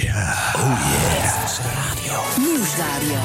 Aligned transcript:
yeah. 0.00 0.54
Oh 0.54 0.92
Radio. 1.74 2.20
Nieuwsradio. 2.38 3.18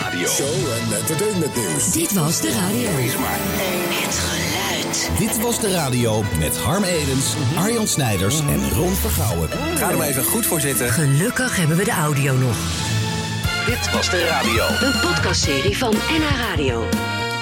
Radio. 0.00 0.28
Show 0.28 0.46
en 0.46 0.96
entertainment 0.96 1.56
nieuws. 1.56 1.92
Dit 1.92 2.12
was 2.12 2.40
de 2.40 2.52
radio. 2.52 2.90
Het 2.90 4.14
geluid. 4.14 5.10
Dit 5.18 5.40
was 5.40 5.60
de 5.60 5.72
radio 5.72 6.22
met 6.38 6.56
Harm 6.58 6.84
Edens, 6.84 7.34
Arjan 7.56 7.86
Snijders 7.86 8.40
en 8.40 8.70
Ron 8.70 8.94
Vergouwen. 8.94 9.48
Ga 9.76 9.90
er 9.90 9.96
maar 9.96 10.06
even 10.06 10.24
goed 10.24 10.46
voor 10.46 10.60
zitten. 10.60 10.90
Gelukkig 10.90 11.56
hebben 11.56 11.76
we 11.76 11.84
de 11.84 11.90
audio 11.90 12.34
nog. 12.34 12.56
Dit 13.66 13.92
was 13.92 14.10
de 14.10 14.24
radio. 14.24 14.66
Een 14.86 15.00
podcastserie 15.00 15.76
van 15.76 15.92
NH 15.92 16.40
Radio. 16.50 16.88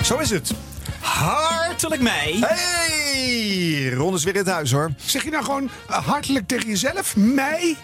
Zo 0.03 0.19
is 0.19 0.31
het. 0.31 0.53
Hartelijk 1.01 2.03
mij. 2.03 2.37
Hey, 2.41 3.91
Ron 3.95 4.15
is 4.15 4.25
weer 4.25 4.35
in 4.35 4.41
het 4.41 4.49
huis 4.49 4.73
hoor. 4.73 4.91
Zeg 5.05 5.25
je 5.25 5.31
nou 5.31 5.45
gewoon 5.45 5.71
eh, 5.89 6.07
hartelijk 6.07 6.47
tegen 6.49 6.69
jezelf? 6.69 7.17
Mei? 7.17 7.77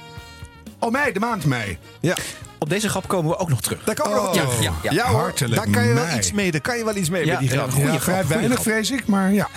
Oh, 0.80 0.90
mei, 0.90 1.12
de 1.12 1.20
maand 1.20 1.44
mei. 1.44 1.78
Ja, 2.00 2.16
Op 2.58 2.68
deze 2.68 2.88
grap 2.88 3.08
komen 3.08 3.30
we 3.30 3.36
ook 3.38 3.48
nog 3.48 3.60
terug. 3.60 3.84
daar 3.84 3.94
kan 3.94 4.10
we 4.12 4.18
Oh. 4.18 4.24
nog 4.24 4.34
Ja, 4.34 4.40
terug. 4.42 4.62
ja, 4.62 4.72
ja. 4.82 4.90
Ja, 4.92 5.06
hoor, 5.06 5.20
Hartelijk 5.20 5.54
daar 5.62 5.70
kan 5.70 5.86
je 5.88 5.94
wel 5.94 6.04
mei. 6.04 6.18
iets 6.18 6.32
mee. 6.32 6.50
Daar 6.50 6.60
kan 6.60 6.78
je 6.78 6.84
wel 6.84 6.96
iets 6.96 7.10
mee 7.10 7.24
Ja, 7.24 7.30
met 7.30 7.40
die 7.40 7.48
ja, 7.50 7.56
grap. 7.56 7.70
goeie 7.70 7.84
Ja, 7.86 7.90
grap, 7.92 8.02
vrij 8.02 8.14
goeie 8.22 8.28
weinig, 8.36 8.52
grap. 8.60 8.72
vrees 8.72 8.90
ik, 8.90 9.06
maar 9.06 9.32
ja. 9.32 9.48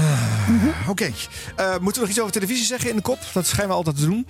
Oké. 0.87 1.03
Eh, 1.55 1.71
moeten 1.77 1.93
we 1.93 1.99
nog 1.99 2.09
iets 2.09 2.19
over 2.19 2.31
televisie 2.31 2.65
zeggen 2.65 2.89
in 2.89 2.95
de 2.95 3.01
kop? 3.01 3.19
Dat 3.33 3.45
schijnen 3.45 3.69
we 3.69 3.75
altijd 3.75 3.95
te 3.97 4.05
doen. 4.05 4.27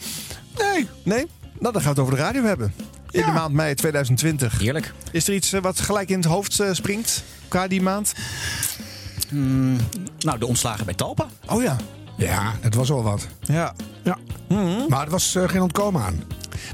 Nee. 0.57 0.87
Nee? 1.03 1.27
Nou, 1.59 1.73
dan 1.73 1.81
gaan 1.81 1.81
we 1.83 1.89
het 1.89 1.99
over 1.99 2.15
de 2.15 2.21
radio 2.21 2.43
hebben. 2.43 2.73
In 3.11 3.19
Ja. 3.19 3.25
de 3.25 3.31
maand 3.31 3.53
mei 3.53 3.75
2020. 3.75 4.59
Heerlijk. 4.59 4.93
Is 5.11 5.27
er 5.27 5.33
iets 5.33 5.53
eh, 5.53 5.61
wat 5.61 5.79
gelijk 5.79 6.09
in 6.09 6.15
het 6.17 6.25
hoofd 6.25 6.59
eh, 6.59 6.69
springt 6.71 7.23
qua 7.47 7.67
die 7.67 7.81
maand? 7.81 8.13
Nou, 10.19 10.39
de 10.39 10.47
ontslagen 10.47 10.85
bij 10.85 10.93
Talpa. 10.93 11.27
Oh 11.47 11.61
ja. 11.63 11.75
Ja, 12.17 12.53
het 12.61 12.75
was 12.75 12.91
al 12.91 13.03
wat. 13.03 13.27
Ja. 13.41 13.73
Ja. 14.03 14.17
Maar 14.89 15.01
het 15.01 15.09
was 15.11 15.35
eh, 15.35 15.49
geen 15.49 15.61
ontkomen 15.61 16.01
aan. 16.03 16.23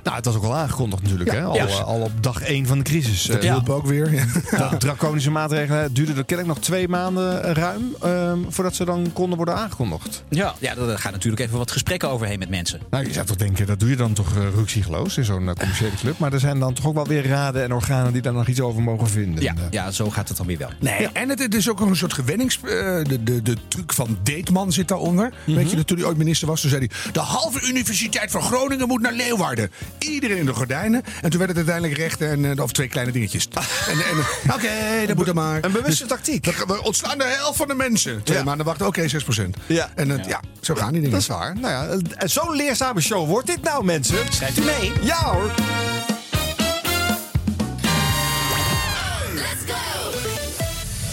Nou, 0.04 0.16
het 0.16 0.26
was 0.26 0.36
ook 0.36 0.44
al 0.44 0.56
aangekondigd 0.56 1.02
natuurlijk. 1.02 1.32
Ja. 1.32 1.38
Hè? 1.38 1.44
Al, 1.44 1.56
Ja. 1.56 1.66
eh, 1.68 1.84
al 1.84 2.00
op 2.02 2.24
dag 2.24 2.42
1 2.42 2.66
van 2.68 2.78
de 2.78 2.84
crisis. 2.84 3.24
Dat 3.24 3.38
Eh, 3.44 3.52
hielp 3.52 3.70
ook 3.70 3.86
weer. 3.86 4.14
Ja. 4.52 4.70
De 4.70 4.78
draconische 4.78 5.32
maatregelen 5.32 5.82
het 5.82 5.96
duurde 5.96 6.14
er 6.14 6.26
kennelijk 6.26 6.56
nog 6.58 6.66
twee 6.66 6.88
maanden 6.88 7.44
eh, 7.44 7.52
ruim 7.52 7.96
ehm, 8.02 8.38
voordat 8.50 8.76
ze 8.76 8.86
dan 8.86 9.10
konden 9.14 9.38
worden 9.38 9.56
aangekondigd. 9.56 10.24
Ja, 10.30 10.54
ja, 10.60 10.76
daar 10.76 11.00
gaan 11.00 11.12
natuurlijk 11.12 11.42
even 11.42 11.58
wat 11.58 11.72
gesprekken 11.72 12.10
overheen 12.10 12.40
met 12.40 12.50
mensen. 12.50 12.80
Nou, 12.90 13.06
je 13.08 13.14
zou 13.14 13.26
toch 13.26 13.36
denken, 13.36 13.66
dat 13.68 13.80
doe 13.80 13.90
je 13.90 13.96
dan 13.96 14.14
toch 14.14 14.36
uh, 14.38 14.44
ruksigloos 14.56 15.18
in 15.18 15.24
zo'n 15.24 15.50
eh, 15.50 15.56
commerciële 15.56 15.96
club. 16.00 16.18
Maar 16.18 16.34
er 16.34 16.40
zijn 16.40 16.60
dan 16.60 16.74
toch 16.74 16.86
ook 16.88 16.94
wel 16.94 17.06
weer 17.08 17.28
raden 17.28 17.64
en 17.64 17.74
organen 17.74 18.14
die 18.14 18.22
daar 18.22 18.34
nog 18.34 18.48
iets 18.48 18.62
over 18.62 18.82
mogen 18.82 19.10
vinden. 19.10 19.44
Ja, 19.44 19.54
ja 19.70 19.92
zo 19.92 20.10
gaat 20.10 20.28
het 20.28 20.38
dan 20.38 20.46
weer 20.48 20.58
wel. 20.58 20.70
Nee, 20.80 21.08
en 21.14 21.30
het, 21.30 21.40
het 21.40 21.56
is 21.56 21.70
ook 21.70 21.80
nog 21.80 21.90
een 21.90 21.96
soort 21.96 22.14
gewennings... 22.14 22.56
eh, 22.56 22.70
de, 23.04 23.24
de, 23.24 23.42
de 23.42 23.56
truc 23.68 23.94
van 23.94 24.18
Deetman 24.24 24.72
zit 24.72 24.88
daaronder. 24.88 25.34
Weet 25.46 25.72
je, 25.72 25.86
toen 25.86 25.98
hij 25.98 26.06
ooit 26.06 26.18
minister 26.18 26.48
was, 26.48 26.62
toen 26.62 26.70
zei 26.70 26.88
hij... 27.04 27.12
de 27.12 27.20
halve 27.20 27.68
universiteit 27.68 28.32
van 28.32 28.42
Groningen 28.42 28.88
moet 28.88 29.02
naar 29.02 29.14
Leeuwarden. 29.14 29.72
Iedereen 30.00 30.38
in 30.38 30.46
de 30.46 30.54
gordijnen. 30.54 31.04
En 31.22 31.30
toen 31.30 31.40
werd 31.40 31.50
het 31.56 31.58
uiteindelijk 31.58 31.98
recht 31.98 32.22
en... 32.22 32.46
eh, 32.58 32.64
of 32.64 32.72
twee 32.72 32.88
kleine 32.88 33.12
dingetjes. 33.12 33.48
En, 33.90 33.98
en, 34.00 34.54
Oké, 34.54 35.06
dat 35.08 35.16
moet 35.16 35.26
dan 35.26 35.36
maar. 35.36 35.64
Een 35.64 35.72
bewuste 35.72 36.06
tactiek. 36.06 36.46
We, 36.46 36.64
we 36.68 36.84
ontslaan 36.84 37.18
de 37.18 37.24
helft 37.24 37.58
van 37.58 37.68
de 37.68 37.74
mensen. 37.74 38.24
Twee 38.24 38.38
Ja. 38.38 38.44
maanden 38.44 38.66
wachten, 38.66 38.88
oké, 38.88 39.08
6 39.08 39.24
procent. 39.24 39.58
Ja. 39.66 39.90
En 39.96 40.10
het, 40.10 40.26
ja. 40.26 40.42
zo 40.62 40.76
gaan 40.76 40.92
die 40.92 41.02
dingen. 41.02 41.12
Dat 41.12 41.22
is 41.22 41.28
waar. 41.28 41.56
Nou 41.60 41.68
ja, 41.74 41.88
eh, 42.18 42.28
zo'n 42.28 42.56
leerzame 42.56 43.02
show 43.02 43.28
wordt 43.28 43.48
dit 43.48 43.62
nou, 43.62 43.84
mensen. 43.86 44.18
Schrijft 44.30 44.58
u 44.60 44.64
mee? 44.64 44.92
Ja 45.02 45.24
hoor. 45.34 45.52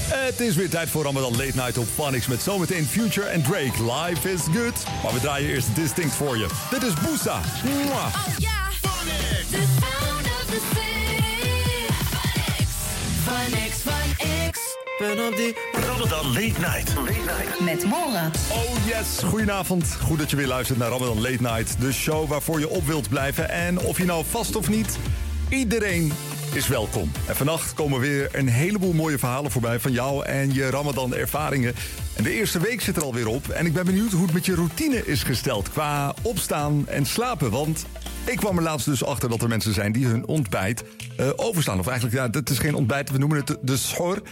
Het 0.09 0.41
is 0.41 0.55
weer 0.57 0.69
tijd 0.71 0.89
voor 0.89 1.03
Ramadan 1.05 1.31
Late 1.37 1.53
Night 1.55 1.79
op 1.79 1.87
Phonics 1.95 2.27
met 2.27 2.43
zometeen 2.43 2.87
Future 2.87 3.27
en 3.27 3.43
Drake. 3.43 3.83
Life 3.93 4.33
is 4.33 4.41
good. 4.41 4.85
Maar 5.03 5.13
we 5.13 5.21
draaien 5.21 5.49
eerst 5.51 5.75
Distinct 5.75 6.15
voor 6.15 6.37
je. 6.39 6.47
Dit 6.71 6.83
is 6.83 6.93
Boosa. 6.95 7.41
Mwah. 8.87 9.07
Yeah. 9.07 9.17
The 9.51 9.67
sound 9.81 10.27
of 10.37 10.47
the 10.47 10.61
city. 10.75 11.87
Phonics. 13.25 13.81
Phonics. 13.83 14.61
Ben 14.99 15.27
op 15.27 15.37
die 15.37 15.57
Ramadan 15.73 16.27
Late 16.27 16.61
Night. 16.61 16.95
Late 16.95 17.13
Night. 17.13 17.61
Met 17.61 17.85
Mora. 17.85 18.31
Oh 18.51 18.87
yes, 18.87 19.23
goedenavond. 19.25 19.97
Goed 20.01 20.19
dat 20.19 20.31
je 20.31 20.37
weer 20.37 20.47
luistert 20.47 20.79
naar 20.79 20.89
Ramadan 20.89 21.21
Late 21.21 21.43
Night. 21.43 21.81
De 21.81 21.93
show 21.93 22.29
waarvoor 22.29 22.59
je 22.59 22.69
op 22.69 22.87
wilt 22.87 23.09
blijven. 23.09 23.51
En 23.51 23.79
of 23.79 23.99
je 23.99 24.05
nou 24.05 24.25
vast 24.31 24.57
of 24.57 24.69
niet, 24.69 24.99
iedereen 25.49 26.13
is 26.53 26.69
welkom. 26.69 27.11
En 27.27 27.37
vannacht 27.37 27.75
komen 27.75 28.01
weer 28.01 28.29
een 28.33 28.49
heleboel 28.49 28.93
mooie 28.93 29.19
verhalen 29.19 29.51
voorbij 29.51 29.81
van 29.81 29.93
jou 29.93 30.25
en 30.25 30.55
je 30.55 30.71
Ramadan 30.71 31.15
ervaringen. 31.15 31.75
En 32.17 32.23
de 32.23 32.33
eerste 32.33 32.59
week 32.59 32.81
zit 32.81 32.97
er 32.97 33.03
alweer 33.03 33.27
op. 33.27 33.49
En 33.49 33.67
ik 33.67 33.73
ben 33.73 33.87
benieuwd 33.87 34.13
hoe 34.13 34.23
het 34.23 34.33
met 34.33 34.47
je 34.47 34.55
routine 34.55 35.07
is 35.07 35.23
gesteld 35.23 35.71
qua 35.71 36.15
opstaan 36.23 36.89
en 36.89 37.07
slapen. 37.07 37.51
Want 37.51 37.87
ik 38.27 38.37
kwam 38.37 38.57
er 38.57 38.63
laatst 38.63 38.87
dus 38.87 39.05
achter 39.05 39.29
dat 39.29 39.43
er 39.43 39.49
mensen 39.49 39.75
zijn 39.75 39.93
die 39.93 40.07
hun 40.07 40.27
ontbijt 40.27 40.85
overstaan. 41.37 41.79
Of 41.79 41.87
eigenlijk, 41.87 42.17
ja, 42.17 42.39
het 42.39 42.51
is 42.51 42.59
geen 42.59 42.75
ontbijt, 42.75 43.11
we 43.11 43.19
noemen 43.19 43.39
het 43.39 43.57
de- 43.63 43.77
schor. 43.77 44.23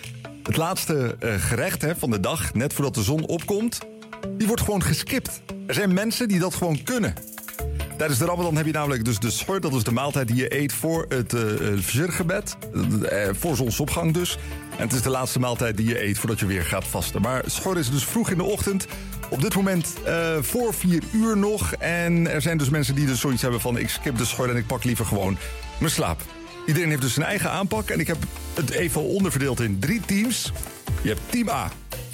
Het 0.42 0.56
laatste 0.56 1.16
eh, 1.18 1.34
gerecht 1.38 1.82
hè, 1.82 1.96
van 1.96 2.10
de 2.10 2.20
dag, 2.20 2.54
net 2.54 2.72
voordat 2.72 2.94
de 2.94 3.02
zon 3.02 3.26
opkomt, 3.26 3.78
die 4.36 4.46
wordt 4.46 4.62
gewoon 4.62 4.82
geskipt. 4.82 5.40
Er 5.66 5.74
zijn 5.74 5.92
mensen 5.94 6.28
die 6.28 6.38
dat 6.38 6.54
gewoon 6.54 6.82
kunnen. 6.82 7.14
Tijdens 7.96 8.18
de 8.18 8.24
Ramadan 8.24 8.56
heb 8.56 8.66
je 8.66 8.72
namelijk 8.72 9.04
dus 9.04 9.18
de 9.18 9.30
schor, 9.30 9.60
dat 9.60 9.72
is 9.74 9.82
de 9.82 9.92
maaltijd 9.92 10.26
die 10.28 10.36
je 10.36 10.58
eet 10.58 10.72
voor 10.72 11.06
het 11.08 11.32
uh, 11.32 11.42
fajrgebed, 11.82 12.56
eh, 13.08 13.28
voor 13.32 13.56
zonsopgang 13.56 14.12
dus. 14.14 14.38
En 14.76 14.82
het 14.82 14.92
is 14.92 15.02
de 15.02 15.10
laatste 15.10 15.38
maaltijd 15.38 15.76
die 15.76 15.88
je 15.88 16.04
eet 16.04 16.18
voordat 16.18 16.38
je 16.40 16.46
weer 16.46 16.64
gaat 16.64 16.84
vasten. 16.86 17.20
Maar 17.20 17.42
schor 17.46 17.78
is 17.78 17.90
dus 17.90 18.04
vroeg 18.04 18.30
in 18.30 18.36
de 18.36 18.42
ochtend. 18.42 18.86
Op 19.28 19.40
dit 19.40 19.54
moment 19.54 19.94
eh, 20.04 20.36
voor 20.40 20.74
vier 20.74 21.02
uur 21.12 21.36
nog. 21.36 21.72
En 21.72 22.30
er 22.30 22.42
zijn 22.42 22.58
dus 22.58 22.68
mensen 22.68 22.94
die 22.94 23.06
dus 23.06 23.20
zoiets 23.20 23.42
hebben 23.42 23.60
van... 23.60 23.78
ik 23.78 23.88
skip 23.88 24.16
de 24.18 24.24
schor 24.24 24.50
en 24.50 24.56
ik 24.56 24.66
pak 24.66 24.84
liever 24.84 25.06
gewoon 25.06 25.36
mijn 25.78 25.92
slaap. 25.92 26.22
Iedereen 26.66 26.88
heeft 26.88 27.02
dus 27.02 27.14
zijn 27.14 27.26
eigen 27.26 27.50
aanpak. 27.50 27.88
En 27.88 28.00
ik 28.00 28.06
heb 28.06 28.16
het 28.54 28.70
even 28.70 29.02
onderverdeeld 29.02 29.60
in 29.60 29.78
drie 29.78 30.00
teams. 30.00 30.52
Je 31.02 31.08
hebt 31.08 31.20
team 31.30 31.48
A. 31.48 31.70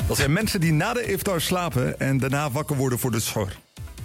Dat 0.06 0.16
zijn 0.16 0.32
mensen 0.32 0.60
die 0.60 0.72
na 0.72 0.92
de 0.92 1.12
iftar 1.12 1.40
slapen... 1.40 2.00
en 2.00 2.18
daarna 2.18 2.50
wakker 2.50 2.76
worden 2.76 2.98
voor 2.98 3.10
de 3.10 3.20
schor. 3.20 3.52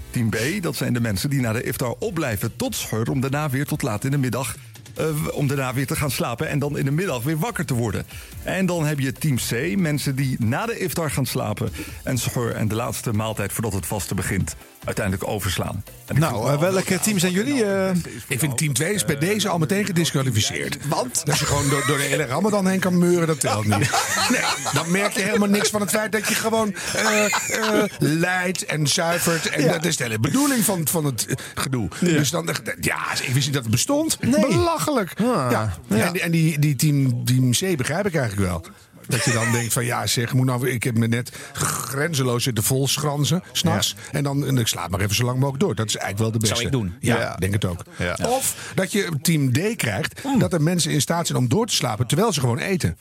Team 0.09 0.29
B, 0.29 0.37
dat 0.61 0.75
zijn 0.75 0.93
de 0.93 1.01
mensen 1.01 1.29
die 1.29 1.41
na 1.41 1.53
de 1.53 1.63
iftar 1.63 1.95
opblijven 1.99 2.55
tot 2.55 2.75
schor... 2.75 3.09
om 3.09 3.21
daarna 3.21 3.49
weer 3.49 3.65
tot 3.65 3.81
laat 3.81 4.03
in 4.03 4.11
de 4.11 4.17
middag... 4.17 4.55
eh, 4.95 5.07
om 5.31 5.47
daarna 5.47 5.73
weer 5.73 5.87
te 5.87 5.95
gaan 5.95 6.11
slapen 6.11 6.49
en 6.49 6.59
dan 6.59 6.77
in 6.77 6.85
de 6.85 6.91
middag 6.91 7.23
weer 7.23 7.37
wakker 7.37 7.65
te 7.65 7.73
worden. 7.73 8.05
En 8.43 8.65
dan 8.65 8.85
heb 8.85 8.99
je 8.99 9.11
team 9.11 9.35
C, 9.35 9.77
mensen 9.77 10.15
die 10.15 10.35
na 10.39 10.65
de 10.65 10.79
iftar 10.79 11.11
gaan 11.11 11.25
slapen... 11.25 11.71
en 12.03 12.17
schor 12.17 12.51
en 12.51 12.67
de 12.67 12.75
laatste 12.75 13.13
maaltijd 13.13 13.53
voordat 13.53 13.73
het 13.73 13.85
vaste 13.85 14.15
begint... 14.15 14.55
uiteindelijk 14.85 15.27
overslaan. 15.27 15.83
Nou, 16.13 16.51
eh, 16.51 16.59
welke 16.59 16.99
team 16.99 17.19
zijn 17.19 17.31
jullie? 17.31 17.63
eh? 17.65 17.89
Ik 18.27 18.39
vind 18.39 18.57
team 18.57 18.73
2 18.73 18.93
is 18.93 19.05
bij 19.05 19.17
deze 19.17 19.49
al 19.49 19.57
meteen 19.57 19.85
gedisqualificeerd. 19.85 20.77
Want? 20.87 21.25
Dat 21.25 21.37
je 21.37 21.45
gewoon 21.45 21.69
door, 21.69 21.83
door 21.87 21.97
de 21.97 22.03
hele 22.03 22.25
Ramadan 22.25 22.67
heen 22.67 22.79
kan 22.79 22.97
meuren, 22.97 23.27
dat 23.27 23.39
telt 23.39 23.65
niet. 23.65 23.89
Nee, 24.29 24.41
dan 24.73 24.91
merk 24.91 25.13
je 25.13 25.21
helemaal 25.21 25.47
niks 25.49 25.69
van 25.69 25.81
het 25.81 25.89
feit 25.89 26.11
dat 26.11 26.27
je 26.27 26.35
gewoon 26.35 26.73
eh 26.95 27.25
eh, 27.25 27.83
leidt 27.99 28.65
en 28.65 28.87
zuivert. 28.87 29.49
En 29.49 29.63
Ja. 29.63 29.71
dat 29.71 29.85
is 29.85 29.97
de 29.97 30.03
hele 30.03 30.19
bedoeling 30.19 30.63
van, 30.63 30.87
van 30.87 31.05
het 31.05 31.25
eh, 31.27 31.35
gedoe. 31.55 31.87
Dus 31.99 32.29
dan, 32.29 32.49
ja, 32.81 32.97
ik 33.21 33.33
wist 33.33 33.45
niet 33.45 33.53
dat 33.53 33.63
het 33.63 33.71
bestond. 33.71 34.17
Nee. 34.21 34.47
Belachelijk. 34.47 35.11
Ah, 35.19 35.25
ja. 35.25 35.77
ja. 35.87 35.97
En, 36.05 36.21
en 36.21 36.31
die, 36.31 36.59
die 36.59 36.75
team, 36.75 37.25
team 37.25 37.51
C 37.51 37.77
begrijp 37.77 38.05
ik 38.05 38.15
eigenlijk 38.15 38.49
wel. 38.49 38.65
Dat 39.07 39.23
je 39.23 39.31
dan 39.31 39.51
denkt 39.51 39.73
van 39.73 39.85
ja 39.85 40.07
zeg, 40.07 40.33
moet 40.33 40.45
nou, 40.45 40.69
ik 40.69 40.83
heb 40.83 40.97
me 40.97 41.07
net 41.07 41.31
grenzeloos 41.53 42.43
zitten 42.43 42.63
vol 42.63 42.87
schranzen, 42.87 43.43
s'nachts. 43.51 43.95
En 44.11 44.23
dan 44.23 44.45
en 44.45 44.57
ik 44.57 44.67
slaap 44.67 44.89
maar 44.89 44.99
even 44.99 45.15
zo 45.15 45.23
lang 45.25 45.37
mogelijk 45.39 45.63
door. 45.63 45.75
Dat 45.75 45.87
is 45.87 45.95
eigenlijk 45.95 46.23
wel 46.23 46.31
de 46.31 46.47
beste. 46.47 46.55
Zou 46.55 46.67
ik 46.67 46.71
doen. 46.71 46.95
Ja, 46.99 47.17
Ja. 47.19 47.35
denk 47.35 47.53
het 47.53 47.65
ook. 47.65 47.83
Ja. 47.97 48.17
Of 48.27 48.71
dat 48.75 48.91
je 48.91 49.09
team 49.21 49.51
D 49.51 49.75
krijgt, 49.75 50.21
dat 50.39 50.53
er 50.53 50.61
mensen 50.61 50.91
in 50.91 51.01
staat 51.01 51.27
zijn 51.27 51.37
om 51.39 51.47
door 51.49 51.67
te 51.67 51.75
slapen 51.75 52.07
terwijl 52.07 52.33
ze 52.33 52.39
gewoon 52.39 52.57
eten. 52.59 52.97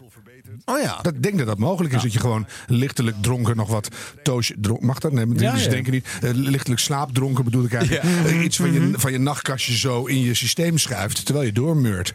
Oh 0.64 0.80
ja. 0.80 0.98
Dat 1.02 1.14
ik 1.14 1.22
denk 1.22 1.38
dat 1.38 1.46
dat 1.46 1.58
mogelijk 1.58 1.94
is. 1.94 2.02
Dat 2.02 2.12
je 2.12 2.20
gewoon 2.20 2.46
lichtelijk 2.66 3.16
dronken 3.20 3.56
nog 3.56 3.68
wat 3.68 3.88
toosje 4.22 4.54
dronken. 4.58 4.86
Mag 4.86 4.98
dat? 4.98 5.12
Nee, 5.12 5.26
Ja, 5.36 5.56
ze 5.56 5.64
ja. 5.64 5.70
denken 5.70 5.92
niet. 5.92 6.06
Eh, 6.22 6.30
lichtelijk 6.32 6.80
slaapdronken 6.80 7.44
bedoel 7.44 7.64
ik 7.64 7.72
eigenlijk. 7.74 8.04
Eh, 8.26 8.42
iets 8.44 8.56
van 8.56 8.72
je, 8.72 8.90
van 8.94 9.12
je 9.12 9.18
nachtkastje 9.18 9.76
zo 9.76 10.04
in 10.04 10.20
je 10.20 10.34
systeem 10.34 10.78
schuift 10.78 11.24
terwijl 11.24 11.46
je 11.46 11.52
doormeurt. 11.52 12.14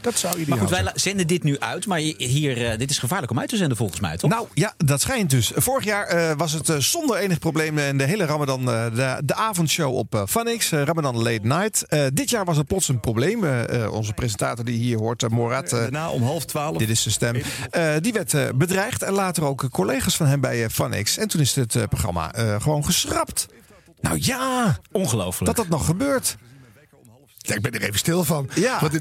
Dat 0.00 0.18
zou 0.18 0.34
ideaal 0.38 0.58
Maar 0.58 0.68
goed, 0.68 0.76
wij 0.82 0.92
zenden 0.94 1.26
dit 1.26 1.42
nu 1.42 1.58
uit. 1.58 1.86
Maar 1.86 1.98
hier, 1.98 2.66
eh, 2.70 2.78
dit 2.78 2.90
is 2.90 2.98
gevaarlijk 2.98 3.30
om 3.32 3.38
uit 3.38 3.48
te 3.48 3.56
zenden 3.56 3.76
volgens 3.76 4.00
mij, 4.00 4.16
toch? 4.16 4.30
Nou 4.30 4.46
ja, 4.54 4.74
dat 4.76 5.00
schijnt 5.00 5.30
dus. 5.30 5.52
Vorig 5.54 5.84
jaar 5.84 6.06
eh, 6.06 6.36
was 6.36 6.52
het 6.52 6.68
eh, 6.68 6.76
zonder 6.76 7.16
enig 7.16 7.38
probleem 7.38 7.78
in 7.78 7.98
de 7.98 8.04
hele 8.04 8.24
Ramadan 8.24 8.70
eh, 8.70 8.84
de, 8.94 9.22
de 9.24 9.34
avondshow 9.34 9.94
op 9.96 10.14
eh 10.14 10.22
Funix, 10.28 10.70
Ramadan 10.70 11.16
Late 11.16 11.40
Night. 11.46 11.82
Eh, 11.88 12.04
dit 12.12 12.30
jaar 12.30 12.44
was 12.44 12.56
er 12.58 12.64
plots 12.64 12.88
een 12.88 13.00
probleem. 13.00 13.44
Onze 13.90 14.12
presentator 14.12 14.64
die 14.64 14.78
hier 14.78 14.98
hoort, 14.98 15.28
Morat, 15.28 15.72
eh, 15.72 15.78
Daarna 15.78 16.10
om 16.10 16.22
half 16.22 16.44
twaalf. 16.44 16.76
dit 16.76 16.88
is 16.88 17.02
zijn 17.02 17.14
stem, 17.14 17.34
eh, 17.70 17.92
die 18.00 18.12
werd 18.12 18.34
eh, 18.34 18.42
bedreigd 18.54 19.02
en 19.02 19.12
later 19.12 19.44
ook 19.44 19.68
collega's 19.70 20.16
van 20.16 20.26
hem 20.26 20.40
bij 20.40 20.64
eh, 20.64 20.70
Funix. 20.70 21.18
En 21.18 21.28
toen 21.28 21.40
is 21.40 21.54
het 21.54 21.74
eh, 21.74 21.82
programma 21.88 22.32
eh, 22.32 22.60
gewoon 22.60 22.84
geschrapt. 22.84 23.46
Nou 24.00 24.16
ja, 24.20 24.78
Ongelooflijk. 24.92 25.46
dat 25.46 25.56
dat 25.56 25.68
nog 25.78 25.86
gebeurt. 25.86 26.36
Ja, 27.42 27.54
ik 27.54 27.62
ben 27.62 27.72
er 27.72 27.82
even 27.82 27.98
stil 27.98 28.24
van. 28.24 28.50
Ja. 28.54 28.80
Want 28.80 28.94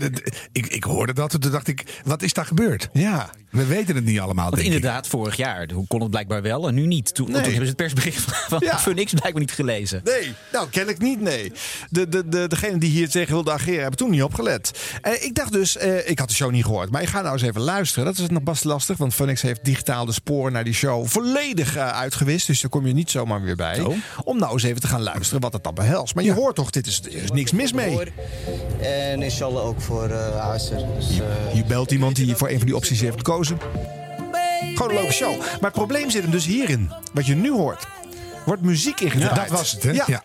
ik, 0.51 0.67
ik 0.67 0.83
hoorde 0.83 1.13
dat 1.13 1.33
en 1.33 1.39
toen 1.39 1.51
dacht 1.51 1.67
ik, 1.67 2.01
wat 2.03 2.21
is 2.21 2.33
daar 2.33 2.45
gebeurd? 2.45 2.89
Ja. 2.93 3.29
We 3.49 3.65
weten 3.65 3.95
het 3.95 4.05
niet 4.05 4.19
allemaal, 4.19 4.49
Want 4.49 4.57
ik. 4.61 4.65
inderdaad, 4.65 5.07
vorig 5.07 5.35
jaar 5.35 5.67
toen 5.67 5.87
kon 5.87 6.01
het 6.01 6.09
blijkbaar 6.09 6.41
wel 6.41 6.67
en 6.67 6.73
nu 6.73 6.85
niet. 6.85 7.13
Toen, 7.13 7.25
want 7.31 7.37
Nee. 7.37 7.53
toen 7.53 7.53
hebben 7.63 7.69
ze 7.77 7.83
het 7.83 7.93
persbericht 7.93 8.23
van 8.51 8.59
Ja. 8.65 8.79
Phoenix 8.79 9.11
blijkbaar 9.13 9.41
niet 9.41 9.51
gelezen. 9.51 10.01
Nee, 10.03 10.33
nou 10.51 10.69
kennelijk 10.69 11.01
niet, 11.01 11.21
nee. 11.21 11.51
De, 11.89 12.09
de, 12.09 12.27
de, 12.29 12.47
degene 12.47 12.77
die 12.77 12.89
hier 12.89 13.09
tegen 13.09 13.33
wilde 13.33 13.51
ageren 13.51 13.79
hebben 13.81 13.97
toen 13.97 14.09
niet 14.09 14.23
opgelet. 14.23 14.71
Eh, 15.01 15.23
ik 15.23 15.35
dacht 15.35 15.51
dus, 15.51 15.77
eh, 15.77 16.09
ik 16.09 16.19
had 16.19 16.27
de 16.29 16.35
show 16.35 16.51
niet 16.51 16.65
gehoord, 16.65 16.89
maar 16.91 17.01
ik 17.01 17.07
ga 17.07 17.21
nou 17.21 17.33
eens 17.33 17.41
even 17.41 17.61
luisteren. 17.61 18.05
Dat 18.05 18.17
is 18.17 18.27
nog 18.29 18.43
best 18.43 18.63
lastig, 18.63 18.97
want 18.97 19.13
Phoenix 19.13 19.41
heeft 19.41 19.65
digitaal 19.65 20.05
de 20.05 20.11
sporen 20.11 20.51
naar 20.53 20.63
die 20.63 20.73
show 20.73 21.07
volledig 21.07 21.75
eh, 21.75 21.87
uitgewist. 21.89 22.47
Dus 22.47 22.61
daar 22.61 22.69
kom 22.71 22.87
je 22.87 22.93
niet 22.93 23.11
zomaar 23.11 23.41
weer 23.41 23.55
bij. 23.55 23.79
Oh. 23.79 23.95
Om 24.23 24.37
nou 24.39 24.53
eens 24.53 24.63
even 24.63 24.81
te 24.81 24.87
gaan 24.87 25.01
luisteren 25.01 25.41
wat 25.41 25.53
het 25.53 25.63
dan 25.63 25.73
behelst. 25.73 26.15
Maar 26.15 26.23
je 26.23 26.33
hoort 26.33 26.55
toch, 26.55 26.69
dit 26.69 26.87
is, 26.87 27.01
er 27.05 27.13
is 27.23 27.31
niks 27.31 27.51
mis 27.51 27.73
mee. 27.73 27.97
En 28.81 29.21
inshallah 29.21 29.65
ook 29.65 29.81
voor 29.81 30.09
uh, 30.09 30.37
Acer. 30.51 30.81
Dus, 30.97 31.09
eh, 31.19 31.55
Je 31.55 31.63
belt 31.65 31.91
iemand 31.91 32.15
die 32.15 32.35
voor 32.35 32.49
een 32.49 32.57
van 32.57 32.65
die 32.65 32.75
opties 32.75 32.99
heeft 33.01 33.17
gekozen. 33.17 33.37
Gewoon 33.47 34.89
een 34.89 34.95
leuke 34.95 35.13
show. 35.13 35.39
Maar 35.39 35.59
het 35.61 35.73
probleem 35.73 36.09
zit 36.09 36.21
hem 36.21 36.31
dus 36.31 36.45
hierin. 36.45 36.91
Wat 37.13 37.25
je 37.25 37.35
nu 37.35 37.51
hoort. 37.51 37.87
Wordt 38.45 38.61
muziek 38.61 38.99
ingedraaid. 38.99 39.35
dat 39.35 39.59
was 39.59 39.71
het, 39.71 39.83
hè? 39.83 39.91
Ja. 39.91 40.03
Ja. 40.07 40.23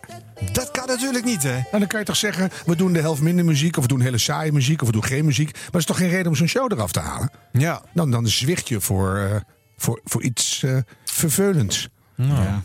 Dat 0.51 0.71
kan 0.71 0.87
natuurlijk 0.87 1.25
niet, 1.25 1.43
hè? 1.43 1.53
Nou, 1.53 1.69
dan 1.71 1.87
kan 1.87 1.99
je 1.99 2.05
toch 2.05 2.15
zeggen, 2.15 2.49
we 2.65 2.75
doen 2.75 2.93
de 2.93 2.99
helft 2.99 3.21
minder 3.21 3.45
muziek... 3.45 3.77
of 3.77 3.81
we 3.81 3.89
doen 3.89 4.01
hele 4.01 4.17
saaie 4.17 4.51
muziek, 4.51 4.81
of 4.81 4.87
we 4.87 4.93
doen 4.93 5.03
geen 5.03 5.25
muziek. 5.25 5.53
Maar 5.53 5.71
dat 5.71 5.81
is 5.81 5.87
toch 5.87 5.97
geen 5.97 6.09
reden 6.09 6.27
om 6.27 6.35
zo'n 6.35 6.47
show 6.47 6.71
eraf 6.71 6.91
te 6.91 6.99
halen? 6.99 7.31
Ja. 7.51 7.81
Dan, 7.93 8.11
dan 8.11 8.27
zwicht 8.27 8.69
je 8.69 8.81
voor, 8.81 9.17
eh, 9.17 9.35
voor, 9.77 10.01
voor 10.03 10.23
iets 10.23 10.63
eh, 10.63 10.77
vervelends. 11.05 11.89
Ja. 12.15 12.63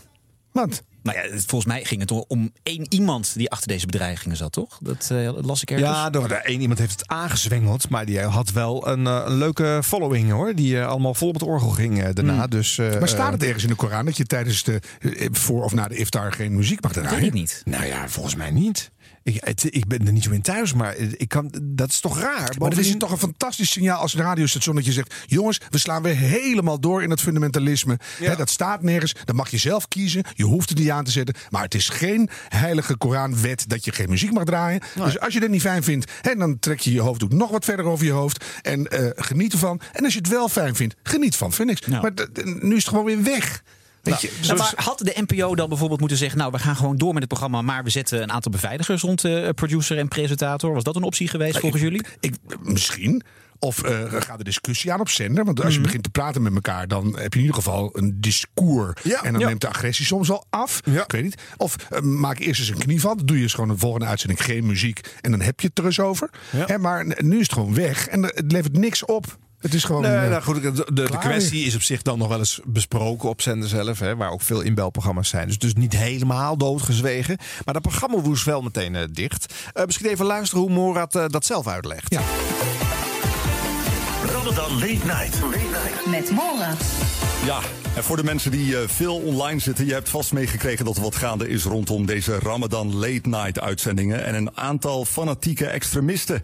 Want 0.51 0.83
Nou 1.03 1.17
ja, 1.17 1.23
volgens 1.29 1.65
mij 1.65 1.83
ging 1.83 2.01
het 2.01 2.11
om- 2.11 2.25
om 2.27 2.51
één 2.63 2.85
iemand 2.89 3.33
die 3.35 3.49
achter 3.51 3.67
deze 3.67 3.85
bedreigingen 3.85 4.37
zat, 4.37 4.51
toch? 4.51 4.77
Dat 4.81 5.09
eh, 5.11 5.31
las 5.41 5.61
ik 5.61 5.71
ergens. 5.71 5.89
Ja, 5.89 6.09
door 6.09 6.27
de 6.27 6.33
één 6.35 6.61
iemand 6.61 6.79
heeft 6.79 6.91
het 6.99 7.07
aangezwengeld. 7.07 7.89
Maar 7.89 8.05
die 8.05 8.19
had 8.19 8.51
wel 8.51 8.87
een, 8.87 9.07
eh, 9.07 9.21
een 9.25 9.37
leuke 9.37 9.79
following 9.83 10.31
hoor. 10.31 10.55
Die 10.55 10.79
eh, 10.79 10.87
allemaal 10.87 11.13
vol 11.13 11.27
op 11.27 11.33
het 11.33 11.43
orgel 11.43 11.69
ging 11.69 12.09
daarna. 12.09 12.47
Dus, 12.47 12.77
eh, 12.77 12.99
maar 12.99 13.07
staat 13.07 13.31
het 13.31 13.43
ergens 13.43 13.63
in 13.63 13.69
de 13.69 13.75
Koran 13.75 14.05
dat 14.05 14.17
je 14.17 14.25
tijdens 14.25 14.63
de 14.63 14.79
voor 15.31 15.63
of 15.63 15.73
na 15.73 15.87
de 15.87 15.95
iftar 15.95 16.31
geen 16.33 16.55
muziek 16.55 16.81
mag 16.81 16.91
draaien? 16.93 17.11
weet 17.11 17.23
ik 17.27 17.33
niet. 17.33 17.61
Nou 17.65 17.85
ja, 17.85 18.07
volgens 18.09 18.35
mij 18.35 18.51
niet. 18.51 18.91
Ik, 19.23 19.37
het- 19.43 19.75
ik 19.75 19.87
ben 19.87 20.05
er 20.07 20.11
niet 20.13 20.23
zo 20.23 20.31
in 20.31 20.41
thuis, 20.41 20.73
maar 20.73 20.95
ik 20.97 21.27
kan, 21.29 21.53
dat 21.63 21.89
is 21.89 21.99
toch 21.99 22.19
raar? 22.19 22.55
Maar 22.59 22.69
dan 22.69 22.79
is 22.79 22.89
het 22.89 22.99
toch 22.99 23.11
een 23.11 23.17
fantastisch 23.17 23.71
signaal 23.71 23.99
als 23.99 24.15
radiostation 24.15 24.75
dat 24.75 24.85
je 24.85 24.91
zegt: 24.91 25.13
jongens, 25.25 25.59
we 25.69 25.77
slaan 25.77 26.01
weer 26.03 26.15
helemaal 26.15 26.79
door 26.79 27.03
in 27.03 27.09
het 27.09 27.21
fundamentalisme. 27.21 27.99
Ja. 28.19 28.35
Dat 28.35 28.49
staat 28.49 28.81
nergens. 28.81 29.15
Dan 29.25 29.35
mag 29.35 29.49
je 29.51 29.57
zelf 29.57 29.87
kiezen. 29.87 30.23
Je 30.33 30.43
hoeft 30.43 30.69
het 30.69 30.77
niet 30.77 30.89
aan 30.89 31.03
te 31.03 31.11
zetten. 31.11 31.35
Maar 31.49 31.63
het 31.63 31.75
is 31.75 31.89
geen 31.89 32.29
heilige 32.49 32.97
Koranwet 32.97 33.69
dat 33.69 33.85
je 33.85 33.91
geen 33.91 34.09
muziek 34.09 34.31
mag 34.31 34.43
draaien. 34.43 34.81
Dus 34.95 35.19
als 35.19 35.33
je 35.33 35.39
dat 35.39 35.49
niet 35.49 35.61
fijn 35.61 35.83
vindt, 35.83 36.11
hè, 36.21 36.35
dan 36.35 36.59
trek 36.59 36.79
je 36.79 36.91
je 36.93 37.01
hoofddoek 37.01 37.33
nog 37.33 37.49
wat 37.51 37.65
verder 37.65 37.85
over 37.85 38.05
je 38.05 38.11
hoofd. 38.11 38.45
En 38.61 38.87
eh, 38.87 39.09
geniet 39.15 39.53
ervan. 39.53 39.81
En 39.93 40.03
als 40.03 40.13
je 40.13 40.19
het 40.19 40.27
wel 40.29 40.49
fijn 40.49 40.75
vindt, 40.75 40.95
geniet 41.03 41.35
van. 41.35 41.49
Nou. 41.87 42.01
Maar 42.01 42.11
nu 42.43 42.69
is 42.75 42.83
het 42.83 42.87
gewoon 42.87 43.05
weer 43.05 43.23
weg. 43.23 43.63
Weet 44.03 44.21
je, 44.21 44.27
Nou, 44.33 44.43
zoals- 44.45 44.59
maar 44.75 44.85
had 44.85 44.99
de 44.99 45.23
NPO 45.27 45.55
dan 45.55 45.69
bijvoorbeeld 45.69 45.99
moeten 45.99 46.17
zeggen... 46.17 46.37
nou, 46.39 46.51
we 46.51 46.59
gaan 46.59 46.75
gewoon 46.75 46.97
door 46.97 47.09
met 47.13 47.19
het 47.21 47.27
programma... 47.27 47.61
maar 47.61 47.83
we 47.83 47.89
zetten 47.89 48.21
een 48.21 48.31
aantal 48.31 48.51
beveiligers 48.51 49.01
rond 49.01 49.23
eh, 49.25 49.49
producer 49.49 49.97
en 49.97 50.07
presentator? 50.07 50.73
Was 50.73 50.83
dat 50.83 50.95
een 50.95 51.03
optie 51.03 51.27
geweest 51.27 51.59
volgens 51.59 51.81
jullie? 51.81 52.05
Ik, 52.19 52.35
misschien. 52.61 53.23
Of 53.59 53.83
eh 53.83 54.13
ga 54.21 54.37
de 54.37 54.43
discussie 54.43 54.91
aan 54.91 54.99
op 54.99 55.09
zender. 55.09 55.45
Want 55.45 55.63
als 55.63 55.73
je 55.73 55.81
begint 55.81 56.03
te 56.03 56.09
praten 56.09 56.41
met 56.41 56.53
elkaar, 56.53 56.87
dan 56.87 57.05
heb 57.05 57.33
je 57.33 57.39
in 57.39 57.45
ieder 57.45 57.55
geval 57.55 57.89
een 57.97 58.17
discours. 58.21 59.01
Ja. 59.03 59.23
en 59.23 59.31
dan 59.31 59.41
Ja. 59.41 59.47
neemt 59.47 59.61
de 59.61 59.67
agressie 59.67 60.05
soms 60.05 60.27
wel 60.27 60.45
af. 60.49 60.79
Ja. 60.83 61.03
Ik 61.03 61.11
weet 61.11 61.23
niet. 61.23 61.41
Of 61.57 61.75
eh, 61.75 61.99
maak 62.01 62.39
eerst 62.39 62.59
eens 62.59 62.69
een 62.69 62.77
knieval. 62.77 63.15
Dan 63.17 63.25
doe 63.25 63.37
je 63.37 63.43
eens 63.43 63.53
gewoon 63.53 63.69
een 63.69 63.77
volgende 63.77 64.05
uitzending 64.05 64.43
geen 64.43 64.65
muziek. 64.65 64.99
En 65.21 65.31
dan 65.31 65.41
heb 65.41 65.59
je 65.59 65.67
het 65.67 65.77
er 65.79 65.85
eens 65.85 65.99
over. 65.99 66.29
Ja. 66.51 66.65
Hè, 66.65 66.77
maar 66.77 67.05
nu 67.23 67.35
is 67.35 67.41
het 67.43 67.53
gewoon 67.53 67.73
weg. 67.73 68.07
En 68.07 68.23
het 68.23 68.51
levert 68.51 68.77
niks 68.77 69.05
op. 69.05 69.37
Het 69.61 69.73
is 69.73 69.83
gewoon. 69.83 70.01
Nee, 70.01 70.15
eh, 70.15 70.29
nou 70.29 70.41
goed, 70.41 70.61
de, 70.61 70.71
de, 70.71 70.93
de 70.93 71.17
kwestie 71.17 71.65
is 71.65 71.75
op 71.75 71.81
zich 71.81 72.01
dan 72.01 72.17
nog 72.17 72.27
wel 72.27 72.37
eens 72.37 72.59
besproken 72.65 73.29
op 73.29 73.41
zender 73.41 73.69
zelf, 73.69 73.99
hè, 73.99 74.15
waar 74.15 74.31
ook 74.31 74.41
veel 74.41 74.61
inbelprogramma's 74.61 75.29
zijn. 75.29 75.47
Dus, 75.47 75.57
dus 75.57 75.73
niet 75.73 75.97
helemaal 75.97 76.57
doodgezwegen. 76.57 77.37
Maar 77.65 77.73
dat 77.73 77.83
programma 77.83 78.17
woest 78.17 78.45
wel 78.45 78.61
meteen 78.61 78.95
eh, 78.95 79.03
dicht. 79.11 79.53
Eh, 79.73 79.85
misschien 79.85 80.09
even 80.09 80.25
luisteren 80.25 80.63
hoe 80.63 80.71
Morat 80.71 81.11
dat 81.11 81.45
zelf 81.45 81.67
uitlegt. 81.67 82.13
Ja. 82.13 82.21
Ramadan 84.25 84.71
Late 84.73 85.05
Night. 85.05 85.39
Late 85.41 85.57
Night. 85.57 86.05
Met 86.05 86.31
Morat. 86.31 86.81
Ja, 87.45 87.59
en 87.95 88.03
voor 88.03 88.17
de 88.17 88.23
mensen 88.23 88.51
die 88.51 88.77
eh, 88.77 88.87
veel 88.87 89.15
online 89.15 89.59
zitten, 89.59 89.85
je 89.85 89.93
hebt 89.93 90.09
vast 90.09 90.33
meegekregen 90.33 90.85
dat 90.85 90.95
er 90.95 91.01
wat 91.01 91.15
gaande 91.15 91.49
is 91.49 91.63
rondom 91.63 92.05
deze 92.05 92.39
Ramadan 92.39 92.95
Late 92.95 93.29
Night 93.29 93.59
uitzendingen. 93.59 94.25
En 94.25 94.35
een 94.35 94.57
aantal 94.57 95.05
fanatieke 95.05 95.65
extremisten 95.65 96.41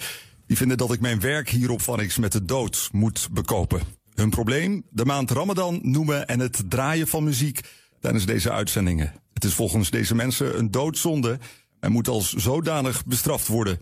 die 0.48 0.58
vinden 0.58 0.78
dat 0.78 0.94
ik 0.94 1.00
mijn 1.00 1.20
werk 1.20 1.50
hier 1.50 1.72
op 1.72 1.82
Vanix 1.82 2.18
met 2.18 2.32
de 2.32 2.46
dood 2.46 2.90
moet 2.92 3.30
bekopen. 3.32 3.82
Hun 4.14 4.30
probleem? 4.30 4.84
De 4.90 5.06
maand 5.06 5.32
Ramadan 5.32 5.80
noemen 5.82 6.28
en 6.28 6.40
het 6.40 6.64
draaien 6.68 7.08
van 7.08 7.24
muziek 7.24 7.60
tijdens 8.00 8.26
deze 8.26 8.52
uitzendingen. 8.52 9.14
Het 9.34 9.44
is 9.44 9.54
volgens 9.54 9.90
deze 9.90 10.16
mensen 10.16 10.58
een 10.58 10.72
doodzonde 10.72 11.40
en 11.80 11.92
moet 11.92 12.08
als 12.08 12.34
zodanig 12.34 13.06
bestraft 13.06 13.48
worden. 13.48 13.80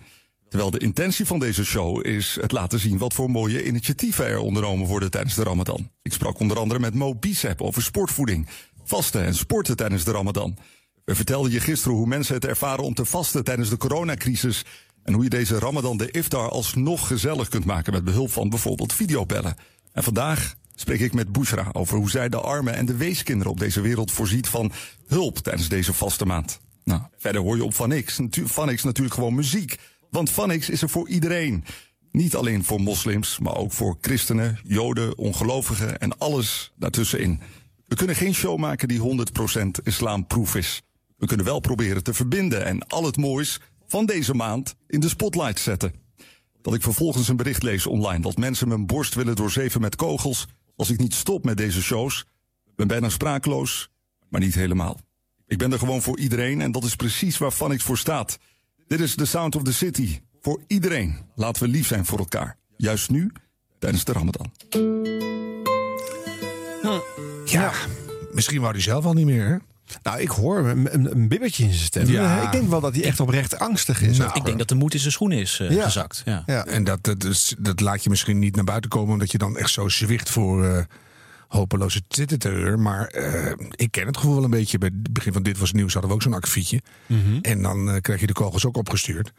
Terwijl 0.50 0.72
de 0.72 0.80
intentie 0.80 1.26
van 1.26 1.40
deze 1.40 1.66
show 1.66 2.06
is 2.06 2.38
het 2.42 2.52
laten 2.52 2.80
zien 2.80 2.98
wat 2.98 3.14
voor 3.14 3.30
mooie 3.30 3.66
initiatieven 3.66 4.28
er 4.28 4.38
ondernomen 4.38 4.88
worden 4.88 5.12
tijdens 5.12 5.36
de 5.36 5.44
Ramadan. 5.44 5.92
Ik 6.02 6.14
sprak 6.14 6.40
onder 6.40 6.60
andere 6.60 6.80
met 6.80 6.94
Mo 6.94 7.16
Bicep 7.16 7.62
over 7.62 7.82
sportvoeding, 7.82 8.48
vasten 8.84 9.24
en 9.24 9.36
sporten 9.36 9.76
tijdens 9.76 10.04
de 10.04 10.12
Ramadan. 10.12 10.58
We 11.06 11.16
vertelden 11.16 11.52
je 11.52 11.60
gisteren 11.60 11.98
hoe 11.98 12.08
mensen 12.08 12.36
het 12.36 12.46
ervaren 12.46 12.84
om 12.84 12.94
te 12.94 13.06
vasten 13.06 13.44
tijdens 13.44 13.70
de 13.70 13.78
coronacrisis. 13.78 14.66
En 15.06 15.14
hoe 15.14 15.24
je 15.24 15.30
deze 15.30 15.60
Ramadan 15.60 15.98
de 15.98 16.12
iftar 16.12 16.50
alsnog 16.50 17.08
gezellig 17.08 17.50
kunt 17.50 17.66
maken 17.66 17.94
met 17.94 18.04
behulp 18.04 18.32
van 18.32 18.50
bijvoorbeeld 18.50 18.94
videobellen. 18.94 19.56
En 19.94 20.04
vandaag 20.04 20.56
spreek 20.76 21.00
ik 21.00 21.14
met 21.14 21.32
Bushra 21.32 21.70
over 21.72 21.98
hoe 21.98 22.10
zij 22.10 22.30
de 22.30 22.42
armen 22.42 22.74
en 22.74 22.86
de 22.86 22.96
weeskinderen 22.96 23.52
op 23.52 23.60
deze 23.60 23.82
wereld 23.82 24.12
voorziet 24.12 24.48
van 24.48 24.72
hulp 25.08 25.38
tijdens 25.38 25.70
deze 25.70 25.94
vaste 25.94 26.26
maand. 26.26 26.60
Nou, 26.84 27.02
verder 27.18 27.42
hoor 27.42 27.56
je 27.56 27.64
op 27.64 27.74
Vanix, 27.74 28.20
Vanix 28.30 28.84
natuurlijk 28.84 29.16
gewoon 29.16 29.36
muziek. 29.36 29.80
Want 30.10 30.30
Vanix 30.30 30.70
is 30.70 30.82
er 30.82 30.90
voor 30.90 31.10
iedereen. 31.10 31.64
Niet 32.12 32.36
alleen 32.36 32.64
voor 32.64 32.82
moslims, 32.82 33.40
maar 33.40 33.56
ook 33.56 33.72
voor 33.72 33.98
christenen, 34.02 34.60
joden, 34.64 35.18
ongelovigen 35.18 36.00
en 36.00 36.18
alles 36.18 36.74
daartussenin. 36.78 37.42
We 37.88 37.96
kunnen 37.96 38.16
geen 38.16 38.34
show 38.34 38.58
maken 38.58 38.88
die 38.88 39.26
100% 39.62 39.84
islamproof 39.84 40.56
is. 40.56 40.82
We 41.18 41.26
kunnen 41.26 41.46
wel 41.46 41.60
proberen 41.60 42.04
te 42.04 42.14
verbinden 42.14 42.66
en 42.66 42.88
al 42.88 43.04
het 43.06 43.18
moois 43.18 43.60
van 43.96 44.06
deze 44.06 44.34
maand 44.34 44.76
in 44.88 45.00
de 45.00 45.10
spotlight 45.10 45.60
zetten. 45.60 45.94
Dat 46.62 46.74
ik 46.74 46.82
vervolgens 46.82 47.28
een 47.28 47.36
bericht 47.36 47.64
lees 47.64 47.86
online 47.86 48.22
dat 48.22 48.38
mensen 48.38 48.68
mijn 48.68 48.86
borst 48.86 49.14
willen 49.14 49.36
doorzeven 49.36 49.82
met 49.82 49.96
kogels 49.96 50.48
als 50.76 50.90
ik 50.90 51.00
niet 51.00 51.14
stop 51.14 51.46
met 51.46 51.58
deze 51.58 51.82
shows. 51.82 52.26
ben 52.76 52.88
bijna 52.88 53.10
sprakeloos, 53.10 53.90
maar 54.30 54.42
niet 54.42 54.56
helemaal. 54.56 55.00
Ik 55.48 55.58
ben 55.58 55.72
er 55.72 55.80
gewoon 55.80 56.02
voor 56.02 56.20
iedereen 56.20 56.62
en 56.62 56.72
dat 56.72 56.84
is 56.84 56.96
precies 56.96 57.38
waar 57.38 57.52
Vanix 57.52 57.84
voor 57.84 57.98
staat. 57.98 58.38
Dit 58.88 59.00
is 59.00 59.16
The 59.16 59.26
Sound 59.26 59.56
of 59.56 59.64
the 59.64 59.74
City. 59.74 60.20
Voor 60.42 60.62
iedereen. 60.68 61.18
Laten 61.36 61.64
we 61.64 61.70
lief 61.70 61.88
zijn 61.88 62.06
voor 62.06 62.20
elkaar. 62.20 62.58
Juist 62.78 63.10
nu, 63.10 63.32
tijdens 63.80 64.04
de 64.04 64.12
Ramadan. 64.12 64.52
ja, 67.46 67.74
misschien 68.32 68.62
wou 68.62 68.72
hij 68.72 68.82
zelf 68.82 69.06
al 69.06 69.14
niet 69.14 69.26
meer. 69.26 69.48
Hè? 69.48 69.75
Nou, 70.04 70.20
ik 70.22 70.30
hoor 70.30 70.58
een, 70.68 70.94
een, 71.12 71.28
bibbertje 71.28 71.64
in 71.64 71.74
zijn 71.74 71.86
stem. 71.86 72.08
Ja. 72.08 72.42
Ik 72.46 72.52
denk 72.52 72.70
wel 72.70 72.82
dat 72.82 72.96
hij 72.96 73.04
echt 73.04 73.20
oprecht 73.20 73.60
angstig 73.60 74.02
is. 74.02 74.18
Nou, 74.18 74.32
Ik 74.34 74.46
denk 74.46 74.58
dat 74.58 74.68
de 74.68 74.76
moed 74.76 74.94
in 74.94 75.00
zijn 75.00 75.12
schoenen 75.12 75.38
is 75.38 75.60
eh, 75.60 75.72
Ja. 75.72 75.84
gezakt. 75.84 76.22
Ja. 76.26 76.44
Ja. 76.46 76.66
En 76.66 76.84
dat, 76.84 77.04
dat, 77.04 77.24
is- 77.24 77.56
dat 77.60 77.80
laat 77.80 78.04
je 78.04 78.10
misschien 78.10 78.40
niet 78.40 78.56
naar 78.56 78.64
buiten 78.64 78.90
komen, 78.90 79.14
omdat 79.14 79.32
je 79.32 79.38
dan 79.38 79.58
echt 79.58 79.70
zo 79.70 79.88
zwicht 79.88 80.30
voor 80.30 80.66
eh, 80.66 80.84
hopeloze 81.48 82.02
Twitterterreur. 82.08 82.80
Maar 82.80 83.08
eh, 83.08 83.52
ik 83.72 83.92
ken 83.92 84.06
het 84.06 84.18
gevoel 84.18 84.36
wel 84.36 84.44
een 84.44 84.50
beetje. 84.50 84.78
Bij 84.78 84.90
het 84.94 85.14
begin 85.14 85.34
van 85.34 85.44
Dit 85.44 85.58
Was 85.58 85.72
Nieuws 85.72 85.92
hadden 85.94 86.10
we 86.12 86.16
ook 86.18 86.24
zo'n 86.24 86.34
akkefietje. 86.34 86.82
En 87.42 87.62
dan 87.62 87.90
eh, 87.90 88.02
krijg 88.02 88.20
je 88.20 88.28
de 88.28 88.34
kogels 88.34 88.66
ook 88.66 88.78
opgestuurd. 88.78 89.32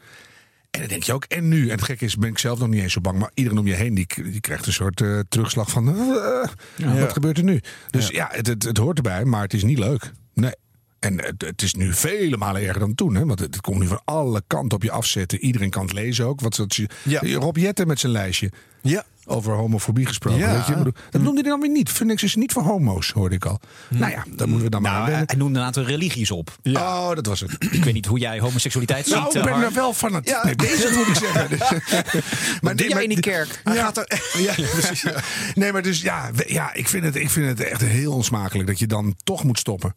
En 0.71 0.79
dan 0.79 0.89
denk 0.89 1.03
je 1.03 1.13
ook, 1.13 1.23
en 1.23 1.47
nu? 1.47 1.63
En 1.63 1.75
het 1.75 1.83
gekke 1.83 2.05
is, 2.05 2.15
ben 2.15 2.29
ik 2.29 2.37
zelf 2.37 2.59
nog 2.59 2.67
niet 2.67 2.81
eens 2.81 2.93
zo 2.93 3.01
bang. 3.01 3.19
Maar 3.19 3.31
iedereen 3.33 3.59
om 3.59 3.67
je 3.67 3.73
heen, 3.73 3.93
die, 3.93 4.07
die 4.23 4.41
krijgt 4.41 4.65
een 4.65 4.73
soort 4.73 5.01
eh, 5.01 5.19
terugslag 5.29 5.69
van... 5.69 5.87
eh, 5.87 6.99
wat 6.99 7.13
gebeurt 7.13 7.37
er 7.37 7.43
nu? 7.43 7.61
Dus 7.89 8.07
ja, 8.07 8.29
het, 8.31 8.47
het, 8.47 8.63
het 8.63 8.77
hoort 8.77 8.97
erbij, 8.97 9.25
maar 9.25 9.41
het 9.41 9.53
is 9.53 9.63
niet 9.63 9.79
leuk. 9.79 10.11
Nee. 10.39 10.53
En 10.99 11.21
het, 11.23 11.41
het 11.41 11.61
is 11.61 11.73
nu 11.73 11.93
vele 11.93 12.37
malen 12.37 12.61
erger 12.61 12.79
dan 12.79 12.95
toen. 12.95 13.15
Hè? 13.15 13.25
Want 13.25 13.39
het, 13.39 13.53
het 13.53 13.63
komt 13.63 13.79
nu 13.79 13.87
van 13.87 14.01
alle 14.05 14.43
kanten 14.47 14.77
op 14.77 14.83
je 14.83 14.91
afzetten. 14.91 15.39
Iedereen 15.39 15.69
kan 15.69 15.83
het 15.83 15.93
lezen 15.93 16.25
ook. 16.25 16.41
Wat, 16.41 16.57
wat, 16.57 16.75
Ja. 17.03 17.19
Rob 17.21 17.57
Jetten 17.57 17.87
met 17.87 17.99
zijn 17.99 18.11
lijstje. 18.11 18.51
Ja. 18.81 19.03
Over 19.25 19.53
homofobie 19.53 20.05
gesproken. 20.05 20.39
Ja. 20.39 20.53
Weet 20.53 20.65
je? 20.65 20.71
Ik 20.71 20.77
bedoel, 20.77 20.93
Dat 21.09 21.21
noemde 21.21 21.41
hij 21.41 21.49
dan 21.49 21.59
weer 21.59 21.69
niet. 21.69 21.89
Phoenix 21.89 22.23
is 22.23 22.35
niet 22.35 22.51
voor 22.51 22.63
homo's, 22.63 23.11
hoorde 23.11 23.35
ik 23.35 23.45
al. 23.45 23.59
Nou 23.89 24.11
ja, 24.11 24.23
daar 24.35 24.47
moeten 24.47 24.65
we 24.65 24.69
dan 24.71 24.81
maar 24.81 24.91
aan 24.91 25.11
Nou, 25.11 25.23
hij, 25.27 25.35
noemde 25.37 25.59
een 25.59 25.65
aantal 25.65 25.83
religies 25.83 26.31
op. 26.31 26.55
Oh, 26.63 27.13
dat 27.13 27.25
was 27.25 27.39
het. 27.39 27.51
Ik 27.71 27.83
weet 27.83 27.93
niet 27.93 28.05
hoe 28.05 28.19
jij 28.19 28.39
homoseksualiteit 28.39 29.07
Nou, 29.07 29.23
ziet. 29.23 29.31
ik 29.31 29.37
eh, 29.37 29.43
ben 29.43 29.51
Harm. 29.53 29.65
er 29.65 29.73
wel 29.73 29.93
fanatiek 29.93 30.29
Ja. 30.29 30.41
mee 30.43 30.55
bezig, 30.55 30.95
moet 30.95 31.07
ik 31.07 31.15
zeggen. 31.15 31.49
Dus, 31.57 31.79
maar 32.61 32.75
doe 32.75 32.87
jij 32.89 33.03
in 33.03 33.09
die 33.09 33.19
kerk? 33.19 33.61
Gaat 33.63 33.97
er, 33.97 34.21
ja, 34.47 34.53
precies. 34.79 35.01
ja. 35.01 35.13
Nee, 35.55 35.71
maar 35.71 35.81
dus 35.81 36.01
ja, 36.01 36.29
ja 36.47 36.73
ik, 36.73 36.87
vind 36.87 37.03
het, 37.03 37.15
ik 37.15 37.29
vind 37.29 37.47
het 37.47 37.59
echt 37.59 37.81
heel 37.81 38.13
onsmakelijk 38.13 38.67
dat 38.67 38.79
je 38.79 38.87
dan 38.87 39.15
toch 39.23 39.43
moet 39.43 39.59
stoppen. 39.59 39.95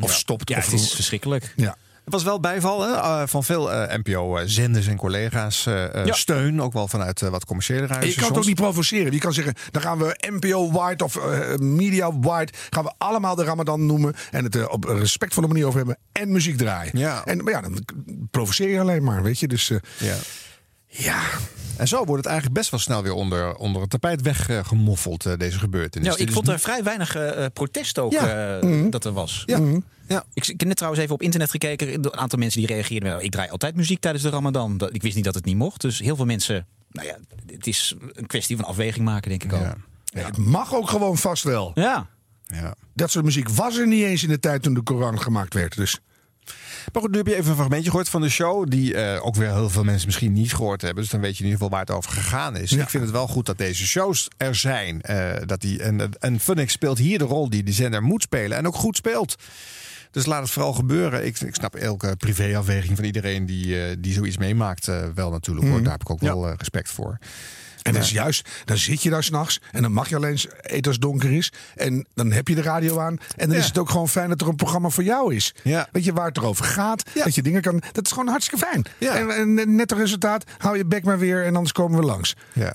Of 0.00 0.12
stopt. 0.14 0.48
Ja, 0.48 0.56
of 0.58 0.64
het 0.64 0.74
is 0.80 0.92
verschrikkelijk. 0.94 1.52
Ja. 1.56 1.76
Het 2.04 2.16
was 2.16 2.26
wel 2.26 2.40
bijval 2.40 2.82
hè, 2.82 2.92
eh, 2.94 3.22
van 3.26 3.44
veel 3.44 3.70
NPO-zenders 4.02 4.86
en 4.86 4.96
collega's. 4.96 5.66
eh, 5.66 5.94
eh, 5.94 6.06
Ja. 6.06 6.12
Steun, 6.12 6.62
ook 6.62 6.72
wel 6.72 6.88
vanuit 6.88 7.22
eh, 7.22 7.28
wat 7.28 7.44
commerciële 7.44 7.86
En 7.86 8.06
je 8.08 8.14
kan 8.14 8.28
het 8.28 8.36
ook 8.38 8.44
niet 8.46 8.54
provoceren. 8.54 9.12
Je 9.12 9.18
kan 9.18 9.32
zeggen, 9.32 9.54
dan 9.70 9.82
gaan 9.82 9.98
we 9.98 10.16
NPO-wide 10.30 11.04
of 11.04 11.16
eh, 11.16 11.54
media-wide... 11.56 12.52
gaan 12.70 12.84
we 12.84 12.92
allemaal 12.98 13.34
de 13.34 13.44
Ramadan 13.44 13.86
noemen... 13.86 14.14
en 14.30 14.44
het 14.44 14.54
er 14.54 14.68
op 14.68 14.88
een 14.88 14.98
respectvolle 14.98 15.46
manier 15.46 15.66
over 15.66 15.78
hebben... 15.78 15.96
en 16.12 16.32
muziek 16.32 16.56
draaien. 16.56 16.98
Ja. 16.98 17.24
En, 17.24 17.44
maar 17.44 17.52
ja, 17.52 17.60
dan 17.60 17.84
provoceer 18.30 18.68
je 18.68 18.80
alleen 18.80 19.04
maar, 19.04 19.22
weet 19.22 19.38
je. 19.40 19.48
Dus 19.48 19.70
eh, 19.70 19.78
Ja. 19.98 20.16
Ja, 20.88 21.22
En 21.76 21.88
zo 21.88 21.96
wordt 21.96 22.16
het 22.16 22.26
eigenlijk 22.26 22.54
best 22.58 22.70
wel 22.70 22.80
snel 22.80 23.02
weer 23.02 23.12
onder, 23.12 23.54
onder 23.54 23.80
het 23.80 23.90
tapijt 23.90 24.22
weggemoffeld, 24.22 25.26
eh, 25.26 25.32
deze 25.36 25.58
gebeurtenis. 25.58 26.08
Nou, 26.08 26.20
ik 26.20 26.32
vond 26.32 26.48
er 26.48 26.58
vrij 26.58 26.82
weinig 26.82 27.14
eh, 27.16 27.44
eh, 27.44 27.52
protest 27.52 27.98
ook 27.98 28.12
Ja. 28.12 28.58
eh, 28.58 28.84
dat 28.90 29.04
er 29.04 29.12
was. 29.12 29.42
Ja. 29.46 29.58
ja. 30.08 30.24
Ik, 30.34 30.46
ik 30.46 30.58
heb 30.58 30.68
net 30.68 30.76
trouwens 30.76 31.02
even 31.02 31.14
op 31.14 31.22
internet 31.22 31.50
gekeken. 31.50 31.94
Een 31.94 32.16
aantal 32.16 32.38
mensen 32.38 32.60
die 32.60 32.68
reageerden. 32.68 33.08
wel, 33.08 33.22
Ik 33.22 33.30
draai 33.30 33.48
altijd 33.50 33.76
muziek 33.76 34.00
tijdens 34.00 34.24
de 34.24 34.30
Ramadan. 34.30 34.78
Dat- 34.78 34.94
Ik 34.94 35.02
wist 35.02 35.14
niet 35.16 35.24
dat 35.24 35.34
het 35.34 35.44
niet 35.44 35.56
mocht. 35.56 35.80
Dus 35.80 35.98
heel 35.98 36.16
veel 36.16 36.24
mensen. 36.24 36.66
Nou 36.90 37.06
ja, 37.06 37.16
het 37.46 37.66
is 37.66 37.94
een 38.12 38.26
kwestie 38.26 38.56
van 38.56 38.64
afweging 38.64 39.04
maken, 39.04 39.28
denk 39.30 39.44
ik 39.44 39.52
ook. 39.52 39.60
Ja. 39.60 39.74
ja, 40.04 40.24
het 40.26 40.36
mag 40.36 40.74
ook 40.74 40.88
gewoon 40.88 41.18
vast 41.18 41.42
wel. 41.44 41.70
Ja. 41.74 42.06
Ja. 42.46 42.74
Dat 42.94 43.10
soort 43.10 43.24
muziek 43.24 43.48
was 43.48 43.76
er 43.76 43.86
niet 43.86 44.04
eens 44.04 44.22
in 44.22 44.28
de 44.28 44.40
tijd 44.40 44.62
toen 44.62 44.74
de 44.74 44.82
Koran 44.82 45.20
gemaakt 45.20 45.54
werd. 45.54 45.76
Dus 45.76 45.98
Maar 46.92 47.02
goed, 47.02 47.10
nu 47.10 47.16
heb 47.16 47.26
je 47.26 47.36
even 47.36 47.50
een 47.50 47.56
fragmentje 47.56 47.90
gehoord 47.90 48.08
van 48.08 48.20
de 48.20 48.28
show. 48.28 48.70
Die 48.70 48.94
eh, 48.94 49.26
ook 49.26 49.34
weer 49.34 49.52
heel 49.52 49.70
veel 49.70 49.84
mensen 49.84 50.06
misschien 50.06 50.32
niet 50.32 50.54
gehoord 50.54 50.82
hebben. 50.82 51.02
Dus 51.02 51.12
dan 51.12 51.20
weet 51.20 51.36
je 51.36 51.44
in 51.44 51.50
ieder 51.50 51.60
geval 51.62 51.76
waar 51.78 51.86
het 51.86 51.96
over 51.96 52.10
gegaan 52.12 52.56
is. 52.56 52.70
Ja. 52.70 52.82
Ik 52.82 52.88
vind 52.88 53.02
het 53.02 53.12
wel 53.12 53.26
goed 53.26 53.46
dat 53.46 53.58
deze 53.58 53.86
shows 53.86 54.28
er 54.36 54.54
zijn. 54.54 55.02
eh, 55.02 55.32
dat 55.46 55.60
die, 55.60 55.82
en, 55.82 56.10
en 56.18 56.40
Funix 56.40 56.72
speelt 56.72 56.98
hier 56.98 57.18
de 57.18 57.24
rol 57.24 57.50
die 57.50 57.62
de 57.62 57.72
zender 57.72 58.02
moet 58.02 58.22
spelen. 58.22 58.56
En 58.56 58.66
ook 58.66 58.74
goed 58.74 58.96
speelt. 58.96 59.34
Dus 60.10 60.26
laat 60.26 60.42
het 60.42 60.50
vooral 60.50 60.72
gebeuren. 60.72 61.26
Ik, 61.26 61.40
ik 61.40 61.54
snap 61.54 61.74
elke 61.74 62.16
privéafweging 62.16 62.96
van 62.96 63.04
iedereen 63.04 63.46
die, 63.46 63.82
eh, 63.82 63.96
die 63.98 64.12
zoiets 64.12 64.36
meemaakt 64.36 64.90
wel 65.14 65.30
natuurlijk. 65.30 65.66
Hoor. 65.68 65.82
Daar 65.82 65.92
heb 65.92 66.00
ik 66.00 66.10
ook 66.10 66.20
wel 66.20 66.52
respect 66.52 66.90
voor. 66.90 67.18
En 67.82 67.92
dat 67.92 68.02
is 68.02 68.10
juist, 68.10 68.48
dan 68.64 68.76
zit 68.78 69.02
je 69.02 69.10
daar 69.10 69.24
s'nachts 69.24 69.60
en 69.72 69.82
dan 69.82 69.92
mag 69.92 70.08
je 70.08 70.16
alleen 70.16 70.38
eten 70.62 70.82
als 70.84 70.92
het 70.92 71.00
donker 71.00 71.32
is. 71.32 71.52
En 71.76 72.06
dan 72.14 72.32
heb 72.32 72.48
je 72.48 72.54
de 72.54 72.62
radio 72.62 72.98
aan. 73.00 73.18
En 73.36 73.46
dan 73.46 73.56
Ja. 73.56 73.62
is 73.62 73.66
het 73.68 73.78
ook 73.78 73.90
gewoon 73.90 74.08
fijn 74.08 74.28
dat 74.28 74.40
er 74.40 74.48
een 74.48 74.56
programma 74.56 74.88
voor 74.88 75.04
jou 75.04 75.34
is. 75.34 75.54
Ja. 75.62 75.88
Weet 75.92 76.04
je 76.04 76.12
waar 76.12 76.26
het 76.26 76.36
erover 76.36 76.64
gaat? 76.64 77.02
Ja. 77.14 77.24
Dat 77.24 77.34
je 77.34 77.42
dingen 77.42 77.62
kan. 77.62 77.82
Dat 77.92 78.04
is 78.04 78.12
gewoon 78.12 78.28
hartstikke 78.28 78.66
fijn. 78.66 78.84
Ja. 78.98 79.14
En, 79.14 79.30
en 79.30 79.74
net 79.74 79.90
het 79.90 79.98
resultaat, 79.98 80.44
hou 80.58 80.76
je 80.76 80.84
bek 80.86 81.04
maar 81.04 81.18
weer 81.18 81.44
en 81.44 81.54
anders 81.54 81.72
komen 81.72 82.00
we 82.00 82.06
langs. 82.06 82.34
Ja. 82.52 82.74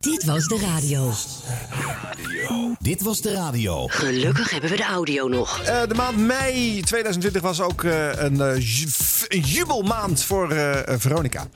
Dit 0.00 0.24
was 0.24 0.46
de 0.46 0.58
radio. 0.58 1.12
Dit 2.78 3.02
was 3.02 3.20
de 3.20 3.32
radio. 3.32 3.86
Gelukkig 3.86 4.50
hebben 4.50 4.70
we 4.70 4.76
de 4.76 4.84
audio 4.84 5.28
nog. 5.28 5.60
Eh, 5.62 5.80
de 5.88 5.94
maand 5.94 6.16
mei 6.18 6.80
2020 6.82 7.42
was 7.42 7.60
ook 7.60 7.84
eh, 7.84 8.08
een, 8.14 8.40
eh, 8.40 8.54
een 9.28 9.40
jubelmaand 9.40 10.22
voor 10.24 10.48
Veronica. 10.98 11.46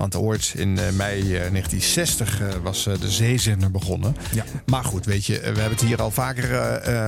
Want 0.00 0.16
ooit 0.16 0.52
in 0.56 0.78
eh, 0.78 0.92
mei 0.92 1.20
eh, 1.20 1.50
1960 1.50 2.40
eh, 2.40 2.48
was 2.62 2.86
eh, 2.86 2.94
de 3.00 3.10
zeezender 3.10 3.70
begonnen. 3.70 4.16
Ja. 4.32 4.44
Maar 4.66 4.84
goed, 4.84 5.04
weet 5.06 5.26
je, 5.26 5.38
we 5.40 5.44
hebben 5.44 5.70
het 5.70 5.80
hier 5.80 6.02
al 6.02 6.10
vaker 6.10 6.38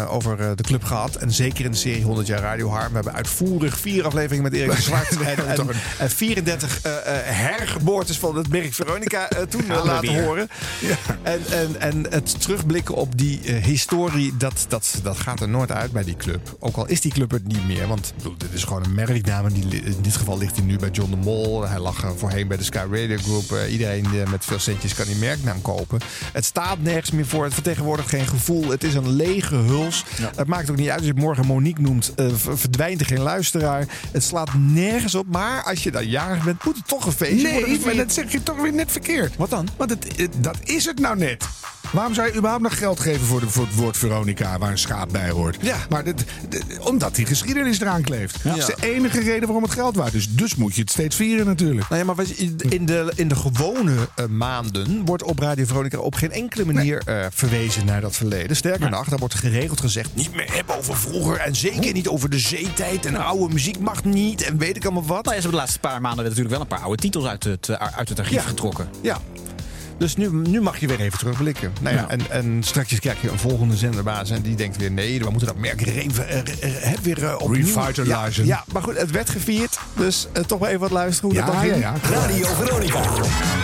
over 0.08 0.56
de 0.56 0.62
club 0.62 0.84
gehad. 0.84 1.16
En 1.16 1.32
zeker 1.32 1.64
in 1.64 1.70
de 1.70 1.76
serie 1.76 2.02
100 2.02 2.26
jaar 2.26 2.40
Radio 2.40 2.68
Harm. 2.68 2.88
We 2.88 2.94
hebben 2.94 3.14
uitvoerig 3.14 3.78
vier 3.78 4.04
afleveringen 4.04 4.42
met 4.42 4.52
Erik 4.52 4.76
de 4.76 4.82
Zwart. 4.82 5.20
en, 5.20 5.46
en, 5.48 5.68
en 5.98 6.10
34 6.10 6.80
eh, 6.82 6.96
eh, 6.96 7.02
hergeboortes 7.24 8.18
van 8.18 8.36
het 8.36 8.48
merk 8.48 8.74
Veronica 8.74 9.28
toen 9.48 9.66
laten 9.66 10.00
weer. 10.00 10.22
horen. 10.22 10.48
En, 11.22 11.40
en, 11.50 11.80
en 11.80 12.06
het 12.10 12.40
terugblikken 12.40 12.94
op 12.94 13.18
die 13.18 13.40
historie, 13.50 14.36
dat, 14.36 14.64
dat, 14.68 15.00
dat 15.02 15.16
gaat 15.16 15.40
er 15.40 15.48
nooit 15.48 15.72
uit 15.72 15.92
bij 15.92 16.04
die 16.04 16.16
club. 16.16 16.56
Ook 16.58 16.76
al 16.76 16.86
is 16.86 17.00
die 17.00 17.12
club 17.12 17.30
het 17.30 17.46
niet 17.46 17.66
meer. 17.66 17.86
Want 17.88 18.12
bedoel, 18.16 18.34
dit 18.38 18.52
is 18.52 18.64
gewoon 18.64 18.84
een 18.84 18.94
merknaam. 18.94 19.46
En 19.46 19.52
die, 19.52 19.82
in 19.82 19.96
dit 20.02 20.16
geval 20.16 20.38
ligt 20.38 20.56
hij 20.56 20.64
nu 20.64 20.76
bij 20.78 20.90
John 20.90 21.10
de 21.10 21.16
Mol. 21.16 21.68
Hij 21.68 21.78
lag 21.78 22.12
voorheen 22.16 22.48
bij 22.48 22.56
de 22.56 22.64
Sky 22.64 22.81
Radio 22.90 23.16
Group. 23.16 23.52
Eh, 23.52 23.72
iedereen 23.72 24.04
eh, 24.04 24.30
met 24.30 24.44
veel 24.44 24.58
centjes 24.58 24.94
kan 24.94 25.06
die 25.06 25.16
merknaam 25.16 25.62
kopen. 25.62 26.00
Het 26.32 26.44
staat 26.44 26.80
nergens 26.80 27.10
meer 27.10 27.26
voor. 27.26 27.44
Het 27.44 27.54
vertegenwoordigt 27.54 28.08
geen 28.08 28.26
gevoel. 28.26 28.68
Het 28.70 28.84
is 28.84 28.94
een 28.94 29.10
lege 29.10 29.54
huls. 29.56 30.04
Het 30.36 30.46
maakt 30.48 30.70
ook 30.70 30.76
niet 30.76 30.88
uit 30.88 30.98
als 30.98 31.06
je 31.06 31.14
morgen 31.14 31.46
Monique 31.46 31.80
noemt. 31.82 32.12
eh, 32.14 32.26
verdwijnt 32.34 33.00
er 33.00 33.06
geen 33.06 33.20
luisteraar. 33.20 33.86
Het 34.12 34.22
slaat 34.24 34.50
nergens 34.54 35.14
op. 35.14 35.26
Maar 35.26 35.62
als 35.62 35.82
je 35.82 35.90
dan 35.90 36.06
jarig 36.08 36.44
bent, 36.44 36.64
moet 36.64 36.76
het 36.76 36.88
toch 36.88 37.06
een 37.06 37.12
feestje 37.12 37.50
worden 37.52 37.68
Nee, 37.68 37.80
maar 37.84 37.94
dat 37.96 38.12
zeg 38.12 38.32
je 38.32 38.42
toch 38.42 38.60
weer 38.60 38.72
net 38.72 38.92
verkeerd. 38.92 39.36
Wat 39.36 39.50
dan? 39.50 39.68
Want 39.76 39.90
het- 39.90 40.28
dat 40.38 40.56
is 40.64 40.84
het 40.84 40.98
nou 40.98 41.16
net. 41.16 41.44
Waarom 41.92 42.14
zou 42.14 42.26
je 42.26 42.34
überhaupt 42.34 42.62
nog 42.62 42.78
geld 42.78 43.00
geven 43.00 43.26
voor, 43.26 43.40
de, 43.40 43.48
voor 43.48 43.64
het 43.66 43.74
woord 43.74 43.96
Veronica, 43.96 44.58
waar 44.58 44.70
een 44.70 44.78
schaap 44.78 45.08
bij 45.12 45.30
hoort? 45.30 45.56
Ja. 45.60 45.76
Maar 45.88 46.04
dit, 46.04 46.24
dit- 46.48 46.78
omdat 46.78 47.14
die 47.14 47.26
geschiedenis 47.26 47.80
eraan 47.80 48.02
kleeft. 48.02 48.44
Dat 48.44 48.56
is 48.56 48.66
de 48.66 48.76
enige 48.80 49.20
reden 49.20 49.42
waarom 49.42 49.62
het 49.62 49.72
geld 49.72 49.96
waard 49.96 50.14
is. 50.14 50.28
Dus 50.34 50.54
moet 50.54 50.74
je 50.74 50.80
het 50.80 50.90
steeds 50.90 51.16
vieren 51.16 51.46
natuurlijk. 51.46 51.88
Nou 51.88 52.06
ja, 52.06 52.14
maar 52.14 52.24
in 52.68 52.86
de, 52.86 53.12
in 53.14 53.28
de 53.28 53.36
gewone 53.36 53.94
eh, 54.14 54.26
maanden 54.26 55.04
wordt 55.04 55.22
op 55.22 55.38
Radio 55.38 55.64
Veronica 55.66 55.98
op 55.98 56.14
geen 56.14 56.32
enkele 56.32 56.64
manier 56.64 57.02
eh, 57.06 57.26
verwezen 57.30 57.84
naar 57.86 58.00
dat 58.00 58.16
verleden. 58.16 58.56
Sterker 58.56 58.90
nog, 58.90 59.08
daar 59.08 59.18
wordt 59.18 59.34
geregeld 59.34 59.80
gezegd 59.80 60.14
niet 60.14 60.34
meer 60.34 60.52
hebben 60.54 60.76
over 60.76 60.96
vroeger. 60.96 61.36
En 61.36 61.54
zeker 61.56 61.92
niet 61.92 62.08
over 62.08 62.30
de 62.30 62.38
zeetijd. 62.38 63.06
En 63.06 63.16
oude 63.16 63.52
muziek 63.52 63.78
mag 63.78 64.04
niet. 64.04 64.42
En 64.42 64.58
weet 64.58 64.76
ik 64.76 64.84
allemaal 64.84 65.06
wat. 65.06 65.24
Nou, 65.24 65.36
ja, 65.36 65.40
ze 65.42 65.48
hebben 65.48 65.50
de 65.50 65.56
laatste 65.56 65.78
paar 65.78 66.00
maanden 66.00 66.24
natuurlijk 66.24 66.50
wel 66.50 66.60
een 66.60 66.66
paar 66.66 66.80
oude 66.82 67.02
titels 67.02 67.24
uit 67.24 67.44
het, 67.44 67.68
eh, 67.68 67.76
uit 67.96 68.08
het 68.08 68.18
archief 68.18 68.34
Ja. 68.42 68.42
getrokken. 68.48 68.88
Ja. 69.00 69.18
Dus 70.02 70.16
nu, 70.16 70.28
nu 70.32 70.60
mag 70.60 70.78
je 70.78 70.86
weer 70.86 71.00
even 71.00 71.18
terugblikken. 71.18 71.72
Nou 71.80 71.94
ja, 71.96 72.00
Ja. 72.00 72.08
En, 72.08 72.20
en 72.30 72.62
straks 72.62 72.98
krijg 72.98 73.22
je 73.22 73.30
een 73.30 73.38
volgende 73.38 73.76
zenderbaas. 73.76 74.30
En 74.30 74.42
die 74.42 74.54
denkt 74.54 74.76
weer: 74.76 74.90
nee, 74.90 75.18
we 75.18 75.30
moeten 75.30 75.46
dat 75.46 75.56
merk 75.56 75.82
eh, 75.82 75.96
eh, 75.98 76.92
eh, 76.92 76.98
weer 77.02 77.18
uh, 77.22 77.34
opnieuw. 77.38 77.64
Revitalizen. 77.64 78.46
Ja, 78.46 78.54
ja, 78.56 78.64
maar 78.72 78.82
goed, 78.82 78.98
het 78.98 79.10
werd 79.10 79.30
gevierd. 79.30 79.78
Dus 79.96 80.26
eh, 80.32 80.42
toch 80.42 80.58
maar 80.58 80.68
even 80.68 80.80
wat 80.80 80.90
luisteren 80.90 81.30
hoe 81.30 81.38
dat 81.44 81.52
dan 81.52 81.62
ging. 81.62 81.78
ja. 81.80 81.94
Radio 82.10 82.46
Veronica. 82.46 83.00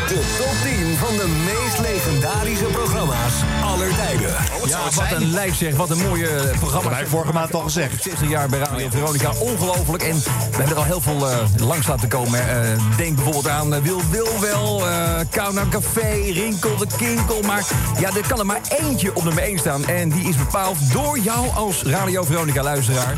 De 0.09 0.35
top 0.39 0.55
10 0.63 0.97
van 0.97 1.17
de 1.17 1.45
meest 1.45 1.79
legendarische 1.81 2.65
programma's 2.65 3.33
aller 3.65 3.95
tijden. 3.95 4.31
Ja, 4.67 4.81
wat 4.95 5.13
een 5.21 5.31
lijf 5.31 5.57
zeg. 5.57 5.77
Wat 5.77 5.91
een 5.91 5.99
mooie 5.99 6.29
eh, 6.29 6.59
programma. 6.59 6.89
Dat 6.89 6.93
heb 6.99 7.05
ik 7.07 7.11
vorige 7.11 7.33
maand 7.33 7.55
al 7.55 7.61
gezegd. 7.61 8.03
60 8.03 8.29
jaar 8.29 8.49
bij 8.49 8.59
Radio 8.59 8.89
Veronica. 8.91 9.31
Ongelooflijk. 9.39 10.03
En 10.03 10.15
we 10.17 10.57
hebben 10.57 10.67
er 10.71 10.77
al 10.77 10.85
heel 10.85 11.01
veel 11.01 11.29
eh, 11.31 11.37
langs 11.57 11.87
laten 11.87 12.09
komen. 12.09 12.49
Eh, 12.49 12.97
denk 12.97 13.15
bijvoorbeeld 13.15 13.49
aan 13.49 13.75
eh, 13.75 13.81
Wil 13.83 14.01
Wil 14.11 14.41
wel, 14.41 14.89
eh 14.89 15.21
Kauna 15.31 15.65
Café, 15.71 16.28
Rinkel 16.33 16.77
de 16.77 16.87
Kinkel. 16.97 17.43
Maar 17.43 17.67
ja, 18.01 18.09
er 18.09 18.27
kan 18.29 18.39
er 18.39 18.47
maar 18.47 18.61
eentje 18.69 19.15
op 19.15 19.25
nummer 19.25 19.43
1 19.43 19.59
staan. 19.59 19.87
En 19.87 20.09
die 20.09 20.29
is 20.29 20.37
bepaald 20.37 20.93
door 20.93 21.19
jou 21.19 21.49
als 21.55 21.83
Radio 21.83 22.25
Veronica 22.25 22.63
luisteraar. 22.63 23.15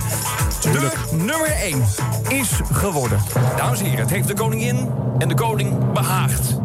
De 0.60 0.90
nummer 1.10 1.50
1 1.50 1.84
is 2.28 2.60
geworden. 2.72 3.18
Dames 3.56 3.78
en 3.78 3.84
heren, 3.84 4.00
het 4.00 4.10
heeft 4.10 4.28
de 4.28 4.34
koningin 4.34 4.88
en 5.18 5.28
de 5.28 5.34
koning 5.34 5.92
behaagd 5.92 6.56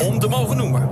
om 0.00 0.18
te 0.18 0.28
mogen 0.28 0.56
noemen. 0.56 0.88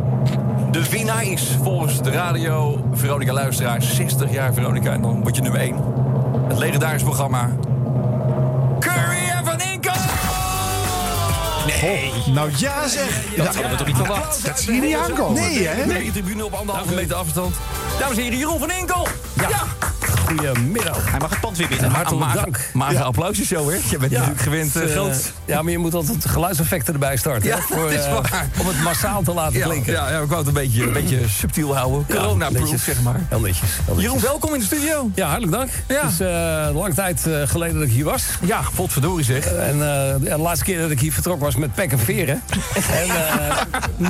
De 0.71 0.89
winnaar 0.89 1.25
is 1.25 1.57
volgens 1.63 2.03
de 2.03 2.11
radio 2.11 2.85
Veronica 2.93 3.33
Luisteraar 3.33 3.83
60 3.83 4.33
jaar 4.33 4.55
Veronica. 4.55 4.93
En 4.93 5.03
dan 5.03 5.23
word 5.23 5.37
je 5.37 5.43
nummer 5.43 5.61
1. 5.61 5.77
Het 6.49 6.59
legendarische 6.59 7.07
programma 7.07 7.51
Nee. 11.83 12.13
Nou 12.27 12.51
ja 12.57 12.89
zeg. 12.89 13.25
Dat 13.37 13.47
hadden 13.47 13.71
we 13.71 13.77
toch 13.77 13.87
niet 13.87 13.97
verwacht? 13.97 14.45
Dat 14.47 14.61
zie 14.61 14.75
je 14.75 14.81
niet 14.81 14.97
aankomen. 14.97 15.43
Nee 15.43 15.67
hè? 15.67 15.87
Nee, 15.87 16.11
tribune 16.13 16.45
op 16.45 16.53
anderhalve 16.53 16.95
meter 16.95 17.17
afstand. 17.17 17.57
Dames 17.99 18.17
en 18.17 18.23
heren, 18.23 18.39
Jeroen 18.39 18.59
van 18.59 18.71
Inkel! 18.71 19.09
Ja. 19.35 19.49
Goedemiddag. 20.37 21.11
Hij 21.11 21.19
mag 21.19 21.31
het 21.31 21.41
pand 21.41 21.57
weer 21.57 21.69
binnen. 21.69 21.91
Hartelijk 21.91 22.35
dank. 22.35 22.61
Mager 22.73 23.03
applausje 23.03 23.45
zo, 23.45 23.71
hè? 23.71 23.79
Je 23.91 23.99
bent 23.99 24.13
natuurlijk 24.13 24.41
gewend... 24.41 24.75
het, 24.75 24.91
eh, 24.91 25.07
eh, 25.07 25.15
ja, 25.45 25.63
maar 25.63 25.73
je 25.73 25.79
moet 25.79 25.95
altijd 25.95 26.27
geluidseffecten 26.27 26.93
erbij 26.93 27.17
starten. 27.17 27.49
Ja, 27.49 27.59
voor, 27.61 27.83
dat 27.83 27.91
is 27.91 28.05
eh, 28.05 28.17
om 28.61 28.67
het 28.67 28.83
massaal 28.83 29.23
te 29.23 29.33
laten 29.33 29.59
ja, 29.59 29.67
klinken. 29.67 29.93
ja, 29.93 30.11
ja, 30.11 30.19
ik 30.19 30.27
wou 30.29 30.39
het 30.39 30.47
een 30.47 30.55
beetje, 30.55 30.83
een 30.83 30.93
beetje 30.93 31.29
subtiel 31.29 31.77
houden. 31.77 32.05
Ja, 32.09 32.15
Corona-proof, 32.15 32.81
zeg 32.81 33.03
maar. 33.03 33.21
Heel 33.29 33.41
netjes. 33.41 33.71
Jeroen, 33.97 34.21
welkom 34.21 34.55
in 34.55 34.59
de 34.59 34.65
studio. 34.65 35.11
Ja, 35.15 35.27
hartelijk 35.27 35.53
dank. 35.53 35.71
Ja. 35.89 36.03
Het 36.03 36.13
is 36.13 36.19
een 36.19 36.73
lange 36.73 36.95
tijd 36.95 37.27
geleden 37.45 37.75
dat 37.75 37.85
ik 37.89 37.93
hier 37.93 38.05
was. 38.05 38.25
Ja, 38.41 38.61
potverdorie 38.75 39.25
zeg. 39.25 39.47
En 39.47 39.77
ja, 39.77 40.19
de 40.19 40.39
laatste 40.39 40.65
keer 40.65 40.81
dat 40.81 40.91
ik 40.91 41.01
hier 41.01 41.13
vertrok 41.13 41.41
was 41.41 41.57
met 41.57 41.75
pek 41.75 41.93
en 41.93 41.99
veren. 41.99 42.43
en, 43.01 43.09
nu, 43.97 44.09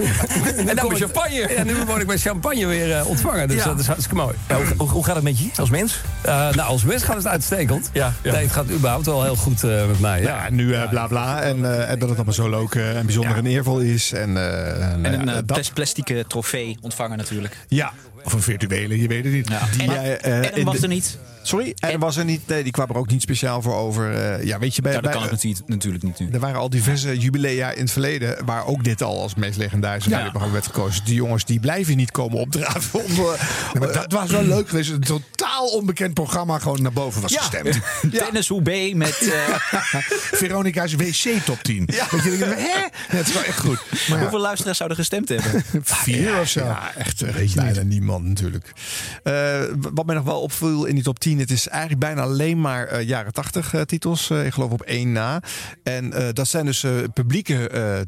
En 0.66 0.76
dan 0.76 0.88
met 0.88 0.98
champagne. 0.98 1.48
Ja, 1.56 1.62
nu 1.62 1.74
word 1.86 2.00
ik 2.00 2.06
met 2.06 2.20
champagne 2.20 2.66
weer 2.66 3.06
ontvangen. 3.06 3.48
Dus 3.48 3.56
Ja. 3.56 3.64
dat 3.64 3.78
is 3.78 3.86
hartstikke 3.86 4.16
mooi. 4.16 4.34
Ja, 4.48 4.56
hoe, 4.76 4.88
hoe 4.88 5.04
gaat 5.04 5.14
het 5.14 5.24
met 5.24 5.38
je 5.38 5.50
als 5.56 5.70
mens? 5.70 6.00
Eh, 6.20 6.32
nou, 6.32 6.60
als 6.68 6.82
mens 6.84 7.02
gaat 7.02 7.16
het 7.16 7.26
uitstekend. 7.26 7.90
Ja, 7.92 8.12
ja. 8.22 8.32
Nee, 8.32 8.42
het 8.42 8.52
gaat 8.52 8.70
überhaupt 8.70 9.06
wel 9.06 9.22
heel 9.24 9.36
goed 9.36 9.64
eh, 9.64 9.86
met 9.86 10.00
mij. 10.00 10.20
Ja. 10.22 10.44
Ja, 10.44 10.50
nu 10.50 10.74
eh, 10.74 10.88
bla 10.88 11.06
bla. 11.06 11.40
En, 11.42 11.64
eh, 11.64 11.90
en 11.90 11.98
dat 11.98 12.08
het 12.08 12.16
allemaal 12.16 12.34
zo 12.34 12.50
leuk 12.50 12.74
eh, 12.74 12.96
en 12.96 13.04
bijzonder 13.06 13.36
en 13.36 13.46
eervol 13.46 13.78
is. 13.78 14.12
En, 14.12 14.28
eh, 14.28 14.34
nou 14.96 15.04
En 15.04 15.20
een 15.20 15.26
dat- 15.34 15.46
plas- 15.46 15.70
plastieke 15.70 16.24
trofee 16.28 16.76
ontvangen 16.80 17.16
natuurlijk. 17.16 17.56
Ja, 17.68 17.92
Of 18.24 18.32
een 18.32 18.42
virtuele, 18.42 19.00
je 19.00 19.08
weet 19.08 19.24
het 19.24 19.32
niet. 19.32 19.48
Die 19.78 19.90
jij, 19.90 20.18
eh, 20.20 20.38
Adam 20.38 20.58
in 20.58 20.64
was 20.64 20.76
de- 20.76 20.82
er 20.82 20.88
niet. 20.88 21.18
Sorry, 21.42 21.72
en 21.78 21.98
was 22.00 22.16
er 22.16 22.24
niet. 22.24 22.40
Nee, 22.46 22.62
die 22.62 22.72
kwam 22.72 22.88
er 22.88 22.96
ook 22.96 23.10
niet 23.10 23.22
speciaal 23.22 23.62
voor 23.62 23.74
over. 23.74 24.14
eh, 24.14 24.44
ja, 24.44 24.58
weet 24.58 24.76
je, 24.76 24.82
bij, 24.82 24.92
Ja, 24.92 25.00
dat 25.00 25.10
bij- 25.10 25.20
kan 25.20 25.22
het 25.30 25.32
natuurlijk- 25.42 25.68
natuurlijk 25.68 26.04
niet. 26.04 26.18
nu. 26.18 26.28
Er 26.32 26.40
waren 26.40 26.60
al 26.60 26.70
diverse 26.70 27.18
jubilea 27.18 27.70
in 27.70 27.80
het 27.82 27.90
verleden 27.92 28.44
waar 28.44 28.66
ook 28.66 28.84
dit 28.84 29.02
al 29.02 29.20
als 29.22 29.34
meest 29.34 29.56
legendarische 29.58 30.10
Ja. 30.10 30.32
werd 30.52 30.66
gekozen. 30.66 31.04
Die 31.04 31.14
jongens 31.14 31.44
die 31.44 31.60
blijven 31.60 31.96
niet 31.96 32.10
komen 32.10 32.38
opdraven. 32.38 33.04
Om, 33.04 33.10
eh, 33.10 33.16
Ja, 33.72 33.78
maar 33.78 33.92
dat 33.92 34.12
was 34.12 34.30
wel 34.30 34.42
leuk 34.42 34.68
geweest. 34.68 34.90
Een 34.90 35.00
totaal 35.00 35.66
onbekend 35.68 36.14
programma 36.14 36.58
gewoon 36.58 36.82
naar 36.82 36.92
boven 36.92 37.22
was 37.22 37.32
Ja. 37.32 37.40
gestemd. 37.40 37.78
Dennis 38.10 38.48
Hoebe 38.48 38.92
met... 38.94 39.18
eh, 39.18 39.54
Veronica's 40.42 40.94
WC 40.94 41.38
top 41.44 41.62
10. 41.62 41.86
Dat 41.86 42.22
je 42.24 42.36
denkt, 42.38 42.44
hè? 42.44 42.60
Ja, 42.68 42.88
het 43.08 43.26
is 43.28 43.32
wel 43.34 43.42
echt 43.42 43.58
goed. 43.60 43.78
Maar 44.08 44.16
ja, 44.16 44.22
Hoeveel 44.22 44.40
luisteraars 44.40 44.76
zouden 44.76 44.98
gestemd 44.98 45.28
hebben? 45.28 45.64
vier 45.82 46.40
of 46.40 46.48
zo. 46.48 46.64
Ja, 46.64 46.94
echt 46.96 47.22
eh, 47.22 47.54
bijna 47.54 47.82
niemand 47.82 48.24
natuurlijk. 48.24 48.72
Wat 49.94 50.06
mij 50.06 50.14
nog 50.14 50.24
wel 50.24 50.40
opviel 50.40 50.84
in 50.84 50.94
die 50.94 51.04
top 51.04 51.18
10, 51.18 51.31
het 51.38 51.50
is 51.50 51.68
eigenlijk 51.68 52.00
bijna 52.00 52.22
alleen 52.22 52.60
maar 52.60 52.86
eh, 52.86 53.06
jaren 53.06 53.32
80 53.32 53.74
eh, 53.74 53.80
titels. 53.80 54.30
eh, 54.30 54.46
ik 54.46 54.52
geloof 54.52 54.70
op 54.70 54.82
één 54.82 55.12
na. 55.12 55.42
En 55.82 56.12
dat 56.32 56.48
zijn 56.48 56.64
dus 56.66 56.84
publieke. 57.14 58.06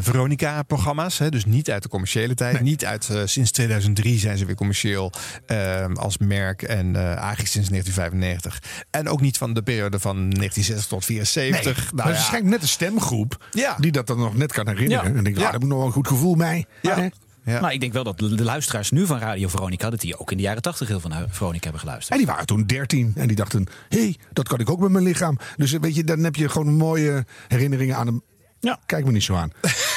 Veronica-programma's, 0.00 1.18
dus 1.28 1.44
niet 1.44 1.70
uit 1.70 1.82
de 1.82 1.88
commerciële 1.88 2.34
tijd. 2.34 2.60
Niet 2.60 2.84
uit, 2.84 3.08
sinds 3.24 3.50
2003 3.50 4.18
zijn 4.18 4.38
ze 4.38 4.44
weer 4.44 4.54
commercieel 4.54 5.12
eh, 5.46 5.86
als 5.94 6.18
merk. 6.18 6.62
En 6.62 6.96
eigenlijk 6.96 7.48
sinds 7.48 7.68
1995. 7.68 8.62
En 8.90 9.08
ook 9.08 9.20
niet 9.20 9.38
van 9.38 9.54
de 9.54 9.62
periode 9.62 10.00
van 10.00 10.14
1960 10.16 10.86
tot 10.86 11.04
74. 11.04 11.76
Nee, 11.76 11.84
Nou 11.84 11.94
maar 11.96 12.04
het 12.06 12.06
ja. 12.06 12.10
is 12.12 12.16
waarschijnlijk 12.18 12.52
net 12.52 12.62
een 12.62 12.68
stemgroep 12.68 13.44
Ja. 13.50 13.76
die 13.78 13.92
dat 13.92 14.06
dan 14.06 14.18
nog 14.18 14.36
net 14.36 14.52
kan 14.52 14.68
herinneren. 14.68 15.10
Ja. 15.12 15.16
En 15.18 15.24
denk, 15.24 15.36
ah, 15.36 15.42
Ja. 15.42 15.50
daar 15.50 15.60
moet 15.60 15.68
nog 15.68 15.78
wel 15.78 15.86
een 15.86 15.92
goed 15.92 16.08
gevoel 16.08 16.36
bij. 16.36 16.66
Ja. 16.82 17.10
Ja. 17.44 17.60
Nou, 17.60 17.72
ik 17.72 17.80
denk 17.80 17.92
wel 17.92 18.04
dat 18.04 18.18
de 18.18 18.44
luisteraars 18.44 18.90
nu 18.90 19.06
van 19.06 19.18
Radio 19.18 19.48
Veronica... 19.48 19.90
dat 19.90 20.00
die 20.00 20.18
ook 20.18 20.30
in 20.30 20.36
de 20.36 20.42
jaren 20.42 20.62
80 20.62 20.88
heel 20.88 21.00
van 21.00 21.12
Veronica 21.28 21.62
hebben 21.62 21.80
geluisterd. 21.80 22.10
En 22.10 22.18
die 22.18 22.26
waren 22.26 22.46
toen 22.46 22.66
13 22.66 23.12
en 23.16 23.26
die 23.26 23.36
dachten: 23.36 23.66
hé, 23.88 24.02
hey, 24.02 24.16
dat 24.32 24.48
kan 24.48 24.58
ik 24.58 24.70
ook 24.70 24.80
met 24.80 24.90
mijn 24.90 25.04
lichaam. 25.04 25.38
Dus 25.56 25.72
weet 25.72 25.94
je, 25.94 26.04
dan 26.04 26.18
heb 26.18 26.36
je 26.36 26.48
gewoon 26.48 26.74
mooie 26.74 27.24
herinneringen 27.48 27.96
aan 27.96 28.06
hem. 28.06 28.22
Ja. 28.60 28.78
Kijk 28.86 29.04
me 29.04 29.12
niet 29.12 29.22
zo 29.22 29.34
aan. 29.34 29.52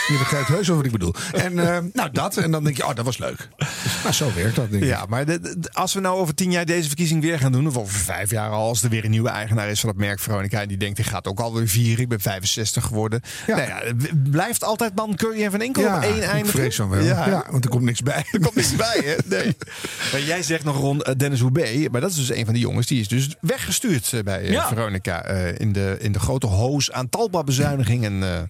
Je 0.07 0.17
begrijpt 0.17 0.48
heus 0.48 0.67
wat 0.67 0.86
ik 0.86 0.91
bedoel. 0.91 1.13
En 1.33 1.60
eh, 1.60 1.77
nou, 1.93 2.12
dat. 2.12 2.38
En 2.38 2.51
dan 2.51 2.63
denk 2.63 2.77
je, 2.77 2.86
oh, 2.88 2.95
dat 2.95 3.05
was 3.05 3.17
leuk. 3.17 3.50
Dus, 3.57 3.67
nou, 4.03 4.13
zo 4.15 4.31
werkt 4.36 4.55
dat, 4.55 4.69
denk 4.72 4.83
ik. 4.83 4.89
Ja, 4.89 5.05
maar 5.10 5.25
de- 5.25 5.39
de- 5.39 5.69
als 5.74 5.93
we 5.93 6.00
nou 6.00 6.17
over 6.19 6.36
tien 6.36 6.51
jaar 6.51 6.65
deze 6.65 6.88
verkiezing 6.88 7.22
weer 7.22 7.39
gaan 7.39 7.51
doen, 7.51 7.67
of 7.67 7.77
over 7.77 7.93
vijf 8.00 8.29
jaar 8.31 8.50
al, 8.50 8.67
als 8.67 8.83
er 8.83 8.89
weer 8.89 9.03
een 9.05 9.12
nieuwe 9.12 9.29
eigenaar 9.29 9.69
is 9.69 9.79
van 9.79 9.89
het 9.89 9.98
merk 9.98 10.19
Veronica, 10.19 10.62
en 10.62 10.67
die 10.67 10.77
denkt, 10.77 11.00
ik 11.00 11.05
ga 11.05 11.17
het 11.17 11.27
ook 11.27 11.39
alweer 11.39 11.67
vieren, 11.67 12.01
ik 12.03 12.10
ben 12.10 12.19
65 12.19 12.83
geworden. 12.86 13.22
Ja. 13.48 13.55
Nou 13.55 13.67
ja, 13.67 13.81
blijft 14.29 14.63
altijd 14.63 14.95
man 14.95 15.15
Curry 15.15 15.43
en 15.43 15.51
Van 15.51 15.62
Enkel 15.62 15.81
Ja, 15.83 15.98
op 15.98 16.03
één 16.03 16.22
einde. 16.24 16.50
vrees 16.50 16.75
van 16.75 16.89
wel. 16.89 17.03
Ja. 17.03 17.45
want 17.50 17.63
er 17.63 17.69
komt 17.69 17.83
niks 17.83 18.01
bij. 18.01 18.25
Er 18.31 18.39
komt 18.39 18.55
niks 18.55 18.75
bij, 18.75 19.01
hè? 19.03 19.15
Nee. 19.25 19.55
Maar 20.12 20.22
jij 20.22 20.43
zegt 20.43 20.63
nog 20.63 20.77
rond 20.77 21.03
eh, 21.03 21.13
Dennis 21.17 21.39
Hoebe, 21.39 21.88
maar 21.91 22.01
dat 22.01 22.10
is 22.10 22.15
dus 22.15 22.29
een 22.38 22.45
van 22.45 22.53
die 22.53 22.63
jongens, 22.63 22.88
die 22.88 23.00
is 23.00 23.07
dus 23.07 23.36
weggestuurd 23.41 24.13
eh, 24.13 24.19
bij. 24.24 24.60
Veronica 24.67 25.25
in, 25.57 25.74
de, 25.74 25.98
in 26.00 26.12
de 26.12 26.19
grote 26.19 26.48
hoos 26.48 26.91
aan 26.91 27.10
talpa 27.10 27.43
bezuinigingen. 27.43 28.24
eh, 28.24 28.41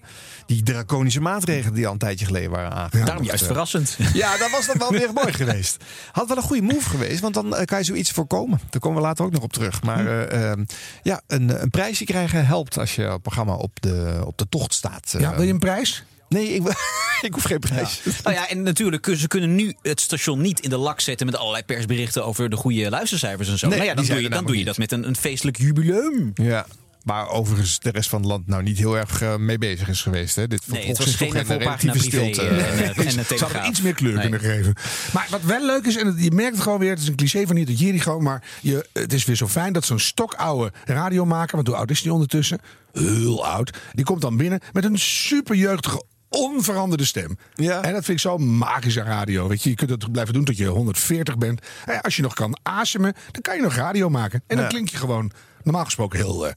die 0.46 0.62
draconische 0.62 1.20
maatregelen 1.20 1.74
die 1.74 1.86
al 1.86 1.92
een 1.92 1.98
tijdje 1.98 2.26
geleden 2.26 2.50
waren 2.50 2.70
aangekondigd. 2.70 3.06
Daarom 3.06 3.24
juist 3.24 3.40
Eh, 3.42 3.48
verrassend. 3.48 3.96
ja, 4.14 4.36
dat 4.36 4.50
was 4.50 4.66
dan 4.66 4.78
wel 4.78 4.90
weer 4.90 5.12
mooi 5.12 5.32
geweest. 5.32 5.76
Had 6.12 6.28
wel 6.28 6.36
een 6.36 6.42
goede 6.42 6.62
move 6.62 6.88
geweest, 6.88 7.20
want 7.20 7.34
dan 7.34 7.56
eh, 7.56 7.64
kan 7.64 7.78
je 7.78 7.84
zoiets 7.84 8.10
voorkomen. 8.10 8.60
Daar 8.70 8.80
komen 8.80 9.00
we 9.00 9.06
later 9.06 9.24
ook 9.24 9.32
nog 9.32 9.42
op 9.42 9.52
terug. 9.52 9.82
Maar 9.82 10.06
eh, 10.28 10.50
eh, 10.52 10.58
ja, 11.02 11.20
een, 11.26 11.62
een 11.62 11.70
prijsje 11.70 12.04
krijgen 12.04 12.46
helpt 12.46 12.78
als 12.78 12.94
je 12.94 13.02
het 13.02 13.22
programma 13.22 13.54
op 13.54 13.80
de, 13.82 14.22
op 14.26 14.38
de 14.38 14.46
tocht 14.48 14.74
staat. 14.74 15.14
Ja, 15.18 15.34
wil 15.34 15.44
je 15.44 15.52
een 15.52 15.58
prijs? 15.58 16.04
Nee, 16.28 16.48
ik, 16.54 16.62
ik 17.20 17.32
hoef 17.34 17.42
geen 17.42 17.58
prijs. 17.58 18.00
Nou 18.22 18.36
ja, 18.36 18.48
en 18.48 18.62
natuurlijk, 18.62 19.12
ze 19.16 19.28
kunnen 19.28 19.54
nu 19.54 19.74
het 19.82 20.00
station 20.00 20.40
niet 20.40 20.60
in 20.60 20.70
de 20.70 20.76
lak 20.76 21.00
zetten 21.00 21.26
met 21.26 21.36
allerlei 21.36 21.62
persberichten 21.64 22.24
over 22.24 22.50
de 22.50 22.56
goede 22.56 22.90
luistercijfers 22.90 23.48
en 23.48 23.58
zo. 23.58 23.68
Nee, 23.68 23.76
nou 23.76 23.88
ja, 23.90 23.94
dan 23.94 24.04
doe 24.04 24.22
je, 24.22 24.28
dan 24.28 24.44
doe 24.46 24.58
je 24.58 24.64
dat 24.64 24.78
met 24.78 24.92
een, 24.92 25.06
een 25.06 25.16
feestelijk 25.16 25.58
jubileum. 25.58 26.30
Ja. 26.34 26.66
Waar 27.04 27.28
overigens 27.28 27.78
de 27.78 27.90
rest 27.90 28.08
van 28.08 28.20
het 28.20 28.28
land 28.28 28.46
nou 28.46 28.62
niet 28.62 28.78
heel 28.78 28.96
erg 28.96 29.22
eh, 29.22 29.36
mee 29.36 29.58
bezig 29.58 29.88
is 29.88 30.02
geweest. 30.02 30.36
Hè. 30.36 30.46
Dit 30.46 30.66
Nee, 30.66 30.76
het 30.76 30.86
volgens 30.86 30.98
was 30.98 31.08
is 31.08 31.16
toch 31.16 31.32
geen 31.36 31.46
voorpagina 31.46 31.92
relatieve 31.92 32.16
stilte. 32.32 32.40
eh, 32.48 32.68
en, 32.72 32.78
eh, 32.78 32.88
en 32.88 32.94
de 32.94 33.02
Ze 33.10 33.16
hadden 33.16 33.26
Telegraaf. 33.26 33.68
iets 33.68 33.80
meer 33.82 33.94
kleur 33.94 34.12
Nee. 34.12 34.22
kunnen 34.22 34.40
geven. 34.40 34.74
Maar 35.12 35.26
wat 35.30 35.42
wel 35.42 35.66
leuk 35.66 35.84
is, 35.86 35.96
en 35.96 36.06
het- 36.06 36.22
je 36.24 36.30
merkt 36.30 36.52
het 36.54 36.62
gewoon 36.62 36.78
weer, 36.78 36.90
het 36.90 36.98
is 37.00 37.08
een 37.08 37.16
cliché 37.16 37.46
van 37.46 37.54
niet 37.56 37.66
tot 37.66 37.78
Jericho, 37.78 38.20
maar 38.20 38.42
je, 38.60 38.88
het 38.92 39.12
is 39.12 39.24
weer 39.24 39.36
zo 39.36 39.48
fijn 39.48 39.72
dat 39.72 39.84
zo'n 39.84 39.98
stokoude 39.98 40.72
radiomaker, 40.84 41.54
want 41.56 41.66
hoe 41.68 41.76
oud 41.76 41.90
is 41.90 42.02
die 42.02 42.12
ondertussen? 42.12 42.58
Heel 42.92 43.46
oud. 43.46 43.78
Die 43.92 44.04
komt 44.04 44.20
dan 44.20 44.36
binnen 44.36 44.60
met 44.72 44.84
een 44.84 44.98
super 44.98 45.56
jeugdige 45.56 46.02
onveranderde 46.28 47.04
stem. 47.04 47.38
Ja. 47.54 47.82
En 47.82 47.92
dat 47.92 48.04
vind 48.04 48.16
ik 48.16 48.22
zo 48.22 48.38
magisch 48.38 48.98
aan 48.98 49.06
radio. 49.06 49.48
Weet 49.48 49.62
je, 49.62 49.68
je 49.70 49.74
kunt 49.76 49.90
het 49.90 50.12
blijven 50.12 50.34
doen 50.34 50.44
tot 50.44 50.56
je 50.56 50.66
140 50.66 51.38
bent. 51.38 51.60
En 51.86 52.00
als 52.00 52.16
je 52.16 52.22
nog 52.22 52.34
kan 52.34 52.58
asemen, 52.62 53.14
dan 53.30 53.40
kan 53.42 53.56
je 53.56 53.62
nog 53.62 53.74
radio 53.74 54.08
maken. 54.10 54.42
En 54.46 54.56
dan 54.56 54.64
Ja. 54.64 54.70
klink 54.70 54.88
je 54.88 54.96
gewoon 54.96 55.30
normaal 55.62 55.84
gesproken 55.84 56.18
heel 56.18 56.46
eh, 56.46 56.52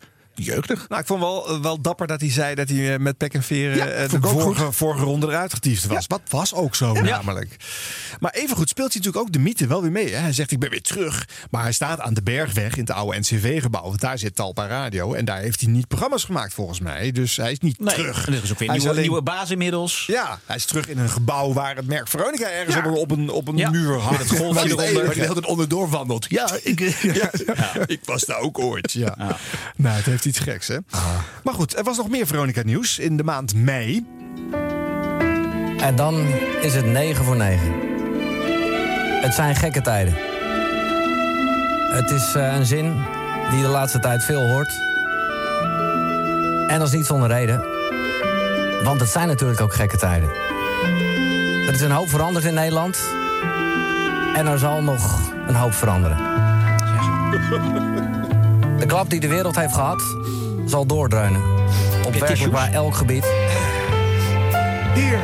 jeugdig. 0.46 0.86
Nou, 0.90 1.02
ik 1.02 1.08
vond 1.08 1.20
wel, 1.20 1.48
eh, 1.50 1.60
wel 1.62 1.82
dapper 1.82 2.08
dat 2.08 2.20
hij 2.20 2.32
zei 2.32 2.56
dat 2.56 2.70
hij 2.70 2.94
eh, 2.94 3.00
met 3.00 3.18
pek 3.18 3.34
en 3.34 3.44
veren 3.44 3.78
Ja, 3.78 3.86
eh, 3.88 4.10
de 4.10 4.18
vorige, 4.22 4.72
vorige 4.72 5.04
ronde 5.04 5.28
eruit 5.28 5.54
getiefd 5.54 5.86
was. 5.86 6.06
Wat 6.08 6.22
was 6.30 6.54
ook 6.54 6.76
zo 6.76 6.94
namelijk. 6.94 7.56
Maar 8.20 8.32
evengoed 8.32 8.70
speelt 8.70 8.94
hij 8.94 9.02
natuurlijk 9.02 9.26
ook 9.28 9.34
de 9.34 9.40
mythe 9.40 9.68
wel 9.68 9.82
weer 9.82 9.92
mee. 9.92 10.14
Hè? 10.14 10.20
Hij 10.22 10.34
zegt 10.34 10.52
ik 10.52 10.60
ben 10.60 10.70
weer 10.70 10.82
terug. 10.82 11.28
Maar 11.52 11.62
hij 11.62 11.72
staat 11.72 12.00
aan 12.00 12.14
de 12.14 12.22
Bergweg 12.24 12.74
in 12.74 12.80
het 12.80 12.92
oude 12.92 13.20
NCV-gebouw. 13.20 13.84
Want 13.84 14.00
daar 14.02 14.18
zit 14.18 14.36
Talpa 14.36 14.68
Radio. 14.68 15.14
En 15.14 15.26
daar 15.26 15.40
heeft 15.40 15.62
hij 15.62 15.70
niet 15.70 15.88
programma's 15.88 16.24
gemaakt 16.24 16.54
volgens 16.54 16.80
mij. 16.80 17.12
Dus 17.12 17.36
hij 17.36 17.52
is 17.52 17.60
niet 17.60 17.80
Nee, 17.80 17.94
terug. 17.96 18.28
er 18.28 18.34
is 18.44 18.52
ook 18.52 18.60
weer 18.60 18.68
Hij 18.68 18.78
nieuwe, 18.78 18.92
alleen- 18.92 19.02
nieuwe 19.02 19.22
baas 19.22 19.50
inmiddels. 19.52 20.04
Ja, 20.08 20.40
hij 20.46 20.56
is 20.56 20.66
terug 20.66 20.88
in 20.88 20.98
een 20.98 21.10
gebouw 21.10 21.54
waar 21.54 21.76
het 21.76 21.88
merk 21.88 22.08
Veronica 22.08 22.50
ergens 22.50 22.76
Ja. 22.76 22.82
op, 22.82 22.88
een- 22.92 22.98
op 22.98 23.12
een, 23.12 23.30
op 23.30 23.48
een 23.48 23.58
Ja. 23.58 23.70
muur 23.70 23.98
hangt. 24.00 24.20
Met 24.20 24.30
het 24.30 24.40
golfje 24.40 24.70
eronder. 24.70 25.06
Waar 25.06 25.14
hele 25.16 25.34
tijd 25.34 25.46
onderdoor 25.46 25.90
wandelt. 25.90 26.26
Ja, 26.30 26.50
ik... 26.64 26.80
ja, 27.02 27.32
ik 27.86 28.00
was 28.04 28.24
daar 28.26 28.40
ook 28.40 28.60
ooit. 28.60 28.92
Ja. 28.92 29.38
Nou, 29.76 29.96
het 29.96 30.06
heeft 30.06 30.24
iets 30.28 30.40
geks, 30.40 30.68
hè? 30.68 30.78
Maar 31.44 31.54
goed, 31.54 31.78
er 31.78 31.84
was 31.84 31.98
nog 31.98 32.10
meer 32.10 32.28
Veronica-nieuws 32.28 33.00
in 33.00 33.18
de 33.18 33.24
maand 33.24 33.56
mei. 33.56 34.06
En 35.80 35.96
dan 35.96 36.28
is 36.62 36.74
het 36.74 36.86
9 36.86 37.26
voor 37.26 37.36
9. 37.36 37.74
Het 39.22 39.34
zijn 39.34 39.56
gekke 39.56 39.82
tijden. 39.82 40.14
Het 41.92 42.10
is 42.10 42.36
eh, 42.36 42.54
een 42.56 42.66
zin 42.66 43.04
die 43.50 43.58
je 43.58 43.64
de 43.64 43.70
laatste 43.70 44.00
tijd 44.00 44.24
veel 44.24 44.48
hoort. 44.48 44.72
En 46.68 46.80
dat 46.80 46.88
is 46.88 46.94
niet 46.94 47.06
zonder 47.06 47.30
reden. 47.30 47.66
Want 48.84 49.00
het 49.00 49.10
zijn 49.10 49.28
natuurlijk 49.28 49.62
ook 49.62 49.74
gekke 49.74 49.98
tijden. 49.98 50.30
Er 51.68 51.74
is 51.74 51.82
een 51.82 51.92
hoop 51.92 52.10
veranderd 52.10 52.46
in 52.46 52.54
Nederland. 52.54 53.00
En 54.36 54.48
er 54.48 54.60
zal 54.60 54.84
nog 54.84 55.32
een 55.48 55.56
hoop 55.56 55.74
veranderen. 55.74 56.18
De 58.80 58.86
klap 58.86 59.10
die 59.10 59.20
de 59.20 59.28
wereld 59.28 59.56
heeft 59.56 59.74
gehad, 59.74 60.02
zal 60.66 60.86
doordreunen. 60.86 61.42
Op 62.06 62.14
werkelijk 62.14 62.54
waar 62.54 62.72
elk 62.72 62.96
gebied. 62.96 63.26
Hier, 64.94 65.20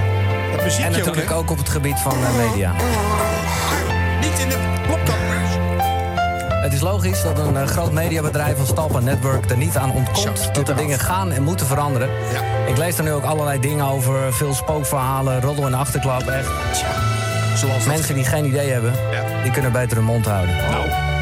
En 0.58 0.64
muziekje 0.64 0.90
ook, 0.90 0.96
natuurlijk 0.96 1.32
ook 1.32 1.52
op 1.52 1.58
het 1.58 1.70
gebied 1.70 2.00
van 2.00 2.12
eh, 2.12 2.48
media. 2.48 2.72
Niet 4.22 4.40
in 4.40 4.50
de 4.50 4.58
plopkap. 4.86 5.16
Het 6.64 6.74
is 6.74 6.82
logisch 6.82 7.22
dat 7.22 7.40
een 7.40 7.58
eh, 7.58 7.68
groot 7.68 7.92
mediabedrijf 7.92 8.60
als 8.60 8.74
Talpa 8.74 9.00
Network 9.00 9.50
er 9.50 9.58
niet 9.58 9.78
aan 9.78 9.92
ontkomt 9.92 10.50
dat 10.54 10.70
er 10.70 10.76
dingen 10.76 11.00
gaan 11.00 11.32
en 11.32 11.44
moeten 11.44 11.66
veranderen. 11.66 12.10
Ik 12.68 12.78
lees 12.78 12.98
er 12.98 13.04
nu 13.04 13.12
ook 13.12 13.24
allerlei 13.24 13.60
dingen 13.60 13.86
over, 13.86 14.34
veel 14.34 14.54
spookverhalen, 14.54 15.42
roddel 15.42 15.66
en 15.66 15.74
achterklap. 15.74 16.28
Echt. 16.28 16.50
Zoals 17.56 17.86
Mensen 17.86 18.16
die 18.16 18.24
geen 18.24 18.46
idee 18.46 18.72
hebben, 18.72 18.94
die 19.44 19.52
kunnen 19.52 19.72
beter 19.72 19.98
hun 19.98 20.06
mond 20.06 20.26
houden. 20.26 20.56
Nou, 20.56 21.13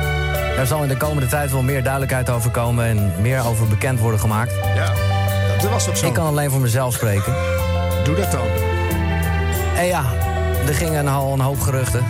Er 0.57 0.67
zal 0.67 0.81
in 0.81 0.87
de 0.87 0.97
komende 0.97 1.27
tijd 1.27 1.51
wel 1.51 1.61
meer 1.61 1.83
duidelijkheid 1.83 2.29
over 2.29 2.51
komen 2.51 2.85
en 2.85 3.13
meer 3.21 3.45
over 3.45 3.67
bekend 3.67 3.99
worden 3.99 4.19
gemaakt. 4.19 4.53
ja, 4.75 4.93
dat 5.61 5.69
was 5.69 5.89
ook 5.89 5.95
zo. 5.95 6.05
Ik 6.05 6.13
kan 6.13 6.25
alleen 6.25 6.51
voor 6.51 6.59
mezelf 6.59 6.93
spreken. 6.93 7.33
Doe 8.03 8.15
dat 8.15 8.31
dan. 8.31 8.47
En 9.77 9.85
ja, 9.85 10.03
er 10.67 10.73
gingen 10.73 11.07
al 11.07 11.33
een 11.33 11.39
hoop 11.39 11.59
geruchten. 11.59 12.05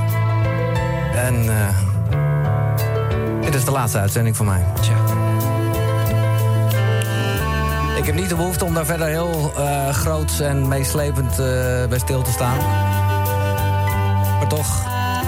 En 1.15 1.49
eh, 1.49 1.67
dit 3.41 3.55
is 3.55 3.65
de 3.65 3.71
laatste 3.71 3.97
uitzending 3.97 4.35
van 4.35 4.45
mij. 4.45 4.63
Ik 7.97 8.05
heb 8.05 8.15
niet 8.15 8.29
de 8.29 8.35
behoefte 8.35 8.65
om 8.65 8.73
daar 8.73 8.85
verder 8.85 9.07
heel 9.07 9.53
eh 9.57 9.89
groots 9.89 10.39
en 10.39 10.67
meeslepend 10.67 11.31
eh, 11.31 11.37
bij 11.89 11.99
stil 11.99 12.21
te 12.21 12.31
staan. 12.31 12.57
Maar 14.39 14.47
toch, 14.47 14.85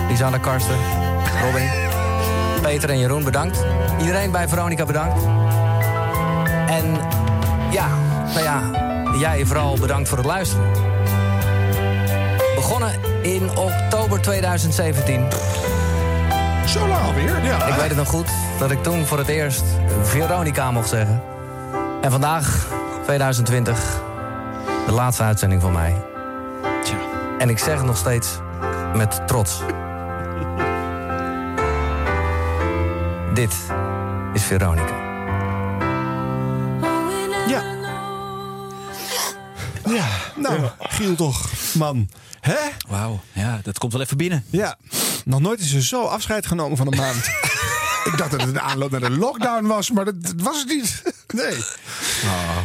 Lisanne, 0.10 0.40
Karsten, 0.40 0.76
Robin, 1.44 1.70
Peter 2.64 2.90
en 2.90 3.00
Jeroen 3.00 3.24
bedankt. 3.24 3.66
Iedereen 4.00 4.32
bij 4.32 4.48
Veronica 4.48 4.86
bedankt. 4.86 5.24
En 6.68 6.98
ja, 7.72 7.88
nou 8.34 8.44
ja, 8.44 8.62
jij 9.18 9.46
vooral 9.46 9.78
bedankt 9.80 10.10
voor 10.10 10.18
het 10.18 10.28
luisteren. 10.28 10.72
Begonnen 12.56 12.94
in 13.22 13.50
oktober 13.58 14.22
2017. 14.22 15.26
Zo 16.66 16.88
lang 16.88 17.06
alweer? 17.06 17.44
Ja. 17.44 17.66
Ik 17.66 17.74
weet 17.74 17.88
het 17.88 17.98
nog 17.98 18.08
goed 18.08 18.28
dat 18.60 18.72
ik 18.72 18.84
toen 18.84 19.06
voor 19.06 19.18
het 19.18 19.28
eerst 19.28 19.64
Veronica 20.02 20.72
mocht 20.72 20.90
zeggen. 20.90 21.22
En 22.02 22.12
vandaag, 22.12 22.68
2020, 23.04 24.02
de 24.86 24.92
laatste 24.92 25.24
uitzending 25.24 25.62
van 25.62 25.72
mij. 25.72 25.96
En 27.38 27.50
ik 27.50 27.60
zeg 27.60 27.78
het 27.78 27.86
nog 27.86 27.98
steeds 27.98 28.40
met 28.94 29.28
trots. 29.28 29.62
Dit 33.34 33.54
is 34.34 34.44
Veronica. 34.44 35.02
Ja. 37.48 37.64
Ja, 39.86 40.08
nou, 40.36 40.70
Giel 40.80 41.16
toch, 41.16 41.50
man. 41.74 42.10
Hè? 42.40 42.56
Wauw, 42.88 43.20
ja, 43.32 43.60
dat 43.64 43.78
komt 43.78 43.92
wel 43.94 44.02
even 44.02 44.18
binnen. 44.18 44.46
Ja, 44.50 44.78
nog 45.26 45.40
nooit 45.40 45.60
is 45.60 45.74
er 45.74 45.84
zo 45.84 46.04
afscheid 46.04 46.46
genomen 46.46 46.78
van 46.78 46.88
een 46.88 46.98
maand. 46.98 47.26
Ik 48.12 48.18
dacht 48.18 48.32
dat 48.32 48.42
het 48.42 48.50
een 48.50 48.60
aanloop 48.60 48.92
naar 48.92 49.00
de 49.00 49.10
lockdown 49.10 49.66
was, 49.66 49.92
maar 49.92 50.06
dat, 50.06 50.24
dat 50.24 50.34
was 50.38 50.60
het 50.60 50.68
niet. 50.68 51.02
Nee. 51.28 51.58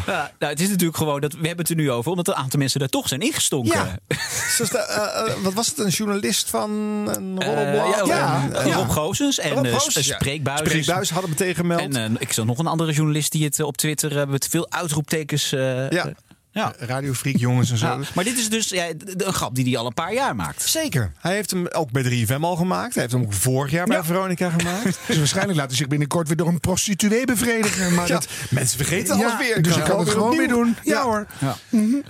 Ja, 0.07 0.31
nou, 0.39 0.53
het 0.53 0.61
is 0.61 0.69
natuurlijk 0.69 0.97
gewoon 0.97 1.21
dat 1.21 1.33
we 1.33 1.39
hebben 1.47 1.59
het 1.59 1.69
er 1.71 1.77
nu 1.77 1.91
over, 1.91 2.11
omdat 2.11 2.29
een 2.29 2.35
aantal 2.35 2.59
mensen 2.59 2.81
daar 2.81 2.89
toch 2.89 3.09
zijn 3.09 3.21
ingestonken. 3.21 3.73
Ja. 4.09 4.17
Zoals 4.57 4.71
de, 4.71 4.79
eh, 4.79 5.27
eh, 5.33 5.43
wat 5.43 5.53
was 5.55 5.67
het, 5.67 5.79
een 5.79 5.89
journalist 5.89 6.51
van 6.51 6.71
een 7.15 7.39
Eh, 7.39 7.47
roddelblad? 7.47 8.07
ja, 8.07 8.49
Rob 8.75 8.91
Goossens 8.91 9.39
en 9.39 9.51
Rob. 9.51 9.79
Spreekbuis. 9.89 10.59
Spreekbuis 10.59 11.11
hadden 11.11 11.31
me 11.31 11.37
tegengemeld. 11.37 11.95
En 11.95 12.17
ik 12.19 12.33
zag 12.33 12.45
nog 12.45 12.59
een 12.59 12.67
andere 12.67 12.93
journalist 12.93 13.33
die 13.33 13.45
het 13.45 13.61
op 13.61 13.77
Twitter 13.77 14.29
met 14.29 14.49
veel 14.51 14.71
uitroeptekens. 14.71 15.53
eh, 15.53 15.91
Ja. 15.91 16.13
Eh, 16.53 16.63
ja. 16.63 16.75
Radiofreak 16.79 17.37
jongens 17.37 17.71
en 17.71 17.79
zo. 17.79 17.87
Ja, 17.87 17.99
maar 18.15 18.25
dit 18.25 18.39
is 18.39 18.49
dus 18.49 18.69
ja, 18.69 18.87
een 19.17 19.33
grap 19.33 19.55
die 19.55 19.65
hij 19.65 19.77
al 19.77 19.87
een 19.87 19.95
paar 19.95 20.15
jaar 20.15 20.37
maakt. 20.37 20.63
Zeker. 20.63 21.13
Hij 21.19 21.35
heeft 21.35 21.51
hem 21.51 21.67
ook 21.67 21.91
bij 21.91 22.27
3FM 22.27 22.41
al 22.41 22.57
gemaakt. 22.57 22.95
Hij 22.95 23.03
heeft 23.03 23.15
hem 23.15 23.25
ook 23.25 23.33
vorig 23.33 23.71
jaar 23.71 23.87
bij 23.87 24.03
Veronica 24.03 24.51
gemaakt. 24.51 24.99
Dus 25.07 25.17
waarschijnlijk 25.17 25.57
laten 25.57 25.71
ze 25.71 25.77
zich 25.77 25.89
binnenkort 25.89 26.27
weer 26.29 26.37
door 26.37 26.49
een 26.49 26.61
prostituee 26.61 27.25
bevredigen. 27.25 27.95
Maar 27.95 28.09
dat, 28.09 28.29
mensen 28.51 28.77
vergeten 28.77 29.15
alles 29.15 29.37
weer. 29.39 29.63
dus 29.63 29.75
je 29.75 29.83
kan 29.83 29.99
het 29.99 30.09
gewoon 30.09 30.37
weer 30.37 30.49
doen. 30.49 30.77
Ja, 30.85 31.03
hoor. 31.03 31.27
Ja. 31.39 31.57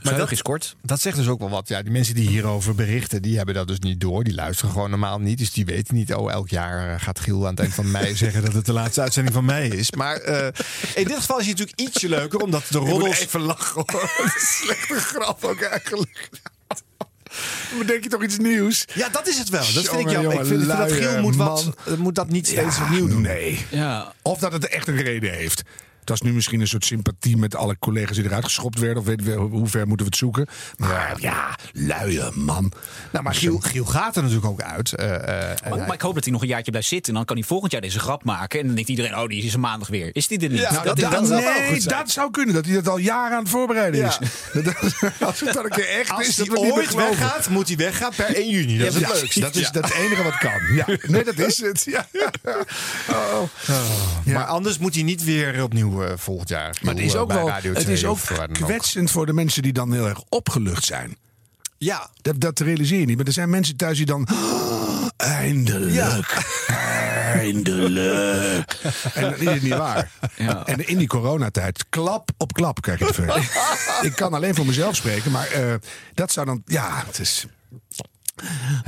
Maar 0.02 0.16
dat 0.16 0.30
is 0.30 0.42
kort. 0.42 0.76
Dat 0.82 1.00
zegt 1.00 1.16
dus 1.16 1.28
ook 1.28 1.38
wel 1.38 1.48
wat. 1.50 1.68
Ja, 1.68 1.82
die 1.82 1.92
mensen 1.92 2.14
die 2.14 2.28
hierover 2.28 2.74
berichten, 2.74 3.22
die 3.22 3.36
hebben 3.36 3.54
dat 3.54 3.68
dus 3.68 3.78
niet 3.78 4.00
door. 4.00 4.24
Die 4.24 4.34
luisteren 4.34 4.72
gewoon 4.72 4.90
normaal 4.90 5.18
niet. 5.18 5.38
Dus 5.38 5.52
die 5.52 5.64
weten 5.64 5.94
niet, 5.94 6.14
oh, 6.14 6.32
elk 6.32 6.48
jaar 6.48 6.94
eh, 6.94 7.00
gaat 7.00 7.20
Giel 7.20 7.44
aan 7.44 7.50
het 7.50 7.60
eind 7.60 7.74
van 7.74 7.90
mei 7.90 8.16
zeggen 8.24 8.44
dat 8.44 8.52
het 8.52 8.66
de 8.66 8.72
laatste 8.72 9.00
uitzending 9.00 9.34
van 9.34 9.44
mei 9.44 9.70
is. 9.70 9.92
Maar 9.92 10.16
eh, 10.16 10.46
in 10.94 11.04
dit 11.04 11.16
geval 11.16 11.38
is 11.38 11.46
het 11.46 11.58
natuurlijk 11.58 11.80
ietsje 11.80 12.08
leuker, 12.08 12.40
omdat 12.40 12.62
de 12.68 12.80
Ik 12.80 12.88
roddels... 12.88 13.20
even 13.20 13.40
lachen 13.40 13.84
hoor. 13.86 14.27
Een 14.34 14.46
slechte 14.46 14.94
grap 14.94 15.44
ook 15.44 15.60
eigenlijk. 15.60 16.28
Dan 17.70 17.78
bedenk 17.78 18.02
je 18.02 18.08
toch 18.08 18.22
iets 18.22 18.38
nieuws? 18.38 18.84
Ja, 18.94 19.08
dat 19.08 19.28
is 19.28 19.38
het 19.38 19.48
wel. 19.48 19.60
Dat 19.60 19.88
vind 19.88 20.00
ik 20.00 20.10
jammer. 20.10 20.16
Ik 20.16 20.22
jongen, 20.22 20.46
vind, 20.46 20.60
ik 20.62 20.66
vind 20.66 20.78
dat 20.78 20.92
Giel 20.92 21.20
moet, 21.20 21.36
wat, 21.36 21.74
moet 21.98 22.14
dat 22.14 22.28
niet 22.28 22.46
steeds 22.46 22.76
Ja, 22.76 22.82
opnieuw 22.82 23.08
doen. 23.08 23.22
Nee. 23.22 23.66
Ja. 23.70 24.12
Of 24.22 24.38
dat 24.38 24.52
het 24.52 24.68
echt 24.68 24.88
een 24.88 25.02
reden 25.02 25.32
heeft. 25.32 25.62
Dat 26.08 26.16
is 26.16 26.22
nu 26.22 26.32
misschien 26.32 26.60
een 26.60 26.68
soort 26.68 26.84
sympathie 26.84 27.36
met 27.36 27.54
alle 27.54 27.76
collega's 27.78 28.16
die 28.16 28.24
eruit 28.24 28.44
geschopt 28.44 28.78
werden. 28.78 28.98
Of 28.98 29.04
weet 29.04 29.22
we, 29.24 29.32
hoe 29.32 29.66
ver 29.68 29.86
moeten 29.86 30.06
we 30.06 30.10
het 30.12 30.16
zoeken. 30.20 30.46
Maar 30.76 31.16
ja, 31.20 31.56
luie 31.72 32.22
man. 32.34 32.72
Nou, 33.12 33.24
maar 33.24 33.34
Giel, 33.34 33.58
Giel 33.58 33.84
gaat 33.84 34.16
er 34.16 34.22
natuurlijk 34.22 34.50
ook 34.50 34.60
uit. 34.62 34.92
eh, 34.94 35.14
eh, 35.14 35.20
Maar, 35.22 35.58
hij- 35.78 35.86
maar 35.86 35.94
ik 35.94 36.00
hoop 36.00 36.14
dat 36.14 36.24
hij 36.24 36.32
nog 36.32 36.42
een 36.42 36.48
jaartje 36.48 36.70
blijft 36.70 36.88
zitten. 36.88 37.08
En 37.12 37.16
dan 37.18 37.24
kan 37.26 37.36
hij 37.36 37.44
volgend 37.46 37.72
jaar 37.72 37.80
deze 37.80 37.98
grap 37.98 38.24
maken. 38.24 38.60
En 38.60 38.66
dan 38.66 38.74
denkt 38.74 38.90
iedereen, 38.90 39.18
oh, 39.18 39.26
die 39.28 39.42
is 39.42 39.52
er 39.52 39.60
maandag 39.60 39.88
weer. 39.88 40.10
Is 40.12 40.28
die 40.28 40.38
er 40.38 40.48
niet? 40.48 40.60
Ja, 40.60 40.72
Nou, 40.72 40.84
dat 40.84 41.22
is 41.22 41.28
nee, 41.28 41.68
goed 41.70 41.88
dat 41.88 42.10
zou 42.10 42.30
kunnen. 42.30 42.54
Dat 42.54 42.64
hij 42.64 42.74
dat 42.74 42.88
al 42.88 42.98
jaren 42.98 43.36
aan 43.36 43.42
het 43.42 43.52
voorbereiden 43.52 44.00
Ja. 44.00 44.06
is. 44.08 44.18
Dat, 44.64 44.74
als 45.20 45.40
het 45.40 45.52
dan 45.52 45.64
een 45.64 45.70
keer 45.70 45.88
echt 45.88 46.10
Als 46.10 46.28
is, 46.28 46.36
hij 46.36 46.46
dat 46.46 46.60
meer 46.62 46.72
ooit 46.72 46.94
weggaat, 46.94 47.48
moet 47.48 47.68
hij 47.68 47.76
weggaan 47.76 48.12
per 48.16 48.36
1 48.36 48.50
juni. 48.50 48.78
Dat 48.78 48.86
is 48.88 48.94
het 48.94 49.02
Ja, 49.02 49.12
leukste. 49.12 49.40
Dat 49.40 49.54
is 49.56 49.70
dat 49.70 49.84
het 49.84 49.94
enige 49.94 50.22
wat 50.22 50.36
kan. 50.38 50.74
Ja. 50.74 50.86
Nee, 51.06 51.24
dat 51.24 51.38
is 51.38 51.60
het. 51.60 51.84
Ja. 51.90 52.06
Oh. 53.10 53.42
Maar 54.24 54.44
anders 54.44 54.78
moet 54.78 54.94
hij 54.94 55.02
niet 55.02 55.24
weer 55.24 55.62
opnieuw 55.62 55.97
eh, 56.04 56.12
volgend 56.16 56.48
jaar. 56.48 56.78
Maar 56.82 56.94
het 56.94 57.02
is 57.02 57.14
eh, 57.14 57.20
ook 57.20 57.32
wel 57.32 57.52
het 57.52 57.74
2 57.74 57.94
is 57.94 58.04
ook 58.04 58.18
kwetsend 58.52 59.10
voor 59.10 59.26
de 59.26 59.32
mensen 59.32 59.62
die 59.62 59.72
dan 59.72 59.92
heel 59.92 60.08
erg 60.08 60.22
opgelucht 60.28 60.84
zijn. 60.84 61.16
Ja, 61.78 62.10
Dat, 62.22 62.40
dat 62.40 62.58
realiseer 62.60 63.00
je 63.00 63.06
niet. 63.06 63.16
Maar 63.16 63.26
er 63.26 63.32
zijn 63.32 63.50
mensen 63.50 63.76
thuis 63.76 63.96
die 63.96 64.06
dan. 64.06 64.28
"Oh, 64.32 65.06
eindelijk. 65.16 66.44
Eindelijk. 67.32 68.72
en 69.14 69.22
dat 69.22 69.38
is 69.38 69.48
het 69.48 69.62
niet 69.62 69.74
waar. 69.76 70.10
Ja. 70.36 70.66
En 70.66 70.88
in 70.88 70.98
die 70.98 71.06
coronatijd, 71.06 71.84
klap 71.88 72.30
op 72.36 72.52
klap 72.52 72.80
krijg 72.82 72.98
je 72.98 73.04
het 73.04 73.14
ver. 73.14 73.50
ik 74.08 74.12
kan 74.16 74.34
alleen 74.34 74.54
voor 74.54 74.66
mezelf 74.66 74.96
spreken, 74.96 75.30
maar 75.30 75.46
eh, 75.50 75.74
dat 76.14 76.32
zou 76.32 76.46
dan. 76.46 76.62
Ja, 76.66 77.02
het 77.06 77.18
is. 77.18 77.46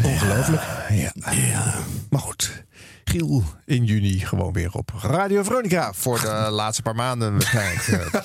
Ongelooflijk. 0.02 0.62
ja, 0.90 1.12
ja. 1.32 1.74
Maar 2.10 2.20
goed. 2.20 2.64
Giel 3.04 3.42
in 3.64 3.84
juni 3.84 4.18
gewoon 4.18 4.52
weer 4.52 4.72
op 4.72 4.90
Radio 5.02 5.42
Veronica. 5.42 5.92
Voor 5.92 6.20
de 6.20 6.46
laatste 6.50 6.82
paar 6.82 6.94
maanden 6.94 7.32
waarschijnlijk. 7.32 8.10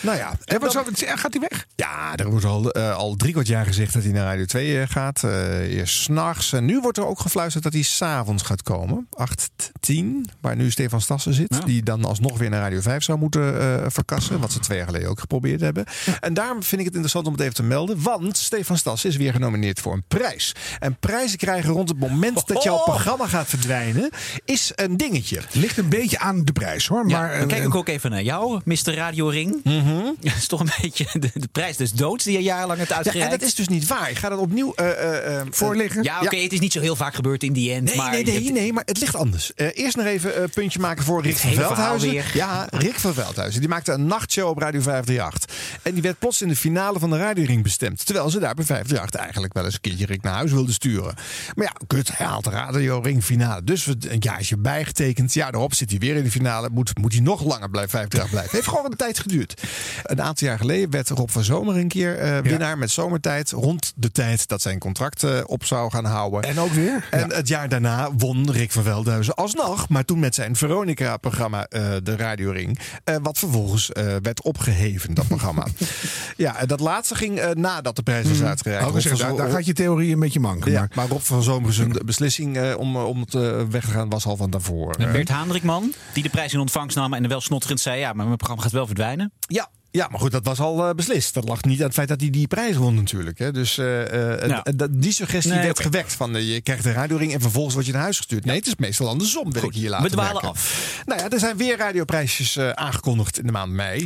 nou 0.00 0.16
ja. 0.16 0.32
En 0.44 0.60
wat 0.60 0.72
zou, 0.72 0.84
gaat 0.94 1.32
hij 1.32 1.46
weg? 1.50 1.66
Ja, 1.76 2.16
er 2.16 2.30
wordt 2.30 2.44
al, 2.44 2.70
eh, 2.70 2.96
al 2.96 3.14
drie 3.16 3.32
kwart 3.32 3.46
jaar 3.46 3.66
gezegd 3.66 3.92
dat 3.92 4.02
hij 4.02 4.12
naar 4.12 4.24
Radio 4.24 4.44
2 4.44 4.80
eh, 4.80 4.88
gaat. 4.88 5.24
Eh 5.24 5.74
eerst 5.76 6.00
s'nachts. 6.02 6.52
En 6.52 6.64
nu 6.64 6.80
wordt 6.80 6.98
er 6.98 7.06
ook 7.06 7.20
gefluisterd 7.20 7.64
dat 7.64 7.72
hij 7.72 7.82
s'avonds 7.82 8.42
gaat 8.42 8.62
komen. 8.62 9.06
8, 9.10 9.50
10, 9.80 10.26
waar 10.40 10.56
nu 10.56 10.70
Stefan 10.70 11.00
Stassen 11.00 11.34
zit. 11.34 11.54
Ja. 11.54 11.64
Die 11.64 11.82
dan 11.82 12.04
alsnog 12.04 12.38
weer 12.38 12.50
naar 12.50 12.60
Radio 12.60 12.80
5 12.80 13.02
zou 13.02 13.18
moeten 13.18 13.60
eh, 13.60 13.84
verkassen. 13.88 14.40
Wat 14.40 14.52
ze 14.52 14.58
twee 14.58 14.78
jaar 14.78 14.86
geleden 14.86 15.08
ook 15.08 15.20
geprobeerd 15.20 15.60
hebben. 15.60 15.84
En 16.20 16.34
daarom 16.34 16.62
vind 16.62 16.80
ik 16.80 16.86
het 16.86 16.94
interessant 16.94 17.26
om 17.26 17.32
het 17.32 17.42
even 17.42 17.54
te 17.54 17.62
melden. 17.62 18.02
Want 18.02 18.36
Stefan 18.36 18.76
Stassen 18.78 19.10
is 19.10 19.16
weer 19.16 19.32
genomineerd 19.32 19.80
voor 19.80 19.92
een 19.92 20.04
prijs. 20.08 20.54
En 20.78 20.98
prijzen 20.98 21.38
krijgen 21.38 21.70
rond 21.70 21.88
het 21.88 21.98
moment 21.98 22.46
dat 22.46 22.62
jouw 22.62 22.74
Oh. 22.76 22.84
programma 22.84 23.26
gaat 23.26 23.46
verdwijnen... 23.48 24.10
is 24.44 24.72
een 24.74 24.96
dingetje. 24.96 25.40
Ligt 25.52 25.78
een 25.78 25.88
beetje 25.88 26.18
aan 26.18 26.44
de 26.44 26.52
prijs 26.52 26.86
hoor. 26.86 27.08
Ja, 27.08 27.20
Maar, 27.20 27.38
dan 27.38 27.48
kijk 27.48 27.64
ik 27.64 27.74
ook 27.74 27.88
even 27.88 28.10
naar 28.10 28.22
jou, 28.22 28.60
Mr. 28.64 28.94
Radio 28.94 29.28
Ring. 29.28 29.60
Dat 30.04 30.34
is 30.36 30.46
toch 30.46 30.60
een 30.60 30.70
beetje 30.82 31.06
de, 31.12 31.30
de 31.34 31.48
prijs 31.52 31.76
des 31.76 31.92
doods 31.92 32.24
die 32.24 32.32
je 32.32 32.42
jarenlang 32.42 32.78
hebt 32.78 32.90
Ja, 32.90 32.96
uitgereikt. 32.96 33.32
en 33.32 33.38
dat 33.38 33.48
is 33.48 33.54
dus 33.54 33.68
niet 33.68 33.86
waar. 33.86 34.10
Ik 34.10 34.16
ga 34.18 34.28
dat 34.28 34.38
opnieuw... 34.38 34.72
eh, 34.74 34.90
eh, 34.90 35.40
eh, 35.40 35.46
voorliggen. 35.50 36.02
Ja, 36.02 36.20
oké, 36.20 36.36
het 36.36 36.52
is 36.52 36.60
niet 36.60 36.72
zo 36.72 36.80
heel 36.80 36.96
vaak 36.96 37.14
gebeurd 37.14 37.42
in 37.42 37.52
die 37.52 37.72
end. 37.72 37.84
Nee, 37.84 37.96
maar 37.96 38.10
nee, 38.10 38.18
je 38.18 38.24
nee, 38.32 38.42
hebt- 38.42 38.52
nee, 38.54 38.72
maar 38.72 38.82
het 38.86 38.98
ligt 39.00 39.14
anders. 39.14 39.52
Eerst 39.54 39.96
nog 39.96 40.06
even 40.06 40.42
een 40.42 40.50
puntje 40.50 40.78
maken 40.78 41.04
voor 41.04 41.22
Rick 41.22 41.36
van 41.36 41.52
Veldhuizen. 41.52 42.22
Ja, 42.34 42.66
Rick 42.70 42.94
van 42.98 43.14
Veldhuizen. 43.14 43.60
Die 43.60 43.68
maakte 43.68 43.92
een 43.92 44.06
nachtshow 44.06 44.48
op 44.48 44.58
Radio 44.58 44.80
538. 44.80 45.78
En 45.82 45.92
die 45.92 46.02
werd 46.02 46.18
plots 46.18 46.42
in 46.42 46.48
de 46.48 46.56
finale 46.56 46.98
van 46.98 47.10
de 47.10 47.16
Radioring 47.18 47.62
bestemd. 47.62 48.06
Terwijl 48.06 48.30
ze 48.30 48.38
daar 48.38 48.54
bij 48.54 48.64
538 48.64 49.20
eigenlijk 49.20 49.52
wel 49.54 49.64
eens 49.64 49.74
een 49.74 49.80
keertje 49.80 50.06
Rick 50.06 50.22
naar 50.22 50.34
huis 50.34 50.52
wilden 50.52 50.74
sturen. 50.74 51.14
Maar 51.54 51.64
ja, 51.64 51.72
kut, 51.86 52.16
hij 52.16 52.26
haalt 52.26 52.44
de 52.44 52.50
Radioring 52.50 53.24
finale. 53.24 53.64
Dus 53.64 53.86
een 53.86 54.16
jaartje 54.18 54.56
bijgetekend. 54.56 55.34
Ja, 55.34 55.50
daarop 55.50 55.74
zit 55.74 55.90
hij 55.90 55.98
weer 55.98 56.16
in 56.16 56.24
de 56.24 56.30
finale. 56.30 56.68
Moet, 56.72 56.98
moet 56.98 57.12
hij 57.12 57.22
nog 57.22 57.44
langer 57.44 57.70
bij 57.70 57.88
538 57.88 58.30
blijven. 58.30 58.50
Heeft 58.56 58.68
gewoon 58.68 58.84
een 58.84 58.96
tijd 58.96 59.18
geduurd. 59.18 59.62
Een 60.02 60.22
aantal 60.22 60.48
jaar 60.48 60.58
geleden 60.58 60.90
werd 60.90 61.08
Rob 61.08 61.28
van 61.28 61.44
Zomer 61.44 61.76
een 61.76 61.88
keer 61.88 62.18
eh, 62.18 62.38
winnaar 62.38 62.78
met 62.78 62.90
zomertijd. 62.90 63.50
Rond 63.50 63.92
de 63.96 64.12
tijd 64.12 64.48
dat 64.48 64.62
zijn 64.62 64.78
contract 64.78 65.22
eh, 65.22 65.40
op 65.46 65.64
zou 65.64 65.90
gaan 65.90 66.04
houden. 66.04 66.42
En 66.42 66.58
ook 66.60 66.72
weer. 66.72 67.08
En 67.10 67.32
het 67.32 67.48
jaar 67.48 67.68
daarna 67.68 68.12
won 68.16 68.50
Rick 68.50 68.72
van 68.72 68.82
Veldhuizen 68.82 69.34
alsnog. 69.34 69.88
Maar 69.88 70.04
toen 70.04 70.18
met 70.18 70.34
zijn 70.34 70.56
Veronica-programma 70.56 71.66
eh, 71.66 71.82
De 72.02 72.16
Radio 72.16 72.50
Ring. 72.50 72.78
eh, 73.04 73.16
wat 73.22 73.38
vervolgens 73.38 73.92
eh, 73.92 74.04
werd 74.22 74.42
opgeheven, 74.42 75.14
dat 75.14 75.26
programma. 75.28 75.66
ja, 76.36 76.56
en 76.58 76.66
dat 76.66 76.80
laatste 76.80 77.14
ging 77.14 77.38
eh, 77.38 77.50
nadat 77.50 77.96
de 77.96 78.02
prijs 78.02 78.28
was 78.28 78.42
uitgereikt. 78.42 78.84
Ook 78.86 78.92
Rob 78.92 79.02
gezegd, 79.02 79.20
van 79.20 79.36
daar, 79.36 79.50
gaat 79.50 79.66
je 79.66 79.72
theorie 79.72 80.12
een 80.12 80.20
beetje 80.20 80.40
manken. 80.40 80.70
ja, 80.72 80.80
Maar 80.80 80.88
maar 80.94 81.08
Rob 81.08 81.20
van 81.20 81.42
Zomer 81.42 81.72
zijn 81.72 81.92
beslissing 82.04 82.56
eh, 82.56 82.78
om, 82.78 82.96
om 82.96 83.20
het 83.20 83.32
weg 83.70 83.84
te 83.84 83.90
gaan 83.90 84.08
was 84.08 84.26
al 84.26 84.36
van 84.36 84.50
daarvoor. 84.50 84.94
En. 84.94 85.12
Bert 85.12 85.28
Haandrikman, 85.28 85.92
die 86.12 86.22
de 86.22 86.28
prijs 86.28 86.52
in 86.52 86.60
ontvangst 86.60 86.96
nam 86.96 87.14
en 87.14 87.28
wel 87.28 87.40
snotterend 87.40 87.80
zei... 87.80 87.98
ja, 87.98 88.12
maar 88.12 88.24
mijn 88.24 88.36
programma 88.36 88.62
gaat 88.62 88.72
wel 88.72 88.86
verdwijnen. 88.86 89.32
Ja. 89.40 89.65
Ja, 89.96 90.08
maar 90.10 90.20
goed, 90.20 90.30
dat 90.30 90.44
was 90.44 90.60
al 90.60 90.88
eh, 90.88 90.94
beslist. 90.94 91.34
Dat 91.34 91.48
lag 91.48 91.62
niet 91.62 91.78
aan 91.78 91.86
het 91.86 91.94
feit 91.94 92.08
dat 92.08 92.20
hij 92.20 92.30
die 92.30 92.46
prijs 92.46 92.76
won 92.76 92.94
natuurlijk. 92.94 93.38
Hè. 93.38 93.52
Dus 93.52 93.78
eh, 93.78 94.50
eh, 94.50 94.62
die 94.90 95.12
suggestie 95.12 95.52
Nee, 95.52 95.62
werd 95.62 95.80
gewekt. 95.80 96.12
Van, 96.12 96.44
je 96.44 96.60
krijgt 96.60 96.84
een 96.84 96.92
radioring 96.92 97.32
en 97.32 97.40
vervolgens 97.40 97.74
word 97.74 97.86
je 97.86 97.92
naar 97.92 98.02
huis 98.02 98.16
gestuurd. 98.16 98.44
Nee, 98.44 98.56
het 98.56 98.66
is 98.66 98.76
meestal 98.76 99.08
andersom, 99.08 99.52
wil 99.52 99.64
ik 99.64 99.74
hier 99.74 99.90
laten 99.90 100.06
we 100.06 100.12
dwalen 100.12 100.42
af. 100.42 101.02
Nou 101.06 101.20
ja, 101.20 101.30
er 101.30 101.38
zijn 101.38 101.56
weer 101.56 101.76
radioprijsjes 101.76 102.58
aangekondigd 102.58 103.38
in 103.38 103.46
de 103.46 103.52
maand 103.52 103.72
mei. 103.72 104.04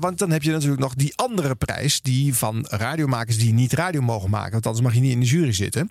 Want 0.00 0.18
dan 0.18 0.30
heb 0.30 0.42
je 0.42 0.50
natuurlijk 0.50 0.80
nog 0.80 0.94
die 0.94 1.12
andere 1.16 1.54
prijs... 1.54 2.00
die 2.00 2.34
van 2.34 2.66
radiomakers 2.68 3.38
die 3.38 3.52
niet 3.52 3.72
radio 3.72 4.00
mogen 4.00 4.30
maken. 4.30 4.52
Want 4.52 4.66
anders 4.66 4.84
mag 4.84 4.94
je 4.94 5.00
niet 5.00 5.12
in 5.12 5.20
de 5.20 5.26
jury 5.26 5.52
zitten. 5.52 5.90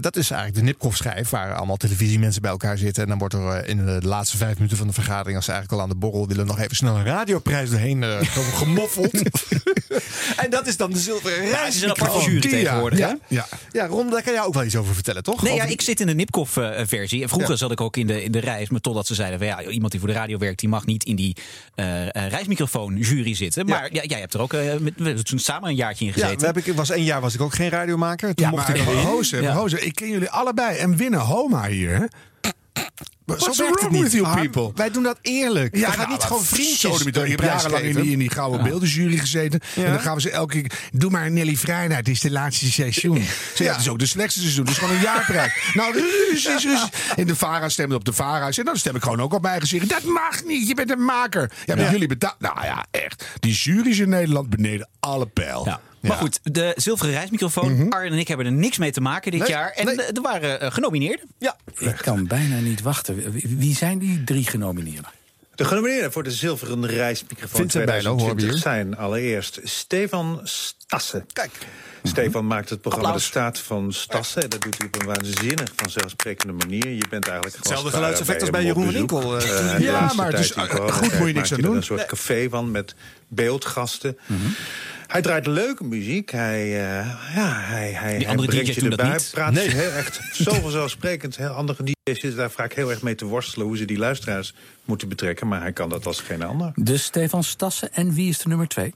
Dat 0.00 0.16
is 0.16 0.30
eigenlijk 0.30 0.54
de 0.54 0.62
Nipkoff-schijf... 0.62 1.30
waar 1.30 1.54
allemaal 1.54 1.76
televisiemensen 1.76 2.42
bij 2.42 2.50
elkaar 2.50 2.78
zitten. 2.78 3.02
En 3.02 3.08
dan 3.08 3.18
wordt 3.18 3.34
er 3.34 3.68
in 3.68 3.86
de 3.86 4.00
laatste 4.02 4.36
vijf 4.36 4.54
minuten 4.54 4.76
van 4.76 4.86
de 4.86 4.92
vergadering... 4.92 5.36
als 5.36 5.44
ze 5.44 5.52
eigenlijk 5.52 5.82
al 5.82 5.88
aan 5.88 5.94
de 5.94 6.06
borrel 6.06 6.28
willen... 6.28 6.46
nog 6.46 6.58
even 6.58 6.76
snel 6.76 6.96
een 6.96 7.04
radioprijs 7.04 7.70
doorheen 7.70 8.04
eh, 8.34 8.56
gemoffeld. 8.58 9.22
en 10.42 10.50
dat 10.50 10.66
is 10.66 10.76
dan 10.76 10.92
de 10.92 10.98
zilveren 10.98 11.46
Ja, 11.48 11.64
het 11.64 11.74
is 11.74 11.82
een 11.82 11.90
aparte 11.90 12.04
reismicrofoon. 12.12 12.32
jury 12.32 12.40
die, 12.40 12.50
tegenwoordig, 12.50 12.98
ja. 12.98 13.08
hè? 13.08 13.34
Ja. 13.34 13.46
Ja, 13.72 13.86
Ron, 13.86 14.10
daar 14.10 14.22
kan 14.22 14.32
jij 14.32 14.42
ook 14.42 14.54
wel 14.54 14.64
iets 14.64 14.76
over 14.76 14.94
vertellen, 14.94 15.22
toch? 15.22 15.42
Nee, 15.42 15.52
ja, 15.54 15.58
Over- 15.58 15.72
ik 15.72 15.80
zit 15.80 16.00
in 16.00 16.06
de 16.06 16.14
Nipkoff-versie. 16.14 17.22
En 17.22 17.28
vroeger 17.28 17.50
Ja. 17.50 17.56
zat 17.56 17.70
ik 17.72 17.80
ook 17.80 17.96
in 17.96 18.06
de, 18.06 18.22
in 18.24 18.32
de 18.32 18.38
reis. 18.40 18.68
Maar 18.68 18.80
totdat 18.80 19.06
ze 19.06 19.14
zeiden: 19.14 19.38
van, 19.38 19.46
ja, 19.46 19.62
iemand 19.62 19.90
die 19.90 20.00
voor 20.00 20.08
de 20.08 20.14
radio 20.14 20.38
werkt, 20.38 20.60
die 20.60 20.68
mag 20.68 20.86
niet 20.86 21.04
in 21.04 21.16
die 21.16 21.36
eh 21.74 21.94
eh, 22.06 22.30
reismicrofoon-jury 22.30 23.34
zitten. 23.34 23.66
Maar 23.66 23.88
ja. 23.94 24.02
jij 24.02 24.20
hebt 24.20 24.34
er 24.34 24.40
ook 24.40 24.52
eh, 24.52 24.74
met, 24.80 24.92
we 24.96 25.04
hebben 25.04 25.24
toen 25.24 25.38
samen 25.38 25.68
een 25.68 25.74
jaartje 25.76 26.04
in 26.04 26.12
Ja, 26.14 26.20
gezeten. 26.20 26.40
we 26.40 26.46
heb 26.46 26.56
ik, 26.56 26.74
was 26.74 26.90
één 26.90 27.04
jaar 27.04 27.20
was 27.20 27.34
ik 27.34 27.40
ook 27.40 27.54
geen 27.54 27.68
radiomaker. 27.68 28.34
Toen 28.34 28.44
Ja, 28.44 28.50
mocht 28.50 28.68
maar 28.68 28.76
ik 28.76 28.82
Ja. 29.42 29.52
Roze, 29.52 29.80
ik 29.80 29.94
ken 29.94 30.08
jullie 30.10 30.30
allebei 30.30 30.76
en 30.76 30.96
winnen 30.96 31.20
Homa 31.20 31.68
hier. 31.68 31.96
Hè? 31.96 32.04
What's 33.26 33.56
zo 33.56 33.62
werkt 33.62 33.80
wrong 33.80 34.02
with 34.02 34.12
you 34.12 34.34
people? 34.34 34.70
Wij 34.74 34.90
doen 34.90 35.02
dat 35.02 35.18
eerlijk. 35.22 35.76
Ja, 35.76 35.88
gaat 35.88 35.96
nou, 35.96 36.10
niet 36.10 36.22
gewoon 36.22 36.44
vriendjes. 36.44 37.00
Ik 37.00 37.14
heb 37.14 37.40
jarenlang 37.40 37.84
in 37.84 37.94
die, 37.94 38.10
in 38.10 38.18
die 38.18 38.30
gouden 38.30 38.62
beeldenjury 38.62 39.16
gezeten. 39.16 39.60
En 39.76 39.90
dan 39.90 40.00
gaan 40.00 40.14
we 40.14 40.20
ze 40.20 40.30
elke 40.30 40.60
keer... 40.60 40.72
Doe 40.92 41.10
maar 41.10 41.30
Nelly 41.30 41.56
Vrijdag, 41.56 41.96
het 41.96 42.08
is 42.08 42.20
de 42.20 42.30
laatste 42.30 42.70
seizoen. 42.72 43.24
Ze 43.54 43.64
ja. 43.64 43.72
het 43.72 43.80
is 43.80 43.88
ook 43.88 43.98
de 43.98 44.06
slechtste 44.06 44.40
seizoen. 44.40 44.66
Is 44.66 44.78
gewoon 44.78 44.94
een 44.94 45.00
jaarprijs. 45.00 45.70
nou, 45.74 45.92
dus, 45.92 46.44
dus, 46.44 46.62
dus. 46.62 46.88
En 47.16 47.26
de 47.26 47.36
VARA 47.36 47.68
stemde 47.68 47.94
op 47.94 48.04
de 48.04 48.12
VARA's. 48.12 48.58
En 48.58 48.64
dan 48.64 48.76
stem 48.76 48.96
ik 48.96 49.02
gewoon 49.02 49.20
ook 49.20 49.32
op 49.32 49.40
mijn 49.40 49.52
eigen 49.52 49.68
serie. 49.68 49.88
Dat 49.88 50.02
mag 50.04 50.44
niet, 50.44 50.68
je 50.68 50.74
bent 50.74 50.90
een 50.90 51.04
maker. 51.04 51.50
Ja, 51.64 51.74
maar 51.74 51.84
Ja. 51.84 51.90
jullie 51.90 52.08
betalen... 52.08 52.36
Nou 52.38 52.64
ja, 52.64 52.86
echt. 52.90 53.24
Die 53.40 53.52
jury's 53.52 53.98
in 53.98 54.08
Nederland 54.08 54.50
beneden 54.50 54.88
alle 55.00 55.26
pijl. 55.26 55.64
Ja. 55.64 55.80
Maar 56.06 56.16
goed, 56.16 56.40
de 56.42 56.72
zilveren 56.76 57.12
reismicrofoon. 57.12 57.90
Arjen 57.92 58.12
en 58.12 58.18
ik 58.18 58.28
hebben 58.28 58.46
er 58.46 58.52
niks 58.52 58.78
mee 58.78 58.92
te 58.92 59.00
maken 59.00 59.30
dit 59.30 59.40
Nee, 59.40 59.48
jaar. 59.50 59.70
En 59.70 59.88
eh, 59.88 60.06
er 60.16 60.22
waren 60.22 60.60
eh, 60.60 60.72
genomineerden. 60.72 61.26
Ja. 61.38 61.56
Ik 61.78 61.96
kan 61.96 62.26
bijna 62.26 62.58
niet 62.58 62.82
wachten. 62.82 63.30
Wie- 63.58 63.74
zijn 63.74 63.98
die 63.98 64.24
drie 64.24 64.46
genomineerden? 64.46 65.10
De 65.54 65.64
genomineerden 65.64 66.12
voor 66.12 66.22
de 66.22 66.30
zilveren 66.30 66.86
reismicrofoon 66.86 67.60
we 67.62 67.66
2020 67.68 68.50
hier. 68.50 68.58
zijn 68.58 68.96
allereerst 68.96 69.60
Stefan 69.64 70.40
Stassen. 70.44 71.26
Kijk. 71.32 71.50
Stefan 72.02 72.46
maakt 72.46 72.70
het 72.70 72.80
programma 72.80 73.08
Applaus. 73.08 73.24
De 73.24 73.30
Staat 73.30 73.58
van 73.58 73.92
Stassen. 73.92 74.50
Dat 74.50 74.62
doet 74.62 74.78
hij 74.78 74.86
op 74.86 75.00
een 75.00 75.06
waanzinnig 75.06 75.72
vanzelfsprekende 75.76 76.52
manier. 76.52 76.88
Je 76.88 77.04
bent 77.10 77.26
eigenlijk 77.26 77.56
Hetzelfde 77.56 77.90
geluidseffect 77.90 78.40
als 78.40 78.50
bij 78.50 78.64
Jeroen. 78.64 78.92
Winkel, 78.92 79.38
eh, 79.38 79.74
Eh, 79.74 79.80
Ja, 79.80 80.12
maar 80.16 80.30
het 80.32 80.38
is, 80.40 80.52
goed 80.90 81.18
moet 81.18 81.26
je 81.28 81.32
niks 81.34 81.52
aan 81.52 81.58
er 81.58 81.64
doen. 81.64 81.76
een 81.76 81.82
soort 81.82 82.06
café 82.06 82.48
van 82.48 82.70
met 82.70 82.94
beeldgasten. 83.28 84.18
Mhm. 84.26 84.40
Hij 85.06 85.22
draait 85.22 85.46
leuke 85.46 85.84
muziek. 85.84 86.30
Hij, 86.30 86.62
eh, 86.62 87.34
ja, 87.34 87.60
hij, 87.60 87.92
hij, 87.92 88.16
hij 88.16 88.28
andere 88.28 88.48
brengt 88.48 88.66
DJ's 88.66 88.74
je 88.74 88.80
doen 88.80 88.90
dat 88.90 88.98
erbij. 88.98 89.14
niet. 89.16 89.30
Praat 89.32 89.52
Nee. 89.52 89.68
heel 89.68 89.90
echt 89.90 90.20
zo 90.44 90.52
vanzelfsprekend. 90.54 91.36
Heel 91.36 91.48
andere 91.48 91.82
DJ's 91.82 92.20
zitten 92.20 92.36
daar 92.36 92.50
vaak 92.50 92.72
heel 92.72 92.90
erg 92.90 93.02
mee 93.02 93.14
te 93.14 93.24
worstelen... 93.24 93.66
hoe 93.66 93.76
ze 93.76 93.84
die 93.84 93.98
luisteraars 93.98 94.54
moeten 94.84 95.08
betrekken. 95.08 95.48
Maar 95.48 95.60
hij 95.60 95.72
kan 95.72 95.88
dat 95.88 96.06
als 96.06 96.20
geen 96.20 96.42
ander. 96.42 96.72
Dus 96.74 97.04
Stefan 97.04 97.44
Stassen 97.44 97.92
en 97.92 98.12
wie 98.14 98.28
is 98.28 98.38
de 98.38 98.48
nummer 98.48 98.68
twee? 98.68 98.94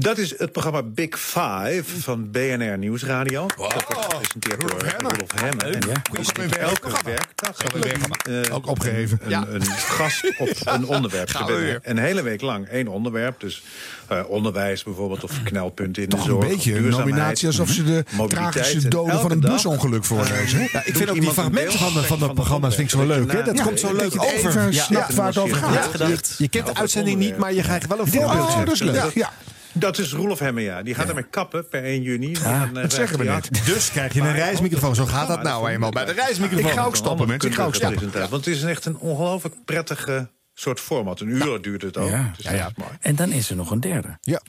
Dat 0.00 0.18
is 0.18 0.38
het 0.38 0.52
programma 0.52 0.82
Big 0.82 1.18
Five 1.20 1.82
van 2.00 2.30
BNR 2.30 2.78
Nieuwsradio. 2.78 3.46
Dat 3.46 3.56
wordt 3.56 4.04
gepresenteerd 4.04 4.60
door 4.60 4.70
Rolf 4.98 5.32
Hemme. 5.34 5.62
En 5.62 5.88
Ja. 5.88 6.02
die 6.10 6.20
is 6.20 6.56
elke 6.58 6.90
werkdag 7.04 7.56
eh, 7.58 8.54
Ook 8.54 8.66
opgeheven. 8.66 9.20
een, 9.24 9.54
een 9.54 9.62
gast 9.66 10.38
op 10.38 10.48
een 10.74 10.86
onderwerp. 10.86 11.28
Gaan 11.30 11.46
we 11.46 11.78
Een 11.82 11.98
hele 11.98 12.22
week 12.22 12.40
lang 12.40 12.66
één 12.68 12.88
onderwerp. 12.88 13.40
Dus 13.40 13.62
eh, 14.06 14.20
onderwijs 14.28 14.82
bijvoorbeeld 14.82 15.24
of 15.24 15.42
knelpunten 15.42 16.02
in 16.02 16.08
Toch 16.08 16.22
de 16.24 16.30
een 16.30 16.34
zorg. 16.34 16.48
beetje 16.48 16.76
een 16.76 16.88
nominatie 16.88 17.46
alsof 17.46 17.68
ze 17.70 17.84
de 17.84 18.04
tragische 18.28 18.80
En 18.82 18.88
doden 18.90 19.12
van 19.20 19.30
elke 19.30 19.34
een 19.46 19.52
busongeluk 19.52 20.04
voorlezen. 20.04 20.60
eh, 20.60 20.72
Ja, 20.72 20.78
ik 20.78 20.86
doet 20.86 20.96
vind 20.96 21.08
ook 21.08 21.14
die 21.18 21.26
een 21.28 21.32
fragmenten 21.34 21.78
van 21.78 21.92
de, 21.94 22.02
van 22.02 22.18
de 22.18 22.32
programma's 22.32 22.74
vind 22.74 22.92
ik 22.92 22.98
zo 23.00 23.06
leuk. 23.06 23.32
Hè? 23.32 23.42
Dat 23.42 23.56
Ja, 23.58 23.64
komt 23.64 23.80
zo 23.80 23.88
een 23.88 23.96
leuk 23.96 24.22
over. 24.22 24.72
Ja, 24.72 24.82
snapt 24.84 25.14
waar 25.14 25.26
het 25.26 25.38
over 25.38 25.56
gaat. 25.56 25.98
Je, 25.98 26.18
je 26.38 26.48
kent 26.48 26.66
de 26.66 26.74
uitzending 26.74 27.18
niet, 27.18 27.36
maar 27.36 27.52
je 27.52 27.62
krijgt 27.62 27.86
wel 27.86 27.98
een 27.98 28.06
voorbeeldje. 28.06 28.58
Oh, 28.58 28.64
dat 28.64 28.74
is 28.74 28.80
leuk. 28.82 29.10
Ja. 29.14 29.32
Ja. 29.80 29.86
Dat 29.86 29.98
is 29.98 30.12
Roelof 30.12 30.38
Hemme, 30.38 30.60
ja. 30.60 30.82
Die 30.82 30.94
gaat 30.94 31.08
ermee 31.08 31.24
kappen 31.30 31.68
per 31.68 31.84
1 31.84 32.02
juni. 32.02 32.30
Ja, 32.30 32.62
En, 32.62 32.76
eh, 32.76 32.82
dat 32.82 32.92
zeggen 32.92 33.18
we 33.18 33.24
net. 33.24 33.34
af. 33.34 33.64
Dus 33.64 33.90
krijg 33.90 34.14
je 34.14 34.20
een 34.20 34.32
reismicrofoon. 34.34 34.94
Zo 34.94 35.06
gaat 35.06 35.28
dat 35.28 35.42
nou 35.42 35.70
eenmaal 35.70 35.90
bij 35.90 36.04
de 36.04 36.12
reismicrofoon. 36.12 36.70
Ik 36.70 36.76
ga 36.76 36.84
ook 36.84 36.96
stoppen, 36.96 37.26
mensen. 37.28 37.50
Ik 37.50 37.56
ga 37.56 37.64
ook 37.64 37.74
stoppen. 37.74 38.10
Want 38.12 38.44
het 38.44 38.46
is 38.46 38.62
echt 38.62 38.84
een 38.84 38.96
ongelooflijk 38.98 39.54
prettige 39.64 40.30
soort 40.54 40.80
format. 40.80 41.20
Een 41.20 41.28
uur 41.28 41.62
duurt 41.62 41.82
het 41.82 41.96
ook. 41.96 42.10
Ja. 42.10 42.32
Dus 42.36 42.44
Ja, 42.44 42.52
ja. 42.52 42.70
mooi. 42.76 42.90
En 43.00 43.16
dan 43.16 43.32
is 43.32 43.50
er 43.50 43.56
nog 43.56 43.70
een 43.70 43.80
derde. 43.80 44.18
Ja. 44.20 44.40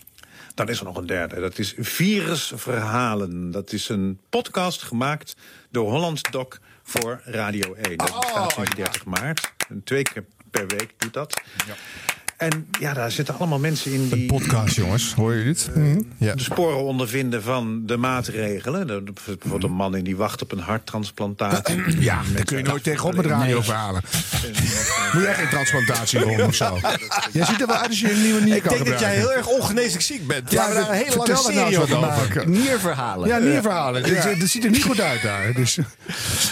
Dan 0.55 0.69
is 0.69 0.79
er 0.79 0.85
nog 0.85 0.97
een 0.97 1.05
derde. 1.05 1.39
Dat 1.39 1.57
is 1.57 1.73
Virusverhalen. 1.77 3.51
Dat 3.51 3.71
is 3.71 3.89
een 3.89 4.19
podcast 4.29 4.81
gemaakt 4.83 5.35
door 5.71 5.89
Holland 5.91 6.31
Doc 6.31 6.47
voor 6.83 7.21
Radio 7.23 7.73
1. 7.73 7.97
Dat 7.97 8.25
gaat 8.33 8.51
sinds 8.51 8.75
30 8.75 9.05
maart. 9.05 9.53
En 9.69 9.81
twee 9.83 10.01
keer 10.03 10.23
per 10.51 10.67
week 10.67 10.93
doet 10.97 11.13
dat. 11.13 11.41
En 12.39 12.67
ja, 12.79 12.93
daar 12.93 13.11
zitten 13.11 13.37
allemaal 13.37 13.59
mensen 13.59 13.91
in 13.91 14.09
die... 14.09 14.25
Podcast, 14.25 14.75
jongens. 14.75 15.13
Hoor 15.13 15.33
je 15.33 15.43
dit? 15.43 15.69
Ja. 16.17 16.35
de 16.35 16.41
sporen 16.41 16.83
ondervinden 16.83 17.43
van 17.43 17.85
de 17.85 17.97
maatregelen. 17.97 18.89
Er- 18.89 19.03
Bijvoorbeeld 19.03 19.63
een 19.63 19.71
man 19.71 19.95
in 19.95 20.03
die 20.03 20.15
wacht 20.17 20.41
op 20.41 20.51
een 20.51 20.59
harttransplantatie. 20.59 22.01
Ja, 22.01 22.21
daar 22.33 22.43
kun 22.43 22.57
je 22.57 22.63
nooit 22.63 22.83
tegenop 22.83 23.15
met 23.15 23.25
radio 23.25 23.61
verhalen. 23.61 24.01
Moet 25.13 25.23
jij 25.23 25.33
geen 25.33 25.49
transplantatie 25.49 26.19
doen 26.19 26.41
of 26.43 26.55
zo? 26.55 26.79
Jij 27.31 27.45
ziet 27.45 27.61
er 27.61 27.67
wel 27.67 27.75
uit 27.75 27.87
als 27.87 27.99
je 27.99 28.11
een 28.11 28.21
nieuwe 28.21 28.41
nier 28.41 28.55
Ik 28.55 28.61
kan 28.61 28.73
denk 28.73 28.85
dat 28.87 28.99
jij 28.99 29.15
heel 29.15 29.33
erg 29.33 29.47
ongeneeslijk 29.47 30.03
ziek 30.03 30.27
bent. 30.27 30.51
Ja, 30.51 30.61
Ja, 30.63 30.69
we 30.69 30.73
daar 30.73 30.89
een 30.89 30.95
hele 30.95 31.15
lange 31.15 31.31
nou 31.31 31.53
serie 31.53 31.79
over 31.79 31.99
maken. 31.99 32.51
Nierverhalen. 32.51 33.27
Ja, 33.27 33.37
nierverhalen. 33.37 34.03
Dat, 34.03 34.39
dat 34.39 34.47
ziet 34.49 34.63
er 34.63 34.69
niet 34.71 34.83
goed 34.83 35.01
uit 35.01 35.21
daar. 35.21 35.53
Dus. 35.59 35.79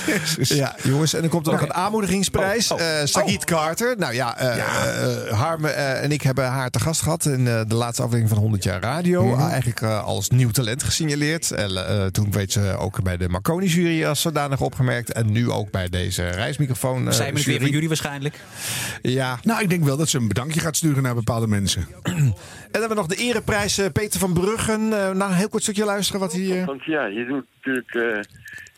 Jezus. 0.06 0.50
Ja, 0.58 0.76
jongens, 0.84 1.14
en 1.14 1.22
dan 1.22 1.30
komt 1.30 1.46
er 1.48 1.52
nog 1.52 1.62
een 1.62 1.74
aanmoedigingsprijs. 1.74 2.72
Oh, 2.72 2.80
oh. 2.80 3.00
Eh, 3.02 3.06
Sagit 3.06 3.46
Carter. 3.46 3.96
Nou 3.98 4.14
ja, 4.14 4.38
eh 4.38 4.58
eh, 4.58 5.32
Harme 5.40 5.76
eh, 5.78 6.04
en 6.04 6.12
ik 6.12 6.22
hebben 6.22 6.46
haar 6.46 6.70
te 6.70 6.80
gast 6.80 7.02
gehad 7.02 7.26
in 7.26 7.48
eh, 7.48 7.62
de 7.68 7.76
laatste 7.76 8.02
aflevering 8.02 8.30
van 8.30 8.38
100 8.44 8.64
jaar 8.64 8.82
radio. 8.82 9.26
Mhm. 9.26 9.42
Ah, 9.42 9.50
eigenlijk 9.50 9.82
eh, 9.82 10.04
als 10.04 10.30
nieuw 10.30 10.50
talent 10.50 10.84
gesignaleerd. 10.84 11.52
En, 11.52 11.88
eh, 11.88 12.06
toen 12.06 12.32
weet 12.32 12.52
ze 12.52 12.76
ook 12.80 13.04
bij 13.04 13.18
de 13.18 13.30
Marconi-jury 13.30 14.06
als 14.06 14.22
zodanig 14.22 14.62
opgemerkt. 14.62 15.12
En 15.12 15.32
nu 15.32 15.52
ook 15.52 15.72
bij 15.72 15.90
deze 15.90 16.28
reismicrofoon. 16.30 17.08
eh, 17.08 17.14
Zijn 17.14 17.34
we 17.34 17.36
weer 17.36 17.46
jury. 17.46 17.60
van 17.62 17.70
jullie 17.70 17.88
waarschijnlijk? 17.88 18.40
Ja. 19.02 19.40
Nou, 19.44 19.62
ik 19.62 19.70
denk 19.70 19.84
wel 19.84 19.98
dat 19.98 20.10
ze 20.10 20.18
een 20.18 20.28
bedankje 20.28 20.60
gaat 20.60 20.76
sturen 20.76 21.04
naar 21.04 21.16
bepaalde 21.16 21.48
mensen. 21.48 21.88
En 22.68 22.84
dan 22.84 22.90
hebben 22.90 23.06
we 23.08 23.16
nog 23.16 23.18
de 23.20 23.24
ereprijs 23.30 23.80
Peter 23.94 24.20
van 24.20 24.34
Bruggen. 24.34 24.82
Eh 24.82 25.12
nou, 25.12 25.32
een 25.32 25.38
heel 25.38 25.50
kort 25.50 25.64
stukje 25.64 25.86
luisteren 25.86 26.22
wat 26.22 26.34
hij... 26.34 26.60
eh, 26.60 26.66
Want 26.66 26.84
ja, 26.86 27.06
je 27.06 27.26
doet 27.26 27.46
natuurlijk. 27.56 28.26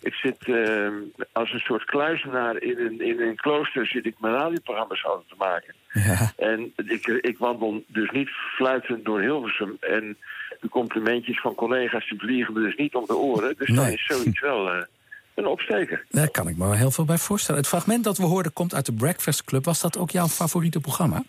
Ik 0.01 0.13
zit 0.13 0.37
eh, 0.47 0.87
als 1.31 1.53
een 1.53 1.59
soort 1.59 1.85
kluizenaar 1.85 2.61
in 2.61 2.79
een, 2.79 3.01
in 3.01 3.21
een 3.21 3.35
klooster 3.35 3.87
zit 3.87 4.05
ik 4.05 4.15
mijn 4.19 4.33
radioprogramma's 4.33 5.05
altijd 5.05 5.29
te 5.29 5.35
maken. 5.37 5.73
En 6.37 6.73
ik, 6.75 7.07
ik 7.07 7.37
wandel 7.37 7.83
dus 7.87 8.09
niet 8.11 8.29
fluitend 8.29 9.05
door 9.05 9.21
Hilversum. 9.21 9.77
En 9.79 10.17
de 10.61 10.69
complimentjes 10.69 11.41
van 11.41 11.55
collega's 11.55 12.09
die 12.09 12.19
vliegen 12.19 12.53
me 12.53 12.59
dus 12.59 12.75
niet 12.75 12.95
om 12.95 13.05
de 13.05 13.15
oren. 13.15 13.55
Dus 13.57 13.75
dan 13.75 13.87
is 13.87 14.05
zoiets 14.05 14.39
wel 14.39 14.71
eh, 14.71 14.83
een 15.33 15.45
opsteker. 15.45 16.05
Daar 16.09 16.31
kan 16.31 16.47
ik 16.47 16.57
me 16.57 16.63
wel 16.63 16.73
heel 16.73 16.91
veel 16.91 17.05
bij 17.05 17.17
voorstellen. 17.17 17.61
Het 17.61 17.69
fragment 17.69 18.03
dat 18.03 18.17
we 18.17 18.23
hoorden 18.23 18.53
komt 18.53 18.73
uit 18.73 18.85
de 18.85 18.93
Breakfast 18.93 19.43
Club. 19.43 19.65
Was 19.65 19.81
dat 19.81 19.97
ook 19.97 20.11
jouw 20.11 20.27
favoriete 20.27 20.79
programma? 20.79 21.23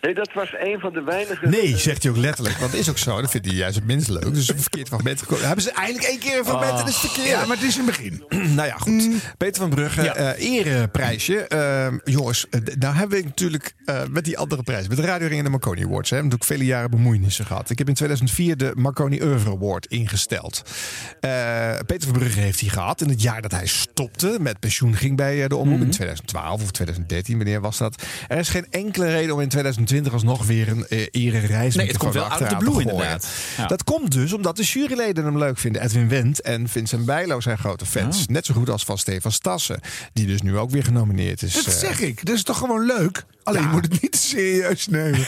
Nee, 0.00 0.14
dat 0.14 0.32
was 0.32 0.54
een 0.58 0.80
van 0.80 0.92
de 0.92 1.02
weinige. 1.02 1.48
Nee, 1.48 1.76
zegt 1.76 2.02
hij 2.02 2.12
ook 2.12 2.18
letterlijk. 2.18 2.56
Want 2.56 2.70
dat 2.70 2.80
is 2.80 2.90
ook 2.90 2.98
zo. 2.98 3.20
Dat 3.20 3.30
vindt 3.30 3.46
hij 3.46 3.56
juist 3.56 3.74
het 3.74 3.84
minst 3.84 4.08
leuk. 4.08 4.34
Dus 4.34 4.48
een 4.48 4.58
verkeerd 4.58 4.88
fragment 4.88 5.18
gekozen. 5.18 5.46
Hebben 5.46 5.64
ze 5.64 5.72
eindelijk 5.72 6.04
één 6.04 6.18
keer 6.18 6.38
een 6.38 6.44
fragment 6.44 6.80
en 6.80 6.86
is 6.86 6.96
verkeerd. 6.96 7.28
Ja, 7.28 7.46
maar 7.46 7.56
het 7.56 7.66
is 7.66 7.76
een 7.76 7.84
begin. 7.84 8.24
nou 8.56 8.68
ja, 8.68 8.76
goed. 8.76 9.08
Peter 9.38 9.60
van 9.60 9.70
Brugge, 9.70 10.08
eh 10.08 10.54
ereprijsje. 10.54 11.46
Ehm, 11.46 11.98
jongens, 12.04 12.48
eh, 12.48 12.60
nou 12.78 12.94
hebben 12.94 13.18
we 13.18 13.24
natuurlijk 13.24 13.74
eh, 13.84 14.00
met 14.10 14.24
die 14.24 14.38
andere 14.38 14.62
prijs, 14.62 14.88
met 14.88 14.96
de 14.96 15.02
Radio 15.02 15.26
Ring 15.26 15.38
en 15.38 15.44
de 15.44 15.50
Marconi 15.50 15.84
Awards, 15.84 16.10
hè, 16.10 16.16
natuurlijk 16.16 16.44
vele 16.44 16.64
jaren 16.64 16.90
bemoeienissen 16.90 17.46
gehad. 17.46 17.70
Ik 17.70 17.78
heb 17.78 17.88
in 17.88 17.94
2004 17.94 18.56
de 18.56 18.72
Marconi 18.74 19.22
Oeuvre 19.22 19.50
Award 19.50 19.86
ingesteld. 19.86 20.62
Eh, 21.20 21.30
Peter 21.86 22.08
van 22.08 22.18
Brugge 22.18 22.40
heeft 22.40 22.58
die 22.58 22.70
gehad 22.70 23.00
in 23.00 23.08
het 23.08 23.22
jaar 23.22 23.42
dat 23.42 23.50
hij 23.50 23.66
stopte, 23.66 24.36
met 24.40 24.60
pensioen 24.60 24.94
ging 24.94 25.16
bij 25.16 25.48
de 25.48 25.56
omroep. 25.56 25.80
In 25.80 25.90
2012 25.90 26.62
of 26.62 26.70
2013, 26.70 27.36
wanneer 27.36 27.60
was 27.60 27.78
dat? 27.78 28.02
Er 28.28 28.38
is 28.38 28.48
geen 28.48 28.66
enkele 28.70 29.06
reden 29.06 29.34
om 29.34 29.40
in 29.40 29.48
2020 29.74 30.12
alsnog 30.12 30.46
weer 30.46 30.68
een 30.68 30.86
eh 30.88 31.06
ere 31.10 31.38
reis 31.38 31.74
Nee, 31.74 31.86
het 31.86 31.96
komt 31.96 32.14
wel 32.14 32.24
out 32.24 32.40
of 32.40 32.48
the 32.48 32.56
blue 32.56 32.80
inderdaad. 32.80 33.28
Ja. 33.56 33.66
Dat 33.66 33.84
komt 33.84 34.12
dus 34.12 34.32
omdat 34.32 34.56
de 34.56 34.62
juryleden 34.62 35.24
hem 35.24 35.38
leuk 35.38 35.58
vinden. 35.58 35.82
Edwin 35.82 36.08
Wendt 36.08 36.40
en 36.40 36.68
Vincent 36.68 37.04
Bijlo 37.04 37.40
zijn 37.40 37.58
grote 37.58 37.86
fans. 37.86 38.26
Net 38.26 38.46
zo 38.46 38.54
goed 38.54 38.70
als 38.70 38.84
van 38.84 38.98
Stefan 38.98 39.32
Stassen. 39.32 39.80
Die 40.12 40.26
dus 40.26 40.42
nu 40.42 40.58
ook 40.58 40.70
weer 40.70 40.84
genomineerd 40.84 41.42
is. 41.42 41.54
Dat 41.54 41.66
eh. 41.66 41.72
zeg 41.72 42.00
ik. 42.00 42.24
Dat 42.24 42.34
is 42.34 42.42
toch 42.42 42.58
gewoon 42.58 42.86
leuk? 42.86 43.24
Alleen 43.44 43.62
je 43.62 43.68
moet 43.68 43.92
het 43.92 44.02
niet 44.02 44.16
serieus 44.16 44.86
nemen. 44.86 45.26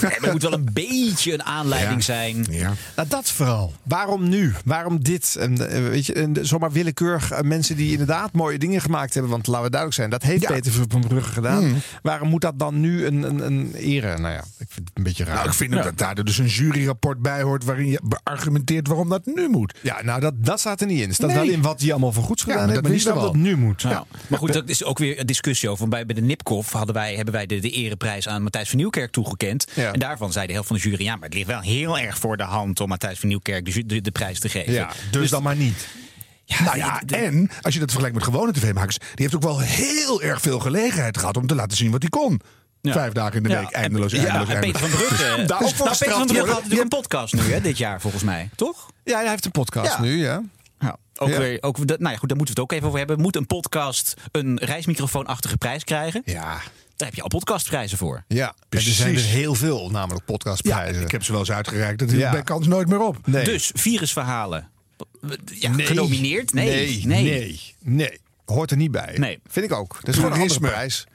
Nee, 0.00 0.10
er 0.10 0.32
moet 0.32 0.42
wel 0.42 0.52
een 0.52 0.68
beetje 0.72 1.32
een 1.32 1.42
aanleiding 1.42 2.04
zijn. 2.04 2.46
Ja. 2.50 2.72
Nou, 2.96 3.08
dat 3.08 3.30
vooral. 3.30 3.72
Waarom 3.82 4.28
nu? 4.28 4.52
Waarom 4.64 5.02
dit? 5.02 5.36
En, 5.36 5.70
eh, 5.70 5.88
weet 5.88 6.06
je, 6.06 6.12
en 6.12 6.46
zomaar 6.46 6.72
willekeurig 6.72 7.30
eh, 7.30 7.40
mensen 7.40 7.76
die 7.76 7.90
inderdaad 7.90 8.32
mooie 8.32 8.58
dingen 8.58 8.80
gemaakt 8.80 9.12
hebben. 9.14 9.32
Want 9.32 9.46
laten 9.46 9.64
we 9.64 9.70
duidelijk 9.70 10.00
zijn, 10.00 10.10
dat 10.10 10.22
heeft 10.22 10.46
Peter 10.46 10.72
van 10.88 11.00
Brugge 11.08 11.32
gedaan. 11.32 11.64
Mm. 11.66 11.74
Waarom 12.02 12.28
moet 12.28 12.40
dat 12.40 12.58
dan 12.58 12.80
nu 12.80 13.06
een, 13.06 13.22
een, 13.22 13.46
een 13.46 13.74
ere? 13.74 14.18
Nou 14.18 14.34
ja, 14.34 14.44
ik 14.58 14.66
vind 14.68 14.88
het 14.88 14.96
een 14.96 15.02
beetje 15.02 15.24
raar. 15.24 15.34
Nou, 15.34 15.46
ik 15.48 15.54
vind 15.54 15.72
dat 15.72 15.98
daar 15.98 16.14
dus 16.24 16.38
een 16.38 16.46
juryrapport 16.46 17.18
bij 17.18 17.42
hoort 17.42 17.64
waarin 17.64 17.86
je 17.86 18.00
beargumenteert 18.02 18.86
waarom 18.86 19.08
dat 19.08 19.26
nu 19.26 19.48
moet. 19.48 19.74
Ja, 19.82 20.02
nou, 20.02 20.20
dat, 20.20 20.34
dat 20.36 20.60
staat 20.60 20.80
er 20.80 20.86
niet 20.86 21.00
in. 21.00 21.06
Het 21.06 21.14
staat 21.14 21.28
Nee. 21.28 21.36
wel 21.36 21.48
in 21.48 21.62
wat 21.62 21.80
hij 21.80 21.90
allemaal 21.90 22.12
voor 22.12 22.22
goeds 22.22 22.42
gedaan 22.42 22.58
maar 22.58 22.68
heeft. 22.68 22.82
dat 22.82 22.90
Maar 22.90 22.92
niet 22.98 23.04
wisten 23.04 23.20
waarom 23.22 23.42
we 23.42 23.48
dat 23.48 23.58
nu 23.58 23.64
moet. 23.66 23.82
Ja. 23.82 24.04
Maar 24.26 24.38
goed, 24.38 24.52
dat 24.52 24.68
is 24.68 24.84
ook 24.84 24.98
weer 24.98 25.20
een 25.20 25.26
discussie 25.26 25.68
over. 25.68 25.88
Bij, 25.88 26.06
bij 26.06 26.14
de 26.14 26.20
Nipkoff 26.20 26.72
hadden 26.72 26.94
wij, 26.94 27.14
hebben 27.14 27.34
wij 27.34 27.46
de, 27.54 27.60
de 27.60 27.70
ereprijs 27.70 28.28
aan 28.28 28.42
Matthijs 28.42 28.68
van 28.68 28.78
Nieuwkerk 28.78 29.10
toegekend. 29.12 29.66
Ja. 29.74 29.92
En 29.92 29.98
daarvan 29.98 30.32
zei 30.32 30.46
de 30.46 30.52
helft 30.52 30.68
van 30.68 30.76
de 30.76 30.82
jury... 30.82 31.02
ja, 31.04 31.14
maar 31.16 31.24
het 31.24 31.34
ligt 31.34 31.46
wel 31.46 31.60
heel 31.60 31.98
erg 31.98 32.18
voor 32.18 32.36
de 32.36 32.42
hand... 32.42 32.80
om 32.80 32.88
Matthijs 32.88 33.18
van 33.18 33.28
Nieuwkerk 33.28 33.64
de, 33.74 33.86
de, 33.86 34.00
de 34.00 34.10
prijs 34.10 34.40
te 34.40 34.48
geven. 34.48 34.72
Ja, 34.72 34.90
dus, 35.10 35.30
dan 35.30 35.42
maar 35.42 35.56
niet. 35.56 35.86
nou 36.64 36.76
ja, 36.76 37.02
en 37.06 37.50
als 37.60 37.74
je 37.74 37.80
dat 37.80 37.88
vergelijkt 37.90 38.14
met 38.16 38.24
gewone 38.24 38.52
tv-makers, 38.52 38.98
die 38.98 39.08
heeft 39.14 39.34
ook 39.34 39.42
wel 39.42 39.58
heel 39.60 40.22
erg 40.22 40.40
veel 40.40 40.58
gelegenheid 40.60 41.18
gehad 41.18 41.36
om 41.36 41.46
te 41.46 41.54
laten 41.54 41.76
zien 41.76 41.90
wat 41.90 42.00
hij 42.02 42.10
kon. 42.10 42.40
Ja. 42.80 42.92
Vijf 42.92 43.12
dagen 43.12 43.36
in 43.36 43.42
de 43.42 43.48
Ja, 43.48 43.60
week, 43.60 43.70
eindeloos, 43.70 44.12
ja, 44.12 44.18
eindeloos, 44.24 44.48
en 44.48 44.60
Peter 44.60 44.80
van 44.80 44.88
eindeloos. 44.88 45.08
Brugge. 45.16 45.36
Dus 45.36 45.46
daar 45.46 45.58
Dus, 45.58 45.70
ook 45.72 45.78
nou, 45.78 45.96
Peter 45.98 46.12
van 46.14 46.26
Brugge 46.26 46.50
had 46.50 46.62
natuurlijk 46.62 46.82
een 46.82 46.88
podcast 47.00 47.34
nu, 47.34 47.40
hè, 47.40 47.60
dit 47.60 47.78
jaar 47.78 48.00
volgens 48.00 48.22
mij. 48.22 48.50
Toch? 48.56 48.90
Ja, 49.04 49.18
hij 49.18 49.28
heeft 49.28 49.44
een 49.44 49.50
podcast 49.50 49.92
Ja. 49.92 50.00
nu, 50.00 50.20
ja. 50.22 50.42
Ja. 50.78 50.96
Ook 51.16 51.28
Ja. 51.28 51.38
weer, 51.38 51.58
ook, 51.62 51.78
nou 51.78 52.10
ja, 52.10 52.16
goed, 52.16 52.28
daar 52.28 52.36
moeten 52.36 52.54
we 52.54 52.60
het 52.60 52.60
ook 52.60 52.72
even 52.72 52.86
over 52.86 52.98
hebben. 52.98 53.20
Moet 53.20 53.36
een 53.36 53.46
podcast 53.46 54.14
een 54.32 54.58
reismicrofoonachtige 54.58 55.56
prijs 55.56 55.84
krijgen? 55.84 56.22
Ja. 56.24 56.60
Daar 57.02 57.10
heb 57.10 57.20
je 57.20 57.30
al 57.30 57.38
podcastprijzen 57.38 57.98
voor. 57.98 58.24
Ja, 58.28 58.54
en 58.68 58.78
er 58.78 58.82
zijn 58.84 59.14
er 59.14 59.20
heel 59.20 59.54
veel, 59.54 59.90
namelijk 59.90 60.24
podcastprijzen. 60.24 61.02
Ik 61.02 61.10
heb 61.10 61.22
ze 61.24 61.30
wel 61.30 61.40
eens 61.40 61.50
uitgereikt. 61.52 61.98
Dat 61.98 62.10
Ja. 62.10 62.30
bij 62.30 62.42
kans 62.42 62.66
nooit 62.66 62.88
meer 62.88 63.00
op. 63.00 63.26
Nee. 63.26 63.44
Dus 63.44 63.70
virusverhalen. 63.74 64.68
Ja, 65.44 65.70
Nee. 65.70 65.86
genomineerd? 65.86 66.52
Nee. 66.52 67.04
Nee, 67.06 67.22
nee, 67.22 67.74
nee. 67.82 68.20
Hoort 68.44 68.70
er 68.70 68.76
niet 68.76 68.90
bij. 68.90 69.14
Nee. 69.18 69.38
Vind 69.48 69.64
ik 69.66 69.72
ook. 69.72 69.94
Dat 70.00 70.08
is 70.08 70.14
gewoon 70.14 70.32
een 70.32 70.40
andere 70.40 70.60
prijs. 70.60 71.06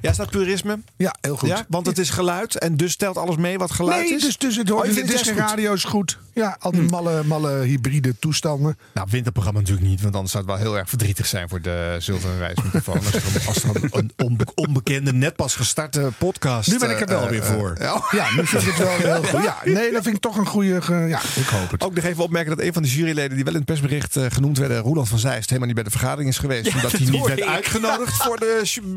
Ja, 0.00 0.12
staat 0.12 0.30
purisme? 0.30 0.78
Ja, 0.96 1.14
heel 1.20 1.36
goed. 1.36 1.48
Ja, 1.48 1.64
want 1.68 1.86
het 1.86 1.98
is 1.98 2.10
geluid 2.10 2.58
en 2.58 2.76
dus 2.76 2.96
telt 2.96 3.16
alles 3.16 3.36
mee 3.36 3.58
wat 3.58 3.70
geluid 3.70 4.02
nee, 4.04 4.14
is? 4.14 4.22
dus, 4.22 4.36
dus 4.38 4.56
het 4.56 4.68
hoort 4.68 4.92
vindt 4.92 5.10
de 5.12 5.18
het 5.18 5.38
radio 5.38 5.72
is 5.72 5.84
goed. 5.84 6.18
Ja, 6.34 6.56
al 6.60 6.70
die 6.70 6.82
malle, 6.82 7.24
malle 7.24 7.58
hybride 7.62 8.18
toestanden. 8.18 8.78
Nou, 8.94 9.06
winterprogramma 9.10 9.60
natuurlijk 9.60 9.86
niet, 9.86 10.00
want 10.02 10.14
anders 10.14 10.32
zou 10.32 10.44
het 10.44 10.52
wel 10.52 10.62
heel 10.62 10.78
erg 10.78 10.88
verdrietig 10.88 11.26
zijn 11.26 11.48
voor 11.48 11.60
de 11.60 11.96
zilveren 11.98 12.38
reismicrofoon. 12.38 12.96
als 12.98 13.12
er, 13.12 13.22
een- 13.34 13.46
als 13.46 13.62
er 13.62 13.70
een, 13.76 13.88
een 13.92 14.12
onbe- 14.16 14.46
onbekende, 14.54 15.12
net 15.12 15.36
pas 15.36 15.54
gestarte 15.56 16.08
podcast. 16.18 16.70
Nu 16.70 16.78
ben 16.78 16.90
ik 16.90 17.00
er 17.00 17.06
wel 17.06 17.22
eh, 17.22 17.28
weer 17.30 17.42
eh, 17.42 17.52
voor. 17.52 17.76
Ja, 18.10 18.26
nu 18.36 18.46
vind 18.46 18.62
ik 18.62 18.68
het 18.74 18.78
wel 18.78 18.96
heel 19.14 19.22
goed. 19.24 19.42
Ja, 19.42 19.58
nee, 19.64 19.92
dat 19.92 20.02
vind 20.02 20.14
ik 20.16 20.20
toch 20.22 20.36
een 20.36 20.46
goede... 20.46 20.80
Ja, 21.08 21.20
ik 21.34 21.46
hoop 21.46 21.70
het. 21.70 21.82
Ook 21.84 21.94
nog 21.94 22.04
even 22.04 22.22
opmerken 22.22 22.56
dat 22.56 22.66
een 22.66 22.72
van 22.72 22.82
de 22.82 22.88
juryleden 22.88 23.34
die 23.36 23.44
wel 23.44 23.52
in 23.52 23.58
het 23.58 23.68
persbericht 23.68 24.16
eh, 24.16 24.24
genoemd 24.28 24.58
werden, 24.58 24.78
Roland 24.80 25.08
van 25.08 25.18
Zijst, 25.18 25.46
helemaal 25.46 25.66
niet 25.66 25.74
bij 25.76 25.84
de 25.84 25.90
vergadering 25.90 26.28
is 26.30 26.38
geweest. 26.38 26.66
Ja, 26.66 26.74
omdat 26.74 26.90
dat 26.90 27.00
hij 27.00 27.10
niet 27.10 27.26
werd 27.26 27.38
ik. 27.38 27.44
uitgenodigd 27.46 28.22
voor 28.22 28.38
de 28.38 28.60
ju- 28.64 28.94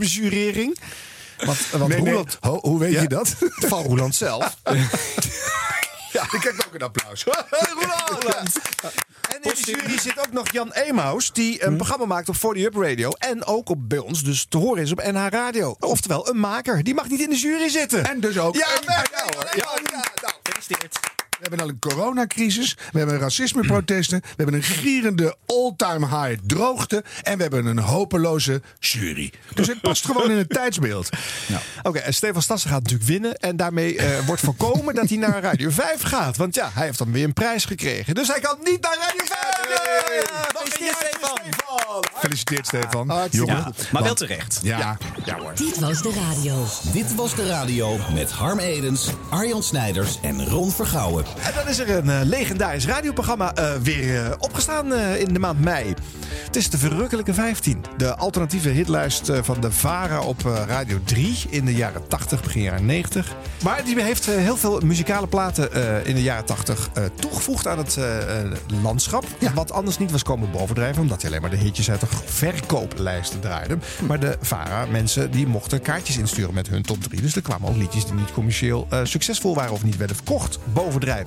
jurering. 0.53 0.77
Want, 1.45 1.57
want 1.71 1.87
Nee, 1.87 2.01
nee. 2.01 2.09
Roland, 2.11 2.37
Ho, 2.41 2.59
hoe 2.61 2.79
weet 2.79 2.93
Ja. 2.93 3.01
je 3.01 3.07
dat? 3.07 3.35
van 3.71 3.83
Roland 3.83 4.15
zelf. 4.15 4.55
Ja, 6.11 6.23
ik 6.23 6.43
heb 6.43 6.63
ook 6.67 6.73
een 6.73 6.81
applaus. 6.81 7.23
Roland! 7.79 8.57
En 9.29 9.41
in 9.41 9.41
de 9.41 9.61
jury 9.65 9.99
zit 9.99 10.19
ook 10.19 10.31
nog 10.31 10.51
Jan 10.51 10.71
Emaus, 10.71 11.31
die 11.33 11.65
een 11.65 11.75
programma 11.75 12.05
maakt 12.05 12.29
op 12.29 12.35
40 12.37 12.63
Up 12.65 12.75
Radio. 12.75 13.11
En 13.11 13.45
ook 13.45 13.69
op, 13.69 13.89
bij 13.89 13.97
ons 13.97 14.23
dus 14.23 14.45
te 14.49 14.57
horen 14.57 14.83
is 14.83 14.91
op 14.91 15.03
NH 15.03 15.27
Radio. 15.29 15.75
Oftewel, 15.79 16.29
een 16.29 16.39
maker. 16.39 16.83
Die 16.83 16.93
mag 16.93 17.07
niet 17.09 17.19
in 17.19 17.29
de 17.29 17.37
jury 17.37 17.69
zitten. 17.69 18.05
En 18.05 18.19
dus 18.19 18.37
ook... 18.37 18.55
ja, 18.55 18.65
en- 18.79 18.85
maar, 18.85 19.07
ja. 19.11 19.25
Ja, 19.55 19.79
ja, 19.91 20.03
nou. 20.21 20.33
We 21.41 21.47
hebben 21.47 21.65
al 21.65 21.73
een 21.73 21.79
coronacrisis, 21.79 22.77
we 22.91 22.97
hebben 22.97 23.19
racismeprotesten, 23.19 24.19
we 24.21 24.27
hebben 24.35 24.55
een 24.55 24.63
gierende 24.63 25.35
all-time 25.45 26.07
high 26.07 26.41
droogte 26.45 27.03
en 27.21 27.35
we 27.35 27.41
hebben 27.41 27.65
een 27.65 27.79
hopeloze 27.79 28.61
jury. 28.79 29.33
Dus 29.53 29.67
het 29.67 29.81
past 29.81 30.05
gewoon 30.05 30.31
in 30.31 30.37
het 30.37 30.49
tijdsbeeld. 30.59 31.09
Oké, 31.83 31.99
en 31.99 32.13
Stefan 32.13 32.41
Stassen 32.41 32.69
gaat 32.69 32.81
natuurlijk 32.81 33.09
winnen. 33.09 33.35
En 33.35 33.55
daarmee 33.55 33.97
eh, 33.97 34.25
wordt 34.25 34.41
voorkomen 34.41 34.95
dat 34.95 35.09
hij 35.09 35.17
naar 35.17 35.41
Radio 35.41 35.69
5 35.69 36.01
gaat. 36.01 36.37
Want 36.37 36.55
ja, 36.55 36.69
hij 36.73 36.85
heeft 36.85 36.97
dan 36.97 37.11
weer 37.11 37.23
een 37.23 37.33
prijs 37.33 37.65
gekregen. 37.65 38.15
Dus 38.15 38.27
hij 38.27 38.39
kan 38.39 38.57
niet 38.63 38.81
naar 38.81 38.97
Radio 38.99 39.25
5! 39.25 39.41
Ja, 39.69 40.41
Gefeliciteerd, 40.53 40.95
Stefan. 40.97 41.39
Gefeliciteerd, 42.13 42.67
Stefan. 42.67 43.27
Jongen. 43.29 43.55
Ja, 43.55 43.71
maar 43.91 44.03
wel 44.03 44.13
terecht. 44.13 44.59
Ja. 44.63 44.97
Dit 45.55 45.79
was 45.79 46.01
de 46.01 46.13
radio. 46.13 46.65
Dit 46.93 47.15
was 47.15 47.35
de 47.35 47.47
radio 47.47 47.97
met 48.13 48.31
Harm 48.31 48.59
Edens, 48.59 49.07
Arjan 49.29 49.63
Snijders 49.63 50.19
en 50.21 50.45
Ron 50.45 50.71
Vergouwen. 50.71 51.25
En 51.37 51.51
dan 51.55 51.67
is 51.67 51.79
er 51.79 51.89
een 51.89 52.09
eh, 52.09 52.19
legendarisch 52.23 52.85
radioprogramma 52.85 53.53
eh, 53.53 53.73
weer 53.81 54.25
eh, 54.25 54.31
opgestaan 54.39 54.93
in 54.93 55.33
de 55.33 55.39
maand 55.39 55.61
mei. 55.61 55.93
Het 56.45 56.55
is 56.55 56.69
de 56.69 56.77
Verrukkelijke 56.77 57.33
15. 57.33 57.83
De 57.97 58.15
alternatieve 58.15 58.69
hitlijst 58.69 59.31
van 59.41 59.61
de 59.61 59.71
VARA 59.71 60.21
op 60.21 60.41
Radio 60.67 60.99
3 61.03 61.37
in 61.49 61.65
de 61.65 61.73
jaren 61.73 62.07
80, 62.07 62.43
begin 62.43 62.61
jaren 62.61 62.85
90. 62.85 63.35
Maar 63.63 63.83
die 63.83 64.01
heeft 64.01 64.25
heel 64.25 64.57
veel 64.57 64.79
muzikale 64.79 65.27
platen 65.27 65.71
in 66.05 66.15
de 66.15 66.23
jaren 66.23 66.45
80 66.45 66.89
eh, 66.93 67.03
toegevoegd 67.19 67.67
aan 67.67 67.77
het 67.77 67.97
landschap. 68.81 69.25
Wat 69.53 69.71
anders 69.71 69.97
niet 69.97 70.11
was 70.11 70.23
komen 70.23 70.51
bovendrijven, 70.51 71.01
omdat 71.01 71.21
hij 71.21 71.29
alleen 71.29 71.41
maar 71.41 71.51
de 71.51 71.57
hitjes 71.57 71.91
uit 71.91 71.99
de 71.99 72.07
verkooplijsten 72.25 73.39
draaide. 73.39 73.77
Maar 74.07 74.19
de 74.19 74.37
VARA, 74.41 74.85
mensen 74.85 75.31
die 75.31 75.47
mochten 75.47 75.81
kaartjes 75.81 76.17
insturen 76.17 76.53
met 76.53 76.67
hun 76.67 76.81
top 76.81 77.03
3. 77.03 77.21
Dus 77.21 77.35
er 77.35 77.41
kwamen 77.41 77.69
ook 77.69 77.75
liedjes 77.75 78.05
die 78.05 78.13
niet 78.13 78.31
commercieel 78.33 78.87
succesvol 79.03 79.55
waren 79.55 79.73
of 79.73 79.83
niet 79.83 79.97
werden 79.97 80.15
verkocht 80.15 80.59
bovendrijven. 80.73 81.20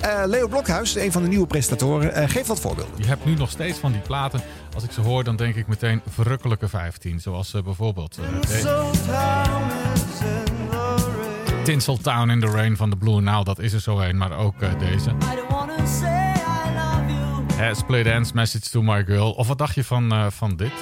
Eh, 0.00 0.22
Leo 0.26 0.48
Blokhuis, 0.48 0.94
een 0.94 1.12
van 1.12 1.22
de 1.22 1.28
nieuwe 1.28 1.46
presentatoren, 1.46 2.14
eh, 2.14 2.28
geeft 2.28 2.46
wat 2.46 2.60
voorbeelden. 2.60 2.94
Je 2.96 3.06
hebt 3.06 3.24
nu 3.24 3.34
nog 3.34 3.50
steeds 3.50 3.78
van 3.78 3.92
die 3.92 4.00
platen. 4.00 4.40
Als 4.74 4.84
ik 4.84 4.90
ze 4.90 5.00
hoor, 5.00 5.24
dan 5.24 5.36
denk 5.36 5.54
ik 5.54 5.66
meteen 5.66 6.00
verrukkelijke 6.08 6.68
15. 6.68 7.20
Zoals 7.20 7.54
eh, 7.54 7.62
bijvoorbeeld 7.62 8.18
Tinseltown 11.64 12.30
in 12.30 12.40
the 12.40 12.46
Rain 12.46 12.76
van 12.76 12.90
de 12.90 12.96
Blue 12.96 13.20
Nile. 13.20 13.44
Dat 13.44 13.58
is 13.58 13.72
er 13.72 13.80
zo 13.80 13.98
een, 13.98 14.16
maar 14.16 14.38
ook 14.38 14.60
eh, 14.60 14.78
deze. 14.78 15.10
Split 17.72 18.06
Ends, 18.06 18.32
Message 18.32 18.70
to 18.70 18.82
My 18.82 19.04
Girl. 19.04 19.30
Of 19.30 19.46
wat 19.46 19.58
dacht 19.58 19.74
je 19.74 19.84
van, 19.84 20.12
eh, 20.12 20.26
van 20.30 20.56
dit? 20.56 20.72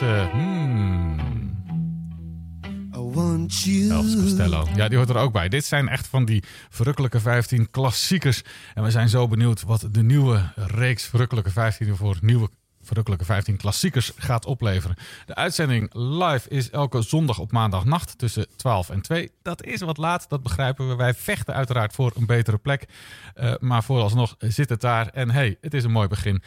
Elvis 3.91 4.17
Costello. 4.17 4.67
Ja, 4.75 4.89
die 4.89 4.97
hoort 4.97 5.09
er 5.09 5.17
ook 5.17 5.33
bij. 5.33 5.49
Dit 5.49 5.65
zijn 5.65 5.89
echt 5.89 6.07
van 6.07 6.25
die 6.25 6.43
verrukkelijke 6.71 7.21
15 7.21 7.71
klassiekers. 7.71 8.43
En 8.75 8.83
we 8.83 8.91
zijn 8.91 9.09
zo 9.09 9.29
benieuwd 9.29 9.63
wat 9.63 9.89
de 9.91 10.03
nieuwe 10.03 10.53
reeks 10.55 11.05
verrukkelijke 11.05 11.51
15 11.51 11.97
voor 11.97 12.17
nieuwe 12.21 12.49
verrukkelijke 12.83 13.25
15 13.25 13.57
klassiekers 13.57 14.13
gaat 14.17 14.47
opleveren. 14.47 14.97
De 15.27 15.35
uitzending 15.35 15.91
live 15.95 16.49
is 16.49 16.71
elke 16.71 17.03
zondag 17.03 17.39
op 17.39 17.53
maandagnacht 17.53 18.19
tussen 18.19 18.47
12 18.57 18.91
en 18.91 19.03
2. 19.03 19.31
Dat 19.43 19.65
is 19.65 19.81
wat 19.81 19.97
laat, 19.97 20.29
dat 20.29 20.43
begrijpen 20.43 20.89
we. 20.89 20.95
Wij 20.95 21.15
vechten 21.15 21.55
uiteraard 21.55 21.93
voor 21.93 22.13
een 22.17 22.27
betere 22.27 22.59
plek. 22.59 22.87
Eh, 23.35 23.55
maar 23.59 23.83
vooralsnog 23.83 24.35
zit 24.39 24.69
het 24.69 24.81
daar. 24.81 25.09
En 25.09 25.31
hey, 25.31 25.57
het 25.61 25.75
is 25.75 25.85
een 25.85 25.91
mooi 25.91 26.09
begin. 26.09 26.43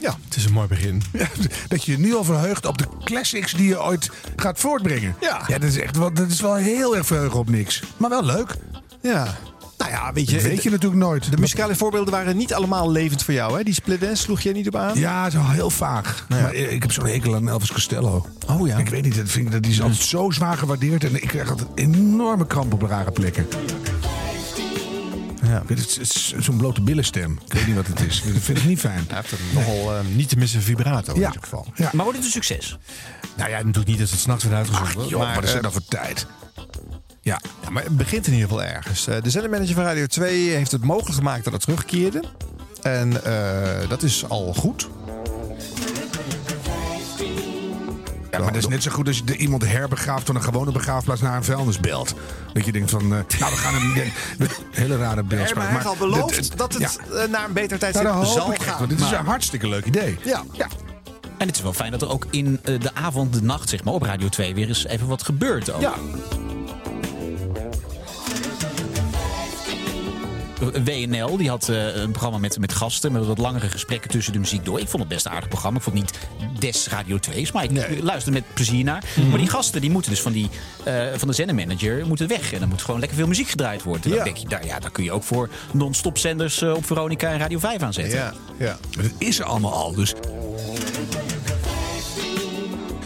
Ja, 0.00 0.16
het 0.24 0.36
is 0.36 0.44
een 0.44 0.52
mooi 0.52 0.68
begin. 0.68 1.02
Ja, 1.12 1.28
dat 1.68 1.84
je 1.84 1.92
je 1.92 1.98
nu 1.98 2.14
al 2.14 2.24
verheugt 2.24 2.66
op 2.66 2.78
de 2.78 2.84
classics 3.04 3.52
die 3.52 3.68
je 3.68 3.82
ooit 3.82 4.10
gaat 4.36 4.58
voortbrengen. 4.60 5.14
Ja. 5.20 5.42
ja 5.46 5.58
dat, 5.58 5.68
is 5.68 5.78
echt 5.78 5.96
wel, 5.96 6.12
dat 6.12 6.30
is 6.30 6.40
wel 6.40 6.54
heel 6.54 6.96
erg 6.96 7.06
verheugen 7.06 7.38
op 7.38 7.48
niks. 7.50 7.82
Maar 7.96 8.10
wel 8.10 8.24
leuk. 8.24 8.54
Ja. 9.02 9.36
Nou 9.78 9.90
ja, 9.90 10.12
weet 10.12 10.28
je, 10.30 10.34
Dat 10.34 10.44
weet 10.44 10.62
je 10.62 10.70
natuurlijk 10.70 11.00
nooit. 11.00 11.30
de 11.30 11.36
muzikale 11.36 11.74
voorbeelden 11.76 12.12
waren 12.12 12.36
niet 12.36 12.54
allemaal 12.54 12.90
levend 12.90 13.22
voor 13.24 13.34
jou. 13.34 13.56
Hè? 13.56 13.62
Die 13.62 13.74
Split 13.74 14.02
Ends 14.02 14.20
sloeg 14.20 14.40
jij 14.40 14.52
niet 14.52 14.66
op 14.66 14.76
aan? 14.76 14.98
Ja, 14.98 15.30
zo 15.30 15.40
heel 15.42 15.70
vaag. 15.70 16.26
Maar 16.28 16.54
ik 16.54 16.82
heb 16.82 16.92
zo'n 16.92 17.06
hekel 17.06 17.34
aan 17.34 17.48
Elvis 17.48 17.72
Costello. 17.72 18.26
Oh 18.46 18.66
ja. 18.66 18.78
Ik 18.78 18.88
weet 18.88 19.02
niet, 19.04 19.16
dat 19.16 19.28
vind 19.28 19.46
ik, 19.46 19.52
dat 19.52 19.62
die 19.62 19.72
is 19.72 19.80
altijd 19.82 20.00
zo 20.00 20.30
zwaar 20.30 20.56
gewaardeerd. 20.56 21.04
En 21.04 21.14
ik 21.22 21.28
krijg 21.28 21.50
altijd 21.50 21.68
enorme 21.74 22.46
kramp 22.46 22.72
op 22.72 22.82
rare 22.82 23.10
plekken. 23.10 23.46
Ja. 25.48 25.60
Ik 25.60 25.68
weet, 25.68 25.78
Het 25.78 25.88
is, 25.88 25.96
het 25.96 26.38
is 26.38 26.44
zo'n 26.44 26.56
blote 26.56 26.80
billenstem. 26.82 27.38
Ik 27.46 27.52
weet 27.52 27.66
niet 27.66 27.76
wat 27.76 27.86
het 27.86 28.00
is. 28.00 28.22
Dat 28.22 28.42
vind 28.42 28.58
ik 28.58 28.64
niet 28.64 28.78
fijn. 28.80 29.04
Hij 29.08 29.16
heeft 29.16 29.32
een 29.32 29.38
nogal 29.54 29.94
eh, 29.96 30.00
niet 30.14 30.28
te 30.28 30.36
missen 30.36 30.62
vibrato 30.62 31.14
in 31.14 31.20
Ja. 31.20 31.26
ieder 31.26 31.42
geval. 31.42 31.66
Ja. 31.74 31.90
Maar 31.92 32.04
wordt 32.04 32.18
het 32.18 32.26
een 32.26 32.32
succes? 32.32 32.78
Nou 33.36 33.50
ja, 33.50 33.56
natuurlijk 33.56 33.86
niet 33.86 33.98
dat 33.98 34.10
het 34.10 34.18
s'nachts 34.18 34.44
wordt 34.44 34.58
uitgezonden. 34.58 35.02
Ach, 35.04 35.08
joh, 35.10 35.20
maar, 35.20 35.34
wat 35.34 35.44
is 35.44 35.50
eh, 35.50 35.56
er 35.56 35.62
dan 35.62 35.72
voor 35.72 35.84
tijd? 35.88 36.26
Ja. 37.20 37.40
Ja, 37.62 37.70
maar 37.70 37.82
het 37.82 37.96
begint 37.96 38.26
in 38.26 38.32
ieder 38.32 38.48
geval 38.48 38.64
ergens. 38.64 39.06
Eh, 39.06 39.22
De 39.22 39.30
zendermanager 39.30 39.74
van 39.74 39.84
Radio 39.84 40.06
2 40.06 40.48
heeft 40.50 40.72
het 40.72 40.84
mogelijk 40.84 41.14
gemaakt 41.14 41.44
dat 41.44 41.52
het 41.52 41.62
terugkeerde. 41.62 42.22
En 42.82 43.24
eh, 43.24 43.88
dat 43.88 44.02
is 44.02 44.28
al 44.28 44.54
goed. 44.54 44.88
Ja, 48.38 48.44
maar 48.44 48.52
dat 48.52 48.62
is 48.62 48.68
net 48.68 48.82
zo 48.82 48.90
goed 48.90 49.06
als 49.06 49.16
je 49.16 49.24
de- 49.24 49.36
iemand 49.36 49.66
herbegraaft 49.66 50.26
van 50.26 50.34
een 50.36 50.42
gewone 50.42 50.72
begraafplaats 50.72 51.20
naar 51.20 51.36
een 51.36 51.44
vuilnisbelt. 51.44 52.14
Dat 52.52 52.64
je 52.64 52.72
denkt 52.72 52.90
van, 52.90 53.00
eh, 53.02 53.08
nou 53.08 53.24
we 53.52 53.56
gaan 53.58 53.74
hem... 53.74 54.12
hele 54.70 54.96
rare 54.96 55.14
Nee, 55.14 55.24
beeldspraak. 55.24 55.54
maar 55.56 55.64
hij 55.66 55.74
heeft 55.74 55.86
al 56.00 56.08
beloofd 56.08 56.58
dat 56.58 56.72
het 56.74 56.98
ja. 57.10 57.22
eh, 57.22 57.28
naar 57.30 57.44
een 57.44 57.52
beter 57.52 57.68
Nou, 57.68 57.78
tijdstip 57.78 58.04
dat 58.04 58.14
hoop 58.14 58.24
zal 58.38 58.52
echt, 58.52 58.62
gaan. 58.64 58.78
want 58.78 58.90
dit 58.90 59.00
is 59.00 59.10
een 59.10 59.24
hartstikke 59.24 59.68
leuk 59.68 59.84
idee. 59.84 60.18
ja. 60.24 60.42
Ja. 60.52 60.66
En 61.38 61.46
het 61.46 61.56
is 61.56 61.62
wel 61.62 61.72
fijn 61.72 61.90
dat 61.90 62.02
er 62.02 62.08
ook 62.10 62.26
in 62.30 62.58
eh, 62.64 62.80
de 62.80 62.94
avond, 62.94 63.32
de 63.32 63.42
nacht, 63.42 63.68
zeg 63.68 63.84
maar, 63.84 63.94
op 63.94 64.02
Radio 64.02 64.28
2 64.28 64.54
weer 64.54 64.68
eens 64.68 64.86
even 64.86 65.06
wat 65.06 65.22
gebeurt. 65.22 65.70
Ook. 65.72 65.80
Ja. 65.80 65.92
WNL 70.84 71.36
die 71.36 71.48
had 71.48 71.68
eh, 71.68 71.96
een 71.96 72.10
programma 72.10 72.38
met, 72.38 72.58
met 72.58 72.72
gasten, 72.72 73.12
met 73.12 73.26
wat 73.26 73.38
langere 73.38 73.68
gesprekken 73.68 74.10
tussen 74.10 74.32
de 74.32 74.38
muziek 74.38 74.64
door. 74.64 74.80
Ik 74.80 74.88
vond 74.88 75.02
het 75.02 75.12
best 75.12 75.26
een 75.26 75.32
aardig 75.32 75.48
programma. 75.48 75.78
Ik 75.78 75.84
vond 75.84 75.98
het 75.98 76.04
niet 76.12 76.60
des 76.60 76.88
Radio 76.88 77.18
2's, 77.30 77.52
maar 77.52 77.64
ik 77.64 77.70
Nee. 77.70 78.02
luister 78.02 78.32
met 78.32 78.42
plezier 78.54 78.84
naar. 78.84 79.04
Maar 79.28 79.38
die 79.38 79.48
gasten 79.48 79.80
die 79.80 79.90
moeten 79.90 80.10
dus 80.10 80.20
van, 80.20 80.32
die, 80.32 80.48
eh, 80.84 81.06
van 81.16 81.28
de 81.28 81.34
zendermanager 81.34 82.06
moeten 82.06 82.28
weg. 82.28 82.52
En 82.52 82.60
dan 82.60 82.68
moet 82.68 82.82
gewoon 82.82 83.00
lekker 83.00 83.18
veel 83.18 83.26
muziek 83.26 83.48
gedraaid 83.48 83.82
worden. 83.82 84.04
En 84.04 84.10
Ja. 84.10 84.14
Dan 84.16 84.24
denk 84.24 84.36
je, 84.36 84.48
daar, 84.48 84.66
ja, 84.66 84.78
daar 84.78 84.90
kun 84.90 85.04
je 85.04 85.12
ook 85.12 85.22
voor 85.22 85.48
non-stop 85.72 86.18
zenders 86.18 86.62
eh, 86.62 86.74
op 86.74 86.86
Veronica 86.86 87.30
en 87.32 87.38
Radio 87.38 87.58
5 87.58 87.82
aanzetten. 87.82 88.18
Ja, 88.18 88.32
ja. 88.58 88.78
Maar 88.96 89.04
dat 89.04 89.12
is 89.18 89.38
er 89.38 89.44
allemaal 89.44 89.72
al. 89.72 89.94
Dus 89.94 90.14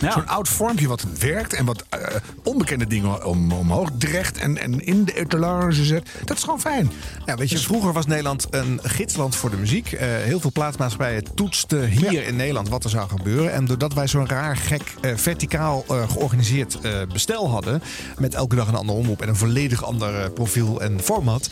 Ja. 0.03 0.12
zo'n 0.12 0.29
oud 0.29 0.49
vormpje 0.49 0.88
wat 0.88 1.05
werkt 1.19 1.53
en 1.53 1.65
wat 1.65 1.85
eh, 1.88 2.01
onbekende 2.43 2.87
dingen 2.87 3.25
om, 3.25 3.53
omhoog 3.53 3.91
drecht 3.99 4.38
en, 4.38 4.59
en 4.59 4.87
in 4.87 5.05
de 5.05 5.15
etalage 5.15 5.85
zet. 5.85 6.09
Dat 6.25 6.37
is 6.37 6.43
gewoon 6.43 6.61
fijn. 6.61 6.91
Ja, 7.27 7.37
weet 7.37 7.51
je, 7.51 7.59
vroeger 7.59 7.93
was 7.93 8.07
Nederland 8.07 8.47
een 8.51 8.81
gidsland 8.83 9.37
voor 9.37 9.51
de 9.51 9.57
muziek. 9.57 9.93
Eh, 9.93 10.09
heel 10.09 10.41
veel 10.41 10.53
plaatsmaatschappijen 10.53 11.35
toetsten 11.35 11.88
hier 11.88 12.27
in 12.27 12.37
Nederland 12.37 12.69
wat 12.69 12.85
er 12.85 12.91
zou 12.91 13.09
gebeuren. 13.09 13.53
En 13.53 13.65
doordat 13.65 13.95
wij 13.95 14.07
zo'n 14.07 14.29
raar, 14.29 14.57
gek, 14.57 14.95
eh, 15.01 15.17
verticaal 15.17 15.85
georganiseerd 16.09 16.79
bestel 17.12 17.51
hadden... 17.51 17.83
met 18.19 18.35
elke 18.35 18.57
dag 18.57 18.69
een 18.69 18.75
ander 18.75 18.95
omroep 18.95 19.23
en 19.23 19.29
een 19.29 19.37
volledig 19.37 19.85
ander 19.85 20.31
profiel 20.31 20.81
en 20.81 21.01
format... 21.01 21.51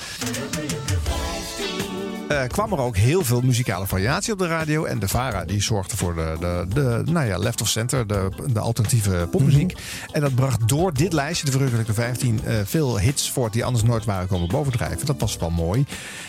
eh, 2.30 2.48
kwam 2.48 2.72
er 2.72 2.78
ook 2.78 2.96
heel 2.96 3.24
veel 3.24 3.40
muzikale 3.40 3.86
variatie 3.86 4.32
op 4.32 4.38
de 4.38 4.46
radio. 4.46 4.84
En 4.84 4.98
de 4.98 5.08
VARA 5.08 5.44
die 5.44 5.62
zorgde 5.62 5.96
voor 5.96 6.14
de, 6.14 6.36
de, 6.40 6.66
de 6.74 7.02
nou 7.12 7.26
ja, 7.26 7.38
left 7.38 7.60
of 7.60 7.68
center, 7.68 8.06
de, 8.06 8.28
de 8.52 8.60
alternatieve 8.60 9.28
popmuziek. 9.30 9.74
En 10.12 10.20
dat 10.20 10.34
bracht 10.34 10.68
door 10.68 10.92
dit 10.94 11.12
lijstje, 11.12 11.44
de 11.46 11.52
verrukkelijke 11.52 11.92
15, 11.94 12.40
eh, 12.44 12.54
veel 12.64 12.98
hits 12.98 13.30
voort 13.30 13.52
die 13.52 13.64
anders 13.64 13.84
nooit 13.84 14.04
waren 14.04 14.28
komen 14.28 14.48
bovendrijven. 14.48 15.06
Dat 15.06 15.20
was 15.20 15.36
wel 15.36 15.50
mooi. 15.50 15.84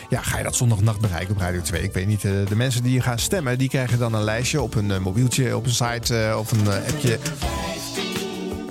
Ja, 0.10 0.22
ga 0.22 0.38
je 0.38 0.43
dat 0.43 0.56
zondagnacht 0.56 0.99
bereiken 0.99 1.36
op 1.36 1.41
Radio 1.41 1.62
2? 1.62 1.84
Ik 1.84 1.93
weet 1.93 2.08
niet. 2.08 2.26
eh, 2.26 2.32
de 2.47 2.56
mensen 2.56 2.84
die 2.84 3.02
gaan 3.02 3.20
stemmen, 3.20 3.58
die 3.58 3.70
krijgen 3.70 3.99
dan 3.99 4.14
een 4.14 4.24
lijstje 4.24 4.62
op 4.62 4.76
een 4.76 4.91
eh, 4.91 4.99
mobieltje, 4.99 5.56
op 5.58 5.66
een 5.66 5.72
site, 5.72 6.36
of 6.38 6.52
een 6.52 6.68
appje. 6.68 7.20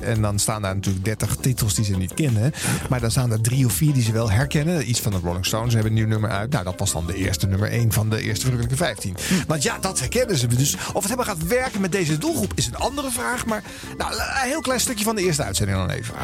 En 0.03 0.23
dan 0.23 0.39
staan 0.39 0.63
daar 0.63 0.75
natuurlijk 0.75 1.05
30 1.05 1.37
titels 1.37 1.75
die 1.75 1.85
ze 1.85 1.97
niet 1.97 2.15
kennen. 2.15 2.53
Maar 2.89 3.01
dan 3.01 3.11
staan 3.11 3.33
er 3.33 3.41
drie 3.41 3.67
of 3.67 3.73
vier 3.73 3.93
die 3.93 4.03
ze 4.03 4.13
wel 4.13 4.31
herkennen. 4.31 4.89
Iets 4.89 5.01
van 5.01 5.13
de 5.13 5.19
Rolling 5.23 5.47
Stones 5.47 5.73
hebben 5.75 5.93
een 5.93 5.99
nieuw 5.99 6.07
nummer 6.07 6.31
uit. 6.31 6.51
Nou, 6.51 6.65
dat 6.65 6.79
was 6.79 6.93
dan 6.93 7.07
de 7.07 7.15
eerste 7.15 7.47
nummer 7.47 7.69
1 7.69 7.93
van 7.93 8.11
de 8.11 8.23
eerste 8.23 8.45
verrukkelijke 8.45 8.85
15. 8.85 9.17
Want 9.47 9.63
ja, 9.63 9.79
dat 9.79 10.01
herkennen 10.01 10.37
ze. 10.37 10.47
Dus 10.47 10.75
of 10.75 11.03
het 11.03 11.03
helemaal 11.03 11.25
gaat 11.25 11.47
werken 11.47 11.81
met 11.81 11.93
deze 11.93 12.19
doelgroep 12.19 12.53
is 12.55 12.67
een 12.67 12.77
andere 12.77 13.11
vraag. 13.11 13.47
Maar 13.47 13.63
nou, 13.99 14.13
een 14.13 14.49
heel 14.49 14.61
klein 14.61 14.81
stukje 14.81 15.05
van 15.05 15.15
de 15.15 15.23
eerste 15.23 15.43
uitzending 15.43 15.79
dan 15.79 15.91
even. 15.91 16.15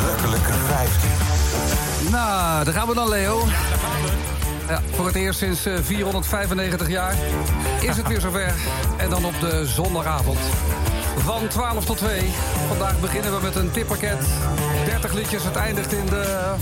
Verrukkelijke 0.00 0.52
15. 0.66 1.10
Nou, 2.10 2.64
daar 2.64 2.74
gaan 2.74 2.88
we 2.88 2.94
dan, 2.94 3.08
Leo. 3.08 3.44
Ja, 4.68 4.82
voor 4.92 5.06
het 5.06 5.14
eerst 5.14 5.38
sinds 5.38 5.66
eh, 5.66 5.78
495 5.82 6.88
jaar 6.88 7.14
is 7.80 7.96
het 7.96 8.08
weer 8.08 8.20
zover. 8.20 8.54
En 8.96 9.10
dan 9.10 9.24
op 9.24 9.40
de 9.40 9.66
zondagavond. 9.66 10.38
Van 11.18 11.48
12 11.48 11.84
tot 11.84 11.96
2. 11.96 12.30
Vandaag 12.68 13.00
beginnen 13.00 13.36
we 13.36 13.42
met 13.42 13.54
een 13.54 13.70
tippakket. 13.70 14.18
30 14.84 15.12
liedjes. 15.12 15.44
Het 15.44 15.56
eindigt 15.56 15.92
in 15.92 16.06
de... 16.06 16.54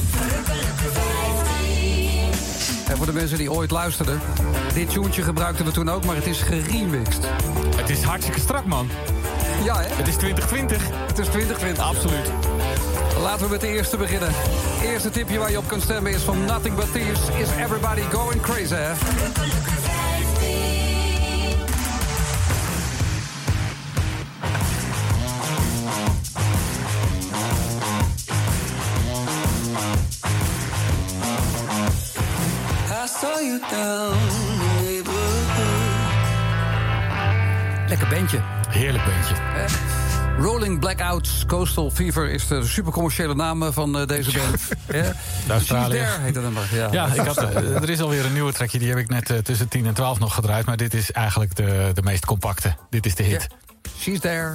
En 2.88 2.96
voor 2.96 3.06
de 3.06 3.12
mensen 3.12 3.38
die 3.38 3.52
ooit 3.52 3.70
luisterden. 3.70 4.20
Dit 4.74 4.90
tuentje 4.90 5.22
gebruikten 5.22 5.64
we 5.64 5.70
toen 5.70 5.88
ook, 5.88 6.04
maar 6.04 6.16
het 6.16 6.26
is 6.26 6.40
geremixed. 6.40 7.26
Het 7.76 7.90
is 7.90 8.02
hartstikke 8.02 8.40
strak, 8.40 8.64
man. 8.64 8.88
Ja, 9.64 9.76
hè? 9.76 9.88
Het 9.88 10.08
is 10.08 10.16
2020. 10.16 10.82
Het 11.06 11.18
is 11.18 11.26
2020. 11.26 11.84
Absoluut. 11.84 12.30
Laten 13.24 13.44
we 13.44 13.50
met 13.50 13.60
de 13.60 13.68
eerste 13.68 13.96
beginnen. 13.96 14.28
Eerste 14.82 15.10
tipje 15.10 15.38
waar 15.38 15.50
je 15.50 15.58
op 15.58 15.68
kunt 15.68 15.82
stemmen 15.82 16.12
is 16.12 16.22
van 16.22 16.44
Nothing 16.44 16.76
But 16.76 16.92
Thieves. 16.92 17.20
Is 17.38 17.48
Everybody 17.48 18.00
Going 18.00 18.40
Crazy? 18.40 18.74
Neighborhood. 34.82 35.48
Lekker 37.88 38.08
bandje. 38.08 38.40
Heerlijk 38.68 39.04
bandje. 39.04 39.34
Eh, 39.34 39.93
Rolling 40.38 40.78
Blackouts 40.80 41.44
Coastal 41.46 41.90
Fever 41.90 42.30
is 42.30 42.46
de 42.46 42.66
supercommerciële 42.66 43.34
naam 43.34 43.72
van 43.72 43.98
eh, 43.98 44.06
deze 44.06 44.30
band. 44.38 44.60
Eh, 44.86 45.02
De 45.46 45.52
Australië. 45.52 45.94
She's 45.98 46.06
There 46.08 46.20
heet 46.20 46.34
het 46.34 46.44
nummer. 46.44 46.68
Ja, 46.72 46.88
Ja, 46.92 47.06
ik 47.06 47.20
had, 47.20 47.36
eh, 47.36 47.56
er 47.82 47.90
is 47.90 48.00
alweer 48.00 48.24
een 48.24 48.32
nieuwe 48.32 48.52
trackje. 48.52 48.78
Die 48.78 48.88
heb 48.88 48.98
ik 48.98 49.08
net 49.08 49.30
eh, 49.30 49.38
tussen 49.38 49.68
10 49.68 49.86
en 49.86 49.94
12 49.94 50.18
nog 50.18 50.34
gedraaid. 50.34 50.66
Maar 50.66 50.76
dit 50.76 50.94
is 50.94 51.12
eigenlijk 51.12 51.54
de, 51.56 51.90
de 51.94 52.02
meest 52.02 52.24
compacte. 52.24 52.74
Dit 52.90 53.06
is 53.06 53.14
de 53.14 53.22
hit. 53.22 53.46
She's 54.00 54.20
There. 54.20 54.52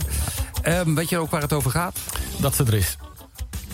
Ehm, 0.61 0.93
weet 0.93 1.09
je 1.09 1.17
ook 1.17 1.31
waar 1.31 1.41
het 1.41 1.53
over 1.53 1.71
gaat? 1.71 1.97
Dat 2.37 2.55
ze 2.55 2.63
er 2.63 2.73
is. 2.73 2.97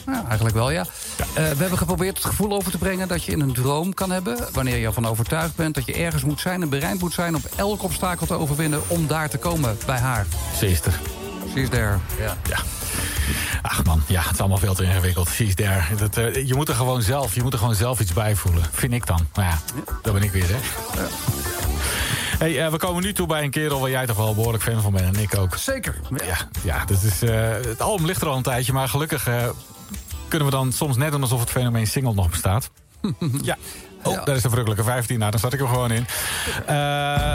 Ja, 0.06 0.24
eigenlijk 0.28 0.56
wel, 0.56 0.72
ja. 0.72 0.86
Eh, 1.18 1.26
we 1.34 1.42
hebben 1.42 1.78
geprobeerd 1.78 2.18
het 2.18 2.26
gevoel 2.26 2.52
over 2.52 2.72
te 2.72 2.78
brengen 2.78 3.08
dat 3.08 3.24
je 3.24 3.32
in 3.32 3.40
een 3.40 3.54
droom 3.54 3.94
kan 3.94 4.12
hebben... 4.12 4.38
wanneer 4.52 4.78
je 4.78 4.86
ervan 4.86 5.06
overtuigd 5.08 5.56
bent 5.56 5.76
dat 5.76 5.86
je 5.86 5.94
ergens 5.94 6.24
moet 6.24 6.40
zijn... 6.40 6.62
en 6.62 6.70
bereid 6.70 7.00
moet 7.00 7.14
zijn 7.14 7.36
om 7.36 7.42
elk 7.56 7.84
obstakel 7.84 8.26
te 8.26 8.34
overwinnen... 8.34 8.82
om 8.88 9.08
daar 9.08 9.30
te 9.30 9.38
komen 9.38 9.78
bij 9.86 10.00
haar. 10.00 10.26
Ze 10.58 10.68
is 10.70 10.82
er. 10.82 11.00
She's 11.54 11.70
there. 11.70 11.98
Ja. 12.20 12.38
Ja. 12.50 12.58
Ach 13.62 13.84
man, 13.84 14.02
ja, 14.08 14.22
het 14.22 14.34
is 14.34 14.40
allemaal 14.40 14.58
veel 14.58 14.74
te 14.74 14.84
ingewikkeld. 14.84 15.30
She's 15.30 15.56
there. 15.56 15.82
Dat, 15.98 16.18
eh, 16.18 16.48
je 16.48 16.56
moet 16.56 16.70
er 16.70 16.76
gewoon 16.76 17.02
zelf, 17.02 17.36
je 17.36 17.44
moet 17.44 17.54
er 17.54 17.60
gewoon 17.60 17.76
zelf 17.76 18.00
iets 18.00 18.14
bij 18.14 18.36
voelen. 18.36 18.64
Vind 18.72 18.94
ik 18.94 19.06
dan. 19.06 19.28
Maar 19.36 19.46
ja, 19.46 19.60
dat 20.02 20.14
ben 20.14 20.24
ik 20.24 20.32
weer, 20.32 20.48
hè. 20.48 20.58
Hey, 22.38 22.66
eh, 22.66 22.72
we 22.72 22.78
komen 22.78 23.04
nu 23.04 23.14
toe 23.14 23.28
bij 23.28 23.44
een 23.44 23.50
kerel 23.50 23.80
waar 23.80 23.90
jij 23.90 24.06
toch 24.06 24.18
wel 24.18 24.36
behoorlijk 24.36 24.64
fan 24.64 24.82
van 24.82 24.92
bent. 24.92 25.16
En 25.16 25.22
ik 25.22 25.38
ook. 25.38 25.56
Zeker. 25.56 25.96
Ja, 26.26 26.38
ja 26.64 26.86
dat 26.86 27.02
is, 27.02 27.22
eh, 27.22 27.52
het 27.52 27.82
album 27.82 28.06
ligt 28.06 28.22
er 28.22 28.28
al 28.28 28.38
een 28.38 28.44
tijdje. 28.44 28.74
Maar 28.74 28.90
gelukkig 28.90 29.30
kunnen 30.28 30.48
we 30.48 30.54
dan 30.54 30.72
soms 30.72 30.98
net 30.98 31.12
doen 31.12 31.22
alsof 31.22 31.40
het 31.40 31.50
fenomeen 31.50 31.88
single 31.88 32.14
nog 32.14 32.30
bestaat. 32.30 32.70
ja. 33.42 33.58
Oh, 34.04 34.26
daar 34.26 34.36
is 34.36 34.42
de 34.42 34.48
verrukkelijke 34.50 34.84
15. 34.86 35.20
Nou, 35.20 35.32
dan 35.32 35.40
zat 35.40 35.54
ik 35.54 35.60
hem 35.60 35.68
gewoon 35.68 35.92
in. 35.92 36.06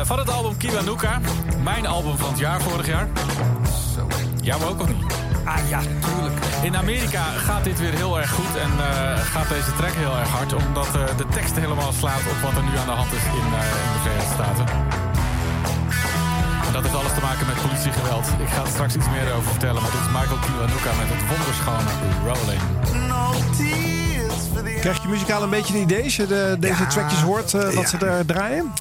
Van 0.05 0.19
het 0.19 0.31
album 0.31 0.57
Kiwanuka. 0.57 1.21
Mijn 1.63 1.87
album 1.87 2.17
van 2.17 2.31
het 2.31 2.39
jaar 2.39 2.61
vorig 2.61 2.87
jaar. 2.87 3.09
Zo. 3.95 4.07
Jou 4.43 4.65
ook 4.65 4.81
of 4.81 4.89
niet? 4.89 5.05
Ah 5.45 5.69
ja, 5.69 5.81
tuurlijk. 5.81 6.37
In 6.63 6.77
Amerika 6.77 7.23
gaat 7.23 7.65
dit 7.65 7.79
weer 7.79 7.93
heel 7.95 8.21
erg 8.21 8.31
goed 8.31 8.57
en 8.57 8.71
eh, 8.71 9.19
gaat 9.35 9.49
deze 9.49 9.73
track 9.77 9.93
heel 9.93 10.17
erg 10.19 10.29
hard. 10.29 10.53
Omdat 10.55 10.87
eh, 10.87 11.17
de 11.17 11.27
tekst 11.31 11.55
helemaal 11.57 11.93
slaat 11.93 12.21
op 12.31 12.39
wat 12.43 12.55
er 12.57 12.63
nu 12.63 12.79
aan 12.79 12.87
de 12.87 12.93
hand 12.93 13.13
is 13.13 13.25
in, 13.25 13.47
eh, 13.61 13.67
in 13.87 13.93
de 13.95 14.01
Verenigde 14.03 14.35
Staten. 14.35 14.67
En 16.67 16.73
dat 16.73 16.83
heeft 16.83 16.95
alles 16.95 17.15
te 17.15 17.21
maken 17.21 17.47
met 17.47 17.63
politiegeweld. 17.67 18.27
Ik 18.47 18.49
ga 18.49 18.61
er 18.63 18.69
straks 18.77 18.95
iets 18.97 19.09
meer 19.15 19.33
over 19.37 19.51
vertellen. 19.51 19.83
Maar 19.83 19.91
dit 19.91 20.01
is 20.01 20.13
Michael 20.19 20.41
Kiwanuka 20.45 20.91
met 21.03 21.09
het 21.15 21.23
wonderschone 21.33 21.91
Rolling. 22.29 22.63
Krijg 24.81 25.03
je 25.03 25.09
muzikaal 25.09 25.43
een 25.43 25.51
beetje 25.51 25.75
een 25.75 25.81
idee 25.83 26.05
als 26.05 26.17
je 26.17 26.27
de, 26.27 26.57
deze 26.59 26.83
Ja. 26.83 26.89
trackjes 26.89 27.21
hoort, 27.21 27.51
wat 27.53 27.73
Ja. 27.73 27.87
ze 27.87 27.97
daar 27.97 28.25
draaien? 28.25 28.73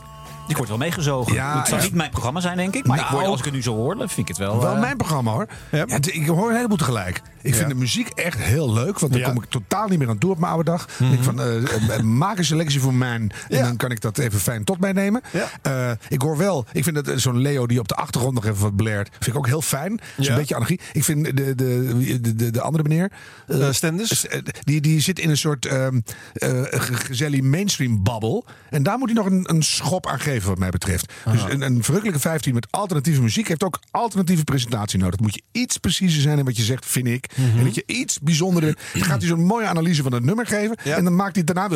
Ik 0.50 0.58
word 0.58 0.70
wel 0.70 0.78
meegezogen. 0.78 1.34
Ja, 1.34 1.58
het 1.58 1.68
zal 1.68 1.78
ja. 1.78 1.84
niet 1.84 1.94
mijn 1.94 2.10
programma 2.10 2.40
zijn, 2.40 2.58
denk 2.58 2.76
ik. 2.76 2.86
Maar 2.88 2.98
ik 2.98 3.04
Nou. 3.04 3.16
word, 3.16 3.26
als 3.28 3.40
ik 3.40 3.46
het 3.46 3.54
nu 3.54 3.62
zo 3.62 3.76
hoor, 3.76 3.96
dan 3.98 4.08
vind 4.08 4.20
ik 4.20 4.28
het 4.28 4.38
wel... 4.38 4.62
Wel 4.62 4.74
eh, 4.74 4.80
mijn 4.80 4.98
programma 4.98 5.32
hoor. 5.32 5.48
Ja. 5.72 5.86
ik 6.02 6.28
hoor 6.28 6.50
een 6.50 6.56
heleboel 6.56 6.78
tegelijk. 6.78 7.22
Ik 7.42 7.56
vind 7.56 7.68
Ja. 7.68 7.74
de 7.74 7.80
muziek 7.80 8.08
echt 8.10 8.38
heel 8.38 8.74
leuk. 8.74 9.00
Want 9.00 9.12
dan 9.12 9.22
Ja. 9.22 9.30
kom 9.32 9.44
ik 9.44 9.50
totaal 9.50 9.88
niet 9.88 10.00
meer 10.00 10.10
aan 10.10 10.18
toe 10.18 10.32
op 10.32 10.40
mijn 10.40 10.52
oude 10.52 10.72
dag. 10.72 10.88
Denk 10.98 11.14
ik 11.14 11.24
van, 11.24 11.42
eh, 11.42 11.96
eh, 11.98 12.04
maak 12.04 12.38
een 12.38 12.46
selectie 12.46 12.80
voor 12.80 12.94
mij. 12.94 13.14
En 13.14 13.30
Ja. 13.48 13.64
dan 13.64 13.76
kan 13.76 13.92
ik 13.92 14.02
dat 14.02 14.18
even 14.18 14.40
fijn 14.40 14.64
tot 14.64 14.80
mij 14.80 14.92
nemen. 14.92 15.22
Ja. 15.32 15.50
Eh, 15.62 15.92
ik 16.10 16.22
hoor 16.22 16.38
wel, 16.38 16.66
ik 16.72 16.84
vind 16.84 17.06
dat 17.06 17.20
zo'n 17.22 17.38
Leo 17.42 17.68
die 17.68 17.80
op 17.80 17.88
de 17.88 17.96
achtergrond 17.96 18.34
nog 18.36 18.46
even 18.46 18.62
wat 18.62 18.76
blert. 18.76 19.10
Vind 19.12 19.26
ik 19.26 19.38
ook 19.38 19.48
heel 19.48 19.62
fijn. 19.62 19.96
Dat 19.96 20.06
is 20.18 20.28
een 20.28 20.36
beetje 20.36 20.56
anarchie. 20.56 20.80
Ik 20.94 21.04
vind 21.04 21.26
de, 21.26 21.34
de, 21.34 21.56
de, 22.22 22.36
de, 22.36 22.52
de 22.52 22.62
andere 22.62 22.84
meneer. 22.84 23.12
Stenders? 23.72 24.26
die, 24.64 24.82
die 24.82 25.00
zit 25.00 25.20
in 25.20 25.30
een 25.30 25.38
soort 25.38 25.66
ehm 25.66 26.00
eh, 26.34 26.50
ge- 26.70 26.94
gezellig 26.94 27.42
mainstream 27.42 28.04
babbel. 28.04 28.46
En 28.70 28.84
daar 28.84 28.98
moet 28.98 29.10
hij 29.10 29.18
nog 29.24 29.26
een, 29.26 29.44
een 29.56 29.64
schop 29.64 30.08
aan 30.08 30.20
geven, 30.20 30.39
wat 30.48 30.58
mij 30.58 30.70
betreft. 30.70 31.14
Dus 31.32 31.42
een, 31.44 31.62
een 31.62 31.84
verrukkelijke 31.84 32.22
15 32.22 32.54
met 32.54 32.68
alternatieve 32.70 33.22
muziek 33.22 33.48
heeft 33.48 33.64
ook 33.64 33.80
alternatieve 33.92 34.44
presentatie 34.44 35.00
nodig. 35.00 35.20
Moet 35.20 35.36
je 35.36 35.42
iets 35.52 35.78
preciezer 35.78 36.22
zijn 36.22 36.38
in 36.38 36.46
wat 36.46 36.58
je 36.58 36.64
zegt, 36.64 36.86
vind 36.86 37.08
ik. 37.08 37.26
En 37.58 37.64
dat 37.64 37.76
je 37.76 37.84
iets 37.86 38.20
bijzonderder. 38.20 38.78
Dan 38.94 39.02
gaat 39.10 39.20
hij 39.20 39.28
zo'n 39.28 39.46
mooie 39.46 39.68
analyse 39.68 40.04
van 40.04 40.14
het 40.14 40.24
nummer 40.24 40.46
geven. 40.46 40.78
Ja. 40.84 40.96
En 40.96 41.04
dan 41.04 41.16
maakt 41.16 41.36
hij 41.36 41.44
daarna. 41.44 41.68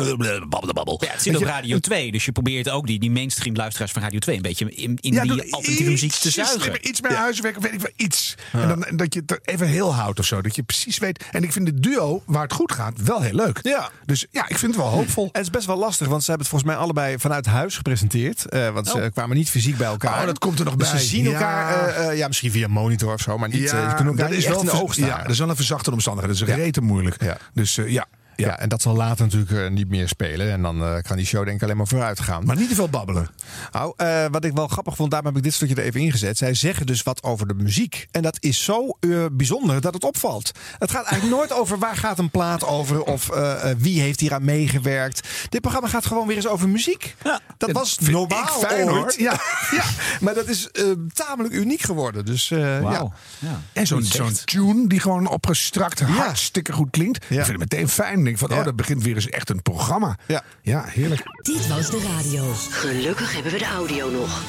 Babbel, 0.48 0.72
babbel. 0.72 1.02
Ja, 1.04 1.10
het 1.10 1.22
zit 1.22 1.36
op 1.36 1.42
Radio 1.42 1.78
2, 1.78 2.12
dus 2.12 2.24
je 2.24 2.32
probeert 2.32 2.70
ook 2.70 2.86
die, 2.86 2.98
die 2.98 3.10
mainstream 3.10 3.56
luisteraars 3.56 3.92
van 3.92 4.02
Radio 4.02 4.18
2 4.18 4.36
een 4.36 4.42
beetje 4.42 4.74
in, 4.74 4.98
in 5.00 5.12
Ja, 5.12 5.22
die 5.22 5.30
alternatieve 5.30 5.90
muziek 5.90 6.12
te 6.12 6.30
zuigen. 6.30 6.88
Iets 6.88 7.00
meer 7.00 7.16
huiswerk, 7.16 7.56
of 7.56 7.62
weet 7.62 7.72
ik 7.72 7.80
wel, 7.80 7.92
iets. 7.96 8.34
En 8.52 8.68
dan, 8.68 8.96
dat 8.96 9.14
je 9.14 9.20
het 9.20 9.30
er 9.30 9.40
even 9.44 9.66
heel 9.66 9.94
houdt 9.94 10.18
of 10.18 10.24
zo. 10.24 10.42
Dat 10.42 10.56
je 10.56 10.62
precies 10.62 10.98
weet. 10.98 11.24
En 11.30 11.42
ik 11.42 11.52
vind 11.52 11.66
het 11.66 11.82
duo, 11.82 12.22
waar 12.26 12.42
het 12.42 12.52
goed 12.52 12.72
gaat, 12.72 13.02
wel 13.02 13.20
heel 13.20 13.34
leuk. 13.34 13.58
Ja. 13.62 13.90
Dus 14.06 14.26
ja, 14.30 14.48
ik 14.48 14.58
vind 14.58 14.74
het 14.74 14.82
wel 14.82 14.92
hoopvol. 14.92 15.24
En 15.24 15.30
het 15.32 15.42
is 15.42 15.50
best 15.50 15.66
wel 15.66 15.76
lastig, 15.76 16.08
want 16.08 16.24
ze 16.24 16.30
hebben 16.30 16.46
het 16.46 16.56
volgens 16.56 16.72
mij 16.72 16.82
allebei 16.82 17.18
vanuit 17.18 17.46
huis 17.46 17.76
gepresenteerd. 17.76 18.44
Eh, 18.54 18.68
want 18.70 18.86
ze 18.88 19.10
kwamen 19.12 19.36
niet 19.36 19.50
fysiek 19.50 19.76
bij 19.76 19.86
elkaar. 19.86 20.20
Oh, 20.20 20.26
dat 20.26 20.38
komt 20.38 20.58
er 20.58 20.64
nog 20.64 20.76
dus 20.76 20.90
bij. 20.90 21.00
ze 21.00 21.06
zien 21.06 21.24
Ja. 21.24 21.32
elkaar, 21.32 21.88
eh, 21.88 22.08
eh, 22.10 22.16
ja, 22.18 22.26
misschien 22.26 22.50
via 22.50 22.68
monitor 22.68 23.12
of 23.12 23.20
zo, 23.20 23.38
maar 23.38 23.48
niet, 23.48 23.72
elkaar 23.72 24.04
dat 24.16 24.28
niet 24.28 24.38
is 24.38 24.46
wel 24.46 24.64
ver- 24.64 24.82
oog 24.82 24.92
staan. 24.94 25.06
Ja, 25.06 25.18
dat 25.22 25.30
is 25.30 25.38
wel 25.38 25.48
een 25.48 25.56
verzachte 25.56 25.90
omstandigheid. 25.92 26.38
Dat 26.38 26.48
is 26.48 26.54
Ja. 26.54 26.60
rete 26.62 26.80
moeilijk. 26.80 27.22
Ja. 27.22 27.36
Dus 27.54 27.78
eh, 27.78 27.92
ja. 28.36 28.46
Ja. 28.46 28.58
en 28.58 28.68
dat 28.68 28.82
zal 28.82 28.96
later 28.96 29.24
natuurlijk 29.24 29.52
eh, 29.52 29.70
niet 29.70 29.88
meer 29.88 30.08
spelen. 30.08 30.50
En 30.52 30.62
dan 30.62 30.82
eh, 30.82 30.96
kan 31.02 31.16
die 31.16 31.26
show 31.26 31.44
denk 31.44 31.56
ik 31.56 31.62
alleen 31.62 31.76
maar 31.76 31.86
vooruit 31.86 32.20
gaan. 32.20 32.44
Maar 32.44 32.56
niet 32.56 32.68
te 32.68 32.74
veel 32.74 32.88
babbelen. 32.88 33.28
Nou, 33.72 33.92
eh, 33.96 34.24
wat 34.30 34.44
ik 34.44 34.52
wel 34.52 34.68
grappig 34.68 34.96
vond, 34.96 35.10
daarom 35.10 35.28
heb 35.28 35.38
ik 35.38 35.44
dit 35.44 35.54
stukje 35.54 35.74
er 35.74 35.82
even 35.82 36.00
ingezet. 36.00 36.36
Zij 36.38 36.54
zeggen 36.54 36.86
dus 36.86 37.02
wat 37.02 37.22
over 37.22 37.46
de 37.48 37.54
muziek. 37.54 38.06
En 38.10 38.22
dat 38.22 38.36
is 38.40 38.64
zo 38.64 38.96
eh, 39.00 39.24
bijzonder 39.32 39.80
dat 39.80 39.94
het 39.94 40.04
opvalt. 40.04 40.50
Het 40.78 40.90
gaat 40.90 41.04
eigenlijk 41.06 41.36
nooit 41.36 41.52
over 41.60 41.78
waar 41.78 41.96
gaat 41.96 42.18
een 42.18 42.30
plaat 42.30 42.64
over 42.66 43.02
of 43.02 43.30
eh, 43.30 43.70
eh, 43.70 43.76
wie 43.78 44.00
heeft 44.00 44.20
hier 44.20 44.34
aan 44.34 44.44
meegewerkt. 44.44 45.28
Dit 45.48 45.60
programma 45.60 45.88
gaat 45.88 46.06
gewoon 46.06 46.26
weer 46.26 46.36
eens 46.36 46.46
over 46.46 46.68
muziek. 46.68 47.14
dat 47.22 47.40
dat 47.56 47.70
was 47.72 47.98
normaal 47.98 48.46
fijn, 48.46 48.90
ooit. 48.90 49.14
Ja, 49.14 49.32
ja, 49.70 49.84
maar 50.20 50.34
dat 50.34 50.48
is 50.48 50.70
eh, 50.70 50.84
tamelijk 51.12 51.54
uniek 51.54 51.80
geworden. 51.80 52.24
Dus 52.24 52.50
eh, 52.50 52.80
ja. 52.82 53.12
Ja. 53.38 53.60
En 53.72 53.86
zo'n 53.86 54.06
tune 54.44 54.86
die 54.88 55.00
gewoon 55.00 55.26
opgestrakt 55.26 56.00
hartstikke 56.00 56.72
goed 56.72 56.90
klinkt. 56.90 57.16
Ik 57.16 57.26
vind 57.28 57.46
het 57.46 57.58
meteen 57.58 57.88
fijn. 57.88 58.22
Ik 58.26 58.38
denk 58.38 58.38
van, 58.38 58.48
Ja. 58.50 58.58
oh, 58.58 58.64
dat 58.64 58.76
begint 58.76 59.02
weer 59.02 59.14
eens 59.14 59.28
echt 59.28 59.50
een 59.50 59.62
programma. 59.62 60.18
Ja. 60.26 60.42
Ja, 60.62 60.84
heerlijk. 60.84 61.22
Dit 61.42 61.66
was 61.68 61.90
de 61.90 62.00
radio. 62.16 62.52
Gelukkig 62.70 63.34
hebben 63.34 63.52
we 63.52 63.58
de 63.58 63.64
audio 63.66 64.10
nog. 64.10 64.42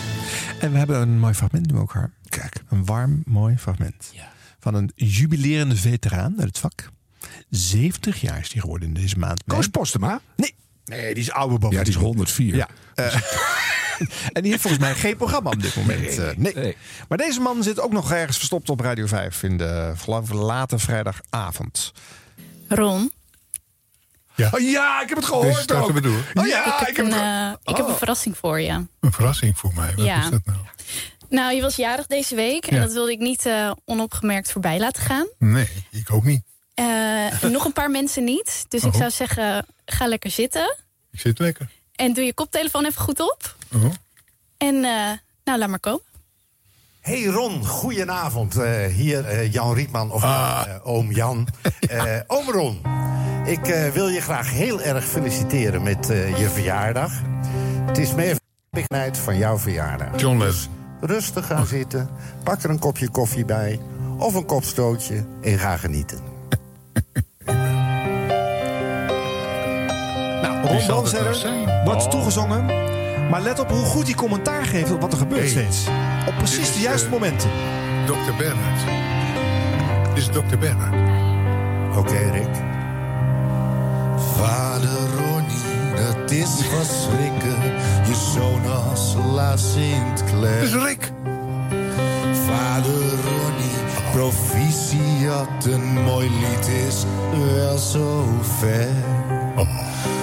En 0.59 0.71
we 0.71 0.77
hebben 0.77 1.01
een 1.01 1.19
mooi 1.19 1.33
fragment 1.33 1.71
nu 1.71 1.77
ook, 1.79 1.93
haar. 1.93 2.11
Kijk. 2.29 2.63
Een 2.69 2.85
warm, 2.85 3.21
mooi 3.25 3.57
fragment. 3.57 4.11
van 4.59 4.73
een 4.73 4.91
jubilerende 4.95 5.75
veteraan 5.75 6.33
uit 6.37 6.47
het 6.47 6.57
vak. 6.59 6.89
70 7.49 8.21
jaar 8.21 8.39
is 8.39 8.51
hij 8.51 8.61
geworden 8.61 8.87
in 8.87 8.93
deze 8.93 9.17
maand. 9.19 9.43
Koos 9.47 9.67
Postema? 9.67 10.21
Nee. 10.35 10.55
Nee, 10.85 11.13
die 11.13 11.23
is 11.23 11.31
oude 11.31 11.57
boven. 11.59 11.77
Ja, 11.77 11.83
die 11.83 11.93
is 11.93 11.99
104. 11.99 12.55
Ja. 12.55 12.67
eh, 12.95 13.05
en 14.33 14.41
die 14.41 14.51
heeft 14.51 14.61
volgens 14.61 14.81
mij 14.81 14.95
geen 14.95 15.17
programma 15.17 15.49
op 15.49 15.61
dit 15.61 15.75
moment. 15.75 16.17
eh, 16.17 16.29
Nee, 16.37 16.75
Maar 17.09 17.17
deze 17.17 17.39
man 17.39 17.63
zit 17.63 17.79
ook 17.79 17.91
nog 17.91 18.11
ergens 18.11 18.37
verstopt 18.37 18.69
op 18.69 18.79
Radio 18.79 19.05
5 19.05 19.43
in 19.43 19.57
de 19.57 19.93
late 20.31 20.79
vrijdagavond. 20.79 21.93
Ron, 22.67 23.11
Ja. 24.35 24.49
Oh, 24.53 24.59
ja, 24.59 25.01
ik 25.01 25.09
heb 25.09 25.17
het 25.17 25.27
gehoord 25.27 25.67
Deze? 25.67 26.23
Oh 26.33 26.47
ja, 26.47 26.65
ik 26.65 26.79
heb, 26.79 26.87
ik 26.87 26.95
heb 26.97 27.05
een, 27.05 27.11
het 27.11 27.57
eh, 27.63 27.71
ik 27.71 27.77
heb 27.77 27.87
een 27.87 27.95
verrassing 27.95 28.37
voor 28.37 28.59
je. 28.61 28.69
Een 28.99 29.11
verrassing 29.11 29.57
voor 29.57 29.73
mij. 29.73 29.93
Wat 29.95 30.05
Ja. 30.05 30.23
is 30.23 30.29
dat 30.29 30.41
nou? 30.45 30.57
Nou, 31.29 31.55
je 31.55 31.61
was 31.61 31.75
jarig 31.75 32.07
deze 32.07 32.35
week 32.35 32.65
en 32.67 32.75
Ja. 32.75 32.81
dat 32.81 32.93
wilde 32.93 33.11
ik 33.11 33.19
niet 33.19 33.45
eh, 33.45 33.71
onopgemerkt 33.85 34.51
voorbij 34.51 34.79
laten 34.79 35.03
gaan. 35.03 35.27
Nee, 35.39 35.69
ik 35.91 36.11
ook 36.11 36.23
niet. 36.23 36.43
Eh, 36.73 37.41
nog 37.41 37.65
een 37.65 37.73
paar 37.73 37.91
mensen 37.99 38.23
niet. 38.23 38.65
Dus 38.69 38.83
ik 38.83 38.93
Oh. 38.93 38.99
zou 38.99 39.11
zeggen, 39.11 39.65
ga 39.85 40.07
lekker 40.07 40.29
zitten. 40.31 40.77
Ik 41.11 41.19
zit 41.19 41.39
lekker. 41.39 41.69
En 41.95 42.13
doe 42.13 42.23
je 42.23 42.33
koptelefoon 42.33 42.85
even 42.85 43.01
goed 43.01 43.19
op. 43.19 43.55
Oh. 43.73 43.83
En 44.57 44.75
eh, 44.75 45.11
nou, 45.43 45.59
laat 45.59 45.69
maar 45.69 45.79
komen. 45.79 46.01
Hey 47.05 47.25
Ron, 47.25 47.65
goedenavond. 47.65 48.57
Eh, 48.57 48.85
hier 48.85 49.25
eh, 49.25 49.51
Jan 49.51 49.73
Rietman 49.73 50.11
of 50.11 50.23
eh, 50.23 50.61
oom 50.83 51.11
Jan. 51.11 51.47
Oom 52.27 52.49
Ron, 52.49 52.81
ik 53.45 53.89
wil 53.93 54.07
je 54.07 54.21
graag 54.21 54.51
heel 54.51 54.81
erg 54.81 55.05
feliciteren 55.05 55.83
met 55.83 56.07
je 56.37 56.49
verjaardag. 56.53 57.11
Het 57.85 57.97
is 57.97 58.13
meer 58.13 58.37
tijd 58.87 59.17
van 59.17 59.37
jouw 59.37 59.57
verjaardag. 59.57 60.19
John 60.19 60.39
Dus 60.39 60.69
rustig 60.99 61.45
gaan 61.45 61.65
zitten, 61.65 62.09
pak 62.43 62.63
er 62.63 62.69
een 62.69 62.79
kopje 62.79 63.09
koffie 63.09 63.45
bij... 63.45 63.79
of 64.17 64.33
een 64.33 64.45
kopstootje 64.45 65.25
en 65.41 65.59
ga 65.59 65.77
genieten. 65.77 66.19
Nou, 70.41 70.87
Ron 70.87 71.07
zijn? 71.35 71.83
wordt 71.83 72.03
Oh. 72.03 72.09
toegezongen. 72.09 72.65
Maar 73.29 73.41
let 73.41 73.59
op 73.59 73.69
hoe 73.69 73.83
goed 73.85 74.05
hij 74.05 74.13
commentaar 74.15 74.65
geeft 74.65 74.91
op 74.91 75.01
wat 75.01 75.11
er 75.11 75.17
gebeurt 75.17 75.41
Hey. 75.41 75.49
steeds. 75.49 75.87
Op 76.27 76.37
precies 76.37 76.73
de 76.73 76.79
juiste 76.79 77.05
eh, 77.05 77.11
momenten. 77.11 77.49
Dr. 78.05 78.33
Bernhard. 78.37 78.79
Dit 80.13 80.17
is 80.17 80.25
Dr. 80.25 80.57
Bernhard. 80.59 80.93
Oké, 81.97 82.17
Rick. 82.31 82.55
Vader 84.37 84.99
Ronnie, 85.17 85.95
dat 85.95 86.31
is 86.31 86.49
verschrikken. 86.69 87.61
Je 88.07 88.29
zoon 88.33 88.71
als 88.87 89.15
La 89.33 89.57
Sint-Clair. 89.57 90.59
Dat 90.59 90.67
is 90.67 90.73
Rick. 90.73 91.11
Vader 92.47 93.09
Ronnie, 93.09 93.75
proficiat, 94.11 95.65
een 95.65 96.03
mooi 96.03 96.29
lied 96.29 96.67
is 96.87 97.03
wel 97.55 97.77
zo 97.77 98.23
ver. 98.59 98.87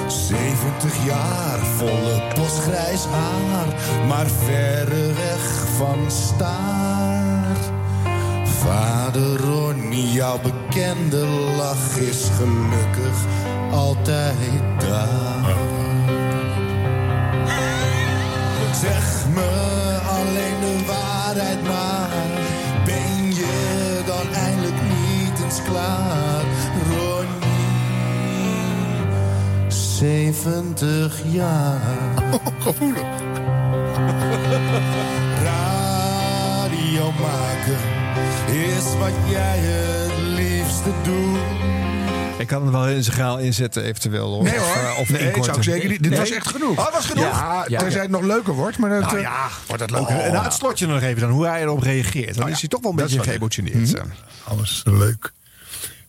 70 0.06 1.04
jaar, 1.04 1.58
volle 1.58 2.22
postgrijs 2.34 3.04
haar, 3.04 3.66
maar 4.06 4.26
verre 4.26 5.12
weg 5.12 5.66
van 5.76 6.10
staar. 6.10 7.56
Vader 8.44 9.36
Ronnie, 9.36 10.12
jouw 10.12 10.38
bekende 10.38 11.26
lach 11.56 11.96
is 11.96 12.28
gelukkig 12.36 13.26
altijd 13.70 14.34
daar. 14.78 15.56
Zeg 18.80 19.26
me 19.34 19.98
alleen 20.08 20.60
de 20.60 20.84
waarheid 20.86 21.62
maar, 21.62 22.10
ben 22.84 23.34
je 23.34 24.00
dan 24.06 24.34
eindelijk 24.34 24.82
niet 24.82 25.44
eens 25.44 25.62
klaar? 25.62 26.31
70 30.02 31.20
jaar. 31.32 31.80
Gevoelig. 32.58 33.02
Radio 35.42 37.12
maken 37.12 37.78
is 38.52 38.84
wat 38.98 39.12
jij 39.28 39.58
het 39.58 40.12
liefste 40.22 40.90
doet. 41.02 41.38
Ik 42.38 42.46
kan 42.46 42.62
hem 42.62 42.72
wel 42.72 42.88
in 42.88 43.02
zijn 43.02 43.16
graal 43.16 43.38
inzetten, 43.38 43.82
eventueel. 43.84 44.30
Of, 44.36 44.42
Nee 44.44 44.58
hoor. 44.58 44.76
eh, 44.76 44.98
of 45.00 45.08
nee, 45.08 45.32
zou 45.42 45.56
ik 45.56 45.62
zeker 45.62 45.88
niet. 45.88 46.02
Dit 46.02 46.10
Nee? 46.10 46.20
was 46.20 46.30
echt 46.30 46.48
genoeg. 46.48 46.78
Oh, 46.78 46.92
was 46.92 47.06
genoeg? 47.06 47.24
Ja, 47.24 47.64
Ja. 47.68 47.78
tenzij 47.78 48.00
het 48.02 48.10
nog 48.10 48.22
leuker 48.22 48.52
wordt. 48.52 48.78
Maar 48.78 48.90
dat, 48.90 49.00
Nou 49.00 49.16
eh, 49.16 49.22
ja, 49.22 49.48
wordt 49.66 49.82
het 49.82 49.92
Ook, 49.94 50.08
leuker. 50.08 50.24
en 50.24 50.32
nou, 50.32 50.44
het 50.44 50.52
slotje 50.52 50.86
nog 50.86 51.00
even 51.02 51.20
dan, 51.20 51.30
hoe 51.30 51.46
hij 51.46 51.62
erop 51.62 51.82
reageert. 51.82 52.36
Dan 52.36 52.48
is 52.48 52.60
hij 52.60 52.68
toch 52.68 52.80
wel 52.82 52.90
een 52.90 52.96
beetje 52.96 53.22
geëmotioneerd. 53.22 53.74
Mhm. 53.76 53.86
zo. 53.86 54.02
Alles 54.44 54.82
leuk. 54.84 55.32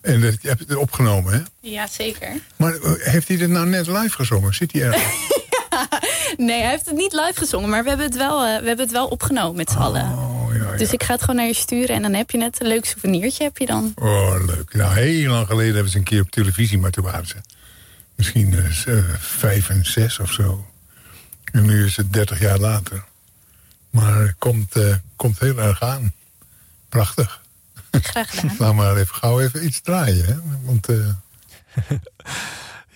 En 0.03 0.21
dat, 0.21 0.41
je 0.41 0.47
hebt 0.47 0.59
het 0.59 0.75
opgenomen, 0.75 1.33
hè? 1.33 1.39
Ja, 1.59 1.87
zeker. 1.87 2.29
Maar 2.55 2.73
eh, 2.75 2.91
heeft 2.97 3.27
hij 3.27 3.37
dit 3.37 3.49
nou 3.49 3.67
net 3.67 3.87
live 3.87 4.09
gezongen? 4.09 4.53
Zit 4.53 4.71
hij 4.71 4.81
ergens? 4.91 5.41
Nee, 6.37 6.61
hij 6.61 6.69
heeft 6.69 6.85
het 6.85 6.95
niet 6.95 7.13
live 7.13 7.33
gezongen, 7.35 7.69
maar 7.69 7.83
we 7.83 7.89
hebben 7.89 8.05
het 8.05 8.15
wel, 8.15 8.43
eh, 8.43 8.59
we 8.59 8.67
hebben 8.67 8.85
het 8.85 8.91
wel 8.91 9.07
opgenomen 9.07 9.55
met 9.55 9.69
z'n 9.69 9.77
allen. 9.77 10.31
Dus 10.77 10.93
ik 10.93 11.03
ga 11.03 11.13
het 11.13 11.21
gewoon 11.21 11.35
naar 11.35 11.45
je 11.45 11.53
sturen 11.53 11.95
en 11.95 12.01
dan 12.01 12.13
heb 12.13 12.31
je 12.31 12.37
net 12.37 12.61
een 12.61 12.67
leuk 12.67 12.85
souvenirtje 12.85 13.43
heb 13.43 13.57
je 13.57 13.65
dan. 13.65 13.91
Oh, 13.95 14.35
leuk. 14.45 14.73
Nou, 14.73 14.93
heel 14.93 15.31
lang 15.31 15.47
geleden 15.47 15.73
hebben 15.73 15.91
ze 15.91 15.97
een 15.97 16.03
keer 16.03 16.21
op 16.21 16.31
televisie, 16.31 16.77
maar 16.77 16.91
toen 16.91 17.03
waren 17.03 17.27
ze 17.27 17.35
misschien 18.15 18.53
eh, 18.53 18.97
vijf 19.19 19.69
en 19.69 19.85
zes 19.85 20.19
of 20.19 20.31
zo. 20.31 20.65
En 21.51 21.65
nu 21.65 21.85
is 21.85 21.97
het 21.97 22.13
dertig 22.13 22.39
jaar 22.39 22.59
later. 22.59 23.03
Maar 23.89 24.19
het 24.19 24.35
komt, 24.37 24.75
komt 25.15 25.39
heel 25.39 25.57
erg 25.57 25.81
aan. 25.81 26.13
Prachtig. 26.89 27.42
Graag 28.01 28.29
gedaan. 28.39 28.55
Laat 28.59 28.73
maar 28.73 28.95
even 28.97 29.15
gauw 29.15 29.39
even 29.41 29.65
iets 29.65 29.81
draaien, 29.81 30.25
hè? 30.25 30.35
Want 30.63 30.89
eh, 30.89 31.07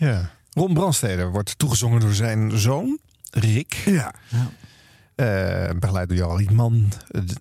Ja. 0.08 0.30
Ron 0.54 0.74
Brandsteder 0.74 1.32
wordt 1.32 1.58
toegezongen 1.60 2.00
door 2.00 2.14
zijn 2.14 2.58
zoon, 2.60 3.00
Rick. 3.32 3.74
Ja. 3.74 4.14
Eh, 5.18 5.70
begeleid 5.80 6.08
door 6.10 6.18
Jan 6.18 6.38
Rietman. 6.38 6.90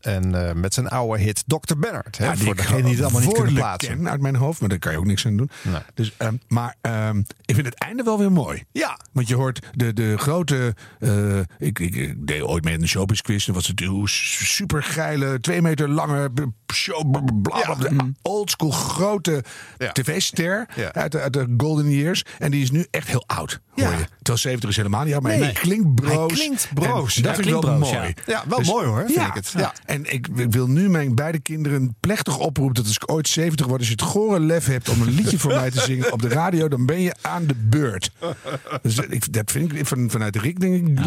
En 0.01 0.49
eh, 0.49 0.55
met 0.55 0.74
zijn 0.74 0.89
oude 0.89 1.22
hit 1.22 1.43
Dr. 1.47 1.77
Bernard. 1.79 2.18
Hè, 2.18 2.24
Ja, 2.24 2.37
voor 2.37 2.49
ik 2.53 2.57
degenen 2.57 2.85
die 2.85 2.95
het 2.95 3.03
allemaal 3.03 3.20
niet 3.20 3.33
kunnen 3.33 3.55
plaatsen. 3.55 4.09
uit 4.09 4.20
mijn 4.20 4.37
hoofd, 4.37 4.61
maar 4.61 4.68
daar 4.68 4.79
kan 4.79 4.93
je 4.93 4.99
ook 4.99 5.05
niks 5.07 5.27
aan 5.27 5.37
doen. 5.37 5.51
Dus, 5.95 6.12
ehm, 6.16 6.37
maar 6.49 6.74
ehm, 6.81 7.18
ik 7.45 7.55
vind 7.55 7.66
het 7.66 7.79
einde 7.79 8.03
wel 8.03 8.18
weer 8.18 8.33
mooi. 8.33 8.64
Ja. 8.72 8.99
Want 9.12 9.29
je 9.29 9.35
hoort 9.35 9.66
de, 9.72 9.93
de 9.93 10.16
grote... 10.18 10.74
eh, 10.99 11.39
ik, 11.39 11.79
ik, 11.79 11.95
ik 11.95 12.27
deed 12.27 12.43
ooit 12.43 12.64
mee 12.64 12.74
in 12.74 12.81
de 12.81 12.87
showbiz 12.87 13.20
quiz. 13.20 13.47
Dan 13.47 13.55
was 13.55 13.66
het 13.66 13.81
hoe 13.81 14.09
super 14.09 14.83
geile, 14.83 15.41
twee 15.41 15.62
meter 15.62 15.89
lange 15.89 16.31
b- 16.31 16.72
show. 16.72 17.11
bla, 17.11 17.20
bla, 17.43 17.74
bla, 17.74 17.89
bla, 17.89 18.07
Oldschool 18.22 18.70
grote 18.70 19.45
tv-ster 19.93 20.66
uit, 20.93 21.12
de, 21.12 21.20
uit 21.20 21.33
de 21.33 21.55
golden 21.57 21.91
years. 21.91 22.24
En 22.39 22.51
die 22.51 22.62
is 22.62 22.70
nu 22.70 22.87
echt 22.91 23.09
heel 23.09 23.24
oud, 23.27 23.61
hoor 23.74 23.91
je. 23.91 24.07
Terwijl 24.16 24.39
70 24.39 24.70
is 24.70 24.77
helemaal 24.77 25.05
niet 25.05 25.12
oud, 25.14 25.22
maar 25.22 25.33
Nee. 25.33 25.43
hij 25.43 25.53
klinkt 25.53 25.95
broos. 25.95 26.31
Hij 26.33 26.39
klinkt 26.39 26.68
broos. 26.74 27.16
En 27.16 27.22
dat 27.22 27.35
vind 27.35 27.47
ik 27.47 27.53
wel 27.53 27.61
mooi. 27.75 27.93
ja. 27.93 28.12
Ja, 28.27 28.45
wel 28.49 28.61
mooi, 28.61 28.87
hoor, 28.87 29.05
vind 29.05 29.19
ja, 29.19 29.27
ik 29.27 29.35
het. 29.35 29.51
Ja. 29.55 29.61
Ja. 29.61 29.73
En 29.85 30.12
ik 30.12 30.29
wil 30.51 30.67
nu 30.67 30.89
mijn 30.89 31.14
beide 31.14 31.39
kinderen 31.39 31.97
plechtig 32.01 32.39
oproepen 32.39 32.75
dat 32.75 32.85
als 32.85 32.95
ik 32.95 33.11
ooit 33.11 33.29
70 33.29 33.67
word, 33.67 33.79
als 33.79 33.89
je 33.89 33.95
het 33.95 34.03
gore 34.03 34.41
lef 34.41 34.67
hebt 34.67 34.89
om 34.89 35.03
een 35.03 35.14
liedje 35.14 35.39
voor 35.39 35.55
mij 35.55 35.71
te 35.71 35.81
zingen 35.81 36.12
op 36.12 36.23
de 36.23 36.29
radio, 36.29 36.69
dan 36.69 36.87
ben 36.87 37.01
je 37.01 37.14
aan 37.21 37.47
de 37.47 37.55
beurt. 37.55 38.11
Dus 38.83 38.99
ik, 38.99 39.33
dat 39.33 39.51
vind 39.51 39.73
ik 39.73 39.87
van, 39.87 40.11
vanuit 40.11 40.33
de 40.33 40.39
Rick 40.39 40.61
denk 40.61 40.89
ik. 40.89 40.99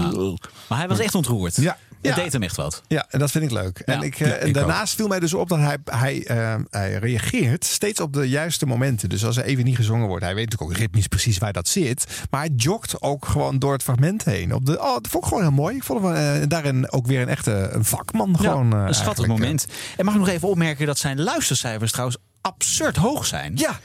Maar 0.67 0.77
hij 0.77 0.87
was 0.87 0.99
echt 0.99 1.15
ontroerd. 1.15 1.55
Ja. 1.55 1.77
Het 2.01 2.15
Ja. 2.15 2.23
deed 2.23 2.33
hem 2.33 2.43
echt 2.43 2.55
wat. 2.55 2.81
Ja, 2.87 3.05
en 3.09 3.19
dat 3.19 3.31
vind 3.31 3.43
ik 3.43 3.51
leuk. 3.51 3.79
En, 3.79 3.99
Ja. 3.99 4.05
ik, 4.05 4.19
eh, 4.19 4.27
Ja, 4.27 4.33
en 4.33 4.47
ik 4.47 4.53
daarnaast 4.53 4.95
viel 4.95 5.07
mij 5.07 5.19
dus 5.19 5.33
op 5.33 5.49
dat 5.49 5.59
hij, 5.59 5.77
hij, 5.85 6.25
eh, 6.25 6.55
hij 6.69 6.93
reageert 6.93 7.65
steeds 7.65 7.99
op 7.99 8.13
de 8.13 8.29
juiste 8.29 8.65
momenten. 8.65 9.09
Dus 9.09 9.25
als 9.25 9.37
er 9.37 9.43
even 9.43 9.63
niet 9.63 9.75
gezongen 9.75 10.07
wordt, 10.07 10.23
hij 10.23 10.35
weet 10.35 10.43
natuurlijk 10.49 10.71
ook 10.71 10.77
ritmisch 10.77 11.07
precies 11.07 11.37
waar 11.37 11.53
dat 11.53 11.67
zit. 11.67 12.05
Maar 12.29 12.39
hij 12.39 12.49
jogt 12.55 13.01
ook 13.01 13.25
gewoon 13.25 13.59
door 13.59 13.73
het 13.73 13.83
fragment 13.83 14.23
heen. 14.23 14.53
Op 14.53 14.65
de, 14.65 14.79
oh, 14.79 14.93
dat 14.93 15.07
vond 15.07 15.23
ik 15.23 15.29
gewoon 15.29 15.43
heel 15.43 15.53
mooi. 15.53 15.75
Ik 15.75 15.83
vond 15.83 16.01
hem 16.03 16.13
eh, 16.13 16.47
daarin 16.47 16.91
ook 16.91 17.07
weer 17.07 17.21
een 17.21 17.27
echte 17.29 17.69
een 17.71 17.85
vakman. 17.85 18.37
Gewoon, 18.37 18.73
eh, 18.73 18.83
een 18.87 18.93
schattig 18.95 19.27
moment. 19.27 19.65
En 19.97 20.05
mag 20.05 20.13
ik 20.13 20.19
nog 20.19 20.29
even 20.29 20.47
opmerken 20.47 20.85
dat 20.85 20.97
zijn 20.97 21.21
luistercijfers 21.21 21.91
trouwens 21.91 22.17
absurd 22.41 22.95
hoog 22.95 23.25
zijn. 23.25 23.53
Ja. 23.55 23.79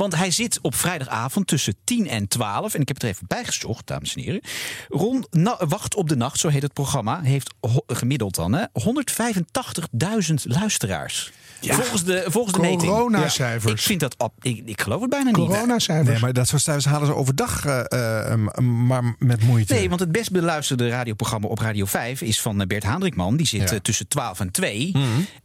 Want 0.00 0.16
hij 0.16 0.30
zit 0.30 0.58
op 0.62 0.74
vrijdagavond 0.74 1.46
tussen 1.46 1.74
10 1.84 2.08
en 2.08 2.28
12. 2.28 2.74
En 2.74 2.80
ik 2.80 2.88
heb 2.88 2.96
het 2.96 3.04
er 3.06 3.10
even 3.12 3.26
bijgezocht, 3.26 3.86
dames 3.86 4.14
en 4.14 4.22
heren. 4.22 4.40
Ron 4.88 5.24
Na- 5.30 5.66
Wacht 5.68 5.94
op 5.94 6.08
de 6.08 6.16
Nacht, 6.16 6.38
zo 6.38 6.48
heet 6.48 6.62
het 6.62 6.72
programma. 6.72 7.22
Heeft 7.22 7.54
gemiddeld 7.86 8.34
dan 8.34 8.52
hè, 8.52 8.64
185.000 8.72 10.34
luisteraars. 10.44 11.32
Ja. 11.60 11.74
Volgens 11.74 12.04
de, 12.04 12.24
volgens 12.26 12.54
de 12.54 12.60
meting. 12.60 12.82
Coronacijfers. 12.92 13.64
Ja, 13.64 13.70
ik 13.78 13.80
vind 13.80 14.00
dat... 14.00 14.18
ab- 14.18 14.32
Ik, 14.44 14.62
ik 14.64 14.80
geloof 14.80 15.00
het 15.00 15.10
bijna 15.10 15.24
niet. 15.30 15.34
Coronacijfers. 15.34 16.08
Nee, 16.10 16.18
maar 16.20 16.32
dat 16.32 16.48
soort 16.48 16.62
cijfers 16.62 16.84
halen 16.84 17.06
ze 17.06 17.14
overdag 17.14 17.64
eh, 17.64 18.32
eh, 18.32 18.38
maar 18.58 19.14
met 19.18 19.42
moeite. 19.42 19.74
Nee, 19.74 19.88
want 19.88 20.00
het 20.00 20.12
best 20.12 20.30
beluisterde 20.30 20.88
radioprogramma 20.88 21.48
op 21.48 21.58
Radio 21.58 21.84
5 21.84 22.20
is 22.20 22.40
van 22.40 22.60
eh, 22.60 22.66
Bert 22.66 22.82
Haandrikman. 22.82 23.36
Die 23.36 23.46
zit 23.46 23.70
Ja. 23.70 23.78
tussen 23.82 24.08
12 24.08 24.40
en 24.40 24.50
2. 24.50 24.92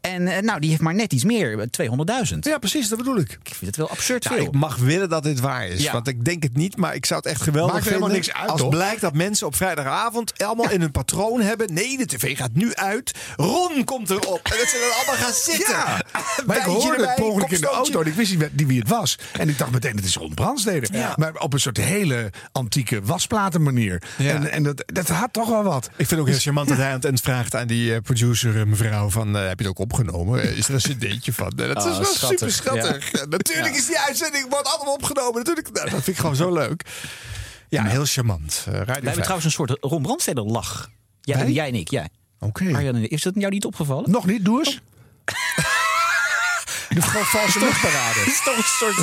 En 0.01 0.28
eh, 0.28 0.41
nou, 0.41 0.59
die 0.59 0.70
heeft 0.70 0.82
maar 0.82 0.95
net 0.95 1.13
iets 1.13 1.24
meer, 1.24 1.59
eh, 1.59 1.66
200.000. 2.32 2.39
Ja, 2.39 2.57
precies, 2.57 2.88
dat 2.89 2.97
bedoel 2.97 3.18
ik. 3.18 3.32
Ik 3.32 3.39
vind 3.55 3.66
het 3.66 3.76
wel 3.76 3.89
absurd 3.89 4.24
Nou, 4.24 4.36
veel. 4.36 4.45
Ik 4.45 4.53
mag 4.53 4.76
willen 4.76 5.09
dat 5.09 5.24
dit 5.24 5.39
waar 5.39 5.68
is. 5.68 5.84
Ja. 5.84 5.91
Want 5.91 6.07
ik 6.07 6.26
denk 6.26 6.43
het 6.43 6.55
niet, 6.55 6.78
maar 6.78 6.95
ik 6.95 7.05
zou 7.05 7.20
het 7.24 7.30
echt 7.32 7.41
geweldig 7.41 7.74
Maakt 7.74 7.86
er 7.86 7.91
helemaal 7.91 8.09
vinden. 8.13 8.28
niks 8.28 8.41
uit, 8.41 8.51
als 8.51 8.61
toch? 8.61 8.70
blijkt 8.70 9.01
dat 9.01 9.13
mensen 9.13 9.47
op 9.47 9.55
vrijdagavond 9.55 10.43
allemaal 10.43 10.70
in 10.70 10.82
hun 10.82 10.91
patroon 10.91 11.41
hebben. 11.41 11.74
Nee, 11.74 11.97
de 11.97 12.05
tv 12.05 12.38
gaat 12.38 12.53
nu 12.53 12.74
uit. 12.74 13.11
Ron 13.36 13.84
komt 13.84 14.09
erop. 14.09 14.39
En 14.43 14.57
dat 14.57 14.68
ze 14.68 14.88
dan 14.89 14.97
allemaal 14.97 15.26
gaan 15.26 15.34
zitten. 15.34 16.04
Maar 16.45 16.57
ik 16.57 16.63
hoorde 16.63 16.89
erbij, 16.95 17.07
het 17.15 17.23
ongeluk 17.23 17.49
in 17.51 17.61
de 17.61 17.67
auto 17.67 18.01
en 18.01 18.07
ik 18.07 18.13
wist 18.13 18.31
niet 18.37 18.67
wie- 18.67 18.79
het 18.79 18.87
was. 18.89 19.17
En 19.39 19.49
ik 19.49 19.57
dacht 19.57 19.71
meteen, 19.71 19.95
het 19.95 20.05
is 20.05 20.15
Ron 20.15 20.33
Brandstede. 20.33 20.87
Ja. 20.91 21.13
Maar 21.17 21.33
op 21.35 21.53
een 21.53 21.59
soort 21.59 21.77
hele 21.77 22.29
antieke 22.51 23.01
wasplatenmanier. 23.01 24.01
Ja. 24.17 24.33
En, 24.33 24.51
en 24.51 24.63
dat, 24.63 24.83
dat 24.85 25.07
had 25.07 25.33
toch 25.33 25.49
wel 25.49 25.63
wat. 25.63 25.85
Ik 25.85 25.91
vind 25.95 26.09
het 26.09 26.19
ook 26.19 26.27
heel 26.27 26.37
charmant 26.39 26.67
dat 26.67 26.77
hij 26.77 26.87
aan 26.87 26.93
het 26.93 27.05
eind 27.05 27.21
vraagt 27.21 27.55
aan 27.55 27.67
die 27.67 27.93
eh, 27.93 28.01
producer, 28.01 28.59
eh, 28.59 28.65
mevrouw, 28.65 29.09
van, 29.09 29.37
eh, 29.37 29.47
heb 29.47 29.59
je 29.59 29.67
het 29.67 29.77
ook 29.77 29.79
opgenomen? 29.91 30.55
Is 30.55 30.67
er 30.67 30.73
een 30.73 30.79
cd'tje 30.97 31.33
van? 31.33 31.51
Dat 31.55 31.77
is 31.77 31.83
Ah, 31.83 31.97
wel 31.97 32.05
schattig, 32.05 32.29
super 32.39 32.51
schattig. 32.53 33.11
ja. 33.11 33.19
Ja, 33.19 33.25
natuurlijk 33.25 33.75
is 33.75 33.85
die 33.85 33.99
uitzending 33.99 34.49
wordt 34.49 34.67
allemaal 34.67 34.93
opgenomen. 34.93 35.33
Natuurlijk, 35.37 35.71
nou, 35.71 35.89
dat 35.89 35.93
vind 36.03 36.07
ik 36.07 36.17
gewoon 36.17 36.35
zo 36.35 36.53
leuk. 36.53 36.83
Ja, 37.69 37.83
heel 37.83 38.05
charmant. 38.05 38.61
Wij 38.65 38.75
hebben 38.75 39.03
5. 39.03 39.15
trouwens 39.15 39.45
een 39.45 39.51
soort 39.51 39.77
Ron 39.81 40.01
Brandsteder 40.01 40.43
lach. 40.43 40.89
Jij, 41.21 41.51
jij 41.51 41.67
en 41.67 41.75
ik, 41.75 41.89
jij. 41.89 42.09
Oké. 42.39 42.63
Is 43.01 43.21
dat 43.21 43.33
jou 43.35 43.51
niet 43.51 43.65
opgevallen? 43.65 44.11
Nog 44.11 44.25
niet, 44.25 44.45
doe 44.45 44.59
eens. 44.65 44.81
De 46.95 47.01
valse 47.01 47.59
luchtparade. 47.59 48.19
Het 48.19 48.27
is 48.27 48.41
toch 48.43 48.57
een 48.57 48.63
soort... 48.63 48.95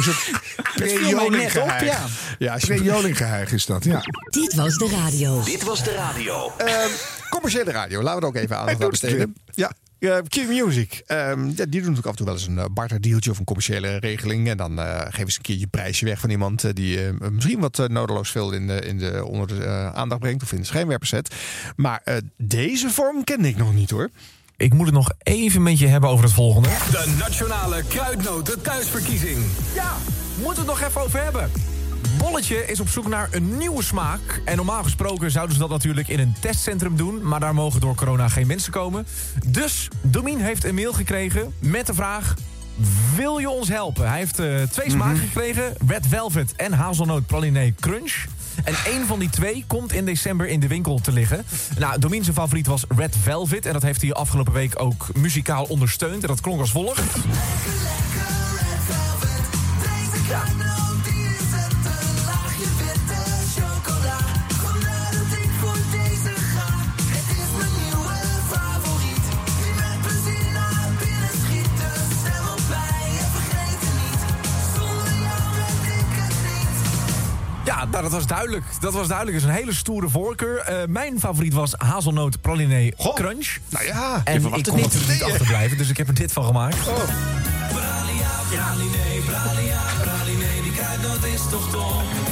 Het 0.75 1.57
op, 1.57 1.69
ja. 1.81 2.07
Ja, 2.39 2.55
je- 2.59 2.67
Pre-Joling-geheig 2.67 3.53
is 3.53 3.67
dat, 3.67 3.85
ja. 3.85 4.01
Dit 4.31 4.55
was 4.55 4.77
de 4.77 4.89
radio. 4.89 5.43
Dit 5.45 5.63
was 5.63 5.85
de 5.85 5.93
radio. 5.95 6.53
Ehm, 6.57 6.89
commerciële 7.31 7.71
radio, 7.71 8.03
laten 8.03 8.15
we 8.21 8.27
er 8.27 8.29
ook 8.29 8.37
even 8.43 8.57
aandacht 8.59 8.77
aan 8.77 8.83
het 8.83 8.91
besteden. 8.91 9.35
Ja, 9.55 9.73
eh, 9.99 10.17
Q-Music. 10.29 11.03
Ehm, 11.07 11.47
ja, 11.47 11.55
die 11.55 11.67
doen 11.67 11.81
natuurlijk 11.81 12.07
af 12.07 12.11
en 12.11 12.17
toe 12.17 12.27
wel 12.27 12.35
eens 12.35 12.47
een 12.47 12.57
uh, 12.57 12.65
barterdealtje 12.73 13.31
of 13.31 13.39
een 13.39 13.45
commerciële 13.45 13.97
regeling. 13.99 14.49
En 14.49 14.57
dan 14.57 14.79
eh, 14.81 15.01
geven 15.09 15.31
ze 15.33 15.37
een 15.39 15.43
keertje 15.45 15.65
een 15.65 15.71
prijsje 15.71 16.05
weg 16.05 16.21
van 16.21 16.31
iemand 16.31 16.65
eh, 16.65 16.71
die 16.75 17.07
eh, 17.07 17.13
misschien 17.31 17.61
wat 17.61 17.79
eh, 17.79 17.87
nodeloos 17.87 18.31
veel 18.31 18.53
in 18.53 18.67
de, 18.67 18.81
in 18.81 18.99
de, 18.99 19.25
onder 19.25 19.47
de 19.49 19.65
eh, 19.65 19.93
aandacht 19.95 20.21
brengt 20.21 20.43
of 20.43 20.53
in 20.53 20.61
de 20.61 20.67
schijnwerpers 20.67 21.11
zet. 21.11 21.35
Maar 21.77 22.01
eh, 22.05 22.17
deze 22.37 22.91
vorm 22.91 23.25
ken 23.25 23.45
ik 23.45 23.57
nog 23.57 23.75
niet 23.75 23.91
hoor. 23.91 24.11
Ik 24.63 24.75
moet 24.75 24.87
het 24.87 24.95
nog 24.95 25.13
even 25.23 25.63
met 25.63 25.79
je 25.79 25.87
hebben 25.87 26.11
over 26.11 26.25
het 26.25 26.35
volgende. 26.35 26.69
De 26.69 27.15
Nationale 27.19 27.83
Kruidnoten 27.89 28.63
Thuisverkiezing. 28.63 29.39
Ja, 29.75 29.97
moeten 30.37 30.65
we 30.65 30.71
het 30.71 30.81
nog 30.81 30.89
even 30.89 31.01
over 31.01 31.23
hebben. 31.23 31.51
Bolletje 32.19 32.67
is 32.67 32.81
op 32.81 32.89
zoek 32.89 33.09
naar 33.09 33.29
een 33.31 33.57
nieuwe 33.59 33.83
smaak. 33.83 34.43
En 34.45 34.57
normaal 34.57 34.83
gesproken 34.83 35.31
zouden 35.31 35.55
ze 35.55 35.61
dat 35.61 35.71
natuurlijk 35.71 36.09
in 36.09 36.19
een 36.19 36.35
testcentrum 36.41 36.97
doen. 36.97 37.29
Maar 37.29 37.41
daar 37.41 37.55
mogen 37.55 37.81
door 37.81 37.95
corona 37.95 38.29
geen 38.29 38.47
mensen 38.47 38.73
komen. 38.73 39.07
Dus 39.47 39.89
Domien 40.01 40.41
heeft 40.41 40.65
een 40.65 40.75
mail 40.75 40.93
gekregen 40.93 41.55
met 41.59 41.87
de 41.87 41.95
vraag... 41.95 42.35
Wil 43.17 43.39
je 43.39 43.51
ons 43.51 43.69
helpen? 43.69 44.09
Hij 44.09 44.19
heeft 44.19 44.39
eh, 44.39 44.63
twee 44.63 44.91
smaken 44.91 45.21
gekregen. 45.21 45.75
Red 45.87 46.07
Velvet 46.07 46.57
en 46.57 46.73
Hazelnoot 46.73 47.27
Pralinee 47.27 47.75
Crunch. 47.81 48.25
En 48.65 48.75
één 48.87 49.07
van 49.07 49.19
die 49.19 49.31
twee 49.31 49.65
komt 49.67 49.93
in 49.93 50.05
december 50.05 50.49
in 50.49 50.61
de 50.61 50.67
winkel 50.67 51.01
te 51.01 51.13
liggen. 51.13 51.45
Nou, 51.79 51.99
Domien 51.99 52.25
zijn 52.25 52.37
favoriet 52.37 52.67
was 52.67 52.85
Red 52.97 53.17
Velvet. 53.23 53.67
En 53.67 53.73
dat 53.73 53.83
heeft 53.83 54.03
hij 54.03 54.13
afgelopen 54.13 54.53
week 54.53 54.81
ook 54.81 55.09
muzikaal 55.17 55.65
ondersteund. 55.65 56.23
En 56.23 56.29
dat 56.29 56.41
klonk 56.41 56.61
als 56.61 56.71
volgt. 56.71 57.03
Ja, 77.77 77.85
nou, 77.85 78.03
dat 78.03 78.13
was 78.13 78.27
duidelijk. 78.27 78.65
Dat 78.81 78.93
was 78.93 79.09
duidelijk. 79.09 79.41
Dat 79.41 79.49
is 79.49 79.55
een 79.55 79.61
hele 79.63 79.75
stoere 79.75 80.09
voorkeur. 80.09 80.59
Eh, 80.59 80.77
mijn 80.89 81.21
favoriet 81.21 81.53
was 81.53 81.75
hazelnoot 81.77 82.41
pralinee 82.41 82.95
crunch. 83.15 83.57
Nou 83.69 83.85
ja, 83.85 84.21
En 84.25 84.47
ik 84.47 84.55
het 84.55 84.69
kon 84.69 84.77
niet. 84.77 85.09
niet 85.09 85.23
achterblijven, 85.23 85.79
dus 85.79 85.89
ik 85.89 85.97
heb 85.97 86.09
er 86.09 86.15
dit 86.15 86.33
van 86.33 86.45
gemaakt. 86.45 86.77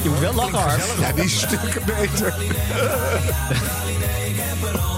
Je 0.03 0.09
moet 0.09 0.19
wel 0.19 0.33
lachen. 0.33 1.01
Ja, 1.01 1.11
die 1.11 1.23
is 1.23 1.39
stukken 1.41 1.85
beter. 1.85 2.33
Niet 2.39 2.53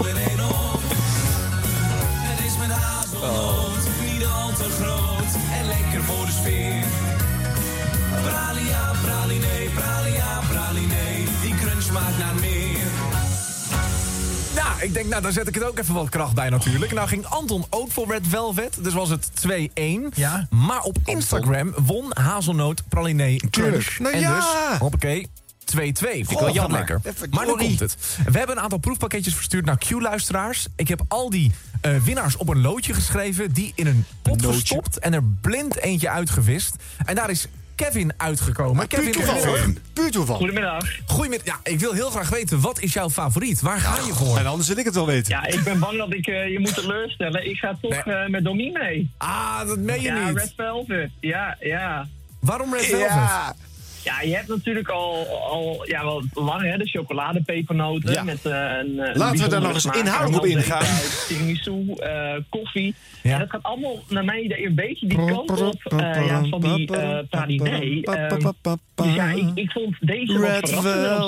Ik 14.79 14.93
denk, 14.93 15.07
nou, 15.09 15.21
daar 15.21 15.31
zet 15.31 15.47
ik 15.47 15.55
het 15.55 15.63
ook 15.63 15.79
even 15.79 15.93
wat 15.93 16.09
kracht 16.09 16.33
bij 16.33 16.49
natuurlijk. 16.49 16.91
Nou 16.91 17.07
ging 17.07 17.25
Anton 17.25 17.65
ook 17.69 17.91
voor 17.91 18.11
Red 18.11 18.27
Velvet, 18.27 18.77
dus 18.81 18.93
was 18.93 19.09
het 19.09 19.29
2-1. 19.47 20.15
Ja. 20.15 20.47
Maar 20.49 20.81
op 20.81 20.97
Instagram 21.05 21.73
won 21.85 22.11
Hazelnoot 22.13 22.83
Pralinee 22.89 23.41
Crunch. 23.49 23.99
Nou 23.99 24.13
en 24.13 24.19
ja. 24.19 24.35
dus, 24.35 24.79
hoppakee, 24.79 25.27
2-2. 25.27 25.27
Vind 25.65 26.31
ik 26.31 26.39
wel 26.39 26.53
jammer. 26.53 26.77
lekker. 26.77 27.01
Maar 27.29 27.45
nu 27.45 27.55
komt 27.55 27.79
het. 27.79 27.97
We 28.25 28.37
hebben 28.37 28.57
een 28.57 28.63
aantal 28.63 28.77
proefpakketjes 28.77 29.35
verstuurd 29.35 29.65
naar 29.65 29.77
Q-luisteraars. 29.77 30.67
Ik 30.75 30.87
heb 30.87 31.01
al 31.07 31.29
die 31.29 31.51
eh, 31.81 31.95
winnaars 31.95 32.37
op 32.37 32.49
een 32.49 32.61
loodje 32.61 32.93
geschreven, 32.93 33.51
die 33.51 33.71
in 33.75 33.87
een 33.87 34.05
pot 34.21 34.45
gestopt 34.45 34.99
en 34.99 35.13
er 35.13 35.23
blind 35.23 35.77
eentje 35.77 36.09
uitgevist. 36.09 36.75
En 37.05 37.15
daar 37.15 37.29
is 37.29 37.47
Kevin 37.75 38.13
uitgekomen. 38.17 38.87
Puur 38.87 39.11
toeval. 39.11 39.35
goedemiddag. 39.35 39.81
Puur 39.93 40.11
toeval. 40.11 40.35
Goedemiddag. 40.35 40.85
Goedemiddag. 41.07 41.45
Ja, 41.47 41.71
ik 41.71 41.79
wil 41.79 41.93
heel 41.93 42.09
graag 42.09 42.29
weten, 42.29 42.61
wat 42.61 42.79
is 42.79 42.93
jouw 42.93 43.09
favoriet? 43.09 43.61
Waar 43.61 43.79
ga 43.79 44.05
je 44.05 44.13
voor? 44.13 44.37
En 44.37 44.45
anders 44.45 44.67
wil 44.67 44.77
ik 44.77 44.85
het 44.85 44.93
wel 44.95 45.05
weten. 45.05 45.29
Ja, 45.31 45.45
ik 45.45 45.63
ben 45.63 45.79
bang 45.79 45.97
dat 45.97 46.13
ik 46.13 46.27
eh, 46.27 46.51
je 46.51 46.59
moet 46.59 46.73
teleurstellen. 46.73 47.49
Ik 47.49 47.57
ga 47.57 47.77
toch 47.81 48.05
Nee. 48.05 48.15
eh, 48.15 48.29
met 48.29 48.43
Domien 48.43 48.73
mee. 48.73 49.11
Ah, 49.17 49.67
dat 49.67 49.77
meen 49.77 50.01
je 50.01 50.07
ja, 50.07 50.27
niet. 50.27 50.37
Red 50.37 50.53
Velvet. 50.55 51.09
Ja, 51.19 51.57
ja. 51.59 52.07
Waarom 52.39 52.73
Red 52.73 52.85
Velvet? 52.85 53.07
Ja. 53.09 53.55
Ja, 54.03 54.21
je 54.21 54.35
hebt 54.35 54.47
natuurlijk 54.47 54.89
al, 54.89 55.27
al 55.49 55.83
ja, 55.87 56.03
wel 56.03 56.23
lang 56.33 56.61
hè, 56.61 56.77
de 56.77 56.85
chocoladepepernoten 56.89 58.11
Ja. 58.13 58.23
met 58.23 58.45
eh, 58.45 58.51
een, 58.53 58.99
eh, 58.99 59.15
Laten 59.15 59.43
we 59.43 59.49
daar 59.49 59.61
nog 59.61 59.73
eens 59.73 59.85
inhoudelijk 59.85 60.43
op 60.43 60.49
dan 60.49 60.57
ingaan. 60.57 60.85
Tiramisu, 61.27 61.93
eh, 61.93 62.33
koffie. 62.49 62.95
Ja. 63.23 63.33
En 63.33 63.39
dat 63.39 63.49
gaat 63.49 63.63
allemaal 63.63 63.99
naar 64.09 64.25
mijn 64.25 64.43
idee 64.45 64.65
een 64.65 64.75
beetje 64.75 65.07
die 65.07 65.17
kant 65.25 65.61
op 65.61 65.83
eh, 65.85 66.27
ja, 66.27 66.43
van 66.49 66.61
die 66.61 66.97
eh 66.97 67.17
pralinee. 67.29 68.03
Ehm, 68.05 68.51
dus 68.95 69.13
ja, 69.15 69.29
ik, 69.29 69.45
ik 69.53 69.71
vond 69.71 69.95
deze 69.99 70.37
Red 70.39 70.69
zo. 70.69 70.77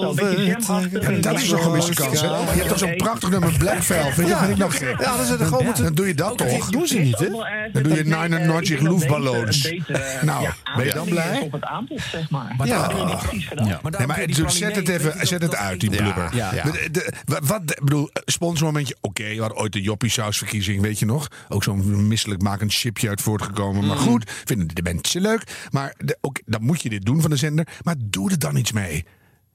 Een 0.10 0.16
beetje 0.16 0.46
jamachtig. 0.46 1.10
Ja, 1.16 1.20
dat 1.22 1.40
is 1.42 1.50
nog 1.50 1.60
een 1.60 1.66
gemiste 1.66 1.94
kans, 1.94 2.22
hè? 2.22 2.28
Je 2.28 2.34
hebt 2.46 2.68
toch 2.68 2.78
zo'n 2.78 2.96
prachtig 2.96 3.30
nummer 3.30 3.54
Black 3.58 3.82
Velvet. 3.84 4.28
Dat 4.28 4.38
vind 4.40 4.50
ik 4.52 4.58
nog 4.58 4.78
gek. 4.78 5.00
Ja, 5.02 5.12
dat 5.16 5.20
is 5.24 5.30
het 5.30 5.42
gewoon 5.42 5.66
moeten- 5.66 5.84
Dan 5.84 5.94
doe 5.94 6.08
je 6.08 6.14
dat 6.14 6.38
toch? 6.38 6.70
doen 6.70 6.88
ze 6.88 7.00
niet, 7.00 7.20
hè? 7.20 7.28
Dan 7.72 7.84
doe 7.84 7.96
je 7.96 8.04
Nee, 8.04 8.20
Nine 8.22 8.38
eh, 8.38 8.48
Notch 8.48 8.62
ik 8.62 8.68
denk 8.70 8.82
dat 8.84 8.92
Luftballons. 8.94 9.62
deze 9.62 9.76
een 9.76 9.84
betere, 9.88 10.26
Nou, 10.26 10.42
ja, 10.44 10.54
ben 10.76 10.86
je 10.86 10.94
dan 10.94 11.06
blij? 11.10 11.40
Op 11.42 11.52
het 11.52 11.64
aanbod, 11.64 12.02
zeg 12.02 12.30
maar. 12.30 12.56
Maar 12.68 12.98
Ja. 12.98 13.06
Dat 13.08 13.20
precies 13.20 13.48
gedaan. 13.48 13.66
Ja. 13.68 13.80
Maar, 13.84 13.92
Nee, 13.98 14.08
maar 14.08 14.28
dus 14.28 14.58
zet 14.58 14.76
het 14.76 14.90
even 14.90 15.12
zet 15.12 15.20
dat- 15.30 15.30
het 15.30 15.42
dat- 15.42 15.56
uit, 15.56 15.80
die 15.80 15.92
Ja, 15.92 15.98
blubber. 16.02 16.36
ja. 16.36 16.52
De- 16.52 16.88
de- 16.92 17.14
wa- 17.26 17.40
wat, 17.44 17.62
bedoel, 17.84 18.10
sponsormomentje, 18.26 18.96
oké, 19.02 19.24
we 19.24 19.40
hadden 19.40 19.58
ooit 19.58 19.74
de 19.74 19.82
Joppiesausverkiezing, 19.82 20.82
weet 20.82 21.00
je 21.00 21.06
nog? 21.06 21.28
Ook 21.50 21.64
zo'n 21.64 22.08
misselijkmakend 22.08 22.74
chipje 22.74 23.10
uit 23.10 23.22
voortgekomen. 23.22 23.86
Maar 23.86 23.98
goed, 23.98 24.32
vinden 24.46 24.68
de 24.68 24.82
mensen 24.82 25.22
leuk. 25.22 25.68
Maar 25.72 25.94
de, 25.98 26.18
dan 26.46 26.64
moet 26.64 26.82
je 26.82 26.90
dit 26.90 27.06
doen 27.06 27.22
van 27.22 27.30
de 27.30 27.36
zender. 27.36 27.68
Maar 27.84 27.96
doe 28.00 28.32
er 28.32 28.40
dan 28.40 28.56
iets 28.56 28.72
mee. 28.72 29.06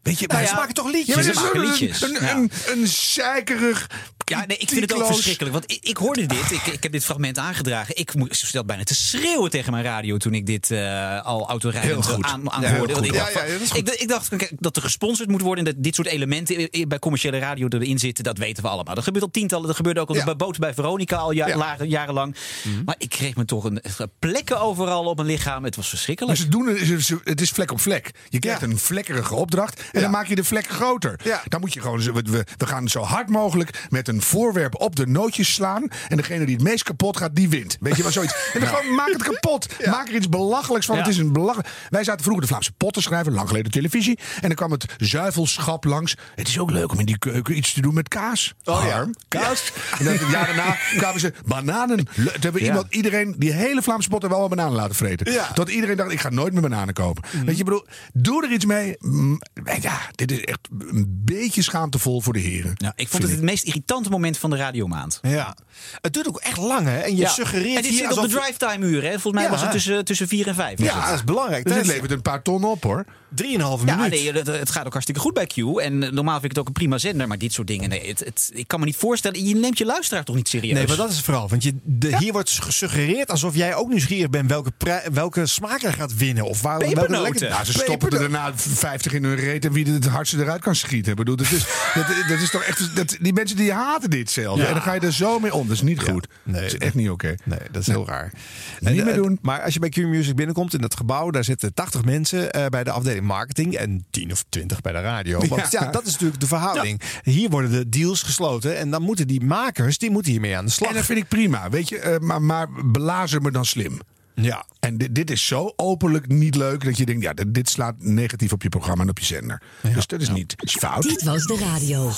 Weet 0.03 0.19
je, 0.19 0.27
Maar 0.29 0.37
wij 0.37 0.47
ze 0.47 0.55
maken 0.55 0.75
toch 0.75 0.87
Ja, 0.87 0.91
liedjes? 0.93 1.15
maar 1.15 1.25
Ze 1.25 1.33
maken 1.35 1.61
een- 1.61 1.67
liedjes, 1.67 2.03
Een, 2.03 2.13
ja. 2.21 2.35
een, 2.37 2.51
een 2.67 2.87
zeikerig. 2.87 3.87
Ja, 4.31 4.45
nee, 4.47 4.57
ik 4.57 4.68
vind 4.68 4.81
het 4.81 4.95
ook 4.95 5.07
verschrikkelijk. 5.07 5.53
Want 5.55 5.70
ik, 5.72 5.78
ik 5.83 5.97
hoorde 5.97 6.26
dit, 6.26 6.51
ik, 6.51 6.66
ik 6.66 6.83
heb 6.83 6.93
dit 6.93 7.05
fragment 7.05 7.39
aangedragen. 7.39 7.97
Ik 7.97 8.14
moest 8.14 8.47
stel 8.47 8.64
bijna 8.64 8.83
te 8.85 8.95
schreeuwen 8.95 9.51
tegen 9.51 9.72
mijn 9.72 9.85
radio 9.85 10.16
toen 10.16 10.35
ik 10.35 10.47
dit 10.47 10.70
eh, 10.70 11.24
al 11.24 11.49
autorijdend 11.49 12.07
goed. 12.07 12.24
aan, 12.24 12.41
Ja, 12.45 12.51
aanhoorde. 12.51 12.95
goed. 12.95 13.05
ik, 13.07 13.12
dacht 13.14 13.33
Ja, 13.33 13.45
ja, 13.45 13.55
ik, 13.74 13.89
ik 13.91 14.09
dacht 14.09 14.31
dat 14.62 14.76
er 14.76 14.83
gesponsord 14.83 15.28
moet 15.28 15.41
worden 15.41 15.66
en 15.66 15.72
dat 15.74 15.83
dit 15.83 15.95
soort 15.95 16.09
elementen 16.09 16.68
bij 16.89 16.99
commerciële 16.99 17.39
radio 17.39 17.68
erin 17.68 17.99
zitten, 17.99 18.24
dat 18.24 18.39
weten 18.39 18.62
we 18.62 18.68
allemaal. 18.68 18.95
Dat 18.95 19.05
gebeurt 19.05 19.24
al 19.24 19.31
tientallen, 19.31 19.66
dat 19.66 19.76
gebeurde 19.76 20.01
ook 20.01 20.09
al 20.09 20.14
Ja. 20.14 20.24
bij 20.24 20.37
boten 20.37 20.61
bij 20.61 20.74
Veronica 20.74 21.16
al 21.16 21.31
ja, 21.31 21.47
Ja. 21.47 21.57
la- 21.57 21.76
jarenlang. 21.85 22.37
Maar 22.85 22.95
ik 22.99 23.09
kreeg 23.09 23.37
me 23.37 23.45
toch 23.45 23.64
een, 23.64 23.83
plekken 24.18 24.61
overal 24.61 25.05
op 25.05 25.16
mijn 25.16 25.28
lichaam. 25.28 25.64
Het 25.64 25.76
was 25.76 25.85
Maar 25.85 25.95
verschrikkelijk. 25.95 26.39
ze 26.39 26.49
doen 26.49 26.66
het, 26.66 27.03
ze- 27.05 27.20
het 27.24 27.41
is 27.41 27.51
vlek 27.51 27.72
op 27.72 27.81
vlek. 27.81 28.11
Je 28.28 28.39
krijgt 28.39 28.61
Ja. 28.61 28.66
een 28.66 28.78
vlekkerige 28.78 29.35
opdracht 29.35 29.78
en 29.81 29.87
Ja. 29.93 30.01
dan 30.01 30.11
maak 30.11 30.26
je 30.26 30.35
de 30.35 30.45
vlek 30.45 30.66
groter. 30.68 31.20
Ja. 31.24 31.43
Dan 31.49 31.61
moet 31.61 31.72
je 31.72 31.81
gewoon, 31.81 31.99
we, 32.03 32.45
we 32.57 32.66
gaan 32.66 32.89
zo 32.89 33.01
hard 33.03 33.28
mogelijk 33.28 33.87
met 33.89 34.09
een 34.09 34.20
een 34.21 34.27
voorwerp 34.27 34.81
op 34.81 34.97
de 34.97 35.07
nootjes 35.07 35.53
slaan. 35.55 35.89
En 36.09 36.16
degene 36.16 36.45
die 36.45 36.55
het 36.55 36.64
meest 36.64 36.83
kapot 36.83 37.16
gaat, 37.16 37.35
die 37.37 37.49
wint. 37.49 37.77
Weet 37.81 37.97
je 37.97 38.03
wel 38.03 38.12
zoiets? 38.12 38.35
En 38.55 38.61
dan 38.61 38.68
gewoon 38.68 38.95
maak 38.95 39.09
het 39.12 39.23
kapot. 39.23 39.66
Maak 39.91 40.09
er 40.09 40.14
iets 40.14 40.29
belachelijks 40.29 40.87
van. 40.87 40.97
Ja. 40.97 41.03
Het 41.03 41.11
is 41.11 41.18
een 41.18 41.33
belachelijk. 41.33 41.68
Wij 41.91 42.05
zaten 42.05 42.23
vroeger 42.23 42.43
de 42.43 42.49
Vlaamse 42.49 42.73
pot 42.73 42.93
te 42.93 43.01
schrijven, 43.03 43.33
lang 43.33 43.49
geleden 43.49 43.73
televisie. 43.73 44.18
En 44.35 44.41
dan 44.47 44.55
kwam 44.55 44.71
het 44.71 44.85
zuivelschap 44.99 45.85
langs. 45.85 46.16
Het 46.35 46.49
is 46.49 46.59
ook 46.59 46.71
leuk 46.71 46.93
om 46.93 46.99
in 46.99 47.07
die 47.07 47.18
keuken 47.18 47.57
iets 47.57 47.73
te 47.73 47.81
doen 47.81 47.95
met 47.95 48.09
kaas. 48.09 48.55
Oh 48.64 48.83
ja. 48.85 48.91
Harm, 48.91 49.14
kaas. 49.29 49.73
En 49.99 50.05
dan 50.05 50.12
het 50.14 50.31
jaar 50.31 50.47
daarna 50.47 50.77
kwamen 51.01 51.21
ze 51.21 51.33
bananen. 51.47 51.97
Le- 51.97 52.25
Toen 52.25 52.25
hebben 52.33 52.53
we 52.53 52.61
Ja. 52.61 52.66
iemand, 52.66 52.87
iedereen, 52.95 53.35
die 53.39 53.53
hele 53.53 53.83
Vlaamse 53.83 54.09
pot 54.09 54.21
hebben 54.21 54.39
we 54.39 54.45
allemaal 54.45 54.57
bananen 54.57 54.79
laten 54.81 54.97
vreten. 54.97 55.33
Ja. 55.33 55.53
Tot 55.53 55.68
iedereen 55.68 55.97
dacht, 55.97 56.11
ik 56.12 56.21
ga 56.21 56.29
nooit 56.29 56.53
meer 56.53 56.62
bananen 56.62 56.95
kopen. 56.95 57.23
Weet 57.45 57.57
je, 57.57 57.64
bedoel, 57.64 57.87
doe 58.12 58.45
er 58.47 58.53
iets 58.53 58.64
mee. 58.64 58.97
Mm, 58.99 59.41
Ja, 59.81 60.01
dit 60.14 60.31
is 60.33 60.41
echt 60.45 60.59
een 60.89 61.21
beetje 61.25 61.62
schaamtevol 61.62 62.21
voor 62.21 62.33
de 62.33 62.39
heren. 62.39 62.73
Nou, 62.77 62.93
ik 62.97 63.09
vond 63.09 63.23
het 63.23 63.33
het 63.33 63.43
meest 63.43 63.64
irritante 63.64 64.10
moment 64.11 64.39
van 64.39 64.51
de 64.51 64.57
radiomaand. 64.57 65.19
Ja. 65.23 65.57
Het 66.01 66.13
duurt 66.13 66.29
ook 66.29 66.39
echt 66.41 66.57
lang, 66.57 66.87
hè? 66.87 66.99
En 66.99 67.11
je 67.17 67.23
Ja. 67.23 67.29
suggereert 67.29 67.77
en 67.77 67.83
dit 67.83 67.91
hier 67.91 68.09
zit 68.09 68.19
op 68.19 68.23
de 68.25 68.29
drive-time 68.29 68.87
uur. 68.87 69.03
Hè? 69.03 69.11
Volgens 69.11 69.33
mij 69.33 69.43
Ja. 69.43 69.51
was 69.51 69.61
het 69.63 69.71
tussen, 69.71 70.05
tussen 70.05 70.29
4 70.29 70.47
en 70.49 70.55
5. 70.55 70.79
Ja, 70.79 71.07
dat 71.07 71.15
is 71.15 71.25
belangrijk. 71.25 71.65
Dus 71.65 71.73
dit 71.73 71.83
Tijdens- 71.83 71.95
levert 71.95 72.11
een 72.11 72.23
paar 72.33 72.43
ton 72.43 72.65
op, 72.65 72.83
hoor. 72.83 73.05
3,5 73.35 73.85
Ja, 73.85 73.97
minuut. 73.97 74.11
nee, 74.11 74.33
het, 74.33 74.47
het 74.47 74.70
gaat 74.70 74.87
ook 74.87 74.93
hartstikke 74.93 75.20
goed 75.20 75.35
bij 75.35 75.47
Q. 75.47 75.57
En 75.57 76.03
eh, 76.03 76.11
normaal 76.11 76.33
vind 76.33 76.45
ik 76.45 76.51
het 76.51 76.59
ook 76.59 76.66
een 76.66 76.72
prima 76.72 76.99
zender. 76.99 77.28
Maar 77.28 77.39
dit 77.39 77.53
soort 77.53 77.66
dingen, 77.66 77.89
nee, 77.89 78.09
het, 78.09 78.18
het, 78.18 78.51
ik 78.55 78.68
kan 78.68 78.78
me 78.81 78.87
niet 78.87 78.97
voorstellen. 78.97 79.47
Je 79.47 79.55
neemt 79.57 79.78
je 79.78 79.85
luisteraar 79.85 80.24
toch 80.24 80.37
niet 80.37 80.49
serieus? 80.49 80.74
Nee, 80.74 80.87
maar 80.87 80.97
dat 80.97 81.09
is 81.11 81.16
het 81.16 81.24
vooral. 81.24 81.49
Want 81.49 81.62
je, 81.62 81.74
de, 81.85 82.16
hier 82.16 82.33
wordt 82.33 82.51
gesuggereerd 82.51 83.31
alsof 83.31 83.55
jij 83.55 83.74
ook 83.74 83.89
nieuwsgierig 83.89 84.31
bent 84.31 84.49
welke, 84.51 84.72
welke 85.12 85.47
smaak 85.47 85.83
er 85.83 85.93
gaat 85.93 86.16
winnen. 86.16 86.45
Of 86.45 86.62
waar, 86.62 86.78
welke 86.78 87.20
lekker- 87.20 87.49
Ja, 87.49 87.64
ze 87.64 87.72
stoppen 87.72 88.11
er 88.11 88.18
daarna 88.18 88.53
50 88.57 89.12
in 89.12 89.24
hun 89.24 89.37
reet 89.37 89.64
en 89.64 89.72
wie 89.72 89.93
het 89.93 90.07
hardste 90.07 90.39
eruit 90.39 90.61
kan 90.62 90.74
schieten. 90.74 91.11
Ik 91.11 91.16
bedoel, 91.18 91.37
dat, 91.37 91.51
is, 91.51 91.64
dat, 91.95 92.07
dat 92.28 92.39
is 92.41 92.51
toch 92.51 92.62
echt. 92.62 92.97
Dat, 92.97 93.16
die 93.20 93.33
mensen 93.33 93.57
die 93.57 93.72
haten 93.72 94.11
dit 94.11 94.31
zelf. 94.31 94.59
Ja. 94.59 94.66
En 94.66 94.72
dan 94.72 94.83
ga 94.83 94.93
je 94.95 95.01
er 95.01 95.12
zo 95.12 95.39
mee 95.39 95.55
om. 95.55 95.66
Dat 95.66 95.76
is 95.76 95.83
niet 95.83 96.01
goed. 96.03 96.26
Nee, 96.43 96.62
dat 96.62 96.72
is 96.72 96.78
echt 96.78 96.95
niet 96.95 97.11
oké. 97.11 97.35
Nee, 97.45 97.59
dat 97.70 97.81
is 97.83 97.87
heel 97.87 98.07
raar. 98.07 98.33
Niet 98.81 98.95
meer 98.95 99.09
eh, 99.09 99.14
doen. 99.14 99.39
Maar 99.43 99.62
als 99.62 99.74
je 99.74 99.81
bij 99.81 99.89
Q-Music 99.89 100.37
binnenkomt 100.37 100.74
in 100.74 100.81
dat 100.81 100.97
gebouw, 100.97 101.31
daar 101.31 101.45
zitten 101.45 101.74
80 101.74 102.05
mensen 102.05 102.51
eh, 102.53 102.66
bij 102.66 102.85
de 102.85 102.91
afdeling 102.91 103.20
marketing 103.21 103.75
en 103.75 104.05
10 104.11 104.33
of 104.33 104.45
20 104.49 104.81
bij 104.81 104.93
de 104.93 105.01
radio. 105.01 105.39
Want 105.39 105.71
ja, 105.71 105.81
Ja. 105.85 105.91
dat 105.91 106.07
is 106.07 106.12
natuurlijk 106.12 106.41
de 106.41 106.47
verhouding. 106.47 107.01
Hier 107.23 107.51
worden 107.51 107.71
de 107.71 107.89
deals 107.89 108.23
gesloten 108.23 108.79
en 108.79 108.91
dan 108.91 109.03
moeten 109.03 109.27
die 109.27 109.41
makers, 109.45 109.99
die 109.99 110.11
moeten 110.11 110.33
hiermee 110.33 110.57
aan 110.57 110.64
de 110.64 110.71
slag. 110.71 110.89
En 110.89 110.95
dat 110.95 111.05
vind 111.05 111.18
ik 111.18 111.29
prima. 111.29 111.71
Weet 111.71 111.89
je, 111.89 111.99
eh, 111.99 112.18
maar, 112.18 112.43
maar 112.43 112.68
blazer 112.93 113.43
me 113.43 113.51
dan 113.51 113.64
slim. 113.64 113.99
Ja. 114.35 114.64
En 114.81 114.99
dit, 114.99 115.14
dit 115.14 115.31
is 115.31 115.47
zo 115.47 115.73
openlijk 115.77 116.29
niet 116.29 116.55
leuk 116.55 116.85
dat 116.85 116.97
je 116.97 117.07
denkt, 117.07 117.23
ja, 117.23 117.33
dit, 117.33 117.55
dit 117.55 117.68
slaat 117.68 117.95
negatief 117.99 118.53
op 118.53 118.62
je 118.62 118.68
programma 118.68 119.03
en 119.03 119.09
op 119.11 119.18
je 119.18 119.25
zender. 119.25 119.62
Dus 119.95 120.07
dat 120.07 120.21
is 120.21 120.29
niet 120.31 120.55
is 120.59 120.77
fout. 120.77 121.03
Dit 121.03 121.23
was 121.23 121.45
de 121.47 121.57
radio. 121.59 122.11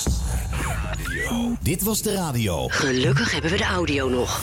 Dit 1.63 1.83
was 1.83 2.03
de 2.03 2.13
radio. 2.13 2.69
Gelukkig 2.69 3.33
hebben 3.33 3.51
we 3.51 3.57
de 3.57 3.65
audio 3.65 4.09
nog. 4.09 4.41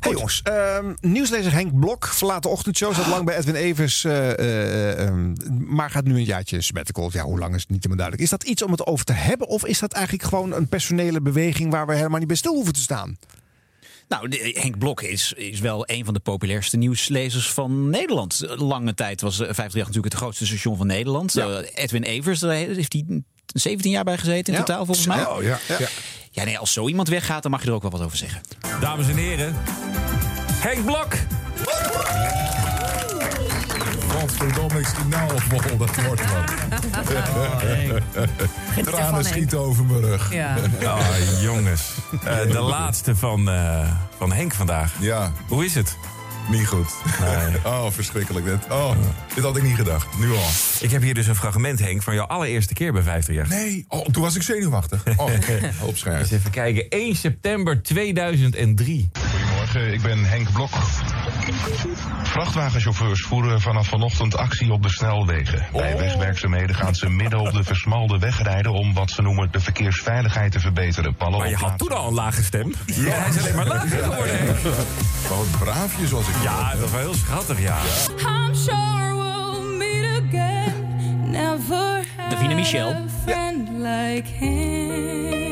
Hey 0.00 0.12
jongens, 0.12 0.40
ehm, 0.42 0.94
nieuwslezer 1.00 1.52
Henk 1.52 1.80
Blok 1.80 2.06
verlaat 2.06 2.42
de 2.42 2.48
ochtendshow. 2.48 2.94
Zat 2.94 3.06
lang 3.06 3.24
bij 3.24 3.36
Edwin 3.36 3.54
Evers, 3.54 4.04
eh, 4.04 4.30
eh, 4.38 5.06
ehm, 5.06 5.32
maar 5.74 5.90
gaat 5.90 6.04
nu 6.04 6.14
een 6.14 6.24
jaartje 6.24 6.60
sabbatical. 6.62 7.10
Ja, 7.12 7.22
hoe 7.22 7.38
lang 7.38 7.54
is 7.54 7.60
het 7.60 7.70
niet 7.70 7.84
helemaal 7.84 7.96
duidelijk. 8.06 8.24
Is 8.32 8.38
dat 8.38 8.48
iets 8.48 8.62
om 8.62 8.70
het 8.70 8.86
over 8.86 9.04
te 9.04 9.12
hebben? 9.12 9.46
Of 9.48 9.64
is 9.66 9.78
dat 9.78 9.92
eigenlijk 9.92 10.24
gewoon 10.28 10.52
een 10.52 10.68
personele 10.68 11.20
beweging 11.20 11.70
waar 11.70 11.86
we 11.86 11.94
helemaal 11.94 12.18
niet 12.18 12.28
bij 12.28 12.36
stil 12.36 12.54
hoeven 12.54 12.72
te 12.72 12.80
staan? 12.80 13.18
Nou, 14.08 14.28
de- 14.28 14.56
Henk 14.60 14.78
Blok 14.78 15.02
is, 15.02 15.32
is 15.36 15.60
wel 15.60 15.82
een 15.90 16.04
van 16.04 16.14
de 16.14 16.20
populairste 16.20 16.76
nieuwslezers 16.76 17.50
van 17.52 17.90
Nederland. 17.90 18.42
Lange 18.56 18.94
tijd 18.94 19.20
was 19.20 19.32
eh, 19.34 19.38
538 19.38 19.86
natuurlijk 19.86 20.12
het 20.14 20.22
grootste 20.22 20.46
station 20.46 20.76
van 20.76 20.86
Nederland. 20.86 21.32
Ja. 21.32 21.48
Eh, 21.48 21.82
Edwin 21.84 22.02
Evers, 22.02 22.40
daar 22.40 22.52
heeft 22.54 22.92
hij 22.92 23.22
17 23.46 23.90
jaar 23.90 24.04
bij 24.04 24.18
gezeten 24.18 24.52
in 24.52 24.58
Ja. 24.60 24.64
totaal 24.64 24.84
volgens 24.86 25.06
mij. 25.06 25.26
Oh, 25.26 25.42
ja. 25.42 25.58
ja. 25.78 25.88
Ja, 26.36 26.44
nee, 26.44 26.58
als 26.58 26.72
zo 26.72 26.88
iemand 26.88 27.08
weggaat, 27.08 27.42
dan 27.42 27.50
mag 27.50 27.62
je 27.62 27.68
er 27.68 27.74
ook 27.74 27.82
wel 27.82 27.90
wat 27.90 28.02
over 28.02 28.16
zeggen. 28.16 28.40
Dames 28.80 29.08
en 29.08 29.16
heren, 29.16 29.56
Henk 30.52 30.84
Blok. 30.84 31.14
Godverdomme, 34.08 34.80
is 34.80 34.94
die 34.94 35.04
nou 35.04 35.32
op 35.32 35.78
dat 35.78 36.04
wordt 36.04 36.22
wat. 36.32 36.52
Tranen 38.84 39.24
schieten 39.24 39.58
over 39.58 39.84
mijn 39.84 40.00
rug. 40.00 40.32
Ja. 40.32 40.56
Ah, 40.84 41.42
jongens. 41.42 41.82
Eh, 42.24 42.36
de 42.40 42.60
laatste 42.60 43.16
van, 43.16 43.48
eh, 43.50 43.90
van 44.16 44.32
Henk 44.32 44.54
vandaag. 44.54 44.92
Ja, 44.98 45.32
Hoe 45.48 45.64
is 45.64 45.74
het? 45.74 45.96
Niet 46.48 46.66
goed. 46.66 46.86
Oh, 47.64 47.86
verschrikkelijk 47.90 48.46
dit. 48.46 48.66
Oh, 48.70 48.90
dit 49.34 49.44
had 49.44 49.56
ik 49.56 49.62
niet 49.62 49.76
gedacht. 49.76 50.18
Nu 50.18 50.30
al. 50.32 50.48
Ik 50.80 50.90
heb 50.90 51.02
hier 51.02 51.14
dus 51.14 51.26
een 51.26 51.34
fragment, 51.36 51.78
Henk, 51.78 52.02
van 52.02 52.14
jouw 52.14 52.26
allereerste 52.26 52.74
keer 52.74 52.92
bij 52.92 53.02
50 53.02 53.48
Nee, 53.48 53.84
oh, 53.88 54.04
toen 54.04 54.22
was 54.22 54.36
ik 54.36 54.42
zenuwachtig. 54.42 55.02
Oh, 55.16 55.30
opschrijven. 55.88 56.22
Eens 56.22 56.30
even 56.30 56.50
kijken. 56.50 56.88
1 56.88 57.16
september 57.16 57.82
2003. 57.82 59.10
Goedemorgen, 59.30 59.92
ik 59.92 60.02
ben 60.02 60.24
Henk 60.24 60.52
Blok. 60.52 60.70
Vrachtwagenchauffeurs 62.22 63.20
voeren 63.22 63.60
vanaf 63.60 63.86
vanochtend 63.86 64.36
actie 64.36 64.72
op 64.72 64.82
de 64.82 64.88
snelwegen. 64.90 65.66
Bij 65.72 65.96
wegwerkzaamheden 65.98 66.76
gaan 66.76 66.94
ze 66.94 67.08
midden 67.08 67.40
op 67.40 67.52
de 67.52 67.64
versmalde 67.64 68.18
weg 68.18 68.42
rijden 68.42 68.72
om 68.72 68.94
wat 68.94 69.10
ze 69.10 69.22
noemen 69.22 69.48
de 69.50 69.60
verkeersveiligheid 69.60 70.52
te 70.52 70.60
verbeteren. 70.60 71.14
Pallen 71.14 71.38
Maar 71.38 71.48
je 71.48 71.56
had 71.56 71.78
toen 71.78 71.92
al 71.92 72.06
een 72.08 72.14
lage 72.14 72.42
stem. 72.42 72.74
Ja, 72.86 72.94
hij 72.94 73.28
is 73.28 73.38
alleen 73.38 73.54
maar 73.56 73.66
lager 73.66 73.98
geworden, 73.98 74.38
Henk. 74.38 74.58
Wat 75.28 75.58
braafjes 75.58 76.10
was 76.10 76.28
ik. 76.28 76.34
Ja, 76.42 76.70
dat 76.70 76.80
was 76.80 76.90
wel 76.90 77.00
heel 77.00 77.14
schattig, 77.14 77.60
ja. 77.60 77.76
I'm 78.18 78.54
sure 78.54 79.14
we'll 79.16 79.76
meet 79.76 80.22
again. 80.28 81.30
Never 81.30 82.04
Davina 82.30 82.54
Michel. 82.54 82.92
had 82.92 83.02
a 83.02 83.08
friend 83.24 83.68
like 83.78 84.28
him. 84.38 85.45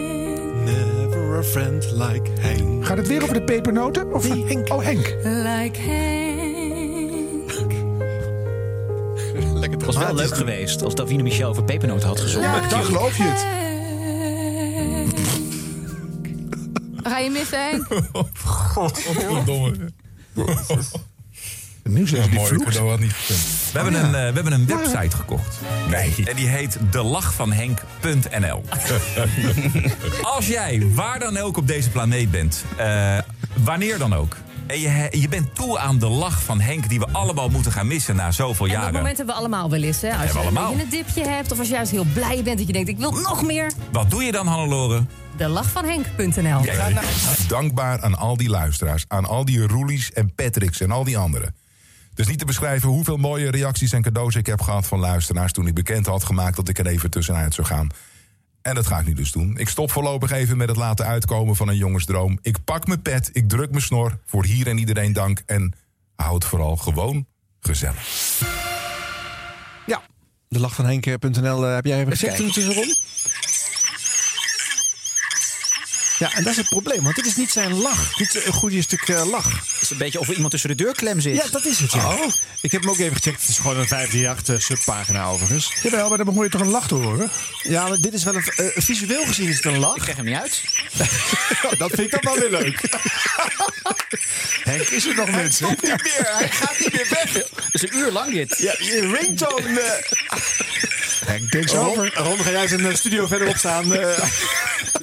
A 1.37 1.43
friend 1.43 1.93
like 1.93 2.31
Henk. 2.41 2.87
Gaat 2.87 2.97
het 2.97 3.07
weer 3.07 3.23
over 3.23 3.35
de 3.35 3.43
pepernoten? 3.43 4.13
Of 4.13 4.29
Henk. 4.29 4.73
Oh, 4.73 4.83
Henk. 4.83 5.17
Like 5.25 5.81
Henk. 5.81 7.73
Het 9.71 9.85
was 9.85 9.97
wel 9.97 10.15
leuk 10.15 10.35
geweest 10.35 10.83
als 10.83 10.95
Davine 10.95 11.23
Michel 11.23 11.49
over 11.49 11.65
pepernoten 11.65 12.09
had 12.09 12.21
gezongen. 12.21 12.49
Ja, 12.49 12.69
dan 12.69 12.85
geloof 12.85 13.17
je 13.17 13.23
het. 13.23 13.47
Ga 17.03 17.19
je 17.19 17.31
missen, 17.31 17.59
Henk? 17.59 17.87
Godverdomme. 18.73 19.93
Het 21.85 21.93
nieuws 21.93 22.13
is 22.13 22.19
Ja, 22.19 22.25
die 22.25 22.35
mooi, 22.35 22.51
ik 22.53 22.61
vloekt. 22.61 22.77
had 22.79 22.89
dat 22.89 23.01
niet 23.01 23.13
gekund. 23.13 23.41
We 23.73 23.79
hebben, 23.81 23.95
een, 23.95 24.05
eh, 24.07 24.13
we 24.13 24.35
hebben 24.35 24.53
een 24.53 24.67
website 24.67 25.17
gekocht. 25.17 25.57
Nee. 25.89 26.15
En 26.25 26.37
die 26.37 26.47
heet 26.47 26.79
delachvanhenk.nl. 26.91 28.63
Als 30.37 30.47
jij 30.47 30.87
waar 30.95 31.19
dan 31.19 31.37
ook 31.37 31.57
op 31.57 31.67
deze 31.67 31.91
planeet 31.91 32.31
bent, 32.31 32.65
eh, 32.77 33.19
wanneer 33.55 33.99
dan 33.99 34.15
ook. 34.15 34.37
En 34.67 34.81
je, 34.81 35.09
je 35.11 35.29
bent 35.29 35.55
toe 35.55 35.79
aan 35.79 35.99
de 35.99 36.07
lach 36.09 36.43
van 36.43 36.61
Henk 36.61 36.89
die 36.89 36.99
we 36.99 37.07
allemaal 37.13 37.49
moeten 37.49 37.73
gaan 37.73 37.87
missen 37.87 38.17
na 38.17 38.31
zoveel 38.33 38.67
En 38.67 38.73
dat 38.73 38.81
jaren. 38.81 38.95
moment 38.95 39.17
hebben 39.17 39.35
we 39.35 39.41
allemaal 39.41 39.71
wel 39.71 39.83
eens. 39.83 40.01
Hè? 40.01 40.13
Als 40.15 40.33
je 40.33 40.39
een 40.39 40.57
een 40.81 40.89
dipje 40.91 41.29
hebt 41.29 41.53
of 41.53 41.59
als 41.59 41.69
je 41.69 41.75
juist 41.75 41.91
heel 41.91 42.07
blij 42.13 42.43
bent 42.43 42.59
dat 42.59 42.67
je 42.67 42.73
denkt 42.73 42.89
ik 42.89 42.99
wil 42.99 43.13
nog 43.13 43.43
meer. 43.43 43.73
Wat 43.93 44.11
doe 44.11 44.23
je 44.23 44.33
dan, 44.33 44.47
Hannelore? 44.47 45.03
Delachvanhenk.nl 45.37 46.61
Dankbaar 47.49 48.01
aan 48.03 48.15
al 48.15 48.37
die 48.37 48.49
luisteraars, 48.49 49.05
aan 49.09 49.27
al 49.27 49.45
die 49.45 49.67
Roelies 49.67 50.13
en 50.13 50.35
Patricks 50.35 50.81
en 50.81 50.91
al 50.91 51.05
die 51.05 51.19
anderen. 51.19 51.55
Dus 52.15 52.27
niet 52.27 52.39
te 52.39 52.45
beschrijven 52.45 52.89
hoeveel 52.89 53.17
mooie 53.17 53.51
reacties 53.51 53.93
en 53.93 54.03
cadeaus 54.03 54.35
ik 54.35 54.47
heb 54.47 54.61
gehad 54.61 54.87
van 54.87 54.99
luisteraars 54.99 55.53
toen 55.53 55.67
ik 55.67 55.75
bekend 55.75 56.07
had 56.07 56.25
gemaakt 56.25 56.57
dat 56.57 56.69
ik 56.69 56.79
er 56.79 56.87
even 56.87 57.11
tussenuit 57.11 57.55
zou 57.55 57.67
gaan. 57.67 57.89
En 58.63 58.75
dat 58.75 58.87
ga 58.87 58.99
ik 58.99 59.07
nu 59.07 59.13
dus 59.13 59.33
doen. 59.33 59.57
Ik 59.59 59.69
stop 59.69 59.91
voorlopig 59.91 60.31
even 60.31 60.57
met 60.57 60.69
het 60.69 60.77
laten 60.77 61.07
uitkomen 61.07 61.57
van 61.57 61.69
een 61.69 61.77
jongensdroom. 61.77 62.39
Ik 62.43 62.65
pak 62.65 62.87
mijn 62.87 63.03
pet, 63.03 63.31
ik 63.33 63.49
druk 63.49 63.71
mijn 63.71 63.83
snor. 63.83 64.19
Voor 64.27 64.45
hier 64.45 64.67
en 64.67 64.79
iedereen 64.79 65.13
dank. 65.13 65.43
En 65.47 65.73
hou 66.17 66.35
het 66.35 66.45
vooral 66.45 66.77
gewoon 66.77 67.27
gezellig. 67.61 68.09
Ja, 69.87 70.03
de 70.49 70.61
lach 70.61 70.75
van 70.75 70.85
Henk.nl 70.85 71.63
heb 71.63 71.85
jij 71.85 72.01
even 72.01 72.17
Zegt 72.17 72.37
gekeken. 72.37 72.61
u 72.61 72.63
het 72.63 72.77
eens 72.77 72.77
erom? 72.77 72.95
Ja, 76.19 76.33
en 76.33 76.43
dat 76.43 76.53
is 76.53 76.59
het 76.59 76.69
probleem, 76.69 77.03
want 77.03 77.17
dit 77.17 77.27
is 77.27 77.37
niet 77.37 77.51
zijn 77.51 77.73
lach. 77.75 78.19
Niet 78.19 78.47
een 78.47 78.53
goede 78.53 78.83
stuk 78.83 79.09
eh, 79.09 79.27
lach. 79.31 79.51
Het 79.73 79.83
is 79.83 79.91
een 79.91 79.97
beetje 79.99 80.21
of 80.21 80.29
er 80.29 80.35
iemand 80.35 80.51
tussen 80.51 80.69
de 80.69 80.75
deur 80.75 80.95
klem 80.95 81.21
zit. 81.21 81.37
Ja, 81.37 81.45
dat 81.51 81.65
is 81.65 81.79
het. 81.79 81.93
Ja. 81.93 82.17
Ik 82.61 82.73
heb 82.73 82.81
hem 82.81 82.91
ook 82.91 82.99
even 82.99 83.17
gecheckt. 83.17 83.41
Het 83.41 83.49
is 83.49 83.57
gewoon 83.59 83.77
een 83.79 83.89
538 83.89 84.63
subpagina 84.63 85.25
overigens. 85.25 85.73
Jawel, 85.83 86.09
maar 86.09 86.17
dan 86.17 86.27
begon 86.27 86.45
je 86.45 86.51
toch 86.51 86.61
een 86.61 86.69
lach 86.71 86.89
te 86.89 86.95
horen? 86.95 87.31
Ja, 87.63 87.89
maar 87.89 88.01
dit 88.01 88.13
is 88.13 88.25
wel 88.25 88.35
een... 88.35 88.45
eh, 88.57 88.67
visueel 88.83 89.27
gezien 89.27 89.49
is 89.49 89.57
het 89.57 89.65
een 89.65 89.79
lach. 89.79 89.97
Ik 89.97 90.03
krijg 90.03 90.17
hem 90.17 90.27
niet 90.27 90.37
uit. 90.37 90.63
dat 91.79 91.91
vind 91.95 92.13
ik 92.15 92.23
dan 92.23 92.35
wel 92.35 92.39
weer 92.39 92.51
leuk. 92.61 92.81
Henk, 94.65 94.83
is 94.83 95.07
er 95.07 95.15
nog 95.15 95.31
mensen? 95.31 95.69
Niet 95.69 95.83
meer, 95.83 96.27
hij 96.39 96.49
gaat 96.49 96.79
niet 96.79 96.93
meer 96.93 97.07
weg. 97.11 97.33
Het 97.73 97.83
is 97.83 97.83
een 97.83 97.97
uur 97.97 98.13
lang 98.13 98.33
dit. 98.33 98.59
Ja, 98.59 98.75
je 98.79 99.17
ringtone... 99.21 100.03
eh, 101.27 101.33
Henk 101.33 101.51
takes 101.51 101.73
Ron, 101.73 101.87
over. 101.87 102.15
Ron, 102.15 102.39
ga 102.39 102.51
jij 102.51 102.63
eens 102.63 102.71
een 102.71 102.97
studio 102.97 103.27
verderop 103.27 103.57
staan? 103.57 103.93
eh 103.95 104.17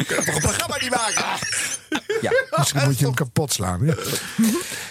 kun 0.06 0.16
je 0.18 0.24
toch 0.26 0.36
een 0.36 0.42
programma 0.42 0.78
niet 0.82 0.90
maken? 0.90 1.24
Ja. 2.22 2.32
Misschien 2.58 2.84
moet 2.84 3.00
je 3.00 3.06
hem 3.06 3.14
kapot 3.14 3.54
slaan. 3.54 3.86
Ja. 3.86 3.96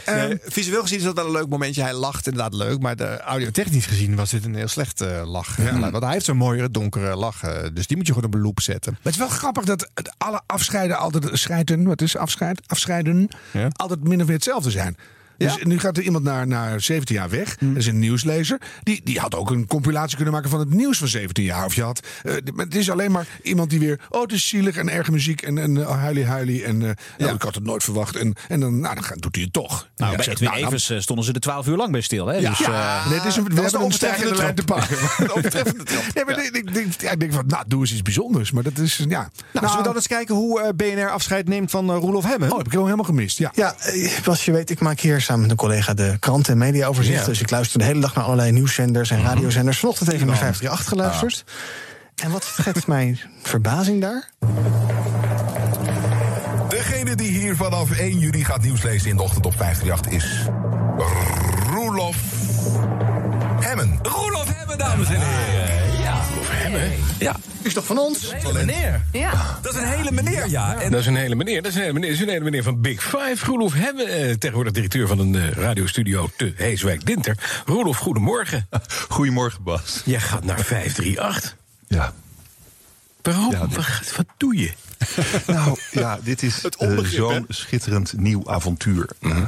Nee, 0.06 0.38
visueel 0.42 0.82
gezien 0.82 0.98
is 0.98 1.04
dat 1.04 1.14
wel 1.14 1.26
een 1.26 1.32
leuk 1.32 1.48
momentje. 1.48 1.82
Hij 1.82 1.94
lacht 1.94 2.26
inderdaad 2.26 2.54
leuk. 2.54 2.80
Maar 2.80 2.96
de 2.96 3.20
audiotechnisch 3.20 3.86
gezien 3.86 4.16
was 4.16 4.30
dit 4.30 4.44
een 4.44 4.54
heel 4.54 4.68
slecht 4.68 5.00
eh, 5.00 5.22
lach. 5.24 5.56
Want 5.90 6.02
hij 6.04 6.12
heeft 6.12 6.24
zo'n 6.24 6.36
mooie 6.36 6.70
donkere 6.70 7.16
lach. 7.16 7.42
eh, 7.42 7.62
dus 7.72 7.86
die 7.86 7.96
moet 7.96 8.06
je 8.06 8.12
gewoon 8.12 8.28
op 8.28 8.34
een 8.34 8.42
loop 8.42 8.60
zetten. 8.60 8.92
Maar 8.92 9.00
het 9.02 9.12
is 9.12 9.18
wel 9.18 9.28
grappig 9.28 9.64
dat 9.64 9.90
alle 10.18 10.40
afscheiden 10.46 10.98
altijd 10.98 11.28
scheiden, 11.32 11.84
wat 11.84 12.02
is 12.02 12.16
afscheid? 12.16 12.60
Afscheiden 12.66 13.28
altijd 13.72 14.02
min 14.02 14.20
of 14.20 14.26
meer 14.26 14.34
hetzelfde 14.34 14.70
zijn. 14.70 14.96
Dus 15.46 15.56
nu 15.62 15.78
gaat 15.78 15.96
er 15.96 16.02
iemand 16.02 16.24
naar, 16.24 16.46
naar 16.46 16.80
17 16.80 17.14
jaar 17.16 17.30
weg. 17.30 17.56
Hm. 17.58 17.68
Dat 17.68 17.76
is 17.76 17.86
een 17.86 17.98
nieuwslezer. 17.98 18.58
Die, 18.82 19.00
die 19.04 19.18
had 19.18 19.34
ook 19.34 19.50
een 19.50 19.66
compilatie 19.66 20.16
kunnen 20.16 20.34
maken 20.34 20.50
van 20.50 20.58
het 20.58 20.70
nieuws 20.74 20.98
van 20.98 21.08
17 21.08 21.44
jaar. 21.44 21.64
Of 21.64 21.74
je 21.74 21.82
had. 21.82 22.00
eh, 22.22 22.34
maar 22.54 22.64
het 22.64 22.74
is 22.74 22.90
alleen 22.90 23.10
maar 23.12 23.26
iemand 23.42 23.70
die 23.70 23.78
weer. 23.78 24.00
Oh, 24.08 24.22
het 24.22 24.32
is 24.32 24.48
zielig 24.48 24.76
en 24.76 24.88
erge 24.88 25.10
muziek. 25.10 25.42
En, 25.42 25.58
en 25.58 25.76
uh, 25.76 25.90
huilie, 25.90 26.24
huilie. 26.24 26.64
En 26.64 26.80
uh, 26.80 26.90
nou, 27.18 27.34
ik 27.34 27.42
had 27.42 27.54
het 27.54 27.64
nooit 27.64 27.84
verwacht. 27.84 28.16
En, 28.16 28.34
en 28.48 28.60
dan, 28.60 28.80
nou, 28.80 28.94
dan 28.94 29.04
doet 29.18 29.34
hij 29.34 29.44
het 29.44 29.52
toch. 29.52 29.88
Nou, 29.96 30.10
Ja, 30.10 30.16
bij 30.16 30.26
Edwin 30.28 30.48
nou, 30.48 30.64
Evers 30.64 30.90
eh, 30.90 30.98
stonden 30.98 31.24
ze 31.24 31.32
er 31.32 31.40
12 31.40 31.66
uur 31.66 31.76
lang 31.76 31.92
bij 31.92 32.00
stil. 32.00 32.26
Hè? 32.26 32.36
Ja, 32.36 32.48
Dus, 32.50 32.58
ja. 32.58 32.98
eh, 33.02 33.10
nee, 33.10 33.18
het 33.18 33.28
is 33.28 33.36
een, 33.36 33.44
we 33.44 33.54
hebben 33.54 33.72
de 33.80 33.84
een 33.86 33.92
stijgende 33.92 34.34
lijn 34.36 34.54
te 34.54 34.64
pakken. 34.64 34.96
Nee, 36.14 36.24
maar 36.24 36.44
ik, 36.44 36.56
ik, 36.56 36.74
denk- 36.74 37.00
ja, 37.00 37.10
ik 37.10 37.20
denk 37.20 37.32
van, 37.32 37.44
nou, 37.46 37.64
doe 37.66 37.80
eens 37.80 37.92
iets 37.92 38.02
bijzonders. 38.02 38.50
Maar 38.50 38.62
dat 38.62 38.78
is, 38.78 38.96
ja. 38.96 39.04
Nou, 39.06 39.26
Nou, 39.52 39.66
zullen 39.66 39.76
we 39.78 39.82
dan 39.82 39.94
eens 39.94 40.06
kijken 40.06 40.34
hoe 40.34 40.60
eh, 40.60 40.68
BNR 40.76 41.10
afscheid 41.10 41.48
neemt 41.48 41.70
van 41.70 41.90
eh, 41.90 41.96
Roelof 41.98 42.24
Hemmen? 42.24 42.50
Oh, 42.50 42.56
heb 42.56 42.66
ik 42.66 42.72
hem 42.72 42.82
helemaal 42.84 43.04
gemist, 43.04 43.38
ja. 43.38 43.50
Ja, 43.54 43.74
eh, 43.78 44.10
zoals 44.22 44.44
je 44.44 44.52
weet, 44.52 44.70
ik 44.70 44.80
maak 44.80 45.00
hier 45.00 45.20
samen 45.30 45.48
met 45.48 45.50
een 45.50 45.66
collega 45.66 45.94
de 45.94 46.16
kranten- 46.18 46.52
en 46.52 46.58
mediaoverzicht. 46.58 47.20
Ja. 47.20 47.26
Dus 47.26 47.40
ik 47.40 47.50
luister 47.50 47.78
de 47.78 47.84
hele 47.84 48.00
dag 48.00 48.14
naar 48.14 48.24
allerlei 48.24 48.52
nieuwszenders 48.52 49.10
en 49.10 49.22
radiozenders. 49.22 49.78
Vanochtend 49.78 50.12
even 50.12 50.26
naar 50.26 50.36
538 50.36 50.88
geluisterd. 50.88 51.44
En 52.22 52.30
wat 52.30 52.44
schetst 52.44 52.86
mijn 52.86 53.20
verbazing 53.42 54.00
daar? 54.00 54.30
Degene 56.68 57.14
die 57.14 57.30
hier 57.30 57.56
vanaf 57.56 57.90
1 57.90 58.18
juli 58.18 58.44
gaat 58.44 58.62
nieuws 58.62 58.82
lezen 58.82 59.10
in 59.10 59.16
de 59.16 59.22
ochtend 59.22 59.46
op 59.46 59.54
538 59.56 60.12
is 60.12 60.48
Roelof 61.70 62.16
Hemmen. 63.60 63.98
Roelof 64.02 64.48
Hemmen, 64.54 64.78
dames 64.78 65.08
en 65.08 65.20
heren. 65.20 65.89
Ja. 67.18 67.36
Is 67.62 67.74
toch 67.74 67.86
van 67.86 67.98
ons? 67.98 68.32
Een 68.44 68.52
meneer. 68.54 69.04
Ja. 69.12 69.58
Dat 69.62 69.74
is 69.74 69.80
een 69.80 69.88
hele 69.88 70.10
meneer, 70.12 70.48
ja. 70.48 70.80
En 70.80 70.90
Dat 70.90 71.00
is 71.00 71.06
een 71.06 71.16
hele 71.16 71.34
meneer. 71.34 71.62
Dat 71.62 71.70
is 71.70 71.76
een 71.76 71.82
hele 71.82 71.92
meneer, 71.92 72.10
dat 72.10 72.18
is 72.18 72.24
een 72.24 72.32
hele 72.32 72.44
meneer 72.44 72.62
van 72.62 72.80
Big 72.80 73.02
Five. 73.02 73.36
Roelof 73.44 73.72
Hebben, 73.74 74.06
eh, 74.06 74.34
tegenwoordig 74.34 74.72
directeur 74.72 75.06
van 75.06 75.18
een 75.18 75.34
eh, 75.34 75.48
radiostudio 75.50 76.30
te 76.36 76.52
Heeswijk-Dinter. 76.56 77.62
Roelof, 77.66 77.96
goedemorgen. 77.96 78.68
Goedemorgen, 79.08 79.62
Bas. 79.62 80.02
Jij 80.04 80.20
gaat 80.20 80.44
naar 80.44 80.58
538. 80.60 81.56
Ja. 81.88 82.12
Waarom? 83.22 83.50
Ja, 83.50 83.66
dit- 83.66 83.76
wat, 83.76 84.12
wat 84.16 84.26
doe 84.36 84.56
je? 84.56 84.70
Nou, 85.46 85.78
ja, 85.90 86.18
dit 86.22 86.42
is 86.42 86.62
Het 86.62 86.76
eh, 86.76 86.88
onbegrip, 86.88 87.18
zo'n 87.18 87.44
schitterend 87.48 88.12
nieuw 88.16 88.50
avontuur. 88.50 89.08
Mhm. 89.20 89.36
Ehm, 89.36 89.46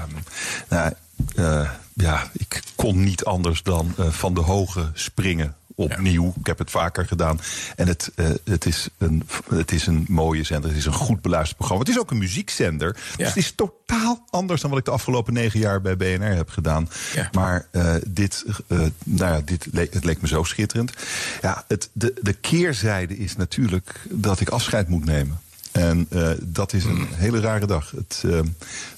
nou, 0.68 0.92
eh, 1.36 1.70
ja, 1.94 2.30
ik 2.32 2.60
kon 2.74 3.02
niet 3.04 3.24
anders 3.24 3.62
dan 3.62 3.94
eh, 3.98 4.08
van 4.08 4.34
de 4.34 4.40
hoge 4.40 4.90
springen 4.94 5.54
opnieuw. 5.74 6.34
Ik 6.38 6.46
heb 6.46 6.58
het 6.58 6.70
vaker 6.70 7.06
gedaan. 7.06 7.40
En 7.76 7.88
het, 7.88 8.12
eh, 8.14 8.30
het, 8.44 8.66
is 8.66 8.88
een, 8.98 9.22
het 9.50 9.72
is 9.72 9.86
een 9.86 10.04
mooie 10.08 10.44
zender. 10.44 10.70
Het 10.70 10.78
is 10.78 10.86
een 10.86 10.92
goed 10.92 11.22
beluisterd 11.22 11.56
programma. 11.56 11.84
Het 11.84 11.94
is 11.94 12.00
ook 12.00 12.10
een 12.10 12.18
muziekzender. 12.18 12.96
Dus 13.16 13.26
het 13.26 13.36
is 13.36 13.52
totaal 13.52 14.24
anders 14.30 14.60
dan 14.60 14.70
wat 14.70 14.78
ik 14.78 14.84
de 14.84 14.90
afgelopen 14.90 15.32
negen 15.32 15.60
jaar 15.60 15.80
bij 15.80 15.96
BNR 15.96 16.34
heb 16.34 16.48
gedaan. 16.48 16.88
Maar 17.32 17.66
eh, 17.70 17.94
dit, 18.06 18.44
eh, 18.68 18.78
nou 19.04 19.34
ja, 19.34 19.40
dit 19.44 19.66
leek, 19.72 19.94
het 19.94 20.04
leek 20.04 20.20
me 20.20 20.28
zo 20.28 20.42
schitterend. 20.42 20.92
Ja, 21.42 21.64
het, 21.68 21.88
de, 21.92 22.14
de 22.20 22.32
keerzijde 22.32 23.18
is 23.18 23.36
natuurlijk 23.36 24.00
dat 24.10 24.40
ik 24.40 24.48
afscheid 24.48 24.88
moet 24.88 25.04
nemen. 25.04 25.40
En 25.72 26.08
dat 26.42 26.72
is 26.72 26.84
een 26.84 27.08
hele 27.14 27.40
rare 27.40 27.66
dag. 27.66 27.90
Het, 27.90 28.24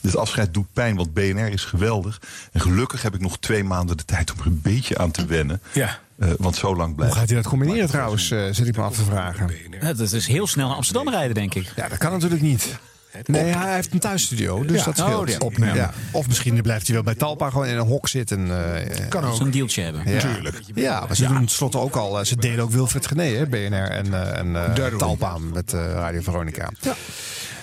dit 0.00 0.16
afscheid 0.16 0.54
doet 0.54 0.72
pijn, 0.72 0.96
want 0.96 1.14
BNR 1.14 1.48
is 1.48 1.64
geweldig. 1.64 2.20
En 2.52 2.60
gelukkig 2.60 3.02
heb 3.02 3.14
ik 3.14 3.20
nog 3.20 3.38
twee 3.38 3.64
maanden 3.64 3.96
de 3.96 4.04
tijd 4.04 4.32
om 4.32 4.38
er 4.38 4.46
een 4.46 4.60
beetje 4.62 4.98
aan 4.98 5.10
te 5.10 5.26
wennen. 5.26 5.60
Ja. 5.72 6.00
Eh, 6.18 6.28
want 6.38 6.56
zo 6.56 6.76
lang 6.76 6.86
Hoe 6.86 6.94
blijft 6.96 7.14
gaat 7.16 7.26
hij 7.28 7.36
dat 7.36 7.46
combineren 7.46 7.88
trouwens, 7.88 8.30
eh, 8.30 8.44
zit 8.50 8.66
ik 8.66 8.76
me 8.76 8.82
af 8.82 8.96
te 8.96 9.04
vragen. 9.04 9.50
Ja, 9.80 9.92
dat 9.92 10.12
is 10.12 10.26
heel 10.26 10.46
snel 10.46 10.66
naar 10.66 10.76
Amsterdam 10.76 11.08
rijden, 11.08 11.34
denk 11.34 11.54
ik. 11.54 11.72
Ja, 11.76 11.88
dat 11.88 11.98
kan 11.98 12.12
natuurlijk 12.12 12.42
niet. 12.42 12.78
Nee, 13.26 13.42
hij 13.44 13.74
heeft 13.74 13.92
een 13.92 13.98
thuisstudio, 13.98 14.64
dus 14.64 14.78
Ja. 14.78 14.84
dat 14.84 14.96
scheelt. 14.98 15.20
Oh, 15.20 15.28
ja. 15.28 15.38
Opnemen. 15.38 15.74
Ja. 15.74 15.92
Of 16.12 16.26
misschien 16.26 16.62
blijft 16.62 16.86
hij 16.86 16.94
wel 16.94 17.04
bij 17.04 17.14
Talpa 17.14 17.50
gewoon 17.50 17.66
in 17.66 17.76
een 17.76 17.86
hok 17.86 18.08
zitten. 18.08 18.50
eh, 18.88 19.08
Kan 19.08 19.24
ook. 19.24 19.36
Zo'n 19.36 19.50
dealtje 19.50 19.82
hebben. 19.82 20.02
Ja. 20.12 20.18
Tuurlijk. 20.20 20.60
Ja, 20.74 21.04
maar 21.06 21.16
ze 21.16 21.26
doen 21.26 21.36
tenslotte 21.38 21.78
ook 21.78 21.96
al. 21.96 22.24
Ze 22.24 22.36
delen 22.36 22.64
ook 22.64 22.70
Wilfred 22.70 23.06
Gené, 23.06 23.24
hè, 23.24 23.46
BNR 23.46 23.90
en, 23.90 24.14
eh, 24.14 24.38
en. 24.38 24.74
Talpa 24.98 25.38
met 25.38 25.72
eh, 25.72 25.80
Radio 25.92 26.20
Veronica. 26.20 26.70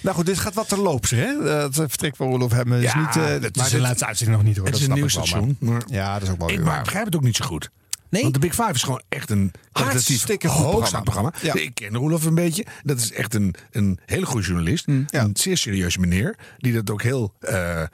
Nou 0.01 0.15
goed, 0.15 0.25
dit 0.25 0.39
gaat 0.39 0.53
wat 0.53 0.67
terloops, 0.67 1.09
hè? 1.09 1.25
Het 1.63 1.75
vertrek 1.75 2.15
van 2.15 2.27
Roelof 2.27 2.51
Hemmen 2.51 2.77
is 2.81 2.91
Ja, 2.91 2.99
niet... 2.99 3.41
dat 3.41 3.55
maar 3.55 3.65
is 3.65 3.71
de 3.71 3.79
laatste 3.79 4.05
uitzending 4.05 4.37
nog 4.37 4.47
niet, 4.47 4.57
hoor. 4.57 4.65
Het 4.65 4.73
dat 4.73 4.81
is 4.81 4.87
een 4.87 4.93
snap 4.97 5.09
nieuw 5.09 5.23
ik 5.23 5.29
wel, 5.31 5.55
station. 5.57 5.57
Maar 5.59 5.81
Ja, 5.87 6.13
dat 6.13 6.21
is 6.23 6.29
ook 6.29 6.37
wel 6.39 6.49
ik 6.49 6.55
weer 6.55 6.65
maar 6.65 6.73
waar. 6.73 6.83
begrijp 6.83 7.05
het 7.05 7.15
ook 7.15 7.21
niet 7.23 7.35
zo 7.35 7.45
goed. 7.45 7.69
Nee? 8.11 8.21
Want 8.21 8.33
de 8.33 8.39
Big 8.39 8.55
Five 8.55 8.71
is 8.73 8.83
gewoon 8.83 9.01
echt 9.09 9.29
een 9.29 9.51
kwalitatief 9.71 10.07
Hartstikke 10.07 10.47
goed 10.47 10.65
hoogstaand 10.65 11.03
programma. 11.03 11.29
programma. 11.29 11.59
Ja. 11.59 11.65
Ik 11.65 11.75
ken 11.75 11.95
Roelof 11.95 12.25
een 12.25 12.35
beetje. 12.35 12.65
Dat 12.83 12.97
is 12.97 13.11
echt 13.11 13.33
een, 13.33 13.55
een 13.71 13.99
hele 14.05 14.25
goede 14.25 14.45
journalist. 14.45 14.87
Een 14.87 15.29
zeer 15.33 15.57
serieuze 15.57 15.99
meneer. 15.99 16.37
Die 16.57 16.73
dat 16.73 16.89
ook 16.89 17.01
heel... 17.01 17.33
eh, 17.39 17.81
eh, 17.81 17.87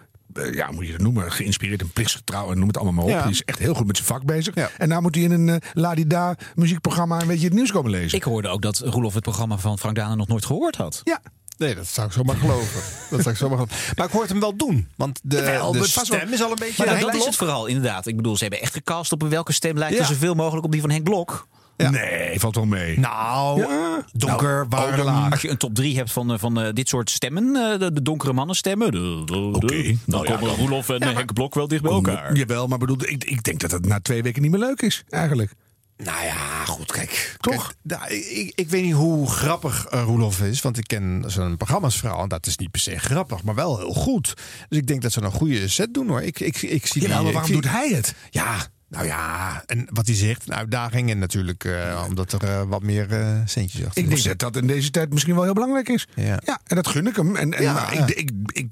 ja, 0.53 0.71
moet 0.71 0.85
je 0.85 0.91
het 0.93 1.01
noemen, 1.01 1.31
geïnspireerd 1.31 1.81
en 1.81 1.91
plichtsgetrouw 1.91 2.51
en 2.51 2.57
noem 2.57 2.67
het 2.67 2.77
allemaal 2.77 2.93
maar 2.93 3.03
op. 3.03 3.19
Ja. 3.19 3.21
Die 3.21 3.31
is 3.31 3.43
echt 3.43 3.59
heel 3.59 3.73
goed 3.73 3.87
met 3.87 3.95
zijn 3.95 4.07
vak 4.07 4.25
bezig. 4.25 4.55
En 4.55 4.87
nou 4.87 5.01
moet 5.01 5.15
hij 5.15 5.23
in 5.23 5.31
een 5.31 5.47
uh, 5.47 5.55
Ladida 5.73 6.35
muziekprogramma 6.55 7.21
een 7.21 7.27
beetje 7.27 7.45
het 7.45 7.53
nieuws 7.53 7.71
komen 7.71 7.91
lezen. 7.91 8.17
Ik 8.17 8.23
hoorde 8.23 8.47
ook 8.47 8.61
dat 8.61 8.77
Roelof 8.79 9.13
het 9.13 9.23
programma 9.23 9.57
van 9.57 9.79
Frank 9.79 9.95
Dane 9.95 10.15
nog 10.15 10.27
nooit 10.27 10.45
gehoord 10.45 10.75
had. 10.75 11.01
Ja. 11.03 11.21
Nee, 11.57 11.75
dat 11.75 11.87
zou 11.87 12.07
ik 12.07 12.13
zomaar 12.13 12.35
geloven. 12.35 12.81
dat 13.09 13.21
zou 13.21 13.29
ik 13.29 13.37
zomaar 13.37 13.57
geloven. 13.57 13.93
Maar 13.95 14.05
ik 14.05 14.11
hoor 14.11 14.21
het 14.21 14.29
hem 14.31 14.39
wel 14.39 14.55
doen. 14.55 14.87
Want 14.95 15.19
de, 15.23 15.37
stem 15.83 16.33
is 16.33 16.41
al 16.43 16.49
een 16.49 16.55
beetje... 16.59 16.85
Maar 16.85 16.99
dat 16.99 17.15
is 17.15 17.25
het 17.25 17.35
vooral, 17.35 17.65
inderdaad. 17.65 18.07
Ik 18.07 18.15
bedoel, 18.15 18.35
ze 18.35 18.41
hebben 18.41 18.61
echt 18.61 18.73
gecast 18.73 19.11
op 19.11 19.23
welke 19.23 19.53
stem 19.53 19.77
lijkt 19.77 19.95
er 19.95 20.01
Ja. 20.01 20.07
zoveel 20.07 20.33
mogelijk 20.33 20.65
op 20.65 20.71
die 20.71 20.81
van 20.81 20.89
Henk 20.89 21.03
Blok. 21.03 21.47
Nee, 21.77 22.39
valt 22.39 22.55
wel 22.55 22.65
mee. 22.65 22.99
Nou, 22.99 23.65
donker, 24.13 24.65
Nou, 24.69 25.03
laag. 25.03 25.31
Als 25.31 25.41
je 25.41 25.49
een 25.49 25.57
top 25.57 25.75
3 25.75 25.95
hebt 25.97 26.11
van, 26.11 26.31
eh, 26.31 26.39
van 26.39 26.59
eh, 26.61 26.73
dit 26.73 26.87
soort 26.87 27.09
stemmen, 27.09 27.55
eh, 27.55 27.79
de, 27.79 27.93
de 27.93 28.01
donkere 28.01 28.33
mannenstemmen, 28.33 28.91
de, 28.91 29.21
de, 29.25 29.51
de- 29.67 29.83
dan 29.83 29.97
Nou 30.05 30.27
ja, 30.27 30.33
komen 30.35 30.47
dan- 30.49 30.57
Roelof 30.57 30.89
en 30.89 30.99
Ja, 30.99 31.13
Henk 31.13 31.33
Blok 31.33 31.53
wel 31.53 31.67
dicht 31.67 31.81
bij 31.81 31.91
elkaar. 31.91 32.35
Jawel, 32.35 32.67
maar 32.67 32.77
bedoel, 32.77 32.97
ik, 33.01 33.23
ik 33.23 33.43
denk 33.43 33.59
dat 33.59 33.71
het 33.71 33.85
na 33.85 33.99
twee 34.01 34.23
weken 34.23 34.41
niet 34.41 34.51
meer 34.51 34.59
leuk 34.59 34.81
is, 34.81 35.03
eigenlijk. 35.09 35.51
Nou 35.97 36.25
ja, 36.25 36.65
goed, 36.65 36.91
kijk. 36.91 37.35
Toch? 37.39 37.55
Kijk, 37.67 37.75
nou, 38.01 38.13
ik, 38.13 38.51
ik 38.55 38.69
weet 38.69 38.83
niet 38.83 38.93
hoe 38.93 39.29
grappig 39.29 39.85
eh, 39.85 40.03
Roelof 40.03 40.41
is. 40.41 40.61
Want 40.61 40.77
ik 40.77 40.87
ken 40.87 41.23
zijn 41.27 41.57
programma's 41.57 41.97
vooral. 41.99 42.21
En 42.21 42.27
dat 42.29 42.45
is 42.45 42.57
niet 42.57 42.71
per 42.71 42.79
se 42.81 42.97
grappig, 42.99 43.43
maar 43.43 43.55
wel 43.55 43.77
heel 43.77 43.93
goed. 43.93 44.33
Dus 44.69 44.77
ik 44.77 44.87
denk 44.87 45.01
dat 45.01 45.11
ze 45.11 45.21
een 45.21 45.31
goede 45.31 45.67
set 45.67 45.93
doen 45.93 46.07
hoor. 46.07 46.21
Ik, 46.21 46.39
ik, 46.39 46.61
ik 46.61 46.85
zie 46.87 47.01
die- 47.01 47.09
maar 47.09 47.23
waarom 47.23 47.51
doet 47.51 47.69
hij 47.69 47.89
het? 47.89 48.13
Ja, 48.29 48.67
nou 48.89 49.05
ja. 49.05 49.63
En 49.65 49.87
wat 49.93 50.07
hij 50.07 50.15
zegt, 50.15 50.47
een 50.47 50.53
uitdaging. 50.55 51.09
En 51.09 51.19
natuurlijk 51.19 51.63
eh, 51.63 52.03
omdat 52.07 52.31
er 52.31 52.43
eh, 52.43 52.61
wat 52.67 52.83
meer 52.83 53.11
eh, 53.11 53.35
centjes 53.45 53.85
achter 53.85 54.03
Ik 54.03 54.09
denk 54.09 54.23
dat 54.23 54.39
dat 54.39 54.55
in 54.55 54.67
deze 54.67 54.91
tijd 54.91 55.11
misschien 55.11 55.35
wel 55.35 55.43
heel 55.43 55.53
belangrijk 55.53 55.89
is. 55.89 56.07
Ja. 56.15 56.39
en 56.67 56.75
dat 56.75 56.87
gun 56.87 57.07
ik 57.07 57.15
hem. 57.15 57.35
En, 57.35 57.53
en 57.53 57.63
Ja. 57.63 57.91
ik, 57.91 58.09
ik, 58.09 58.31
ik 58.45 58.67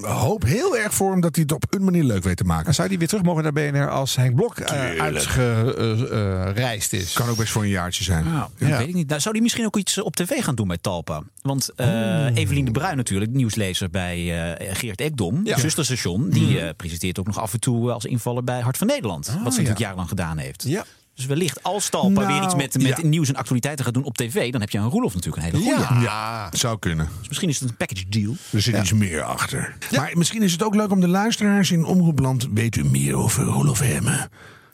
hoop 0.00 0.44
heel 0.44 0.76
erg 0.76 0.94
voor 0.94 1.10
hem 1.10 1.20
dat 1.20 1.34
hij 1.34 1.44
het 1.48 1.52
op 1.54 1.74
een 1.74 1.84
manier 1.84 2.04
leuk 2.04 2.22
weet 2.22 2.36
te 2.36 2.44
maken. 2.44 2.74
Zou 2.74 2.88
hij 2.88 2.98
weer 2.98 3.08
terug 3.08 3.22
mogen 3.22 3.42
naar 3.42 3.52
BNR 3.52 3.90
als 3.90 4.16
Henk 4.16 4.34
Blok 4.34 4.58
uh, 4.60 4.66
uitgereisd 4.98 6.92
is. 6.92 7.12
Kan 7.12 7.28
ook 7.28 7.36
best 7.36 7.52
voor 7.52 7.62
een 7.62 7.68
jaartje 7.68 8.04
zijn. 8.04 8.24
Nou, 8.24 8.48
dat 8.58 8.68
weet 8.78 8.88
ik 8.88 8.94
niet. 8.94 9.08
Nou, 9.08 9.20
zou 9.20 9.34
die 9.34 9.42
misschien 9.42 9.64
ook 9.66 9.76
iets 9.76 10.00
op 10.00 10.16
tv 10.16 10.42
gaan 10.44 10.54
doen 10.54 10.68
bij 10.68 10.78
Talpa? 10.80 11.22
Want 11.42 11.72
Oh. 11.76 12.26
Evelien 12.34 12.64
de 12.64 12.70
Bruin 12.70 12.96
natuurlijk, 12.96 13.30
nieuwslezer 13.30 13.90
bij 13.90 14.16
eh, 14.56 14.76
Geert 14.76 15.00
Ekdom, 15.00 15.40
zusterstation, 15.44 16.30
die 16.30 16.60
eh, 16.60 16.70
presenteert 16.76 17.18
ook 17.18 17.26
nog 17.26 17.38
af 17.38 17.52
en 17.52 17.60
toe 17.60 17.92
als 17.92 18.04
invaller 18.04 18.44
bij 18.44 18.60
Hart 18.60 18.76
van 18.76 18.86
Nederland. 18.86 19.36
wat 19.44 19.54
ze 19.64 19.70
natuurlijk 19.70 19.70
Ah, 19.70 19.78
ja. 19.78 19.84
jarenlang 19.84 20.08
gedaan 20.08 20.38
heeft. 20.38 20.64
Ja. 20.66 20.84
Dus 21.14 21.26
wellicht 21.26 21.62
als 21.62 21.88
Talpa 21.88 22.08
Nou, 22.20 22.26
weer 22.26 22.42
iets 22.42 22.54
met, 22.54 22.74
met 22.82 22.96
ja. 22.96 23.06
nieuws 23.06 23.28
en 23.28 23.34
actualiteiten 23.36 23.84
gaat 23.84 23.94
doen 23.94 24.04
op 24.04 24.16
tv, 24.16 24.52
dan 24.52 24.60
heb 24.60 24.70
je 24.70 24.78
een 24.78 24.88
Roelof 24.88 25.14
natuurlijk 25.14 25.46
een 25.46 25.52
hele 25.52 25.64
goede. 25.64 26.00
Ja, 26.04 26.48
zou 26.52 26.78
kunnen. 26.78 27.08
Dus 27.18 27.28
misschien 27.28 27.48
is 27.48 27.60
het 27.60 27.68
een 27.68 27.76
package 27.76 28.08
deal. 28.08 28.34
Er 28.50 28.60
zit 28.62 28.76
iets 28.76 28.92
meer 28.92 29.22
achter. 29.22 29.76
Maar 29.90 30.10
misschien 30.14 30.42
is 30.42 30.52
het 30.52 30.62
ook 30.62 30.74
leuk 30.74 30.90
om 30.90 31.00
de 31.00 31.08
luisteraars 31.08 31.70
in 31.70 31.84
Omroepland... 31.84 32.46
weet 32.54 32.76
u 32.76 32.84
meer 32.84 33.14
over 33.14 33.44
Roelof 33.44 33.78
Hemmen? 33.80 34.30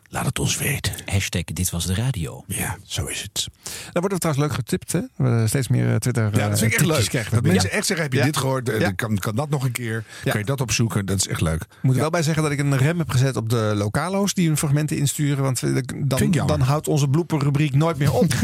Laat 0.09 0.27
het 0.27 0.39
ons 0.39 0.57
weten. 0.59 0.93
Hashtag 1.07 1.45
dit 1.45 1.71
was 1.71 1.87
de 1.87 1.95
radio. 1.95 2.45
Ja, 2.47 2.77
zo 2.85 3.07
is 3.07 3.23
het. 3.23 3.49
Dan 3.93 4.03
wordt 4.03 4.21
trouwens 4.21 4.47
leuk 4.47 4.55
getipt, 4.55 4.93
hè? 4.93 5.01
We 5.01 5.23
hebben 5.23 5.49
steeds 5.49 5.69
meer 5.69 5.91
eh, 5.91 5.97
Twitter 5.97 6.25
Ja, 6.25 6.49
dat 6.49 6.59
vind 6.59 6.73
ik 6.73 6.79
echt 6.79 6.79
tipjes 6.79 6.97
leuk. 6.99 7.09
krijgen 7.09 7.33
Dat 7.35 7.43
mensen 7.43 7.71
echt 7.71 7.87
zeggen, 7.87 8.05
heb 8.05 8.13
je 8.15 8.19
Ja. 8.19 8.25
dit 8.25 8.37
gehoord? 8.37 8.69
Eh, 8.69 8.81
Ja. 8.81 8.91
Kan, 8.93 9.19
kan 9.19 9.35
dat 9.37 9.51
nog 9.51 9.65
een 9.65 9.73
keer? 9.73 10.05
Kan 10.25 10.39
je 10.39 10.45
dat 10.45 10.61
opzoeken? 10.61 11.07
Dat 11.07 11.17
is 11.19 11.29
echt 11.29 11.41
leuk. 11.41 11.61
Ik 11.63 11.69
moet 11.83 11.95
er 11.95 12.01
wel 12.01 12.11
bij 12.11 12.23
zeggen 12.23 12.43
dat 12.43 12.53
ik 12.53 12.59
een 12.59 12.77
rem 12.77 12.99
heb 12.99 13.11
gezet 13.11 13.37
op 13.37 13.49
de 13.51 13.73
lokalo's 13.77 14.35
die 14.35 14.47
hun 14.47 14.57
fragmenten 14.57 14.97
insturen. 14.97 15.43
Want 15.43 15.61
dan, 16.09 16.31
dan 16.47 16.61
houdt 16.61 16.89
onze 16.89 17.09
blooperrubriek 17.09 17.75
nooit 17.75 17.99
meer 17.99 18.13
op. 18.13 18.25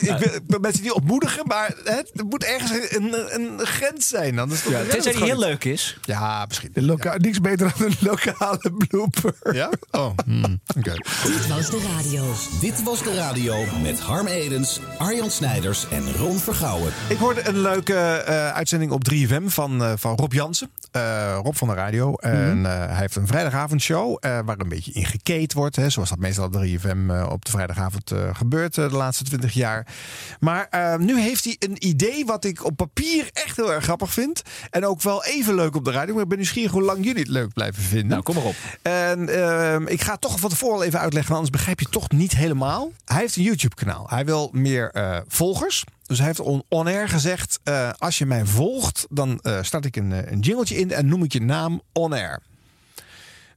ik, 0.00 0.40
wil, 0.46 0.60
mensen 0.60 0.82
die 0.82 0.94
ontmoedigen, 0.94 1.46
maar 1.46 1.74
hè, 1.84 1.94
er 2.14 2.24
moet 2.28 2.44
ergens 2.44 2.70
een, 2.96 3.14
een 3.34 3.66
grens 3.66 4.08
zijn. 4.08 4.38
Anders 4.38 4.62
Ja, 4.64 4.70
dan 4.70 4.86
Tenzij 4.88 5.12
die 5.12 5.24
heel 5.24 5.38
leuk 5.38 5.64
is. 5.64 5.98
Ja, 6.02 6.44
misschien. 6.48 6.70
De 6.72 6.82
loka 6.82 7.16
niks 7.16 7.40
beter 7.40 7.72
dan 7.78 7.86
een 7.86 7.96
lokale 8.00 8.72
blooper. 8.88 9.34
Ja? 9.52 9.70
Oh, 9.90 10.10
hmm, 10.24 10.60
oké. 10.76 10.92
Dit 11.24 11.46
was 11.46 11.70
de 11.70 11.90
radio. 11.96 12.32
Dit 12.60 12.82
was 12.82 13.02
de 13.02 13.14
radio 13.14 13.64
met 13.82 14.00
Harm 14.00 14.26
Edens, 14.26 14.80
Arjan 14.98 15.30
Snijders 15.30 15.88
en 15.90 16.12
Ron 16.16 16.38
Vergouwen. 16.38 16.92
Ik 17.08 17.16
hoorde 17.16 17.48
een 17.48 17.60
leuke 17.60 17.94
eh, 17.94 18.52
uitzending 18.52 18.92
op 18.92 19.02
3FM 19.12 19.46
van, 19.46 19.82
eh, 19.82 19.92
van 19.96 20.16
Rob 20.16 20.32
Jansen. 20.32 20.70
Eh, 20.90 21.38
Rob 21.42 21.54
van 21.54 21.68
de 21.68 21.74
radio. 21.74 22.14
En 22.14 22.66
eh, 22.66 22.72
hij 22.72 22.96
heeft 22.96 23.16
een 23.16 23.26
vrijdagavondshow 23.26 24.16
eh, 24.20 24.38
waar 24.44 24.58
een 24.58 24.68
beetje 24.68 24.92
in 24.92 25.04
gekate 25.04 25.54
wordt. 25.56 25.76
Hè, 25.76 25.90
zoals 25.90 26.08
dat 26.08 26.18
meestal 26.18 26.44
op 26.44 26.52
3FM 26.52 27.10
eh, 27.10 27.28
op 27.30 27.44
de 27.44 27.50
vrijdagavond 27.50 28.12
gebeurt 28.32 28.74
de 28.74 28.90
laatste 28.90 29.24
20 29.24 29.52
jaar. 29.52 29.86
Maar 30.40 30.96
nu 30.98 31.20
heeft 31.20 31.44
hij 31.44 31.56
een 31.58 31.86
idee 31.86 32.24
wat 32.24 32.44
ik 32.44 32.64
op 32.64 32.76
papier 32.76 33.30
echt 33.32 33.56
heel 33.56 33.72
erg 33.72 33.84
grappig 33.84 34.12
vind. 34.12 34.42
En 34.70 34.86
ook 34.86 35.02
wel 35.02 35.24
even 35.24 35.54
leuk 35.54 35.76
op 35.76 35.84
de 35.84 35.90
radio. 35.90 36.14
Maar 36.14 36.22
ik 36.22 36.28
ben 36.28 36.38
nieuwsgierig 36.38 36.72
hoe 36.72 36.82
lang 36.82 37.04
jullie 37.04 37.22
het 37.22 37.30
leuk 37.30 37.52
blijven 37.52 37.82
vinden. 37.82 38.08
Nou, 38.08 38.22
kom 38.22 38.34
maar 38.34 38.44
op. 38.44 38.56
En 38.82 39.28
ehm, 39.28 39.86
ik 39.86 40.02
ga 40.02 40.16
toch 40.16 40.40
van 40.40 40.50
tevoren 40.50 40.76
al 40.76 40.84
even 40.84 41.00
uitleggen, 41.00 41.32
want 41.32 41.44
anders 41.44 41.56
begrijp 41.56 41.78
je 41.78 41.84
het 41.84 41.94
toch 41.94 42.10
niet 42.10 42.36
helemaal. 42.36 42.92
Hij 43.04 43.20
heeft 43.20 43.36
een 43.36 43.42
YouTube-kanaal. 43.42 44.06
Hij 44.08 44.24
wil 44.24 44.48
meer 44.52 44.92
volgers. 45.28 45.84
Dus 46.08 46.18
hij 46.18 46.26
heeft 46.26 46.40
on- 46.40 46.62
on-air 46.68 47.08
gezegd: 47.08 47.60
eh, 47.62 47.90
als 47.98 48.18
je 48.18 48.26
mij 48.26 48.44
volgt, 48.46 49.06
dan 49.10 49.38
eh, 49.42 49.62
start 49.62 49.84
ik 49.84 49.96
een, 49.96 50.12
eh, 50.12 50.32
een 50.32 50.40
jingletje 50.40 50.76
in 50.76 50.92
en 50.92 51.06
noem 51.06 51.22
ik 51.24 51.32
je 51.32 51.40
naam 51.40 51.82
on-air. 51.92 52.40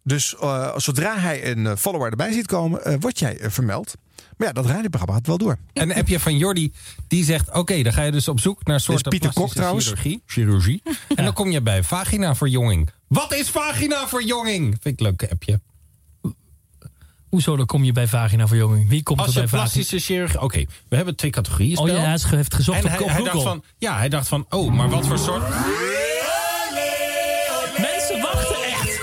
Dus 0.04 0.36
eh, 0.38 0.78
zodra 0.78 1.18
hij 1.20 1.52
een 1.52 1.78
follower 1.78 2.10
erbij 2.10 2.32
ziet 2.32 2.46
komen, 2.48 3.00
word 3.00 3.20
jij 3.20 3.38
vermeld. 3.42 3.94
Maar 4.38 4.48
ja, 4.48 4.54
dat 4.54 4.66
radioprogramma 4.66 5.14
gaat 5.16 5.28
wel 5.28 5.38
door. 5.38 5.58
En 5.74 5.88
dan 5.88 5.98
heb 5.98 6.08
je 6.08 6.20
van 6.20 6.38
Jordi, 6.38 6.74
die 7.08 7.24
zegt... 7.24 7.52
oké, 7.54 7.82
dan 7.82 7.94
ga 7.94 8.02
je 8.04 8.12
dus 8.12 8.28
op 8.28 8.40
zoek 8.40 8.66
naar 8.66 8.80
soorten 8.80 9.12
Pieter 9.12 9.34
Kok 9.34 9.54
trouwens. 9.54 9.86
chirurgie. 9.86 10.22
chirurgie. 10.26 10.82
En 11.16 11.24
dan 11.24 11.34
kom 11.34 11.52
je 11.52 11.62
bij 11.62 11.84
vaginaverjonging. 11.84 12.90
Wat 13.08 13.34
is 13.34 13.50
vaginaverjonging? 13.50 14.78
Vind 14.82 15.00
ik 15.00 15.00
een 15.00 15.06
leuk 15.18 15.32
appje. 15.32 15.60
Hoezo, 17.32 17.56
dan 17.56 17.66
kom 17.66 17.84
je 17.84 17.92
bij 17.92 18.08
vaginaverjonging? 18.08 18.90
Wie 18.90 19.04
komt 19.04 19.20
Als 19.20 19.28
er 19.28 19.34
bij 19.34 19.42
vagina? 19.44 19.62
plastische 19.70 20.00
chirurgie... 20.00 20.42
Oké, 20.42 20.66
we 20.88 20.96
hebben 20.96 21.16
twee 21.16 21.32
categorieën. 21.32 21.78
Oh 21.78 21.88
ja, 21.88 21.94
hij 21.96 22.10
heeft 22.10 22.24
ge- 22.24 22.36
heeft 22.36 22.54
gezocht 22.54 22.78
en 22.78 22.84
op- 22.84 22.90
hij, 22.90 23.00
op 23.00 23.06
hij 23.08 23.16
Google. 23.18 23.32
dacht 23.34 23.46
van, 23.46 23.64
Ja, 23.78 23.98
hij 23.98 24.10
dacht 24.10 24.28
van... 24.28 24.46
Oh, 24.50 24.72
maar 24.74 24.90
wat 24.90 25.08
voor 25.08 25.18
soort... 25.18 25.44
Mensen 27.78 28.22
wachten 28.22 28.64
echt. 28.64 29.00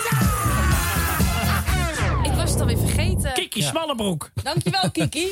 Ik 2.22 2.32
was 2.32 2.50
het 2.50 2.60
alweer 2.60 2.78
vergeten. 2.78 3.32
Kiki 3.34 3.62
Smallebroek. 3.62 4.30
Dankjewel, 4.42 4.90
Kiki. 4.98 5.26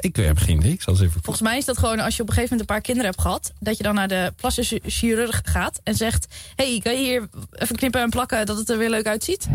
Ik 0.00 0.16
heb 0.16 0.38
geen 0.38 0.56
idee. 0.58 0.72
Ik 0.72 0.82
zal 0.82 0.92
eens 0.92 1.02
even... 1.02 1.20
Volgens 1.22 1.40
mij 1.48 1.56
is 1.58 1.64
dat 1.64 1.78
gewoon 1.78 2.00
als 2.00 2.16
je 2.16 2.22
op 2.22 2.28
een 2.28 2.34
gegeven 2.34 2.56
moment 2.56 2.60
een 2.60 2.74
paar 2.76 2.84
kinderen 2.84 3.10
hebt 3.10 3.22
gehad... 3.22 3.52
dat 3.60 3.76
je 3.76 3.82
dan 3.82 3.94
naar 3.94 4.08
de 4.08 4.32
plastische 4.36 4.80
chirurg 4.86 5.40
gaat 5.44 5.80
en 5.84 5.94
zegt... 5.94 6.26
hey, 6.56 6.80
kan 6.82 6.92
je 6.92 6.98
hier 6.98 7.28
even 7.52 7.76
knippen 7.76 8.00
en 8.00 8.10
plakken 8.10 8.46
dat 8.46 8.56
het 8.56 8.70
er 8.70 8.78
weer 8.78 8.90
leuk 8.90 9.06
uitziet? 9.06 9.48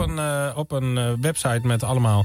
Op 0.00 0.08
een, 0.08 0.18
eh, 0.18 0.50
op 0.56 0.72
een 0.72 0.98
eh, 0.98 1.04
website 1.20 1.60
met 1.62 1.82
allemaal 1.82 2.24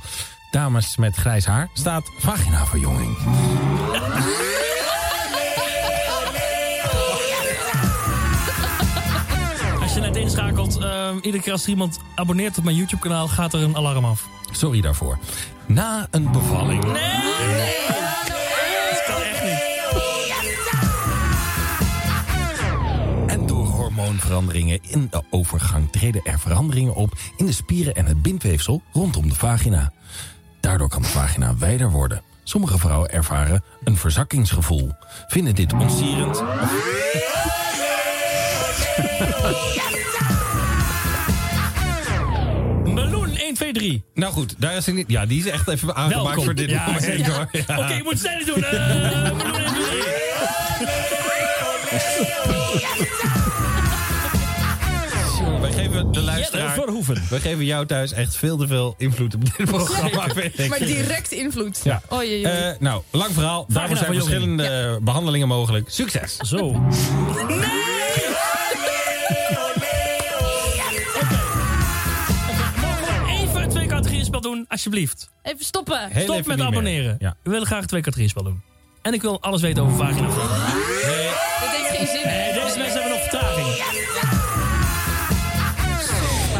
dames 0.51 0.97
met 0.97 1.15
grijs 1.15 1.45
haar. 1.45 1.69
Staat 1.73 2.11
vaginaverjonging. 2.17 3.17
Als 9.81 9.93
je 9.93 9.99
net 9.99 10.15
inschakelt, 10.15 10.77
ehm, 10.77 11.15
iedere 11.21 11.43
keer 11.43 11.51
als 11.51 11.67
iemand 11.67 11.99
abonneert 12.15 12.57
op 12.57 12.63
mijn 12.63 12.75
YouTube-kanaal... 12.75 13.27
gaat 13.27 13.53
er 13.53 13.61
een 13.61 13.75
alarm 13.75 14.05
af. 14.05 14.27
Sorry 14.51 14.81
daarvoor. 14.81 15.17
Na 15.65 16.07
een 16.11 16.31
bevalling. 16.31 16.83
Hormoonveranderingen 24.21 24.79
in 24.81 25.07
de 25.11 25.23
overgang 25.29 25.91
treden 25.91 26.21
er 26.23 26.39
veranderingen 26.39 26.95
op 26.95 27.13
in 27.37 27.45
de 27.45 27.51
spieren 27.51 27.95
en 27.95 28.05
het 28.05 28.21
bindweefsel 28.21 28.81
rondom 28.93 29.29
de 29.29 29.35
vagina. 29.35 29.91
Daardoor 30.59 30.89
kan 30.89 31.01
de 31.01 31.07
vagina 31.07 31.55
wijder 31.57 31.89
worden. 31.91 32.21
Sommige 32.43 32.77
vrouwen 32.77 33.09
ervaren 33.11 33.63
een 33.83 33.97
verzakkingsgevoel. 33.97 34.91
Vinden 35.27 35.55
dit 35.55 35.73
onsierend? 35.73 36.43
Meloen 42.85 43.35
1, 43.37 43.53
2, 43.53 43.73
3. 43.73 44.03
Nou 44.13 44.33
goed, 44.33 44.55
daar 44.57 44.75
is 44.75 44.85
hij 44.85 44.95
niet. 44.95 45.09
Ja, 45.09 45.25
die 45.25 45.39
is 45.39 45.51
echt 45.51 45.67
even 45.67 45.95
aangemaakt 45.95 46.25
Welkom. 46.25 46.43
voor 46.43 46.55
dit 46.55 46.69
Ja, 46.69 46.85
moment. 46.85 47.25
hoor. 47.27 47.47
Ja. 47.51 47.77
Oké, 47.77 47.93
je 47.93 48.01
moet 48.03 48.11
het 48.11 48.19
sneller 48.21 48.45
doen. 48.45 48.63
Eh, 48.63 49.31
meloen 49.31 49.53
1, 49.55 49.73
2, 49.75 49.89
3. 53.19 53.38
Wij 55.61 55.71
geven 55.71 56.11
de 56.11 56.21
luisteraar... 56.21 56.73
Verhoeven. 56.73 57.23
Wij 57.29 57.39
geven 57.39 57.65
jou 57.65 57.85
thuis 57.85 58.11
echt 58.11 58.35
veel 58.35 58.57
te 58.57 58.67
veel 58.67 58.95
invloed 58.97 59.35
op 59.35 59.45
dit 59.45 59.65
programma. 59.65 60.27
Maar 60.69 60.79
direct 60.79 61.31
invloed. 61.31 61.81
Ja. 61.83 62.01
Oh, 62.09 62.23
jee, 62.23 62.39
jee. 62.39 62.51
Eh, 62.51 62.79
nou, 62.79 63.01
lang 63.11 63.33
verhaal. 63.33 63.65
Daarvoor 63.67 63.97
zijn 63.97 64.13
verschillende 64.13 64.63
eh, 64.63 65.03
behandelingen 65.03 65.47
mogelijk. 65.47 65.89
Succes! 65.89 66.37
Zo. 66.37 66.67
Even 73.29 73.61
een 73.61 73.69
twee 73.69 73.87
categorieën 73.87 74.25
spel 74.25 74.41
doen, 74.41 74.65
alsjeblieft. 74.67 75.29
Even 75.43 75.65
stoppen. 75.65 75.99
Heel 76.09 76.23
Stop 76.23 76.35
even 76.35 76.57
met 76.57 76.61
abonneren. 76.61 77.15
Ja. 77.19 77.35
We 77.43 77.49
willen 77.49 77.67
graag 77.67 77.85
twee 77.85 78.01
categorieën 78.01 78.29
spel 78.29 78.43
doen. 78.43 78.61
En 79.01 79.13
ik 79.13 79.21
wil 79.21 79.41
alles 79.41 79.61
weten 79.61 79.83
over 79.83 79.97
vagina. 79.97 80.27
Dat 80.27 80.35
heeft 81.69 81.97
geen 81.97 82.07
zin. 82.07 82.38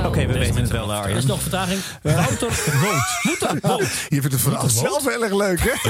Oké, 0.10 0.26
we 0.26 0.34
weten 0.40 0.62
het 0.62 0.70
wel, 0.72 0.92
Er 0.92 0.98
Arjen. 0.98 1.18
is 1.18 1.26
nog 1.26 1.42
vertraging. 1.42 1.82
Wouter 2.02 2.48
Rood. 2.82 3.40
Wouter 3.40 3.70
Rood. 3.70 3.88
Je 4.10 4.22
vindt 4.22 4.32
het 4.32 4.42
verhaal 4.42 4.70
zelf 4.70 5.06
heel 5.06 5.24
erg 5.24 5.34
leuk, 5.34 5.60
hè? 5.64 5.72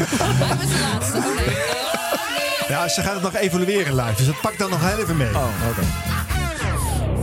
Ja, 2.68 2.88
ze 2.88 3.02
gaat 3.02 3.14
het 3.14 3.22
nog 3.24 3.36
evalueren 3.36 3.96
live. 3.96 4.16
Dus 4.16 4.26
dat 4.26 4.42
pakt 4.42 4.58
dan 4.60 4.70
nog 4.70 4.80
heel 4.90 4.98
even 5.00 5.18
mee. 5.18 5.30
Oh, 5.36 5.48
oké. 5.70 5.82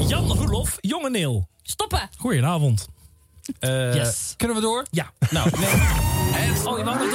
Jan 0.08 0.32
Roelof, 0.32 0.76
jonge 0.80 1.10
Neel. 1.10 1.48
Stoppen. 1.62 2.08
Goedenavond. 2.18 2.86
Eh, 3.58 3.94
Yes. 3.94 4.34
Kunnen 4.36 4.56
we 4.56 4.62
door? 4.62 4.84
Ja. 4.90 5.10
Nou, 5.30 5.50
nee. 5.60 5.70
Oh, 6.64 6.78
je 6.78 6.84
mag 6.84 6.98
nog 6.98 7.08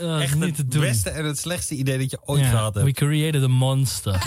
Uh, 0.00 0.22
Echt 0.22 0.34
niet 0.34 0.54
te 0.54 0.60
het 0.62 0.70
doen. 0.70 0.80
beste 0.80 1.10
en 1.10 1.24
het 1.24 1.38
slechtste 1.38 1.74
idee 1.74 1.98
dat 1.98 2.10
je 2.10 2.18
ooit 2.24 2.44
gehad 2.46 2.74
hebt. 2.74 2.86
We 2.86 2.92
created 2.92 3.42
a 3.42 3.48
monster. 3.48 4.22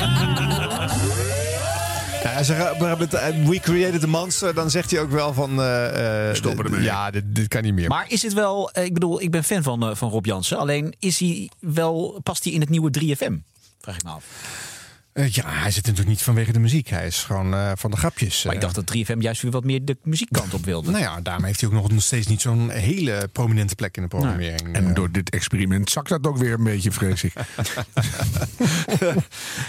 Ja, 2.24 2.38
als 2.38 2.48
maar 2.80 2.98
met 2.98 3.14
eh, 3.14 3.46
We 3.48 3.60
Created 3.60 4.04
a 4.04 4.08
Monster, 4.08 4.54
dan 4.54 4.70
zegt 4.70 4.92
hij 4.92 5.00
ook 5.00 5.12
wel 5.12 5.34
van... 5.34 5.62
eh, 5.62 6.30
eh, 6.30 6.36
Stoppen 6.36 6.66
ermee. 6.66 6.82
Ja, 6.82 7.12
dit, 7.12 7.24
dit 7.28 7.48
kan 7.48 7.64
niet 7.64 7.74
meer. 7.74 7.88
Maar 7.90 8.06
is 8.08 8.22
het 8.22 8.34
wel, 8.34 8.72
eh, 8.72 8.84
ik 8.84 8.94
bedoel, 8.94 9.22
ik 9.22 9.32
ben 9.32 9.44
fan 9.44 9.64
van, 9.64 9.84
eh, 9.90 9.96
van 9.96 10.10
Rob 10.10 10.26
Jansen. 10.26 10.58
Alleen 10.58 10.94
is 11.00 11.20
hij 11.20 11.50
wel, 11.60 12.20
past 12.24 12.44
hij 12.44 12.54
in 12.54 12.60
het 12.60 12.70
nieuwe 12.70 12.90
3FM? 12.92 13.38
Vraag 13.82 13.96
ik 13.96 14.04
me 14.04 14.10
af. 14.10 14.24
Eh, 15.20 15.32
ja, 15.32 15.44
hij 15.48 15.72
zit 15.72 15.84
natuurlijk 15.84 16.10
niet 16.10 16.22
vanwege 16.22 16.52
de 16.52 16.60
muziek. 16.60 16.88
Hij 16.88 17.08
is 17.08 17.24
gewoon 17.24 17.54
eh, 17.54 17.72
van 17.76 17.92
de 17.92 17.98
grapjes. 17.98 18.44
Maar 18.44 18.54
ik 18.54 18.62
dacht 18.62 18.76
dat 18.76 18.96
3FM 18.96 19.18
juist 19.20 19.42
weer 19.42 19.52
wat 19.52 19.64
meer 19.64 19.86
de 19.86 19.98
muziekkant 20.04 20.54
op 20.54 20.66
wilde. 20.66 20.92
Nou 21.00 21.04
ja, 21.04 21.22
daarom 21.22 21.44
heeft 21.44 21.62
hij 21.62 21.70
ook 21.70 21.92
nog 21.92 22.04
steeds 22.04 22.28
niet 22.28 22.42
zo'n 22.42 22.70
hele 22.70 23.30
prominente 23.32 23.76
plek 23.76 23.98
in 23.98 24.02
de 24.02 24.08
programmering. 24.08 24.74
En 24.76 24.94
door 24.94 25.12
dit 25.12 25.30
experiment 25.30 25.90
zakt 25.90 26.10
dat 26.10 26.28
ook 26.28 26.38
weer 26.38 26.54
een 26.54 26.64
beetje, 26.64 26.92
vrees 26.92 27.24
ik. 27.24 27.34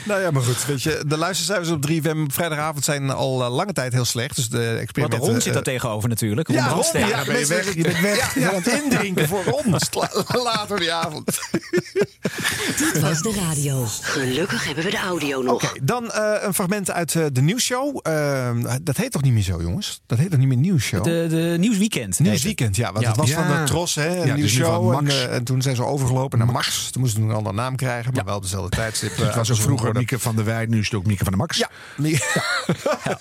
nou 0.07 0.21
ja, 0.21 0.31
maar 0.31 0.43
goed. 0.43 0.67
Weet 0.67 0.83
je, 0.83 1.03
de 1.07 1.17
luistercijfers 1.17 1.71
op 1.71 1.91
3FM 1.91 2.19
op 2.23 2.33
vrijdagavond 2.33 2.85
zijn 2.85 3.11
al 3.11 3.45
eh, 3.45 3.55
lange 3.55 3.73
tijd 3.73 3.93
heel 3.93 4.05
slecht. 4.05 4.37
Dus 4.37 4.49
de 4.49 4.67
Want 4.67 4.79
experimenten... 4.79 5.29
Ron 5.29 5.41
zit 5.41 5.53
daar 5.53 5.63
eh, 5.63 5.73
tegenover 5.73 6.09
natuurlijk. 6.09 6.49
Ron 6.49 6.57
Ja, 6.57 6.69
Ron, 6.69 6.85
ja, 6.93 7.25
ben 7.25 7.39
je 7.39 7.47
weg. 7.47 7.75
Je 7.75 7.83
bent 7.83 8.01
weg. 8.01 8.35
Je 8.35 8.41
bent 8.41 8.53
aan 8.53 8.63
het 8.63 8.83
indrinken 8.83 9.29
voor 9.29 9.45
Ron. 9.45 9.75
Sla- 9.77 10.25
Later 10.43 10.79
die 10.79 10.93
avond. 10.93 11.41
Dit 12.79 13.01
was 13.01 13.23
de 13.23 13.33
radio. 13.49 13.87
Gelukkig 14.01 14.65
hebben 14.65 14.85
we 14.85 14.91
de 14.91 14.99
audio 14.99 15.40
nog. 15.45 15.55
Oké, 15.55 15.69
dan 15.83 16.11
eh, 16.11 16.33
een 16.43 16.55
fragment 16.55 16.91
uit 16.91 17.15
eh, 17.15 17.25
de 17.33 17.41
nieuwsshow. 17.41 17.99
Eh, 18.03 18.51
dat 18.83 18.97
heet 18.97 19.13
toch 19.13 19.23
niet 19.23 19.33
meer 19.33 19.43
zo, 19.43 19.63
jongens? 19.63 20.01
Dat 20.07 20.19
heet 20.19 20.31
toch 20.31 20.39
niet 20.39 20.49
meer 20.49 20.57
nieuwsshow? 20.57 21.05
De, 21.05 21.27
de 21.29 21.57
Nieuwsweekend. 21.59 22.19
Nieuwsweekend, 22.19 22.77
ja. 22.77 22.93
Want 22.93 23.05
Ja. 23.05 23.09
het 23.09 23.17
was 23.19 23.29
Ja. 23.29 23.47
van 23.47 23.57
de 23.57 23.65
Tros, 23.65 23.95
hè? 23.95 24.09
Een 24.21 24.27
Ja, 24.27 24.35
nu 24.35 24.41
nieuwsshow. 24.41 24.93
En, 24.99 25.09
eh, 25.09 25.35
en 25.35 25.45
toen 25.45 25.63
zijn 25.63 25.77
ze 25.77 25.85
overgelopen 25.85 26.39
naar 26.39 26.47
Max. 26.47 26.91
Toen 26.91 27.01
moesten 27.03 27.23
ze 27.23 27.29
een 27.29 27.35
andere 27.35 27.55
naam 27.55 27.77
krijgen, 27.77 28.13
maar 28.15 28.25
wel 28.25 28.41
dezelfde 28.41 28.77
tijdstip. 28.77 29.17
Het 29.31 29.35
was 29.35 29.51
ook 29.51 29.57
vroeger 29.57 29.93
Mieke 29.93 30.19
van 30.19 30.37
der 30.37 30.45
Wij, 30.45 30.67
nu 30.67 30.79
is 30.79 30.85
het 30.85 30.95
ook 30.95 31.07
Mieke 31.07 31.25
van 31.25 31.33
der 31.33 31.41
Max. 31.41 31.57
Ja, 31.59 31.69
ja. 33.05 33.19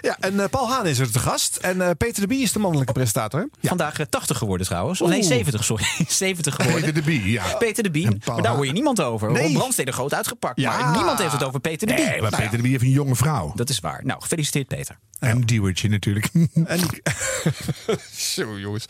ja 0.00 0.16
en 0.20 0.40
eh, 0.40 0.48
Paul 0.50 0.68
Haan 0.70 0.86
is 0.86 0.98
er 0.98 1.10
te 1.10 1.18
gast. 1.18 1.56
En 1.56 1.80
eh, 1.80 1.90
Peter 1.98 2.20
de 2.20 2.26
Bie 2.26 2.42
is 2.42 2.52
de 2.52 2.58
mannelijke 2.58 2.92
presentator. 2.92 3.48
Vandaag 3.62 3.98
eh, 3.98 4.06
80 4.10 4.38
geworden 4.38 4.66
trouwens. 4.66 5.00
Of 5.00 5.08
nee, 5.08 5.18
Oeh. 5.18 5.26
70, 5.28 5.64
sorry. 5.64 5.84
70 6.08 6.54
geworden. 6.54 6.80
Peter 6.80 6.94
de 6.94 7.02
Bie, 7.02 7.30
ja. 7.30 7.42
Peter 7.58 7.82
de 7.82 7.90
Bie. 7.90 8.08
Maar 8.26 8.42
daar 8.42 8.54
hoor 8.54 8.66
je 8.66 8.72
niemand 8.72 9.00
over. 9.00 9.30
Nee. 9.32 9.52
Brandstede 9.52 9.92
groot 9.92 10.14
uitgepakt. 10.14 10.60
Ja. 10.60 10.78
Maar 10.78 10.96
niemand 10.96 11.18
heeft 11.18 11.32
het 11.32 11.42
over 11.44 11.51
over 11.52 11.70
Peter 11.70 11.86
de 11.86 11.94
Bie. 11.94 12.04
Nee, 12.04 12.20
maar 12.20 12.30
Nou 12.30 12.32
ja, 12.32 12.38
Peter 12.38 12.56
de 12.56 12.62
Bie 12.62 12.70
heeft 12.72 12.82
een 12.84 12.90
jonge 12.90 13.16
vrouw. 13.16 13.52
Dat 13.54 13.68
is 13.68 13.80
waar. 13.80 14.00
Nou, 14.04 14.20
gefeliciteerd 14.20 14.68
Peter. 14.68 14.98
En 15.18 15.30
een 15.30 15.46
duwertje 15.46 15.88
natuurlijk. 15.88 16.28
En 16.64 16.80
Zo 18.34 18.58
jongens. 18.58 18.86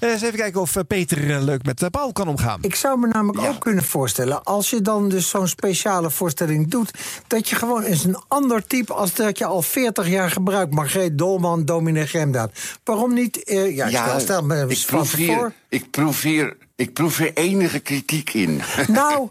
Eh, 0.00 0.10
eens 0.10 0.22
even 0.22 0.38
kijken 0.38 0.60
of 0.60 0.76
eh, 0.76 0.82
Peter 0.88 1.30
eh, 1.30 1.42
leuk 1.42 1.64
met 1.64 1.90
Paul 1.90 2.12
kan 2.12 2.28
omgaan. 2.28 2.58
Ik 2.62 2.74
zou 2.74 2.98
me 2.98 3.06
namelijk 3.06 3.46
ook 3.46 3.60
kunnen 3.60 3.84
voorstellen, 3.84 4.44
als 4.44 4.70
je 4.70 4.82
dan 4.82 5.08
dus 5.08 5.28
zo'n 5.28 5.48
speciale 5.48 6.10
voorstelling 6.10 6.70
doet, 6.70 6.90
dat 7.26 7.48
je 7.48 7.56
gewoon 7.56 7.82
eens 7.82 8.04
een 8.04 8.22
ander 8.28 8.66
type 8.66 8.94
als 8.94 9.14
dat 9.14 9.38
je 9.38 9.44
al 9.44 9.62
40 9.62 10.08
jaar 10.08 10.30
gebruikt. 10.30 10.74
Margreet 10.74 11.18
Dolman, 11.18 11.64
Dominee 11.64 12.06
Gemdaad. 12.06 12.52
Waarom 12.84 13.14
niet? 13.14 13.44
eh, 13.44 13.76
ja, 13.76 13.88
stel, 13.88 14.20
stel 14.20 14.42
me 14.42 14.66
ik 14.68 14.84
proef, 14.86 15.12
hier, 15.12 15.34
voor. 15.36 15.52
ik, 15.68 15.90
proef 15.90 16.22
hier, 16.22 16.56
ik 16.78 16.92
proef 16.92 17.16
hier 17.16 17.30
enige 17.34 17.78
kritiek 17.78 18.32
in. 18.34 18.60
Nou, 18.88 19.28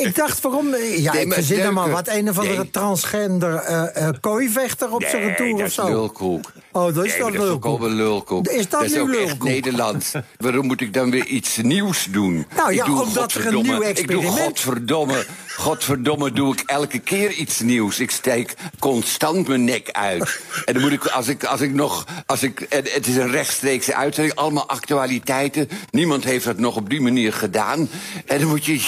ik 0.00 0.14
dacht 0.14 0.40
waarom. 0.40 0.74
Ja, 0.96 1.12
Nee, 1.12 1.24
ik 1.26 1.32
verzin 1.32 1.58
er 1.58 1.72
maar 1.72 1.90
wat. 1.90 2.08
Een 2.08 2.28
of 2.28 2.38
andere 2.38 2.56
Nee. 2.56 2.70
transgender 2.70 3.54
eh 3.54 4.08
kooivechter 4.20 4.92
op 4.92 5.02
zijn 5.04 5.22
Nee, 5.22 5.30
retour 5.30 5.58
dat 5.58 5.66
of 5.66 5.72
zo. 5.72 5.86
lulkoek. 5.88 6.52
Oh, 6.72 6.94
dat 6.94 7.04
is 7.04 7.12
dan 7.12 7.20
maar 7.22 7.32
dat 7.32 7.42
is 7.42 7.48
lulkoek. 7.48 7.80
lulkoek. 7.88 8.48
Is 8.48 8.68
dat 8.68 8.86
nu 8.88 9.00
ook 9.00 9.08
echt 9.08 9.16
lulkoek? 9.26 9.42
Nederland. 9.48 10.12
Waarom 10.38 10.66
moet 10.66 10.80
ik 10.80 10.92
dan 10.92 11.10
weer 11.10 11.26
iets 11.26 11.56
nieuws 11.56 12.06
doen? 12.10 12.46
Nou 12.56 12.72
ja, 12.74 12.80
ik 12.84 12.86
doe 12.90 13.02
omdat 13.02 13.14
er 13.14 13.20
een 13.20 13.30
godverdomme- 13.42 13.68
nieuw 13.72 13.80
Ik 13.82 13.88
experiment- 13.88 14.34
doe 14.36 14.44
godverdomme, 14.44 15.24
godverdomme 15.56 16.32
doe 16.32 16.52
ik 16.52 16.62
elke 16.66 16.98
keer 16.98 17.30
iets 17.32 17.60
nieuws. 17.60 18.00
Ik 18.00 18.10
steek 18.10 18.54
constant 18.78 19.48
mijn 19.48 19.64
nek 19.64 19.88
uit. 19.92 20.40
En 20.64 20.72
dan 20.74 20.82
moet 20.82 20.92
ik, 20.92 21.06
als 21.06 21.28
ik, 21.28 21.44
als 21.44 21.60
ik 21.60 21.72
nog, 21.74 22.04
als 22.26 22.42
ik, 22.42 22.66
het 22.68 23.06
is 23.06 23.16
een 23.16 23.30
rechtstreekse 23.30 23.94
uitzending, 23.94 24.36
allemaal 24.36 24.68
actualiteiten. 24.68 25.68
Niemand 25.90 26.24
heeft 26.24 26.44
dat 26.44 26.58
nog 26.58 26.73
op 26.76 26.90
die 26.90 27.00
manier 27.00 27.32
gedaan. 27.32 27.88
En 28.26 28.38
dan 28.38 28.48
moet 28.48 28.64
je, 28.64 28.80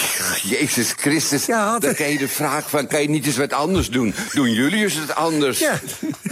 Jezus 0.43 0.91
Christus, 0.97 1.45
dan 1.45 1.79
krijg 1.79 2.11
je 2.11 2.17
de 2.17 2.27
vraag 2.27 2.69
van, 2.69 2.87
kan 2.87 3.01
je 3.01 3.09
niet 3.09 3.25
eens 3.25 3.37
wat 3.37 3.53
anders 3.53 3.89
doen? 3.89 4.13
Doen 4.33 4.51
jullie 4.51 4.83
eens 4.83 4.93
het 4.93 5.15
anders? 5.15 5.63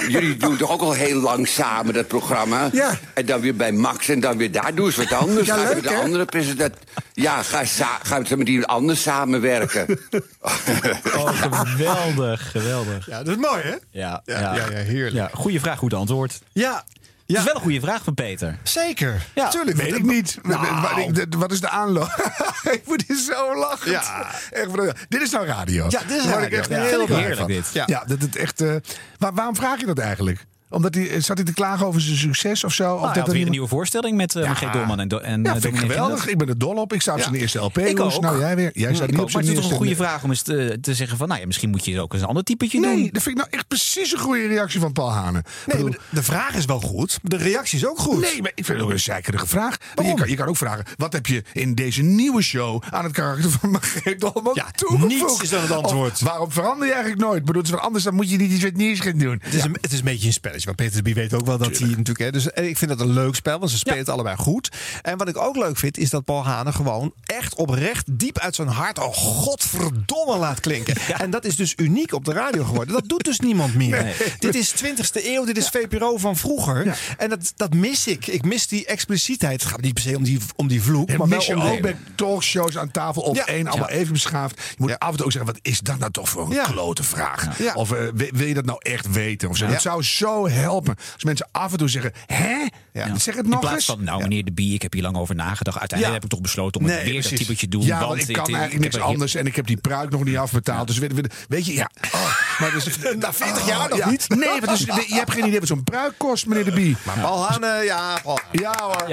Jullie 0.08 0.38
doen 0.38 0.58
toch 0.58 0.72
ook 0.72 0.82
al 0.82 0.94
heel 0.94 1.20
lang 1.20 1.48
samen 1.48 1.94
dat 1.94 2.08
programma? 2.08 2.70
Ja. 2.72 3.00
En 3.14 3.26
dan 3.26 3.42
weer 3.42 3.56
bij 3.56 3.72
Max 3.72 4.10
en 4.10 4.20
dan 4.20 4.38
weer 4.38 4.52
daar. 4.52 4.76
Doe 4.76 4.86
eens 4.86 4.96
wat 4.96 5.14
anders. 5.14 5.48
Ja, 5.48 5.56
ga 5.56 5.64
leuk, 5.64 5.74
met 5.74 5.84
de 5.84 5.96
andere 5.96 6.26
presentator. 6.26 6.80
Ja, 7.14 7.44
ga, 7.44 7.64
ga 8.04 8.20
met 8.36 8.48
iemand 8.48 8.68
anders 8.68 9.02
samenwerken. 9.02 10.00
Oh, 10.42 11.42
geweldig, 11.52 12.52
geweldig. 12.52 13.06
Ja, 13.06 13.24
dat 13.24 13.38
is 13.38 13.42
mooi, 13.42 13.62
hè? 13.64 13.76
Ja, 13.92 14.22
Ja, 14.26 14.40
ja, 14.40 14.54
ja, 14.56 14.78
heerlijk. 14.78 15.16
Ja, 15.16 15.30
goede 15.34 15.60
vraag, 15.60 15.78
goed 15.78 15.94
antwoord. 15.94 16.40
Ja. 16.52 16.84
Het 17.28 17.38
is 17.38 17.44
wel 17.44 17.56
een 17.56 17.62
goede 17.62 17.80
vraag 17.80 18.04
van 18.04 18.14
Peter. 18.14 18.58
Zeker. 18.64 19.26
Ja. 19.36 19.48
Tuurlijk. 19.50 19.78
Weet 19.78 19.96
ik 19.96 20.04
niet. 20.04 20.38
Nou. 20.42 21.26
Wat, 21.38 21.52
is 21.52 21.60
de 21.62 21.70
aanloop? 21.70 22.32
ik 22.72 22.82
moet 22.86 23.04
hier 23.08 23.18
zo 23.18 23.56
lachen. 23.58 23.92
Ja. 23.92 24.32
Echt, 24.52 24.70
dit 25.10 25.22
is 25.22 25.32
nou 25.32 25.46
radio. 25.46 25.86
Ja, 25.90 26.00
dit 26.08 26.18
is 26.18 26.26
radio. 26.26 26.46
Ik 26.46 26.52
echt 26.54 26.70
Ja, 26.70 26.82
heel 26.82 27.08
heerlijk 27.08 27.38
van. 27.38 27.48
dit. 27.48 27.70
Ja, 27.74 27.84
Ja. 27.88 28.04
dat 28.08 28.22
het 28.22 28.36
echt. 28.36 28.62
eh, 28.62 28.76
waar- 29.18 29.34
waarom 29.34 29.56
vraag 29.56 29.80
je 29.80 29.86
dat 29.86 30.00
eigenlijk? 30.00 30.46
Omdat 30.76 30.96
hij, 30.96 31.22
zat 31.22 31.38
hij 31.38 31.46
te 31.46 31.54
klagen 31.54 31.86
over 31.86 32.02
zijn 32.02 32.18
succes 32.18 32.64
of 32.64 32.74
zo? 32.74 32.84
Nou, 32.84 32.96
of 32.96 33.04
hij 33.04 33.08
dat 33.08 33.18
had 33.18 33.28
er 33.28 33.34
weer 33.34 33.46
een 33.46 33.52
nieuwe 33.52 33.68
voorstelling 33.68 34.18
met 34.18 34.36
uh, 34.36 34.46
Margreet 34.46 34.74
Dolman 34.74 35.00
en, 35.00 35.08
Do 35.08 35.18
en 35.18 35.44
Ja, 35.44 35.56
eh, 35.56 35.62
vind 35.62 35.74
ik 35.74 35.80
geweldig. 35.80 36.28
Ik 36.28 36.38
ben 36.38 36.48
er 36.48 36.58
dol 36.58 36.76
op. 36.76 36.94
Ik 36.94 37.02
sta 37.02 37.14
op 37.14 37.20
zijn 37.22 37.34
Ja. 37.34 37.40
eerste 37.40 37.60
LP. 37.60 37.78
Ik 37.78 37.98
jongens. 37.98 38.16
ook. 38.16 38.22
Nou, 38.22 38.40
jij 38.40 38.56
weer. 38.56 38.72
Jij 38.74 38.94
staat 38.96 39.08
Ik 39.08 39.14
niet 39.14 39.24
op 39.24 39.32
maar 39.32 39.44
zijn 39.44 39.46
het 39.46 39.54
is 39.56 39.62
toch 39.62 39.72
een 39.72 39.78
goede 39.78 39.96
vraag 39.96 40.24
om 40.24 40.30
eens 40.30 40.42
te, 40.42 40.78
te 40.82 40.94
zeggen 40.94 41.18
van... 41.18 41.28
nou 41.28 41.40
ja, 41.40 41.46
misschien 41.46 41.70
moet 41.70 41.86
je 41.86 42.02
ook 42.02 42.14
eens 42.14 42.22
een 42.22 42.28
ander 42.28 42.44
typetje 42.44 42.82
doen. 42.82 42.96
Nee, 42.96 43.12
dat 43.12 43.22
vind 43.22 43.36
ik 43.38 43.42
nou 43.44 43.48
echt 43.50 43.68
precies 43.68 44.12
een 44.14 44.20
goede 44.20 44.48
reactie 44.48 44.80
van 44.80 44.92
Paul 44.92 45.12
Hanen. 45.12 45.44
Nee, 45.66 45.84
maar 45.84 45.98
de, 46.10 46.24
vraag 46.24 46.56
is 46.56 46.66
wel 46.66 46.80
goed. 46.80 47.20
De 47.22 47.38
reactie 47.38 47.78
is 47.78 47.88
ook 47.88 48.00
goed. 48.00 48.22
Nee, 48.22 48.42
maar 48.42 48.52
ik 48.56 48.66
vind 48.66 48.78
het 48.78 48.88
ook 48.88 48.94
een 48.94 49.00
zeikerige 49.00 49.48
vraag. 49.48 49.78
Je 50.04 50.14
kan, 50.14 50.30
je 50.30 50.36
kan 50.36 50.48
ook 50.48 50.58
vragen, 50.58 50.86
wat 50.98 51.14
heb 51.14 51.26
je 51.26 51.44
in 51.54 51.76
deze 51.76 52.02
nieuwe 52.02 52.42
show 52.42 52.84
aan 52.90 53.04
het 53.04 53.14
karakter 53.14 53.50
van 53.50 53.70
Margreet 53.70 54.20
Dolman 54.20 54.52
Ja, 54.54 54.72
toegevoegd? 54.76 55.14
niets 55.14 55.42
is 55.42 55.50
dan 55.50 55.62
het 55.62 55.72
antwoord. 55.72 56.12
Of 56.12 56.20
waarom 56.22 56.52
verander 56.52 56.88
je 56.88 56.94
eigenlijk 56.94 57.22
nooit? 57.22 57.40
Ik 57.40 57.46
bedoel, 57.46 57.62
het 57.62 57.72
is 57.72 57.76
wat 57.78 57.86
anders, 57.86 58.04
dan 58.04 58.14
moet 58.14 58.30
je 58.30 58.38
niet 58.38 58.52
iets 58.52 58.64
wat 58.64 58.74
nieuws 58.74 59.00
gaan 59.00 59.18
doen. 59.18 59.40
Het 59.44 59.54
is, 59.54 59.64
een, 59.64 59.78
het 59.82 59.92
is 59.92 59.98
een 60.00 60.06
beetje 60.06 60.28
een 60.28 60.34
spelletje. 60.34 60.65
Maar 60.66 60.76
Peter 60.76 60.96
de 60.96 61.02
Bie 61.02 61.14
weet 61.14 61.34
ook 61.34 61.46
wel 61.46 61.58
dat 61.58 61.78
hij 61.78 61.88
natuurlijk... 61.88 62.20
Hè, 62.20 62.32
dus 62.32 62.52
eh, 62.52 62.68
ik 62.68 62.78
vind 62.78 62.92
dat 62.92 63.00
een 63.00 63.14
leuk 63.14 63.36
spel, 63.36 63.60
want 63.60 63.72
ze 63.72 63.78
spelen 63.78 64.00
het 64.00 64.10
allebei 64.10 64.36
goed. 64.38 64.70
En 65.02 65.18
wat 65.18 65.28
ik 65.28 65.38
ook 65.38 65.56
leuk 65.56 65.78
vind, 65.78 65.98
is 65.98 66.10
dat 66.10 66.24
Paul 66.26 66.46
Hanen 66.46 66.74
gewoon 66.74 67.14
echt 67.26 67.56
oprecht 67.56 68.06
diep 68.20 68.40
uit 68.40 68.56
zijn 68.56 68.68
hart... 68.68 69.00
oh, 69.00 69.14
godverdomme 69.14 70.38
laat 70.38 70.60
klinken. 70.60 70.96
En 71.26 71.30
dat 71.30 71.46
is 71.46 71.56
dus 71.56 71.74
uniek 71.78 72.14
op 72.14 72.26
de 72.26 72.34
radio 72.34 72.64
geworden. 72.64 72.94
Dat 72.94 73.08
doet 73.10 73.24
dus 73.24 73.40
niemand 73.40 73.76
meer. 73.76 74.04
Nee. 74.04 74.14
Dit 74.40 74.56
is 74.56 74.74
20e 74.84 75.26
eeuw, 75.26 75.46
dit 75.46 75.58
is 75.58 75.68
VPRO 75.70 76.18
van 76.18 76.36
vroeger. 76.38 76.98
En 77.18 77.30
dat, 77.30 77.54
dat 77.56 77.74
mis 77.74 78.08
ik. 78.08 78.28
Ik 78.28 78.44
mis 78.46 78.68
die 78.68 78.86
expliciteit. 78.86 79.62
Het 79.62 79.72
gaat 79.72 79.82
niet 79.82 79.94
per 79.94 80.04
se 80.04 80.16
om 80.18 80.24
die, 80.24 80.40
om 80.56 80.68
die 80.68 80.82
vloek, 80.82 81.10
En 81.10 81.18
maar 81.18 81.28
wel 81.28 81.38
mis 81.38 81.48
je 81.48 81.56
om 81.56 81.62
ook 81.62 81.82
bij 81.82 81.96
talkshows 82.16 82.78
aan 82.78 82.92
tafel 82.92 83.22
op 83.22 83.36
Ja. 83.36 83.46
één, 83.46 83.68
allemaal 83.68 83.90
Ja. 83.90 83.96
even 83.96 84.14
beschaafd. 84.14 84.56
Je 84.70 84.76
moet 84.78 85.00
af 85.00 85.10
en 85.10 85.16
toe 85.16 85.26
ook 85.26 85.32
zeggen, 85.32 85.52
wat 85.54 85.60
is 85.64 85.80
dat 85.80 85.98
nou 86.00 86.12
toch 86.12 86.30
voor 86.30 86.46
een 86.46 86.52
Ja. 86.52 86.64
klote 86.64 87.04
vraag? 87.04 87.60
Ja. 87.60 87.74
Of 87.74 87.92
eh, 87.92 88.00
wil 88.14 88.48
je 88.48 88.54
dat 88.54 88.66
nou 88.66 88.78
echt 88.82 89.12
weten? 89.12 89.50
Of 89.50 89.58
zo. 89.58 89.66
Ja. 89.66 89.72
Het 89.72 89.82
zou 89.82 90.04
zo 90.04 90.46
helpen 90.56 90.96
als 91.14 91.24
mensen 91.24 91.48
af 91.52 91.72
en 91.72 91.78
toe 91.78 91.90
zeggen, 91.90 92.12
hè? 92.26 92.66
Ja. 92.94 93.18
Zeg 93.18 93.36
het 93.36 93.44
In 93.44 93.50
nog 93.52 93.60
plaats 93.60 93.76
eens. 93.76 93.86
van, 93.86 94.04
nou 94.04 94.22
meneer 94.22 94.46
de 94.46 94.52
Bie, 94.52 94.74
ik 94.74 94.82
heb 94.82 94.94
hier 94.94 95.02
lang 95.02 95.16
over 95.18 95.36
nagedacht. 95.36 95.80
Uiteindelijk 95.80 96.14
heb 96.22 96.24
ik 96.32 96.36
toch 96.38 96.42
besloten 96.46 96.82
om 96.82 96.88
Nee, 96.88 96.96
het 96.96 97.06
weer 97.06 97.14
dat 97.14 97.22
precies. 97.22 97.40
typetje 97.46 97.68
doen. 97.68 97.82
Ja, 97.82 98.00
want 98.00 98.08
want 98.18 98.30
ik 98.30 98.36
kan 98.36 98.44
eigenlijk 98.46 98.74
ik 98.74 98.80
niks 98.80 98.94
heb 98.96 99.04
er- 99.04 99.10
anders 99.10 99.36
en 99.36 99.46
ik 99.46 99.56
heb 99.56 99.68
die 99.68 99.78
pruik 99.78 100.10
nog 100.10 100.24
niet 100.24 100.38
afbetaald. 100.38 100.88
Dus 100.88 100.98
weet, 100.98 101.14
weet, 101.14 101.34
weet 101.48 101.66
je, 101.66 101.74
ja. 101.74 101.90
Oh, 102.14 102.40
maar 102.60 102.72
dus, 102.72 102.98
Na 103.20 103.34
40 103.34 103.68
jaar 103.68 103.90
nog 103.90 103.98
ja. 103.98 104.10
niet? 104.10 104.30
Nee, 104.36 104.60
maar 104.62 104.70
dus, 104.70 104.80
je 104.80 105.06
hebt 105.16 105.32
geen 105.32 105.46
idee 105.46 105.60
wat 105.60 105.68
zo'n 105.68 105.84
pruik 105.84 106.14
kost, 106.18 106.46
meneer 106.46 106.66
de 106.66 106.72
Bie. 106.72 106.96
Maar 107.04 107.20
Paul 107.20 107.46
Hanen, 107.48 107.84
ja. 107.86 108.22
Ja 108.52 108.76
hoor. 108.82 109.06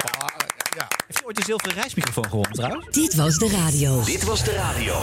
Ja. 0.77 0.89
Heeft 1.07 1.23
u 1.23 1.27
ooit 1.27 1.39
een 1.39 1.45
zilveren 1.45 1.75
reismicrofoon 1.75 2.25
gewonnen 2.25 2.53
trouwens? 2.53 2.87
Dit 2.91 3.15
was 3.15 3.39
de 3.39 3.49
radio. 3.49 4.05
Dit 4.05 4.25
was 4.25 4.45
de 4.45 4.53
radio. 4.53 5.01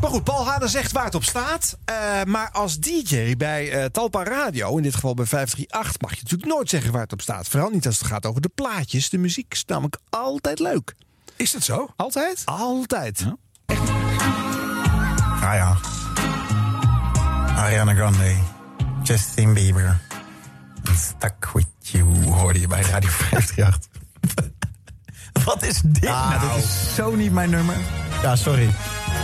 Maar 0.00 0.10
goed, 0.10 0.24
Paul 0.24 0.46
Hanen 0.46 0.68
zegt 0.68 0.92
waar 0.92 1.04
het 1.04 1.14
op 1.14 1.24
staat. 1.24 1.78
Eh, 1.84 2.22
maar 2.24 2.50
als 2.50 2.78
DJ 2.78 3.36
bij 3.36 3.70
eh, 3.72 3.84
Talpa 3.84 4.24
Radio, 4.24 4.76
in 4.76 4.82
dit 4.82 4.94
geval 4.94 5.14
bij 5.14 5.26
538, 5.26 6.00
mag 6.00 6.10
je 6.10 6.22
natuurlijk 6.22 6.52
nooit 6.52 6.68
zeggen 6.68 6.92
waar 6.92 7.02
het 7.02 7.12
op 7.12 7.20
staat. 7.20 7.48
Vooral 7.48 7.70
niet 7.70 7.86
als 7.86 7.98
het 7.98 8.06
gaat 8.06 8.26
over 8.26 8.40
de 8.40 8.50
plaatjes. 8.54 9.08
De 9.10 9.18
muziek 9.18 9.52
is 9.52 9.64
namelijk 9.64 9.98
altijd 10.10 10.58
leuk. 10.58 10.94
Is 11.36 11.50
dat 11.50 11.62
zo? 11.62 11.88
Altijd? 11.96 12.42
Altijd. 12.44 13.26
Ah 15.40 15.54
ja. 15.54 15.76
Ariana 17.56 17.94
Grande, 17.94 18.36
Justin 19.02 19.54
Bieber. 19.54 20.00
Stuck 20.96 21.50
with 21.52 21.66
you 21.80 22.04
hoorde 22.24 22.60
je 22.60 22.66
bij 22.66 22.82
Radio 22.82 23.10
538. 23.10 24.58
Wat 25.44 25.62
is 25.62 25.80
dit 25.84 26.02
Ja, 26.04 26.28
nou? 26.28 26.54
dit 26.56 26.64
is 26.64 26.94
zo 26.94 27.14
niet 27.14 27.32
mijn 27.32 27.50
nummer. 27.50 27.74
Ja, 28.22 28.36
sorry. 28.36 28.68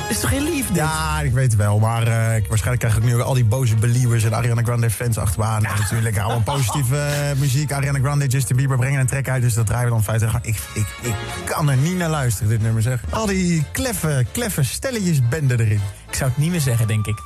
Is 0.08 0.20
toch 0.20 0.30
geen 0.30 0.42
liefde? 0.42 0.74
Ja, 0.74 1.20
ik 1.20 1.32
weet 1.32 1.44
het 1.50 1.56
wel. 1.56 1.78
Maar 1.78 2.06
eh, 2.06 2.36
ik, 2.36 2.46
waarschijnlijk 2.48 2.78
krijg 2.84 2.96
ik 2.96 3.02
nu 3.04 3.14
ook 3.14 3.20
al 3.26 3.34
die 3.34 3.44
boze 3.44 3.74
believers 3.74 4.24
en 4.24 4.34
Ariana 4.34 4.62
Grande 4.62 4.90
fans 4.90 5.18
achter 5.18 5.40
me 5.40 5.44
aan. 5.46 5.64
En 5.64 5.78
natuurlijk 5.80 6.18
allemaal 6.18 6.40
positieve 6.56 6.96
eh, 6.98 7.38
muziek. 7.38 7.72
Ariana 7.72 7.98
Grande, 7.98 8.26
Justin 8.26 8.56
Bieber 8.56 8.76
brengen 8.76 9.00
een 9.00 9.06
track 9.06 9.28
uit. 9.28 9.42
Dus 9.42 9.54
dat 9.54 9.66
draaien 9.66 9.84
we 9.84 9.90
dan 9.90 10.04
feitelijk. 10.04 10.44
Ik, 10.46 10.58
ik, 10.74 10.86
ik 11.02 11.14
kan 11.44 11.70
er 11.70 11.76
niet 11.76 11.96
naar 11.96 12.08
luisteren, 12.10 12.48
dit 12.48 12.62
nummer 12.62 12.82
zeg. 12.82 13.00
Al 13.10 13.26
die 13.26 13.64
kleffe, 13.72 14.26
kleffe 14.32 14.62
stelletjes 14.62 15.28
benden 15.28 15.60
erin. 15.60 15.80
Ik 16.08 16.14
zou 16.14 16.30
het 16.30 16.38
niet 16.38 16.50
meer 16.50 16.60
zeggen, 16.60 16.86
denk 16.86 17.06
ik. 17.06 17.18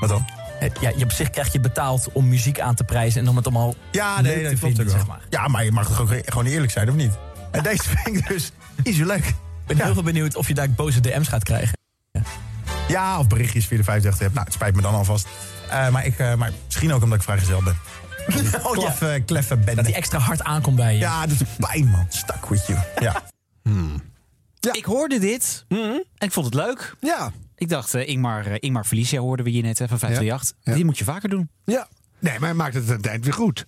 Wat 0.00 0.08
dan? 0.08 0.24
Eh, 0.60 0.70
Ja, 0.80 0.92
je 0.96 1.04
op 1.04 1.10
zich 1.12 1.30
krijg 1.30 1.52
je 1.52 1.60
betaald 1.60 2.08
om 2.12 2.28
muziek 2.28 2.60
aan 2.60 2.74
te 2.74 2.84
prijzen 2.84 3.20
en 3.20 3.28
om 3.28 3.36
het 3.36 3.44
allemaal 3.46 3.74
Ja, 3.90 4.20
leuk 4.20 4.36
nee, 4.42 4.48
te 4.50 4.56
vinden, 4.56 4.90
zeg 4.90 5.06
maar. 5.06 5.20
Ja, 5.30 5.48
maar 5.48 5.64
je 5.64 5.72
mag 5.72 5.88
toch 5.88 6.00
ook 6.00 6.10
gewoon 6.24 6.46
eerlijk 6.46 6.72
zijn, 6.72 6.88
of 6.88 6.94
niet? 6.94 7.12
En 7.56 7.62
deze 7.62 7.82
vind 7.82 8.16
ik 8.16 8.28
dus 8.28 8.52
niet 8.84 8.94
zo 8.94 9.04
leuk. 9.04 9.24
Ik 9.66 9.76
ben 9.76 9.84
heel 9.84 9.94
veel 9.94 10.02
benieuwd 10.02 10.36
of 10.36 10.48
je 10.48 10.54
daar 10.54 10.70
boze 10.70 11.00
DM's 11.00 11.28
gaat 11.28 11.42
krijgen. 11.42 11.78
Ja, 12.88 13.18
of 13.18 13.26
berichtjes 13.26 13.66
via 13.66 13.76
de 13.76 13.84
35 13.84 14.20
heb. 14.20 14.32
Nou, 14.32 14.44
het 14.44 14.54
spijt 14.54 14.74
me 14.74 14.82
dan 14.82 14.94
alvast. 14.94 15.26
Eh, 15.70 15.88
maar, 15.88 16.06
ik, 16.06 16.18
eh, 16.18 16.34
maar 16.34 16.52
misschien 16.64 16.92
ook 16.92 17.02
omdat 17.02 17.18
ik 17.18 17.24
vrijgezel 17.24 17.62
ben. 17.62 17.76
Oh, 18.62 18.76
ja. 18.76 18.80
Kleffe, 18.80 19.22
kleffe 19.26 19.56
bende. 19.56 19.74
Dat 19.74 19.84
die 19.84 19.94
extra 19.94 20.18
hard 20.18 20.42
aankomt 20.42 20.76
bij 20.76 20.92
je. 20.92 20.98
Ja, 20.98 21.26
dat 21.26 21.40
is 21.40 21.48
pijn, 21.58 21.86
man. 21.86 22.06
Stuck 22.08 22.46
with 22.46 22.66
you. 22.66 22.78
Ja. 23.00 23.22
Ik 24.72 24.84
hoorde 24.84 25.18
dit 25.18 25.64
en 25.68 26.04
ik 26.18 26.32
vond 26.32 26.46
het 26.46 26.54
leuk. 26.54 26.94
Ja. 27.00 27.32
Ik 27.56 27.68
dacht, 27.68 27.94
eh, 27.94 28.08
Ingmar, 28.08 28.62
Ingmar 28.62 28.84
Felicia 28.84 29.20
hoorden 29.20 29.44
we 29.44 29.50
hier 29.50 29.62
net 29.62 29.78
hè, 29.78 29.88
van 29.88 29.98
538. 29.98 30.74
Die 30.74 30.84
moet 30.84 30.98
je 30.98 31.04
vaker 31.04 31.28
doen. 31.28 31.50
Ja. 31.64 31.88
Nee, 32.18 32.38
maar 32.38 32.48
hij 32.48 32.54
maakt 32.56 32.74
het 32.74 32.88
aan 32.88 32.96
het 32.96 33.06
eind 33.06 33.24
weer 33.24 33.34
goed. 33.34 33.66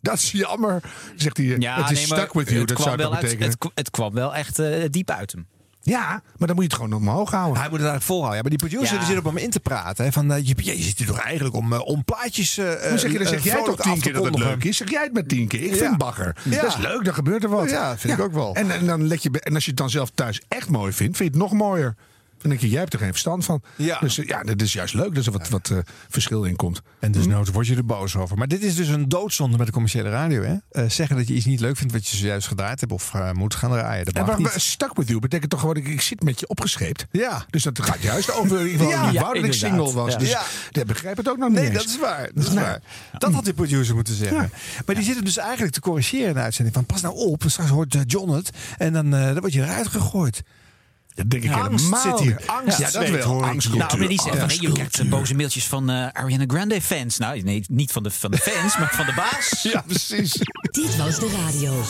Dat 0.00 0.14
is 0.14 0.30
jammer, 0.30 0.82
zegt 1.16 1.36
hij. 1.36 1.46
Ja, 1.58 1.76
het 1.82 1.90
is 1.90 1.96
nee, 1.96 2.18
stuck 2.18 2.32
with 2.32 2.48
you, 2.48 2.58
het 2.58 2.68
dat 2.68 2.76
kwam 2.76 2.88
zou 2.88 2.96
wel 2.96 3.06
dat 3.10 3.18
uit- 3.18 3.22
betekenen. 3.38 3.56
het, 3.58 3.70
het 3.74 3.90
kwam 3.90 4.12
wel 4.12 4.34
echt 4.34 4.58
eh, 4.58 4.84
diep 4.90 5.10
uit 5.10 5.32
hem. 5.32 5.46
Ja, 5.80 6.22
maar 6.36 6.46
dan 6.46 6.56
moet 6.56 6.64
je 6.64 6.70
het 6.70 6.74
gewoon 6.74 6.92
omhoog 6.92 7.30
houden. 7.30 7.60
Hij 7.60 7.70
moet 7.70 7.78
het 7.80 7.88
eigenlijk 7.88 8.02
volhouden. 8.02 8.36
Ja, 8.36 8.40
maar 8.42 8.50
die 8.58 8.68
producer 8.68 8.96
Ja. 9.00 9.04
zit 9.06 9.18
op 9.18 9.24
hem 9.24 9.36
in 9.36 9.50
te 9.50 9.60
praten. 9.60 10.04
Hè, 10.04 10.12
van, 10.12 10.32
eh, 10.32 10.46
je, 10.46 10.54
je 10.76 10.82
zit 10.82 10.98
hier 10.98 11.06
toch 11.06 11.18
eigenlijk 11.18 11.54
om, 11.56 11.72
om 11.72 12.04
plaatjes. 12.04 12.58
eh 12.58 12.64
Dan 12.88 12.98
zeg, 12.98 13.12
je, 13.12 13.18
dan 13.18 13.26
eh, 13.26 13.32
zeg 13.32 13.44
jij 13.44 13.62
toch 13.62 13.80
tien 13.80 14.00
keer 14.00 14.12
dat 14.12 14.24
het 14.24 14.38
leuk 14.38 14.64
is? 14.64 14.76
Zeg 14.76 14.90
jij 14.90 15.02
het 15.02 15.12
met 15.12 15.28
tien 15.28 15.48
keer? 15.48 15.62
Ik 15.62 15.70
Ja. 15.70 15.76
vind 15.76 15.96
bagger. 15.98 16.36
Ja. 16.42 16.60
Dat 16.62 16.70
is 16.70 16.76
leuk, 16.76 17.04
dan 17.04 17.14
gebeurt 17.14 17.42
er 17.44 17.50
wat. 17.50 17.70
Ja, 17.70 17.98
vind 17.98 18.18
ik 18.18 18.24
ook 18.24 18.32
wel. 18.32 18.54
En, 18.54 18.70
en, 18.70 18.86
dan 18.86 19.06
let 19.06 19.22
je, 19.22 19.30
en 19.40 19.54
als 19.54 19.64
je 19.64 19.70
het 19.70 19.78
dan 19.78 19.90
zelf 19.90 20.10
thuis 20.14 20.42
echt 20.48 20.68
mooi 20.68 20.92
vindt, 20.92 21.16
vind 21.16 21.32
je 21.32 21.38
het 21.40 21.50
nog 21.50 21.58
mooier. 21.58 21.94
Dan 22.38 22.50
denk 22.50 22.60
je, 22.60 22.68
jij 22.68 22.80
hebt 22.80 22.92
er 22.92 22.98
geen 22.98 23.10
verstand 23.10 23.44
van. 23.44 23.62
Ja. 23.76 23.98
Dus 23.98 24.18
eh, 24.18 24.26
ja, 24.26 24.42
dat 24.42 24.60
is 24.62 24.72
juist 24.72 24.94
leuk 24.94 25.14
dat 25.14 25.26
er 25.26 25.32
wat, 25.32 25.48
wat 25.48 25.70
eh, 25.70 25.78
verschil 26.08 26.44
in 26.44 26.56
komt. 26.56 26.82
En 27.00 27.12
dus 27.12 27.26
nooit 27.26 27.52
word 27.52 27.66
je 27.66 27.76
er 27.76 27.84
boos 27.84 28.16
over. 28.16 28.36
Maar 28.38 28.48
dit 28.48 28.62
is 28.62 28.74
dus 28.74 28.88
een 28.88 29.08
doodzonde 29.08 29.56
met 29.56 29.66
de 29.66 29.72
commerciële 29.72 30.10
radio. 30.10 30.42
Hè? 30.42 30.54
Eh, 30.70 30.90
zeggen 30.90 31.16
dat 31.16 31.28
je 31.28 31.34
iets 31.34 31.44
niet 31.44 31.60
leuk 31.60 31.76
vindt 31.76 31.92
wat 31.92 32.08
je 32.08 32.16
zojuist 32.16 32.46
gedraaid 32.48 32.80
hebt 32.80 32.92
of 32.92 33.14
eh, 33.14 33.32
moet 33.32 33.54
gaan 33.54 33.70
draaien. 33.70 34.04
Dat 34.04 34.14
En 34.14 34.24
mag 34.26 34.38
maar, 34.38 34.60
stuck 34.60 34.96
with 34.96 35.08
you 35.08 35.20
betekent 35.20 35.50
toch 35.50 35.60
gewoon, 35.60 35.76
ik, 35.76 35.86
ik 35.88 36.00
zit 36.00 36.22
met 36.22 36.40
je 36.40 36.48
opgescheept. 36.48 37.06
Ja. 37.10 37.44
Dus 37.50 37.62
dat 37.62 37.80
gaat 37.82 38.02
juist 38.02 38.32
over 38.32 38.60
in 38.60 38.66
ieder 38.66 38.86
geval 38.86 38.92
Ja, 39.04 39.10
wie 39.10 39.20
wou 39.20 39.34
dat 39.34 39.44
ik 39.44 39.52
single 39.52 39.92
was. 39.92 40.12
Ja. 40.12 40.18
Dus 40.18 40.30
Ja. 40.30 40.42
ik 40.70 40.86
begrijp 40.86 41.16
het 41.16 41.28
ook 41.28 41.36
nog 41.38 41.48
niet 41.48 41.58
Nee, 41.58 41.66
eens. 41.68 41.76
dat 41.76 41.86
is 41.86 41.98
waar. 41.98 42.30
Dat 42.34 42.44
is 42.44 42.50
Nee. 42.50 42.64
waar. 42.64 42.80
Dat 43.18 43.32
had 43.32 43.44
die 43.44 43.54
producer 43.54 43.94
moeten 43.94 44.14
zeggen. 44.14 44.50
Maar 44.86 44.94
die 44.94 45.04
zitten 45.04 45.24
dus 45.24 45.36
eigenlijk 45.36 45.72
te 45.72 45.80
corrigeren 45.80 46.28
in 46.28 46.34
de 46.34 46.40
uitzending. 46.40 46.74
Van 46.76 46.86
pas 46.86 47.00
nou 47.00 47.14
op, 47.14 47.42
straks 47.46 47.70
hoort 47.70 47.94
eh, 47.94 48.00
John 48.06 48.30
het. 48.30 48.50
En 48.78 48.92
dan, 48.92 49.14
eh, 49.14 49.24
dan 49.24 49.40
word 49.40 49.52
je 49.52 49.62
eruit 49.62 49.88
gegooid. 49.88 50.42
Dat 51.16 51.30
denk 51.30 51.42
ik 51.44 51.52
Angst 51.52 51.84
helemaal 51.84 52.18
zit 52.18 52.26
hier. 52.26 52.40
Angst 52.46 52.78
Ja, 52.78 52.84
dat 52.90 53.06
zweet, 53.06 53.24
wel. 53.24 53.44
Angst. 53.44 53.68
Nou, 53.74 53.98
maar 53.98 54.08
die 54.08 54.20
zeggen 54.22 54.30
van, 54.32 54.40
Angst- 54.40 54.58
hey, 54.60 54.68
je 54.68 54.72
krijgt 54.74 55.08
boze 55.08 55.34
mailtjes 55.34 55.66
van 55.66 55.90
eh, 55.90 56.06
Ariana 56.12 56.44
Grande 56.46 56.82
fans. 56.82 57.18
Nou, 57.18 57.40
nee, 57.42 57.64
niet 57.68 57.92
van 57.92 58.02
de, 58.02 58.10
van 58.10 58.30
de 58.30 58.38
fans, 58.38 58.78
maar 58.78 58.90
van 58.94 59.06
de 59.06 59.12
baas. 59.14 59.50
Ja, 59.72 59.80
precies. 59.86 60.32
Dit 60.70 60.96
was 60.96 61.18
de 61.18 61.30
radio. 61.44 61.82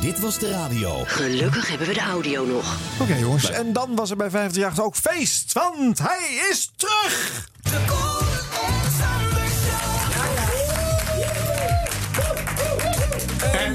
Dit 0.00 0.20
was 0.20 0.38
de 0.38 0.50
radio. 0.50 1.02
Gelukkig 1.06 1.68
hebben 1.68 1.86
we 1.86 1.94
de 1.94 2.00
audio 2.00 2.46
nog. 2.46 2.76
Oké 2.98 3.14
jongens, 3.14 3.50
en 3.50 3.72
dan 3.72 3.94
was 3.94 4.10
er 4.10 4.16
bij 4.16 4.30
538 4.30 4.84
ook 4.84 4.96
feest. 5.16 5.52
Want 5.52 5.98
hij 5.98 6.48
is 6.50 6.70
terug! 6.76 8.30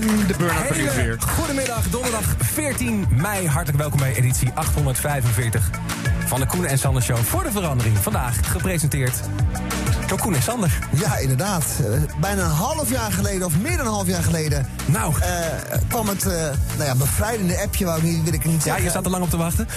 En 0.01 0.27
de 0.27 0.33
burn-out 0.37 0.67
begint 0.67 0.91
Hele 0.91 1.03
weer. 1.05 1.17
Goedemiddag, 1.21 1.89
donderdag 1.89 2.35
14 2.39 3.05
mei. 3.09 3.47
Hartelijk 3.47 3.77
welkom 3.77 3.99
bij 3.99 4.15
editie 4.15 4.51
845 4.53 5.69
van 6.25 6.39
de 6.39 6.45
Koen 6.45 6.65
en 6.65 6.79
Sander 6.79 7.01
Show. 7.03 7.17
Voor 7.17 7.43
de 7.43 7.51
verandering. 7.51 7.97
Vandaag 7.97 8.51
gepresenteerd 8.51 9.13
door 10.07 10.19
Koen 10.19 10.35
en 10.35 10.41
Sander. 10.41 10.79
Ja, 10.89 11.17
inderdaad. 11.17 11.65
Eh, 11.79 11.99
bijna 12.19 12.43
een 12.43 12.49
half 12.49 12.89
jaar 12.89 13.11
geleden, 13.11 13.45
of 13.45 13.57
meer 13.59 13.77
dan 13.77 13.85
een 13.85 13.91
half 13.91 14.07
jaar 14.07 14.23
geleden... 14.23 14.67
Nou. 14.85 15.13
eh, 15.21 15.29
kwam 15.87 16.07
het 16.07 16.25
eh, 16.25 16.31
nou 16.77 16.83
ja, 16.85 16.95
bevrijdende 16.95 17.61
appje, 17.61 17.85
wou 17.85 17.97
ik 17.97 18.03
niet, 18.03 18.23
wil 18.23 18.33
ik 18.33 18.45
niet 18.45 18.55
Ja, 18.55 18.61
zeggen. 18.61 18.83
je 18.83 18.89
zat 18.89 19.05
er 19.05 19.11
lang 19.11 19.23
op 19.23 19.29
te 19.29 19.37
wachten. 19.37 19.67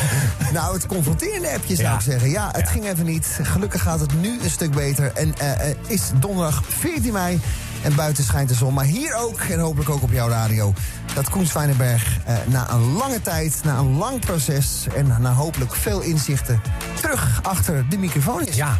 nou, 0.52 0.74
het 0.74 0.86
confronterende 0.86 1.50
appje 1.50 1.74
zou 1.74 1.88
Ja. 1.88 1.94
ik 1.94 2.00
zeggen. 2.00 2.30
Ja, 2.30 2.48
het 2.52 2.68
ging 2.68 2.84
even 2.88 3.04
niet. 3.06 3.38
Gelukkig 3.42 3.82
gaat 3.82 4.00
het 4.00 4.20
nu 4.20 4.38
een 4.42 4.50
stuk 4.50 4.70
beter. 4.70 5.12
En 5.14 5.34
eh, 5.38 5.70
eh, 5.70 5.76
is 5.86 6.02
donderdag 6.20 6.62
14 6.78 7.12
mei. 7.12 7.40
En 7.84 7.94
buiten 7.94 8.24
schijnt 8.24 8.48
de 8.48 8.54
zon. 8.54 8.74
Maar 8.74 8.84
hier 8.84 9.14
ook, 9.14 9.40
en 9.40 9.58
hopelijk 9.58 9.90
ook 9.90 10.02
op 10.02 10.12
jouw 10.12 10.28
radio... 10.28 10.72
dat 11.14 11.30
Koen 11.30 11.46
Zwijnenberg 11.46 12.18
eh, 12.24 12.36
na 12.46 12.70
een 12.70 12.92
lange 12.92 13.20
tijd, 13.22 13.60
na 13.64 13.78
een 13.78 13.96
lang 13.96 14.20
proces... 14.20 14.86
en 14.94 15.16
na 15.20 15.32
hopelijk 15.32 15.74
veel 15.74 16.00
inzichten... 16.00 16.60
terug 17.00 17.40
achter 17.42 17.88
de 17.88 17.98
microfoon 17.98 18.46
is. 18.46 18.56
Ja. 18.56 18.78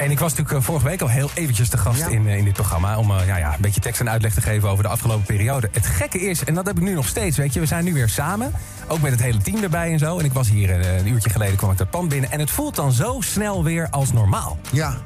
En 0.00 0.10
ik 0.10 0.18
was 0.18 0.30
natuurlijk 0.30 0.58
eh, 0.58 0.64
vorige 0.64 0.86
week 0.86 1.00
al 1.00 1.08
heel 1.08 1.30
eventjes 1.34 1.68
te 1.68 1.78
gast 1.78 1.98
Ja. 1.98 2.06
in, 2.08 2.26
eh, 2.28 2.36
in 2.36 2.44
dit 2.44 2.52
programma... 2.52 2.98
om 2.98 3.10
eh, 3.10 3.26
ja, 3.26 3.36
ja, 3.36 3.54
een 3.54 3.60
beetje 3.60 3.80
tekst 3.80 4.00
en 4.00 4.10
uitleg 4.10 4.34
te 4.34 4.40
geven 4.40 4.68
over 4.68 4.82
de 4.84 4.90
afgelopen 4.90 5.24
periode. 5.26 5.68
Het 5.72 5.86
gekke 5.86 6.20
is, 6.20 6.44
en 6.44 6.54
dat 6.54 6.66
heb 6.66 6.76
ik 6.76 6.82
nu 6.82 6.94
nog 6.94 7.06
steeds, 7.06 7.36
weet 7.36 7.54
je... 7.54 7.60
we 7.60 7.66
zijn 7.66 7.84
nu 7.84 7.92
weer 7.92 8.08
samen, 8.08 8.52
ook 8.88 9.00
met 9.00 9.10
het 9.12 9.22
hele 9.22 9.38
team 9.38 9.62
erbij 9.62 9.92
en 9.92 9.98
zo. 9.98 10.18
En 10.18 10.24
ik 10.24 10.32
was 10.32 10.48
hier 10.48 10.96
een 10.98 11.08
uurtje 11.08 11.30
geleden, 11.30 11.56
kwam 11.56 11.70
ik 11.70 11.78
dat 11.78 11.90
pand 11.90 12.08
binnen... 12.08 12.30
en 12.30 12.40
het 12.40 12.50
voelt 12.50 12.74
dan 12.76 12.92
zo 12.92 13.16
snel 13.20 13.64
weer 13.64 13.88
als 13.90 14.12
normaal. 14.12 14.58
Ja, 14.70 14.96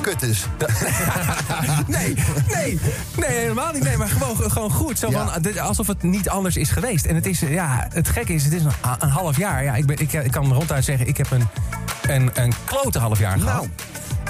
kut 0.00 0.20
dus. 0.20 0.46
nee, 1.86 2.14
nee, 2.54 2.78
nee, 3.16 3.30
helemaal 3.30 3.72
niet. 3.72 3.82
Nee, 3.82 3.96
maar 3.96 4.08
gewoon, 4.08 4.50
gewoon 4.50 4.70
goed. 4.72 4.98
Zo 4.98 5.10
Ja. 5.10 5.28
van, 5.28 5.42
dit- 5.42 5.58
alsof 5.58 5.86
het 5.86 6.02
niet 6.02 6.28
anders 6.28 6.56
is 6.56 6.70
geweest. 6.70 7.04
En 7.04 7.14
het 7.14 7.26
is, 7.26 7.40
ja, 7.40 7.86
het 7.92 8.08
gekke 8.08 8.32
is, 8.34 8.44
het 8.44 8.52
is 8.52 8.64
een, 8.64 8.72
een 8.98 9.08
half 9.08 9.36
jaar. 9.36 9.64
Ja, 9.64 9.74
ik, 9.74 9.86
ben, 9.86 9.98
ik, 9.98 10.12
ik 10.12 10.30
kan 10.30 10.52
ronduit 10.52 10.84
zeggen, 10.84 11.06
ik 11.06 11.16
heb 11.16 11.30
een, 11.30 11.48
een, 12.06 12.30
een 12.34 12.52
klote 12.64 12.98
half 12.98 13.18
jaar 13.18 13.38
gehad. 13.38 13.66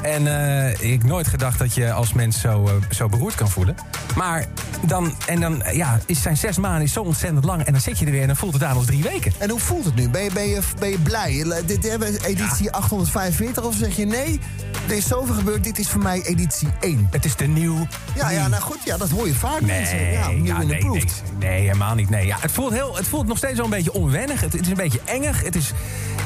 En 0.03 0.27
eh, 0.27 0.93
ik 0.93 1.05
nooit 1.05 1.27
gedacht 1.27 1.59
dat 1.59 1.75
je 1.75 1.93
als 1.93 2.13
mens 2.13 2.41
zo, 2.41 2.67
eh, 2.67 2.73
zo 2.91 3.09
beroerd 3.09 3.35
kan 3.35 3.51
voelen. 3.51 3.75
Maar 4.17 4.47
dan, 4.87 5.15
en 5.27 5.41
dan, 5.41 5.63
ja, 5.73 5.99
is 6.07 6.23
zijn 6.23 6.37
zes 6.37 6.57
maanden 6.59 6.83
is 6.83 6.93
zo 6.93 7.03
ontzettend 7.03 7.45
lang. 7.45 7.63
En 7.63 7.73
dan 7.73 7.81
zit 7.81 7.99
je 7.99 8.05
er 8.05 8.11
weer 8.11 8.21
en 8.21 8.27
dan 8.27 8.37
voelt 8.37 8.53
het 8.53 8.63
aan 8.63 8.77
als 8.77 8.87
drie 8.87 9.03
weken. 9.03 9.33
En 9.39 9.51
hoe 9.51 9.61
voelt 9.61 9.85
het 9.85 9.95
nu? 9.95 10.09
Ben 10.09 10.23
je, 10.23 10.31
ben 10.33 10.49
je, 10.49 10.61
ben 10.79 10.91
je 10.91 10.99
blij? 10.99 11.45
Dit 11.67 11.89
hebben 11.89 12.13
we 12.13 12.27
editie 12.27 12.73
845 12.73 13.65
of 13.65 13.75
zeg 13.75 13.97
je 13.97 14.07
nee? 14.07 14.41
Er 14.89 14.97
is 14.97 15.07
zoveel 15.07 15.35
gebeurd, 15.35 15.65
dit 15.65 15.79
is 15.79 15.89
voor 15.89 16.03
mij 16.03 16.23
editie 16.23 16.69
1. 16.81 17.09
Het 17.11 17.25
is 17.25 17.37
de 17.37 17.47
nieuw. 17.47 17.87
Ja, 18.15 18.31
ja, 18.31 18.49
nou 18.49 18.63
goed, 18.63 18.79
ja, 18.85 18.97
dat 18.97 19.11
hoor 19.11 19.27
je 19.27 19.35
vaak 19.35 19.61
mensen. 19.61 20.13
Ja, 20.13 20.31
nieuw 20.31 20.45
ja, 20.45 20.59
nee, 20.63 20.85
nee, 20.85 21.05
nee, 21.39 21.61
helemaal 21.61 21.95
niet. 21.95 22.11
Nee, 22.11 22.27
ja, 22.27 22.37
het, 22.41 22.53
voelt 22.53 22.73
heel, 22.73 22.97
het 22.97 23.07
voelt 23.07 23.27
nog 23.27 23.37
steeds 23.37 23.57
wel 23.57 23.65
een 23.65 23.71
beetje 23.71 23.93
onwennig. 23.93 24.41
Het, 24.41 24.53
het 24.53 24.63
is 24.63 24.69
een 24.69 24.75
beetje 24.75 25.01
engig. 25.05 25.43
Het 25.43 25.57
is, 25.57 25.73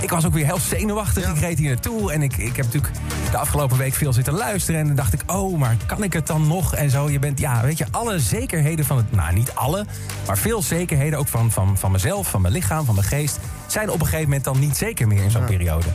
ik 0.00 0.10
was 0.10 0.26
ook 0.26 0.32
weer 0.32 0.44
heel 0.44 0.58
zenuwachtig. 0.58 1.28
Ik 1.28 1.38
reed 1.38 1.58
hier 1.58 1.68
naartoe 1.68 2.12
en 2.12 2.22
ik, 2.22 2.36
ik 2.36 2.56
heb 2.56 2.64
natuurlijk 2.64 2.94
de 3.30 3.36
afgelopen 3.36 3.65
week 3.74 3.94
veel 3.94 4.12
zitten 4.12 4.34
luisteren. 4.34 4.80
En 4.80 4.86
dan 4.86 4.96
dacht 4.96 5.12
ik, 5.12 5.20
oh, 5.26 5.58
maar 5.58 5.76
kan 5.86 6.02
ik 6.02 6.12
het 6.12 6.26
dan 6.26 6.46
nog? 6.46 6.74
En 6.74 6.90
zo, 6.90 7.10
je 7.10 7.18
bent, 7.18 7.38
ja, 7.38 7.62
weet 7.62 7.78
je, 7.78 7.86
alle 7.90 8.18
zekerheden 8.18 8.84
van 8.84 8.96
het... 8.96 9.12
Nou, 9.12 9.34
niet 9.34 9.54
alle, 9.54 9.86
maar 10.26 10.38
veel 10.38 10.62
zekerheden 10.62 11.18
ook 11.18 11.28
van, 11.28 11.50
van, 11.50 11.78
van 11.78 11.90
mezelf, 11.90 12.30
van 12.30 12.40
mijn 12.40 12.52
lichaam, 12.52 12.84
van 12.84 12.94
mijn 12.94 13.06
geest... 13.06 13.38
zijn 13.66 13.90
op 13.90 14.00
een 14.00 14.06
gegeven 14.06 14.24
moment 14.24 14.44
dan 14.44 14.58
niet 14.58 14.76
zeker 14.76 15.06
meer 15.08 15.22
in 15.22 15.30
zo'n 15.30 15.44
periode. 15.44 15.86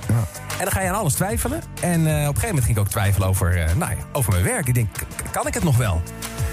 En 0.58 0.68
dan 0.68 0.72
ga 0.72 0.82
je 0.82 0.90
aan 0.90 0.96
alles 0.96 1.14
twijfelen. 1.14 1.62
En 1.82 1.92
eh, 2.08 2.14
op 2.14 2.18
een 2.18 2.26
gegeven 2.26 2.48
moment 2.48 2.64
ging 2.66 2.78
ik 2.78 2.84
ook 2.84 2.90
twijfelen 2.90 3.28
over, 3.28 3.58
eh, 3.58 3.76
nou 3.76 3.92
ja, 3.92 3.98
over 4.12 4.32
mijn 4.32 4.44
werk. 4.44 4.68
Ik 4.68 4.74
denk, 4.74 4.90
kan 5.32 5.48
ik 5.48 5.54
het 5.54 5.64
nog 5.64 5.78
wel? 5.78 6.02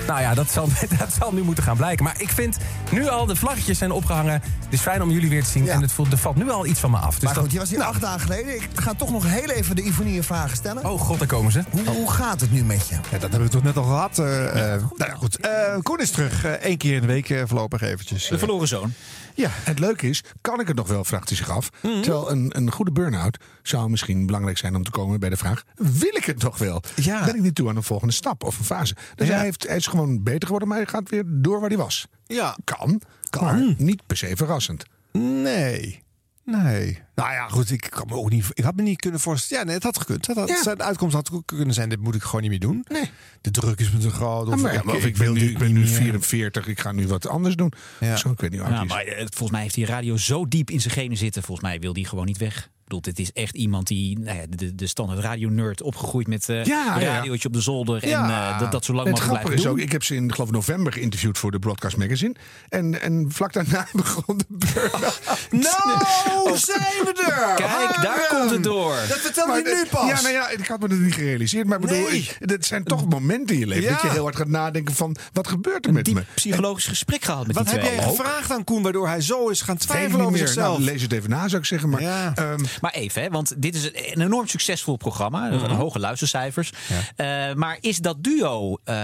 Nou 0.06 0.20
ja, 0.20 0.34
dat 0.34 0.50
zal, 0.50 0.68
dat 0.98 1.12
zal 1.20 1.32
nu 1.32 1.42
moeten 1.42 1.64
gaan 1.64 1.76
blijken. 1.76 2.04
Maar 2.04 2.20
ik 2.20 2.28
vind 2.28 2.56
nu 2.90 3.08
al, 3.08 3.26
de 3.26 3.36
vlaggetjes 3.36 3.78
zijn 3.78 3.90
opgehangen. 3.90 4.32
Het 4.32 4.72
is 4.72 4.80
fijn 4.80 5.02
om 5.02 5.10
jullie 5.10 5.28
weer 5.28 5.44
te 5.44 5.50
zien. 5.50 5.68
En 5.68 5.82
het 5.82 5.92
voelt, 5.92 6.12
er 6.12 6.18
valt 6.18 6.36
nu 6.36 6.50
al 6.50 6.66
iets 6.66 6.80
van 6.80 6.90
me 6.90 6.96
af. 6.96 7.14
Dus 7.14 7.24
Maar 7.24 7.34
dat- 7.34 7.42
goed, 7.42 7.52
je 7.52 7.58
was 7.58 7.70
hier 7.70 7.82
acht 7.82 8.00
dagen 8.00 8.20
geleden. 8.20 8.54
Ik 8.54 8.68
ga 8.74 8.94
toch 8.94 9.10
nog 9.10 9.24
heel 9.26 9.48
even 9.50 9.76
de 9.76 9.82
Ivonie 9.82 10.22
vragen 10.22 10.56
stellen. 10.56 10.84
Oh 10.84 11.00
god, 11.00 11.18
daar 11.18 11.28
komen 11.28 11.52
ze. 11.52 11.62
Hoe, 11.70 11.86
hoe 11.86 12.10
gaat 12.10 12.40
het 12.40 12.52
nu 12.52 12.64
met 12.64 12.88
je? 12.88 12.94
Ja, 12.94 13.00
dat 13.10 13.20
hebben 13.20 13.40
we 13.42 13.48
toch 13.48 13.62
net 13.62 13.76
al 13.76 13.82
gehad. 13.84 14.18
eh, 14.18 14.46
eh, 14.74 14.80
nou 14.96 15.10
ja, 15.10 15.14
goed. 15.16 15.36
Eh, 15.40 15.50
Koen 15.82 16.00
is 16.00 16.10
terug. 16.10 16.44
Eén 16.60 16.76
keer 16.76 16.94
in 16.94 17.00
de 17.00 17.06
week 17.06 17.30
eh, 17.30 17.42
voorlopig 17.46 17.80
eventjes. 17.82 18.28
De 18.28 18.38
verloren 18.38 18.68
zoon. 18.68 18.92
Ja, 19.38 19.48
het 19.52 19.78
leuke 19.78 20.08
is, 20.08 20.24
kan 20.40 20.60
ik 20.60 20.66
het 20.68 20.76
nog 20.76 20.88
wel, 20.88 21.04
vraagt 21.04 21.28
hij 21.28 21.36
zich 21.36 21.50
af. 21.50 21.68
Mhm. 21.82 22.00
Terwijl 22.02 22.30
een, 22.30 22.56
een 22.56 22.70
goede 22.70 22.92
burn-out 22.92 23.38
zou 23.62 23.90
misschien 23.90 24.26
belangrijk 24.26 24.58
zijn 24.58 24.74
om 24.74 24.84
te 24.84 24.90
komen 24.90 25.20
bij 25.20 25.28
de 25.28 25.36
vraag... 25.36 25.64
wil 25.74 26.16
ik 26.16 26.24
het 26.24 26.42
nog 26.42 26.58
wel? 26.58 26.82
Ja. 26.94 27.24
Ben 27.24 27.34
ik 27.34 27.40
niet 27.42 27.54
toe 27.54 27.68
aan 27.68 27.76
een 27.76 27.82
volgende 27.82 28.14
stap 28.14 28.44
of 28.44 28.58
een 28.58 28.64
fase? 28.64 28.94
Dus 29.14 29.28
Ja. 29.28 29.34
hij, 29.34 29.44
heeft, 29.44 29.66
hij 29.66 29.76
is 29.76 29.86
gewoon 29.86 30.22
beter 30.22 30.42
geworden, 30.42 30.68
maar 30.68 30.76
hij 30.76 30.86
gaat 30.86 31.08
weer 31.08 31.22
door 31.26 31.60
waar 31.60 31.68
hij 31.68 31.78
was. 31.78 32.06
Ja. 32.26 32.56
Kan, 32.64 33.00
maar 33.40 33.74
niet 33.76 34.06
per 34.06 34.16
se 34.16 34.32
verrassend. 34.36 34.84
Nee. 35.12 36.02
Nee. 36.50 36.98
Nou 37.14 37.32
ja, 37.32 37.48
goed, 37.48 37.70
ik, 37.70 37.86
kan 37.90 38.06
me 38.08 38.14
ook 38.14 38.30
niet, 38.30 38.46
ik 38.52 38.64
had 38.64 38.76
me 38.76 38.82
niet 38.82 39.00
kunnen 39.00 39.20
voorstellen. 39.20 39.62
Ja, 39.62 39.66
nee, 39.66 39.74
het 39.74 39.84
had 39.84 39.98
gekund. 39.98 40.26
Het 40.26 40.36
had, 40.36 40.48
Ja. 40.48 40.74
De 40.74 40.82
uitkomst 40.82 41.14
had 41.14 41.30
ook 41.32 41.46
kunnen 41.46 41.74
zijn, 41.74 41.88
dit 41.88 42.00
moet 42.00 42.14
ik 42.14 42.22
gewoon 42.22 42.40
niet 42.40 42.50
meer 42.50 42.60
doen. 42.60 42.84
Nee. 42.88 43.10
De 43.40 43.50
druk 43.50 43.80
is 43.80 43.90
me 43.90 43.98
te 43.98 44.10
groot. 44.10 44.46
Of, 44.48 44.54
Ja, 44.54 44.60
maar, 44.62 44.74
ik, 44.74 44.84
of 44.86 45.04
ik, 45.04 45.16
wil 45.16 45.32
nu, 45.32 45.40
ik 45.40 45.58
ben 45.58 45.72
nu 45.72 45.80
niet 45.80 45.88
meer. 45.88 45.98
44, 45.98 46.66
ik 46.66 46.80
ga 46.80 46.92
nu 46.92 47.06
wat 47.06 47.28
anders 47.28 47.56
doen. 47.56 47.72
Ja. 48.00 48.16
Zo, 48.16 48.30
ik 48.30 48.40
weet 48.40 48.50
niet 48.50 48.60
is. 48.60 48.66
maar 48.66 49.04
eh, 49.04 49.16
volgens 49.18 49.50
mij 49.50 49.62
heeft 49.62 49.74
die 49.74 49.86
radio 49.86 50.16
zo 50.16 50.48
diep 50.48 50.70
in 50.70 50.80
zijn 50.80 50.94
genen 50.94 51.16
zitten. 51.16 51.42
Volgens 51.42 51.68
mij 51.68 51.80
wil 51.80 51.92
die 51.92 52.06
gewoon 52.06 52.26
niet 52.26 52.38
weg. 52.38 52.70
Ik 52.88 52.94
bedoel, 52.94 53.14
dit 53.14 53.26
is 53.26 53.32
echt 53.42 53.54
iemand 53.54 53.86
die, 53.86 54.18
nou 54.18 54.36
ja, 54.38 54.44
de, 54.48 54.74
de 54.74 54.86
standaard 54.86 55.18
radio-nerd 55.20 55.82
opgegroeid 55.82 56.26
met 56.26 56.48
eh 56.48 56.64
Ja, 56.64 56.94
een 56.96 57.00
ja. 57.02 57.14
radiootje 57.16 57.48
op 57.48 57.54
de 57.54 57.60
zolder. 57.60 58.02
En 58.02 58.10
eh, 58.10 58.58
dat, 58.58 58.72
dat 58.72 58.84
zo 58.84 58.92
lang 58.92 59.10
mogelijk 59.10 59.44
ook, 59.50 59.56
doen. 59.62 59.78
ik 59.78 59.92
heb 59.92 60.04
ze 60.04 60.14
in 60.14 60.32
geloof 60.32 60.48
ik, 60.48 60.54
november 60.54 60.92
geïnterviewd 60.92 61.38
voor 61.38 61.50
de 61.50 61.58
Broadcast 61.58 61.96
Magazine. 61.96 62.34
En, 62.68 63.00
en 63.02 63.26
vlak 63.28 63.52
daarna 63.52 63.86
begon 63.92 64.38
de 64.38 64.44
burn-out. 64.48 65.20
Nou, 65.50 66.56
zijn 66.58 66.80
we 67.04 67.24
er! 67.26 67.54
Kijk, 67.56 68.02
daar 68.02 68.26
komt 68.28 68.50
het 68.50 68.62
door. 68.62 68.94
Dat 69.08 69.18
vertel 69.18 69.46
Maar 69.46 69.56
je 69.56 69.62
nu 69.64 69.70
de- 69.70 69.86
pas. 69.90 70.08
Ja, 70.08 70.20
nou 70.20 70.32
ja, 70.34 70.48
ik 70.48 70.66
had 70.66 70.80
me 70.80 70.88
dat 70.88 70.98
niet 70.98 71.14
gerealiseerd. 71.14 71.66
Maar 71.66 71.78
ik 71.80 71.86
bedoel, 71.86 72.08
Nee. 72.08 72.18
ik- 72.18 72.36
het 72.38 72.66
zijn 72.66 72.84
toch 72.84 73.08
momenten 73.08 73.54
in 73.54 73.60
je 73.60 73.66
leven 73.66 73.84
Ja. 73.84 73.90
dat 73.92 74.02
je 74.02 74.08
heel 74.10 74.22
hard 74.22 74.36
gaat 74.36 74.48
nadenken 74.48 74.94
van 74.94 75.16
wat 75.32 75.48
gebeurt 75.48 75.86
er 75.86 75.92
met 75.92 76.04
Diep 76.04 76.14
me? 76.14 76.22
psychologisch 76.34 76.86
gesprek 76.86 77.24
gehad 77.24 77.46
met 77.46 77.56
Wat 77.56 77.64
die 77.68 77.74
heb 77.78 77.82
jij 77.94 78.02
gevraagd 78.02 78.50
aan 78.50 78.64
Koen 78.64 78.82
waardoor 78.82 79.06
hij 79.08 79.20
zo 79.20 79.48
is 79.48 79.60
gaan 79.60 79.76
twijfelen 79.76 80.20
over 80.20 80.30
meer. 80.32 80.40
zichzelf? 80.40 80.78
Nou, 80.78 80.90
lees 80.90 81.02
het 81.02 81.12
even 81.12 81.30
na, 81.30 81.48
zou 81.48 81.60
ik 81.60 81.66
zeggen. 81.66 81.88
Maar, 81.88 82.02
Ja. 82.02 82.32
ehm, 82.34 82.64
maar 82.80 82.92
even, 82.92 83.22
hè, 83.22 83.28
want 83.30 83.62
dit 83.62 83.74
is 83.74 83.84
een 83.84 84.20
enorm 84.20 84.48
succesvol 84.48 84.96
programma. 84.96 85.48
Mm 85.48 85.58
-hmm. 85.58 85.76
Hoge 85.76 85.98
luistercijfers. 85.98 86.72
Eh, 87.16 87.52
maar 87.54 87.78
is 87.80 87.98
dat 87.98 88.24
duo 88.24 88.78
eh, 88.84 88.96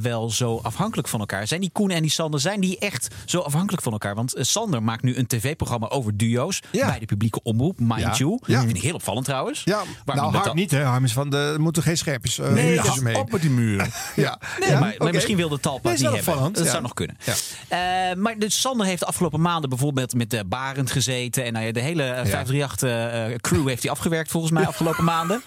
wel 0.00 0.30
zo 0.30 0.60
afhankelijk 0.62 1.08
van 1.08 1.20
elkaar? 1.20 1.46
Zijn 1.46 1.60
die 1.60 1.70
Koen 1.72 1.90
en 1.90 2.02
die 2.02 2.10
Sander, 2.10 2.40
zijn 2.40 2.60
die 2.60 2.78
echt 2.78 3.08
zo 3.24 3.40
afhankelijk 3.40 3.82
van 3.82 3.92
elkaar? 3.92 4.14
Want 4.14 4.34
eh, 4.34 4.44
Sander 4.44 4.82
maakt 4.82 5.02
nu 5.02 5.16
een 5.16 5.26
tv-programma 5.26 5.88
over 5.88 6.16
duo's 6.16 6.62
bij 6.70 6.98
de 6.98 7.06
publieke 7.06 7.42
omroep, 7.42 7.78
mind 7.78 8.18
you. 8.18 8.38
Vind 8.42 8.76
ik 8.76 8.82
heel 8.82 8.94
opvallend 8.94 9.24
trouwens. 9.24 9.62
Ja, 9.64 9.82
nou 10.04 10.54
niet 10.54 10.70
hè, 10.70 10.82
Harm 10.82 11.04
is 11.04 11.12
van, 11.12 11.30
de, 11.30 11.36
er 11.36 11.60
moeten 11.60 11.82
geen 11.82 11.96
scherpjes 11.96 12.38
uh, 12.38 12.52
nee, 12.52 12.74
ja, 12.74 12.94
mee. 13.00 13.18
op 13.18 13.40
die 13.40 13.50
muren. 13.50 13.90
ja. 14.16 14.38
Nee, 14.58 14.76
maar, 14.98 15.12
misschien 15.12 15.36
wil 15.36 15.48
de 15.48 15.60
Talpa 15.60 15.88
nee, 15.88 15.98
die 15.98 16.08
hebben. 16.08 16.52
Dat 16.52 16.66
zou 16.66 16.82
nog 16.82 16.94
kunnen. 16.94 17.16
Maar 18.22 18.34
Sander 18.46 18.86
heeft 18.86 19.00
de 19.00 19.06
afgelopen 19.06 19.40
maanden 19.40 19.70
bijvoorbeeld 19.70 20.14
met 20.14 20.30
de 20.30 20.44
Barend 20.44 20.90
gezeten 20.90 21.44
en 21.44 21.52
nou, 21.52 21.72
de 21.72 21.80
hele 21.80 22.02
538 22.24 23.19
eh, 23.28 23.34
crew 23.36 23.68
heeft 23.68 23.82
hij 23.82 23.90
afgewerkt 23.90 24.30
volgens 24.30 24.52
mij 24.52 24.66
afgelopen 24.66 25.04
maanden. 25.04 25.42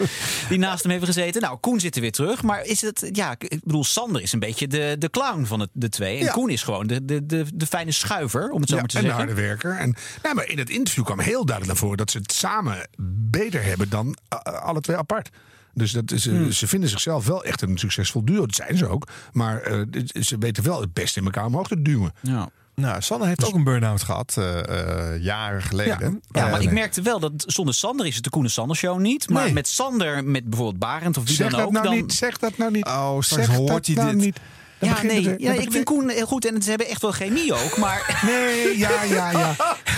Die 0.50 0.58
naast 0.58 0.82
hem 0.82 0.92
hebben 0.92 1.10
gezeten. 1.10 1.42
Nou, 1.42 1.58
Koen 1.58 1.80
zit 1.80 1.96
er 1.96 2.02
weer 2.02 2.12
terug. 2.12 2.44
Maar 2.44 2.66
is 2.66 2.82
het, 2.82 3.10
ja, 3.12 3.36
ik 3.38 3.64
bedoel, 3.64 3.84
Sander 3.84 4.22
is 4.22 4.32
een 4.32 4.40
beetje 4.40 4.68
de, 4.68 4.96
de 5.00 5.10
clown 5.10 5.46
van 5.46 5.60
het, 5.60 5.70
de 5.74 5.90
twee. 5.90 6.20
En. 6.20 6.32
Koen 6.32 6.50
is 6.50 6.64
gewoon 6.64 6.88
de, 6.88 7.06
de, 7.06 7.26
de, 7.26 7.46
de, 7.54 7.66
fijne 7.66 7.92
schuiver, 7.92 8.50
om 8.50 8.62
het 8.62 8.70
zo 8.70 8.76
maar 8.76 8.86
te 8.86 8.92
zeggen. 8.92 9.12
En 9.12 9.18
de 9.18 9.24
harde 9.24 9.42
werker. 9.42 9.78
En, 9.78 9.96
nou, 10.24 10.36
maar 10.36 10.48
in 10.48 10.58
het 10.58 10.70
interview 10.70 11.04
kwam 11.04 11.20
heel 11.20 11.46
duidelijk 11.46 11.68
naar 11.68 11.76
voren 11.76 11.98
dat 11.98 12.12
ze 12.12 12.18
het 12.18 12.32
samen 12.32 12.88
beter 13.30 13.64
hebben 13.64 13.90
dan 13.90 14.18
eh, 14.28 14.40
eh, 14.44 14.54
alle 14.54 14.82
twee 14.82 14.98
apart. 14.98 15.30
Dus 15.74 15.92
dat 15.92 16.12
is, 16.12 16.26
hmm. 16.26 16.52
ze 16.52 16.68
vinden 16.68 16.90
zichzelf 16.90 17.26
wel 17.26 17.44
echt 17.44 17.62
een 17.62 17.78
succesvol 17.78 18.26
duo. 18.26 18.46
Dat 18.46 18.56
zijn 18.56 18.78
ze 18.78 18.88
ook. 18.88 19.08
Maar 19.32 19.72
uh, 19.72 20.04
ze 20.22 20.38
weten 20.38 20.64
wel 20.64 20.82
het 20.82 20.94
beste 20.94 21.20
in 21.20 21.26
elkaar 21.26 21.46
omhoog 21.46 21.68
te 21.68 21.82
duwen. 21.82 22.14
Ja. 22.22 22.50
Nou, 22.76 23.02
Sanne 23.02 23.26
heeft 23.28 23.46
ook 23.46 23.54
een 23.54 23.64
burn-out 23.64 24.04
gehad, 24.04 24.36
eh, 24.38 25.14
eh, 25.14 25.22
jaren 25.24 25.62
geleden. 25.62 26.22
Ja, 26.32 26.46
maar 26.50 26.60
Eh, 26.60 26.62
ik 26.66 26.72
merkte 26.72 27.02
wel 27.02 27.20
dat 27.20 27.32
zonder 27.38 27.74
Sander 27.74 28.06
is 28.06 28.16
het 28.16 28.24
de 28.24 28.30
Koen 28.30 28.44
en 28.44 28.50
Sander 28.50 28.76
show 28.78 29.00
niet. 29.00 29.30
Maar 29.30 29.44
Nee. 29.44 29.54
met 29.54 29.68
Sander, 29.68 30.24
met 30.24 30.44
bijvoorbeeld 30.50 30.80
Barend 30.80 31.18
of 31.18 31.24
wie 31.26 31.36
Zeg 31.36 31.50
dan 31.50 31.58
dat 31.60 31.68
ook. 31.68 31.74
nou 31.74 31.86
dan... 31.86 31.96
niet. 31.96 32.14
Zeg 32.14 32.38
dat 32.38 32.58
nou 32.58 32.72
niet. 32.72 32.86
Oh, 32.86 33.22
straks 33.22 33.46
Zeg 33.46 33.56
hoort 33.56 33.68
dat 33.70 33.86
hij 33.86 33.96
nou 33.96 34.10
dit. 34.10 34.18
niet. 34.20 34.40
Dan 34.80 34.90
Ja, 34.90 35.02
nee, 35.04 35.36
ja, 35.38 35.52
ik 35.54 35.72
vind 35.72 35.84
Koen 35.86 36.10
heel 36.10 36.26
goed 36.26 36.46
en 36.46 36.62
ze 36.62 36.70
hebben 36.70 36.88
echt 36.88 37.02
wel 37.02 37.12
chemie 37.12 37.54
ook. 37.54 37.78
Maar, 37.78 38.22
Nee, 38.26 38.78
ja, 38.78 39.04
ja, 39.04 39.32
ja. 39.32 39.56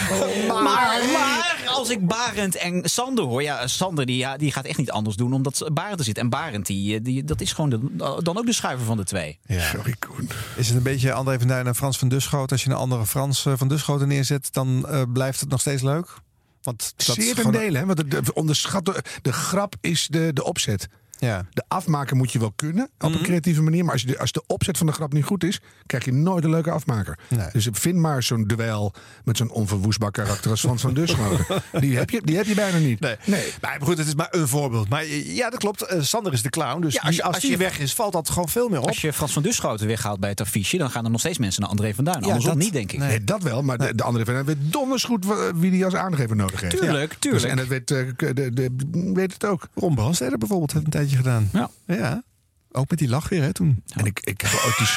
maar, 0.47 0.63
maar 0.63 1.61
als 1.75 1.89
ik 1.89 2.07
Barend 2.07 2.55
en 2.55 2.89
Sander 2.89 3.25
hoor, 3.25 3.41
ja, 3.43 3.67
Sander 3.67 4.05
die, 4.05 4.17
ja, 4.17 4.37
die 4.37 4.51
gaat 4.51 4.65
echt 4.65 4.77
niet 4.77 4.91
anders 4.91 5.15
doen 5.15 5.33
omdat 5.33 5.69
Barend 5.73 5.99
er 5.99 6.05
zit. 6.05 6.17
En 6.17 6.29
Barend, 6.29 6.65
die, 6.65 7.01
die, 7.01 7.23
dat 7.23 7.41
is 7.41 7.53
gewoon 7.53 7.69
de, 7.69 7.95
dan 8.23 8.37
ook 8.37 8.45
de 8.45 8.53
schuiver 8.53 8.85
van 8.85 8.97
de 8.97 9.03
twee. 9.03 9.39
Ja. 9.45 9.69
Sorry, 9.69 9.95
Koen. 9.99 10.29
Is 10.55 10.67
het 10.67 10.77
een 10.77 10.83
beetje 10.83 11.13
André 11.13 11.37
van 11.39 11.47
Duin 11.47 11.67
en 11.67 11.75
Frans 11.75 11.97
van 11.97 12.07
Duschoot? 12.07 12.51
Als 12.51 12.63
je 12.63 12.69
een 12.69 12.75
andere 12.75 13.05
Frans 13.05 13.45
eh, 13.45 13.53
van 13.55 13.67
Duschoten 13.67 14.07
neerzet, 14.07 14.47
dan 14.53 14.87
eh, 14.87 15.01
blijft 15.13 15.39
het 15.39 15.49
nog 15.49 15.59
steeds 15.59 15.81
leuk? 15.81 16.13
Want 16.61 16.93
dat 16.95 17.07
is 17.17 17.23
Zeer 17.23 17.33
ten 17.35 17.43
gewoon- 17.43 17.51
dele, 17.61 17.77
hè? 17.77 17.85
Want 17.85 17.97
de, 17.97 18.21
de, 18.21 18.33
onderschat, 18.33 18.85
de, 18.85 19.03
de 19.21 19.33
grap 19.33 19.75
is 19.81 20.07
de, 20.07 20.33
de 20.33 20.43
opzet. 20.43 20.87
Ja. 21.19 21.45
De 21.53 21.63
afmaken 21.67 22.17
moet 22.17 22.31
je 22.31 22.39
wel 22.39 22.51
kunnen 22.55 22.89
op 22.99 23.09
Mhm. 23.09 23.17
een 23.17 23.23
creatieve 23.23 23.61
manier. 23.61 23.83
Maar 23.83 23.93
als, 23.93 24.01
je 24.01 24.07
de, 24.07 24.19
als 24.19 24.31
de 24.31 24.43
opzet 24.47 24.77
van 24.77 24.87
de 24.87 24.93
grap 24.93 25.13
niet 25.13 25.23
goed 25.23 25.43
is, 25.43 25.61
krijg 25.85 26.05
je 26.05 26.13
nooit 26.13 26.43
een 26.43 26.49
leuke 26.49 26.71
afmaker. 26.71 27.19
Nee. 27.29 27.47
Dus 27.51 27.67
vind 27.71 27.97
maar 27.97 28.23
zo'n 28.23 28.43
duel 28.47 28.93
met 29.23 29.37
zo'n 29.37 29.51
onverwoestbaar 29.51 30.11
karakter 30.11 30.51
als 30.51 30.59
Frans 30.59 30.81
van 30.81 30.93
Duschoten. 30.99 31.45
die, 31.79 31.97
heb 31.97 32.09
je, 32.09 32.21
die 32.23 32.35
heb 32.35 32.45
je 32.45 32.53
bijna 32.55 32.77
niet. 32.77 32.99
Nee. 32.99 33.15
Maar 33.61 33.77
goed, 33.81 33.97
het 33.97 34.07
is 34.07 34.15
maar 34.15 34.27
een 34.31 34.47
voorbeeld. 34.47 34.89
Maar 34.89 35.01
eh, 35.01 35.35
ja, 35.35 35.49
dat 35.49 35.59
klopt. 35.59 35.81
Eh, 35.81 36.01
Sander 36.01 36.33
is 36.33 36.41
de 36.41 36.49
clown. 36.49 36.81
Dus 36.81 36.93
Ja, 36.93 37.01
als, 37.01 37.15
je- 37.15 37.23
als, 37.23 37.33
als 37.33 37.41
die 37.43 37.51
je- 37.51 37.57
weg 37.57 37.79
is, 37.79 37.93
valt 37.93 38.13
dat 38.13 38.29
gewoon 38.29 38.49
veel 38.49 38.69
meer 38.69 38.79
op. 38.79 38.87
Als 38.87 39.01
je 39.01 39.13
Frans 39.13 39.33
van 39.33 39.43
Duschoten 39.43 39.87
weghaalt 39.87 40.19
bij 40.19 40.29
het 40.29 40.41
affiche, 40.41 40.77
dan 40.77 40.89
gaan 40.89 41.05
er 41.05 41.11
nog 41.11 41.19
steeds 41.19 41.37
mensen 41.37 41.61
naar 41.61 41.69
André 41.69 41.93
van 41.93 42.03
Duin. 42.03 42.19
Ja, 42.19 42.25
Andersom 42.25 42.53
dat- 42.53 42.61
niet, 42.63 42.73
denk 42.73 42.91
ik. 42.91 42.99
Nee, 42.99 43.23
dat 43.23 43.43
wel, 43.43 43.61
maar 43.61 43.77
de, 43.77 43.95
de 43.95 44.03
andere 44.03 44.25
van 44.25 44.43
weet 44.43 44.57
donders 44.59 45.03
goed 45.03 45.25
wie 45.55 45.71
die 45.71 45.85
als 45.85 45.95
aangever 45.95 46.35
nodig 46.35 46.61
heeft. 46.61 46.77
Tuurlijk, 46.77 47.11
Ja. 47.11 47.17
tuurlijk. 47.19 47.41
Dus, 47.43 47.51
en 47.51 47.57
dat 47.57 47.67
weet, 47.67 47.91
eh, 47.91 48.33
de, 48.35 48.53
de, 48.53 48.69
weet 49.13 49.33
het 49.33 49.45
ook. 49.45 49.67
Ron 49.73 49.95
Brandsteder 49.95 50.37
bijvoorbeeld 50.37 50.71
heeft 50.73 50.85
een 50.85 50.91
tijdje 50.91 51.03
gedaan. 51.13 51.49
Ja. 51.53 51.69
Ja. 51.87 52.23
Ook 52.71 52.89
met 52.89 52.99
die 52.99 53.09
lach 53.09 53.29
weer, 53.29 53.41
hè, 53.41 53.53
toen. 53.53 53.83
En 53.95 54.05
ik, 54.05 54.19
ik 54.23 54.41
heb 54.41 54.51
ook 54.65 54.77
die, 54.77 54.87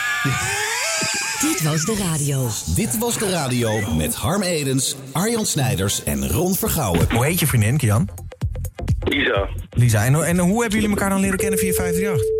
Dit 1.51 1.63
was 1.63 1.85
de 1.85 1.97
radio. 1.97 2.49
Dit 2.75 2.99
was 2.99 3.19
de 3.19 3.31
radio 3.31 3.95
met 3.95 4.15
Harm 4.15 4.43
Edens, 4.43 4.97
Arjan 5.13 5.47
Snijders 5.47 6.05
en 6.05 6.29
Ron 6.29 6.55
Vergouwen. 6.55 7.13
Hoe 7.13 7.25
heet 7.25 7.41
je 7.41 7.47
vriendin, 7.47 7.77
Kian? 7.77 8.09
Lisa, 9.01 9.49
Lisa. 9.71 10.05
En, 10.05 10.25
en 10.25 10.39
hoe 10.39 10.61
hebben 10.61 10.81
jullie 10.81 10.95
elkaar 10.95 11.11
dan 11.11 11.21
leren 11.21 11.39
kennen 11.39 11.59
via 11.59 11.73
538? 11.73 12.39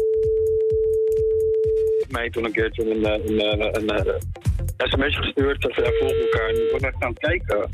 mij 2.09 2.31
toen 2.31 2.45
een 2.45 2.53
keertje 2.53 2.91
een, 2.91 3.05
eh, 3.05 3.25
een, 3.25 3.41
eh, 3.41 3.69
een, 3.73 3.89
eh, 3.89 4.15
sms 4.77 5.17
gestuurd. 5.17 5.63
Dat 5.63 5.75
we 5.75 5.97
volgen 5.99 6.21
elkaar. 6.21 6.49
En 6.49 6.55
ik 6.55 6.71
was 6.73 6.81
echt 6.81 7.03
aan 7.03 7.11
het 7.11 7.19
kijken. 7.19 7.69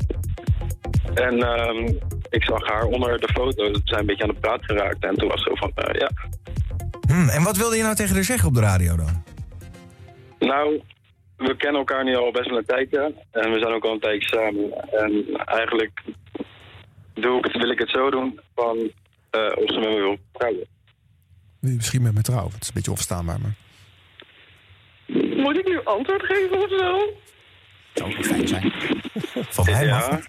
En 1.13 1.39
ehm, 1.39 1.93
ik 2.35 2.43
zag 2.43 2.67
haar 2.67 2.83
onder 2.83 3.19
de 3.19 3.29
foto. 3.33 3.71
We 3.71 3.81
zijn 3.83 3.99
een 3.99 4.05
beetje 4.05 4.23
aan 4.23 4.29
de 4.33 4.39
praat 4.39 4.65
geraakt. 4.65 5.03
En 5.03 5.15
toen 5.15 5.27
was 5.27 5.43
ze 5.43 5.49
zo 5.49 5.55
van, 5.55 5.71
eh, 5.75 5.99
ja. 5.99 6.11
Hm, 7.07 7.29
en 7.29 7.43
wat 7.43 7.57
wilde 7.57 7.75
je 7.77 7.83
nou 7.83 7.95
tegen 7.95 8.15
haar 8.15 8.23
zeggen 8.23 8.47
op 8.47 8.53
de 8.53 8.61
radio 8.61 8.95
dan? 8.95 9.23
Nou, 10.39 10.81
we 11.37 11.55
kennen 11.55 11.79
elkaar 11.79 12.03
nu 12.03 12.15
al 12.15 12.31
best 12.31 12.49
wel 12.49 12.57
een 12.57 12.65
tijdje. 12.65 13.13
En 13.31 13.51
we 13.51 13.59
zijn 13.59 13.73
ook 13.73 13.83
al 13.85 13.91
een 13.91 13.99
tijdje 13.99 14.27
samen. 14.27 14.71
En 14.91 15.25
eigenlijk 15.45 16.01
doe 17.13 17.37
ik 17.37 17.43
het, 17.43 17.57
wil 17.57 17.71
ik 17.71 17.79
het 17.79 17.89
zo 17.89 18.09
doen 18.09 18.39
van 18.55 18.77
eh, 19.29 19.51
of 19.55 19.73
ze 19.73 19.79
met 19.79 19.89
me 19.89 19.95
wil 19.95 20.17
trouwen. 20.31 20.67
Misschien 21.59 22.01
met 22.01 22.13
me 22.13 22.21
trouwen. 22.21 22.51
Het 22.51 22.61
is 22.61 22.67
een 22.67 22.73
beetje 22.73 22.89
onverstaanbaar, 22.91 23.39
maar... 23.41 23.55
Moet 25.43 25.57
ik 25.57 25.67
nu 25.67 25.83
antwoord 25.83 26.23
geven 26.25 26.57
of 26.63 26.69
zo? 26.69 27.13
Zou 27.93 28.15
ook 28.17 28.25
fijn 28.25 28.47
zijn. 28.47 28.73
Van 29.49 29.65
mij 29.65 29.87
mag 29.87 30.09
Ja. 30.09 30.21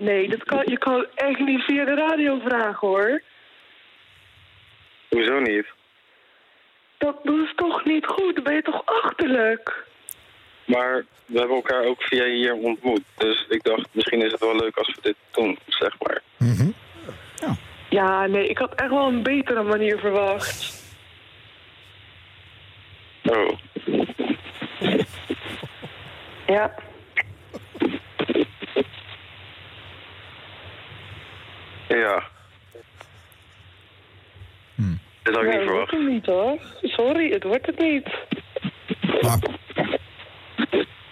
Nee, 0.00 0.28
dat 0.28 0.44
kan, 0.44 0.62
je 0.64 0.78
kan 0.78 1.06
echt 1.14 1.38
niet 1.38 1.62
via 1.62 1.84
de 1.84 1.94
radio 1.94 2.38
vragen 2.38 2.88
hoor. 2.88 3.22
Hoezo 5.08 5.40
niet? 5.40 5.66
Dat, 6.98 7.20
dat 7.24 7.34
is 7.34 7.52
toch 7.56 7.84
niet 7.84 8.06
goed? 8.06 8.34
Dan 8.34 8.44
ben 8.44 8.54
je 8.54 8.62
toch 8.62 8.82
achterlijk? 8.84 9.86
Maar 10.64 11.04
we 11.26 11.38
hebben 11.38 11.56
elkaar 11.56 11.84
ook 11.84 12.02
via 12.02 12.24
hier 12.24 12.54
ontmoet. 12.54 13.02
Dus 13.16 13.46
ik 13.48 13.62
dacht, 13.62 13.88
misschien 13.92 14.22
is 14.22 14.32
het 14.32 14.40
wel 14.40 14.56
leuk 14.56 14.76
als 14.76 14.94
we 14.94 15.00
dit 15.02 15.16
doen, 15.30 15.58
zeg 15.66 15.94
maar. 16.00 16.22
Ja, 17.88 18.26
nee, 18.26 18.48
ik 18.48 18.58
had 18.58 18.74
echt 18.74 18.90
wel 18.90 19.06
een 19.06 19.22
betere 19.22 19.62
manier 19.62 19.98
verwacht. 19.98 20.84
Oh. 23.24 23.58
Ja. 26.46 26.74
Ja. 31.98 32.22
Dat 35.22 35.34
had 35.34 35.44
ik 35.44 35.48
Nee, 35.50 35.58
niet 35.58 35.68
verwacht. 35.68 35.90
het 35.90 36.08
niet 36.08 36.26
hoor. 36.26 36.58
Sorry, 36.82 37.32
het 37.32 37.42
wordt 37.42 37.66
het 37.66 37.78
niet. 37.78 38.08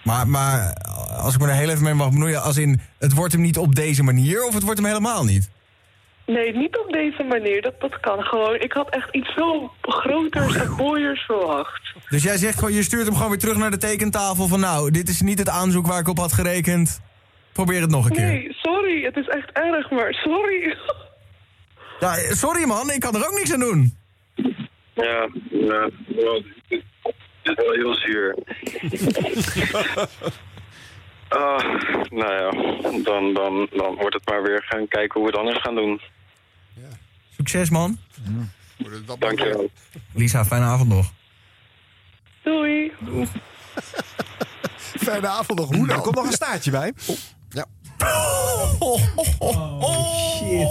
Maar, 0.03 0.27
maar 0.27 0.73
als 1.23 1.33
ik 1.33 1.41
me 1.41 1.47
er 1.47 1.53
heel 1.53 1.69
even 1.69 1.83
mee 1.83 1.93
mag 1.93 2.09
bemoeien, 2.09 2.41
als 2.41 2.57
in 2.57 2.81
het 2.99 3.13
wordt 3.13 3.33
hem 3.33 3.41
niet 3.41 3.57
op 3.57 3.75
deze 3.75 4.03
manier 4.03 4.43
of 4.45 4.53
het 4.53 4.63
wordt 4.63 4.79
hem 4.79 4.87
helemaal 4.87 5.23
niet? 5.23 5.49
Nee, 6.25 6.55
niet 6.55 6.77
op 6.77 6.91
deze 6.91 7.23
manier. 7.23 7.61
Dat, 7.61 7.79
dat 7.79 7.99
kan 7.99 8.23
gewoon. 8.23 8.55
Ik 8.55 8.71
had 8.73 8.89
echt 8.89 9.15
iets 9.15 9.29
veel 9.33 9.71
groters 9.81 10.55
en 10.55 10.71
mooiers 10.71 11.21
verwacht. 11.25 11.93
Dus 12.09 12.23
jij 12.23 12.37
zegt 12.37 12.59
gewoon, 12.59 12.73
je 12.73 12.83
stuurt 12.83 13.05
hem 13.05 13.15
gewoon 13.15 13.29
weer 13.29 13.39
terug 13.39 13.57
naar 13.57 13.71
de 13.71 13.77
tekentafel 13.77 14.47
van 14.47 14.59
nou, 14.59 14.91
dit 14.91 15.09
is 15.09 15.21
niet 15.21 15.39
het 15.39 15.49
aanzoek 15.49 15.87
waar 15.87 15.99
ik 15.99 16.07
op 16.07 16.17
had 16.17 16.33
gerekend. 16.33 17.01
Probeer 17.51 17.81
het 17.81 17.89
nog 17.89 18.05
een 18.09 18.15
keer. 18.15 18.25
Nee, 18.25 18.53
sorry. 18.53 19.03
Het 19.03 19.15
is 19.17 19.27
echt 19.27 19.51
erg, 19.51 19.91
maar 19.91 20.13
sorry. 20.13 20.77
Ja, 21.99 22.15
sorry 22.35 22.63
man, 22.67 22.91
ik 22.91 22.99
kan 22.99 23.15
er 23.15 23.27
ook 23.27 23.33
niks 23.33 23.53
aan 23.53 23.59
doen. 23.59 23.97
Ja, 24.93 25.29
ja. 25.49 25.89
wel, 26.07 26.43
dit 26.67 26.83
is 27.43 27.53
wel 27.55 27.71
heel 27.71 27.93
zuur. 27.93 28.35
Ah, 31.29 31.57
nou 32.09 32.33
ja, 32.33 32.49
dan, 33.03 33.33
dan, 33.33 33.67
dan 33.71 33.95
wordt 33.95 34.13
het 34.13 34.29
maar 34.29 34.43
weer 34.43 34.63
gaan 34.63 34.87
kijken 34.87 35.19
hoe 35.21 35.29
we 35.29 35.37
het 35.37 35.39
anders 35.45 35.61
gaan 35.61 35.75
doen. 35.75 36.01
Succes 37.35 37.69
man. 37.69 37.97
Dankjewel. 39.19 39.69
Lisa, 40.13 40.45
fijne 40.45 40.65
avond 40.65 40.89
nog. 40.89 41.11
Doei. 42.43 42.91
Fijne 45.07 45.27
avond 45.27 45.59
nog. 45.59 45.75
Hoe 45.75 45.89
Er 45.89 45.99
komt 46.01 46.15
nog 46.15 46.25
een 46.25 46.31
staartje 46.31 46.71
bij. 46.71 46.93
Ja. 47.99 48.97
shit. 50.35 50.69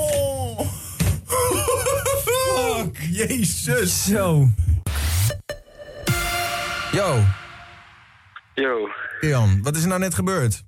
Fuck, 1.27 2.97
jezus. 3.11 4.05
Zo. 4.05 4.49
Yo, 6.93 7.25
Yo, 8.55 8.89
Ian, 9.21 9.63
wat 9.63 9.77
is 9.77 9.83
er 9.83 9.89
nou 9.89 10.01
net 10.01 10.15
gebeurd? 10.15 10.63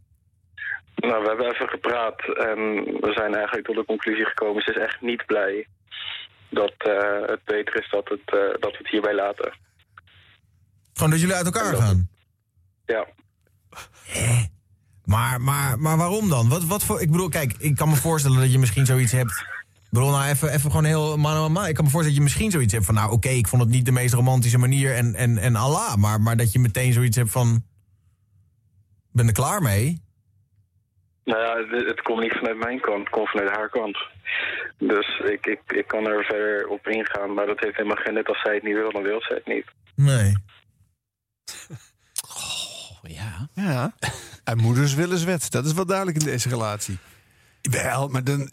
nou 0.96 1.22
we 1.22 1.28
hebben 1.28 1.52
even 1.52 1.68
gepraat 1.68 2.20
en 2.20 2.56
we 3.00 3.12
zijn 3.14 3.34
eigenlijk 3.34 3.66
tot 3.66 3.76
de 3.76 3.84
conclusie 3.84 4.24
gekomen. 4.24 4.62
Ze 4.62 4.70
is 4.70 4.76
echt 4.82 5.00
niet 5.00 5.26
blij 5.26 5.66
dat 6.48 6.74
eh, 6.78 7.26
het 7.26 7.44
beter 7.44 7.76
is 7.76 7.90
dat, 7.90 8.08
het, 8.08 8.20
eh, 8.24 8.60
dat 8.60 8.70
we 8.70 8.76
het 8.78 8.88
hierbij 8.88 9.14
laten. 9.14 9.52
Gewoon 10.94 11.10
dat 11.10 11.20
jullie 11.20 11.34
uit 11.34 11.44
elkaar 11.44 11.74
gaan. 11.74 12.08
Ja. 12.86 13.06
Maar, 15.10 15.40
maar, 15.40 15.78
maar 15.78 15.96
waarom 15.96 16.28
dan? 16.28 16.48
Wat, 16.48 16.64
wat 16.64 16.84
voor, 16.84 17.00
ik 17.00 17.10
bedoel, 17.10 17.28
kijk, 17.28 17.54
ik 17.58 17.76
kan 17.76 17.88
me 17.88 17.96
voorstellen 17.96 18.40
dat 18.40 18.52
je 18.52 18.58
misschien 18.58 18.86
zoiets 18.86 19.12
hebt. 19.12 19.30
Ik 19.74 19.88
bedoel, 19.90 20.10
nou 20.10 20.28
even, 20.28 20.52
even 20.52 20.70
gewoon 20.70 20.84
heel 20.84 21.16
mano 21.16 21.44
a 21.44 21.48
mano. 21.48 21.68
Ik 21.68 21.74
kan 21.74 21.84
me 21.84 21.90
voorstellen 21.90 22.04
dat 22.04 22.14
je 22.16 22.22
misschien 22.22 22.50
zoiets 22.50 22.72
hebt 22.72 22.84
van... 22.84 22.94
nou, 22.94 23.12
oké, 23.12 23.28
ik 23.28 23.48
vond 23.48 23.62
het 23.62 23.70
niet 23.70 23.84
de 23.84 23.92
meest 23.92 24.14
romantische 24.14 24.58
manier 24.58 24.94
en, 24.94 25.14
en, 25.14 25.38
en 25.38 25.56
Allah. 25.56 25.96
Maar, 25.96 26.20
maar 26.20 26.36
dat 26.36 26.52
je 26.52 26.58
meteen 26.58 26.92
zoiets 26.92 27.16
hebt 27.16 27.30
van... 27.30 27.62
ben 29.12 29.26
er 29.26 29.32
klaar 29.32 29.62
mee. 29.62 30.02
Nou 31.24 31.40
ja, 31.40 31.76
het, 31.76 31.86
het 31.86 32.02
komt 32.02 32.20
niet 32.20 32.32
vanuit 32.32 32.58
mijn 32.58 32.80
kant, 32.80 32.98
het 32.98 33.10
komt 33.10 33.28
vanuit 33.28 33.50
haar 33.50 33.68
kant. 33.68 33.98
Dus 34.78 35.18
ik, 35.18 35.46
ik, 35.46 35.60
ik 35.66 35.86
kan 35.86 36.06
er 36.06 36.24
verder 36.24 36.68
op 36.68 36.86
ingaan, 36.86 37.34
maar 37.34 37.46
dat 37.46 37.60
heeft 37.60 37.76
helemaal 37.76 38.04
geen 38.04 38.14
nut. 38.14 38.28
Als 38.28 38.40
zij 38.40 38.54
het 38.54 38.62
niet 38.62 38.74
wil, 38.74 38.92
dan 38.92 39.02
wil 39.02 39.20
zij 39.20 39.36
het 39.36 39.46
niet. 39.54 39.66
Nee. 39.94 40.34
ja. 43.18 43.48
Ja. 43.54 43.92
En 44.50 44.58
moeders 44.58 44.94
willen 44.94 45.18
zwet. 45.18 45.50
Dat 45.50 45.66
is 45.66 45.72
wel 45.72 45.86
duidelijk 45.86 46.18
in 46.18 46.24
deze 46.24 46.48
relatie. 46.48 46.98
Wel, 47.62 48.08
maar 48.08 48.24
dan... 48.24 48.50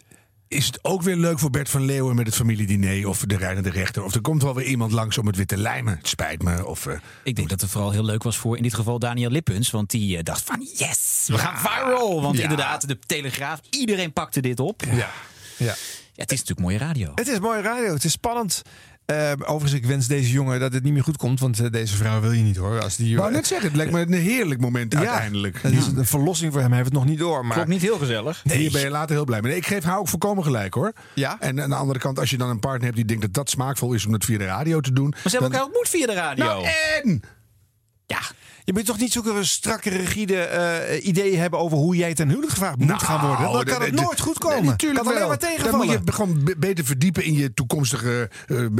is 0.48 0.66
het 0.66 0.78
ook 0.82 1.02
weer 1.02 1.16
leuk 1.16 1.38
voor 1.38 1.50
Bert 1.50 1.68
van 1.70 1.84
Leeuwen 1.84 2.14
met 2.16 2.26
het 2.26 2.34
familiediner 2.34 3.08
of 3.08 3.24
de 3.26 3.36
Reiner 3.36 3.62
de 3.62 3.70
Rechter. 3.70 4.02
Of 4.04 4.14
er 4.14 4.20
komt 4.20 4.42
wel 4.42 4.54
weer 4.54 4.66
iemand 4.66 4.92
langs 4.92 5.18
om 5.18 5.26
het 5.26 5.36
weer 5.36 5.46
te 5.46 5.56
lijmen. 5.56 5.96
Het 5.96 6.08
spijt 6.08 6.42
me. 6.42 6.66
Of, 6.66 6.86
eh, 6.86 6.98
Ik 7.24 7.36
denk 7.36 7.48
dat 7.48 7.60
het 7.60 7.70
vooral 7.70 7.90
heel 7.90 8.04
leuk 8.04 8.22
was 8.22 8.36
voor 8.36 8.56
in 8.56 8.62
dit 8.62 8.74
geval 8.74 8.98
Daniel 8.98 9.30
Lippens. 9.30 9.70
Want 9.70 9.90
die 9.90 10.16
eh, 10.16 10.22
dacht 10.22 10.42
van 10.44 10.66
yes, 10.76 11.24
we 11.26 11.38
gaan 11.38 11.58
viral. 11.58 12.22
Want 12.22 12.36
Ja. 12.36 12.42
inderdaad, 12.42 12.88
de 12.88 12.98
Telegraaf, 13.06 13.60
iedereen 13.70 14.12
pakte 14.12 14.40
dit 14.40 14.60
op. 14.60 14.82
Ja. 14.84 15.10
Ja. 15.56 15.74
Ja, 16.12 16.24
het 16.24 16.32
is 16.32 16.38
natuurlijk 16.38 16.66
mooie 16.68 16.78
radio. 16.78 17.12
Het 17.14 17.28
is 17.28 17.38
mooie 17.38 17.60
radio, 17.60 17.92
het 17.94 18.04
is 18.04 18.12
spannend. 18.12 18.62
Eh, 19.08 19.32
overigens, 19.38 19.72
ik 19.72 19.86
wens 19.86 20.06
deze 20.06 20.30
jongen 20.30 20.60
dat 20.60 20.72
het 20.72 20.82
niet 20.82 20.92
meer 20.92 21.02
goed 21.02 21.16
komt, 21.16 21.40
want 21.40 21.60
eh, 21.60 21.70
deze 21.70 21.96
vrouw 21.96 22.20
wil 22.20 22.32
je 22.32 22.42
niet 22.42 22.56
hoor. 22.56 22.80
Als 22.82 22.96
die, 22.96 23.10
Ik 23.12 23.18
wou 23.18 23.32
net 23.32 23.46
zeggen, 23.46 23.66
het 23.68 23.76
lijkt 23.76 23.92
me 23.92 24.00
een 24.00 24.12
heerlijk 24.12 24.60
moment 24.60 24.92
Ja, 24.92 24.98
uiteindelijk. 24.98 25.62
Het 25.62 25.72
is 25.72 25.86
een 25.86 26.06
verlossing 26.06 26.52
voor 26.52 26.60
hem, 26.60 26.70
hij 26.70 26.78
heeft 26.78 26.90
het 26.90 26.98
nog 27.00 27.08
niet 27.08 27.18
door. 27.18 27.44
Maar 27.44 27.56
Klopt 27.56 27.68
niet 27.68 27.82
heel 27.82 27.98
gezellig. 27.98 28.44
Nee. 28.44 28.58
Hier 28.58 28.70
ben 28.70 28.80
je 28.80 28.90
later 28.90 29.14
heel 29.16 29.24
blij 29.24 29.40
mee. 29.40 29.50
Nee, 29.50 29.60
ik 29.60 29.66
geef 29.66 29.84
haar 29.84 29.98
ook 29.98 30.08
volkomen 30.08 30.44
gelijk 30.44 30.74
hoor. 30.74 30.92
Ja? 31.14 31.36
En 31.40 31.62
aan 31.62 31.68
de 31.70 31.76
andere 31.76 31.98
kant, 31.98 32.18
als 32.18 32.30
je 32.30 32.36
dan 32.36 32.48
een 32.48 32.58
partner 32.58 32.84
hebt 32.84 32.96
die 32.96 33.04
denkt 33.04 33.22
dat 33.22 33.34
dat 33.34 33.50
smaakvol 33.50 33.92
is 33.92 34.06
om 34.06 34.12
het 34.12 34.24
via 34.24 34.38
de 34.38 34.44
radio 34.44 34.80
te 34.80 34.92
doen. 34.92 35.08
Maar 35.08 35.20
ze 35.22 35.28
hebben 35.30 35.50
elkaar 35.50 35.64
ontmoet 35.64 35.88
via 35.88 36.06
de 36.06 36.14
radio. 36.14 36.44
Nou, 36.44 36.66
en? 37.02 37.22
Ja. 38.06 38.20
Je 38.68 38.74
moet 38.74 38.84
toch 38.84 38.98
niet 38.98 39.12
zulke 39.12 39.44
strakke, 39.44 39.90
rigide 39.90 40.36
eh, 40.36 41.06
ideeën 41.06 41.38
hebben 41.40 41.58
over 41.58 41.78
hoe 41.78 41.96
jij 41.96 42.14
ten 42.14 42.28
huwelijk 42.28 42.52
gevraagd 42.52 42.76
moet 42.78 43.02
gaan 43.02 43.26
worden. 43.26 43.52
Dan 43.52 43.64
kan 43.64 43.82
het 43.82 43.92
nooit 43.94 44.20
goed 44.20 44.42
Nee, 44.42 44.52
komen. 44.52 44.66
natuurlijk 44.70 45.02
kan 45.04 45.12
alleen 45.14 45.28
maar 45.28 45.38
Dan 45.38 45.48
tegenvallen. 45.48 45.86
moet 45.86 46.00
je 46.06 46.12
gewoon 46.12 46.44
be- 46.44 46.54
beter 46.58 46.84
verdiepen 46.84 47.24
in 47.24 47.34
je 47.34 47.54
toekomstige 47.54 48.30
eh, 48.46 48.64
eh, 48.64 48.70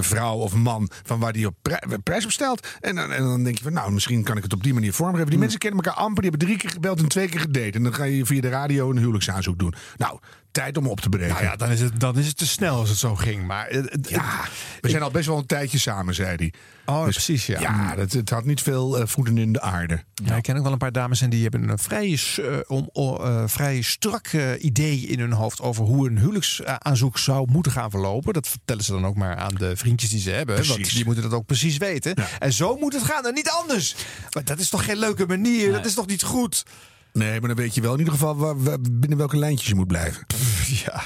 vrouw 0.00 0.36
of 0.36 0.54
man. 0.54 0.90
Van 1.02 1.18
waar 1.20 1.32
die 1.32 1.46
op 1.46 1.54
pri- 1.62 1.98
prijs 2.02 2.24
op 2.24 2.30
stelt. 2.32 2.66
En, 2.80 2.94
dan- 2.94 3.12
en 3.12 3.22
dan 3.22 3.44
denk 3.44 3.56
je 3.58 3.64
van 3.64 3.72
nou, 3.72 3.92
misschien 3.92 4.22
kan 4.22 4.36
ik 4.36 4.42
het 4.42 4.52
op 4.52 4.62
die 4.62 4.74
manier 4.74 4.92
vormgeven. 4.92 5.20
Hmm. 5.22 5.30
Die 5.30 5.38
mensen 5.40 5.58
kennen 5.58 5.80
elkaar 5.82 6.00
amper. 6.00 6.22
Die 6.22 6.30
hebben 6.30 6.48
drie 6.48 6.60
keer 6.60 6.70
gebeld 6.70 6.98
en 7.00 7.08
twee 7.08 7.28
keer 7.28 7.40
gedate. 7.40 7.70
En 7.72 7.82
dan 7.82 7.94
ga 7.94 8.04
je 8.04 8.26
via 8.26 8.40
de 8.40 8.48
radio 8.48 8.90
een 8.90 8.98
huwelijksaanzoek 8.98 9.58
doen. 9.58 9.74
Nou, 9.96 10.18
tijd 10.50 10.76
om 10.76 10.86
op 10.86 11.00
te 11.00 11.08
breken. 11.08 11.28
Nou 11.32 11.44
ja, 11.44 11.56
dan 11.56 11.70
is, 11.70 11.80
het, 11.80 12.00
dan 12.00 12.18
is 12.18 12.26
het 12.26 12.36
te 12.36 12.46
snel 12.46 12.76
als 12.78 12.88
het 12.88 12.98
zo 12.98 13.14
ging. 13.14 13.46
Maar 13.46 13.74
Ja, 14.08 14.40
we 14.80 14.88
zijn 14.88 15.02
al 15.02 15.10
best 15.10 15.26
wel 15.26 15.38
een 15.38 15.46
tijdje 15.46 15.78
samen, 15.78 16.14
zei 16.14 16.36
hij. 16.36 16.52
Oh, 16.86 17.02
precies, 17.02 17.46
ja. 17.46 17.60
Ja, 17.60 17.94
dat, 17.94 18.12
het 18.12 18.30
had 18.30 18.44
niet 18.44 18.60
veel 18.60 19.06
voeten 19.26 19.44
in 19.44 19.52
de 19.52 19.60
aarde. 19.60 20.04
Ja, 20.24 20.36
ik 20.36 20.42
ken 20.42 20.56
ook 20.56 20.62
wel 20.62 20.72
een 20.72 20.78
paar 20.78 20.92
dames 20.92 21.20
en 21.20 21.30
die 21.30 21.42
hebben 21.42 21.68
een 21.68 21.78
vrij, 21.78 22.20
eh, 22.36 22.58
om, 22.66 22.88
eh, 22.94 23.42
vrij 23.46 23.80
strak 23.82 24.26
eh, 24.26 24.64
idee 24.64 24.98
in 25.00 25.18
hun 25.18 25.32
hoofd 25.32 25.60
over 25.60 25.84
hoe 25.84 26.08
een 26.08 26.18
huwelijksaanzoek 26.18 27.18
zou 27.18 27.50
moeten 27.50 27.72
gaan 27.72 27.90
verlopen. 27.90 28.32
Dat 28.32 28.48
vertellen 28.48 28.84
ze 28.84 28.92
dan 28.92 29.06
ook 29.06 29.16
maar 29.16 29.36
aan 29.36 29.54
de 29.54 29.76
vriendjes 29.76 30.10
die 30.10 30.20
ze 30.20 30.30
hebben. 30.30 30.66
Want 30.66 30.94
die 30.94 31.04
moeten 31.04 31.22
dat 31.22 31.32
ook 31.32 31.46
precies 31.46 31.76
weten. 31.76 32.14
En 32.38 32.52
zo 32.52 32.76
moet 32.76 32.92
het 32.92 33.02
gaan 33.02 33.26
en 33.26 33.34
niet 33.34 33.50
anders. 33.50 33.94
Maar 34.30 34.44
dat 34.44 34.58
is 34.58 34.68
toch 34.68 34.84
geen 34.84 34.98
leuke 34.98 35.26
manier? 35.26 35.72
Dat 35.72 35.86
is 35.86 35.94
toch 35.94 36.06
niet 36.06 36.22
goed? 36.22 36.64
Nee, 37.12 37.38
maar 37.40 37.48
dan 37.48 37.58
weet 37.58 37.74
je 37.74 37.80
wel 37.80 37.92
in 37.92 37.98
ieder 37.98 38.14
geval 38.14 38.36
wa- 38.36 38.56
wa- 38.56 38.78
binnen 38.90 39.18
welke 39.18 39.36
lijntjes 39.36 39.68
je 39.68 39.74
moet 39.74 39.86
blijven. 39.86 40.26
Ja. 40.84 41.02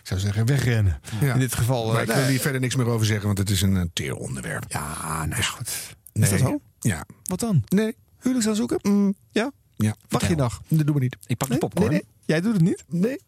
Ik 0.00 0.06
zou 0.14 0.20
zeggen, 0.20 0.46
wegrennen. 0.46 1.00
Ja. 1.20 1.32
In 1.32 1.38
dit 1.40 1.54
geval. 1.54 1.92
Maar 1.92 2.00
ik 2.02 2.06
wil 2.06 2.16
nee. 2.16 2.30
hier 2.30 2.40
verder 2.40 2.60
niks 2.60 2.76
meer 2.76 2.86
over 2.86 3.06
zeggen, 3.06 3.26
want 3.26 3.38
het 3.38 3.50
is 3.50 3.62
een, 3.62 3.90
teer 3.92 4.14
onderwerp. 4.14 4.64
Ja, 4.68 5.24
nee, 5.24 5.42
goed. 5.42 5.70
Nee. 6.12 6.24
Is 6.24 6.30
dat 6.30 6.48
zo? 6.48 6.60
Ja. 6.80 7.04
Wat 7.24 7.40
dan? 7.40 7.62
Nee. 7.68 7.96
Huwelijksaanzoeken? 8.18 9.14
Ja? 9.30 9.50
Ja. 9.76 9.94
Mag 10.08 10.28
je 10.28 10.34
nog? 10.34 10.60
Dat 10.68 10.86
doen 10.86 10.94
we 10.94 11.00
niet. 11.00 11.16
Ik 11.26 11.36
pak 11.36 11.48
Nee? 11.48 11.58
de 11.58 11.66
popcorn. 11.66 11.90
Nee, 11.90 12.00
nee. 12.00 12.14
Jij 12.24 12.40
doet 12.40 12.52
het 12.52 12.62
niet? 12.62 12.84
Nee. 12.88 13.18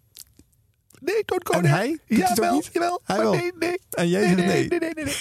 Nee, 1.00 1.22
don't 1.24 1.46
go 1.48 1.52
En 1.52 1.64
hij? 1.64 1.98
Ja, 2.06 2.34
wel, 2.34 2.54
niet? 2.54 2.68
jawel. 2.72 3.00
Hij 3.04 3.16
wel. 3.18 3.32
Nee, 3.34 3.52
nee. 3.58 3.80
En 3.90 4.08
jij 4.08 4.20
nee, 4.20 4.28
zegt 4.28 4.46
nee, 4.46 4.46
nee. 4.46 4.68
nee, 4.68 4.78
nee, 4.78 4.90
nee, 4.94 5.04
nee. 5.04 5.16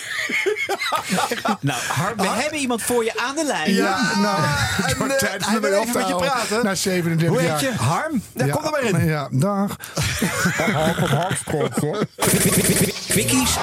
Nou, 1.61 1.81
Harm, 1.81 2.17
we 2.17 2.27
hebben 2.27 2.59
iemand 2.59 2.81
voor 2.81 3.03
je 3.03 3.17
aan 3.17 3.35
de 3.35 3.45
lijn. 3.45 3.73
Ja, 3.73 4.19
nou, 4.19 4.37
het 4.41 4.91
en, 4.91 4.97
wordt 4.97 5.19
tijd 5.19 5.45
hij 5.45 5.51
voor 5.51 5.61
wil 5.61 5.81
even 5.81 5.93
met 5.97 6.07
je 6.07 6.15
praten. 6.15 6.63
Na 6.63 6.75
37 6.75 7.37
Hoe 7.37 7.47
jaar. 7.47 7.59
heet 7.59 7.69
je? 7.71 7.77
Harm? 7.77 8.21
Ja, 8.35 8.47
kom 8.47 8.63
er 8.63 8.71
maar 8.71 8.83
in. 8.83 9.05
Ja, 9.05 9.29
dag. 9.31 9.75
Quickies. 13.07 13.57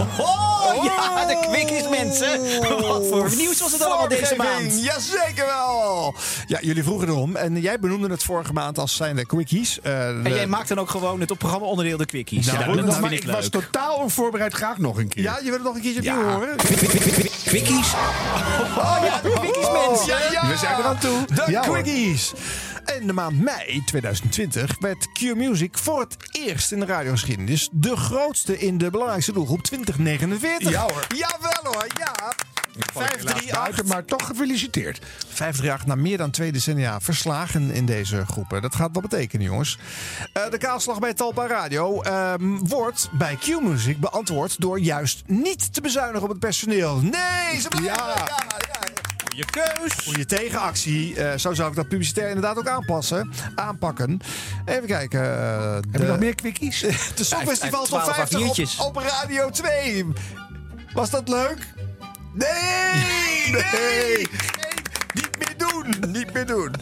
Oh, 0.00 0.84
ja, 0.84 1.24
de 1.26 1.46
quickies, 1.50 1.88
mensen. 1.88 2.40
Wat 2.80 3.06
voor 3.06 3.30
nieuws 3.36 3.60
was 3.60 3.72
het 3.72 3.82
allemaal 3.82 4.08
deze 4.08 4.34
maand? 4.36 4.82
Jazeker 4.84 5.46
wel. 5.46 6.14
Ja, 6.46 6.58
jullie 6.60 6.82
vroegen 6.82 7.08
erom. 7.08 7.36
En 7.36 7.60
jij 7.60 7.78
benoemde 7.78 8.08
het 8.10 8.22
vorige 8.22 8.52
maand 8.52 8.78
als 8.78 8.96
zijn 8.96 9.16
de 9.16 9.26
quickies. 9.26 9.80
Eh, 9.80 10.08
En 10.08 10.22
de- 10.22 10.30
jij 10.30 10.46
maakt 10.46 10.68
dan 10.68 10.78
ook 10.80 10.90
gewoon 10.90 11.20
het 11.20 11.30
op 11.30 11.38
programma 11.38 11.66
onderdeel 11.66 11.96
de 11.96 12.06
quickies. 12.06 12.46
Nou, 12.46 12.58
ja, 12.58 12.66
dat 12.66 12.74
maar 12.74 12.84
vind 12.84 13.00
maar 13.00 13.12
ik 13.12 13.24
ik 13.24 13.30
was 13.30 13.48
totaal 13.48 13.94
onvoorbereid. 13.96 14.54
Graag 14.54 14.78
nog 14.78 14.96
een 14.98 15.08
keer. 15.08 15.22
Ja, 15.22 15.36
je 15.38 15.44
wil 15.44 15.52
het 15.52 15.62
nog 15.62 15.74
een 15.74 15.80
keertje 15.80 16.02
Ja. 16.02 16.14
opnieuw 16.16 16.30
horen? 16.32 16.56
Quickies. 17.44 17.92
Oh 18.78 18.96
ja, 19.04 19.20
de 19.22 19.30
quickies, 19.40 19.68
mensen. 19.88 20.06
Ja, 20.06 20.18
ja. 20.32 20.46
We 20.48 20.56
zijn 20.56 20.76
er 20.78 20.84
aan 20.84 20.98
toe. 20.98 21.24
De 21.26 21.44
Ja, 21.50 21.64
hoor. 21.66 21.76
In 22.96 23.06
de 23.06 23.12
maand 23.12 23.40
mei 23.40 23.82
2020 23.84 24.76
werd 24.80 25.12
Q-Music 25.12 25.78
voor 25.78 26.00
het 26.00 26.16
eerst 26.32 26.72
in 26.72 26.80
de 26.80 26.86
radiogeschiedenis 26.86 27.68
de 27.72 27.96
grootste 27.96 28.58
in 28.58 28.78
de 28.78 28.90
belangrijkste 28.90 29.32
doelgroep 29.32 29.62
2049. 29.62 30.70
Ja, 30.70 30.80
hoor. 30.80 31.06
Jawel 31.16 31.72
hoor, 31.72 31.86
ja. 31.98 32.32
Val 32.92 33.02
ik 33.02 33.08
helaas 33.10 33.34
538, 33.44 33.60
buiten, 33.60 33.86
maar 33.86 34.04
toch 34.04 34.26
gefeliciteerd. 34.26 34.98
538 35.28 35.86
na 35.86 35.94
meer 35.94 36.18
dan 36.18 36.30
twee 36.30 36.52
decennia 36.52 37.00
verslagen 37.00 37.70
in 37.70 37.86
deze 37.86 38.26
groepen. 38.26 38.62
Dat 38.62 38.74
gaat 38.74 38.90
wat 38.92 39.02
betekenen, 39.02 39.46
jongens. 39.46 39.78
Eh, 40.32 40.50
de 40.50 40.58
kaalslag 40.58 40.98
bij 40.98 41.14
Talpa 41.14 41.46
Radio 41.46 42.02
ehm, 42.02 42.56
wordt 42.58 43.08
bij 43.12 43.36
Q-Music 43.36 44.00
beantwoord 44.00 44.60
door 44.60 44.80
juist 44.80 45.22
niet 45.26 45.74
te 45.74 45.80
bezuinigen 45.80 46.22
op 46.22 46.28
het 46.28 46.38
personeel. 46.38 46.96
Nee, 46.96 47.60
ze 47.60 47.68
blijven. 47.68 47.94
Ja. 47.94 48.26
Ja, 48.26 48.97
Je 49.38 49.44
keus. 49.44 49.92
Goede 50.04 50.24
tegenactie. 50.26 51.16
Eh, 51.16 51.38
zo 51.38 51.52
zou 51.54 51.68
ik 51.70 51.76
dat 51.76 51.88
publicitair 51.88 52.26
inderdaad 52.28 52.56
ook 52.58 52.68
aanpassen. 52.68 53.30
Aanpakken. 53.54 54.20
Even 54.64 54.86
kijken. 54.86 55.20
eh, 55.22 55.74
Heb 55.74 55.92
de, 55.92 55.98
je 55.98 56.06
nog 56.06 56.18
meer 56.18 56.34
quickies? 56.34 56.80
de 57.16 57.24
Songfestival 57.24 57.78
heeft 57.80 57.90
Top 57.90 58.14
50 58.14 58.52
12 58.52 58.80
op, 58.80 58.96
op 58.96 59.02
Radio 59.02 59.50
2. 59.50 60.06
Was 60.92 61.10
dat 61.10 61.28
leuk? 61.28 61.58
Nee! 62.32 62.46
Nee! 63.72 64.26
Niet 65.14 65.38
meer 65.38 65.47
doen! 65.58 66.10
Niet 66.12 66.32
meer 66.32 66.46
doen. 66.46 66.72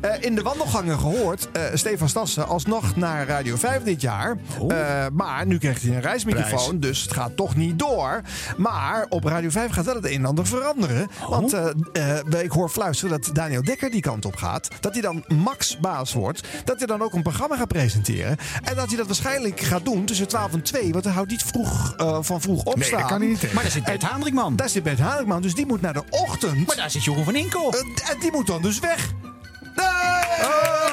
Eh, 0.00 0.10
in 0.20 0.34
de 0.34 0.42
wandelgangen 0.42 0.98
gehoord, 0.98 1.48
eh, 1.52 1.62
Stefan 1.74 2.08
Stassen 2.08 2.46
alsnog 2.46 2.96
naar 2.96 3.26
Radio 3.26 3.56
5 3.56 3.82
dit 3.82 4.00
jaar. 4.00 4.36
Eh, 4.68 5.06
maar 5.12 5.46
nu 5.46 5.58
krijgt 5.58 5.82
hij 5.82 5.94
een 5.94 6.00
reismicrofoon, 6.00 6.80
dus 6.80 7.02
het 7.02 7.12
gaat 7.12 7.36
toch 7.36 7.56
niet 7.56 7.78
door. 7.78 8.20
Maar 8.56 9.06
op 9.08 9.24
Radio 9.24 9.50
5 9.50 9.70
gaat 9.72 9.84
wel 9.84 9.94
het 9.94 10.04
een 10.04 10.12
en 10.12 10.24
ander 10.24 10.46
veranderen. 10.46 11.08
Want 11.28 11.52
eh, 11.52 12.18
eh, 12.18 12.42
ik 12.42 12.50
hoor 12.50 12.68
fluisteren 12.68 13.20
dat 13.20 13.34
Daniel 13.34 13.62
Dekker 13.62 13.90
die 13.90 14.00
kant 14.00 14.24
op 14.24 14.36
gaat. 14.36 14.68
Dat 14.80 14.92
hij 14.92 15.02
dan 15.02 15.24
Max 15.28 15.78
baas 15.78 16.12
wordt. 16.12 16.40
Dat 16.64 16.78
hij 16.78 16.86
dan 16.86 17.02
ook 17.02 17.12
een 17.12 17.22
programma 17.22 17.56
gaat 17.56 17.68
presenteren. 17.68 18.36
En 18.62 18.74
dat 18.76 18.88
hij 18.88 18.96
dat 18.96 19.06
waarschijnlijk 19.06 19.60
gaat 19.60 19.84
doen 19.84 20.04
tussen 20.04 20.28
12 20.28 20.52
en 20.52 20.62
2. 20.62 20.92
Want 20.92 21.04
hij 21.04 21.12
houdt 21.12 21.30
niet 21.30 21.42
vroeg, 21.42 21.94
van 22.20 22.40
vroeg 22.40 22.64
opstaan. 22.64 22.98
dat 23.00 23.08
kan 23.08 23.18
hij 23.18 23.28
niet 23.28 23.40
tegen. 23.40 23.54
Maar 23.54 23.64
daar 23.64 23.72
zit 23.72 23.84
Bert 23.84 24.02
Haandrikman. 24.02 24.56
Daar 24.56 24.68
zit 24.68 24.82
Bert 24.82 24.98
Haarikman, 24.98 25.42
dus 25.42 25.54
die 25.54 25.66
moet 25.66 25.80
naar 25.80 25.92
de 25.92 26.02
ochtend. 26.10 26.66
Maar 26.66 26.76
daar 26.76 26.90
zit 26.90 27.04
Jeroen 27.04 27.24
van 27.24 27.34
Inkel. 27.34 27.74
Eh, 28.14 28.20
en 28.20 28.20
die 28.20 28.32
moet 28.32 28.46
dan 28.46 28.62
dus 28.62 28.78
weg. 28.78 29.12
Nee! 29.76 29.86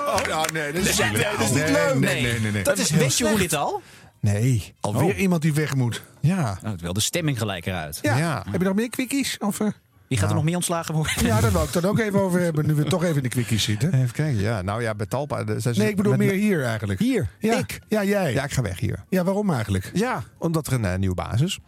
Oh, 0.07 0.19
ja, 0.27 0.45
nee, 0.53 0.71
dat 0.71 0.85
is, 0.85 0.97
nee, 0.97 1.11
leuk. 1.11 1.23
dat 1.23 1.39
is 1.39 1.49
niet 1.49 1.63
Nee, 1.63 1.71
leuk. 1.71 1.99
Nee, 1.99 2.21
nee, 2.21 2.39
nee. 2.39 2.51
nee. 2.51 2.63
Dat 2.63 2.77
is 2.77 2.89
heel 2.89 2.99
Weet 2.99 3.17
je 3.17 3.27
hoe 3.29 3.37
dit 3.37 3.53
al? 3.53 3.81
Nee. 4.19 4.73
Alweer 4.79 5.15
iemand 5.15 5.41
die 5.41 5.53
weg 5.53 5.75
moet. 5.75 6.03
Ja. 6.19 6.59
Nou, 6.61 6.77
wel 6.81 6.93
de 6.93 6.99
stemming 6.99 7.37
gelijk 7.37 7.65
eruit. 7.65 7.99
Ja. 8.01 8.17
Ja. 8.17 8.43
Heb 8.49 8.61
je 8.61 8.67
nog 8.67 8.75
meer 8.75 8.89
quickies? 8.89 9.37
Of, 9.37 9.59
eh? 9.59 9.67
Wie 10.07 10.19
gaat 10.19 10.29
er 10.29 10.35
nog 10.35 10.43
meer 10.43 10.55
ontslagen 10.55 10.93
worden? 10.95 11.25
Ja, 11.25 11.41
daar 11.41 11.51
wil 11.51 11.63
ik 11.63 11.69
het 11.73 11.81
dan 11.81 11.91
ook 11.91 11.99
even 11.99 12.19
over 12.21 12.39
hebben. 12.39 12.65
Nu 12.65 12.73
we 12.73 12.83
toch 12.83 13.03
even 13.03 13.15
in 13.15 13.23
de 13.23 13.29
quickies 13.29 13.63
zitten. 13.63 13.93
Even 13.93 14.11
kijken, 14.11 14.41
ja. 14.41 14.61
Nou 14.61 14.81
ja, 14.81 14.95
bij 14.95 15.05
Talpa... 15.05 15.43
zijn 15.45 15.73
ze 15.73 15.81
Nee, 15.81 15.89
ik 15.89 15.95
bedoel 15.95 16.15
meer 16.15 16.33
hier 16.33 16.63
eigenlijk. 16.63 16.99
Hier? 16.99 17.29
Ja. 17.39 17.57
Ik? 17.57 17.79
Ja, 17.87 18.03
jij. 18.03 18.33
Ja, 18.33 18.43
ik 18.43 18.51
ga 18.51 18.61
weg 18.61 18.79
hier. 18.79 19.03
Ja, 19.09 19.23
waarom 19.23 19.51
eigenlijk? 19.51 19.91
Ja, 19.93 20.23
omdat 20.37 20.67
er 20.67 20.73
een 20.73 20.85
eh, 20.85 20.97
nieuwe 20.97 21.15
basis. 21.15 21.59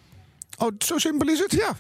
Oh, 0.58 0.72
zo 0.78 0.98
simpel 0.98 1.28
is 1.28 1.40
het? 1.40 1.52
Ja. 1.52 1.76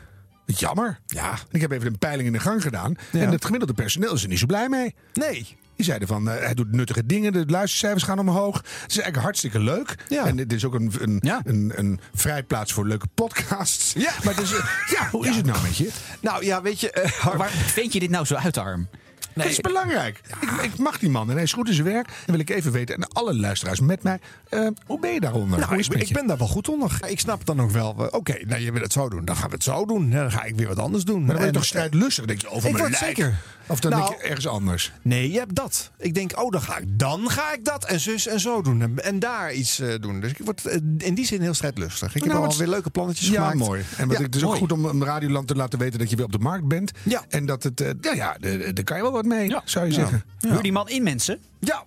Jammer. 0.45 0.99
Ja. 1.05 1.37
Ik 1.51 1.61
heb 1.61 1.71
even 1.71 1.87
een 1.87 1.97
peiling 1.97 2.27
in 2.27 2.33
de 2.33 2.39
gang 2.39 2.61
gedaan. 2.61 2.95
Ja. 3.11 3.19
En 3.21 3.31
het 3.31 3.43
gemiddelde 3.45 3.73
personeel 3.73 4.13
is 4.13 4.23
er 4.23 4.29
niet 4.29 4.39
zo 4.39 4.45
blij 4.45 4.69
mee. 4.69 4.95
Nee. 5.13 5.57
Die 5.75 5.85
zeiden 5.85 6.07
van, 6.07 6.29
eh, 6.29 6.43
hij 6.43 6.53
doet 6.53 6.71
nuttige 6.71 7.05
dingen, 7.05 7.33
de 7.33 7.43
luistercijfers 7.47 8.03
gaan 8.03 8.19
omhoog. 8.19 8.55
Het 8.57 8.65
is 8.71 8.79
eigenlijk 8.97 9.17
hartstikke 9.17 9.59
leuk. 9.59 9.95
Ja. 10.07 10.25
En 10.25 10.35
dit 10.35 10.53
is 10.53 10.65
ook 10.65 10.73
een, 10.73 10.91
een, 10.99 11.17
Ja. 11.21 11.41
een, 11.45 11.71
een 11.75 11.99
vrijplaats 12.13 12.73
voor 12.73 12.87
leuke 12.87 13.07
podcasts. 13.13 13.93
Ja. 13.93 14.11
Maar 14.23 14.37
eh, 14.37 14.49
ja, 14.89 15.09
hoe 15.11 15.27
is 15.27 15.35
het 15.35 15.45
nou 15.45 15.61
met 15.61 15.77
je? 15.77 15.89
Nou 16.19 16.45
ja, 16.45 16.61
weet 16.61 16.79
je... 16.79 16.91
eh, 16.91 17.35
Waar 17.35 17.49
vind 17.49 17.93
je 17.93 17.99
dit 17.99 18.09
nou 18.09 18.25
zo 18.25 18.35
uit, 18.35 18.57
Arm? 18.57 18.87
Dat 19.35 19.45
is 19.45 19.59
belangrijk. 19.59 20.21
Ik, 20.41 20.49
ik 20.61 20.77
mag 20.77 20.99
die 20.99 21.09
man 21.09 21.27
en 21.29 21.33
hij 21.33 21.43
is 21.43 21.53
goed 21.53 21.67
in 21.67 21.73
zijn 21.73 21.87
werk. 21.87 22.07
En 22.07 22.31
wil 22.31 22.39
ik 22.39 22.49
even 22.49 22.71
weten, 22.71 22.95
en 22.95 23.07
alle 23.07 23.35
luisteraars 23.39 23.79
met 23.79 24.03
mij, 24.03 24.19
eh, 24.49 24.67
hoe 24.85 24.99
ben 24.99 25.13
je 25.13 25.19
daaronder? 25.19 25.59
Nou, 25.59 25.77
ik, 25.77 25.87
ben- 25.87 25.99
ik 25.99 26.27
daar 26.27 26.37
wel 26.37 26.47
goed 26.47 26.69
onder. 26.69 26.97
Ik 27.07 27.19
snap 27.19 27.45
dan 27.45 27.61
ook 27.61 27.71
wel, 27.71 27.95
eh, 27.99 28.07
oké, 28.13 28.37
nou 28.45 28.61
je 28.61 28.71
wil 28.71 28.81
het 28.81 28.93
zo 28.93 29.09
doen, 29.09 29.25
dan 29.25 29.35
gaan 29.35 29.47
we 29.49 29.53
het 29.55 29.63
zo 29.63 29.85
doen. 29.85 30.09
Dan 30.09 30.31
ga 30.31 30.43
ik 30.43 30.55
weer 30.55 30.67
wat 30.67 30.79
anders 30.79 31.03
doen. 31.03 31.17
Maar 31.19 31.25
dan 31.27 31.35
ben 31.35 31.43
je 31.45 31.47
En- 31.51 31.53
toch 31.53 31.65
strijdlustig, 31.65 32.25
denk 32.25 32.41
je, 32.41 32.47
over 32.49 32.69
Ik 32.69 32.75
mijn 32.75 32.87
word 32.87 33.01
lijk. 33.01 33.15
zeker. 33.15 33.35
Of 33.67 33.79
dan 33.79 33.91
Nou, 33.91 34.07
denk 34.09 34.21
je 34.21 34.27
ergens 34.27 34.47
anders. 34.47 34.91
Nee, 35.01 35.31
je 35.31 35.37
hebt 35.39 35.55
dat. 35.55 35.91
Ik 35.97 36.13
denk, 36.13 36.41
oh, 36.41 36.51
dan 36.51 36.61
ga 36.61 36.77
ik, 36.77 36.99
dan 36.99 37.29
ga 37.29 37.53
ik 37.53 37.65
dat 37.65 37.85
en 37.85 37.99
zus 37.99 38.27
en 38.27 38.39
zo 38.39 38.61
doen. 38.61 38.81
En, 38.81 39.03
en 39.03 39.19
daar 39.19 39.53
iets 39.53 39.79
eh, 39.79 39.93
doen. 39.99 40.19
Dus 40.19 40.31
ik 40.31 40.37
word 40.43 40.65
eh, 40.65 40.79
in 40.97 41.13
die 41.15 41.25
zin 41.25 41.41
heel 41.41 41.53
strijdlustig. 41.53 42.15
Ik 42.15 42.21
heb 42.23 42.31
Nou, 42.31 42.43
al 42.43 42.49
het- 42.49 42.57
weer 42.57 42.67
leuke 42.67 42.89
plannetjes 42.89 43.27
Ja, 43.27 43.33
gemaakt. 43.35 43.57
mooi. 43.57 43.83
En 43.97 44.07
wat 44.07 44.17
Ja, 44.17 44.19
ik, 44.19 44.25
het 44.25 44.35
is 44.35 44.41
ook 44.41 44.47
mooi. 44.47 44.59
goed 44.59 44.71
om, 44.71 44.85
om 44.85 45.03
Radioland 45.03 45.47
te 45.47 45.55
laten 45.55 45.79
weten 45.79 45.99
dat 45.99 46.09
je 46.09 46.15
weer 46.15 46.25
op 46.25 46.31
de 46.31 46.39
markt 46.39 46.67
bent. 46.67 46.91
Ja. 47.03 47.23
En 47.29 47.45
dat 47.45 47.63
het, 47.63 47.81
eh, 47.81 47.89
ja, 48.01 48.13
ja, 48.13 48.37
daar 48.73 48.83
kan 48.83 48.97
je 48.97 49.03
wel 49.03 49.11
wat 49.11 49.25
mee, 49.25 49.55
zou 49.65 49.85
je 49.85 49.91
Ja. 49.91 49.97
zeggen. 49.99 50.23
Huur 50.39 50.61
die 50.61 50.71
man 50.71 50.89
in, 50.89 51.03
mensen. 51.03 51.39
Ja. 51.59 51.83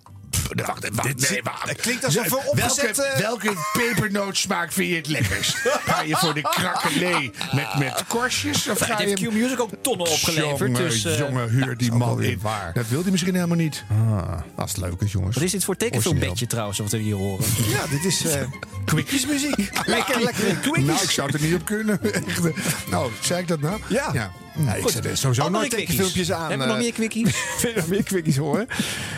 Pff, 0.55 0.65
wacht, 0.67 0.89
wacht, 0.95 1.17
dit- 1.19 1.29
nee, 1.29 1.43
wacht. 1.43 1.69
het 1.69 1.81
klinkt 1.81 2.05
alsof 2.05 2.29
we 2.29 2.41
opgezet, 2.45 2.97
Welke, 2.97 3.21
welke 3.21 3.53
pepernootsmaak 3.73 4.71
vind 4.71 4.89
je 4.89 4.95
het 4.95 5.07
lekkerst? 5.07 5.55
Ga 5.85 6.01
je 6.01 6.15
voor 6.15 6.33
de 6.33 6.41
krakkelee 6.41 7.31
met, 7.51 7.77
met 7.77 8.03
korstjes? 8.07 8.67
Of 8.67 8.79
Het 8.79 8.89
ga 8.89 8.99
je... 9.01 9.07
heeft 9.07 9.21
Q-Music 9.27 9.59
ook 9.59 9.69
tonnen 9.81 10.07
opgeleverd. 10.07 10.59
Jongen, 10.59 10.73
dus, 10.89 11.05
eh, 11.05 11.17
jongen, 11.17 11.49
huur 11.49 11.77
die 11.77 11.91
man 11.91 12.23
in. 12.23 12.39
waar. 12.41 12.73
Dat 12.73 12.87
wil 12.87 13.01
hij 13.01 13.11
misschien 13.11 13.33
helemaal 13.35 13.57
niet. 13.57 13.83
Ah, 13.89 14.31
dat 14.55 14.67
is 14.67 14.75
leuk, 14.75 14.93
jongens. 15.05 15.35
Wat 15.35 15.43
is 15.43 15.51
dit 15.51 15.63
voor 15.63 15.75
tekenfilmbedje 15.75 16.47
trouwens, 16.47 16.77
wat 16.79 16.91
we 16.91 16.97
hier 16.97 17.15
horen? 17.15 17.45
Ja, 17.67 17.87
dit 17.89 18.05
is 18.05 18.25
eh 18.25 18.41
quickiesmuziek. 18.85 19.55
Lekker, 19.85 20.21
lekker 20.21 20.55
quickies. 20.55 20.83
Nou, 20.85 21.01
ik 21.03 21.09
zou 21.11 21.31
het 21.31 21.41
er 21.41 21.47
niet 21.47 21.55
op 21.55 21.65
kunnen. 21.65 21.99
Eh, 22.13 22.21
nou, 22.89 23.11
zei 23.21 23.41
ik 23.41 23.47
dat 23.47 23.59
nou? 23.59 23.79
Ja. 23.87 24.09
ja. 24.13 24.31
Nee, 24.57 24.81
ik 24.81 24.89
zet 24.89 25.05
er 25.05 25.17
sowieso 25.17 25.41
Andere 25.41 25.59
nooit 25.63 25.71
tekenfilmpjes 25.75 26.31
aan. 26.31 26.39
Hebben 26.49 26.59
we 26.59 26.65
nog 26.65 26.75
eh, 26.75 26.81
meer 26.83 26.93
quickies? 26.93 27.35
Je 27.61 27.73
nog 27.75 27.87
meer 27.87 28.03
quickies 28.03 28.37
horen? 28.37 28.67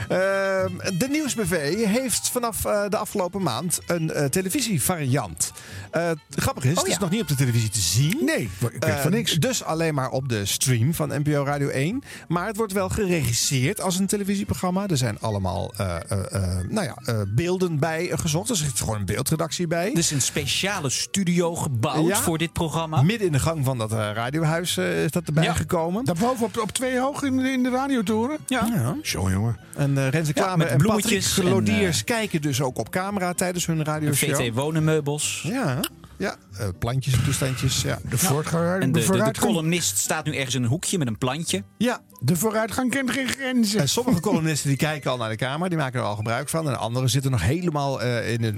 Ehm, 0.08 0.98
de 0.98 1.08
Nieuwsbv 1.10 1.86
heeft 1.86 2.30
vanaf 2.30 2.66
eh, 2.66 2.82
de 2.90 2.98
afgelopen 2.98 3.42
maand 3.42 3.80
een 3.88 4.12
eh, 4.12 4.26
televisievariant. 4.26 5.52
Eh, 5.92 6.12
grappig 6.30 6.64
is, 6.64 6.72
Oh, 6.76 6.78
het 6.84 6.88
is 6.92 6.98
nog 6.98 7.10
niet 7.10 7.22
op 7.22 7.28
de 7.28 7.36
televisie 7.36 7.70
te 7.70 7.80
zien. 7.80 8.18
Nee, 8.26 8.42
ik 8.42 8.50
weet 8.60 8.80
van 8.80 8.90
Eh, 8.90 9.06
niks. 9.06 9.34
Dus 9.34 9.64
alleen 9.64 9.94
maar 9.94 10.10
op 10.10 10.30
de 10.30 10.46
stream 10.46 10.94
van 10.94 11.10
NPO 11.10 11.44
Radio 11.44 11.68
1. 11.68 12.04
Maar 12.28 12.48
het 12.48 12.56
wordt 12.56 12.74
wel 12.74 12.90
geregisseerd 12.90 13.82
als 13.82 14.00
een 14.00 14.08
televisieprogramma. 14.08 14.88
Er 14.88 14.98
zijn 14.98 15.20
allemaal 15.20 15.74
eh, 15.78 15.96
eh, 16.10 16.20
eh, 16.32 16.58
nou 16.70 16.86
ja, 16.86 16.98
eh, 17.06 17.22
beelden 17.28 17.80
bij 17.80 18.10
eh, 18.12 18.18
gezocht. 18.18 18.50
Er 18.50 18.56
zit 18.56 18.80
gewoon 18.80 18.96
een 19.00 19.06
beeldredactie 19.06 19.68
bij. 19.68 19.94
Dus 19.94 20.12
een 20.12 20.22
speciale 20.22 20.90
studio 20.90 21.56
gebouwd 21.56 22.08
Ja. 22.08 22.16
voor 22.18 22.38
dit 22.38 22.54
programma. 22.54 23.02
Midden 23.02 23.28
in 23.28 23.34
de 23.34 23.40
gang 23.40 23.66
van 23.66 23.78
dat 23.78 23.92
eh, 23.92 23.98
radiohuis 24.14 24.78
eh, 24.78 25.04
is 25.04 25.12
dat 25.12 25.26
erbij 25.30 25.44
Ja. 25.44 25.54
gekomen. 25.54 26.06
Daarboven 26.06 26.46
op, 26.46 26.58
op 26.62 26.72
twee 26.72 27.00
hoog 27.00 27.24
in, 27.24 27.38
de- 27.38 27.52
in 27.52 27.64
de 27.64 27.70
radiotoren? 27.70 28.38
Ja. 28.48 28.70
Ja. 28.74 28.96
Zo, 29.02 29.30
jongen. 29.30 29.58
En 29.76 29.98
eh 29.98 30.08
Renze 30.10 30.34
Klamer 30.34 30.68
en 30.68 30.78
bloemetjes 30.78 31.34
Patrick 31.34 31.54
Lodiers 31.54 31.98
en, 32.00 32.04
kijken 32.06 32.42
dus 32.42 32.62
ook 32.62 32.78
op 32.78 32.90
camera 32.90 33.34
tijdens 33.34 33.66
hun 33.66 33.84
radioshow. 33.84 34.36
VT 34.36 34.54
Wonenmeubels. 34.54 35.42
Ja, 35.48 35.80
ja. 36.18 36.36
Eh, 36.60 36.68
plantjes 36.80 37.14
en 37.14 37.24
toestandjes. 37.24 37.82
Ja. 37.82 38.00
De, 38.10 38.18
voortgang, 38.18 38.74
En 38.74 38.80
de, 38.80 38.86
de, 38.86 39.00
de 39.00 39.06
vooruitgang, 39.06 39.54
columnist 39.54 39.98
staat 39.98 40.26
nu 40.26 40.36
ergens 40.36 40.56
in 40.56 40.64
een 40.64 40.70
hoekje 40.70 40.98
met 40.98 41.08
een 41.08 41.18
plantje. 41.18 41.64
ja. 41.78 42.02
de 42.20 42.36
vooruitgang 42.36 42.92
kent 42.92 43.12
geen 43.12 43.28
grenzen. 43.28 43.80
En 43.80 43.90
sommige 43.90 44.20
columnisten 44.20 44.70
die 44.70 44.78
kijken 44.78 45.12
al 45.12 45.18
naar 45.18 45.30
de 45.30 45.36
camera, 45.36 45.70
die 45.70 45.78
maken 45.78 46.00
er 46.00 46.06
al 46.06 46.16
gebruik 46.16 46.50
van. 46.50 46.68
En 46.70 46.80
anderen 46.80 47.10
zitten 47.10 47.32
nog 47.32 47.42
helemaal 47.42 48.02
eh, 48.02 48.32
in, 48.32 48.44
een, 48.44 48.58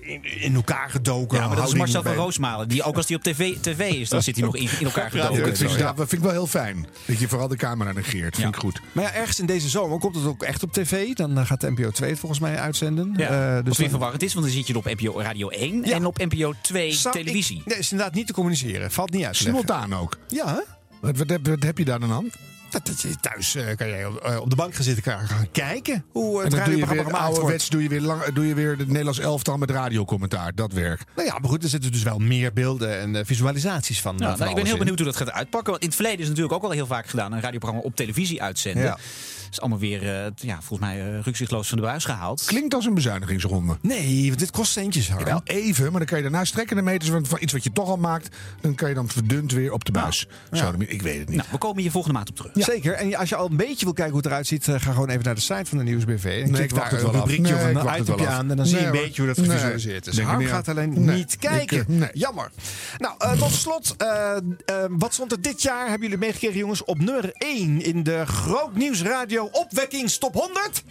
in, 0.00 0.24
in 0.40 0.54
elkaar 0.54 0.90
gedoken. 0.90 1.38
Ja, 1.38 1.46
maar 1.46 1.56
dat 1.56 1.66
is 1.68 1.74
Marcel 1.74 2.02
van 2.02 2.14
Roosmalen. 2.14 2.68
Die 2.68 2.82
ook 2.82 2.96
als 2.96 3.06
hij 3.08 3.16
op 3.16 3.22
tv, 3.22 3.54
tv 3.60 3.90
is, 3.92 4.08
dan 4.08 4.22
zit 4.22 4.36
hij 4.36 4.44
nog 4.44 4.56
in, 4.56 4.68
in 4.78 4.84
elkaar 4.86 5.04
Ja, 5.16 5.22
gedoken. 5.24 5.44
dat, 5.48 5.58
vind 5.58 5.70
ik, 5.72 5.78
dat 5.78 5.94
vind 5.96 6.12
ik 6.12 6.20
wel 6.20 6.30
heel 6.30 6.46
fijn. 6.46 6.86
Dat 7.04 7.18
je 7.18 7.28
vooral 7.28 7.48
de 7.48 7.56
camera 7.56 7.92
negeert. 7.92 8.34
Vind 8.36 8.48
Ja. 8.48 8.48
ik 8.48 8.56
goed. 8.56 8.80
Maar 8.92 9.04
ja, 9.04 9.12
ergens 9.12 9.40
in 9.40 9.46
deze 9.46 9.68
zomer 9.68 9.98
komt 9.98 10.14
het 10.14 10.24
ook 10.26 10.42
echt 10.42 10.62
op 10.62 10.72
tv. 10.72 11.12
Dan 11.14 11.38
eh, 11.38 11.46
gaat 11.46 11.60
de 11.60 11.70
NPO 11.70 11.90
2 11.90 12.10
het 12.10 12.18
volgens 12.18 12.40
mij 12.40 12.58
uitzenden. 12.58 13.14
Ja, 13.16 13.28
Eh, 13.28 13.54
wat 13.54 13.64
dus 13.64 13.72
weer 13.76 13.80
dan- 13.80 13.88
verwarrend 13.90 14.22
is, 14.22 14.34
want 14.34 14.46
dan 14.46 14.54
zit 14.54 14.66
je 14.66 14.76
op 14.76 14.84
NPO 14.84 15.20
Radio 15.20 15.48
1 15.48 15.82
Ja. 15.84 15.94
en 15.94 16.06
op 16.06 16.18
NPO 16.18 16.52
2 16.62 16.92
Zou 17.12 17.24
televisie. 17.24 17.58
Ik, 17.58 17.66
nee, 17.66 17.78
is 17.78 17.90
inderdaad 17.90 18.14
niet 18.14 18.26
te 18.26 18.32
communiceren. 18.32 18.90
Valt 18.90 19.10
niet 19.10 19.24
uit. 19.24 19.36
Simultaan 19.36 19.94
ook. 19.94 20.18
Ja, 20.28 20.46
hè? 20.46 20.60
Wat, 21.00 21.16
wat, 21.16 21.28
heb, 21.28 21.46
wat 21.46 21.62
heb 21.62 21.78
je 21.78 21.84
daar 21.84 22.00
dan 22.00 22.12
aan? 22.12 22.30
Dat, 22.70 22.86
dat 22.86 23.00
je 23.00 23.16
thuis 23.20 23.54
eh, 23.54 23.76
kan 23.76 23.88
je 23.88 24.20
eh, 24.22 24.40
op 24.40 24.50
de 24.50 24.56
bank 24.56 24.74
gaan 24.74 24.84
zitten 24.84 25.02
kan 25.02 25.26
gaan 25.26 25.50
kijken 25.52 26.04
hoe 26.12 26.36
En 26.36 26.42
het 26.42 26.50
dan 26.50 26.64
doe 26.64 26.76
je 26.76 26.80
radioprogramma 26.80 26.94
weer 26.94 27.04
gemaakt 27.04 27.24
wordt. 27.24 27.38
ouderwets, 27.38 27.68
doe 27.68 27.82
je 27.82 27.88
weer, 27.88 28.00
lang, 28.00 28.24
doe 28.24 28.46
je 28.46 28.54
weer 28.54 28.76
het 28.78 28.88
Nederlands 28.88 29.18
elftal 29.18 29.56
met 29.56 29.70
radiocommentaar. 29.70 30.54
Dat 30.54 30.72
werkt. 30.72 31.04
Nou 31.16 31.28
ja, 31.28 31.38
maar 31.38 31.50
goed, 31.50 31.62
er 31.62 31.68
zitten 31.68 31.92
dus 31.92 32.02
wel 32.02 32.18
meer 32.18 32.52
beelden 32.52 32.98
en 32.98 33.16
eh, 33.16 33.24
visualisaties 33.24 34.00
van. 34.00 34.16
Ja, 34.18 34.24
nou, 34.24 34.36
van 34.36 34.48
ik 34.48 34.54
ben 34.54 34.64
heel 34.64 34.72
in. 34.72 34.78
benieuwd 34.78 34.98
hoe 34.98 35.06
dat 35.06 35.16
gaat 35.16 35.30
uitpakken. 35.30 35.70
Want 35.70 35.82
in 35.82 35.88
het 35.88 35.96
verleden 35.96 36.20
is 36.20 36.28
het 36.28 36.36
natuurlijk 36.36 36.64
ook 36.64 36.70
al 36.70 36.76
heel 36.76 36.86
vaak 36.86 37.06
gedaan. 37.06 37.32
Een 37.32 37.40
radioprogramma 37.40 37.86
op 37.86 37.96
televisie 37.96 38.42
uitzenden. 38.42 38.82
Ja. 38.82 38.98
Is 39.54 39.60
allemaal 39.60 39.78
weer, 39.78 40.02
eh, 40.24 40.30
ja, 40.36 40.58
volgens 40.62 40.88
mij, 40.88 41.00
eh 41.14 41.20
rukzichtloos 41.22 41.68
van 41.68 41.78
de 41.78 41.84
buis 41.84 42.04
gehaald. 42.04 42.42
Klinkt 42.46 42.74
als 42.74 42.84
een 42.86 42.94
bezuinigingsronde. 42.94 43.76
Nee, 43.80 44.26
want 44.26 44.38
dit 44.38 44.50
kost 44.50 44.72
centjes. 44.72 45.10
Hoor. 45.10 45.24
Wel 45.24 45.40
even, 45.44 45.84
maar 45.90 45.98
dan 45.98 46.04
kan 46.06 46.16
je 46.16 46.22
daarna 46.22 46.44
strekken 46.44 46.76
de 46.76 46.82
meters 46.82 47.10
van, 47.10 47.26
van 47.26 47.38
iets 47.40 47.52
wat 47.52 47.64
je 47.64 47.72
toch 47.72 47.88
al 47.88 47.96
maakt. 47.96 48.36
Dan 48.60 48.74
kan 48.74 48.88
je 48.88 48.94
dan 48.94 49.08
verdund 49.08 49.52
weer 49.52 49.72
op 49.72 49.84
de 49.84 49.92
buis. 49.92 50.26
Ik 50.78 51.02
weet 51.02 51.18
het 51.18 51.28
niet. 51.28 51.36
Nou, 51.36 51.48
we 51.50 51.58
komen 51.58 51.82
hier 51.82 51.90
volgende 51.90 52.16
maand 52.16 52.28
op 52.30 52.36
terug. 52.36 52.52
Zeker. 52.54 52.92
En 52.92 53.14
als 53.16 53.28
je 53.28 53.36
al 53.36 53.50
een 53.50 53.56
beetje 53.56 53.84
wil 53.84 53.94
kijken 53.94 54.12
hoe 54.12 54.22
het 54.22 54.30
eruit 54.30 54.46
ziet, 54.46 54.68
eh, 54.68 54.74
ga 54.80 54.92
gewoon 54.92 55.08
even 55.08 55.24
naar 55.24 55.34
de 55.34 55.40
site 55.40 55.64
van 55.64 55.78
de 55.78 55.84
Nieuwsbv. 55.84 56.24
En 56.24 56.30
Nee, 56.30 56.44
klik 56.50 56.60
ik 56.62 56.70
wacht 56.70 56.90
daar 56.90 56.90
het 56.90 56.92
een 56.92 57.12
wel 57.12 57.22
af. 57.22 57.28
rubriekje 57.28 57.52
Nee, 57.54 57.62
of 57.62 57.68
een 57.68 57.76
af. 58.20 58.26
aan. 58.26 58.50
En 58.50 58.56
dan 58.56 58.66
zie 58.66 58.78
je 58.78 58.84
een 58.86 58.92
beetje 58.92 59.22
hoe 59.22 59.34
dat 59.34 59.44
gevisualiseerd 59.44 60.06
is. 60.06 60.18
Harm 60.20 60.44
gaat 60.44 60.68
alleen 60.68 61.04
niet 61.04 61.36
kijken. 61.38 62.08
Jammer. 62.12 62.50
Nou, 62.98 63.38
tot 63.38 63.52
slot. 63.52 63.96
wat 64.88 65.12
stond 65.14 65.32
er 65.32 65.40
dit 65.40 65.62
jaar, 65.62 65.82
hebben 65.88 66.02
jullie 66.08 66.18
meegekregen 66.24 66.58
jongens, 66.58 66.84
op 66.84 66.98
nummer 66.98 67.30
1 67.32 67.84
in 67.84 68.02
de 68.02 68.26
Groot 68.26 68.74
Nieuws 69.44 69.52
Radio 69.52 69.60
Opwekkingstop 69.62 70.34
100? 70.34 70.82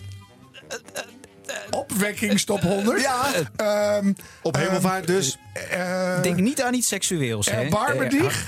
Opwekkingstop 1.72 2.62
100? 2.62 3.02
Ja. 3.02 3.26
Ehm, 3.56 4.14
Op 4.42 4.56
hemelvaart 4.56 5.08
dus. 5.08 5.38
eh, 5.72 6.22
Denk 6.22 6.38
niet 6.40 6.62
aan 6.62 6.74
iets 6.74 6.88
seksueels, 6.88 7.46
hè? 7.50 7.62
Erbarmedig? 7.62 8.46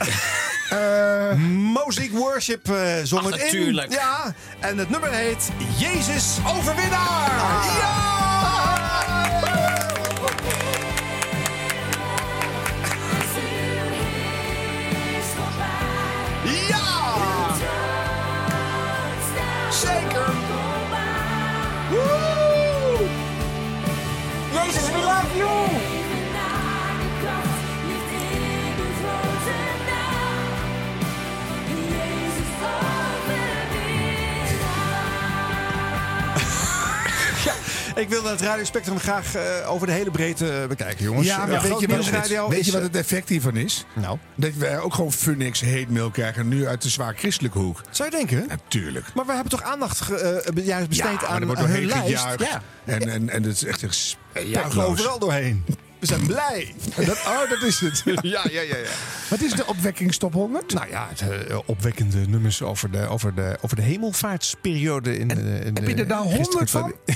Eh, 0.69 1.33
Music 1.85 2.11
Worship 2.11 2.69
eh 2.69 2.95
zong 3.03 3.21
Ach, 3.25 3.31
het 3.31 3.39
in. 3.39 3.45
natuurlijk. 3.45 3.91
Ja, 3.91 4.33
en 4.59 4.77
het 4.77 4.89
nummer 4.89 5.11
heet 5.11 5.49
Jezus 5.79 6.37
Overwinnaar. 6.47 7.29
Ja! 7.37 7.63
Ja! 7.77 8.24
Ik 38.05 38.11
wil 38.11 38.23
het 38.23 38.41
radiospectrum 38.41 38.99
graag 38.99 39.35
eh, 39.35 39.71
over 39.71 39.87
de 39.87 39.93
hele 39.93 40.11
breedte 40.11 40.51
eh, 40.61 40.67
bekijken, 40.67 41.03
jongens. 41.03 41.27
Ja, 41.27 41.37
maar 41.37 41.49
Eh, 41.55 41.61
weet, 41.61 41.79
je 41.79 41.87
wat, 41.87 42.05
het, 42.05 42.47
weet 42.49 42.59
is, 42.59 42.65
je 42.65 42.71
wat 42.71 42.81
het 42.81 42.95
effect 42.95 43.29
hiervan 43.29 43.55
is? 43.55 43.85
Nou? 43.93 44.17
Dat 44.35 44.53
wij 44.53 44.79
ook 44.79 44.93
gewoon 44.93 45.11
Funix 45.13 45.61
hate 45.61 45.85
mail 45.89 46.09
krijgen. 46.11 46.47
Nu 46.47 46.67
uit 46.67 46.81
de 46.81 46.89
zwaar 46.89 47.13
christelijke 47.17 47.57
hoek. 47.57 47.81
Zou 47.89 48.09
je 48.11 48.15
denken? 48.17 48.45
Natuurlijk. 48.47 49.05
Maar 49.13 49.25
we 49.25 49.31
hebben 49.33 49.49
toch 49.51 49.63
aandacht 49.63 50.01
juist 50.63 50.87
besteed 50.89 51.05
Ja, 51.05 51.11
maar 51.21 51.29
aan, 51.29 51.39
er 51.41 51.45
wordt 51.45 51.61
aan 51.61 51.67
hun 51.69 51.85
lijst? 51.85 52.25
Ja. 52.37 52.61
En, 52.85 53.09
en, 53.09 53.29
en 53.29 53.43
het 53.43 53.55
is 53.55 53.63
echt 53.63 53.79
Juichen 53.79 54.17
spuitloos. 54.51 54.85
overal 54.87 55.19
doorheen. 55.19 55.63
We 55.99 56.05
zijn 56.07 56.27
blij. 56.27 56.73
Dat, 57.05 57.17
oh, 57.27 57.49
dat 57.49 57.61
is 57.61 57.79
het. 57.79 58.03
ja, 58.21 58.21
ja, 58.21 58.61
ja, 58.61 58.61
ja. 58.61 58.89
Wat 59.29 59.41
is 59.41 59.51
de 59.53 59.65
opwekkingstop 59.65 60.33
100? 60.33 60.73
Nou 60.73 60.89
ja, 60.89 61.07
het, 61.15 61.23
opwekkende 61.65 62.17
nummers 62.17 62.61
over 62.61 62.91
de, 62.91 63.07
over 63.07 63.35
de, 63.35 63.57
over 63.61 63.75
de 63.75 63.81
hemelvaartsperiode. 63.81 65.17
In, 65.17 65.27
de- 65.27 65.35
in 65.65 65.75
Heb 65.75 65.87
je 65.87 65.95
er 65.95 66.07
nou 66.07 66.29
christelijke 66.33 66.77
100 66.77 66.99
van? 67.05 67.15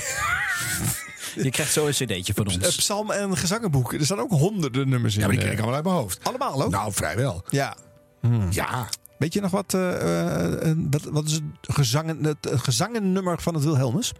Je 1.42 1.50
krijgt 1.50 1.72
zo 1.72 1.86
een 1.86 1.92
cd'tje 1.92 2.34
van 2.34 2.46
ons. 2.46 2.76
Psalm 2.76 3.10
en 3.10 3.36
gezangenboek. 3.36 3.92
Er 3.92 4.04
staan 4.04 4.20
ook 4.20 4.30
honderden 4.30 4.88
nummers 4.88 5.14
in. 5.14 5.20
Ja, 5.20 5.26
maar 5.26 5.36
die 5.36 5.44
ken 5.44 5.52
eh, 5.52 5.58
ik 5.58 5.62
allemaal 5.62 5.76
uit 5.76 5.84
mijn 5.84 5.96
hoofd. 5.96 6.20
Allemaal 6.22 6.62
ook? 6.62 6.70
Nou, 6.70 6.92
vrijwel. 6.92 7.42
Ja. 7.48 7.76
Ja. 8.50 8.88
Weet 9.18 9.32
je 9.32 9.40
nog 9.40 9.50
wat, 9.50 9.74
eh, 9.74 10.70
eh, 10.70 10.76
wat, 10.90 11.02
wat 11.04 11.26
is 11.26 11.32
het, 11.32 11.42
gezangen, 11.60 12.24
het 12.24 12.48
gezangennummer 12.52 13.40
van 13.40 13.54
het 13.54 13.64
Wilhelmus? 13.64 14.12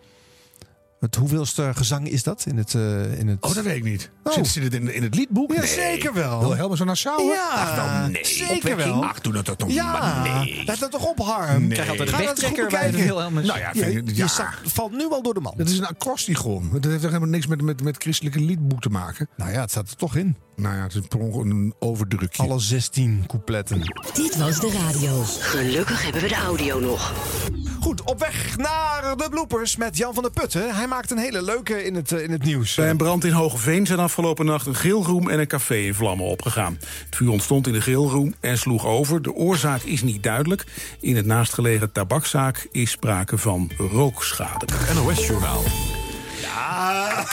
Het 1.00 1.14
hoeveelste 1.16 1.70
gezang 1.74 2.08
is 2.08 2.22
dat 2.22 2.44
in 2.46 2.56
het... 2.56 2.74
eh, 2.74 3.18
in 3.18 3.28
het... 3.28 3.38
Oh, 3.44 3.54
dat 3.54 3.64
weet 3.64 3.76
ik 3.76 3.84
niet. 3.84 4.10
Oh. 4.24 4.32
Zit, 4.32 4.46
zit 4.46 4.62
het 4.62 4.74
in, 4.74 4.94
in 4.94 5.02
het 5.02 5.14
liedboek? 5.14 5.52
Ja, 5.52 5.58
Nee. 5.58 5.68
zeker 5.68 6.12
wel. 6.14 6.40
Wilhelmus 6.48 6.78
van 6.78 6.86
Nassau? 6.86 7.22
Ja, 7.22 7.48
Ach, 7.52 7.74
wel 7.74 8.08
nee. 8.10 8.24
zeker 8.24 8.54
Opwekking? 8.56 8.76
wel. 9.00 9.04
Ach, 9.04 9.20
doe 9.20 9.32
dat 9.32 9.58
toch 9.58 9.70
Ja, 9.70 9.92
maar 9.92 10.30
nee. 10.44 10.62
laat 10.66 10.78
dat 10.78 10.90
toch 10.90 11.04
op, 11.06 11.18
Harm. 11.18 11.60
Nee. 11.60 11.72
Krijg 11.72 11.88
altijd 11.88 12.08
Ga 12.08 12.18
een 12.18 12.24
wegtrekker 12.24 12.68
bij. 12.68 12.92
Wilhelmus. 12.92 13.46
Nou 13.46 13.58
ja, 13.58 13.70
Je, 13.72 13.80
vind 13.82 13.96
ik- 14.08 14.08
je 14.08 14.22
ja. 14.22 14.28
zak 14.28 14.58
valt 14.64 14.92
nu 14.92 15.10
al 15.10 15.22
door 15.22 15.34
de 15.34 15.40
man. 15.40 15.54
Dat 15.56 15.68
is 15.68 15.78
een 15.78 15.86
acrostigon. 15.86 16.68
Dat 16.72 16.84
heeft 16.84 17.00
toch 17.02 17.10
helemaal 17.10 17.28
niks 17.28 17.46
met, 17.46 17.62
met, 17.62 17.82
met 17.82 17.96
christelijke 17.96 18.40
liedboek 18.40 18.80
te 18.80 18.88
maken? 18.90 19.28
Nou 19.36 19.52
ja, 19.52 19.60
het 19.60 19.70
staat 19.70 19.88
er 19.90 19.96
toch 19.96 20.16
in. 20.16 20.36
Nou 20.56 20.76
ja, 20.76 20.82
het 20.82 20.94
is 20.94 21.00
per 21.08 21.18
ongeluk 21.18 21.44
een 21.50 21.74
overdrukje. 21.78 22.42
Alle 22.42 22.58
16 22.58 23.24
coupletten. 23.26 23.80
Dit 24.14 24.36
was 24.36 24.60
de 24.60 24.70
radio. 24.86 25.22
Gelukkig 25.24 26.02
hebben 26.02 26.22
we 26.22 26.28
de 26.28 26.34
audio 26.34 26.80
nog. 26.80 27.12
Goed, 27.80 28.02
op 28.02 28.18
weg 28.18 28.56
naar 28.56 29.14
de 29.16 29.26
bloopers 29.30 29.76
met 29.76 29.96
Jan 29.96 30.14
van 30.14 30.22
der 30.22 30.32
Putten. 30.32 30.74
Hij 30.74 30.86
maakt 30.90 31.10
een 31.10 31.18
hele 31.18 31.42
leuke 31.42 31.84
in 31.84 31.94
het, 31.94 32.12
eh, 32.12 32.22
in 32.22 32.30
het 32.30 32.42
nieuws. 32.42 32.74
Bij 32.74 32.90
een 32.90 32.96
brand 32.96 33.24
in 33.24 33.32
Hogeveen 33.32 33.86
zijn 33.86 33.98
afgelopen 33.98 34.46
nacht 34.46 34.66
een 34.66 34.74
grillroom 34.74 35.30
en 35.30 35.38
een 35.38 35.46
café 35.46 35.74
in 35.76 35.94
vlammen 35.94 36.26
opgegaan. 36.26 36.78
Het 36.80 37.16
vuur 37.16 37.30
ontstond 37.30 37.66
in 37.66 37.72
de 37.72 37.80
grillroom 37.80 38.34
en 38.40 38.58
sloeg 38.58 38.86
over. 38.86 39.22
De 39.22 39.32
oorzaak 39.32 39.82
is 39.82 40.02
niet 40.02 40.22
duidelijk. 40.22 40.64
In 41.00 41.16
het 41.16 41.26
naastgelegen 41.26 41.92
tabakzaak 41.92 42.66
is 42.70 42.90
sprake 42.90 43.38
van 43.38 43.70
rookschade. 43.78 44.66
NOS-journaal. 44.94 45.62
Ja, 46.40 47.26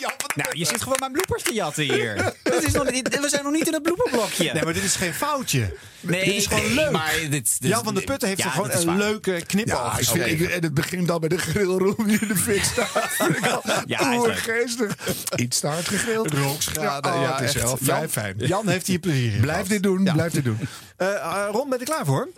Jan 0.00 0.12
van 0.16 0.30
Nou, 0.34 0.58
je 0.58 0.64
zit 0.64 0.82
gewoon 0.82 0.98
mijn 0.98 1.12
bloepers 1.12 1.42
te 1.42 1.54
jatten 1.54 1.84
hier. 1.84 2.14
Dit 2.42 2.66
is 2.66 2.72
nog, 2.72 2.90
we 2.90 3.26
zijn 3.28 3.42
nog 3.42 3.52
niet 3.52 3.66
in 3.66 3.72
het 3.72 3.82
bloeperblokje. 3.82 4.52
Nee, 4.52 4.64
maar 4.64 4.72
dit 4.72 4.84
is 4.84 4.96
geen 4.96 5.14
foutje. 5.14 5.76
Nee, 6.06 6.24
dit 6.24 6.34
is 6.34 6.46
gewoon 6.46 6.64
nee, 6.64 6.74
leuk. 6.74 6.90
maar 6.90 7.12
dit- 7.20 7.30
dit- 7.30 7.56
Jan 7.58 7.84
van 7.84 7.94
der 7.94 8.04
Putten 8.04 8.28
heeft 8.28 8.40
Ja, 8.40 8.46
er 8.46 8.52
gewoon 8.52 8.70
een 8.70 8.84
waar. 8.86 8.96
leuke 8.96 9.42
knipoog 9.46 10.00
Ja, 10.14 10.24
en 10.26 10.62
het 10.62 10.74
begint 10.74 11.10
al 11.10 11.18
bij 11.18 11.28
de 11.28 11.38
grillroom 11.38 12.06
die 12.06 12.18
in 12.20 12.28
de 12.28 12.36
fik 12.36 12.62
staat. 12.64 13.10
Ja, 13.86 14.16
oergeestig. 14.18 14.96
Iets 15.36 15.60
te 15.60 15.66
hard 15.66 15.88
gegrild. 15.88 16.32
Rookschade, 16.32 17.08
Ja, 17.08 17.14
oh, 17.14 17.22
ja, 17.22 17.32
het 17.36 17.48
is 17.48 17.54
echt. 17.54 17.64
wel 17.64 17.78
vrij 17.82 18.08
fijn. 18.08 18.34
Jan 18.38 18.68
heeft 18.68 18.86
hier 18.86 18.98
plezier 18.98 19.34
in 19.34 19.40
Blijf 19.40 19.66
dit 19.66 19.82
doen, 19.82 20.02
blijf 20.12 20.32
dit 20.32 20.44
doen. 20.44 20.58
Eh, 20.96 21.14
eh, 21.14 21.48
Ron, 21.50 21.68
ben 21.68 21.78
je 21.78 21.84
klaar 21.84 22.04
voor? 22.04 22.28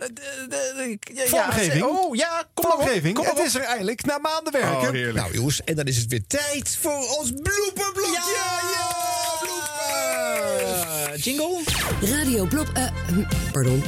ja, 1.13 1.27
Vormgeving. 1.27 1.83
oh, 1.83 2.15
ja, 2.15 2.43
kom 2.53 2.71
Vormgeving. 2.71 3.15
kom 3.15 3.25
Het 3.25 3.39
is 3.39 3.55
er 3.55 3.61
eindelijk 3.61 4.05
na 4.05 4.17
maanden 4.17 4.53
werken. 4.53 5.07
Oh. 5.07 5.13
Nou 5.13 5.33
jongens, 5.33 5.63
en 5.63 5.75
dan 5.75 5.85
is 5.85 5.97
het 5.97 6.07
weer 6.11 6.27
tijd 6.27 6.77
voor 6.81 7.17
ons 7.19 7.31
blooperblokje. 7.31 8.17
Eh, 8.17 9.16
jingle? 11.17 11.59
Radio 12.01 12.45
Blop... 12.45 12.69
eh, 12.73 12.83
hm, 13.07 13.23
pardon, 13.51 13.83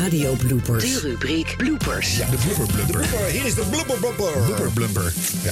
Radio 0.00 0.32
Bloopers. 0.34 0.92
De 0.92 1.00
rubriek 1.00 1.54
Bloopers. 1.56 2.16
Ja, 2.16 2.26
de 2.30 2.36
blubber 2.36 2.66
blubber. 2.66 3.24
Hier 3.24 3.44
is 3.44 3.54
de 3.54 3.64
blubber 3.70 3.96
blubber. 3.96 4.32
Blubber 4.32 4.70
blubber. 4.70 5.12
Ja. 5.42 5.50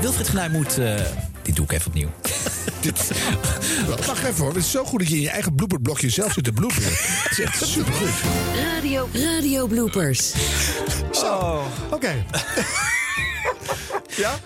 Wilfried 0.00 0.28
Genuij 0.28 0.48
moet... 0.48 0.78
eh, 0.78 1.00
dit 1.42 1.56
doe 1.56 1.64
ik 1.64 1.72
even 1.72 1.86
opnieuw. 1.86 2.08
Wacht 4.06 4.24
even 4.24 4.36
hoor, 4.36 4.48
het 4.48 4.56
is 4.56 4.70
zo 4.70 4.84
goed 4.84 4.98
dat 4.98 5.08
je 5.08 5.14
in 5.16 5.22
je 5.22 5.30
eigen 5.30 5.54
blooperblokje 5.54 6.10
zelf 6.10 6.32
zit 6.32 6.44
te 6.44 6.52
bloeperen. 6.52 6.90
Het 6.90 7.30
is 7.30 7.40
echt 7.40 7.66
supergoed. 7.66 8.08
Radio, 8.74 9.08
Radio 9.12 9.66
Bloopers. 9.66 10.32
Zo, 11.12 11.62
oké. 11.90 12.24
ja? 14.16 14.38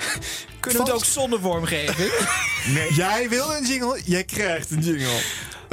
Kunnen 0.60 0.80
we 0.82 0.86
het 0.86 0.96
ook 0.96 1.04
zonder 1.04 1.40
vormgeving? 1.40 2.12
Nee. 2.66 2.94
Jij 2.94 3.28
wil 3.28 3.54
een 3.54 3.66
jingle, 3.66 4.00
jij 4.04 4.24
krijgt 4.24 4.70
een 4.70 4.80
jingle. 4.80 5.20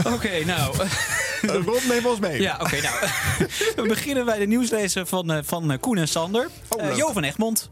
Oké, 0.03 0.45
nou... 0.45 0.76
Uh, 1.41 1.51
Ron, 1.65 1.80
neem 1.88 2.05
ons 2.05 2.19
mee. 2.19 2.41
Ja, 2.41 2.57
oké, 2.61 2.81
nou. 2.81 2.95
We 3.76 3.88
beginnen 3.88 4.26
bij 4.26 4.38
de 4.39 4.45
nieuwslezer 4.45 5.05
van, 5.05 5.31
eh, 5.31 5.39
van 5.43 5.72
eh, 5.72 5.80
Koen 5.80 5.97
en 5.97 6.07
Sander. 6.07 6.47
Eh, 6.77 6.95
Jo 6.95 7.11
van 7.11 7.23
Egmond. 7.23 7.69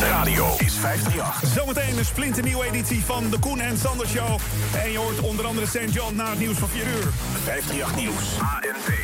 Radio 0.00 0.56
is 0.58 0.72
538. 0.72 1.50
Zometeen 1.54 1.98
een 1.98 2.04
splinternieuwe 2.04 2.64
editie 2.64 3.02
van 3.04 3.30
de 3.30 3.38
Koen 3.38 3.60
en 3.60 3.78
Sander 3.78 4.06
Show. 4.08 4.38
En 4.82 4.90
je 4.92 4.98
hoort 4.98 5.20
onder 5.20 5.46
andere 5.46 5.66
St. 5.66 5.94
John 5.94 6.16
na 6.16 6.30
het 6.30 6.38
nieuws 6.38 6.56
van 6.56 6.68
4 6.68 6.86
uur. 6.86 7.08
538 7.44 7.96
Nieuws. 7.96 8.24
ANP. 8.38 8.96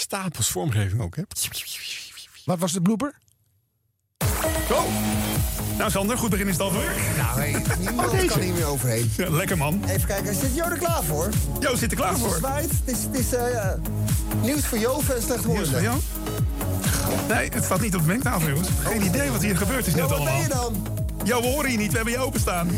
Stapels 0.00 0.48
vormgeving 0.50 1.00
ook, 1.00 1.16
hè? 1.16 1.22
Wat 2.44 2.58
was 2.58 2.72
de 2.72 2.80
blooper? 2.80 3.14
Go! 4.68 4.84
Nou 5.78 5.90
Sander, 5.90 6.18
goed 6.18 6.30
begin 6.30 6.46
is 6.46 6.52
het 6.52 6.60
alweer. 6.62 6.92
Nou, 7.16 7.40
hey, 7.40 7.62
niemand 7.80 8.24
kan 8.26 8.40
hier 8.40 8.54
meer 8.54 8.66
overheen. 8.66 9.10
Ja, 9.16 9.30
lekker 9.30 9.56
man. 9.56 9.84
Even 9.88 10.06
kijken, 10.06 10.34
zit 10.34 10.54
Jo 10.54 10.64
er 10.64 10.78
klaar 10.78 11.02
voor? 11.04 11.28
Jo 11.60 11.76
zit 11.76 11.90
er 11.90 11.96
klaar 11.96 12.12
Is 12.12 12.18
het 12.20 12.28
voor. 12.28 12.36
zwaait? 12.38 12.70
Het 12.70 12.96
is, 12.96 13.02
het 13.02 13.18
is 13.18 13.32
eh, 13.32 13.72
nieuws 14.42 14.64
voor 14.66 14.78
Joven 14.78 15.16
en 15.16 15.22
slecht 15.22 15.46
Nieuws 15.46 15.68
van 15.68 15.82
jou? 15.82 16.00
Nee, 17.28 17.48
het 17.48 17.64
staat 17.64 17.80
niet 17.80 17.94
op 17.94 18.00
de 18.00 18.06
mengtafel, 18.06 18.48
jongens. 18.48 18.68
Geen 18.82 19.02
idee 19.02 19.30
wat 19.30 19.42
hier 19.42 19.56
gebeurd 19.56 19.86
is 19.86 19.94
net 19.94 20.02
Jo, 20.02 20.08
wat 20.08 20.24
ben 20.24 20.26
allemaal. 20.26 20.42
je 20.42 20.48
dan? 20.48 21.06
Jo, 21.28 21.40
we 21.40 21.46
horen 21.46 21.70
je 21.70 21.76
niet. 21.76 21.90
We 21.90 21.96
hebben 21.96 22.14
je 22.14 22.20
openstaan. 22.20 22.68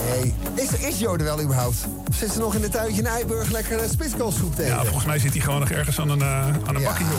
Hey, 0.00 0.34
is, 0.54 0.72
is 0.72 0.98
Jo 0.98 1.16
er 1.16 1.24
wel 1.24 1.40
überhaupt? 1.40 1.76
Of 2.08 2.14
zit 2.16 2.32
ze 2.32 2.38
nog 2.38 2.54
in 2.54 2.60
de 2.60 2.68
tuintje 2.68 3.00
in 3.00 3.06
Eiburg 3.06 3.50
lekker 3.50 3.82
uh, 3.82 3.90
spitskoolsoep 3.90 4.54
tegen? 4.54 4.74
Ja, 4.74 4.84
volgens 4.84 5.04
mij 5.04 5.18
zit 5.18 5.32
hij 5.32 5.40
gewoon 5.40 5.60
nog 5.60 5.70
ergens 5.70 6.00
aan 6.00 6.08
een, 6.08 6.20
eh, 6.20 6.46
aan 6.66 6.74
een 6.74 6.82
bakje, 6.82 7.04
Ja, 7.04 7.10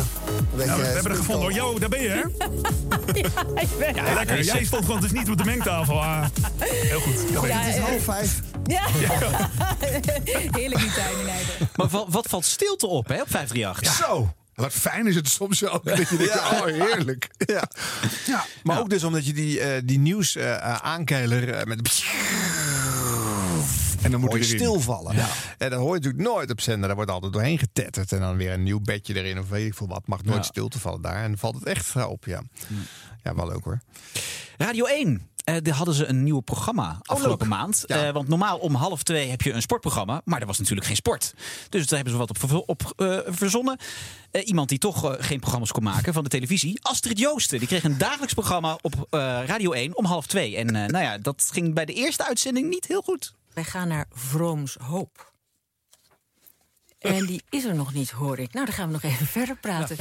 we, 0.56 0.66
we 0.66 0.88
hebben 0.88 1.12
er 1.12 1.18
gevonden. 1.18 1.44
hoor. 1.44 1.54
Jo, 1.54 1.80
daar 1.80 1.90
ben 1.90 2.02
je, 2.02 2.10
hè? 2.10 2.22
Ja, 3.96 4.14
lekker. 4.14 4.44
Jij 4.44 4.66
stond 4.66 4.86
gewoon 4.86 5.02
dus 5.02 5.12
niet 5.12 5.30
op 5.30 5.38
de 5.38 5.46
mengtafel. 5.46 6.02
Ah, 6.02 6.26
heel 6.60 7.00
goed. 7.00 7.42
Ben 7.42 7.48
je. 7.48 7.54
het 7.54 7.76
is 7.76 7.82
half 7.82 8.04
vijf. 8.04 8.42
Ja. 8.64 8.82
Heerlijk 10.60 10.82
die 10.82 10.92
tuin 10.92 11.20
in 11.20 11.26
Leiden. 11.26 11.70
Maar 11.76 11.88
wat, 11.88 12.06
wat 12.10 12.28
valt 12.30 12.46
stilte 12.46 12.88
op, 12.88 13.08
hè, 13.08 13.22
op 13.22 13.30
538? 13.30 14.06
Zo. 14.08 14.34
Wat 14.60 14.74
fijn 14.74 15.08
is 15.08 15.16
het 15.16 15.28
soms 15.30 15.60
wel. 15.60 15.82
Dat 15.84 15.98
je 15.98 16.18
denkt, 16.18 16.34
Ja. 16.34 16.50
oh 16.60 16.66
heerlijk. 16.66 17.30
Ja. 17.38 17.70
Ja. 18.26 18.46
Maar 18.64 18.80
ook 18.80 18.90
dus 18.90 19.04
omdat 19.04 19.26
je 19.26 19.34
die, 19.34 19.60
eh, 19.60 19.82
die 19.86 20.00
nieuws 20.00 20.36
eh, 20.36 20.58
aankeiler 20.76 21.68
met... 21.68 22.04
En 24.02 24.12
dan 24.12 24.20
moet 24.20 24.34
je 24.34 24.44
stilvallen. 24.44 25.16
En 25.58 25.70
dat 25.70 25.80
hoor 25.80 25.96
je 25.96 26.02
natuurlijk 26.02 26.24
nooit 26.24 26.52
op 26.52 26.62
zender. 26.62 26.88
Daar 26.88 26.96
wordt 26.96 27.12
altijd 27.12 27.34
doorheen 27.34 27.58
getetterd. 27.60 28.12
En 28.12 28.20
dan 28.20 28.38
weer 28.38 28.52
een 28.52 28.64
nieuw 28.64 28.80
bedje 28.82 29.14
erin 29.16 29.40
of 29.40 29.50
weet 29.50 29.66
ik 29.68 29.74
veel 29.74 29.88
wat. 29.88 30.08
Mag 30.08 30.24
nooit 30.24 30.38
Ja. 30.38 30.44
stil 30.44 30.68
te 30.68 30.80
vallen 30.80 31.02
daar. 31.02 31.16
En 31.24 31.28
dan 31.28 31.38
valt 31.38 31.56
het 31.56 31.64
echt 31.64 31.96
op, 32.06 32.26
ja. 32.26 32.42
Ja, 33.24 33.36
wel 33.36 33.48
leuk 33.48 33.64
hoor. 33.64 33.80
Radio 34.58 34.86
1. 34.86 35.28
Eh 35.56 35.64
daar 35.64 35.76
hadden 35.76 35.96
ze 35.96 36.06
een 36.06 36.24
nieuw 36.24 36.40
programma 36.40 36.98
afgelopen 37.02 37.48
leuk. 37.48 37.58
maand. 37.58 37.84
Ja. 37.86 38.08
Eh, 38.08 38.14
want 38.14 38.28
normaal 38.28 38.58
om 38.58 38.76
half 38.76 39.04
twee 39.04 39.30
heb 39.30 39.42
je 39.42 39.54
een 39.54 39.62
sportprogramma. 39.62 40.22
Maar 40.26 40.40
er 40.42 40.48
was 40.48 40.58
natuurlijk 40.58 40.88
geen 40.88 40.96
sport. 40.96 41.34
Dus 41.70 41.88
daar 41.88 41.96
hebben 42.04 42.14
ze 42.14 42.20
wat 42.20 42.52
op, 42.52 42.70
op 42.70 42.94
eh, 42.96 43.18
verzonnen. 43.26 43.78
Eh, 44.32 44.48
iemand 44.48 44.70
die 44.70 44.78
toch 44.78 45.16
geen 45.20 45.40
programma's 45.40 45.72
kon 45.72 45.84
maken 45.84 46.14
van 46.14 46.24
de 46.24 46.30
televisie. 46.30 46.80
Astrid 46.82 47.20
Joosten. 47.20 47.60
Die 47.60 47.68
kreeg 47.68 47.84
een 47.84 47.98
dagelijks 47.98 48.34
programma 48.34 48.78
op 48.82 48.94
eh, 49.10 49.20
Radio 49.46 49.72
1 49.72 49.98
om 49.98 50.06
half 50.06 50.28
twee. 50.28 50.56
En 50.56 50.76
eh, 50.76 50.86
nou 50.86 51.04
ja, 51.04 51.18
dat 51.18 51.50
ging 51.52 51.74
bij 51.74 51.86
de 51.86 51.94
eerste 51.94 52.26
uitzending 52.28 52.70
niet 52.70 52.86
heel 52.86 53.02
goed. 53.02 53.34
Wij 53.54 53.64
gaan 53.64 53.88
naar 53.88 54.06
Vrooms 54.12 54.76
Hoop. 54.82 55.34
En 57.00 57.26
die 57.26 57.44
is 57.50 57.64
er 57.64 57.76
nog 57.76 57.94
niet, 57.94 58.10
hoor 58.10 58.40
ik. 58.40 58.54
Nou, 58.54 58.66
dan 58.66 58.76
gaan 58.76 58.88
we 58.88 58.94
nog 58.94 59.04
even 59.04 59.26
verder 59.26 59.56
praten. 59.58 59.98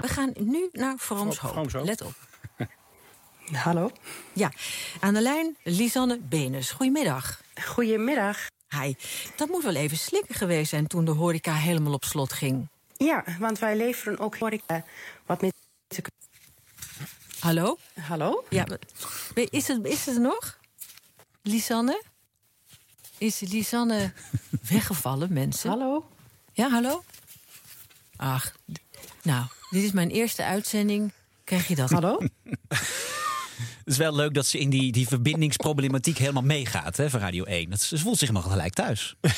We 0.00 0.08
gaan 0.08 0.32
nu 0.40 0.68
naar 0.72 0.94
Vrooms 0.98 1.38
Hoop. 1.38 1.72
Let 1.72 2.02
op. 2.02 2.14
Hallo. 3.52 3.90
Ja, 4.32 4.52
aan 5.00 5.14
de 5.14 5.20
lijn 5.20 5.56
Lisanne 5.62 6.18
Benes. 6.18 6.70
Goedemiddag. 6.70 7.40
Goedemiddag. 7.64 8.46
Hi. 8.68 8.94
Dat 9.36 9.48
moet 9.48 9.62
wel 9.62 9.74
even 9.74 9.96
slikken 9.96 10.34
geweest 10.34 10.70
zijn 10.70 10.86
toen 10.86 11.04
de 11.04 11.10
horeca 11.10 11.54
helemaal 11.54 11.92
op 11.92 12.04
slot 12.04 12.32
ging. 12.32 12.68
Ja, 12.96 13.24
want 13.38 13.58
wij 13.58 13.76
leveren 13.76 14.18
ook 14.18 14.36
horeca 14.38 14.84
wat 15.26 15.40
met... 15.40 15.52
Hallo? 17.38 17.78
Hallo? 18.00 18.44
Ja, 18.48 18.66
is 19.34 19.68
het, 19.68 19.86
is 19.86 20.06
het 20.06 20.14
er 20.14 20.20
nog? 20.20 20.58
Lisanne? 21.42 22.02
Is 23.18 23.40
Lisanne 23.40 24.12
weggevallen, 24.70 25.32
mensen? 25.32 25.70
Hallo? 25.70 26.10
Ja, 26.52 26.68
hallo? 26.68 27.04
Ach, 28.16 28.54
nou, 29.22 29.46
dit 29.70 29.82
is 29.82 29.92
mijn 29.92 30.10
eerste 30.10 30.44
uitzending. 30.44 31.12
Krijg 31.44 31.68
je 31.68 31.74
dat? 31.74 31.90
Hallo? 31.90 32.18
Het 33.84 33.92
is 33.92 33.98
wel 33.98 34.14
leuk 34.14 34.34
dat 34.34 34.46
ze 34.46 34.58
in 34.58 34.70
die, 34.70 34.92
die 34.92 35.08
verbindingsproblematiek 35.08 36.18
helemaal 36.18 36.42
meegaat 36.42 36.96
hè, 36.96 37.10
van 37.10 37.20
Radio 37.20 37.44
1. 37.44 37.70
Dat, 37.70 37.80
ze 37.80 37.98
voelt 37.98 38.18
zich 38.18 38.32
nog 38.32 38.50
gelijk 38.50 38.74
thuis. 38.74 39.14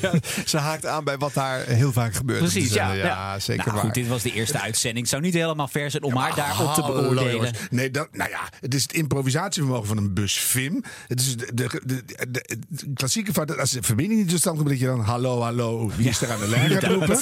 Ja, 0.00 0.12
ze 0.46 0.56
haakt 0.58 0.86
aan 0.86 1.04
bij 1.04 1.18
wat 1.18 1.34
daar 1.34 1.66
heel 1.66 1.92
vaak 1.92 2.14
gebeurt. 2.14 2.38
Precies, 2.38 2.64
op 2.64 2.68
de 2.70 2.74
ja. 2.74 2.92
ja. 2.92 3.38
zeker 3.38 3.64
nou, 3.64 3.76
waar. 3.76 3.84
goed, 3.84 3.94
dit 3.94 4.08
was 4.08 4.22
de 4.22 4.32
eerste 4.32 4.60
uitzending. 4.60 5.00
Het 5.00 5.08
zou 5.08 5.22
niet 5.22 5.34
helemaal 5.34 5.68
ver 5.68 5.90
zijn 5.90 6.02
om 6.02 6.16
haar 6.16 6.34
daarop 6.34 6.74
te 6.74 6.80
Hallo, 6.80 7.00
beoordelen. 7.00 7.54
Nee, 7.70 7.90
dat, 7.90 8.08
nou 8.12 8.30
ja, 8.30 8.40
het 8.60 8.74
is 8.74 8.82
het 8.82 8.92
improvisatievermogen 8.92 9.86
van 9.86 9.96
een 9.96 10.14
bus 10.14 10.32
Vim. 10.38 10.82
Het 11.08 11.20
is 11.20 11.36
de, 11.36 11.54
de, 11.54 11.82
de, 11.84 12.04
de- 12.30 12.58
de 12.68 12.92
klassieke 12.94 13.32
fout 13.32 13.48
dat 13.48 13.58
als 13.58 13.70
de 13.70 13.82
verbinding 13.82 14.20
niet 14.20 14.28
tot 14.28 14.38
stand 14.38 14.56
komt, 14.56 14.68
dat 14.68 14.78
je 14.78 14.86
dan 14.86 15.00
hallo, 15.00 15.40
hallo, 15.40 15.90
wie 15.96 16.08
is 16.08 16.20
er 16.20 16.30
aan 16.30 16.40
de 16.40 16.48
lijn 16.48 16.70
gaat 16.80 16.84
roepen. 16.84 17.20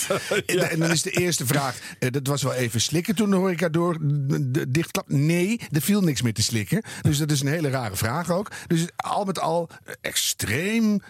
En, 0.70 0.78
dan 0.78 0.90
is 0.90 1.02
de 1.02 1.10
eerste 1.10 1.46
vraag, 1.46 1.78
eh, 1.98 2.10
dat 2.10 2.26
was 2.26 2.42
wel 2.42 2.52
even 2.54 2.80
slikken 2.80 3.14
toen 3.14 3.30
de 3.30 3.36
horeca 3.36 3.68
door 3.68 3.98
de, 4.00 4.70
dichtklap. 4.70 5.08
Nee, 5.08 5.60
er 5.70 5.80
viel 5.80 6.00
niks 6.00 6.22
meer 6.22 6.34
te 6.34 6.39
slikken. 6.42 6.82
Dus 7.02 7.18
dat 7.18 7.30
is 7.30 7.40
een 7.40 7.46
hele 7.48 7.70
rare 7.70 7.96
vraag 7.96 8.30
ook. 8.30 8.50
Dus 8.66 8.86
al 8.96 9.24
met 9.24 9.40
al 9.40 9.68
eh, 9.84 9.94
extreem 10.00 11.00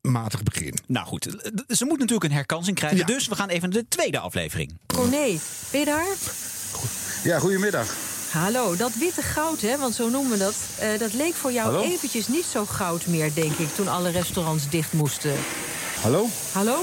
matig 0.00 0.42
begin. 0.42 0.78
Nou 0.86 1.06
goed, 1.06 1.22
ze 1.68 1.84
moet 1.84 1.98
natuurlijk 1.98 2.24
een 2.30 2.36
herkansing 2.36 2.76
krijgen. 2.76 3.06
Dus 3.06 3.28
we 3.28 3.34
gaan 3.34 3.48
even 3.48 3.70
naar 3.70 3.78
de 3.78 3.88
tweede 3.88 4.18
aflevering. 4.18 4.78
Corné, 4.86 5.38
ben 5.70 5.80
je 5.80 5.84
daar? 5.84 6.06
Ja, 7.24 7.38
goedemiddag. 7.38 7.94
Hallo, 8.30 8.76
dat 8.76 8.94
witte 8.94 9.22
goud, 9.22 9.60
hè, 9.60 9.78
want 9.78 9.94
zo 9.94 10.08
noemen 10.08 10.30
we 10.30 10.38
dat... 10.38 10.54
eh, 10.78 10.98
dat 10.98 11.12
leek 11.12 11.34
voor 11.34 11.52
jou 11.52 11.72
Hallo? 11.74 11.84
eventjes 11.90 12.28
niet 12.28 12.44
zo 12.44 12.64
goud 12.66 13.06
meer, 13.06 13.34
denk 13.34 13.52
ik... 13.52 13.74
toen 13.74 13.88
alle 13.88 14.10
restaurants 14.10 14.68
dicht 14.70 14.92
moesten. 14.92 15.32
Hallo? 16.02 16.26
Hallo? 16.52 16.82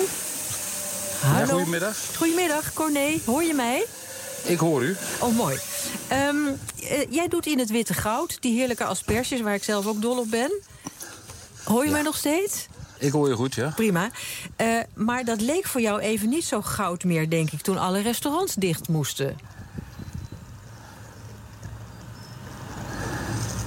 Ja, 1.21 1.27
Hallo? 1.27 1.53
goedemiddag. 1.53 1.97
Goedemiddag, 2.17 2.73
Corné. 2.73 3.19
Hoor 3.25 3.43
je 3.43 3.53
mij? 3.53 3.85
Ik 4.45 4.59
hoor 4.59 4.83
u. 4.83 4.95
Oh, 5.19 5.35
mooi. 5.35 5.59
Ehm, 6.07 6.35
eh, 6.89 7.11
jij 7.11 7.27
doet 7.27 7.45
in 7.45 7.59
het 7.59 7.69
witte 7.69 7.93
goud 7.93 8.37
die 8.39 8.57
heerlijke 8.57 8.83
asperges... 8.83 9.41
waar 9.41 9.53
ik 9.53 9.63
zelf 9.63 9.85
ook 9.85 10.01
dol 10.01 10.19
op 10.19 10.29
ben. 10.29 10.51
Hoor 11.63 11.85
je 11.85 11.91
mij 11.91 12.01
nog 12.01 12.17
steeds? 12.17 12.67
Ik 12.97 13.11
hoor 13.11 13.27
je 13.27 13.35
goed, 13.35 13.55
ja. 13.55 13.71
Prima. 13.75 14.09
Eh, 14.55 14.79
maar 14.93 15.25
dat 15.25 15.41
leek 15.41 15.65
voor 15.65 15.81
jou 15.81 15.99
even 15.99 16.29
niet 16.29 16.45
zo 16.45 16.61
goud 16.61 17.03
meer, 17.03 17.29
denk 17.29 17.51
ik... 17.51 17.61
toen 17.61 17.77
alle 17.77 18.01
restaurants 18.01 18.55
dicht 18.55 18.87
moesten. 18.87 19.37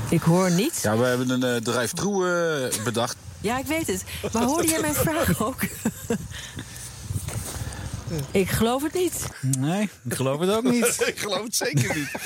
Ik 0.08 0.22
hoor 0.22 0.50
niets. 0.50 0.82
Ja, 0.82 0.96
we 0.96 1.04
hebben 1.04 1.30
een 1.30 1.42
eh 1.42 1.56
drive-thru 1.62 2.24
eh, 2.68 2.84
bedacht. 2.84 3.16
Ja, 3.40 3.58
ik 3.58 3.66
weet 3.66 3.86
het. 3.86 4.04
Maar 4.32 4.42
hoorde 4.42 4.68
jij 4.68 4.80
mijn 4.80 4.94
vraag 4.94 5.42
ook? 5.42 5.60
Ik 8.30 8.48
geloof 8.50 8.82
het 8.82 8.94
niet. 8.94 9.26
Nee, 9.58 9.88
ik 10.08 10.14
geloof 10.14 10.40
het 10.40 10.50
ook 10.50 10.62
niet. 10.70 11.02
ik 11.14 11.18
geloof 11.18 11.42
het 11.42 11.56
zeker 11.56 11.96
niet. 11.96 12.10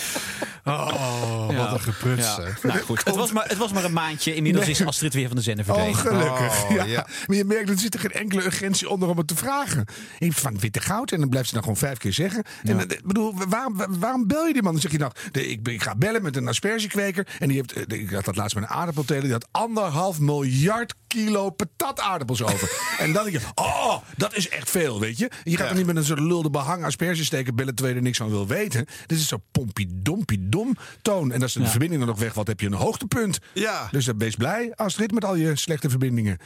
Oh, 0.64 1.46
Ja. 1.50 1.56
wat 1.56 1.72
een 1.72 1.80
gepruts. 1.80 2.26
Ja. 2.36 2.38
Nou 2.62 2.78
goed, 2.80 3.04
het 3.04 3.14
was, 3.16 3.32
maar, 3.32 3.48
het 3.48 3.56
was 3.58 3.72
maar 3.72 3.84
een 3.84 3.92
maandje. 3.92 4.34
Inmiddels 4.34 4.64
Nee. 4.66 4.74
is 4.74 4.86
Astrid 4.86 5.14
weer 5.14 5.26
van 5.26 5.36
de 5.36 5.42
zender 5.42 5.64
Oh, 5.68 5.74
verdwenen. 5.74 6.00
gelukkig. 6.00 6.64
Oh, 6.64 6.70
ja. 6.76 6.84
ja. 6.84 7.06
Maar 7.26 7.36
je 7.36 7.44
merkt, 7.44 7.68
er 7.68 7.78
zit 7.78 7.94
er 7.94 8.00
geen 8.00 8.10
enkele 8.12 8.44
urgentie 8.44 8.88
onder 8.88 9.08
om 9.08 9.18
het 9.18 9.26
te 9.26 9.36
vragen. 9.36 9.84
Ik 10.18 10.32
van 10.32 10.58
witte 10.58 10.80
goud 10.80 11.12
en 11.12 11.20
dan 11.20 11.28
blijft 11.28 11.48
ze 11.48 11.54
dan 11.54 11.62
gewoon 11.62 11.78
vijf 11.78 11.98
keer 11.98 12.12
zeggen. 12.12 12.44
En 12.62 12.76
eh, 12.78 12.96
ik 12.96 13.04
bedoel, 13.04 13.34
waarom, 13.48 13.76
waarom 13.98 14.26
bel 14.26 14.46
je 14.46 14.52
die 14.52 14.62
man? 14.62 14.72
Dan 14.72 14.80
zeg 14.80 14.90
je 14.92 14.98
nou, 14.98 15.12
de- 15.32 15.48
ik, 15.48 15.62
ben- 15.62 15.74
ik 15.74 15.82
ga 15.82 15.94
bellen 15.94 16.22
met 16.22 16.36
een 16.36 16.48
aspergekweker. 16.48 17.26
En 17.38 17.48
die 17.48 17.56
heeft, 17.56 17.72
eh, 17.92 17.98
ik 18.00 18.10
had 18.10 18.24
dat 18.24 18.36
laatst 18.36 18.54
met 18.54 18.64
een 18.64 18.70
aardappelteler. 18.70 19.22
Die 19.22 19.32
had 19.32 19.48
anderhalf 19.50 20.18
miljard 20.18 20.94
kilo 21.06 21.50
patataardappels 21.50 22.42
over. 22.42 22.70
en 22.98 23.12
dan 23.12 23.24
denk 23.24 23.36
je, 23.40 23.46
oh, 23.54 23.96
dat 24.16 24.36
is 24.36 24.48
echt 24.48 24.70
veel, 24.70 25.00
weet 25.00 25.18
je. 25.18 25.30
Je 25.44 25.56
gaat 25.56 25.71
niet 25.76 25.86
met 25.86 25.96
een 25.96 26.04
soort 26.04 26.20
lulde 26.20 26.50
behang 26.50 26.84
asperges 26.84 27.26
steken, 27.26 27.54
bellen 27.54 27.74
terwijl 27.74 27.94
je 27.96 28.00
er 28.00 28.06
niks 28.06 28.18
van 28.18 28.30
wil 28.30 28.46
weten. 28.46 28.86
Dit 29.06 29.18
is 29.18 29.28
zo 29.28 29.38
pompiedompie-dom 29.52 30.76
toon. 31.02 31.32
En 31.32 31.42
als 31.42 31.52
de 31.52 31.60
Ja. 31.60 31.66
verbinding 31.68 32.00
dan 32.00 32.10
nog 32.10 32.18
wegvalt, 32.20 32.46
heb 32.46 32.60
je 32.60 32.66
een 32.66 32.72
hoogtepunt. 32.72 33.38
Ja. 33.54 33.88
Dus 33.90 34.04
dan 34.04 34.18
wees 34.18 34.34
blij, 34.34 34.72
Astrid, 34.74 35.12
met 35.12 35.24
al 35.24 35.34
je 35.34 35.56
slechte 35.56 35.90
verbindingen. 35.90 36.38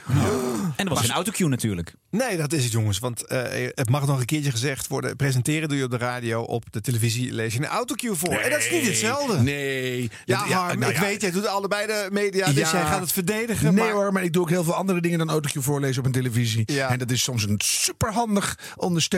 En 0.77 0.85
er 0.86 0.89
was 0.94 1.01
geen 1.01 1.11
autocue 1.11 1.48
natuurlijk. 1.48 1.94
Nee, 2.11 2.36
dat 2.36 2.53
is 2.53 2.62
het 2.62 2.73
jongens. 2.73 2.98
Want 2.98 3.27
eh, 3.27 3.69
het 3.74 3.90
mag 3.90 4.07
nog 4.07 4.19
een 4.19 4.24
keertje 4.24 4.51
gezegd 4.51 4.86
worden. 4.86 5.16
Presenteren 5.16 5.69
doe 5.69 5.78
je 5.78 5.85
op 5.85 5.90
de 5.90 5.97
radio, 5.97 6.40
op 6.43 6.73
de 6.73 6.81
televisie 6.81 7.32
lees 7.32 7.53
je 7.55 7.59
een 7.59 7.66
autocue 7.66 8.15
voor. 8.15 8.35
en 8.35 8.51
dat 8.51 8.59
is 8.59 8.70
niet 8.70 8.86
hetzelfde. 8.86 9.43
Nee. 9.43 10.11
Ja, 10.24 10.39
Dat- 10.39 10.48
Harm, 10.53 10.78
nou 10.78 10.93
ik 10.93 10.98
ja. 10.98 11.05
weet, 11.05 11.20
jij 11.20 11.31
doet 11.31 11.47
allebei 11.47 11.86
de 11.86 12.09
media, 12.12 12.47
dus 12.47 12.55
Ja. 12.55 12.70
jij 12.73 12.86
gaat 12.86 13.01
het 13.01 13.12
verdedigen. 13.12 13.74
Nee 13.74 13.85
maar... 13.85 13.93
hoor, 13.94 14.12
maar 14.12 14.23
ik 14.24 14.32
doe 14.32 14.43
ook 14.43 14.48
heel 14.51 14.65
veel 14.65 14.74
andere 14.74 15.01
dingen 15.01 15.19
dan 15.19 15.31
autocue 15.31 15.62
voorlezen 15.62 15.98
op 15.98 16.07
een 16.07 16.12
televisie. 16.12 16.62
Ja. 16.73 16.89
En 16.90 16.98
dat 16.98 17.11
is 17.11 17.23
soms 17.23 17.44
een 17.44 17.61
superhandig 17.65 18.59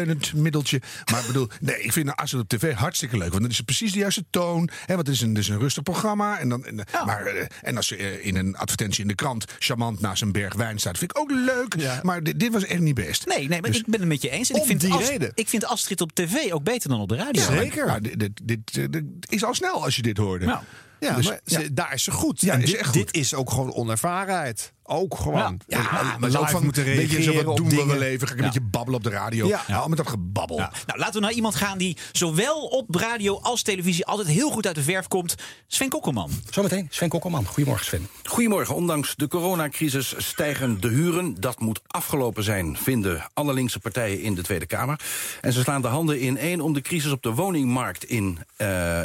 ondersteunend 0.07 0.43
middeltje. 0.43 0.81
Maar 1.11 1.21
ik 1.21 1.27
bedoel, 1.27 1.49
nee, 1.61 1.83
ik 1.83 1.93
vind 1.93 2.17
als 2.17 2.33
het 2.33 2.41
op 2.41 2.49
tv 2.49 2.73
hartstikke 2.75 3.17
leuk. 3.19 3.29
Want 3.31 3.41
dan 3.43 3.51
is 3.51 3.57
het 3.57 3.67
precies 3.67 3.93
de 3.93 3.99
juiste 3.99 4.25
toon. 4.31 4.69
Hè, 4.87 4.95
want 4.95 5.07
het 5.07 5.17
is 5.17 5.23
een, 5.23 5.29
het 5.29 5.39
is 5.39 5.49
een 5.49 5.59
rustig 5.59 5.83
programma. 5.83 6.39
En, 6.39 6.49
dan, 6.49 6.65
en, 6.65 6.75
maar, 7.05 7.27
eh, 7.27 7.47
en 7.63 7.77
als 7.77 7.87
ze 7.87 7.97
eh, 7.97 8.27
in 8.27 8.37
een 8.37 8.57
advertentie 8.57 9.03
in 9.03 9.09
de 9.09 9.15
krant 9.15 9.45
charmant 9.59 10.01
naast 10.01 10.23
een 10.23 10.33
berg 10.33 10.55
wijn 10.55 10.79
staat, 10.79 10.99
vind 10.99 11.11
ik 11.11 11.19
ook 11.19 11.31
leuk. 11.31 11.75
Ja. 11.79 12.01
Maar 12.03 12.23
dit, 12.23 12.41
dit 12.41 12.53
was 12.53 12.65
echt 12.65 12.81
niet 12.81 12.95
best. 12.95 13.27
Nee, 13.27 13.49
nee 13.49 13.61
maar 13.61 13.71
Dus- 13.71 13.81
ik 13.81 13.87
ben 13.87 14.01
het 14.01 14.09
met 14.09 14.23
je 14.23 14.31
eens. 14.31 14.51
En 14.51 14.55
ik 14.57 14.61
om 14.61 14.67
vind, 14.67 14.81
die 14.81 14.93
Ast- 14.93 15.09
reden. 15.09 15.33
ik 15.35 15.49
vind 15.49 15.65
Astrid 15.65 16.01
op 16.01 16.13
tv 16.13 16.53
ook 16.53 16.63
beter 16.63 16.89
dan 16.89 17.01
op 17.01 17.09
de 17.09 17.17
radio. 17.17 17.43
Ja, 17.43 17.51
maar- 17.51 17.87
nou, 17.87 18.01
dit, 18.01 18.19
dit, 18.43 18.75
dit, 18.75 18.93
dit 18.93 19.05
is 19.29 19.45
al 19.45 19.55
snel 19.55 19.85
als 19.85 19.97
je 19.97 20.03
dit 20.03 20.17
hoorde. 20.17 20.45
Nou, 20.47 20.63
Ja, 21.01 21.15
Dus- 21.15 21.29
maar 21.29 21.41
ze- 21.45 21.73
daar 21.75 21.93
is 21.95 22.03
ze 22.03 22.11
goed. 22.11 22.41
Ja, 22.41 22.55
en 22.55 22.63
is 22.63 22.71
dit, 22.71 22.79
echt 22.79 22.89
goed. 22.89 22.95
dit 22.95 23.15
is 23.15 23.35
ook 23.35 23.51
gewoon 23.51 23.73
onervarenheid. 23.73 24.73
Ook 24.91 25.17
gewoon. 25.17 25.61
Ja, 25.67 25.79
Eh, 25.79 26.17
maar 26.19 26.31
live 26.31 26.47
van, 26.49 26.65
moeten 26.65 26.85
weet 26.85 27.11
je, 27.11 27.23
zo 27.23 27.31
reageren 27.31 27.45
wat 27.45 27.57
doen 27.57 27.69
we 27.69 27.85
wel 27.87 28.03
even. 28.03 28.27
Ga 28.29 28.33
ik 28.33 28.39
een 28.39 28.45
Ja. 28.45 28.51
beetje 28.53 28.69
babbelen 28.71 28.99
op 28.99 29.05
de 29.05 29.11
radio. 29.11 29.47
Ja. 29.47 29.63
Ja. 29.67 29.77
Al 29.77 29.89
met 29.89 29.97
dat 29.99 30.09
gebabbel. 30.09 30.57
Ja. 30.57 30.73
Nou, 30.87 30.99
laten 30.99 31.15
we 31.15 31.21
naar 31.21 31.33
iemand 31.33 31.55
gaan 31.55 31.79
die 31.79 31.97
zowel 32.13 32.67
op 32.67 32.95
radio 32.95 33.39
als 33.43 33.63
televisie 33.63 34.07
altijd 34.07 34.29
heel 34.29 34.51
goed 34.51 34.67
uit 34.67 34.75
de 34.75 34.83
verf 34.83 35.09
komt. 35.09 35.35
Sven 35.67 35.89
Kokkelman. 35.89 36.31
Zometeen, 36.51 36.87
Sven 36.91 37.09
Kokkelman. 37.09 37.47
Goedemorgen, 37.47 37.87
Sven. 37.87 38.09
Goedemorgen. 38.25 38.75
Ondanks 38.75 39.15
de 39.17 39.29
coronacrisis 39.29 40.15
stijgen 40.17 40.81
de 40.81 40.89
huren. 40.89 41.41
Dat 41.41 41.61
moet 41.61 41.81
afgelopen 41.87 42.43
zijn, 42.45 42.77
vinden 42.77 43.29
alle 43.35 43.53
linkse 43.53 43.79
partijen 43.79 44.21
in 44.23 44.35
de 44.35 44.43
Tweede 44.43 44.67
Kamer. 44.67 45.01
En 45.41 45.53
ze 45.53 45.61
slaan 45.63 45.83
de 45.83 45.89
handen 45.89 46.21
in 46.21 46.39
één 46.39 46.61
om 46.61 46.73
de 46.73 46.81
crisis 46.81 47.11
op 47.13 47.23
de 47.23 47.31
woningmarkt 47.35 48.05
in, 48.05 48.39
eh, 48.57 49.05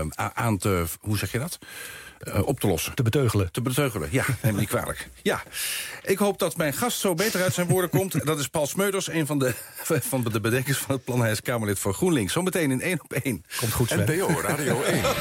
eh, 0.00 0.06
aan 0.34 0.58
te... 0.58 0.84
Hoe 1.00 1.18
zeg 1.18 1.32
je 1.32 1.38
dat? 1.38 1.58
Eh, 2.18 2.46
op 2.46 2.60
te 2.60 2.66
lossen. 2.66 2.94
Te 2.94 3.02
beteugelen. 3.02 3.52
Te 3.52 3.60
beteugelen, 3.60 4.08
ja, 4.12 4.24
neem 4.42 4.54
me 4.54 4.60
niet 4.60 4.68
kwalijk. 4.68 5.08
Ja, 5.22 5.42
ik 6.02 6.18
hoop 6.18 6.38
dat 6.38 6.56
mijn 6.56 6.72
gast 6.72 6.98
zo 6.98 7.14
beter 7.14 7.42
uit 7.42 7.54
zijn 7.54 7.68
woorden 7.68 7.90
komt. 7.90 8.26
Dat 8.26 8.38
is 8.38 8.48
Paul 8.48 8.66
Smeuders, 8.66 9.08
een 9.08 9.26
van 9.26 9.38
de, 9.38 9.54
van 10.10 10.24
de 10.32 10.40
bedenkers 10.40 10.78
van 10.78 10.94
het 10.94 11.04
plan. 11.04 11.20
Hij 11.20 11.30
is 11.30 11.42
Kamerlid 11.42 11.78
voor 11.78 11.94
GroenLinks. 11.94 12.32
Zometeen 12.32 12.70
in 12.70 12.80
één 12.80 13.00
op 13.02 13.12
één. 13.12 13.44
Komt 13.56 13.72
goed, 13.72 13.88
Sven. 13.88 14.06
NPO 14.18 14.40
Radio 14.40 14.82
1. 14.82 15.02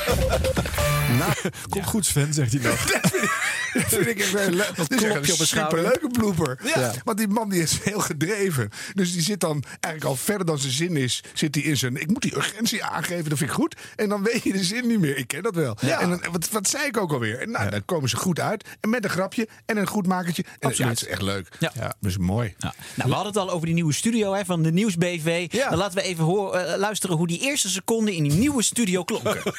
Nou, 1.18 1.34
komt 1.70 1.86
goed 1.86 2.06
Sven, 2.06 2.34
zegt 2.34 2.54
hij 2.54 2.62
nog. 2.62 2.86
Dat 3.90 4.00
vind 4.04 4.08
ik 4.08 4.20
echt 4.20 4.32
wel 4.32 4.50
leuk. 4.50 4.76
Dit 4.76 4.92
is 4.92 5.04
echt 5.04 5.40
een 5.40 5.48
superleuke 5.48 6.08
blooper. 6.08 6.60
Ja. 6.76 6.94
Want 7.04 7.18
die 7.18 7.28
man 7.28 7.50
die 7.50 7.62
is 7.62 7.80
heel 7.84 8.00
gedreven. 8.00 8.70
Dus 8.94 9.14
die 9.14 9.22
zit 9.22 9.40
dan 9.40 9.64
eigenlijk 9.80 10.04
al 10.04 10.24
verder 10.24 10.46
dan 10.46 10.60
zijn 10.60 10.74
zin 10.74 10.98
is. 10.98 11.24
Zit 11.34 11.56
hij 11.56 11.64
in 11.64 11.78
zijn. 11.78 11.96
Ik 11.96 12.08
moet 12.08 12.22
die 12.22 12.36
urgentie 12.36 12.84
aangeven, 12.84 13.30
dat 13.30 13.38
vind 13.38 13.50
ik 13.50 13.56
goed. 13.56 13.76
En 13.96 14.10
dan 14.10 14.24
weet 14.24 14.44
je 14.44 14.52
de 14.52 14.64
zin 14.64 14.88
niet 14.88 15.00
meer. 15.00 15.18
Ik 15.18 15.28
ken 15.28 15.44
dat 15.44 15.56
wel. 15.56 15.78
Ja. 15.82 16.00
En 16.00 16.10
dan, 16.10 16.24
wat, 16.32 16.50
wat 16.50 16.70
zei 16.70 16.86
ik 16.86 16.98
ook 16.98 17.12
alweer? 17.12 17.40
En 17.40 17.52
nou, 17.52 17.70
dan 17.70 17.86
komen 17.86 18.10
ze 18.10 18.18
goed 18.18 18.40
uit. 18.40 18.66
En 18.80 18.90
met 18.90 19.04
een 19.04 19.10
grapje 19.10 19.48
en 19.66 19.78
een 19.78 19.88
goed 19.88 20.08
makertje. 20.08 20.44
En 20.60 20.72
ja, 20.76 20.88
het 20.88 21.02
is 21.02 21.08
echt 21.08 21.22
leuk. 21.22 21.48
Ja. 21.60 21.72
Ja. 21.76 21.94
Dat 22.00 22.12
is 22.12 22.18
mooi. 22.18 22.56
Nou, 22.58 22.74
we 22.96 23.02
hadden 23.02 23.26
het 23.26 23.38
al 23.38 23.50
over 23.50 23.66
die 23.66 23.76
nieuwe 23.76 23.94
studio 23.94 24.34
hè, 24.34 24.46
van 24.46 24.64
de 24.64 24.72
Nieuws-BV. 24.72 25.48
Ja. 25.52 25.70
Dan 25.70 25.78
laten 25.78 25.98
we 25.98 26.04
even 26.04 26.26
eh, 26.26 26.78
luisteren 26.78 27.18
hoe 27.18 27.28
die 27.28 27.40
eerste 27.40 27.70
seconden 27.70 28.14
in 28.14 28.24
die 28.24 28.34
nieuwe 28.34 28.64
studio 28.64 29.04
klonken. 29.04 29.42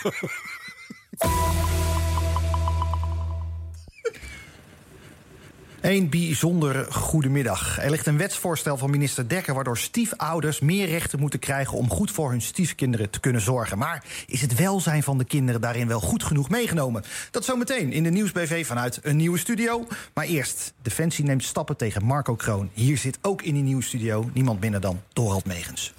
Een 5.88 6.08
bijzonder 6.08 6.92
goedemiddag. 6.92 7.78
Er 7.78 7.90
ligt 7.90 8.06
een 8.06 8.16
wetsvoorstel 8.16 8.76
van 8.76 8.90
minister 8.90 9.28
Dekker... 9.28 9.54
waardoor 9.54 9.78
stiefouders 9.78 10.60
meer 10.60 10.86
rechten 10.86 11.20
moeten 11.20 11.38
krijgen... 11.38 11.78
om 11.78 11.90
goed 11.90 12.10
voor 12.10 12.30
hun 12.30 12.40
stiefkinderen 12.40 13.10
te 13.10 13.20
kunnen 13.20 13.40
zorgen. 13.40 13.78
Maar 13.78 14.04
is 14.26 14.40
het 14.40 14.54
welzijn 14.54 15.02
van 15.02 15.18
de 15.18 15.24
kinderen 15.24 15.60
daarin 15.60 15.88
wel 15.88 16.00
goed 16.00 16.22
genoeg 16.22 16.48
meegenomen? 16.48 17.04
Dat 17.30 17.44
zometeen 17.44 17.92
in 17.92 18.02
de 18.02 18.10
Nieuwsbv 18.10 18.66
vanuit 18.66 19.00
een 19.02 19.16
nieuwe 19.16 19.38
studio. 19.38 19.86
Maar 20.14 20.24
eerst, 20.24 20.72
Defensie 20.82 21.24
neemt 21.24 21.44
stappen 21.44 21.76
tegen 21.76 22.04
Marco 22.04 22.34
Kroon. 22.34 22.70
Hier 22.72 22.98
zit 22.98 23.18
ook 23.22 23.42
in 23.42 23.54
die 23.54 23.62
nieuwe 23.62 23.82
studio 23.82 24.30
niemand 24.32 24.60
minder 24.60 24.80
dan 24.80 25.02
Dorald 25.12 25.44
Megens. 25.44 25.94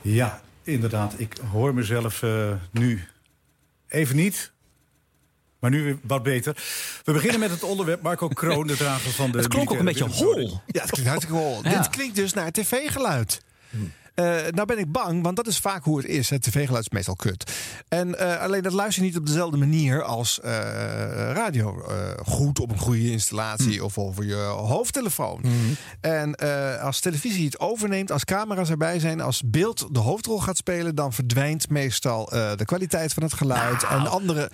Ja, 0.00 0.42
inderdaad. 0.62 1.14
Ik 1.16 1.36
hoor 1.50 1.74
mezelf 1.74 2.22
eh, 2.22 2.52
nu 2.70 3.04
even 3.88 4.16
niet. 4.16 4.52
Maar 5.58 5.70
nu 5.70 5.84
weer 5.84 5.98
wat 6.02 6.22
beter. 6.22 6.56
We 7.04 7.12
beginnen 7.12 7.40
met 7.40 7.50
het 7.50 7.62
onderwerp 7.62 8.02
Marco 8.02 8.28
Kroon, 8.28 8.66
de 8.66 8.76
drager 8.76 9.10
van 9.10 9.30
de. 9.30 9.38
Het 9.38 9.48
klonk 9.48 9.72
ook 9.72 9.78
een 9.78 9.84
beetje 9.84 10.04
hol. 10.04 10.60
Ja, 10.66 10.80
het 10.80 10.90
klinkt 10.90 11.10
hartstikke 11.10 11.40
hol. 11.40 11.60
Ja. 11.62 11.76
Dit 11.76 11.88
klinkt 11.88 12.16
dus 12.16 12.32
naar 12.32 12.50
tv-geluid. 12.50 13.40
Eh, 13.70 13.78
nou 14.24 14.64
ben 14.66 14.78
ik 14.78 14.92
bang, 14.92 15.22
want 15.22 15.36
dat 15.36 15.46
is 15.46 15.58
vaak 15.58 15.84
hoe 15.84 15.96
het 15.96 16.06
is. 16.06 16.30
Het 16.30 16.42
tv-geluid 16.42 16.84
is 16.84 16.90
meestal 16.90 17.16
kut. 17.16 17.50
En 17.88 18.18
eh, 18.18 18.40
alleen 18.42 18.62
dat 18.62 18.72
luister 18.72 19.02
je 19.02 19.08
niet 19.08 19.18
op 19.18 19.26
dezelfde 19.26 19.56
manier 19.56 20.02
als 20.02 20.40
eh, 20.40 20.50
radio. 21.32 21.84
Eh, 21.88 21.94
goed 22.26 22.60
op 22.60 22.70
een 22.70 22.78
goede 22.78 23.10
installatie 23.10 23.84
of 23.84 23.98
over 23.98 24.24
je 24.24 24.34
hoofdtelefoon. 24.34 25.40
En 26.00 26.34
eh, 26.34 26.82
als 26.82 27.00
televisie 27.00 27.44
het 27.44 27.60
overneemt, 27.60 28.12
als 28.12 28.24
camera's 28.24 28.70
erbij 28.70 28.98
zijn, 28.98 29.20
als 29.20 29.42
beeld 29.44 29.86
de 29.90 29.98
hoofdrol 29.98 30.40
gaat 30.40 30.56
spelen, 30.56 30.94
dan 30.94 31.12
verdwijnt 31.12 31.68
meestal 31.70 32.32
eh, 32.32 32.50
de 32.56 32.64
kwaliteit 32.64 33.12
van 33.12 33.22
het 33.22 33.32
geluid 33.32 33.82
en 33.84 34.06
andere. 34.06 34.50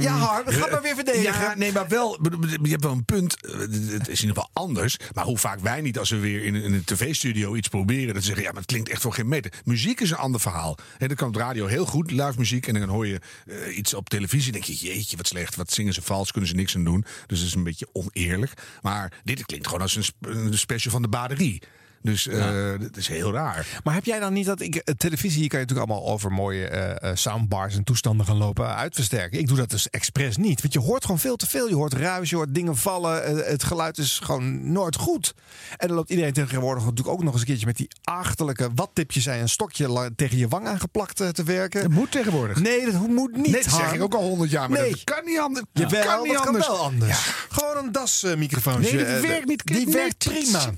Ja, 0.00 0.12
Harm, 0.16 0.46
ga 0.46 0.66
maar 0.70 0.82
weer 0.82 0.94
verdedigen. 0.94 1.40
Ja, 1.40 1.54
nee, 1.56 1.72
maar 1.72 1.88
wel. 1.88 2.18
Je 2.62 2.70
hebt 2.70 2.82
wel 2.84 2.92
een 2.92 3.04
punt. 3.04 3.44
Eh, 3.46 3.52
Het 3.58 4.08
is 4.08 4.20
in 4.22 4.28
ieder 4.28 4.42
geval 4.42 4.50
anders. 4.52 4.96
Maar 5.14 5.24
hoe 5.24 5.38
vaak 5.38 5.60
wij 5.60 5.80
niet, 5.80 5.98
als 5.98 6.10
we 6.10 6.18
weer 6.18 6.44
in 6.44 6.54
een, 6.54 6.84
tv-studio 6.84 7.54
iets 7.54 7.68
proberen, 7.68 8.14
dat 8.14 8.22
ze 8.22 8.26
zeggen: 8.26 8.42
ja, 8.44 8.50
maar 8.50 8.60
het 8.60 8.70
klinkt 8.70 8.88
echt 8.88 9.02
geen 9.14 9.28
meter. 9.28 9.52
Muziek 9.64 10.00
is 10.00 10.10
een 10.10 10.16
ander 10.16 10.40
verhaal. 10.40 10.78
En 10.98 11.08
dan 11.08 11.16
kan 11.16 11.28
op 11.28 11.36
radio 11.36 11.66
heel 11.66 11.86
goed, 11.86 12.10
live 12.10 12.34
muziek. 12.36 12.66
En 12.66 12.74
dan 12.74 12.88
hoor 12.88 13.06
je 13.06 13.20
eh, 13.46 13.76
iets 13.76 13.94
op 13.94 14.08
televisie. 14.08 14.52
denk 14.52 14.64
je: 14.64 14.74
jeetje, 14.74 15.16
wat 15.16 15.26
slecht. 15.26 15.56
Wat 15.56 15.72
zingen 15.72 15.94
ze 15.94 16.02
vals? 16.02 16.30
Kunnen 16.30 16.50
ze 16.50 16.56
niks 16.56 16.76
aan 16.76 16.84
doen. 16.84 17.04
Dus 17.26 17.38
dat 17.38 17.48
is 17.48 17.54
een 17.54 17.62
beetje 17.62 17.88
oneerlijk. 17.92 18.52
Maar 18.82 19.12
dit 19.24 19.46
klinkt 19.46 19.66
gewoon 19.66 19.82
als 19.82 19.96
een, 19.96 20.04
een 20.20 20.58
special 20.58 20.92
van 20.92 21.02
de 21.02 21.08
baderie. 21.08 21.62
Dus 22.06 22.26
eh 22.26 22.54
dat 22.80 22.96
is 22.96 23.08
heel 23.08 23.32
raar. 23.32 23.66
Maar 23.84 23.94
heb 23.94 24.04
jij 24.04 24.18
dan 24.20 24.32
niet 24.32 24.46
dat 24.46 24.60
ik 24.60 24.74
eh, 24.76 24.94
televisie 24.94 25.40
hier 25.40 25.48
kan 25.48 25.58
je 25.60 25.64
natuurlijk 25.66 25.90
allemaal 25.90 26.12
over 26.12 26.32
mooie 26.32 26.68
eh, 26.68 27.10
eh, 27.10 27.16
soundbars 27.16 27.76
en 27.76 27.84
toestanden 27.84 28.26
gaan 28.26 28.36
lopen 28.36 28.76
uitversterken. 28.76 29.38
Ik 29.38 29.46
doe 29.48 29.56
dat 29.56 29.70
dus 29.70 29.90
expres 29.90 30.36
niet, 30.36 30.60
want 30.60 30.72
je 30.72 30.78
hoort 30.80 31.02
gewoon 31.04 31.18
veel 31.20 31.36
te 31.36 31.46
veel. 31.46 31.68
Je 31.68 31.74
hoort 31.74 31.92
ruis, 31.92 32.30
je 32.30 32.36
hoort 32.36 32.54
dingen 32.54 32.76
vallen. 32.76 33.36
het 33.50 33.64
geluid 33.64 33.98
is 33.98 34.20
gewoon 34.22 34.72
nooit 34.72 34.96
goed. 34.96 35.34
En 35.76 35.86
dan 35.88 35.96
loopt 35.96 36.10
iedereen 36.10 36.32
tegenwoordig 36.32 36.82
natuurlijk 36.84 37.08
ook 37.16 37.22
nog 37.22 37.32
eens 37.32 37.40
een 37.40 37.46
keertje 37.46 37.66
met 37.66 37.76
die 37.76 37.88
achterlijke 38.04 38.68
wattipjes 38.74 39.26
en 39.26 39.40
een 39.40 39.48
stokje 39.48 40.12
tegen 40.16 40.38
je 40.38 40.48
wang 40.48 40.66
aangeplakt 40.66 41.16
te 41.34 41.42
werken. 41.44 41.82
Dat 41.82 41.90
moet 41.90 42.10
tegenwoordig. 42.10 42.60
Nee, 42.60 42.84
dat 42.84 43.08
moet 43.08 43.36
niet. 43.36 43.52
Nee, 43.52 43.62
dat 43.62 43.72
zeg 43.72 43.92
ik 43.92 44.02
ook 44.02 44.14
al 44.14 44.22
honderd 44.22 44.50
jaar. 44.50 44.70
Maar 44.70 44.80
Nee. 44.80 44.90
dat 44.90 45.04
kan 45.04 45.24
niet 45.24 45.38
anders. 45.38 45.64
Jawel, 45.72 46.04
kan 46.06 46.22
niet 46.22 46.32
dat 46.32 46.46
anders. 46.46 46.66
kan 46.66 46.74
wel 46.76 46.84
anders. 46.84 47.18
Gewoon 47.48 47.84
een 47.84 47.92
DAS-microfoon. 47.92 48.80
Nee, 48.80 48.96
dat 49.04 49.20
werkt 49.20 49.46
niet. 49.46 49.64
Die 49.66 49.86
werkt 49.86 50.18
prima. 50.18 50.70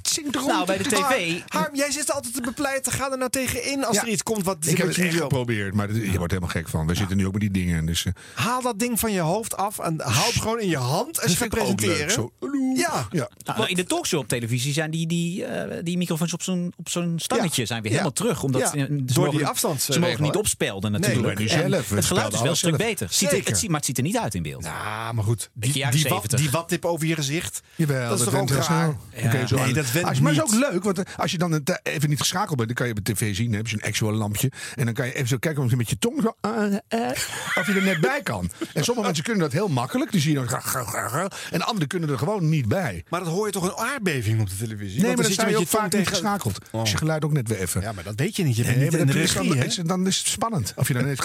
Nou, 0.46 0.66
bij 0.66 0.78
de 0.78 0.84
tv- 0.84 1.17
Harm, 1.26 1.42
Harm, 1.46 1.76
jij 1.76 1.90
zit 1.90 2.12
altijd 2.12 2.34
te 2.34 2.40
bepleiten. 2.40 2.92
Ga 2.92 3.10
er 3.10 3.18
nou 3.18 3.30
tegenin 3.30 3.84
als 3.84 3.96
Ja. 3.96 4.02
er 4.02 4.08
iets 4.08 4.22
komt 4.22 4.44
wat 4.44 4.56
Ik 4.66 4.76
heb 4.76 4.86
het 4.86 4.96
je 4.96 5.02
echt 5.02 5.12
niet 5.12 5.20
geprobeerd, 5.20 5.74
maar 5.74 5.92
je 5.94 6.16
wordt 6.16 6.32
helemaal 6.32 6.52
gek 6.54 6.68
van. 6.68 6.86
We 6.86 6.94
zitten 6.94 7.16
nu 7.16 7.26
ook 7.26 7.32
met 7.32 7.40
die 7.40 7.50
dingen. 7.50 7.86
Dus, 7.86 8.04
eh, 8.04 8.12
Haal 8.34 8.62
dat 8.62 8.78
ding 8.78 9.00
van 9.00 9.12
je 9.12 9.20
hoofd 9.20 9.56
af 9.56 9.78
en 9.78 10.00
hou 10.00 10.26
het 10.26 10.40
gewoon 10.42 10.60
in 10.60 10.68
je 10.68 10.76
hand 10.76 11.22
als 11.22 11.30
je 11.30 11.36
gaat 11.36 11.48
presenteren. 11.48 11.96
leuk, 11.98 12.10
zo. 12.10 12.30
Ja. 12.74 13.06
ja. 13.10 13.28
Nou, 13.44 13.68
in 13.68 13.76
de 13.76 13.84
talkshow 13.84 14.20
op 14.20 14.28
televisie 14.28 14.72
zijn 14.72 14.90
die, 14.90 15.06
die, 15.06 15.44
eh, 15.44 15.78
die 15.82 15.96
microfoons 15.96 16.32
op 16.32 16.42
zo'n, 16.42 16.72
op 16.76 16.88
zo'n 16.88 17.14
stangetje 17.16 17.60
Ja. 17.60 17.66
zijn 17.66 17.82
weer 17.82 17.90
Ja. 17.92 17.96
helemaal 17.98 18.16
terug. 18.16 18.42
Omdat 18.42 18.60
Ja. 18.60 18.66
eh, 18.66 18.72
ze 18.72 18.86
Door 18.88 19.16
mogen, 19.16 19.30
die 19.30 19.40
Ze 19.40 19.46
afstandsregel, 19.48 20.08
mogen 20.08 20.22
niet 20.22 20.32
hè? 20.32 20.38
opspelden 20.38 20.90
Nee, 20.90 21.00
natuurlijk. 21.00 21.40
zelf. 21.50 21.90
Het 21.90 22.04
geluid 22.04 22.32
is 22.32 22.40
wel 22.40 22.50
een 22.50 22.56
stuk 22.56 22.76
beter. 22.76 23.08
Ziet 23.10 23.28
er, 23.28 23.34
Zeker. 23.34 23.50
het, 23.50 23.58
ziet- 23.58 23.68
maar 23.68 23.76
het 23.76 23.86
ziet 23.86 23.96
er 23.96 24.02
niet 24.02 24.16
uit 24.18 24.34
in 24.34 24.42
beeld. 24.42 24.64
Ja, 24.64 25.12
maar 25.12 25.24
goed. 25.24 25.38
Die, 25.38 25.48
Beetje 25.54 25.78
jaren 25.78 25.94
die, 25.94 26.02
wat, 26.02 26.12
70. 26.12 26.40
die 26.40 26.50
wattip 26.50 26.84
over 26.84 27.06
je 27.06 27.14
gezicht. 27.14 27.60
Jawel, 27.76 28.08
dat 28.08 28.18
is 28.18 28.24
toch 28.24 28.34
ook 28.34 28.48
heel 28.48 28.56
raar? 28.58 28.64
snel. 28.64 28.96
Oké, 29.26 29.46
zo 29.46 29.56
Nee, 29.56 29.72
dat 29.72 29.86
Ah, 29.88 29.92
Maar 30.02 30.02
het 30.12 30.12
is 30.12 30.20
niet. 30.30 30.40
ook 30.40 30.72
leuk, 30.72 30.84
want 30.84 31.02
als 31.16 31.30
je 31.30 31.38
dan 31.38 31.52
een 31.52 31.64
even 31.82 32.08
niet 32.08 32.18
geschakeld 32.20 32.56
bent, 32.56 32.68
dan 32.68 32.76
kan 32.76 32.86
je 32.86 32.92
op 32.92 33.04
de 33.04 33.12
tv 33.12 33.34
zien, 33.34 33.46
dan 33.46 33.54
heb 33.56 33.66
je 33.66 33.70
zo'n 33.78 33.88
actual 33.88 34.12
lampje. 34.12 34.50
En 34.74 34.84
dan 34.84 34.94
kan 34.94 35.06
je 35.06 35.12
even 35.12 35.28
zo 35.28 35.36
kijken 35.38 35.62
of 35.62 35.70
je 35.70 35.76
met 35.76 35.90
je 35.90 35.98
tong 35.98 36.22
zo, 36.22 36.36
eh, 36.40 36.64
eh, 36.88 37.10
of 37.54 37.66
je 37.66 37.72
er 37.72 37.82
net 37.82 38.00
bij 38.00 38.22
kan. 38.22 38.50
En 38.72 38.84
sommige 38.84 39.06
mensen 39.06 39.24
kunnen 39.24 39.42
dat 39.42 39.52
heel 39.52 39.68
makkelijk. 39.68 40.10
Die 40.12 40.20
zie 40.20 40.32
je 40.32 40.44
dan, 40.44 41.30
en 41.50 41.62
anderen 41.62 41.88
kunnen 41.88 42.08
er 42.10 42.18
gewoon 42.18 42.48
niet 42.48 42.68
bij. 42.68 43.04
Maar 43.08 43.20
dat 43.20 43.28
hoor 43.28 43.46
je 43.46 43.52
toch 43.52 43.64
een 43.64 43.86
aardbeving 43.86 44.40
op 44.40 44.48
de 44.48 44.56
televisie? 44.56 45.00
Nee, 45.00 45.14
maar 45.14 45.24
dan 45.24 45.32
sta 45.32 45.48
je 45.48 45.56
ook 45.56 45.68
vaak 45.68 45.90
tegen- 45.90 46.06
geschakeld. 46.06 46.58
Oh. 46.70 46.82
Is 46.82 46.90
je 46.90 46.96
geluid 46.96 47.24
ook 47.24 47.32
net 47.32 47.48
weer 47.48 47.58
even. 47.58 47.80
Ja, 47.80 47.92
maar 47.92 48.04
dat 48.04 48.14
weet 48.16 48.36
je 48.36 48.44
niet. 48.44 48.56
Je 48.56 48.62
bent 48.64 48.76
Nee, 48.76 48.84
niet 48.84 48.94
in 48.98 49.06
de 49.06 49.12
regie, 49.12 49.54
dan, 49.54 49.64
is, 49.64 49.76
dan 49.76 50.06
is 50.06 50.18
het 50.18 50.26
spannend. 50.26 50.72
Of 50.76 50.88
je 50.88 50.94
dan 50.94 51.04
net... 51.04 51.24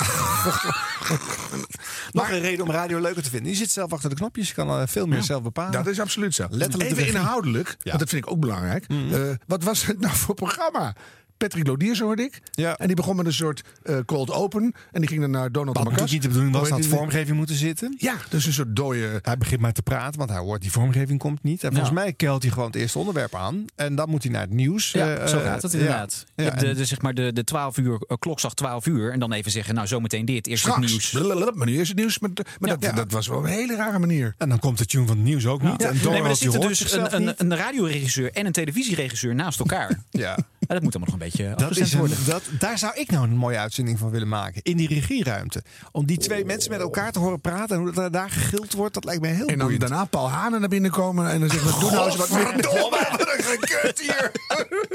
Nog 2.11 2.29
een 2.29 2.39
reden 2.39 2.65
om 2.65 2.71
radio 2.71 2.99
leuker 2.99 3.23
te 3.23 3.29
vinden. 3.29 3.51
Je 3.51 3.57
zit 3.57 3.71
zelf 3.71 3.93
achter 3.93 4.09
de 4.09 4.15
knopjes. 4.15 4.47
Je 4.47 4.53
kan 4.53 4.69
eh, 4.69 4.81
veel 4.87 5.05
meer 5.05 5.23
zelf 5.23 5.43
bepalen. 5.43 5.71
Dat 5.71 5.87
is 5.87 5.99
absoluut 5.99 6.35
zo. 6.35 6.47
Letterlijk 6.49 6.91
Even 6.91 7.07
inhoudelijk, 7.07 7.77
want 7.83 7.99
dat 7.99 8.09
vind 8.09 8.25
ik 8.25 8.31
ook 8.31 8.39
belangrijk. 8.39 8.87
Mhm. 8.87 9.35
Wat 9.47 9.62
was 9.63 9.85
het 9.85 9.99
nou 9.99 10.15
voor 10.15 10.35
programma? 10.35 10.95
Patrick 11.43 11.67
Lodiers 11.67 11.99
hoorde 11.99 12.23
ik. 12.23 12.41
En 12.77 12.87
die 12.87 12.95
begon 12.95 13.15
met 13.15 13.25
een 13.25 13.33
soort 13.33 13.61
eh, 13.83 13.97
cold 14.05 14.31
open. 14.31 14.73
En 14.91 14.99
die 14.99 15.09
ging 15.09 15.21
dan 15.21 15.31
naar 15.31 15.51
Donald 15.51 15.77
Wat 15.77 15.85
Marcas. 15.85 16.01
natuurlijk 16.01 16.11
niet 16.11 16.21
de 16.21 16.39
bedoeling 16.39 16.69
was, 16.69 16.81
die? 16.81 16.97
vormgeving 16.97 17.37
moeten 17.37 17.55
zitten. 17.55 17.95
Ja, 17.97 18.15
dus 18.29 18.45
een 18.45 18.53
soort 18.53 18.75
dode... 18.75 19.19
Hij 19.21 19.37
begint 19.37 19.61
maar 19.61 19.73
te 19.73 19.81
praten, 19.81 20.17
want 20.17 20.29
hij 20.29 20.39
hoort 20.39 20.61
die 20.61 20.71
vormgeving 20.71 21.19
komt 21.19 21.43
niet. 21.43 21.63
En 21.63 21.71
volgens 21.71 21.91
mij 21.93 22.13
kelt 22.13 22.41
hij 22.41 22.51
gewoon 22.51 22.67
het 22.67 22.75
eerste 22.75 22.99
onderwerp 22.99 23.35
aan. 23.35 23.65
En 23.75 23.95
dan 23.95 24.09
moet 24.09 24.23
hij 24.23 24.31
naar 24.31 24.41
het 24.41 24.53
nieuws. 24.53 24.91
Ja, 24.91 25.15
eh, 25.15 25.27
zo 25.27 25.37
eh, 25.37 25.43
gaat 25.43 25.61
het 25.61 25.71
ja. 25.71 25.77
inderdaad. 25.77 26.25
Ja, 26.35 26.49
de, 26.49 26.85
zeg 26.85 27.01
maar 27.01 27.13
de, 27.13 27.33
de 27.33 27.43
12 27.43 27.77
uur, 27.77 28.03
eh, 28.07 28.17
klokslag 28.19 28.53
12 28.53 28.85
uur. 28.85 29.11
En 29.11 29.19
dan 29.19 29.33
even 29.33 29.51
zeggen, 29.51 29.75
nou 29.75 29.87
zometeen 29.87 30.25
dit, 30.25 30.47
eerst 30.47 30.65
het 30.65 30.77
nieuws. 30.77 31.09
Blablabla, 31.09 31.51
Maar 31.55 31.67
nu 31.67 31.79
is 31.79 31.87
het 31.87 31.97
nieuws. 31.97 32.19
Maar, 32.19 32.29
maar 32.59 32.79
dat, 32.79 32.95
dat 32.95 33.11
was 33.11 33.27
wel 33.27 33.37
een 33.37 33.45
hele 33.45 33.75
rare 33.75 33.99
manier. 33.99 34.35
En 34.37 34.49
dan 34.49 34.59
komt 34.59 34.77
de 34.77 34.85
tune 34.85 35.07
van 35.07 35.15
het 35.15 35.25
nieuws 35.25 35.45
ook 35.45 35.61
niet. 35.61 35.81
Ja. 35.81 35.89
En 35.89 35.97
Nee, 36.03 36.21
maar 36.21 36.29
er 36.29 36.35
zitten 36.35 36.61
dus 36.61 36.91
een, 36.91 37.15
een, 37.15 37.33
een 37.37 37.55
radioregisseur 37.55 38.31
en 38.31 38.45
een 38.45 38.51
televisieregisseur 38.51 39.35
naast 39.35 39.59
elkaar. 39.59 40.01
Ja. 40.11 40.37
En 40.67 40.75
dat 40.75 40.81
moet 40.81 40.95
allemaal 40.95 41.13
nog 41.13 41.21
een 41.21 41.25
beetje 41.25 41.32
Dat 41.37 41.61
afgestemd 41.61 42.11
is 42.11 42.17
een, 42.17 42.23
dat, 42.25 42.43
daar 42.59 42.77
zou 42.77 42.93
ik 42.95 43.11
nou 43.11 43.23
een 43.23 43.35
mooie 43.37 43.57
uitzending 43.57 43.99
van 43.99 44.09
willen 44.09 44.27
maken. 44.27 44.61
In 44.63 44.77
die 44.77 44.87
regieruimte. 44.87 45.63
Om 45.91 46.05
die 46.05 46.17
twee 46.17 46.45
mensen 46.45 46.71
met 46.71 46.79
elkaar 46.79 47.11
te 47.11 47.19
horen 47.19 47.41
praten. 47.41 47.75
En 47.75 47.81
hoe 47.81 47.91
dat 47.91 48.13
daar 48.13 48.29
gegild 48.29 48.73
wordt. 48.73 48.93
Dat 48.93 49.03
lijkt 49.03 49.21
mij 49.21 49.31
heel 49.31 49.39
En 49.41 49.47
dan 49.47 49.57
boeiend. 49.57 49.81
daarna 49.81 50.05
Paul 50.05 50.29
Hanen 50.29 50.59
naar 50.59 50.69
binnen 50.69 50.91
komen. 50.91 51.29
En 51.29 51.39
dan 51.39 51.49
zeggen 51.49 51.73
we, 51.73 51.79
doe 51.79 51.91
nou 51.91 52.05
eens 52.05 52.15
wat 52.15 52.29
meer. 52.29 52.45
Godverdomme, 52.45 53.07
wat 53.11 53.21
een 53.37 53.43
gekut 53.43 53.99
hier. 53.99 54.31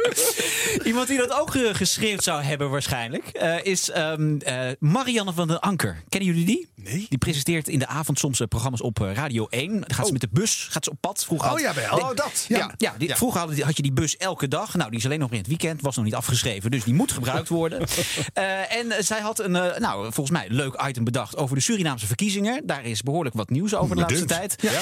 Iemand 0.86 1.08
die 1.08 1.18
dat 1.18 1.32
ook 1.40 1.50
geschreeuwd 1.72 2.22
zou 2.22 2.42
hebben 2.42 2.70
waarschijnlijk... 2.70 3.26
eh, 3.28 3.64
is 3.64 3.90
ehm, 3.90 4.36
eh, 4.38 4.60
Marianne 4.78 5.32
van 5.32 5.48
den 5.48 5.60
Anker. 5.60 6.02
Kennen 6.08 6.28
jullie 6.28 6.46
die? 6.46 6.68
Nee. 6.74 7.06
Die 7.08 7.18
presenteert 7.18 7.68
in 7.68 7.78
de 7.78 7.86
avond 7.86 8.18
soms 8.18 8.40
eh, 8.40 8.46
programma's 8.46 8.80
op 8.82 8.98
Radio 8.98 9.46
1. 9.46 9.70
Dan 9.72 9.84
gaat 9.94 10.06
ze 10.06 10.12
met 10.12 10.20
de 10.20 10.28
bus, 10.32 10.66
gaat 10.70 10.84
ze 10.84 10.90
op 10.90 10.96
pad. 11.00 11.24
Vroeger 11.24 11.46
Oh, 11.48 11.52
had- 11.54 11.62
jawel. 11.62 11.96
Nee, 11.96 12.04
Oh, 12.04 12.14
dat. 12.16 12.44
Ja, 12.48 12.58
Ja. 12.58 12.74
ja, 12.76 12.94
die- 12.98 13.08
Ja. 13.08 13.16
vroeger 13.16 13.38
hadden 13.38 13.56
die- 13.56 13.64
had 13.64 13.76
je 13.76 13.82
die 13.82 13.92
bus 13.92 14.16
elke 14.16 14.48
dag. 14.48 14.74
Nou, 14.74 14.90
die 14.90 14.98
is 14.98 15.04
alleen 15.04 15.18
nog 15.18 15.30
in 15.30 15.38
het 15.38 15.46
weekend. 15.46 15.80
Was 15.80 15.96
nog 15.96 16.04
niet 16.04 16.14
afgeschreven, 16.28 16.70
dus 16.70 16.84
die 16.84 16.94
moet 16.94 17.12
gebruikt 17.12 17.48
worden. 17.48 17.86
Eh, 18.32 18.76
en 18.76 18.90
eh, 18.90 19.02
zij 19.02 19.20
had 19.20 19.38
een, 19.38 19.56
eh, 19.56 19.78
nou, 19.78 20.02
volgens 20.12 20.30
mij 20.30 20.46
een 20.46 20.54
leuk 20.54 20.82
item 20.82 21.04
bedacht 21.04 21.36
over 21.36 21.56
de 21.56 21.62
Surinaamse 21.62 22.06
verkiezingen. 22.06 22.66
Daar 22.66 22.84
is 22.84 23.02
behoorlijk 23.02 23.34
wat 23.34 23.50
nieuws 23.50 23.74
over 23.74 23.96
de 23.96 24.02
laatste 24.02 24.24
tijd. 24.24 24.62
Nou, 24.62 24.80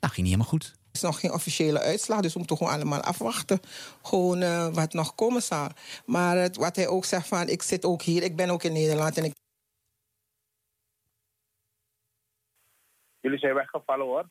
ging 0.00 0.16
niet 0.16 0.24
helemaal 0.26 0.46
goed. 0.46 0.64
Er 0.64 0.90
is 0.92 1.00
nog 1.00 1.20
geen 1.20 1.32
officiële 1.32 1.80
uitslag, 1.80 2.20
dus 2.20 2.32
we 2.32 2.38
moeten 2.38 2.56
gewoon 2.56 2.72
allemaal 2.72 3.00
afwachten. 3.00 3.60
Gewoon 4.02 4.42
eh, 4.42 4.74
wat 4.74 4.92
nog 4.92 5.14
komen 5.14 5.42
zal. 5.42 5.68
Maar 6.06 6.36
het, 6.36 6.56
wat 6.56 6.76
hij 6.76 6.88
ook 6.88 7.04
zegt 7.04 7.28
van, 7.28 7.48
ik 7.48 7.62
zit 7.62 7.84
ook 7.84 8.02
hier, 8.02 8.22
ik 8.22 8.36
ben 8.36 8.50
ook 8.50 8.62
in 8.62 8.72
Nederland 8.72 9.16
en 9.16 9.24
ik... 9.24 9.32
Jullie 13.20 13.38
zijn 13.38 13.54
weggevallen 13.54 14.06
hoor. 14.06 14.28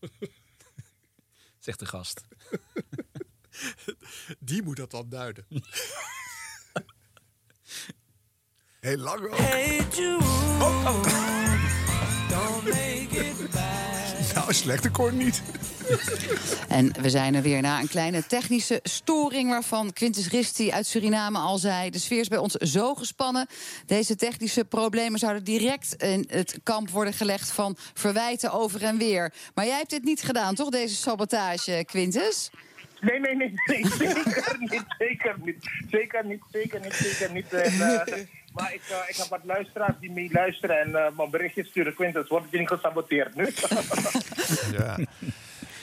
Zegt 1.58 1.78
de 1.78 1.86
gast. 1.86 2.24
Die 4.38 4.62
moet 4.62 4.76
dat 4.76 4.90
dan 4.90 5.08
duiden. 5.08 5.46
Heel 8.80 8.96
lang 8.96 9.20
ook. 9.20 9.38
Nou, 14.34 14.54
slechte 14.54 14.90
koor 14.90 15.12
niet. 15.12 15.42
En 16.68 16.92
we 17.00 17.10
zijn 17.10 17.34
er 17.34 17.42
weer 17.42 17.60
na 17.60 17.80
een 17.80 17.88
kleine 17.88 18.26
technische 18.26 18.80
storing... 18.82 19.50
waarvan 19.50 19.92
Quintus 19.92 20.28
Risti 20.28 20.70
uit 20.70 20.86
Suriname 20.86 21.38
al 21.38 21.58
zei... 21.58 21.90
de 21.90 21.98
sfeer 21.98 22.20
is 22.20 22.28
bij 22.28 22.38
ons 22.38 22.54
zo 22.54 22.94
gespannen. 22.94 23.46
Deze 23.86 24.16
technische 24.16 24.64
problemen 24.64 25.18
zouden 25.18 25.44
direct 25.44 25.94
in 25.94 26.24
het 26.28 26.58
kamp 26.62 26.90
worden 26.90 27.12
gelegd... 27.12 27.50
van 27.50 27.76
verwijten 27.94 28.52
over 28.52 28.82
en 28.82 28.98
weer. 28.98 29.32
Maar 29.54 29.66
jij 29.66 29.76
hebt 29.76 29.90
dit 29.90 30.04
niet 30.04 30.22
gedaan, 30.22 30.54
toch, 30.54 30.68
deze 30.68 30.94
sabotage, 30.94 31.84
Quintus? 31.86 32.50
Nee, 33.00 33.20
nee, 33.20 33.36
nee, 33.36 33.54
nee, 33.66 33.86
zeker 33.98 34.56
niet, 34.58 34.84
zeker 34.98 35.34
niet. 35.44 35.70
Zeker 35.90 36.24
niet, 36.24 36.42
zeker 36.52 36.80
niet, 36.80 36.94
zeker 36.94 37.32
niet. 37.32 37.52
Eh, 37.52 37.78
maar 38.54 38.74
ik, 38.74 38.82
eh, 38.90 39.08
ik 39.08 39.16
heb 39.16 39.26
wat 39.28 39.44
luisteraars 39.44 39.94
die 40.00 40.10
meeluisteren 40.10 40.80
en 40.80 40.94
eh 40.94 41.16
mijn 41.16 41.30
berichtjes 41.30 41.68
sturen. 41.68 41.94
Quintus, 41.94 42.28
wordt 42.28 42.46
je 42.50 42.58
niet 42.58 42.68
gesaboteerd 42.68 43.34
nu? 43.34 43.48
Ja. 44.78 44.98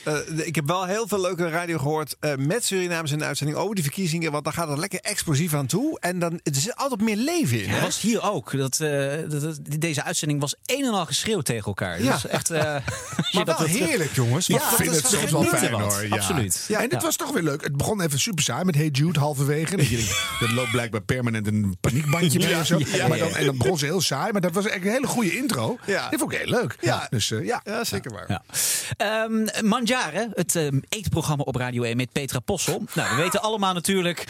Eh, 0.05 0.47
ik 0.47 0.55
heb 0.55 0.65
wel 0.67 0.85
heel 0.85 1.07
veel 1.07 1.21
leuke 1.21 1.49
radio 1.49 1.77
gehoord 1.77 2.15
eh, 2.19 2.35
met 2.35 2.65
Surinamers 2.65 3.11
in 3.11 3.17
de 3.17 3.25
uitzending 3.25 3.57
over 3.57 3.75
die 3.75 3.83
verkiezingen. 3.83 4.31
Want 4.31 4.43
dan 4.43 4.53
gaat 4.53 4.67
het 4.69 4.77
lekker 4.77 4.99
explosief 5.01 5.53
aan 5.53 5.65
toe. 5.65 5.99
En 5.99 6.19
dan 6.19 6.31
er 6.43 6.55
zit 6.55 6.75
altijd 6.75 7.01
meer 7.01 7.15
leven 7.15 7.61
in. 7.63 7.69
Dat 7.69 7.77
Hè? 7.79 7.85
was 7.85 8.01
hier 8.01 8.21
ook. 8.31 8.57
Dat, 8.57 8.79
eh, 8.79 8.89
dat, 9.29 9.41
dat- 9.41 9.59
deze 9.79 10.03
uitzending 10.03 10.39
was 10.39 10.55
een 10.65 10.83
en 10.85 10.91
al 10.93 11.05
geschreeuw 11.05 11.41
tegen 11.41 11.65
elkaar. 11.65 12.03
Ja. 12.03 12.11
Dus 12.13 12.27
echt, 12.27 12.49
eh, 12.49 12.61
Maar 13.33 13.45
dat 13.45 13.57
wel 13.59 13.67
heerlijk, 13.67 14.13
jongens. 14.15 14.47
Ja, 14.47 14.55
Ik 14.55 14.61
vind 14.61 14.77
dat 14.93 14.95
het 15.03 15.05
is 15.13 15.19
soms 15.19 15.31
wel 15.31 15.41
genieten 15.41 15.57
fijn 15.69 15.81
wat. 15.81 15.93
hoor. 15.93 16.07
Ja. 16.07 16.15
Absoluut. 16.15 16.65
Ja, 16.67 16.81
en 16.83 16.89
het 16.89 17.03
was 17.03 17.15
toch 17.15 17.31
weer 17.31 17.43
leuk. 17.43 17.63
Het 17.63 17.77
begon 17.77 18.01
even 18.01 18.19
super 18.19 18.43
saai 18.43 18.63
met 18.65 18.75
Hey 18.75 18.87
Jude 18.87 19.19
halverwege. 19.19 19.75
Dat 19.77 19.87
je 19.87 20.13
loopt 20.55 20.71
blijkbaar 20.71 21.01
permanent 21.01 21.47
een 21.47 21.77
paniekbandje 21.81 22.39
bij 22.39 22.49
Ja, 22.49 22.59
of 22.59 22.65
zo. 22.65 22.79
ja, 22.79 23.07
maar 23.07 23.17
ja. 23.17 23.23
dan, 23.23 23.35
en 23.35 23.45
dan 23.45 23.57
begon 23.57 23.77
ze 23.77 23.85
heel 23.85 24.01
saai. 24.01 24.31
Maar 24.31 24.41
dat 24.41 24.53
was 24.53 24.65
echt 24.65 24.85
een 24.85 24.91
hele 24.91 25.07
goede 25.07 25.37
intro. 25.37 25.77
Ja. 25.85 26.09
Die 26.09 26.19
vond 26.19 26.31
ik 26.31 26.37
heel 26.37 26.49
leuk. 26.49 26.77
Ja. 26.81 27.07
Dus 27.09 27.31
eh, 27.31 27.45
ja. 27.45 27.61
Ja, 27.63 27.83
zeker 27.83 28.11
waar. 28.11 28.25
Ja. 28.27 28.43
Mandjaren, 29.95 30.31
het 30.33 30.55
ehm, 30.55 30.79
eetprogramma 30.89 31.43
op 31.43 31.55
Radio 31.55 31.83
1 31.83 31.97
met 31.97 32.11
Petra 32.11 32.39
Possel. 32.39 32.83
Nou, 32.93 33.15
we 33.15 33.21
weten 33.21 33.41
allemaal 33.41 33.73
natuurlijk... 33.73 34.23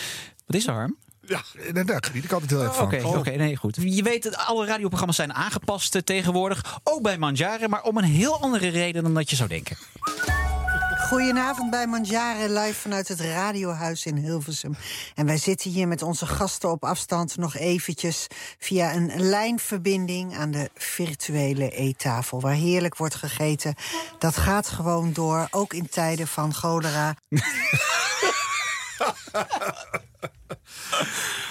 Wat 0.46 0.56
is 0.56 0.68
er, 0.68 0.74
Harm? 0.74 0.98
Ja, 1.22 1.42
daar 1.84 2.04
geniet 2.04 2.24
ik 2.24 2.32
altijd 2.32 2.52
heel 2.52 2.64
erg 2.64 2.76
van. 2.76 2.86
Oké, 2.86 3.08
oké, 3.08 3.30
nee, 3.30 3.56
goed. 3.56 3.78
Je 3.82 4.04
weet 4.04 4.24
dat 4.24 4.38
alle 4.38 4.66
radioprogramma's 4.66 5.16
zijn 5.16 5.34
aangepast 5.34 5.96
eh, 5.96 6.02
tegenwoordig. 6.02 6.80
Ook 6.84 7.02
bij 7.02 7.18
Mandjaren, 7.18 7.70
maar 7.70 7.84
om 7.84 7.98
een 7.98 8.04
heel 8.04 8.42
andere 8.42 8.68
reden 8.68 9.04
dan 9.04 9.14
dat 9.14 9.30
je 9.30 9.36
zou 9.36 9.50
denken. 9.50 9.78
Goedenavond 11.08 11.70
bij 11.70 11.88
Manjare, 11.88 12.50
live 12.60 12.74
vanuit 12.74 13.08
het 13.08 13.20
Radiohuis 13.20 14.06
in 14.06 14.16
Hilversum. 14.16 14.76
En 15.16 15.26
wij 15.26 15.38
zitten 15.38 15.72
hier 15.72 15.88
met 15.88 16.02
onze 16.02 16.26
gasten 16.26 16.72
op 16.72 16.84
afstand 16.84 17.38
nog 17.38 17.56
eventjes... 17.56 18.28
via 18.60 18.94
een 18.94 19.12
lijnverbinding 19.16 20.38
aan 20.38 20.52
de 20.52 20.70
virtuele 20.76 21.70
eettafel... 21.70 22.42
waar 22.42 22.54
heerlijk 22.54 22.98
wordt 22.98 23.16
gegeten. 23.16 23.76
Dat 24.20 24.38
gaat 24.38 24.68
gewoon 24.68 25.14
door, 25.14 25.48
ook 25.52 25.74
in 25.74 25.90
tijden 25.90 26.28
van 26.28 26.54
cholera. 26.54 27.16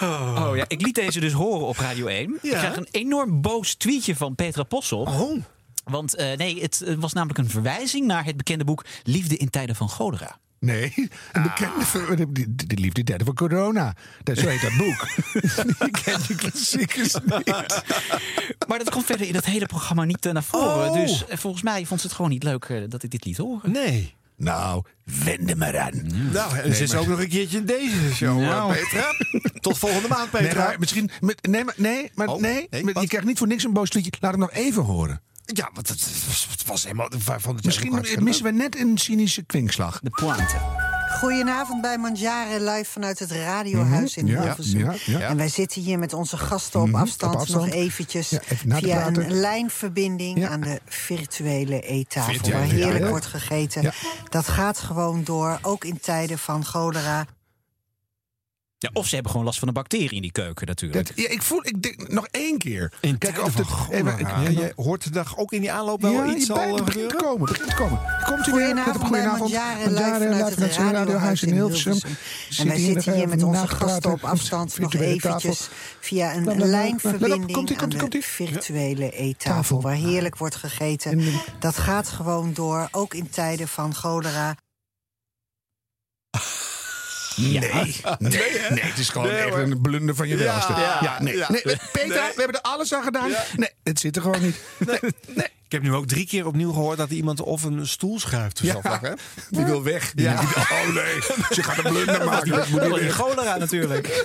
Oh 0.01 0.51
ja, 0.55 0.65
ik 0.69 0.81
liet 0.83 0.95
deze 0.95 1.21
dus 1.21 1.33
horen 1.33 1.67
op 1.67 1.77
Radio 1.77 2.07
1. 2.07 2.39
Ik 2.43 2.51
krijg 2.51 2.77
een 2.77 2.89
enorm 2.91 3.41
boos 3.41 3.75
tweetje 3.75 4.17
van 4.17 4.35
Petra 4.35 4.63
Possel. 4.63 5.01
Oh. 5.01 5.43
Want 5.85 6.15
eh, 6.15 6.37
nee, 6.37 6.61
het 6.63 6.85
was 6.99 7.13
namelijk 7.13 7.39
een 7.39 7.51
verwijzing 7.51 8.07
naar 8.07 8.25
het 8.25 8.37
bekende 8.37 8.65
boek 8.65 8.85
Liefde 9.03 9.37
in 9.37 9.51
tijden 9.51 9.77
van 9.77 9.89
cholera. 9.89 10.39
Nee, 10.59 10.93
een 11.33 11.43
bekende 11.43 12.17
de, 12.17 12.33
de, 12.55 12.67
de 12.67 12.77
liefde 12.77 13.05
derde 13.05 13.25
van 13.25 13.35
corona. 13.35 13.95
Dat, 14.23 14.39
zo 14.39 14.49
heet 14.49 14.61
dat 14.61 14.77
boek. 14.77 15.09
Je 15.87 15.91
kent 16.05 16.27
die 16.27 16.37
klassiekers 16.37 17.15
niet. 17.15 17.83
Maar 18.69 18.79
dat 18.79 18.91
komt 18.91 19.05
verder 19.05 19.27
in 19.27 19.33
dat 19.33 19.45
hele 19.45 19.67
programma 19.67 20.05
niet 20.05 20.27
eh, 20.27 20.33
naar 20.33 20.43
voren. 20.43 20.91
Oh. 20.91 20.95
Dus 20.95 21.27
eh, 21.27 21.37
volgens 21.39 21.63
mij 21.63 21.87
vond 21.87 22.01
ze 22.01 22.07
het 22.07 22.17
gewoon 22.17 22.31
niet 22.31 22.43
leuk 22.43 22.85
dat 22.89 23.03
ik 23.03 23.11
dit 23.11 23.25
liet 23.25 23.37
horen. 23.37 23.73
Nee. 23.73 24.15
Nou, 24.37 24.85
wend 25.25 25.51
er 25.51 25.57
maar 25.57 25.79
aan. 25.79 26.07
Nou, 26.33 26.57
en 26.59 26.65
Nee, 26.65 26.75
ze 26.75 26.83
is 26.83 26.93
maar- 26.93 27.01
ook 27.01 27.07
nog 27.07 27.19
een 27.21 27.29
keertje 27.29 27.59
in 27.59 27.65
deze 27.67 28.13
show, 28.15 28.41
Nou. 28.41 28.73
Petra. 28.73 29.07
Tot 29.61 29.79
volgende 29.79 30.09
maand, 30.09 30.33
Nee, 30.33 30.43
Petra. 30.43 30.65
maar 30.67 30.77
misschien, 30.79 31.11
met, 31.21 31.47
nee, 31.47 31.65
maar, 31.65 31.75
nee, 31.77 32.11
maar 32.15 32.29
Oh, 32.29 32.41
nee, 32.41 32.67
nee, 32.71 32.85
met- 32.85 33.01
je 33.01 33.07
krijgt 33.07 33.27
niet 33.27 33.39
voor 33.39 33.47
niks 33.47 33.65
een 33.65 33.73
boos 33.73 33.89
tweetje. 33.91 34.11
Laat 34.21 34.31
hem 34.31 34.41
nog 34.41 34.51
even 34.53 34.83
horen. 34.83 35.21
Ja, 35.45 35.71
want 35.75 35.89
het 35.89 36.01
was, 36.27 36.47
het 36.51 36.65
was 36.67 36.83
helemaal... 36.83 37.09
Van 37.19 37.55
het 37.57 37.65
Misschien 37.65 38.03
missen 38.23 38.45
we 38.45 38.51
net 38.51 38.79
een 38.81 38.99
cynische 38.99 39.43
kwinkslag. 39.43 40.01
De 40.03 40.11
pointe. 40.11 40.57
Goedenavond 41.19 41.81
bij 41.83 41.99
Manjare, 41.99 42.61
live 42.71 42.91
vanuit 42.91 43.19
het 43.19 43.31
Radiohuis 43.31 44.17
in 44.17 44.25
Mhm, 44.25 44.35
ja, 44.35 44.43
Hilversum. 44.43 44.79
ja, 44.81 44.95
ja. 45.05 45.19
En 45.21 45.37
wij 45.37 45.49
zitten 45.49 45.83
hier 45.83 45.99
met 45.99 46.13
onze 46.13 46.37
gasten 46.37 46.81
op, 46.81 46.87
Mhm, 46.87 46.97
afstand, 46.97 47.35
op 47.35 47.41
afstand. 47.41 47.65
nog 47.65 47.75
eventjes... 47.75 48.39
Via 48.69 49.07
een 49.07 49.33
lijnverbinding 49.33 50.39
Ja. 50.39 50.49
aan 50.49 50.61
de 50.61 50.81
virtuele 50.87 51.81
eettafel... 51.81 52.51
Waar 52.53 52.63
heerlijk 52.63 53.05
ja. 53.05 53.09
wordt 53.11 53.27
gegeten. 53.27 53.83
Ja. 53.83 53.93
Dat 54.29 54.49
gaat 54.49 54.79
gewoon 54.79 55.25
door, 55.25 55.59
ook 55.63 55.85
in 55.85 56.01
tijden 56.01 56.39
van 56.39 56.65
cholera. 56.65 57.27
Ja, 58.85 58.91
of 58.93 59.07
ze 59.07 59.15
hebben 59.15 59.33
gewoon 59.33 59.47
last 59.47 59.59
van 59.59 59.69
een 59.69 59.75
bacterie 59.75 60.11
in 60.11 60.23
die 60.23 60.33
keuken 60.33 60.67
natuurlijk. 60.67 61.07
Dat, 61.07 61.17
ja, 61.19 61.29
ik 61.29 61.43
voel, 61.43 61.67
ik 61.67 61.83
denk 61.83 62.09
nog 62.09 62.27
één 62.31 62.59
keer. 62.59 62.93
In 63.01 63.19
Kijk 63.19 63.43
of 63.43 63.55
cholera. 63.55 64.19
even- 64.19 64.43
Ja, 64.43 64.49
je 64.61 64.73
hoort 64.77 65.05
de 65.05 65.11
dag 65.11 65.39
ook 65.39 65.53
in 65.53 65.61
die 65.61 65.73
aanloop 65.73 66.01
wel 66.01 66.13
Ja, 66.13 66.35
iets 66.35 66.51
al 66.51 66.57
eh, 66.57 66.63
het 66.75 66.85
begint 66.85 66.87
te 66.87 66.93
gebeuren? 66.93 67.21
komen. 67.21 67.47
Begint 67.53 67.75
komen. 67.75 68.01
Komt 68.25 68.47
u 68.47 68.53
weer 68.53 68.75
met 68.75 68.87
een 68.87 68.93
bij 68.93 69.01
goedenavond. 69.01 69.39
Mandjaren, 69.39 69.93
live 69.93 70.03
vanuit 70.19 70.57
het 70.57 70.77
radiohuis 70.77 71.43
in 71.43 71.53
Hilversum. 71.53 71.99
En 72.59 72.67
wij 72.69 72.79
zitten 72.79 73.15
hier 73.15 73.29
met 73.29 73.43
onze 73.43 73.67
gasten 73.69 74.13
op 74.13 74.25
afstand 74.25 74.79
nog 74.79 74.95
eventjes 74.95 75.69
via 76.01 76.35
een 76.35 76.59
lijnverbinding 76.67 77.43
aan 77.43 77.53
komt 77.53 77.71
ie, 77.71 77.77
komt 77.77 78.13
de 78.13 78.23
virtuele 78.23 79.11
eettafel, 79.11 79.81
waar 79.81 79.95
heerlijk 79.95 80.37
wordt 80.37 80.55
gegeten. 80.57 81.23
Dat 81.59 81.77
gaat 81.77 82.09
gewoon 82.09 82.53
door, 82.53 82.89
ook 82.91 83.15
in 83.15 83.31
tijden 83.31 83.69
van 83.69 83.95
cholera. 83.95 84.57
Nee, 87.37 87.59
nee, 87.61 88.31
nee, 88.71 88.81
het 88.83 88.99
is 88.99 89.09
gewoon 89.09 89.27
Nee, 89.29 89.37
echt 89.37 89.57
een 89.57 89.81
blunder 89.81 90.15
van 90.15 90.29
je 90.29 90.37
Ja, 90.37 90.43
welste. 90.45 90.73
ja, 90.73 90.99
Ja, 91.03 91.23
nee, 91.23 91.37
ja. 91.37 91.47
nee. 91.51 91.63
Peter, 91.63 92.09
Nee. 92.09 92.09
we 92.19 92.33
hebben 92.43 92.55
er 92.55 92.61
alles 92.63 92.95
aan 92.95 93.03
gedaan. 93.03 93.31
Nee, 93.57 93.69
het 93.83 94.01
zit 94.01 94.17
er 94.17 94.23
gewoon 94.23 94.43
niet. 94.43 94.57
Nee, 94.79 94.99
nee. 95.27 95.47
Ik 95.67 95.81
heb 95.83 95.83
nu 95.83 95.95
ook 95.99 96.07
drie 96.07 96.27
keer 96.27 96.47
opnieuw 96.47 96.73
gehoord 96.73 96.99
dat 96.99 97.11
iemand 97.11 97.41
of 97.41 97.63
een 97.63 97.87
stoel 97.87 98.19
schuift. 98.21 98.61
of 98.75 98.83
Ja, 98.85 98.99
hè? 99.03 99.13
die 99.51 99.65
wil 99.65 99.83
weg. 99.83 100.13
Die 100.15 100.25
Ja. 100.25 100.37
denkt, 100.37 100.57
oh 100.57 100.95
nee, 100.95 101.21
ze 101.51 101.63
gaat 101.63 101.85
een 101.85 101.93
blunder 101.93 102.25
maken. 102.31 102.51
Dat 102.51 102.67
die 102.67 102.81
weg. 102.81 103.15
cholera 103.15 103.57
natuurlijk. 103.57 104.07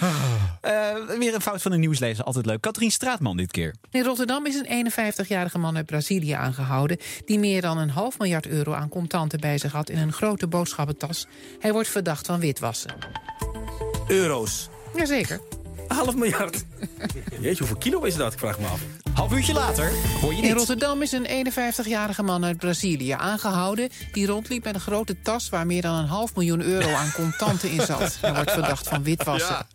Eh, 0.60 1.18
weer 1.18 1.34
een 1.34 1.40
fout 1.40 1.62
van 1.62 1.70
de 1.70 1.76
nieuwslezer, 1.76 2.24
altijd 2.24 2.46
leuk. 2.46 2.60
Katrien 2.60 2.90
Straatman 2.90 3.36
dit 3.36 3.50
keer. 3.50 3.74
In 3.90 4.04
Rotterdam 4.04 4.46
is 4.46 4.62
een 4.64 4.90
51-jarige 4.92 5.58
man 5.58 5.76
uit 5.76 5.86
Brazilië 5.86 6.32
aangehouden... 6.32 6.98
die 7.24 7.38
meer 7.38 7.60
dan 7.60 7.78
een 7.78 7.90
half 7.90 8.18
miljard 8.18 8.46
euro 8.46 8.72
aan 8.72 8.88
contanten 8.88 9.40
bij 9.40 9.58
zich 9.58 9.72
had... 9.72 9.90
in 9.90 9.98
een 9.98 10.12
grote 10.12 10.46
boodschappentas. 10.46 11.26
Hij 11.58 11.72
wordt 11.72 11.88
verdacht 11.88 12.26
van 12.26 12.40
witwassen. 12.40 12.94
Euro's. 14.08 14.68
Jazeker. 14.94 15.40
Half 15.88 16.14
miljard. 16.14 16.64
Jeetje, 17.40 17.58
hoeveel 17.58 17.76
kilo 17.76 18.02
is 18.02 18.14
dat? 18.16 18.32
Ik 18.32 18.38
vraag 18.38 18.58
me 18.58 18.66
af. 18.66 18.80
Half 19.14 19.32
uurtje 19.32 19.52
later 19.52 19.90
hoor 20.20 20.34
je 20.34 20.42
In. 20.42 20.52
Rotterdam 20.54 21.02
is 21.02 21.12
een 21.12 21.26
51-jarige 21.52 22.22
man 22.22 22.44
uit 22.44 22.56
Brazilië 22.56 23.10
aangehouden... 23.10 23.88
die 24.12 24.26
rondliep 24.26 24.64
met 24.64 24.74
een 24.74 24.80
grote 24.80 25.16
tas 25.22 25.48
waar 25.48 25.66
meer 25.66 25.82
dan 25.82 25.94
een 25.94 26.06
half 26.06 26.34
miljoen 26.34 26.60
euro 26.62 26.92
aan 26.94 27.12
contanten 27.12 27.70
in 27.70 27.80
zat. 27.80 28.18
Hij 28.20 28.34
wordt 28.34 28.50
verdacht 28.50 28.88
van 28.88 29.02
witwassen. 29.02 29.66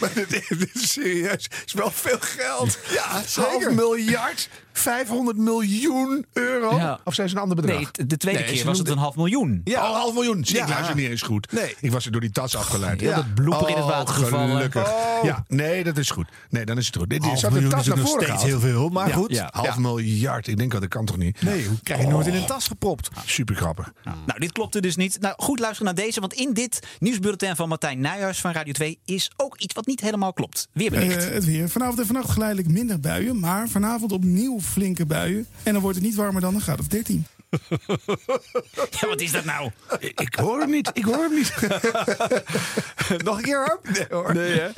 Maar 0.00 0.10
dit, 0.14 0.28
dit 0.48 0.70
is 0.74 0.92
serieus. 0.92 1.44
Het 1.44 1.62
is 1.66 1.72
wel 1.72 1.90
veel 1.90 2.16
geld. 2.20 2.78
Ja, 2.90 3.02
Half 3.08 3.26
zeker. 3.28 3.74
miljard, 3.74 4.48
500 4.72 5.36
miljoen 5.36 6.26
euro. 6.32 6.76
Ja. 6.76 7.00
Of 7.04 7.14
zijn 7.14 7.28
ze 7.28 7.34
een 7.34 7.40
ander 7.42 7.56
bedrag? 7.56 7.76
Nee, 7.76 8.06
de 8.06 8.16
tweede 8.16 8.40
Nee, 8.40 8.52
keer 8.52 8.64
was 8.64 8.78
het 8.78 8.88
een 8.88 8.98
half 8.98 9.16
miljoen. 9.16 9.60
Ja, 9.64 9.90
oh, 9.90 9.96
half 9.96 10.14
miljoen. 10.14 10.44
Zie, 10.44 10.56
Ja. 10.56 10.62
Ik 10.62 10.68
luister 10.68 10.94
niet 10.96 11.10
eens 11.10 11.22
goed. 11.22 11.52
Nee. 11.52 11.76
Ik 11.80 11.90
was 11.92 12.04
er 12.06 12.12
door 12.12 12.20
die 12.20 12.30
tas 12.30 12.56
afgeleid. 12.56 13.00
Ja, 13.00 13.14
dat 13.14 13.34
blooper 13.34 13.68
in 13.68 13.76
het 13.76 13.84
water 13.84 14.14
Oh, 14.14 14.20
gevallen. 14.22 14.56
Gelukkig. 14.56 14.88
Oh. 14.90 15.18
Ja, 15.24 15.44
nee, 15.48 15.67
dat 15.84 15.98
is 15.98 16.10
goed. 16.10 16.28
Nee, 16.50 16.64
dan 16.64 16.78
is 16.78 16.86
het 16.86 16.96
goed. 16.96 17.10
Dit 17.10 17.24
is 17.24 17.42
miljoen 17.42 17.70
tas 17.70 17.80
is 17.80 17.86
naar 17.86 17.96
nog 17.96 18.06
voren 18.08 18.22
steeds 18.24 18.42
gehaald. 18.42 18.62
heel 18.62 18.70
veel, 18.72 18.88
maar 18.88 19.08
Ja, 19.08 19.14
goed. 19.14 19.30
Ja, 19.30 19.48
half 19.52 19.66
Ja. 19.66 19.80
miljard. 19.80 20.46
Ik 20.46 20.56
denk 20.56 20.70
dat 20.72 20.80
dat 20.80 20.90
kan 20.90 21.04
toch 21.04 21.16
niet? 21.16 21.42
Nee, 21.42 21.66
hoe 21.66 21.78
krijg 21.82 22.00
je 22.00 22.06
nooit 22.06 22.26
in 22.26 22.34
een 22.34 22.46
tas 22.46 22.66
gepropt? 22.68 23.08
Super 23.26 23.54
grappig. 23.54 23.92
Nou, 24.26 24.40
dit 24.40 24.52
klopte 24.52 24.80
dus 24.80 24.96
niet. 24.96 25.20
Nou, 25.20 25.34
goed 25.36 25.58
luisteren 25.60 25.94
naar 25.94 26.04
deze, 26.04 26.20
want 26.20 26.32
in 26.32 26.52
dit 26.52 26.86
nieuwsbulletin 26.98 27.56
van 27.56 27.68
Martijn 27.68 28.00
Nijhuis 28.00 28.40
van 28.40 28.52
Radio 28.52 28.72
2 28.72 28.98
is 29.04 29.30
ook 29.36 29.58
iets 29.58 29.74
wat 29.74 29.86
niet 29.86 30.00
helemaal 30.00 30.32
klopt. 30.32 30.68
Weerbericht. 30.72 31.26
Eh, 31.26 31.32
het 31.34 31.44
weer. 31.44 31.68
Vanavond 31.68 31.98
en 31.98 32.06
vannacht 32.06 32.30
geleidelijk 32.30 32.68
minder 32.68 33.00
buien, 33.00 33.38
maar 33.40 33.68
vanavond 33.68 34.12
opnieuw 34.12 34.60
flinke 34.60 35.06
buien. 35.06 35.46
En 35.62 35.72
dan 35.72 35.82
wordt 35.82 35.96
het 35.96 36.06
niet 36.06 36.14
warmer 36.14 36.40
dan 36.40 36.54
een 36.54 36.60
graad 36.60 36.80
of 36.80 36.86
13. 36.86 37.26
ja, 39.00 39.06
wat 39.08 39.20
is 39.20 39.32
dat 39.32 39.44
nou? 39.44 39.70
Ik, 39.98 40.34
hoor 40.34 40.60
hem 40.60 40.70
niet. 40.70 40.90
Ik 40.92 41.04
hoor 41.04 41.22
hem 41.22 41.34
niet. 41.34 41.54
Nog 43.24 43.36
een 43.36 43.42
keer, 43.42 43.66
hoor? 43.66 43.80
Nee 43.92 44.06
hoor. 44.08 44.34
Nee, 44.34 44.60
hè? 44.60 44.68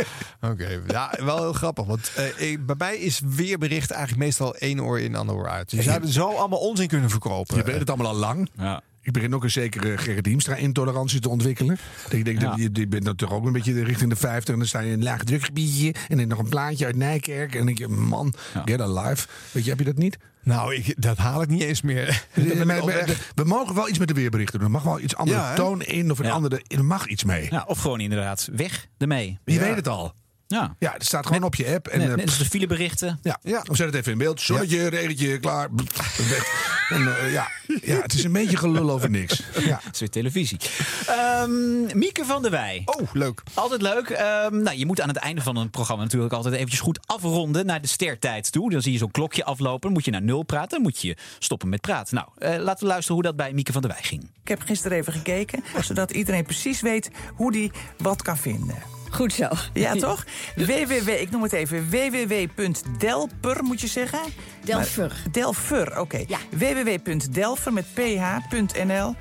Oké, 0.51 0.81
ja, 0.87 1.15
wel 1.19 1.39
heel 1.39 1.53
grappig. 1.53 1.85
Want 1.85 2.13
eh, 2.15 2.59
bij 2.61 2.75
mij 2.79 2.97
is 2.97 3.21
weerbericht 3.27 3.91
eigenlijk 3.91 4.23
meestal 4.23 4.55
één 4.55 4.81
oor 4.81 5.01
in, 5.01 5.15
ander 5.15 5.35
oor 5.35 5.49
uit. 5.49 5.71
Je 5.71 5.83
zou 5.83 6.01
het 6.01 6.13
zo 6.13 6.29
allemaal 6.29 6.59
onzin 6.59 6.89
kunnen 6.89 7.11
verkopen. 7.11 7.57
Je 7.57 7.63
weet 7.63 7.79
het 7.79 7.89
allemaal 7.89 8.13
al 8.13 8.19
lang. 8.19 8.51
Ja. 8.57 8.83
Ik 9.03 9.13
begin 9.13 9.35
ook 9.35 9.43
een 9.45 9.51
zekere 9.51 9.99
Gerrit 9.99 10.25
Diemstra-intolerantie 10.25 11.21
te 11.21 11.29
ontwikkelen. 11.29 11.79
Dat 12.11 12.25
denkt, 12.25 12.41
Ja. 12.41 12.49
dat 12.51 12.57
je, 12.59 12.69
je 12.73 12.87
bent 12.89 13.05
natuurlijk 13.05 13.41
ook 13.41 13.47
een 13.47 13.53
beetje 13.53 13.83
richting 13.85 14.11
de 14.11 14.17
50 14.17 14.53
en 14.53 14.59
dan 14.61 14.69
sta 14.69 14.81
je 14.81 14.87
in 14.87 14.93
een 14.99 15.03
laag 15.03 15.25
drukgebiedje 15.25 15.95
en 16.09 16.17
dan 16.17 16.29
nog 16.29 16.39
een 16.39 16.49
plaatje 16.49 16.85
uit 16.87 16.97
Nijkerk. 16.97 17.51
En 17.51 17.57
dan 17.57 17.67
denk 17.67 17.79
je, 17.79 17.89
man, 17.89 18.35
get 18.65 18.81
alive. 18.81 19.27
Weet 19.53 19.65
je, 19.65 19.71
heb 19.71 19.79
je 19.79 19.85
dat 19.85 19.97
niet? 19.97 20.17
Nou, 20.43 20.75
ik, 20.75 21.03
dat 21.03 21.17
haal 21.17 21.43
ik 21.43 21.49
niet 21.49 21.63
eens 21.63 21.83
meer. 21.83 22.25
We, 22.35 22.65
we- 22.65 23.17
we 23.43 23.45
mogen 23.45 23.75
wel 23.75 23.89
iets 23.89 23.99
met 23.99 24.09
de 24.09 24.15
weerberichten 24.15 24.59
doen. 24.59 24.67
Er 24.69 24.75
mag 24.75 24.83
wel 24.83 25.01
iets 25.01 25.17
andere 25.17 25.39
Ja, 25.39 25.55
toon 25.55 25.83
in 25.83 26.11
of 26.11 26.19
een 26.19 26.25
Ja. 26.25 26.31
andere. 26.33 26.63
Er 26.67 26.85
mag 26.85 27.07
iets 27.07 27.25
mee. 27.25 27.47
Ja, 27.51 27.65
of 27.67 27.79
gewoon 27.79 28.01
inderdaad, 28.01 28.49
weg 28.53 28.87
ermee. 28.99 29.39
Je 29.45 29.53
Ja. 29.53 29.61
weet 29.61 29.75
het 29.77 29.89
al. 29.89 30.15
Ja. 30.51 30.75
Ja, 30.79 30.93
het 30.93 31.05
staat 31.05 31.27
gewoon 31.27 31.43
op 31.43 31.55
je 31.55 31.75
app. 31.75 31.89
En, 31.89 31.99
Net, 31.99 32.09
eh, 32.09 32.15
net 32.15 32.27
als 32.27 32.39
de 32.39 32.45
fileberichten. 32.45 33.19
ja. 33.23 33.39
Ja. 33.43 33.65
of 33.71 33.77
zet 33.77 33.87
het 33.87 33.95
even 33.95 34.13
in 34.13 34.19
beeld. 34.19 34.41
Zonnetje, 34.41 34.87
regentje, 34.89 35.39
klaar. 35.39 35.69
Weg. 36.17 36.69
En, 36.89 37.17
eh, 37.17 37.33
ja. 37.33 37.49
ja, 37.83 38.01
het 38.01 38.13
is 38.15 38.25
een 38.25 38.33
beetje 38.33 38.57
gelul 38.57 38.91
over 38.91 39.11
niks. 39.11 39.43
Ja. 39.59 39.81
Dat 39.85 39.93
is 39.95 40.01
weer 40.01 40.11
televisie. 40.11 40.59
Ehm, 41.07 41.99
Mieke 41.99 42.25
van 42.25 42.43
der 42.43 42.51
Wij. 42.51 42.83
Oh, 42.85 43.13
leuk. 43.13 43.43
Altijd 43.55 43.83
leuk. 43.83 44.09
Ehm, 44.09 44.63
nou, 44.63 44.77
je 44.77 44.87
moet 44.87 45.01
aan 45.01 45.09
het 45.09 45.17
einde 45.17 45.41
van 45.41 45.57
een 45.57 45.71
programma 45.71 46.03
natuurlijk 46.03 46.33
altijd 46.33 46.55
eventjes 46.55 46.81
goed 46.81 46.99
afronden 47.07 47.67
naar 47.67 47.81
de 47.81 47.89
stertijd 47.89 48.53
toe. 48.53 48.71
Dan 48.71 48.83
zie 48.83 48.93
je 48.93 48.99
zo'n 48.99 49.11
klokje 49.11 49.45
aflopen. 49.45 49.81
Dan 49.81 49.93
moet 49.93 50.05
je 50.05 50.11
naar 50.11 50.23
nul 50.23 50.43
praten. 50.43 50.69
Dan 50.71 50.83
moet 50.83 51.01
je 51.01 51.17
stoppen 51.39 51.69
met 51.69 51.81
praten. 51.81 52.15
Nou, 52.15 52.29
eh, 52.39 52.63
laten 52.63 52.83
we 52.83 52.87
luisteren 52.87 53.15
hoe 53.15 53.25
dat 53.25 53.37
bij 53.37 53.53
Mieke 53.53 53.73
van 53.73 53.83
der 53.83 53.91
Wij 53.91 54.03
ging. 54.03 54.23
Ik 54.43 54.49
heb 54.49 54.61
gisteren 54.63 54.99
even 54.99 55.13
gekeken, 55.13 55.65
zodat 55.83 56.11
iedereen 56.11 56.45
precies 56.45 56.81
weet 56.81 57.11
hoe 57.35 57.53
die 57.53 57.71
wat 57.99 58.23
kan 58.23 58.37
vinden. 58.39 58.77
Goed 59.11 59.33
zo. 59.33 59.49
Ja, 59.73 59.95
toch? 59.95 60.25
www, 60.57 61.09
ik 61.09 61.31
noem 61.31 61.43
het 61.43 61.53
even, 61.53 61.91
www.delper 61.91 63.65
moet 63.65 63.81
je 63.81 63.87
zeggen? 63.87 64.19
Delfer. 64.65 65.07
Maar- 65.09 65.33
Delfer, 65.33 66.01
oké. 66.01 66.25
Ja. 66.27 66.39
www.delfer 66.51 67.73
met 67.73 67.85
ph.nl, 67.95 69.15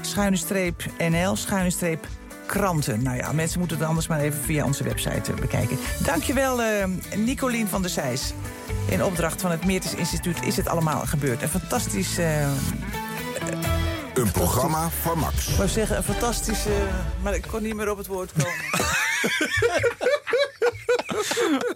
schuine 0.00 0.36
streep 0.36 0.82
nl, 0.98 1.36
schuine 1.36 1.70
streep 1.70 2.06
kranten. 2.46 3.02
Nou 3.02 3.16
ja, 3.16 3.32
mensen 3.32 3.58
moeten 3.58 3.78
het 3.78 3.86
anders 3.86 4.06
maar 4.06 4.20
even 4.20 4.40
via 4.42 4.64
onze 4.64 4.84
website 4.84 5.32
eh, 5.32 5.38
bekijken. 5.40 5.78
Dankjewel, 6.04 6.62
eh 6.62 6.84
Nicolien 7.16 7.68
van 7.68 7.82
der 7.82 7.90
Zijs. 7.90 8.32
In 8.88 9.04
opdracht 9.04 9.40
van 9.40 9.50
het 9.50 9.64
Meertens 9.64 9.94
Instituut 9.94 10.42
is 10.42 10.56
het 10.56 10.68
allemaal 10.68 11.00
gebeurd. 11.06 11.42
Een 11.42 11.48
fantastisch... 11.48 12.18
eh, 12.18 12.48
Een 14.16 14.30
programma 14.30 14.90
van 15.02 15.18
Max. 15.18 15.48
ik 15.48 15.56
wou 15.56 15.68
zeggen, 15.68 15.96
een 15.96 16.02
fantastische... 16.02 16.70
Maar 17.22 17.34
ik 17.34 17.42
kon 17.50 17.62
niet 17.62 17.74
meer 17.74 17.90
op 17.90 17.98
het 17.98 18.06
woord 18.06 18.32
komen. 18.32 18.54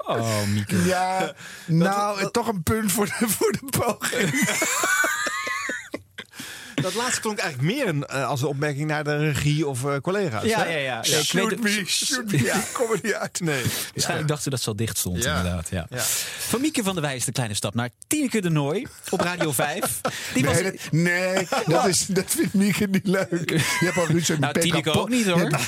Oh, 0.07 0.47
Mieke. 0.47 0.85
Ja, 0.85 1.35
nou, 1.67 2.31
toch 2.31 2.47
een 2.47 2.63
punt 2.63 2.93
voor 2.93 3.07
de, 3.07 3.29
voor 3.29 3.53
de 3.53 3.79
poging. 3.79 4.31
Dat 6.83 6.95
laatste 6.95 7.21
klonk 7.21 7.39
eigenlijk 7.39 7.75
meer 7.75 7.89
een, 7.89 8.07
eh, 8.07 8.29
als 8.29 8.41
een 8.43 8.47
opmerking 8.49 8.87
naar 8.89 9.05
de 9.05 9.17
regie 9.17 9.67
of 9.67 9.85
eh, 9.85 9.97
collega's. 10.03 10.45
Ja, 10.45 10.59
hè? 10.59 10.65
ja, 10.71 10.79
ja. 10.79 10.99
Ja, 11.03 11.19
ik 11.19 11.25
Shoot 11.25 11.49
weet 11.51 11.63
me, 11.63 11.71
het- 11.71 11.89
shoot 11.89 12.25
me. 12.31 12.37
Ik 12.39 12.71
kom 12.73 12.91
er 12.93 12.99
niet 13.03 13.13
uit. 13.15 13.41
Nee. 13.41 13.63
Waarschijnlijk 13.93 14.29
dachten 14.29 14.43
ze 14.45 14.51
dat 14.51 14.61
ze 14.61 14.69
al 14.69 14.77
dicht 14.77 14.99
stond, 14.99 15.23
Ja. 15.23 15.37
inderdaad. 15.37 15.69
Ja. 15.71 15.87
Ja. 15.91 16.03
Van 16.39 16.61
Mieke 16.61 16.83
van 16.83 16.93
der 16.95 17.03
Wij 17.03 17.17
is 17.17 17.25
de 17.25 17.33
kleine 17.33 17.55
stap 17.55 17.75
naar 17.75 17.89
Tineke 18.07 18.41
de 18.41 18.51
Nooi 18.51 18.87
op 19.11 19.21
Radio 19.21 19.53
5. 19.63 20.01
Die 20.35 20.45
was, 20.45 20.55
Nee, 20.61 20.63
dat, 20.63 20.91
nee 20.91 21.47
dat, 21.67 21.87
is, 21.87 22.07
dat 22.07 22.25
vindt 22.29 22.55
Mieke 22.55 22.87
niet 22.87 23.07
leuk. 23.07 23.51
Je 23.51 23.63
hebt 23.85 23.97
al 23.97 24.07
Ruud 24.07 24.29
en 24.29 24.41
Nou, 24.51 24.61
Tineke 24.61 24.91
ook 24.91 25.09
niet, 25.09 25.27
hoor. 25.27 25.51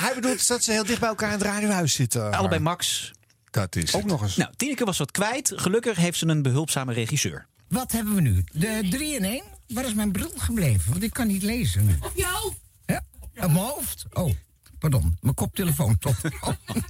hij 0.00 0.14
bedoelt 0.14 0.48
dat 0.48 0.62
ze 0.64 0.72
heel 0.72 0.84
dicht 0.84 1.00
bij 1.00 1.08
elkaar 1.08 1.32
in 1.32 1.38
het 1.38 1.46
radiohuis 1.46 1.92
zitten. 1.94 2.32
allebei 2.32 2.60
Max. 2.60 3.10
Dat 3.50 3.76
is 3.76 3.94
Ook 3.94 4.04
nog 4.04 4.22
eens. 4.22 4.36
Nou, 4.36 4.50
Tineke 4.56 4.84
was 4.84 4.98
wat 4.98 5.10
kwijt. 5.10 5.52
Gelukkig 5.56 5.96
heeft 5.96 6.18
ze 6.18 6.26
een 6.26 6.42
behulpzame 6.42 6.92
regisseur. 6.92 7.46
Wat 7.70 7.92
hebben 7.92 8.14
we 8.14 8.20
nu? 8.20 8.44
De 8.52 8.86
3 8.90 9.14
in 9.14 9.24
1? 9.24 9.42
Waar 9.68 9.84
is 9.84 9.94
mijn 9.94 10.12
bril 10.12 10.32
gebleven? 10.36 10.90
Want 10.90 11.02
ik 11.02 11.12
kan 11.12 11.26
niet 11.26 11.42
lezen. 11.42 11.98
Op 12.00 12.12
je 12.14 12.26
hoofd. 12.26 12.60
Ja, 12.86 13.04
op 13.34 13.52
mijn 13.52 13.64
hoofd? 13.64 14.06
Oh, 14.12 14.32
pardon. 14.78 15.16
Mijn 15.20 15.34
koptelefoon 15.34 15.98
top. 15.98 16.16
Oh. 16.40 16.52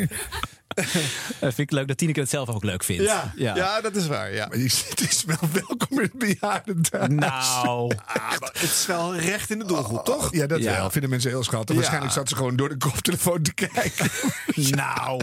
Uh, 0.80 1.40
vind 1.40 1.58
ik 1.58 1.70
leuk 1.70 1.88
dat 1.88 1.96
Tineke 1.98 2.20
het 2.20 2.28
zelf 2.30 2.48
ook 2.48 2.64
leuk 2.64 2.84
vindt. 2.84 3.02
Ja, 3.02 3.32
ja. 3.36 3.80
dat 3.80 3.96
is 3.96 4.06
waar. 4.06 4.32
Ja. 4.32 4.46
Maar 4.46 4.58
het 4.58 5.00
is 5.10 5.24
wel 5.24 5.48
welkom 5.52 6.00
in 6.00 6.10
het 6.12 6.18
bejaardentehuis. 6.18 7.10
Nou, 7.10 7.94
Ah, 8.06 8.30
het 8.40 8.62
is 8.62 8.86
wel 8.86 9.16
recht 9.16 9.50
in 9.50 9.58
de 9.58 9.64
doelgroep, 9.64 10.04
toch? 10.04 10.32
Ja, 10.34 10.46
dat 10.46 10.62
Ja. 10.62 10.72
wel. 10.72 10.90
Vinden 10.90 11.10
mensen 11.10 11.30
heel 11.30 11.44
schattig. 11.44 11.68
Ja. 11.68 11.74
Waarschijnlijk 11.74 12.12
zat 12.12 12.28
ze 12.28 12.36
gewoon 12.36 12.56
door 12.56 12.68
de 12.68 12.76
koptelefoon 12.76 13.42
te 13.42 13.52
kijken. 13.54 14.10
nou. 14.76 15.20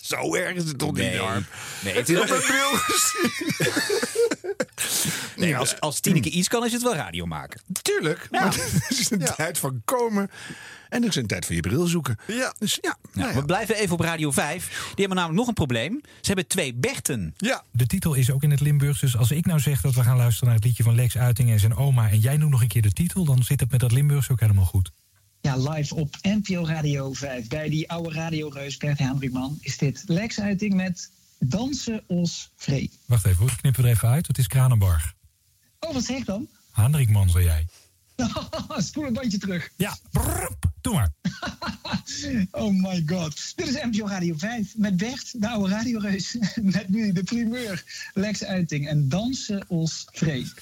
Zo 0.00 0.34
erg 0.34 0.54
is 0.54 0.64
het 0.64 0.78
toch 0.78 0.92
niet, 0.92 0.98
Nee. 0.98 1.18
Harm? 1.18 1.46
Nee, 1.80 1.94
het 1.96 2.08
is 2.08 2.20
Ik 2.20 2.28
heb 2.28 2.36
een 2.36 2.42
bril 2.46 2.70
gezien. 2.72 3.32
Nee, 5.36 5.56
als, 5.56 5.80
als 5.80 6.00
Tineke 6.00 6.30
iets 6.30 6.48
kan, 6.48 6.64
is 6.64 6.72
het 6.72 6.82
wel 6.82 6.94
radio 6.94 7.26
maken. 7.26 7.60
Tuurlijk. 7.82 8.28
Maar 8.30 8.44
het 8.44 8.84
is 8.98 9.10
een 9.10 9.24
tijd 9.36 9.58
van 9.58 9.82
komen. 9.84 10.30
En 10.94 11.02
het 11.02 11.10
is 11.10 11.16
een 11.16 11.26
tijd 11.26 11.46
van 11.46 11.54
je 11.54 11.60
bril 11.60 11.86
zoeken. 11.86 12.16
Ja. 12.26 12.54
Dus 12.58 12.78
ja. 12.80 12.96
Nou, 13.12 13.34
We 13.34 13.44
blijven 13.44 13.76
even 13.76 13.92
op 13.94 14.00
Radio 14.00 14.30
5. 14.30 14.68
Die 14.68 14.84
hebben 14.96 15.16
namelijk 15.16 15.38
nog 15.38 15.48
een 15.48 15.54
probleem. 15.54 16.00
Ze 16.02 16.26
hebben 16.26 16.46
twee 16.46 16.74
Berten. 16.74 17.34
Ja. 17.36 17.64
De 17.72 17.86
titel 17.86 18.14
is 18.14 18.30
ook 18.30 18.42
in 18.42 18.50
het 18.50 18.60
Limburgs. 18.60 19.00
Dus 19.00 19.16
als 19.16 19.30
ik 19.30 19.46
nou 19.46 19.60
zeg 19.60 19.80
dat 19.80 19.94
we 19.94 20.02
gaan 20.02 20.16
luisteren 20.16 20.46
naar 20.48 20.56
het 20.56 20.64
liedje 20.64 20.82
van 20.82 20.94
Lex 20.94 21.16
Uiting 21.18 21.50
en 21.50 21.60
zijn 21.60 21.76
oma. 21.76 22.10
en 22.10 22.18
jij 22.18 22.36
noemt 22.36 22.50
nog 22.50 22.62
een 22.62 22.68
keer 22.68 22.82
de 22.82 22.92
titel. 22.92 23.24
dan 23.24 23.42
zit 23.42 23.60
het 23.60 23.70
met 23.70 23.80
dat 23.80 23.92
Limburgs 23.92 24.30
ook 24.30 24.40
helemaal 24.40 24.64
goed. 24.64 24.90
Ja, 25.40 25.56
live 25.56 25.94
op 25.94 26.16
NPO 26.22 26.66
Radio 26.66 27.12
5 27.12 27.48
bij 27.48 27.68
die 27.68 27.90
oude 27.90 28.10
radioreus 28.14 28.76
Bert 28.76 28.98
Hendrikman 28.98 29.58
is 29.60 29.78
dit 29.78 30.02
Lex 30.06 30.40
Uiting 30.40 30.74
met 30.74 31.10
Dansen 31.38 32.02
ons 32.06 32.50
vree. 32.56 32.90
Wacht 33.06 33.24
even, 33.26 33.38
hoor. 33.38 33.50
ik 33.50 33.56
knip 33.56 33.76
er 33.76 33.84
even 33.86 34.08
uit. 34.08 34.26
Het 34.26 34.38
is 34.38 34.46
Kranenbarg. 34.46 35.14
Oh, 35.80 35.92
wat 35.92 36.04
zeg 36.04 36.16
ik 36.16 36.26
dan? 36.26 36.48
Hendrikman, 36.72 37.30
zei 37.30 37.44
jij. 37.44 37.66
Spoel 38.76 39.06
een 39.06 39.12
bandje 39.12 39.38
terug. 39.38 39.70
Ja, 39.76 39.96
doe 40.80 40.94
maar. 40.94 41.12
oh 42.50 42.72
my 42.82 43.02
god. 43.06 43.52
Dit 43.56 43.68
is 43.68 43.82
NPO 43.82 44.06
Radio 44.06 44.34
5 44.36 44.76
met 44.76 44.96
Bert, 44.96 45.40
de 45.40 45.48
oude 45.48 45.68
radioreus. 45.68 46.36
Met 46.62 46.88
nu 46.88 47.12
de 47.12 47.22
primeur 47.22 47.84
Lex 48.14 48.44
Uiting 48.44 48.88
en 48.88 49.08
Dansen 49.08 49.64
ons 49.68 50.06
vree. 50.12 50.52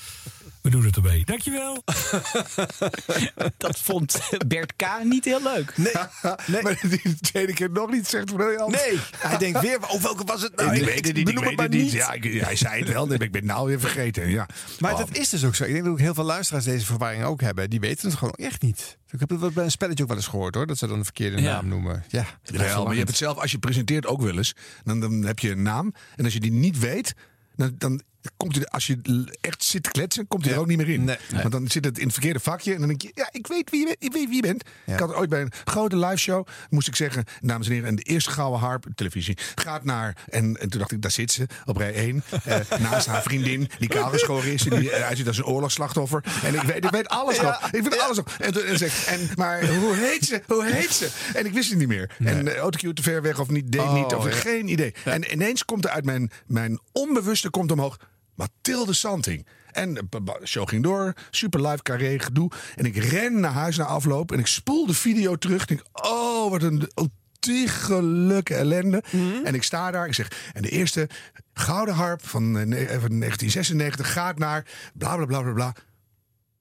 We 0.62 0.70
doen 0.70 0.84
het 0.84 0.97
erbij. 0.97 1.22
Dankjewel. 1.24 1.82
Dat 3.56 3.78
vond 3.78 4.20
Bert 4.47 4.72
K. 4.76 4.84
niet 5.05 5.24
heel 5.24 5.43
leuk. 5.43 5.76
Nee, 5.76 5.93
maar 6.62 6.78
die 6.82 7.01
de 7.02 7.16
tweede 7.20 7.52
keer 7.52 7.70
nog 7.70 7.90
niet 7.90 8.06
zegt 8.09 8.34
briljant. 8.36 8.74
Nee, 8.74 8.98
hij 9.16 9.39
denkt 9.39 9.60
weer, 9.60 9.78
oh, 9.89 10.02
welke 10.02 10.24
was 10.24 10.43
het 10.43 10.56
nou? 10.56 10.74
ik 10.76 10.84
weet 10.84 11.06
het 11.06 11.16
niet, 11.16 11.28
ik 11.28 11.39
weet 11.39 11.59
het 11.60 11.70
niet. 11.70 11.93
Ja, 11.93 12.12
ik- 12.12 12.40
hij 12.40 12.56
zei 12.56 12.78
het 12.80 12.93
wel, 12.93 13.06
maar 13.06 13.22
ik 13.22 13.32
ben 13.32 13.40
het 13.43 13.51
nou 13.51 13.66
weer 13.68 13.80
vergeten. 13.80 14.28
Ja. 14.30 14.47
Maar 14.78 14.93
Oh. 14.93 14.98
dat 14.98 15.16
is 15.16 15.28
dus 15.28 15.44
ook 15.44 15.55
zo. 15.55 15.64
Ik 15.64 15.72
denk 15.72 15.84
dat 15.84 15.93
ook 15.93 15.98
heel 15.98 16.14
veel 16.14 16.24
luisteraars 16.24 16.64
deze 16.64 16.86
verwarring 16.86 17.24
ook 17.24 17.40
hebben. 17.40 17.70
Die 17.70 17.80
weten 17.80 18.09
het 18.09 18.18
gewoon 18.18 18.34
echt 18.34 18.62
niet. 18.62 18.98
Ik 19.10 19.20
heb 19.20 19.30
het 19.30 19.40
wel 19.40 19.51
bij 19.51 19.64
een 19.64 19.70
spelletje 19.70 20.02
ook 20.02 20.09
wel 20.09 20.18
eens 20.18 20.26
gehoord 20.26 20.55
hoor. 20.55 20.66
Dat 20.66 20.78
ze 20.78 20.86
dan 20.86 20.98
een 20.98 21.05
verkeerde 21.05 21.43
Ja. 21.43 21.52
naam 21.52 21.68
noemen. 21.68 22.05
Ja, 22.09 22.26
Wel, 22.43 22.82
maar 22.82 22.90
je 22.93 22.97
hebt 22.98 23.09
het 23.09 23.18
zelf, 23.18 23.39
als 23.39 23.51
je 23.51 23.59
presenteert 23.59 24.06
ook 24.06 24.22
wel 24.22 24.36
eens. 24.36 24.55
Dan, 24.84 25.01
dan 25.01 25.22
heb 25.22 25.39
je 25.39 25.51
een 25.51 25.62
naam. 25.62 25.94
En 26.16 26.24
als 26.24 26.32
je 26.32 26.40
die 26.40 26.52
niet 26.52 26.78
weet, 26.78 27.14
dan, 27.56 27.74
dan 27.78 28.02
komt 28.36 28.55
hij, 28.55 28.65
er- 28.65 28.70
als 28.70 28.86
je 28.86 29.27
echt 29.40 29.65
zit 29.65 29.82
te 29.82 29.90
kletsen, 29.90 30.28
komt 30.28 30.44
hij 30.44 30.55
er 30.55 30.61
ook 30.61 30.66
niet 30.66 30.77
meer 30.77 30.89
in. 30.89 31.11
Want 31.31 31.53
dan 31.53 31.69
zit 31.69 31.85
het 31.85 31.99
in 31.99 32.05
het 32.05 32.12
verkeerde 32.12 32.40
vakje. 32.40 32.73
En 32.73 32.78
dan 32.78 32.89
denk 32.89 33.03
je, 33.03 33.11
ja, 33.15 33.28
ik 33.32 33.47
weet 33.47 33.70
wie 33.70 33.81
je 33.81 33.86
bent. 33.86 33.97
Ik 34.05 34.12
weet 34.12 34.27
wie 34.27 34.35
je 34.36 34.43
bent. 34.43 34.62
Ik 34.86 34.99
had 34.99 35.15
ooit 35.15 35.28
bij 35.31 35.40
een 35.40 35.53
grote 35.65 35.97
live 35.97 36.16
show, 36.16 36.47
moest 36.70 36.89
ik 36.89 36.97
zeggen, 36.97 37.24
dames 37.40 37.66
en 37.66 37.73
heren, 37.73 37.89
en 37.89 37.97
de 37.97 38.03
eerste 38.03 38.31
gouden 38.31 38.61
harp, 38.61 38.86
televisie, 38.94 39.39
gaat 39.55 39.85
naar. 39.85 40.16
En, 40.28 40.57
en 40.61 40.69
toen 40.70 40.78
dacht 40.81 40.93
ik, 40.93 41.03
daar 41.03 41.11
zit 41.11 41.31
ze, 41.32 41.47
op 41.65 41.77
rij 41.77 41.94
1. 41.94 42.23
eh, 42.44 42.57
naast 42.90 43.07
haar 43.07 43.23
vriendin, 43.23 43.70
die 43.78 43.89
kaal 43.89 44.11
geschoren 44.11 44.53
is. 44.53 44.66
en 44.69 44.81
Die 44.81 44.90
eh, 44.90 45.07
uitziet 45.07 45.27
als 45.27 45.36
een 45.39 45.44
oorlogsslachtoffer. 45.44 46.24
En 46.44 46.55
ik 46.55 46.61
weet, 46.62 46.85
ik 46.85 46.90
weet 46.90 47.09
alles 47.09 47.36
Ja. 47.36 47.43
nog. 47.43 47.70
Ik 47.73 47.82
weet 47.82 47.99
alles 48.01 48.16
nog. 48.16 48.27
En 48.39 48.66
en 48.66 48.78
zeg 48.78 49.07
en, 49.07 49.28
maar 49.35 49.66
hoe 49.74 49.94
heet 49.97 50.24
ze? 50.24 50.43
Hoe 50.47 50.65
heet 50.66 50.90
ze? 50.93 51.09
En 51.35 51.47
ik 51.47 51.53
wist 51.53 51.70
het 51.70 51.78
niet 51.78 51.89
meer. 51.89 52.11
En 52.24 52.47
uh, 52.47 52.57
autocue 52.57 52.93
te 52.93 53.03
ver 53.03 53.23
weg 53.23 53.39
of 53.40 53.49
niet, 53.51 53.73
deed 53.73 53.81
Oh, 53.81 53.94
niet. 53.94 54.15
Of 54.15 54.24
ja. 54.24 54.31
geen 54.31 54.69
idee. 54.69 54.94
En 55.05 55.32
ineens 55.32 55.65
komt 55.65 55.85
er 55.85 55.90
uit 55.90 56.05
mijn, 56.05 56.31
mijn 56.47 56.81
onbewuste 56.93 57.51
komt 57.51 57.73
omhoog. 57.73 57.97
Mathilde 58.34 58.92
Santing. 58.92 59.46
En 59.72 59.94
de 59.94 60.02
b- 60.04 60.40
show 60.44 60.68
ging 60.68 60.82
door. 60.82 61.12
Super 61.30 61.66
live 61.68 61.82
carré 61.82 62.18
gedoe. 62.18 62.50
En 62.76 62.84
ik 62.84 62.96
ren 62.96 63.40
naar 63.40 63.52
huis 63.52 63.76
na 63.76 63.84
afloop. 63.84 64.32
En 64.32 64.38
ik 64.38 64.46
spoel 64.46 64.86
de 64.86 64.94
video 64.94 65.36
terug. 65.36 65.62
Ik 65.62 65.68
denk, 65.68 65.82
oh, 65.92 66.50
wat 66.50 66.62
een 66.62 66.90
ontiegelijke 66.94 68.54
ellende. 68.54 69.02
En 69.44 69.54
ik 69.54 69.62
sta 69.62 69.90
daar. 69.90 70.06
Ik 70.06 70.14
zeg, 70.14 70.50
en 70.52 70.62
de 70.62 70.68
eerste 70.68 71.09
gouden 71.54 71.94
harp 71.94 72.26
van, 72.26 72.59
eh, 72.59 72.66
ne- 72.66 72.76
eh, 72.76 73.00
van 73.00 73.18
1996 73.18 74.12
gaat 74.12 74.38
naar 74.38 74.66
bla 74.94 75.16
bla 75.16 75.24
bla 75.26 75.40
bla 75.42 75.52
bla. 75.52 75.74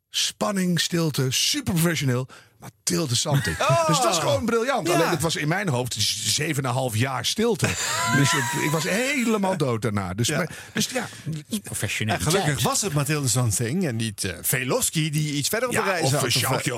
Spanning, 0.10 0.80
stilte, 0.80 1.32
super 1.32 1.74
professioneel. 1.74 2.28
Mathilde 2.62 3.16
Santing. 3.16 3.58
Oh. 3.72 3.88
Dus 3.88 4.00
dat 4.02 4.12
is 4.14 4.18
gewoon 4.20 4.46
briljant. 4.46 4.88
Ja. 4.88 4.94
Alleen 4.94 5.10
het 5.10 5.22
was 5.22 5.36
in 5.36 5.48
mijn 5.48 5.68
hoofd 5.70 5.98
7,5 6.42 6.98
jaar 6.98 7.26
stilte. 7.26 7.68
dus 8.16 8.34
ik, 8.34 8.44
ik 8.66 8.70
was 8.72 8.84
helemaal 8.84 9.58
dood 9.58 9.82
daarna. 9.82 10.14
Dus 10.14 10.28
Ja. 10.28 10.38
maar- 10.38 10.50
dus 10.74 10.90
ja, 10.90 11.08
professioneel. 11.64 12.16
En 12.16 12.22
gelukkig 12.22 12.62
was 12.64 12.82
het 12.82 12.94
Mathilde 12.94 13.28
Santing 13.28 13.88
en 13.88 13.96
niet 13.96 14.24
eh 14.24 14.34
Velofsky 14.42 15.10
die 15.10 15.34
iets 15.34 15.50
verder 15.50 15.70
op 15.70 15.76
de 15.76 15.82
Ja, 15.82 15.86
reis 15.86 16.04
of 16.04 16.12
had. 16.12 16.24
een 16.24 16.32
Sjoukje. 16.32 16.74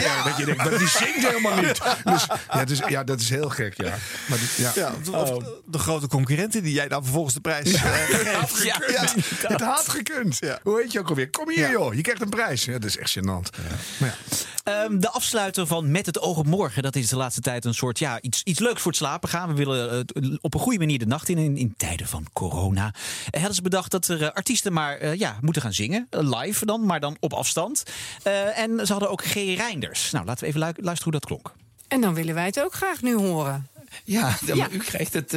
Ja. 0.00 0.24
Dat 0.24 0.36
je 0.36 0.44
denkt, 0.44 0.64
dat 0.64 0.78
die 0.78 0.88
zingt 0.88 1.26
helemaal 1.28 1.56
niet. 1.62 1.80
Dus, 2.04 2.26
ja, 2.52 2.64
dus, 2.64 2.78
ja, 2.88 3.04
dat 3.04 3.20
is 3.20 3.28
heel 3.28 3.48
gek, 3.48 3.74
ja. 3.76 3.94
Maar 4.28 4.38
dit- 4.38 4.54
ja. 4.56 4.72
Ja, 4.74 4.92
of 5.12 5.30
Oh. 5.30 5.44
de 5.66 5.78
grote 5.78 6.06
concurrenten 6.06 6.62
die 6.62 6.72
jij 6.72 6.88
dan 6.88 7.02
vervolgens 7.02 7.34
de 7.34 7.40
prijs 7.40 7.72
eh, 7.72 7.82
Het 7.82 8.32
had 8.34 8.52
geeft. 8.52 8.76
gekund. 8.84 9.14
Het 9.48 9.60
had 9.60 9.88
gekund. 9.88 10.38
Hoe 10.62 10.80
heet 10.82 10.92
je 10.92 10.98
ook 10.98 11.08
alweer? 11.08 11.30
Kom 11.30 11.50
hier, 11.50 11.70
joh. 11.70 11.94
Je 11.94 12.00
krijgt 12.00 12.20
een 12.22 12.28
prijs. 12.28 12.64
Ja, 12.64 12.72
dat 12.72 12.84
is 12.84 12.96
echt 12.96 13.18
gênant. 13.18 13.60
Maar 13.96 14.08
ja. 14.08 14.36
Ehm, 14.64 14.98
de 14.98 15.08
afsluiter 15.24 15.66
van 15.66 15.90
Met 15.90 16.06
het 16.06 16.20
oog 16.20 16.36
op 16.38 16.46
morgen. 16.46 16.82
Dat 16.82 16.96
is 16.96 17.08
de 17.08 17.16
laatste 17.16 17.40
tijd 17.40 17.64
een 17.64 17.74
soort 17.74 17.98
ja, 17.98 18.20
iets, 18.20 18.42
iets 18.42 18.58
leuks 18.58 18.80
voor 18.80 18.90
het 18.90 19.00
slapen 19.00 19.28
gaan. 19.28 19.48
We 19.48 19.54
willen 19.54 20.06
eh, 20.14 20.34
op 20.40 20.54
een 20.54 20.60
goede 20.60 20.78
manier 20.78 20.98
de 20.98 21.06
nacht 21.06 21.28
in. 21.28 21.38
In, 21.38 21.56
in 21.56 21.74
tijden 21.76 22.06
van 22.06 22.26
corona. 22.32 22.94
Eh, 23.26 23.32
hadden 23.32 23.54
ze 23.54 23.62
bedacht 23.62 23.90
dat 23.90 24.08
er 24.08 24.22
eh, 24.22 24.30
artiesten 24.30 24.72
maar 24.72 25.16
ja, 25.16 25.38
moeten 25.40 25.62
gaan 25.62 25.72
zingen. 25.72 26.06
Live 26.10 26.66
dan, 26.66 26.86
maar 26.86 27.00
dan 27.00 27.16
op 27.20 27.32
afstand. 27.32 27.82
Eh, 28.22 28.58
en 28.58 28.86
ze 28.86 28.92
hadden 28.92 29.10
ook 29.10 29.24
G. 29.24 29.34
Reinders. 29.34 30.10
Nou, 30.10 30.24
laten 30.24 30.42
we 30.42 30.48
even 30.48 30.60
lu- 30.60 30.82
luisteren 30.84 31.02
hoe 31.02 31.12
dat 31.12 31.24
klonk. 31.24 31.52
En 31.88 32.00
dan 32.00 32.14
willen 32.14 32.34
wij 32.34 32.46
het 32.46 32.60
ook 32.62 32.74
graag 32.74 33.02
nu 33.02 33.14
horen. 33.16 33.68
Ja, 34.04 34.36
dan- 34.46 34.56
Ja. 34.56 34.68
u 34.70 34.78
krijgt 34.78 35.12
het, 35.12 35.36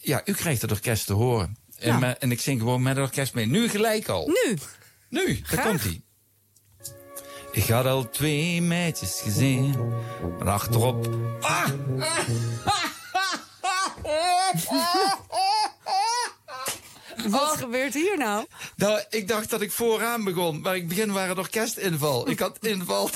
ja, 0.00 0.22
u 0.24 0.32
krijgt 0.32 0.62
het 0.62 0.70
orkest 0.70 1.06
te 1.06 1.12
horen. 1.12 1.56
En, 1.78 1.88
Ja. 1.88 1.98
me- 1.98 2.16
en 2.18 2.30
ik 2.30 2.40
zing 2.40 2.60
gewoon 2.60 2.82
met 2.82 2.96
het 2.96 3.04
orkest 3.06 3.34
mee. 3.34 3.46
Nu 3.46 3.68
gelijk 3.68 4.08
al. 4.08 4.26
Nu? 4.26 4.58
Nu, 5.08 5.42
daar 5.50 5.66
komt 5.66 5.82
hij. 5.82 6.00
Ik 7.52 7.68
had 7.68 7.86
al 7.86 8.10
twee 8.10 8.62
meisjes 8.62 9.20
gezien. 9.20 9.74
Maar 10.38 10.48
achterop... 10.48 11.08
Ah! 11.40 11.68
Wat 17.28 17.56
gebeurt 17.56 17.94
hier 17.94 18.18
nou? 18.18 18.46
Nou, 18.76 19.02
ik 19.10 19.28
dacht 19.28 19.50
dat 19.50 19.60
ik 19.60 19.72
vooraan 19.72 20.24
begon. 20.24 20.60
Maar 20.60 20.76
ik 20.76 20.88
begin 20.88 21.12
waar 21.12 21.28
het 21.28 21.38
orkest 21.38 21.76
invalt. 21.76 22.28
Ik 22.28 22.38
had 22.38 22.58
inval... 22.60 23.10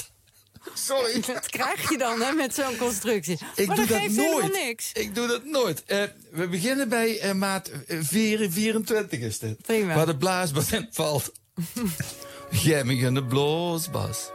Sorry. 0.74 1.20
Dat 1.34 1.46
krijg 1.46 1.90
je 1.90 1.98
dan 1.98 2.20
hè, 2.20 2.32
met 2.32 2.54
zo'n 2.54 2.76
constructie. 2.76 3.38
Ik 3.54 3.66
maar 3.66 3.76
doe 3.76 3.86
dat 3.86 3.98
geeft 3.98 4.16
nooit. 4.16 4.52
niks. 4.52 4.90
Ik 4.92 5.14
doe 5.14 5.26
dat 5.26 5.44
nooit. 5.44 5.84
Eh, 5.84 6.02
we 6.30 6.48
beginnen 6.48 6.88
bij 6.88 7.18
eh, 7.20 7.32
maat 7.32 7.68
eh, 7.68 7.98
4, 8.00 8.50
24 8.50 9.20
is 9.20 9.38
dit. 9.38 9.62
Prima. 9.62 9.94
Waar 9.94 10.06
de 10.06 10.16
blaasbas 10.16 10.72
in 10.72 10.88
valt. 10.90 11.32
Jij 12.50 12.84
me 12.84 12.96
in 12.96 13.14
de 13.14 13.24
bloosbas. 13.24 14.30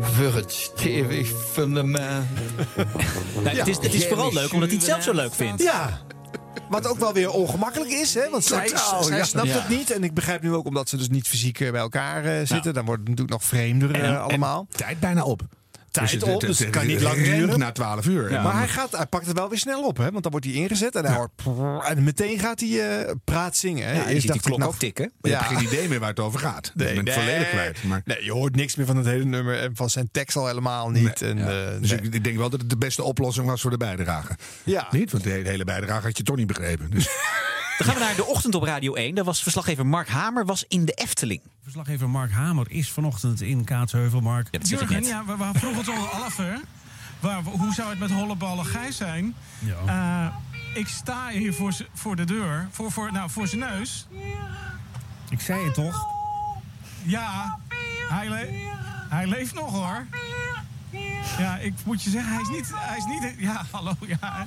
Voor 0.00 0.34
het 0.34 0.52
stevig 0.52 1.32
fundament. 1.52 2.26
Nou, 3.42 3.56
het, 3.56 3.66
is, 3.68 3.76
het 3.76 3.94
is 3.94 4.06
vooral 4.06 4.32
leuk 4.32 4.52
omdat 4.52 4.68
hij 4.68 4.76
het 4.76 4.86
zelf 4.86 5.02
zo 5.02 5.12
leuk 5.12 5.34
vindt. 5.34 5.62
Ja. 5.62 6.00
Wat 6.68 6.86
ook 6.86 6.98
wel 6.98 7.12
weer 7.12 7.30
ongemakkelijk 7.30 7.90
is, 7.90 8.14
hè? 8.14 8.30
Want 8.30 8.44
zij, 8.44 8.66
Totaal, 8.66 9.02
zij 9.02 9.16
ja. 9.16 9.24
snapt 9.24 9.48
Ja. 9.48 9.54
het 9.54 9.68
niet. 9.68 9.90
En 9.90 10.04
ik 10.04 10.14
begrijp 10.14 10.42
nu 10.42 10.52
ook 10.54 10.66
omdat 10.66 10.88
ze 10.88 10.96
dus 10.96 11.08
niet 11.08 11.28
fysiek 11.28 11.60
eh, 11.60 11.70
bij 11.70 11.80
elkaar 11.80 12.24
eh, 12.24 12.46
zitten. 12.46 12.74
Dan 12.74 12.84
wordt 12.84 13.00
het 13.00 13.08
natuurlijk 13.08 13.30
nog 13.30 13.44
vreemder 13.44 13.94
eh, 13.94 14.22
allemaal. 14.22 14.66
en 14.70 14.76
tijd 14.76 15.00
bijna 15.00 15.22
op. 15.24 15.42
Tijd 15.98 16.10
het- 16.10 16.22
op, 16.34 16.40
dus 16.40 16.58
het 16.58 16.70
kan 16.70 16.86
niet 16.86 17.00
lang 17.00 17.22
duren. 17.22 17.58
na 17.58 17.72
12 17.72 18.06
uur. 18.06 18.30
Maar 18.42 18.56
hij, 18.56 18.68
gaat, 18.68 18.92
hij 18.96 19.06
pakt 19.06 19.26
het 19.26 19.38
wel 19.38 19.48
weer 19.48 19.58
snel 19.58 19.82
op, 19.86 19.96
hè? 19.96 20.10
Want 20.10 20.22
dan 20.22 20.32
wordt 20.32 20.46
hij 20.46 20.54
ingezet 20.54 20.94
en 20.94 21.04
hij 21.04 21.14
hoort... 21.16 21.30
En 21.88 22.04
meteen 22.04 22.38
gaat 22.38 22.60
hij 22.60 22.98
eh, 23.06 23.12
praat 23.24 23.56
zingen. 23.56 23.86
Hè? 23.88 23.92
Ja, 23.94 24.06
Eerst 24.08 24.26
die 24.26 24.34
ik, 24.34 24.40
klok 24.40 24.58
nou, 24.58 24.70
ook 24.70 24.78
tikken. 24.78 25.12
Maar 25.20 25.30
je 25.30 25.36
hebt 25.36 25.48
geen 25.48 25.64
idee 25.66 25.88
meer 25.88 25.98
waar 26.00 26.08
het 26.08 26.20
over 26.20 26.40
gaat. 26.40 26.72
Nee, 26.74 27.02
nee. 27.02 27.14
volledig 27.14 27.50
kwijt. 27.50 27.84
Maar, 27.84 28.02
Nee, 28.04 28.24
je 28.24 28.32
hoort 28.32 28.56
niks 28.56 28.74
meer 28.76 28.86
van 28.86 28.96
het 28.96 29.06
hele 29.06 29.24
nummer 29.24 29.58
en 29.58 29.76
van 29.76 29.90
zijn 29.90 30.08
tekst 30.12 30.36
al 30.36 30.46
helemaal 30.46 30.90
niet. 30.90 31.22
En, 31.22 31.38
eh, 31.38 31.80
dus 31.80 31.90
ik, 31.90 32.14
ik 32.14 32.24
denk 32.24 32.36
wel 32.36 32.50
dat 32.50 32.60
het 32.60 32.70
de 32.70 32.76
beste 32.76 33.02
oplossing 33.02 33.46
was 33.46 33.60
voor 33.60 33.70
de 33.70 33.76
bijdrage. 33.76 34.36
Ja. 34.64 34.88
Niet? 34.90 35.10
Want 35.10 35.24
de 35.24 35.30
hele, 35.30 35.48
hele 35.48 35.64
bijdrage 35.64 36.06
had 36.06 36.16
je 36.16 36.22
toch 36.22 36.36
niet 36.36 36.46
begrepen. 36.46 36.90
Dus. 36.90 37.08
Dan 37.78 37.86
gaan 37.86 37.94
we 37.94 38.00
naar 38.00 38.14
de 38.16 38.24
ochtend 38.24 38.54
op 38.54 38.62
Radio 38.62 38.94
1. 38.94 39.14
Daar 39.14 39.24
was 39.24 39.42
verslaggever 39.42 39.86
Mark 39.86 40.08
Hamer 40.08 40.44
was 40.44 40.64
in 40.68 40.84
de 40.84 40.92
Efteling. 40.92 41.40
Verslaggever 41.62 42.10
Mark 42.10 42.32
Hamer 42.32 42.70
is 42.70 42.90
vanochtend 42.90 43.40
in 43.40 43.64
Kaatsheuvel. 43.64 44.20
Mark. 44.20 44.48
Ja, 44.50 44.58
dat 44.58 44.68
zeg 44.68 44.80
ik 44.80 44.88
Jurgen, 44.88 45.08
net. 45.08 45.26
ja, 45.26 45.36
we, 45.36 45.52
we 45.52 45.58
vroegen 45.58 45.78
het 45.84 45.88
al 45.88 46.06
af, 46.08 46.36
hè? 46.36 46.54
Waar, 47.20 47.42
hoe 47.42 47.72
zou 47.74 47.90
het 47.90 47.98
met 47.98 48.10
holleballen 48.10 48.64
Gijs 48.66 48.96
zijn? 48.96 49.34
Ja. 49.58 50.30
Eh, 50.34 50.36
ik 50.80 50.88
sta 50.88 51.28
hier 51.28 51.54
voor, 51.54 51.76
voor 51.94 52.16
de 52.16 52.24
deur, 52.24 52.68
voor, 52.70 52.92
voor, 52.92 53.12
nou, 53.12 53.30
voor 53.30 53.46
zijn 53.48 53.60
neus. 53.60 54.06
Ik 55.30 55.40
zei 55.40 55.64
het 55.64 55.74
toch? 55.74 56.06
Ja, 57.02 57.58
hij, 58.08 58.28
le- 58.28 58.72
hij 59.08 59.26
leeft 59.26 59.54
nog, 59.54 59.72
hoor. 59.72 60.06
Ja, 61.38 61.56
ik 61.56 61.72
moet 61.84 62.02
je 62.02 62.10
zeggen, 62.10 62.32
hij 62.32 62.42
is 62.42 62.48
niet... 62.48 62.70
Hij 62.74 62.96
is 62.96 63.04
niet 63.04 63.34
ja, 63.38 63.64
hallo, 63.70 63.94
ja. 64.06 64.46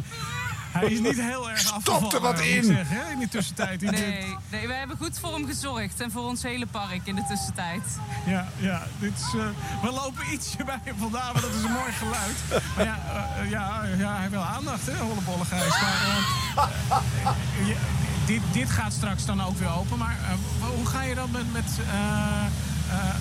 Hij 0.72 0.86
is 0.92 1.00
niet 1.00 1.22
heel 1.22 1.50
erg 1.50 1.72
afgevallen, 1.72 2.12
er 2.14 2.20
wat 2.22 2.40
in. 2.40 2.64
zeggen, 2.64 2.86
hè, 2.98 3.12
in 3.12 3.20
de 3.20 3.28
tussentijd. 3.30 3.84
In 3.84 3.92
dit- 3.92 4.00
Nee, 4.00 4.36
nee, 4.50 4.68
we 4.68 4.74
hebben 4.74 4.98
goed 4.98 5.20
voor 5.20 5.34
hem 5.34 5.46
gezorgd 5.46 6.02
en 6.02 6.12
voor 6.12 6.24
ons 6.24 6.44
hele 6.44 6.66
park 6.66 7.00
in 7.04 7.16
de 7.16 7.26
tussentijd. 7.28 7.82
Ja, 8.26 8.48
ja, 8.58 8.84
dit 9.00 9.12
is, 9.16 9.34
eh, 9.40 9.46
we 9.82 9.92
lopen 9.92 10.24
ietsje 10.34 10.64
bij 10.64 10.80
hem 10.84 10.96
vandaan, 10.98 11.34
maar 11.34 11.42
dat 11.42 11.54
is 11.54 11.64
een 11.64 11.72
mooi 11.72 11.92
geluid. 11.92 12.64
Maar 12.76 12.86
ja, 12.86 12.98
eh, 13.42 13.50
ja, 13.50 13.84
ja 13.98 14.18
hij 14.18 14.30
wil 14.30 14.42
aandacht, 14.44 14.86
hè, 14.86 14.98
hollebolle 14.98 15.46
Gijs. 15.46 15.82
Maar, 15.82 16.28
eh, 16.56 17.76
dit, 18.26 18.42
dit 18.52 18.70
gaat 18.70 18.94
straks 18.94 19.26
dan 19.26 19.42
ook 19.44 19.58
weer 19.58 19.72
open. 19.76 19.98
Maar 19.98 20.18
eh, 20.22 20.68
hoe 20.76 20.86
ga 20.86 21.02
je 21.02 21.16
dan 21.16 21.32
met... 21.32 21.54
met 21.54 21.66
eh, 21.90 22.46
eh, 22.98 23.16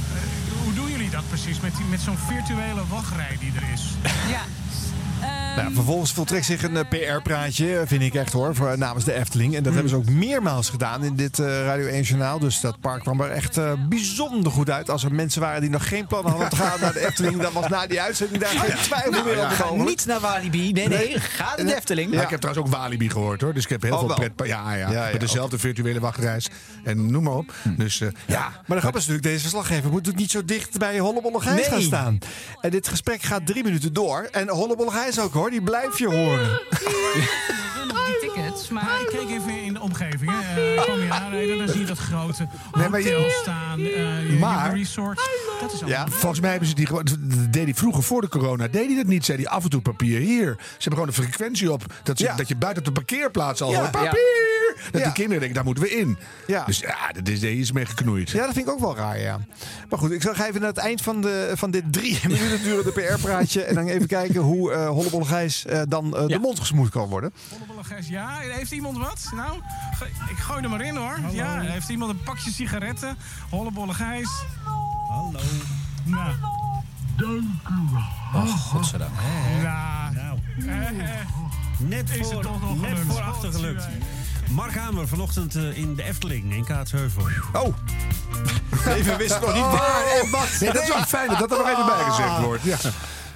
hoe 0.65 0.75
doen 0.75 0.91
jullie 0.91 1.11
dat 1.11 1.29
precies? 1.29 1.61
Met, 1.61 1.77
die- 1.77 1.85
met 1.87 2.01
zo'n 2.01 2.19
virtuele 2.19 2.87
wachtrij 2.87 3.37
die 3.41 3.53
er 3.57 3.73
is? 3.73 3.83
Ja. 4.29 4.41
Nou, 5.57 5.73
vervolgens 5.75 6.13
voltrekt 6.13 6.45
zich 6.47 6.63
een 6.63 6.77
eh, 6.77 6.89
PR-praatje, 6.89 7.83
vind 7.87 8.03
ik 8.03 8.15
echt 8.15 8.33
hoor, 8.33 8.55
voor, 8.55 8.79
namens 8.79 9.05
de 9.05 9.13
Efteling. 9.13 9.57
En 9.57 9.63
dat 9.63 9.73
hebben 9.73 9.91
ze 9.91 9.97
ook 9.97 10.09
meermaals 10.11 10.71
gedaan 10.71 11.05
in 11.05 11.17
dit 11.17 11.39
eh, 11.39 11.47
Radio 11.65 11.87
1 11.87 12.03
Journaal. 12.03 12.39
Dus 12.39 12.61
dat 12.61 12.81
park 12.81 13.01
kwam 13.03 13.21
er 13.21 13.31
echt 13.31 13.57
eh, 13.57 13.73
bijzonder 13.89 14.53
goed 14.53 14.71
uit. 14.71 14.91
Als 14.91 15.05
er 15.05 15.15
mensen 15.15 15.41
waren 15.41 15.61
die 15.61 15.71
nog 15.71 15.89
geen 15.89 16.07
plan 16.07 16.23
hadden 16.25 16.43
om 16.43 16.49
te 16.49 16.57
gaan 16.57 16.81
naar 16.81 16.93
de 16.93 17.07
Efteling, 17.07 17.41
dan 17.41 17.53
was 17.53 17.69
na 17.69 17.87
die 17.87 18.01
uitzending 18.01 18.41
daar 18.43 18.51
geen 18.51 18.77
twijfel 18.83 19.11
Nou, 19.11 19.25
meer 19.25 19.45
over. 19.71 19.85
Niet 19.85 20.07
naar 20.07 20.21
Walibi. 20.21 20.73
Nee, 20.73 20.89
nee. 20.89 21.21
Ga 21.21 21.45
naar 21.57 21.67
de 21.67 21.77
Efteling. 21.77 22.13
Ja, 22.15 22.23
ik 22.23 22.29
heb 22.29 22.41
trouwens 22.41 22.67
ook 22.67 22.73
Walibi 22.81 23.11
gehoord 23.11 23.41
hoor. 23.41 23.55
Dus 23.55 23.65
ik 23.65 23.71
heb 23.71 23.83
heel 23.83 23.93
Oh, 23.99 24.07
veel 24.07 24.15
pret. 24.15 24.49
Ja, 24.49 24.75
ja, 24.75 25.09
Met 25.13 25.21
dezelfde 25.21 25.59
virtuele 25.59 26.01
wachtreis. 26.01 26.49
En 26.85 27.11
noem 27.11 27.23
maar 27.23 27.35
op. 27.35 27.53
Dus 27.77 28.01
eh, 28.01 28.09
ja. 28.27 28.63
Maar 28.67 28.77
de 28.77 28.83
grap 28.83 28.95
is 28.97 29.01
natuurlijk, 29.01 29.23
deze 29.27 29.41
verslaggever 29.41 29.85
moet 29.85 29.93
natuurlijk 30.07 30.19
niet 30.19 30.31
zo 30.31 30.45
dicht 30.45 30.79
bij 30.79 30.99
Hollebolle 30.99 31.41
Nee. 31.45 31.65
gaan 31.65 31.83
staan. 31.83 32.19
En 32.61 32.71
dit 32.71 32.89
gesprek 32.89 33.23
gaat 33.23 33.47
drie 33.47 33.65
minuten 33.65 33.93
door. 33.93 34.29
En 34.33 34.49
Hollebolle 34.49 34.91
Gijs 35.13 35.25
ook 35.25 35.33
hoor, 35.33 35.51
die 35.51 35.63
blijf 35.63 35.99
je 35.99 36.07
horen. 36.07 36.61
Die 38.63 38.73
maar... 38.73 39.01
ik 39.01 39.07
keek 39.19 39.29
even 39.29 39.63
in 39.63 39.73
de 39.75 39.81
omgeving. 39.81 40.31
Eh, 40.31 40.83
kwam 40.83 41.01
je 41.01 41.11
aanrijden, 41.13 41.59
dan 41.59 41.69
zie 41.69 41.81
je 41.81 41.87
dat 41.87 41.99
grote 41.99 42.47
Nee, 42.73 42.89
maar 42.89 43.01
je- 43.03 43.13
hotel 43.15 43.31
staan. 43.31 43.79
eh, 43.81 44.31
je, 44.31 44.37
Maar- 44.41 44.71
je 44.71 44.77
resort. 44.79 45.21
Dat 45.61 45.73
is 45.73 45.83
allemaal... 45.83 46.07
Volgens 46.09 46.41
mij 46.41 46.51
hebben 46.51 46.69
ze 46.69 46.75
die 46.75 46.87
gewoon. 46.87 47.07
deed 47.51 47.65
hij 47.65 47.75
vroeger 47.75 48.03
voor 48.03 48.21
de 48.21 48.29
corona. 48.29 48.69
Deed 48.69 48.87
hij 48.87 48.97
dat 48.97 49.07
niet? 49.07 49.25
Zei 49.25 49.39
hij 49.43 49.49
af 49.51 49.65
en 49.65 49.71
toe 49.71 49.81
papier 49.81 50.21
hier. 50.21 50.55
Ze 50.59 50.65
hebben 50.69 50.93
gewoon 50.93 51.07
een 51.09 51.13
frequentie 51.15 51.73
op. 51.73 51.85
Dat, 52.03 52.19
ze, 52.19 52.33
dat 52.37 52.49
je 52.49 52.57
buiten 52.57 52.83
op 52.87 52.95
de 52.95 52.95
parkeerplaats 53.05 53.61
al 53.63 53.71
Ja. 53.71 53.79
hoort. 53.79 53.95
Ja. 53.95 54.01
Papier! 54.03 54.57
Dat 54.91 55.01
Ja. 55.01 55.07
die 55.07 55.13
kinderen 55.15 55.39
denken, 55.39 55.55
daar 55.55 55.65
moeten 55.65 55.83
we 55.85 55.91
in. 55.91 56.19
Ja. 56.47 56.65
Dus 56.65 56.79
ja, 56.79 56.97
dat 57.13 57.29
is, 57.29 57.43
is 57.43 57.73
mee 57.73 57.87
geknoeid. 57.87 58.31
Ja, 58.31 58.45
dat 58.45 58.55
vind 58.55 58.67
ik 58.67 58.73
ook 58.73 58.81
wel 58.81 58.97
raar, 58.97 59.21
ja. 59.21 59.39
Maar 59.89 59.99
goed, 59.99 60.11
ik 60.11 60.23
zal 60.23 60.33
even 60.35 60.61
naar 60.61 60.69
het 60.69 60.79
eind 60.79 61.03
van, 61.03 61.21
de, 61.21 61.53
van 61.55 61.71
dit 61.71 61.93
drie 61.93 62.19
minuten 62.29 62.63
durende 62.63 62.93
PR-praatje... 62.93 63.63
en 63.63 63.75
dan 63.75 63.87
even 63.87 64.07
kijken 64.07 64.41
hoe 64.41 64.73
eh 64.73 64.89
Hollebolle 64.89 65.25
Gijs 65.25 65.65
eh, 65.67 65.81
dan 65.89 66.17
eh, 66.17 66.27
de 66.27 66.39
mond 66.39 66.59
gesmoed 66.61 66.89
kan 66.91 67.09
worden. 67.09 67.33
Hollebolle 67.51 67.85
Gijs, 67.85 68.09
ja, 68.09 68.43
heeft 68.57 68.71
iemand 68.71 68.99
wat? 68.99 69.31
Nou, 69.35 69.59
ik 70.31 70.37
gooi 70.39 70.63
er 70.63 70.71
maar 70.71 70.81
in 70.81 70.97
hoor. 70.97 71.19
Ja, 71.31 71.61
heeft 71.61 71.89
iemand 71.89 72.11
een 72.11 72.23
pakje 72.23 72.51
sigaretten? 72.51 73.17
Hollebolle 73.51 73.95
Gijs. 73.95 74.31
Hallo. 75.09 75.39
Nou. 76.05 76.33
Dank 77.17 77.43
u 77.71 77.93
wel. 77.93 78.43
Oh, 78.43 78.49
godzijdank. 78.59 79.11
Ja. 79.63 80.11
Nou, 80.11 80.39
Eh, 80.67 80.89
eh. 80.89 81.27
net 81.79 82.11
Is 82.11 82.17
het 82.19 82.27
voor, 82.33 82.43
toch 82.43 82.61
nog 82.61 82.81
net 82.81 82.99
voor 83.09 83.21
achter 83.21 83.53
gelukt. 83.53 83.89
Mark 84.51 84.75
Hamer 84.77 85.09
vanochtend 85.09 85.55
eh, 85.55 85.77
in 85.77 85.95
de 85.95 86.03
Efteling 86.03 86.53
in 86.55 86.65
Kaatsheuvel. 86.65 87.23
Oh. 87.53 87.75
Even 88.97 89.17
wist 89.17 89.41
nog 89.41 89.55
niet 89.55 89.63
waar 89.63 90.03
en 90.23 90.31
wat. 90.31 90.57
Nee, 90.61 90.73
dat 90.73 90.83
is 90.83 90.89
wel 90.89 91.03
fijn 91.05 91.29
dat 91.29 91.39
dat 91.39 91.51
er 91.51 91.59
nog 91.59 91.69
even 91.69 91.87
bij 91.87 92.05
gezegd 92.05 92.39
wordt. 92.41 92.63
Ja. 92.63 92.77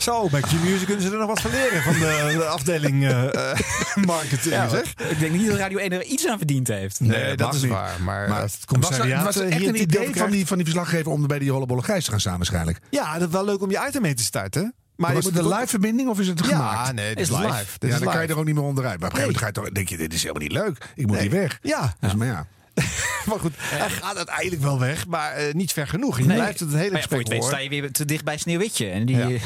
Zo, 0.02 0.28
bij 0.28 0.40
Q-Music 0.40 0.86
kunnen 0.86 1.04
ze 1.04 1.10
er 1.12 1.18
nog 1.18 1.26
wat 1.26 1.40
van 1.40 1.50
leren 1.50 1.82
van 1.82 1.92
de, 1.92 2.34
de 2.36 2.44
afdeling 2.44 3.04
eh, 3.04 3.50
eh, 3.50 3.58
marketing, 4.06 4.54
Ja, 4.54 4.68
zeg. 4.68 4.94
Ik 5.10 5.18
denk 5.18 5.32
niet 5.32 5.46
dat 5.46 5.56
Radio 5.56 5.78
1 5.78 5.90
er 5.92 6.02
iets 6.04 6.26
aan 6.28 6.38
verdiend 6.38 6.68
heeft. 6.68 7.00
Nee, 7.00 7.36
dat 7.36 7.54
is 7.54 7.62
niet. 7.62 7.70
waar. 7.70 8.00
Maar, 8.02 8.28
Maar 8.28 8.40
het 8.40 8.50
was, 8.50 8.64
commissariaat 8.64 9.18
er- 9.18 9.24
was 9.24 9.36
er 9.36 9.46
eh, 9.48 9.54
echt 9.56 9.66
een 9.66 9.80
idee 9.80 10.10
van 10.16 10.30
die, 10.30 10.46
van 10.46 10.56
die 10.56 10.66
verslaggever 10.66 11.12
om 11.12 11.26
bij 11.26 11.38
die 11.38 11.50
Hollebolle 11.50 11.82
Gijs 11.82 12.04
te 12.04 12.10
gaan 12.10 12.20
staan 12.20 12.36
waarschijnlijk? 12.36 12.78
Ja, 12.90 13.18
dat 13.18 13.28
is 13.28 13.34
wel 13.34 13.44
leuk 13.44 13.62
om 13.62 13.70
je 13.70 13.84
item 13.88 14.02
mee 14.02 14.14
te 14.14 14.22
starten. 14.22 14.74
Maar 14.96 15.14
was 15.14 15.24
je 15.24 15.30
het 15.30 15.38
een 15.38 15.48
live 15.48 15.66
verbinding 15.66 16.08
of 16.08 16.18
is 16.20 16.26
het 16.28 16.38
Ja, 16.38 16.44
gemaakt? 16.44 16.92
nee, 16.92 17.14
dit 17.14 17.18
is 17.20 17.30
live. 17.30 17.48
Dit 17.78 17.90
ja, 17.90 17.96
is 17.96 18.00
dan 18.00 18.00
kan 18.02 18.12
je 18.12 18.20
live. 18.20 18.32
er 18.32 18.38
ook 18.38 18.44
niet 18.44 18.54
meer 18.54 18.64
onderuit. 18.64 19.00
Maar 19.00 19.08
op 19.08 19.14
een 19.14 19.20
gegeven 19.20 19.40
moment 19.42 19.56
ga 19.56 19.62
je 19.62 19.66
toch, 19.72 19.74
denk 19.74 19.88
je, 19.88 19.96
dit 19.96 20.12
is 20.14 20.22
helemaal 20.22 20.42
niet 20.42 20.52
leuk. 20.52 20.90
Ik 20.94 21.06
moet 21.06 21.16
Nee. 21.16 21.28
hier 21.28 21.38
weg. 21.40 21.58
Ja. 21.62 21.94
Dus, 22.00 22.14
maar 22.14 22.26
ja. 22.26 22.46
Maar 23.26 23.38
goed, 23.38 23.52
hij 23.56 23.90
gaat 23.90 24.16
uiteindelijk 24.16 24.62
wel 24.62 24.78
weg, 24.78 25.06
maar 25.06 25.32
eh, 25.32 25.54
niet 25.54 25.72
ver 25.72 25.86
genoeg. 25.86 26.18
Je 26.18 26.24
Nee. 26.24 26.36
blijft 26.36 26.60
het 26.60 26.72
hele 26.74 26.96
ja, 26.96 27.02
voor 27.08 27.18
het 27.18 27.28
weet 27.28 27.44
sta 27.44 27.58
je 27.58 27.68
weer 27.68 27.92
te 27.92 28.04
dicht 28.04 28.24
bij 28.24 28.36
Sneeuwwitje. 28.36 28.86
En 28.88 29.06
die, 29.06 29.16
Ja. 29.16 29.26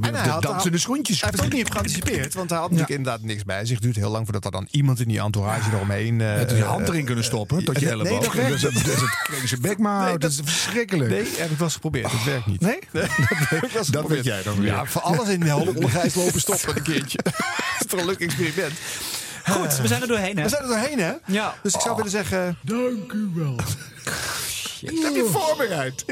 En 0.00 0.14
hij 0.14 0.28
had, 0.28 0.42
dansende 0.42 0.78
schoentjes. 0.78 1.20
Hij 1.20 1.30
heeft 1.30 1.44
ook 1.44 1.52
niet 1.52 1.64
op 1.64 1.70
geanticipeerd, 1.70 2.34
want 2.34 2.50
hij 2.50 2.58
had 2.58 2.70
natuurlijk 2.70 2.98
inderdaad 2.98 3.22
niks 3.22 3.44
bij 3.44 3.64
zich. 3.64 3.74
Het 3.74 3.82
duurt 3.82 3.96
heel 3.96 4.10
lang 4.10 4.24
voordat 4.24 4.44
er 4.44 4.50
dan 4.50 4.68
iemand 4.70 5.00
in 5.00 5.08
die 5.08 5.20
entourage 5.20 5.70
eromheen... 5.70 6.20
is 6.20 6.50
je 6.50 6.56
eh, 6.56 6.68
hand 6.68 6.88
erin 6.88 7.04
kunnen 7.04 7.24
stoppen 7.24 7.64
tot 7.64 7.80
je 7.80 7.88
elleboog. 7.88 8.34
Nee, 8.36 8.50
dat 8.50 8.60
dat 8.60 8.74
dat 8.74 9.18
kreeg 9.22 9.48
zijn 9.48 9.60
bek 9.60 9.78
maar 9.78 10.18
dat 10.18 10.30
is 10.30 10.40
verschrikkelijk. 10.44 11.10
Nee, 11.10 11.18
heb 11.36 11.50
ik 11.50 11.56
wel 11.56 11.66
eens 11.66 11.74
geprobeerd. 11.74 12.12
Het 12.12 12.24
werkt 12.24 12.46
niet. 12.46 12.60
Nee? 12.60 12.78
dat, 13.90 14.06
weet 14.08 14.24
jij 14.24 14.42
dan 14.42 14.60
weer. 14.60 14.66
Ja, 14.72 14.84
voor 14.84 15.02
alles 15.02 15.28
in 15.28 15.40
de 15.40 15.50
holle 15.50 15.88
gijs 15.88 16.14
lopen 16.14 16.40
stoppen 16.40 16.76
een 16.76 16.82
keertje. 16.82 17.18
dat 17.22 17.34
is 17.80 17.86
toch 17.86 18.00
een 18.00 18.06
leuk 18.06 18.20
experiment. 18.20 18.72
Goed, 19.50 19.76
we 19.76 19.86
zijn 19.86 20.02
er 20.02 20.08
doorheen, 20.08 20.36
hè? 20.36 20.42
We 20.42 20.48
zijn 20.48 20.62
er 20.62 20.68
doorheen, 20.68 20.98
hè? 20.98 21.12
Ja. 21.26 21.54
Dus 21.62 21.74
ik 21.74 21.80
zou 21.80 21.96
willen 21.96 22.10
zeggen... 22.10 22.58
Dank 22.62 23.12
u 23.12 23.30
wel. 23.34 23.56
Dat 24.80 25.02
heb 25.02 25.14
je 25.14 25.28
voorbereid. 25.32 26.04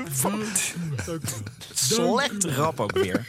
Slecht 1.74 2.44
rap 2.44 2.80
ook 2.80 2.92
weer. 2.92 3.28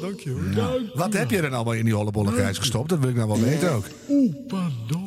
Dank 0.00 0.20
je. 0.20 0.90
Wat 0.94 1.12
heb 1.12 1.30
je 1.30 1.40
dan 1.40 1.52
allemaal 1.52 1.72
in 1.72 1.84
die 1.84 1.94
Hollebolle 1.94 2.32
Gijs 2.32 2.58
gestopt? 2.58 2.88
Dat 2.88 2.98
wil 2.98 3.08
ik 3.08 3.14
nou 3.14 3.28
wel 3.28 3.40
weten 3.40 3.72
ook. 3.72 3.84
Oeh, 4.08 4.34
pardon. 4.46 5.06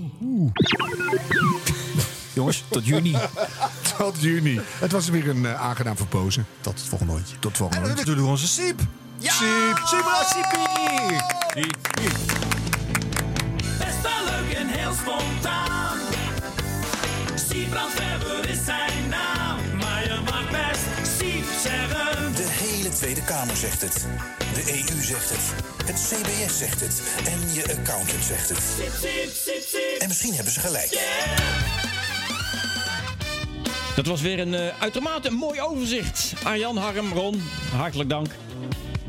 Jongens, 2.33 2.63
tot 2.69 2.85
juni. 2.85 3.15
Tot 3.97 4.21
juni. 4.21 4.59
Het 4.79 4.91
was 4.91 5.09
weer 5.09 5.29
een 5.29 5.45
eh, 5.45 5.61
aangenaam 5.61 5.97
verpozen. 5.97 6.45
Tot 6.61 6.79
het 6.79 6.87
volgende 6.87 7.13
rondje. 7.13 7.35
Tot 7.39 7.51
het 7.51 7.57
volgende 7.57 7.81
En 7.81 7.89
natuurlijk 7.89 8.17
doen 8.17 8.25
we 8.25 8.31
onze 8.31 8.47
Siep. 8.47 8.79
Ja! 9.19 9.31
Siep. 9.31 9.77
Siepie. 9.85 11.17
Best 13.77 14.01
wel 14.01 14.25
leuk 14.25 14.53
en 14.53 14.67
heel 14.67 14.93
spontaan. 14.93 15.97
Siebrand 17.49 17.93
Weber 17.93 18.49
is 18.49 18.65
zijn 18.65 19.09
naam. 19.09 19.57
Maar 19.77 20.03
je 20.03 20.19
mag 20.25 20.49
best 20.49 21.17
Siep 21.17 21.45
zeggen. 21.61 22.35
De 22.35 22.47
hele 22.47 22.89
Tweede 22.89 23.23
Kamer 23.23 23.55
zegt 23.55 23.81
het. 23.81 24.07
De 24.53 24.71
EU 24.71 25.01
zegt 25.01 25.29
het. 25.29 25.53
Het 25.85 25.95
CBS 25.95 26.57
zegt 26.57 26.79
het. 26.79 27.01
En 27.25 27.53
je 27.53 27.77
accountant 27.77 28.23
zegt 28.23 28.49
het. 28.49 28.59
Siep, 28.77 28.91
siep, 29.01 29.33
siep, 29.33 29.63
siep. 29.67 29.99
En 30.01 30.07
misschien 30.07 30.33
hebben 30.33 30.53
ze 30.53 30.59
gelijk. 30.59 30.99
Dat 33.95 34.05
was 34.05 34.21
weer 34.21 34.39
een 34.39 34.53
eh, 34.53 34.81
uitermate 34.81 35.31
mooi 35.31 35.61
overzicht. 35.61 36.33
Arjan, 36.43 36.77
Harm, 36.77 37.13
Ron, 37.13 37.41
hartelijk 37.75 38.09
dank. 38.09 38.27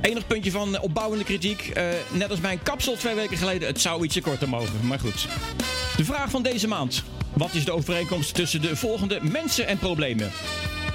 Enig 0.00 0.26
puntje 0.26 0.50
van 0.50 0.76
eh, 0.76 0.82
opbouwende 0.82 1.24
kritiek. 1.24 1.68
Eh, 1.68 1.84
net 2.12 2.30
als 2.30 2.40
mijn 2.40 2.62
kapsel 2.62 2.96
twee 2.96 3.14
weken 3.14 3.36
geleden. 3.36 3.68
Het 3.68 3.80
zou 3.80 4.04
ietsje 4.04 4.20
korter 4.20 4.48
mogen, 4.48 4.86
maar 4.86 4.98
goed. 4.98 5.28
De 5.96 6.04
vraag 6.04 6.30
van 6.30 6.42
deze 6.42 6.68
maand. 6.68 7.02
Wat 7.32 7.54
is 7.54 7.64
de 7.64 7.72
overeenkomst 7.72 8.34
tussen 8.34 8.62
de 8.62 8.76
volgende 8.76 9.18
mensen 9.22 9.66
en 9.66 9.78
problemen? 9.78 10.30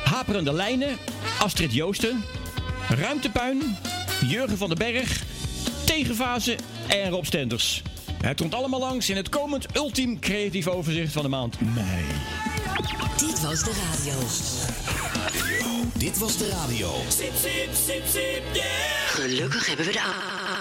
Haperende 0.04 0.54
lijnen, 0.54 0.98
Astrid 1.40 1.74
Joosten, 1.74 2.24
ruimtepuin, 2.90 3.78
Jurgen 4.28 4.58
van 4.58 4.70
den 4.70 4.78
Berg, 4.78 5.24
tegenfase 5.86 6.56
en 6.88 7.10
Rob 7.10 7.26
Stenders. 7.26 7.82
Het 8.22 8.42
komt 8.42 8.54
allemaal 8.54 8.80
langs 8.80 9.10
in 9.10 9.16
het 9.16 9.30
komend 9.30 9.76
ultiem 9.76 10.20
creatief 10.20 10.68
overzicht 10.68 11.14
van 11.14 11.24
de 11.24 11.30
maand 11.30 11.62
mei. 11.62 12.04
Dit 13.18 13.42
was 13.42 13.64
de 13.64 13.72
radio. 13.92 14.14
Dit 15.94 16.18
was 16.18 16.38
de 16.38 16.50
radio. 16.50 16.92
Siep, 17.08 17.34
siep, 17.34 17.74
siep, 17.74 18.44
yeah. 18.54 18.66
Gelukkig 19.08 19.68
hebben 19.68 19.86
we 19.86 19.92
de 19.92 20.02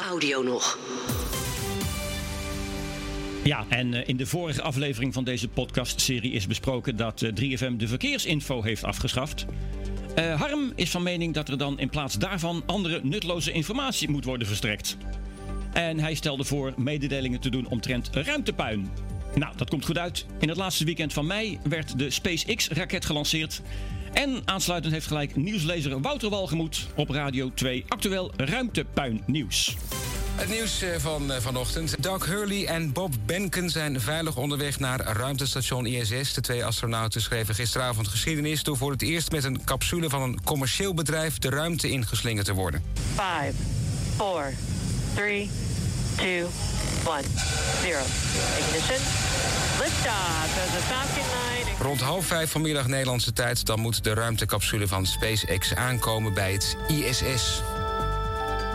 audio 0.08 0.42
nog. 0.42 0.78
Ja, 3.44 3.64
en 3.68 3.94
eh, 3.94 4.08
in 4.08 4.16
de 4.16 4.26
vorige 4.26 4.62
aflevering 4.62 5.14
van 5.14 5.24
deze 5.24 5.48
podcastserie 5.48 6.32
is 6.32 6.46
besproken 6.46 6.96
dat 6.96 7.22
eh, 7.22 7.30
3FM 7.30 7.76
de 7.76 7.88
verkeersinfo 7.88 8.62
heeft 8.62 8.84
afgeschaft. 8.84 9.46
Eh, 10.14 10.40
Harm 10.40 10.72
is 10.74 10.90
van 10.90 11.02
mening 11.02 11.34
dat 11.34 11.48
er 11.48 11.58
dan 11.58 11.78
in 11.78 11.90
plaats 11.90 12.18
daarvan 12.18 12.62
andere 12.66 13.00
nutteloze 13.02 13.52
informatie 13.52 14.10
moet 14.10 14.24
worden 14.24 14.46
verstrekt. 14.46 14.96
En 15.72 15.98
hij 15.98 16.14
stelde 16.14 16.44
voor 16.44 16.74
mededelingen 16.76 17.40
te 17.40 17.50
doen 17.50 17.66
omtrent 17.68 18.10
ruimtepuin. 18.12 18.90
Nou, 19.34 19.56
dat 19.56 19.70
komt 19.70 19.84
goed 19.84 19.98
uit. 19.98 20.26
In 20.40 20.48
het 20.48 20.56
laatste 20.56 20.84
weekend 20.84 21.12
van 21.12 21.26
mei 21.26 21.58
werd 21.68 21.98
de 21.98 22.10
SpaceX-raket 22.10 23.04
gelanceerd. 23.04 23.62
En 24.14 24.42
aansluitend 24.44 24.92
heeft 24.92 25.06
gelijk 25.06 25.36
nieuwslezer 25.36 26.00
Wouter 26.00 26.30
Walgemoed 26.30 26.86
op 26.94 27.08
Radio 27.08 27.50
2 27.54 27.84
actueel 27.88 28.32
ruimtepuin 28.36 29.22
nieuws. 29.26 29.76
Het 30.34 30.48
nieuws 30.48 30.82
eh, 30.82 30.98
van 30.98 31.32
eh, 31.32 31.40
vanochtend. 31.40 32.02
Doug 32.02 32.26
Hurley 32.26 32.66
en 32.66 32.92
Bob 32.92 33.14
Benken 33.26 33.70
zijn 33.70 34.00
veilig 34.00 34.36
onderweg 34.36 34.78
naar 34.78 35.00
ruimtestation 35.00 35.86
ISS. 35.86 36.34
De 36.34 36.40
twee 36.40 36.64
astronauten 36.64 37.20
schreven 37.20 37.54
gisteravond 37.54 38.08
geschiedenis... 38.08 38.62
door 38.62 38.76
voor 38.76 38.90
het 38.90 39.02
eerst 39.02 39.30
met 39.30 39.44
een 39.44 39.64
capsule 39.64 40.08
van 40.08 40.22
een 40.22 40.44
commercieel 40.44 40.94
bedrijf... 40.94 41.38
de 41.38 41.48
ruimte 41.48 41.90
ingeslingerd 41.90 42.46
te 42.46 42.52
worden. 42.52 42.82
5, 43.14 43.54
4, 44.16 44.54
3, 45.14 45.50
2, 46.16 46.44
1, 47.06 47.24
0. 47.82 48.00
Ignition. 48.58 49.00
Liftoff 49.78 50.56
of 50.64 50.70
the 50.72 50.82
Falcon 50.88 51.28
9. 51.64 51.86
Rond 51.86 52.00
half 52.00 52.26
vijf 52.26 52.50
vanmiddag 52.50 52.86
Nederlandse 52.86 53.32
tijd... 53.32 53.66
dan 53.66 53.80
moet 53.80 54.04
de 54.04 54.14
ruimtecapsule 54.14 54.86
van 54.86 55.06
SpaceX 55.06 55.74
aankomen 55.74 56.34
bij 56.34 56.52
het 56.52 56.76
ISS. 56.88 57.62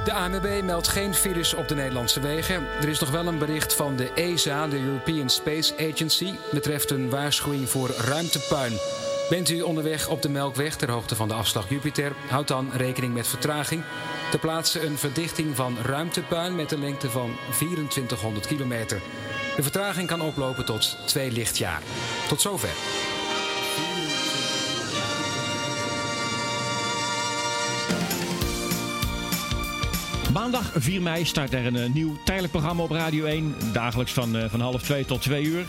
De 0.06 0.14
ANWB 0.14 0.64
meldt 0.64 0.88
geen 0.88 1.14
files 1.14 1.54
op 1.54 1.68
de 1.68 1.76
Nederlandse 1.76 2.20
wegen. 2.20 2.68
Er 2.82 2.90
is 2.90 3.00
nog 3.00 3.10
wel 3.10 3.28
een 3.28 3.38
bericht 3.38 3.74
van 3.74 3.96
de 3.96 4.12
ESA, 4.14 4.68
de 4.68 4.80
European 4.80 5.30
Space 5.30 5.74
Agency, 5.92 6.34
betreft 6.52 6.92
een 6.92 7.10
waarschuwing 7.10 7.70
voor 7.70 7.90
ruimtepuin. 7.90 8.74
Bent 9.30 9.50
u 9.50 9.62
onderweg 9.62 10.08
op 10.08 10.22
de 10.22 10.30
Melkweg 10.30 10.76
ter 10.76 10.92
hoogte 10.92 11.16
van 11.16 11.28
de 11.28 11.34
afslag 11.34 11.70
Jupiter, 11.70 12.12
houd 12.28 12.48
dan 12.48 12.70
rekening 12.74 13.14
met 13.14 13.28
vertraging. 13.28 13.84
Ter 14.32 14.40
plaatse 14.40 14.86
een 14.86 14.98
verdichting 14.98 15.56
van 15.56 15.78
ruimtepuin 15.84 16.56
met 16.56 16.72
een 16.72 16.80
lengte 16.80 17.10
van 17.10 17.36
2400 17.52 18.48
kilometer. 18.48 19.02
De 19.56 19.64
vertraging 19.64 20.08
kan 20.08 20.22
oplopen 20.22 20.66
tot 20.66 20.98
twee 21.06 21.32
lichtjaar. 21.32 21.82
Tot 22.28 22.42
zover. 22.42 22.70
Maandag 30.34 30.72
4 30.76 31.02
mei 31.02 31.26
start 31.26 31.54
er 31.54 31.66
een 31.66 31.76
eh, 31.76 31.90
nieuw 31.90 32.18
tijdelijk 32.24 32.54
programma 32.54 32.84
op 32.84 32.92
Radio 32.92 33.26
1. 33.26 33.56
Dagelijks 33.74 34.14
van, 34.14 34.38
eh, 34.38 34.50
van 34.50 34.60
half 34.60 34.82
2 34.82 35.06
tot 35.06 35.22
2 35.22 35.44
uur. 35.44 35.66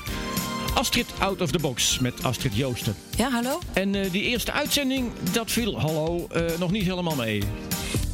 Astrid 0.75 1.07
Out 1.19 1.41
of 1.41 1.51
the 1.51 1.59
Box 1.59 1.99
met 1.99 2.23
Astrid 2.23 2.55
Joosten. 2.55 2.95
Ja, 3.17 3.31
hallo? 3.31 3.59
En 3.73 3.95
eh, 3.95 4.13
die 4.13 4.23
eerste 4.23 4.53
uitzending, 4.53 5.13
dat 5.33 5.51
viel, 5.51 5.81
hallo, 5.81 6.27
eh, 6.31 6.43
nog 6.59 6.71
niet 6.71 6.83
helemaal 6.83 7.15
mee. 7.15 7.43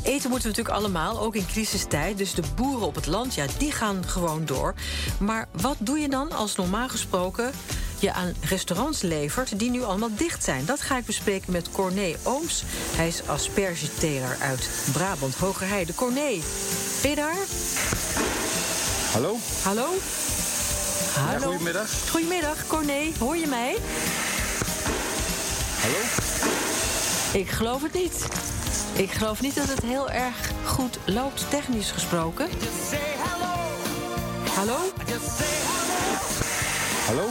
Eten 0.03 0.31
moeten 0.31 0.51
we 0.51 0.57
natuurlijk 0.57 0.85
allemaal, 0.85 1.21
ook 1.21 1.37
in 1.37 1.47
crisistijd. 1.47 2.19
Dus 2.19 2.35
de 2.35 2.43
boeren 2.57 2.87
op 2.87 2.95
het 2.95 3.07
land, 3.07 3.35
ja, 3.35 3.45
die 3.59 3.73
gaan 3.73 4.05
gewoon 4.07 4.45
door. 4.45 4.75
Maar 5.19 5.49
wat 5.61 5.77
doe 5.79 5.99
je 5.99 6.09
dan 6.09 6.33
als 6.33 6.57
normaal 6.57 6.89
gesproken 6.89 7.51
je 7.99 8.13
aan 8.13 8.35
restaurants 8.41 9.03
levert... 9.03 9.59
die 9.59 9.71
nu 9.71 9.83
allemaal 9.83 10.11
dicht 10.17 10.45
zijn? 10.45 10.65
Dat 10.65 10.81
ga 10.81 10.99
ik 10.99 11.05
bespreken 11.05 11.53
met 11.53 11.71
Corné 11.71 12.15
Ooms. 12.23 12.63
Hij 12.97 13.09
is 13.09 13.27
aspergeteler 13.27 14.37
uit 14.41 14.69
Brabant, 14.93 15.35
Hogerheide. 15.35 15.95
Corné, 15.95 16.41
ben 17.03 17.11
je 17.11 17.17
daar? 17.17 17.37
Hallo? 19.13 19.37
Hallo? 19.63 19.87
Hallo? 21.17 21.47
goedemiddag. 21.47 21.91
Goedemiddag, 22.11 22.67
Corné. 22.67 23.13
Hoor 23.19 23.37
je 23.37 23.47
mij? 23.47 23.77
Hallo? 25.81 25.97
Ik 27.33 27.51
geloof 27.51 27.83
het 27.83 27.93
niet. 27.93 28.27
Ik 28.93 29.11
geloof 29.11 29.41
niet 29.41 29.55
dat 29.55 29.69
het 29.69 29.83
heel 29.83 30.11
erg 30.11 30.51
goed 30.65 30.99
loopt, 31.05 31.51
technisch 31.51 31.91
gesproken. 31.91 32.49
Hallo? 34.55 34.77
Hallo? 37.07 37.29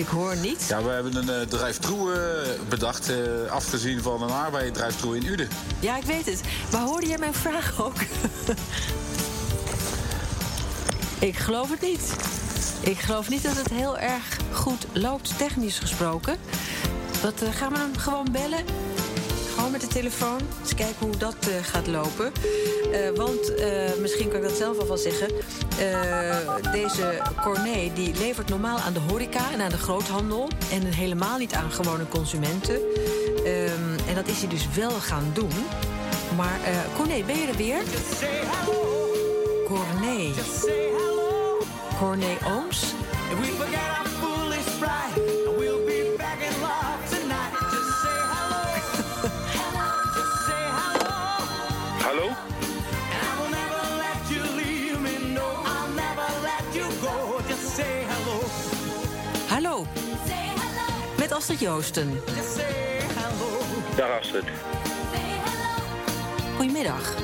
Ik 0.00 0.06
hoor 0.06 0.36
niet. 0.36 0.66
Ja, 0.68 0.82
we 0.82 0.90
hebben 0.90 1.16
een 1.16 1.28
eh, 1.28 1.48
bedacht, 2.68 3.08
eh, 3.08 3.50
afgezien 3.50 4.02
van 4.02 4.22
een 4.22 4.30
arbeid 4.30 4.74
drive-thru 4.74 5.16
in 5.16 5.26
Uden. 5.26 5.48
Ja, 5.80 5.96
ik 5.96 6.02
weet 6.02 6.26
het. 6.26 6.40
Maar 6.72 6.80
hoorde 6.80 7.06
jij 7.06 7.18
mijn 7.18 7.34
vraag 7.34 7.82
ook? 7.82 7.94
ik 11.30 11.36
geloof 11.36 11.70
het 11.70 11.80
niet. 11.80 12.12
Ik 12.80 12.98
geloof 12.98 13.28
niet 13.28 13.42
dat 13.42 13.56
het 13.56 13.68
heel 13.68 13.98
erg 13.98 14.36
goed 14.52 14.86
loopt, 14.92 15.38
technisch 15.38 15.78
gesproken. 15.78 16.36
Wat, 17.22 17.42
gaan 17.50 17.72
we 17.72 17.78
hem 17.78 17.96
gewoon 17.96 18.28
bellen? 18.32 18.64
Met 19.70 19.80
de 19.80 19.86
telefoon. 19.86 20.40
Eens 20.60 20.74
kijken 20.74 21.06
hoe 21.06 21.16
dat 21.16 21.36
eh, 21.40 21.54
gaat 21.62 21.86
lopen. 21.86 22.32
Eh, 22.92 23.10
want 23.16 23.54
eh, 23.54 23.94
misschien 24.00 24.28
kan 24.28 24.36
ik 24.36 24.42
dat 24.42 24.56
zelf 24.56 24.78
al 24.78 24.86
wel 24.86 24.96
zeggen. 24.96 25.28
Deze 26.72 27.22
Corné 27.42 27.90
die 27.94 28.14
levert 28.14 28.48
normaal 28.48 28.78
aan 28.78 28.92
de 28.92 29.00
horeca 29.00 29.52
en 29.52 29.60
aan 29.60 29.70
de 29.70 29.78
groothandel. 29.78 30.48
En 30.72 30.84
helemaal 30.84 31.38
niet 31.38 31.54
aan 31.54 31.70
gewone 31.70 32.08
consumenten. 32.08 32.80
Ehm, 33.44 34.08
en 34.08 34.14
dat 34.14 34.28
is 34.28 34.38
hij 34.38 34.48
dus 34.48 34.68
wel 34.74 34.90
gaan 34.90 35.30
doen. 35.32 35.52
Maar 36.36 36.60
Corné, 36.96 37.22
ben 37.26 37.36
je 37.36 37.46
er 37.46 37.56
weer? 37.56 37.82
Corné. 39.66 40.32
Corné 41.98 42.36
Ooms? 42.46 42.94
Astrid 61.40 61.60
Joosten. 61.60 62.20
Dag 63.96 64.18
Astrid. 64.20 64.44
Goedemiddag. 66.56 67.14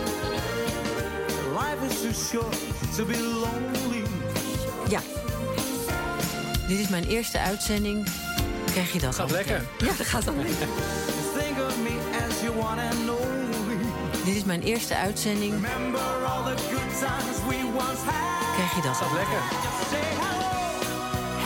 Life 1.52 1.86
is 1.88 2.00
too 2.00 2.12
short 2.12 2.56
to 2.96 3.04
be 3.04 3.18
lonely. 3.18 4.04
Ja. 4.88 5.00
Dit 6.68 6.78
is 6.78 6.88
mijn 6.88 7.04
eerste 7.04 7.38
uitzending. 7.38 8.08
Krijg 8.64 8.92
je 8.92 8.98
dat 8.98 9.14
Gaat 9.14 9.24
ook, 9.24 9.30
lekker. 9.30 9.62
Ja, 9.78 9.92
dat 9.98 10.06
gaat 10.06 10.24
dan 10.24 10.36
lekker. 10.36 10.68
Dit 14.24 14.34
is 14.34 14.44
mijn 14.44 14.62
eerste 14.62 14.96
uitzending. 14.96 15.54
Krijg 18.54 18.74
je 18.74 18.82
dat 18.82 19.02
ook, 19.02 19.10
hè? 19.10 19.16
lekker. 19.16 19.42
Just 19.62 19.90
say 19.90 20.00
hello. 20.00 20.46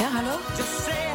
Ja, 0.01 0.09
hallo? 0.11 1.10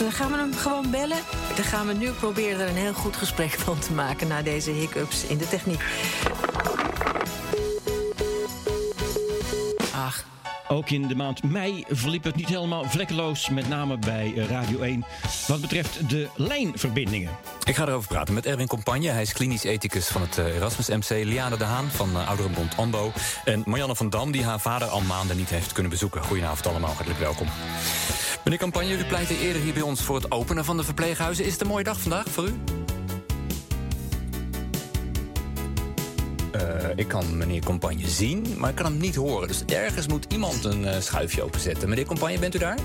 Dan 0.00 0.12
gaan 0.12 0.30
we 0.30 0.36
hem 0.36 0.54
gewoon 0.54 0.90
bellen. 0.90 1.18
Dan 1.54 1.64
gaan 1.64 1.86
we 1.86 1.92
nu 1.92 2.10
proberen 2.10 2.60
er 2.60 2.68
een 2.68 2.76
heel 2.76 2.92
goed 2.92 3.16
gesprek 3.16 3.50
van 3.50 3.78
te 3.78 3.92
maken... 3.92 4.28
na 4.28 4.42
deze 4.42 4.70
hiccups 4.70 5.24
in 5.24 5.38
de 5.38 5.48
techniek. 5.48 5.82
Ach. 9.94 10.24
Ook 10.68 10.90
in 10.90 11.06
de 11.06 11.14
maand 11.14 11.42
mei 11.42 11.84
verliep 11.88 12.24
het 12.24 12.36
niet 12.36 12.48
helemaal 12.48 12.84
vlekkeloos, 12.84 13.48
met 13.48 13.68
name 13.68 13.98
bij 13.98 14.32
eh, 14.36 14.48
Radio 14.48 14.80
1, 14.80 15.04
wat 15.46 15.60
betreft 15.60 16.08
de 16.08 16.28
lijnverbindingen. 16.36 17.30
Ik 17.64 17.76
ga 17.76 17.86
erover 17.86 18.08
praten 18.08 18.34
met 18.34 18.46
Erwin 18.46 18.66
Compagne. 18.66 19.08
Hij 19.08 19.22
is 19.22 19.32
klinisch 19.32 19.64
ethicus 19.64 20.06
van 20.06 20.20
het 20.20 20.38
eh, 20.38 20.54
Erasmus 20.56 20.88
MC. 20.88 21.24
Liane 21.24 21.56
de 21.56 21.64
Haan 21.64 21.90
van 21.90 22.16
eh, 22.16 22.28
Ouderenbond 22.28 22.76
AMBO. 22.76 23.12
En 23.44 23.62
Marianne 23.66 23.96
van 23.96 24.10
Dam, 24.10 24.30
die 24.30 24.44
haar 24.44 24.60
vader 24.60 24.88
al 24.88 25.00
maanden 25.00 25.36
niet 25.36 25.50
heeft 25.50 25.72
kunnen 25.72 25.90
bezoeken. 25.90 26.22
Goedenavond 26.22 26.66
allemaal, 26.66 26.94
hartelijk 26.94 27.20
welkom. 27.20 27.48
Meneer 28.44 28.58
Campagne, 28.58 28.98
u 28.98 29.04
pleitte 29.04 29.38
eerder 29.38 29.62
hier 29.62 29.72
bij 29.72 29.82
ons 29.82 30.02
voor 30.02 30.16
het 30.16 30.30
openen 30.30 30.64
van 30.64 30.76
de 30.76 30.84
verpleeghuizen. 30.84 31.44
Is 31.44 31.52
het 31.52 31.60
een 31.60 31.66
mooie 31.66 31.84
dag 31.84 32.00
vandaag 32.00 32.26
voor 32.28 32.44
u? 32.44 32.54
Eh, 36.52 36.88
ik 36.94 37.08
kan 37.08 37.36
meneer 37.36 37.64
Compagne 37.64 38.08
zien, 38.08 38.54
maar 38.56 38.70
ik 38.70 38.76
kan 38.76 38.86
hem 38.86 38.96
niet 38.96 39.14
horen. 39.14 39.48
Dus 39.48 39.64
ergens 39.64 40.06
moet 40.06 40.32
iemand 40.32 40.64
een 40.64 40.84
eh, 40.84 41.00
schuifje 41.00 41.42
openzetten. 41.42 41.88
Meneer 41.88 42.06
Compagne, 42.06 42.38
bent 42.38 42.54
u 42.54 42.58
daar? 42.58 42.78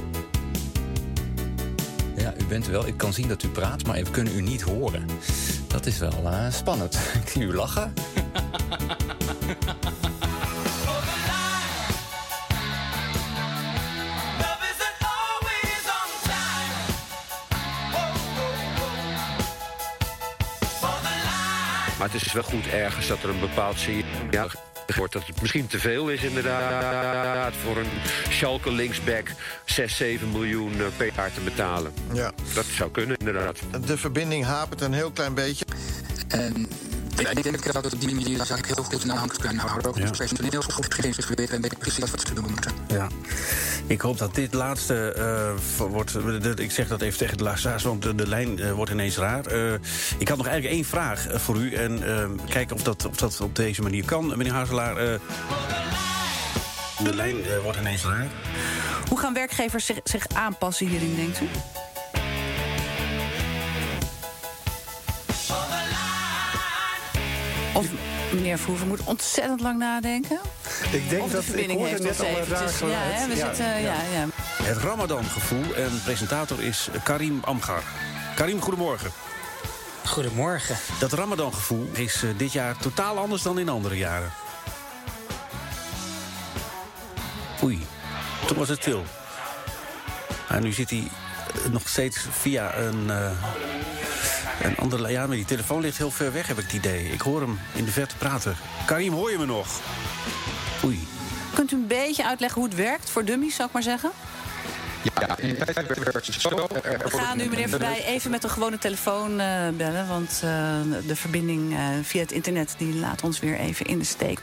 Ja, 2.15 2.33
u 2.37 2.45
bent 2.45 2.65
er 2.65 2.71
wel. 2.71 2.87
Ik 2.87 2.97
kan 2.97 3.13
zien 3.13 3.27
dat 3.27 3.43
u 3.43 3.47
praat, 3.47 3.85
maar 3.85 4.03
we 4.03 4.11
kunnen 4.11 4.35
u 4.35 4.41
niet 4.41 4.61
horen. 4.61 5.05
Dat 5.67 5.85
is 5.85 5.97
wel 5.97 6.21
eh, 6.23 6.51
spannend. 6.51 6.99
Ik 7.23 7.29
zie 7.29 7.41
u 7.41 7.55
lachen. 7.55 7.93
Maar 21.97 22.11
het 22.11 22.21
is 22.21 22.33
wel 22.33 22.43
goed 22.43 22.67
ergens 22.67 23.07
dat 23.07 23.23
er 23.23 23.29
een 23.29 23.39
bepaald 23.39 23.79
signaal 23.79 24.49
wordt 24.95 25.13
dat 25.13 25.27
het 25.27 25.41
misschien 25.41 25.67
te 25.67 25.79
veel 25.79 26.09
is 26.09 26.23
inderdaad 26.23 27.53
voor 27.63 27.77
een 27.77 27.89
Schalke 28.29 28.71
linksback 28.71 29.31
6, 29.65 29.97
7 29.97 30.31
miljoen 30.31 30.79
eh, 30.79 30.85
per 30.97 31.11
jaar 31.15 31.33
te 31.33 31.41
betalen. 31.41 31.93
Ja. 32.13 32.31
Dat 32.53 32.65
zou 32.65 32.91
kunnen 32.91 33.17
inderdaad. 33.17 33.59
De 33.85 33.97
verbinding 33.97 34.45
hapert 34.45 34.81
een 34.81 34.93
heel 34.93 35.11
klein 35.11 35.33
beetje. 35.33 35.65
En 36.27 36.67
Ik 37.17 37.43
denk 37.43 37.73
dat 37.73 37.93
op 37.93 37.99
die 38.01 38.15
manier 38.15 38.37
eigenlijk 38.37 38.65
heel 38.67 38.83
goed 38.83 39.03
in 39.03 39.11
aanhang 39.11 39.37
kunnen 39.37 39.57
houden. 39.67 39.87
Ook 39.89 39.99
professioneel 39.99 40.61
goed 40.61 40.93
geïnstrueerd 40.93 41.49
en 41.49 41.61
weten 41.61 41.77
precies 41.77 42.09
wat 42.11 42.21
ze 42.27 42.33
doen 42.33 42.45
moeten. 42.49 42.71
Ja. 42.87 43.07
Ik 43.87 44.01
hoop 44.01 44.17
dat 44.17 44.35
dit 44.35 44.53
laatste 44.53 45.11
eh, 45.13 45.61
voor- 45.75 45.89
wordt. 45.89 46.11
de- 46.13 46.53
ik 46.63 46.71
zeg 46.71 46.87
dat 46.87 47.01
even 47.01 47.17
tegen 47.17 47.37
de 47.37 47.43
luisteraars, 47.43 47.83
want 47.83 48.01
de, 48.01 48.15
de 48.15 48.27
lijn 48.27 48.59
eh, 48.59 48.71
wordt 48.71 48.91
ineens 48.91 49.17
raar. 49.17 49.45
Eh, 49.45 49.73
ik 50.17 50.27
had 50.27 50.37
nog 50.37 50.47
eigenlijk 50.47 50.75
één 50.75 50.85
vraag 50.85 51.27
eh, 51.27 51.39
voor 51.39 51.55
u. 51.57 51.73
En 51.73 52.03
eh, 52.17 52.25
kijken 52.49 52.75
of 52.75 52.83
dat, 52.83 53.05
of 53.05 53.15
dat 53.15 53.41
op 53.41 53.55
deze 53.55 53.81
manier 53.81 54.05
kan. 54.05 54.27
Meneer 54.37 54.53
Hazelaar. 54.53 54.97
eh, 54.97 55.19
de 57.03 57.15
lijn 57.15 57.35
eh, 57.45 57.57
wordt 57.63 57.77
ineens 57.79 58.03
raar. 58.03 58.27
Hoe 59.09 59.19
gaan 59.19 59.33
werkgevers 59.33 59.85
zich, 59.85 59.97
zich 60.03 60.25
aanpassen 60.33 60.87
hierin, 60.87 61.15
denkt 61.15 61.41
u? 61.41 61.45
Of 67.75 67.85
meneer 68.33 68.57
Verhoeven 68.57 68.87
moet 68.87 69.03
ontzettend 69.03 69.61
lang 69.61 69.79
nadenken? 69.79 70.39
Ik 70.91 71.09
denk 71.09 71.21
of 71.23 71.27
de 71.29 71.33
dat- 71.35 71.41
ik 71.43 71.47
verbinding 71.47 71.79
hoorde 71.79 71.93
heeft 71.93 72.03
net 72.03 72.19
al 72.19 72.25
een 72.25 72.31
eventjes... 72.31 72.59
raar 72.59 72.69
geluid. 72.69 72.93
Ja, 73.13 73.19
hè, 73.19 73.27
we 73.27 73.35
Ja, 73.35 73.45
zitten... 73.45 73.65
ja. 73.65 73.75
Ja, 73.79 73.93
ja. 74.13 74.25
Het 74.63 74.77
Ramadan-gevoel 74.77 75.75
en 75.75 76.01
presentator 76.03 76.63
is 76.63 76.89
Karim 77.03 77.39
Amgar. 77.43 77.83
Karim, 78.35 78.61
goedemorgen. 78.61 79.11
Goedemorgen. 80.05 80.75
Dat 80.99 81.13
Ramadan-gevoel 81.13 81.89
is 81.93 82.23
eh, 82.23 82.29
dit 82.37 82.51
jaar 82.51 82.77
totaal 82.77 83.17
anders 83.17 83.41
dan 83.41 83.59
in 83.59 83.69
andere 83.69 83.97
jaren. 83.97 84.31
Oei, 87.63 87.85
toen 88.47 88.57
was 88.57 88.69
het 88.69 88.81
stil. 88.81 89.03
En 90.49 90.63
nu 90.63 90.71
zit 90.71 90.89
hij 90.89 91.07
eh, 91.65 91.71
nog 91.71 91.89
steeds 91.89 92.17
via 92.31 92.75
een, 92.77 93.09
eh 93.09 93.31
een 94.65 94.77
andere... 94.77 95.11
Ja, 95.11 95.27
maar 95.27 95.35
die 95.35 95.45
telefoon 95.45 95.81
ligt 95.81 95.97
heel 95.97 96.11
ver 96.11 96.33
weg, 96.33 96.47
heb 96.47 96.57
ik 96.57 96.63
het 96.63 96.73
idee. 96.73 97.05
Ik 97.05 97.21
hoor 97.21 97.41
hem 97.41 97.59
in 97.73 97.85
de 97.85 97.91
verte 97.91 98.15
praten. 98.15 98.55
Karim, 98.85 99.13
hoor 99.13 99.31
je 99.31 99.37
me 99.37 99.45
nog? 99.45 99.67
Oei. 100.83 101.07
Kunt 101.53 101.71
u 101.71 101.75
een 101.75 101.87
beetje 101.87 102.25
uitleggen 102.25 102.61
hoe 102.61 102.69
het 102.69 102.79
werkt 102.79 103.09
voor 103.09 103.25
dummies, 103.25 103.55
zou 103.55 103.67
ik 103.67 103.73
maar 103.73 103.83
zeggen? 103.83 104.11
Ja, 105.19 105.37
in 105.37 105.55
feite 105.55 106.01
werkt 106.03 106.27
het 106.27 106.41
zo. 106.41 106.49
We 106.49 107.09
gaan 107.09 107.37
nu, 107.37 107.49
meneer 107.49 107.69
Verbij, 107.69 108.03
even 108.05 108.31
met 108.31 108.43
een 108.43 108.49
gewone 108.49 108.77
telefoon 108.77 109.39
eh, 109.39 109.69
bellen. 109.77 110.07
Want 110.07 110.41
eh, 110.43 110.49
de 111.07 111.15
verbinding 111.15 111.73
eh, 111.73 111.79
via 112.01 112.21
het 112.21 112.31
internet 112.31 112.75
die 112.77 112.95
laat 112.95 113.23
ons 113.23 113.39
weer 113.39 113.57
even 113.57 113.85
in 113.85 113.99
de 113.99 114.05
steek. 114.05 114.39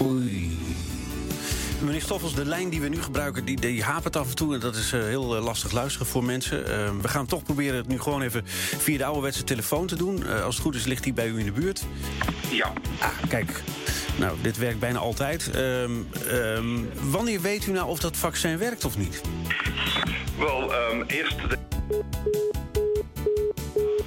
Oei. 0.00 0.58
Meneer 1.80 2.00
Stoffels, 2.00 2.34
de 2.34 2.44
lijn 2.44 2.68
die 2.68 2.80
we 2.80 2.88
nu 2.88 3.02
gebruiken, 3.02 3.44
die, 3.44 3.60
die 3.60 3.82
hapert 3.82 4.16
af 4.16 4.28
en 4.28 4.34
toe. 4.34 4.54
En 4.54 4.60
dat 4.60 4.76
is 4.76 4.92
eh, 4.92 5.00
heel 5.00 5.36
eh, 5.36 5.44
lastig 5.44 5.72
luisteren 5.72 6.06
voor 6.06 6.24
mensen. 6.24 6.66
Eh, 6.66 6.90
we 7.00 7.08
gaan 7.08 7.26
toch 7.26 7.42
proberen 7.42 7.76
het 7.76 7.88
nu 7.88 8.00
gewoon 8.00 8.22
even 8.22 8.42
via 8.78 8.98
de 8.98 9.04
ouderwetse 9.04 9.44
telefoon 9.44 9.86
te 9.86 9.96
doen. 9.96 10.26
Eh, 10.26 10.44
als 10.44 10.54
het 10.54 10.64
goed 10.64 10.74
is, 10.74 10.84
ligt 10.84 11.02
die 11.02 11.12
bij 11.12 11.28
u 11.28 11.38
in 11.38 11.44
de 11.44 11.52
buurt. 11.52 11.82
Ja. 12.50 12.72
Ah, 13.00 13.08
kijk. 13.28 13.62
Nou, 14.18 14.36
dit 14.42 14.56
werkt 14.56 14.78
bijna 14.78 14.98
altijd. 14.98 15.50
Ehm, 15.50 15.90
ehm, 16.28 16.66
wanneer 17.10 17.40
weet 17.40 17.66
u 17.66 17.72
nou 17.72 17.88
of 17.88 17.98
dat 17.98 18.16
vaccin 18.16 18.58
werkt 18.58 18.84
of 18.84 18.98
niet? 18.98 19.20
Wel, 20.38 20.74
ehm, 20.74 21.02
eerst... 21.06 21.36
De... 21.48 21.58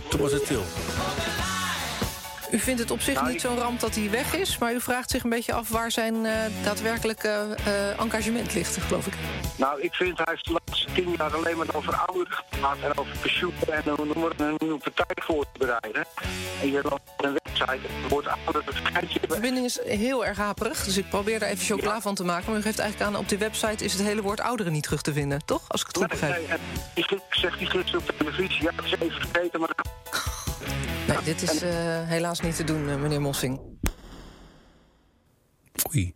Toen 0.10 0.22
was 0.22 0.32
het 0.32 0.44
stil. 0.44 0.64
U 2.52 2.60
vindt 2.60 2.80
het 2.80 2.92
op 2.92 3.02
zich 3.02 3.28
niet 3.28 3.42
zo'n 3.42 3.58
ramp 3.58 3.80
dat 3.80 3.96
hij 3.96 4.10
weg 4.10 4.36
is, 4.36 4.58
maar 4.58 4.74
u 4.74 4.82
vraagt 4.82 5.10
zich 5.12 5.24
een 5.24 5.30
beetje 5.30 5.54
af 5.54 5.70
waar 5.70 5.92
zijn 5.92 6.26
eh, 6.26 6.34
daadwerkelijke 6.64 7.56
eh, 7.66 8.00
engagement 8.00 8.54
ligt, 8.54 8.78
geloof 8.78 9.08
ik. 9.08 9.14
Nou, 9.56 9.82
ik 9.82 9.94
vind 9.94 10.18
hij 10.18 10.26
heeft 10.30 10.46
de 10.46 10.52
laatste 10.66 10.92
tien 10.94 11.16
jaar 11.18 11.34
alleen 11.36 11.58
maar 11.58 11.66
over 11.74 11.96
ouderen 11.96 12.34
gepraat 12.34 12.78
en 12.84 12.98
over 12.98 13.18
pensioen 13.22 13.54
en 13.72 13.82
hoe 13.96 14.06
noem 14.06 14.20
maar, 14.20 14.48
een 14.48 14.56
nieuwe 14.58 14.78
partij 14.78 15.24
voor 15.26 15.46
te 15.54 15.60
bereiden. 15.60 16.06
En 16.62 16.68
je 16.68 16.74
hebt 16.74 16.90
dan 16.90 17.00
een 17.18 17.38
website 17.44 17.72
en 17.88 18.02
het 18.02 18.12
woord 18.12 18.28
ouderen 18.28 18.64
het 18.66 18.76
schijntje. 18.86 19.20
De 19.20 19.28
verbinding 19.30 19.66
is 19.66 19.80
heel 19.86 20.26
erg 20.26 20.38
haperig, 20.38 20.84
dus 20.84 20.98
ik 20.98 21.10
probeer 21.10 21.40
daar 21.40 21.50
even 21.50 21.66
chocola 21.66 22.02
van 22.02 22.16
te 22.16 22.24
maken. 22.24 22.50
Maar 22.52 22.60
u 22.60 22.64
geeft 22.64 22.80
eigenlijk 22.80 23.10
aan, 23.12 23.22
op 23.22 23.30
die 23.30 23.38
website 23.38 23.84
is 23.84 23.94
het 23.94 24.02
hele 24.02 24.22
woord 24.22 24.40
ouderen 24.40 24.72
niet 24.72 24.84
terug 24.84 25.02
te 25.02 25.14
vinden, 25.14 25.42
toch? 25.46 25.62
Als 25.68 25.82
ik 25.82 25.88
het 25.88 25.98
goed 25.98 26.08
begrijp. 26.08 26.48
Nee, 26.96 27.04
gek- 27.04 27.20
zegt 27.30 27.58
die 27.60 27.68
gisteren 27.70 28.00
op 28.00 28.14
televisie, 28.18 28.64
ja, 28.64 28.72
dat 28.76 28.86
is 28.86 28.92
even 29.00 29.22
vergeten, 29.32 29.60
maar 29.60 29.70
Nee, 31.14 31.24
dit 31.24 31.42
is 31.42 31.62
eh, 31.62 31.70
helaas 32.08 32.40
niet 32.40 32.56
te 32.56 32.64
doen, 32.64 32.90
eh, 32.90 32.96
meneer 32.96 33.22
Mossing. 33.22 33.60
Oei. 35.94 36.14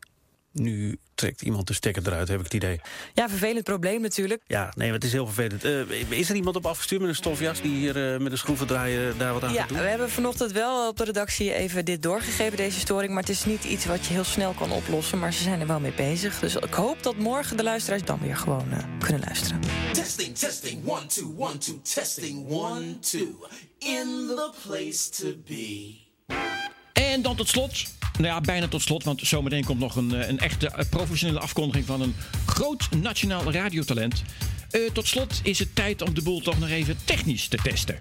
Nu 0.51 0.99
trekt 1.15 1.41
iemand 1.41 1.67
de 1.67 1.73
stekker 1.73 2.07
eruit, 2.07 2.27
heb 2.27 2.37
ik 2.37 2.43
het 2.43 2.53
idee. 2.53 2.81
Ja, 3.13 3.29
vervelend 3.29 3.63
probleem 3.63 4.01
natuurlijk. 4.01 4.41
Ja, 4.47 4.73
nee, 4.75 4.85
maar 4.85 4.95
het 4.95 5.03
is 5.03 5.11
heel 5.11 5.25
vervelend. 5.25 5.63
Eh, 5.63 6.11
is 6.19 6.29
er 6.29 6.35
iemand 6.35 6.55
op 6.55 6.65
afgestuurd 6.65 7.01
met 7.01 7.09
een 7.09 7.15
stofjas... 7.15 7.61
die 7.61 7.75
hier 7.75 8.13
eh, 8.13 8.19
met 8.19 8.31
een 8.31 8.37
schroevendraaier 8.37 9.17
daar 9.17 9.33
wat 9.33 9.43
aan 9.43 9.53
Ja, 9.53 9.59
gaat 9.59 9.69
doen? 9.69 9.77
we 9.77 9.83
hebben 9.83 10.09
vanochtend 10.09 10.51
wel 10.51 10.87
op 10.87 10.97
de 10.97 11.03
redactie 11.03 11.53
even 11.53 11.85
dit 11.85 12.01
doorgegeven, 12.03 12.57
deze 12.57 12.79
storing. 12.79 13.13
Maar 13.13 13.21
het 13.21 13.31
is 13.31 13.45
niet 13.45 13.63
iets 13.63 13.85
wat 13.85 14.05
je 14.05 14.13
heel 14.13 14.23
snel 14.23 14.53
kan 14.53 14.71
oplossen. 14.71 15.19
Maar 15.19 15.33
ze 15.33 15.43
zijn 15.43 15.61
er 15.61 15.67
wel 15.67 15.79
mee 15.79 15.93
bezig. 15.93 16.39
Dus 16.39 16.55
ik 16.55 16.73
hoop 16.73 17.03
dat 17.03 17.15
morgen 17.15 17.57
de 17.57 17.63
luisteraars 17.63 18.03
dan 18.03 18.19
weer 18.21 18.37
gewoon 18.37 18.71
eh, 18.71 18.77
kunnen 18.99 19.21
luisteren. 19.25 19.59
Testing, 19.91 20.37
testing, 20.37 20.87
one, 20.87 21.05
two, 21.05 21.33
one, 21.37 21.57
two, 21.57 21.79
testing, 21.81 22.49
one, 22.49 22.99
two. 22.99 23.27
In 23.85 24.25
the 24.27 24.51
place 24.67 25.09
to 25.09 25.27
be. 25.45 25.95
En 26.93 27.21
dan 27.21 27.35
tot 27.35 27.47
slot, 27.47 27.85
nou 28.13 28.25
ja, 28.25 28.41
bijna 28.41 28.67
tot 28.67 28.81
slot, 28.81 29.03
want 29.03 29.21
zometeen 29.21 29.65
komt 29.65 29.79
nog 29.79 29.95
een, 29.95 30.13
eh, 30.13 30.27
een 30.27 30.39
echte 30.39 30.67
eh, 30.67 30.85
professionele 30.89 31.39
afkondiging 31.39 31.85
van 31.85 32.01
een 32.01 32.15
groot 32.45 32.91
nationaal 32.91 33.51
radiotalent. 33.51 34.23
Eh, 34.69 34.81
tot 34.93 35.07
slot 35.07 35.39
is 35.43 35.59
het 35.59 35.75
tijd 35.75 36.01
om 36.01 36.13
de 36.13 36.21
boel 36.21 36.41
toch 36.41 36.59
nog 36.59 36.69
even 36.69 36.97
technisch 37.03 37.47
te 37.47 37.57
testen. 37.57 37.97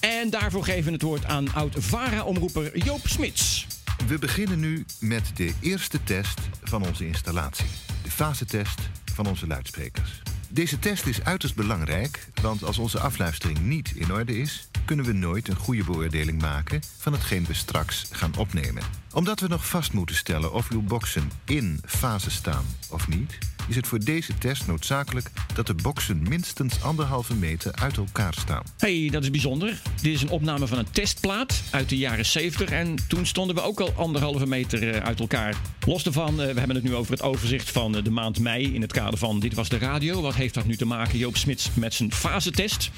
En 0.00 0.30
daarvoor 0.30 0.64
geven 0.64 0.84
we 0.84 0.92
het 0.92 1.02
woord 1.02 1.24
aan 1.24 1.52
oud-VARA-omroeper 1.54 2.78
Joop 2.78 3.06
Smits. 3.06 3.66
We 4.06 4.18
beginnen 4.18 4.60
nu 4.60 4.84
met 5.00 5.30
de 5.34 5.52
eerste 5.60 6.02
test 6.02 6.40
van 6.62 6.86
onze 6.86 7.06
installatie. 7.06 7.66
De 8.02 8.10
fasetest 8.10 8.78
van 9.14 9.26
onze 9.26 9.46
luidsprekers. 9.46 10.23
Deze 10.54 10.78
test 10.78 11.06
is 11.06 11.24
uiterst 11.24 11.54
belangrijk, 11.54 12.26
want 12.42 12.64
als 12.64 12.78
onze 12.78 13.00
afluistering 13.00 13.60
niet 13.60 13.92
in 13.94 14.12
orde 14.12 14.38
is, 14.38 14.68
kunnen 14.84 15.04
we 15.04 15.12
nooit 15.12 15.48
een 15.48 15.56
goede 15.56 15.84
beoordeling 15.84 16.40
maken 16.40 16.82
van 16.98 17.12
hetgeen 17.12 17.44
we 17.44 17.54
straks 17.54 18.06
gaan 18.10 18.36
opnemen. 18.36 18.82
Omdat 19.12 19.40
we 19.40 19.48
nog 19.48 19.68
vast 19.68 19.92
moeten 19.92 20.16
stellen 20.16 20.52
of 20.52 20.70
uw 20.70 20.82
boxen 20.82 21.30
in 21.44 21.80
fase 21.86 22.30
staan 22.30 22.64
of 22.90 23.08
niet, 23.08 23.38
is 23.68 23.76
het 23.76 23.86
voor 23.86 23.98
deze 23.98 24.38
test 24.38 24.66
noodzakelijk 24.66 25.30
dat 25.54 25.66
de 25.66 25.74
boxen 25.74 26.22
minstens 26.28 26.82
anderhalve 26.82 27.34
meter 27.34 27.74
uit 27.74 27.96
elkaar 27.96 28.34
staan. 28.34 28.62
hey, 28.78 29.08
dat 29.10 29.22
is 29.22 29.30
bijzonder. 29.30 29.82
Dit 30.02 30.14
is 30.14 30.22
een 30.22 30.28
opname 30.28 30.66
van 30.66 30.78
een 30.78 30.90
testplaat 30.90 31.62
uit 31.70 31.88
de 31.88 31.96
jaren 31.96 32.26
70. 32.26 32.70
En 32.70 32.96
toen 33.08 33.26
stonden 33.26 33.56
we 33.56 33.62
ook 33.62 33.80
al 33.80 33.92
anderhalve 33.96 34.46
meter 34.46 34.88
eh, 34.88 35.02
uit 35.02 35.20
elkaar. 35.20 35.54
Los 35.86 36.02
daarvan, 36.02 36.40
eh, 36.40 36.52
we 36.52 36.58
hebben 36.58 36.76
het 36.76 36.84
nu 36.84 36.94
over 36.94 37.12
het 37.12 37.22
overzicht 37.22 37.70
van 37.70 37.96
eh, 37.96 38.04
de 38.04 38.10
maand 38.10 38.38
mei... 38.38 38.74
in 38.74 38.80
het 38.80 38.92
kader 38.92 39.18
van 39.18 39.40
Dit 39.40 39.54
Was 39.54 39.68
De 39.68 39.78
Radio. 39.78 40.20
Wat 40.20 40.34
heeft 40.34 40.54
dat 40.54 40.64
nu 40.64 40.76
te 40.76 40.86
maken, 40.86 41.18
Joop 41.18 41.36
Smits, 41.36 41.70
met 41.74 41.94
zijn 41.94 42.12
fasetest? 42.12 42.90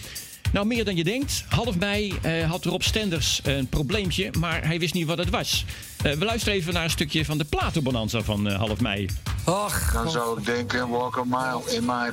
Nou, 0.53 0.67
meer 0.67 0.85
dan 0.85 0.97
je 0.97 1.05
denkt. 1.05 1.45
Half 1.49 1.79
mei 1.79 2.19
eh, 2.23 2.51
had 2.51 2.65
Rob 2.65 2.81
Stenders 2.81 3.41
een 3.43 3.69
probleempje, 3.69 4.31
maar 4.39 4.67
hij 4.67 4.79
wist 4.79 4.95
niet 4.95 5.07
wat 5.07 5.19
het 5.19 5.31
was. 5.31 5.65
Eh, 6.03 6.13
we 6.13 6.25
luisteren 6.25 6.55
even 6.55 6.73
naar 6.73 6.85
een 6.85 6.91
stukje 6.91 7.25
van 7.25 7.39
de 7.39 7.45
platenbonanza 7.45 8.23
van 8.23 8.49
eh, 8.49 8.59
half 8.59 8.81
mei. 8.81 9.09
Ach, 9.45 9.93
dan 9.93 10.11
zou 10.11 10.39
ik 10.39 10.47
denken, 10.47 10.89
walk 10.89 11.19
a 11.19 11.25
mile 11.25 11.77
in 11.77 11.85
my 11.85 12.11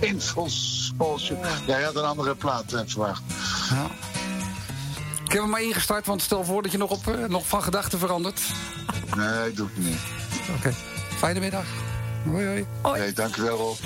painful 0.00 0.48
bullshit. 0.94 1.36
Jij 1.66 1.82
had 1.82 1.96
een 1.96 2.04
andere 2.04 2.34
plaat 2.34 2.84
verwacht. 2.86 3.22
Ja. 3.70 3.86
Ik 5.24 5.32
heb 5.32 5.42
hem 5.42 5.50
maar 5.50 5.62
ingestart, 5.62 6.06
want 6.06 6.22
stel 6.22 6.44
voor 6.44 6.62
dat 6.62 6.72
je 6.72 6.78
nog, 6.78 6.90
op, 6.90 7.28
nog 7.28 7.46
van 7.46 7.62
gedachten 7.62 7.98
verandert. 7.98 8.40
Nee, 9.16 9.52
doe 9.52 9.68
ik 9.68 9.84
niet. 9.84 9.98
Oké, 10.56 10.74
fijne 11.16 11.40
middag. 11.40 11.66
Hoi, 12.24 12.46
hoi. 12.82 12.98
Nee, 13.00 13.12
dank 13.12 13.36
u 13.36 13.42
wel, 13.42 13.56
Rob. 13.56 13.76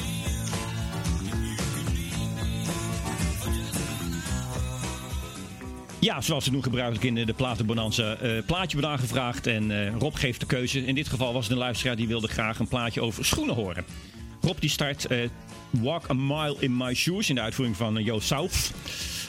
Ja, 6.04 6.20
zoals 6.20 6.44
ze 6.44 6.50
doen 6.50 6.62
gebruikelijk 6.62 7.04
in 7.04 7.14
de, 7.14 7.32
platenbonanza. 7.32 8.14
eh 8.14 8.30
plaatje 8.46 8.80
wordt 8.80 8.92
aangevraagd 8.92 9.46
en 9.46 9.70
eh, 9.70 9.96
Rob 9.98 10.14
geeft 10.14 10.40
de 10.40 10.46
keuze. 10.46 10.86
In 10.86 10.94
dit 10.94 11.08
geval 11.08 11.32
was 11.32 11.42
het 11.42 11.52
een 11.52 11.58
luisteraar 11.58 11.96
die 11.96 12.08
wilde 12.08 12.28
graag 12.28 12.58
een 12.58 12.68
plaatje 12.68 13.00
over 13.00 13.24
schoenen 13.24 13.54
horen. 13.54 13.84
Rob 14.40 14.60
die 14.60 14.70
start 14.70 15.06
eh, 15.06 15.18
Walk 15.70 16.10
a 16.10 16.12
Mile 16.12 16.56
in 16.58 16.76
My 16.76 16.94
Shoes 16.94 17.28
in 17.28 17.34
de 17.34 17.40
uitvoering 17.40 17.76
van 17.76 17.98
uh, 17.98 18.04
Joost 18.04 18.26
South. 18.26 18.72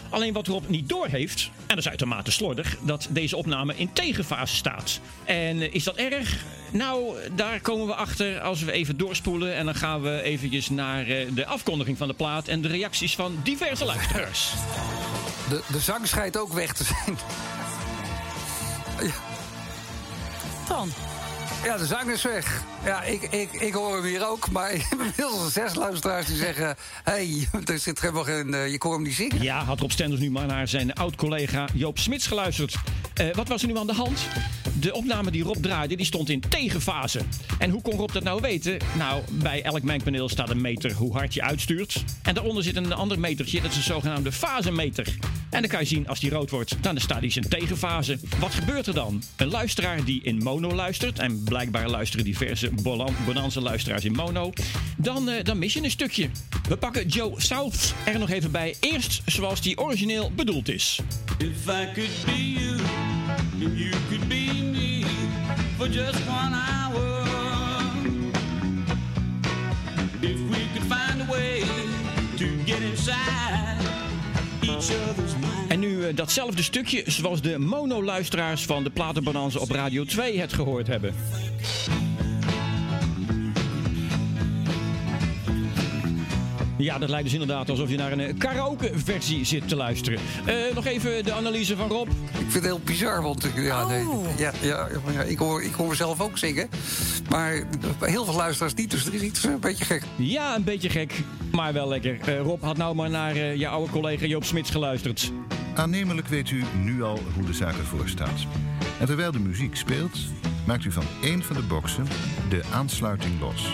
Alleen 0.09 0.33
wat 0.33 0.47
Rob 0.47 0.69
niet 0.69 0.89
doorheeft, 0.89 1.49
en 1.55 1.67
dat 1.67 1.77
is 1.77 1.87
uitermate 1.87 2.31
slordig, 2.31 2.77
dat 2.81 3.07
deze 3.09 3.37
opname 3.37 3.75
in 3.75 3.93
tegenfase 3.93 4.55
staat. 4.55 4.99
En 5.25 5.73
is 5.73 5.83
dat 5.83 5.95
erg? 5.95 6.45
Nou, 6.71 7.15
daar 7.35 7.61
komen 7.61 7.87
we 7.87 7.95
achter 7.95 8.39
als 8.39 8.61
we 8.61 8.71
even 8.71 8.97
doorspoelen. 8.97 9.55
En 9.55 9.65
dan 9.65 9.75
gaan 9.75 10.01
we 10.01 10.21
eventjes 10.21 10.69
naar 10.69 11.05
de 11.33 11.45
afkondiging 11.45 11.97
van 11.97 12.07
de 12.07 12.13
plaat 12.13 12.47
en 12.47 12.61
de 12.61 12.67
reacties 12.67 13.15
van 13.15 13.39
diverse 13.43 13.85
luisteraars. 13.85 14.53
De, 15.49 15.61
de 15.71 15.79
zang 15.79 16.07
schijnt 16.07 16.37
ook 16.37 16.53
weg 16.53 16.73
te 16.73 16.83
zijn. 16.83 17.17
Ja. 19.01 19.13
Dan? 20.67 20.91
Ja, 21.63 21.77
de 21.77 21.85
zang 21.85 22.11
is 22.11 22.21
weg. 22.23 22.63
Ja, 22.85 23.03
ik, 23.03 23.21
ik, 23.21 23.51
ik 23.51 23.73
hoor 23.73 23.95
hem 23.95 24.05
hier 24.05 24.27
ook. 24.27 24.51
Maar 24.51 24.71
ik 24.73 24.85
heb 24.89 24.99
inmiddels 24.99 25.53
zes 25.53 25.75
luisteraars 25.75 26.25
die 26.25 26.35
zeggen... 26.35 26.75
hé, 27.03 27.13
hey, 27.13 27.47
er 27.73 27.79
zit 27.79 28.01
helemaal 28.01 28.23
geen... 28.23 28.53
eh, 28.53 28.71
je 28.71 28.77
kon 28.77 28.91
hem 28.91 29.01
niet 29.01 29.13
zingen. 29.13 29.41
Ja, 29.41 29.63
had 29.63 29.79
Rob 29.79 29.91
Stenders 29.91 30.21
nu 30.21 30.31
maar 30.31 30.45
naar 30.45 30.67
zijn 30.67 30.93
oud-collega 30.93 31.67
Joop 31.73 31.99
Smits 31.99 32.27
geluisterd. 32.27 32.75
Eh, 33.13 33.35
wat 33.35 33.47
was 33.47 33.61
er 33.61 33.67
nu 33.67 33.77
aan 33.77 33.87
de 33.87 33.93
hand? 33.93 34.19
De 34.79 34.93
opname 34.93 35.31
die 35.31 35.43
Rob 35.43 35.57
draaide, 35.61 35.95
die 35.95 36.05
stond 36.05 36.29
in 36.29 36.39
tegenfase. 36.49 37.19
En 37.59 37.69
hoe 37.69 37.81
kon 37.81 37.93
Rob 37.93 38.11
dat 38.11 38.23
nou 38.23 38.41
weten? 38.41 38.77
Nou, 38.97 39.21
bij 39.31 39.63
elk 39.63 39.83
mengpaneel 39.83 40.29
staat 40.29 40.49
een 40.49 40.61
meter 40.61 40.93
hoe 40.93 41.13
hard 41.13 41.33
je 41.33 41.41
uitstuurt. 41.41 42.03
En 42.21 42.33
daaronder 42.33 42.63
zit 42.63 42.75
een 42.75 42.93
ander 42.93 43.19
metertje, 43.19 43.61
dat 43.61 43.71
is 43.71 43.77
een 43.77 43.83
zogenaamde 43.83 44.31
fasemeter. 44.31 45.15
En 45.49 45.61
dan 45.61 45.69
kan 45.69 45.79
je 45.79 45.85
zien 45.85 46.07
als 46.07 46.19
die 46.19 46.29
rood 46.29 46.49
wordt, 46.49 46.77
dan 46.81 46.99
staat 46.99 47.19
hij 47.19 47.31
in 47.35 47.49
tegenfase. 47.49 48.19
Wat 48.39 48.53
gebeurt 48.53 48.87
er 48.87 48.93
dan? 48.93 49.23
Een 49.35 49.47
luisteraar 49.47 50.03
die 50.03 50.21
in 50.23 50.37
mono 50.37 50.73
luistert, 50.73 51.19
en 51.19 51.43
blijkbaar 51.43 51.89
luisteren 51.89 52.25
diverse 52.25 52.71
Bonanza-luisteraars 53.25 54.05
in 54.05 54.11
mono, 54.11 54.51
dan, 54.97 55.29
eh, 55.29 55.43
dan 55.43 55.57
mis 55.57 55.73
je 55.73 55.83
een 55.83 55.91
stukje. 55.91 56.29
We 56.69 56.77
pakken 56.77 57.07
Joe 57.07 57.41
South 57.41 57.93
er 58.05 58.19
nog 58.19 58.29
even 58.29 58.51
bij. 58.51 58.75
Eerst 58.79 59.21
zoals 59.25 59.61
die 59.61 59.77
origineel 59.77 60.31
bedoeld 60.35 60.69
is. 60.69 60.99
If 61.37 61.67
I 61.67 61.91
could 61.93 62.25
be 62.25 62.51
you, 62.51 62.79
you 63.57 63.91
could 64.09 64.27
be 64.27 64.42
just 65.87 66.27
one 66.27 66.53
hour. 66.53 67.23
If 70.21 70.39
we 70.49 70.67
could 70.73 70.87
find 70.87 71.21
a 71.21 71.31
way 71.31 71.63
to 72.37 72.45
get 72.65 72.81
inside 72.81 73.77
each 74.61 74.91
other's. 75.09 75.33
En 75.67 75.79
nu 75.79 76.05
eh, 76.05 76.15
datzelfde 76.15 76.63
stukje 76.63 77.03
zoals 77.05 77.41
de 77.41 77.59
mono-luisteraars 77.59 78.65
van 78.65 78.83
de 78.83 78.89
Platenbonanza 78.89 79.59
op 79.59 79.69
Radio 79.71 80.03
2 80.03 80.39
het 80.39 80.53
gehoord 80.53 80.87
hebben. 80.87 81.13
Ja, 86.83 86.97
dat 86.97 87.09
lijkt 87.09 87.23
dus 87.23 87.33
inderdaad 87.33 87.69
alsof 87.69 87.89
je 87.89 87.97
naar 87.97 88.11
een 88.11 88.19
eh, 88.19 88.33
karaoke-versie 88.37 89.45
zit 89.45 89.67
te 89.67 89.75
luisteren. 89.75 90.19
Eh, 90.45 90.55
nog 90.75 90.85
even 90.85 91.23
de 91.23 91.33
analyse 91.33 91.75
van 91.75 91.87
Rob. 91.87 92.07
Ik 92.09 92.15
vind 92.37 92.53
het 92.53 92.63
heel 92.63 92.81
bizar, 92.83 93.21
want 93.21 93.45
ik- 93.45 93.55
ja, 93.55 93.87
nee, 93.87 94.05
ja, 94.37 94.51
ja, 94.61 94.87
ja, 95.13 95.21
ik, 95.21 95.37
hoor, 95.37 95.63
ik 95.63 95.73
hoor 95.73 95.87
mezelf 95.89 96.21
ook 96.21 96.37
zingen. 96.37 96.69
Maar 97.29 97.63
heel 97.99 98.25
veel 98.25 98.33
luisteraars 98.35 98.73
niet, 98.73 98.91
dus 98.91 99.05
er 99.05 99.13
is 99.13 99.21
iets 99.21 99.43
een 99.43 99.59
beetje 99.59 99.85
gek. 99.85 100.03
Ja, 100.15 100.55
een 100.55 100.63
beetje 100.63 100.89
gek, 100.89 101.13
maar 101.51 101.73
wel 101.73 101.87
lekker. 101.87 102.17
Eh, 102.25 102.39
Rob 102.41 102.63
had 102.63 102.77
nou 102.77 102.95
maar 102.95 103.09
naar 103.09 103.35
eh, 103.35 103.55
je 103.55 103.67
oude 103.67 103.91
collega 103.91 104.25
Joop 104.25 104.43
Smits 104.43 104.69
geluisterd. 104.69 105.31
Aannemelijk 105.75 106.27
weet 106.27 106.49
u 106.49 106.63
nu 106.83 107.03
al 107.03 107.19
hoe 107.35 107.45
de 107.45 107.53
zaak 107.53 107.77
ervoor 107.77 108.07
staat. 108.09 108.45
En 108.99 109.05
terwijl 109.05 109.31
de 109.31 109.39
muziek 109.39 109.75
speelt, 109.75 110.17
maakt 110.65 110.83
u 110.85 110.91
van 110.91 111.03
één 111.21 111.43
van 111.43 111.55
de 111.55 111.61
boxen 111.61 112.07
de 112.49 112.61
aansluiting 112.73 113.39
los. 113.39 113.71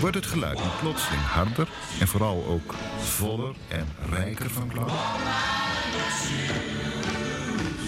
Wordt 0.00 0.16
het 0.16 0.26
geluid 0.26 0.58
nu 0.58 0.68
plotseling 0.80 1.22
harder 1.22 1.68
en 2.00 2.08
vooral 2.08 2.44
ook 2.46 2.74
voller 2.98 3.54
en 3.68 3.86
rijker 4.10 4.50
van 4.50 4.68
klank? 4.68 4.90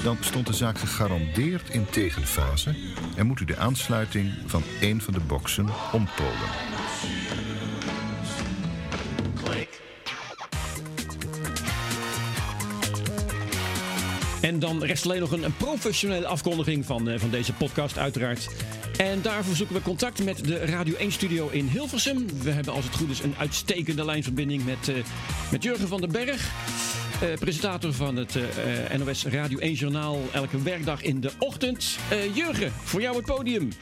Dan 0.03 0.17
stond 0.21 0.47
de 0.47 0.53
zaak 0.53 0.79
gegarandeerd 0.79 1.69
in 1.71 1.87
tegenfase 1.91 2.75
en 3.17 3.27
moet 3.27 3.41
u 3.41 3.45
de 3.45 3.57
aansluiting 3.57 4.33
van 4.47 4.63
één 4.81 5.01
van 5.01 5.13
de 5.13 5.21
boxen 5.21 5.69
ompolen. 5.93 6.78
En 14.49 14.59
dan 14.59 14.85
rest 14.85 15.05
alleen 15.05 15.21
nog 15.21 15.33
een, 15.33 15.57
professionele 15.57 16.27
afkondiging 16.27 16.85
van, 16.85 17.09
eh, 17.09 17.19
van 17.19 17.31
deze 17.31 17.53
podcast, 17.53 17.99
uiteraard. 17.99 18.49
En 18.97 19.23
daarvoor 19.23 19.55
zoeken 19.55 19.77
we 19.77 19.83
contact 19.83 20.25
met 20.25 20.45
de 20.45 20.57
Radio 20.57 20.95
1-studio 20.99 21.49
in 21.49 21.67
Hilversum. 21.67 22.27
We 22.43 22.51
hebben, 22.51 22.73
als 22.73 22.85
het 22.85 22.95
goed 22.95 23.11
is, 23.11 23.23
een 23.23 23.35
uitstekende 23.39 24.05
lijnverbinding 24.05 24.65
met, 24.65 24.89
eh, 24.89 24.95
met 25.51 25.63
Jurgen 25.63 25.89
van 25.89 26.01
den 26.01 26.13
Berg. 26.13 26.51
eh, 27.21 27.39
presentator 27.39 27.93
van 27.93 28.17
het 28.17 28.35
NOS 28.99 29.25
Radio 29.25 29.59
1-journaal 29.59 30.21
elke 30.33 30.63
werkdag 30.63 31.03
in 31.03 31.21
de 31.21 31.31
ochtend. 31.39 31.99
Jurgen, 32.35 32.73
voor 32.85 33.01
jou 33.01 33.17
het 33.17 33.25
podium. 33.25 33.73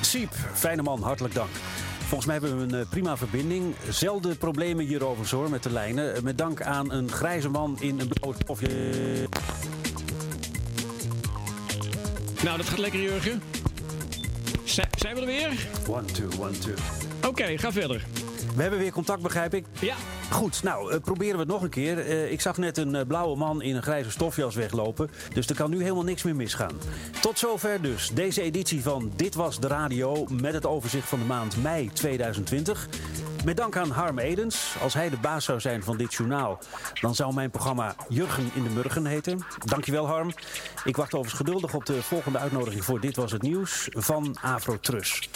Siep, 0.00 0.34
fijne 0.54 0.82
man, 0.82 1.02
hartelijk 1.02 1.34
dank. 1.34 1.50
Volgens 1.98 2.26
mij 2.26 2.38
hebben 2.38 2.68
we 2.68 2.76
een 2.76 2.88
prima 2.88 3.16
verbinding. 3.16 3.74
Zelden 3.88 4.36
problemen 4.36 4.84
hierover 4.84 5.36
hoor 5.36 5.50
met 5.50 5.62
de 5.62 5.70
lijnen. 5.70 6.24
Met 6.24 6.38
dank 6.38 6.62
aan 6.62 6.92
een 6.92 7.10
grijze 7.10 7.48
man 7.48 7.76
in 7.80 8.00
een 8.00 8.08
blauwe 8.08 8.36
stofje. 8.42 8.68
Nou, 12.42 12.56
dat 12.56 12.68
gaat 12.68 12.78
lekker, 12.78 13.00
Jurgen. 13.00 13.42
Zijn, 14.64 14.88
zijn 14.98 15.14
we 15.14 15.20
er 15.20 15.26
weer? 15.26 15.66
One, 15.88 16.04
two, 16.04 16.28
one, 16.38 16.58
two. 16.58 16.74
Oké, 17.28 17.58
ga 17.58 17.72
verder. 17.72 18.04
We 18.54 18.62
hebben 18.62 18.80
weer 18.80 18.92
contact, 18.92 19.22
begrijp 19.22 19.54
ik? 19.54 19.64
Ja. 19.80 19.94
Goed, 20.30 20.62
nou, 20.62 20.92
eh, 20.92 21.00
proberen 21.00 21.34
we 21.34 21.40
het 21.40 21.48
nog 21.48 21.62
een 21.62 21.68
keer. 21.68 21.98
Eh, 21.98 22.30
ik 22.30 22.40
zag 22.40 22.56
net 22.56 22.78
een 22.78 22.94
eh, 22.94 23.06
blauwe 23.06 23.36
man 23.36 23.62
in 23.62 23.76
een 23.76 23.82
grijze 23.82 24.10
stofjas 24.10 24.54
weglopen. 24.54 25.10
Dus 25.34 25.46
er 25.46 25.54
kan 25.54 25.70
nu 25.70 25.82
helemaal 25.82 26.02
niks 26.02 26.22
meer 26.22 26.36
misgaan. 26.36 26.78
Tot 27.20 27.38
zover 27.38 27.82
dus 27.82 28.10
deze 28.14 28.42
editie 28.42 28.82
van 28.82 29.12
Dit 29.16 29.34
Was 29.34 29.60
De 29.60 29.66
Radio... 29.66 30.26
met 30.30 30.54
het 30.54 30.66
overzicht 30.66 31.08
van 31.08 31.18
de 31.18 31.24
maand 31.24 31.62
mei 31.62 31.90
2020. 31.92 32.88
Met 33.44 33.56
dank 33.56 33.76
aan 33.76 33.90
Harm 33.90 34.18
Edens. 34.18 34.74
Als 34.82 34.94
hij 34.94 35.10
de 35.10 35.16
baas 35.16 35.44
zou 35.44 35.60
zijn 35.60 35.82
van 35.82 35.96
dit 35.96 36.14
journaal... 36.14 36.58
dan 37.00 37.14
zou 37.14 37.34
mijn 37.34 37.50
programma 37.50 37.94
Jurgen 38.08 38.50
in 38.54 38.62
de 38.62 38.70
Murgen 38.70 39.06
heten. 39.06 39.44
Dankjewel, 39.64 40.06
Harm. 40.06 40.32
Ik 40.84 40.96
wacht 40.96 41.14
overigens 41.14 41.42
geduldig 41.42 41.74
op 41.74 41.86
de 41.86 42.02
volgende 42.02 42.38
uitnodiging... 42.38 42.84
voor 42.84 43.00
Dit 43.00 43.16
Was 43.16 43.32
Het 43.32 43.42
Nieuws 43.42 43.88
van 43.90 44.36
Afro 44.40 44.78
Trus. 44.80 45.28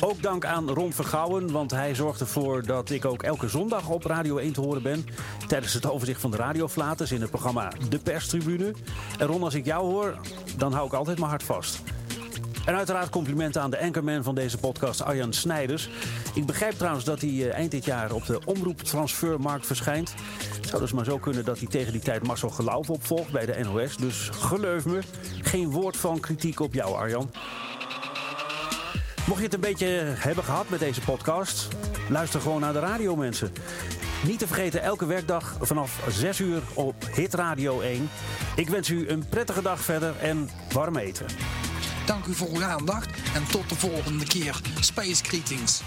Ook 0.00 0.22
dank 0.22 0.44
aan 0.44 0.70
Ron 0.70 0.92
Vergouwen, 0.92 1.52
want 1.52 1.70
hij 1.70 1.94
zorgt 1.94 2.20
ervoor 2.20 2.66
dat 2.66 2.90
ik 2.90 3.04
ook 3.04 3.22
elke 3.22 3.48
zondag 3.48 3.88
op 3.88 4.04
Radio 4.04 4.36
1 4.36 4.52
te 4.52 4.60
horen 4.60 4.82
ben. 4.82 5.06
Tijdens 5.46 5.72
het 5.72 5.90
overzicht 5.90 6.20
van 6.20 6.30
de 6.30 6.36
radioflaters 6.36 7.12
in 7.12 7.20
het 7.20 7.30
programma 7.30 7.72
De 7.88 7.98
Perstribune. 7.98 8.72
En 9.18 9.26
Ron, 9.26 9.42
als 9.42 9.54
ik 9.54 9.64
jou 9.64 9.84
hoor, 9.84 10.18
dan 10.56 10.72
hou 10.72 10.86
ik 10.86 10.92
altijd 10.92 11.18
mijn 11.18 11.30
hart 11.30 11.42
vast. 11.42 11.82
En 12.64 12.74
uiteraard 12.74 13.10
complimenten 13.10 13.62
aan 13.62 13.70
de 13.70 13.80
anchorman 13.80 14.22
van 14.22 14.34
deze 14.34 14.58
podcast, 14.58 15.02
Arjan 15.02 15.32
Snijders. 15.32 15.88
Ik 16.34 16.46
begrijp 16.46 16.72
trouwens 16.72 17.04
dat 17.04 17.20
hij 17.20 17.30
eh, 17.30 17.52
eind 17.52 17.70
dit 17.70 17.84
jaar 17.84 18.12
op 18.12 18.26
de 18.26 18.40
omroeptransfermarkt 18.44 19.66
verschijnt. 19.66 20.14
Het 20.56 20.68
zou 20.68 20.82
dus 20.82 20.92
maar 20.92 21.04
zo 21.04 21.18
kunnen 21.18 21.44
dat 21.44 21.58
hij 21.58 21.68
tegen 21.68 21.92
die 21.92 22.00
tijd 22.00 22.26
Marcel 22.26 22.50
Geloof 22.50 22.90
opvolgt 22.90 23.32
bij 23.32 23.46
de 23.46 23.58
NOS. 23.62 23.96
Dus 23.96 24.28
geleuf 24.32 24.84
me, 24.84 25.00
geen 25.42 25.70
woord 25.70 25.96
van 25.96 26.20
kritiek 26.20 26.60
op 26.60 26.74
jou, 26.74 26.94
Arjan. 26.94 27.30
Mocht 29.28 29.40
je 29.40 29.46
het 29.46 29.54
een 29.54 29.60
beetje 29.60 29.86
hebben 30.16 30.44
gehad 30.44 30.68
met 30.68 30.80
deze 30.80 31.00
podcast, 31.00 31.68
luister 32.08 32.40
gewoon 32.40 32.60
naar 32.60 32.72
de 32.72 32.78
radio, 32.78 33.16
mensen. 33.16 33.52
Niet 34.24 34.38
te 34.38 34.46
vergeten, 34.46 34.82
elke 34.82 35.06
werkdag 35.06 35.56
vanaf 35.60 36.00
6 36.08 36.38
uur 36.40 36.62
op 36.74 36.94
Hit 37.14 37.34
Radio 37.34 37.80
1. 37.80 38.10
Ik 38.56 38.68
wens 38.68 38.88
u 38.88 39.08
een 39.08 39.24
prettige 39.28 39.62
dag 39.62 39.80
verder 39.80 40.16
en 40.20 40.50
warm 40.72 40.96
eten. 40.96 41.26
Dank 42.06 42.26
u 42.26 42.34
voor 42.34 42.48
uw 42.48 42.64
aandacht 42.64 43.08
en 43.34 43.46
tot 43.50 43.68
de 43.68 43.74
volgende 43.74 44.24
keer. 44.24 44.60
Space 44.80 45.24
Greetings. 45.24 45.82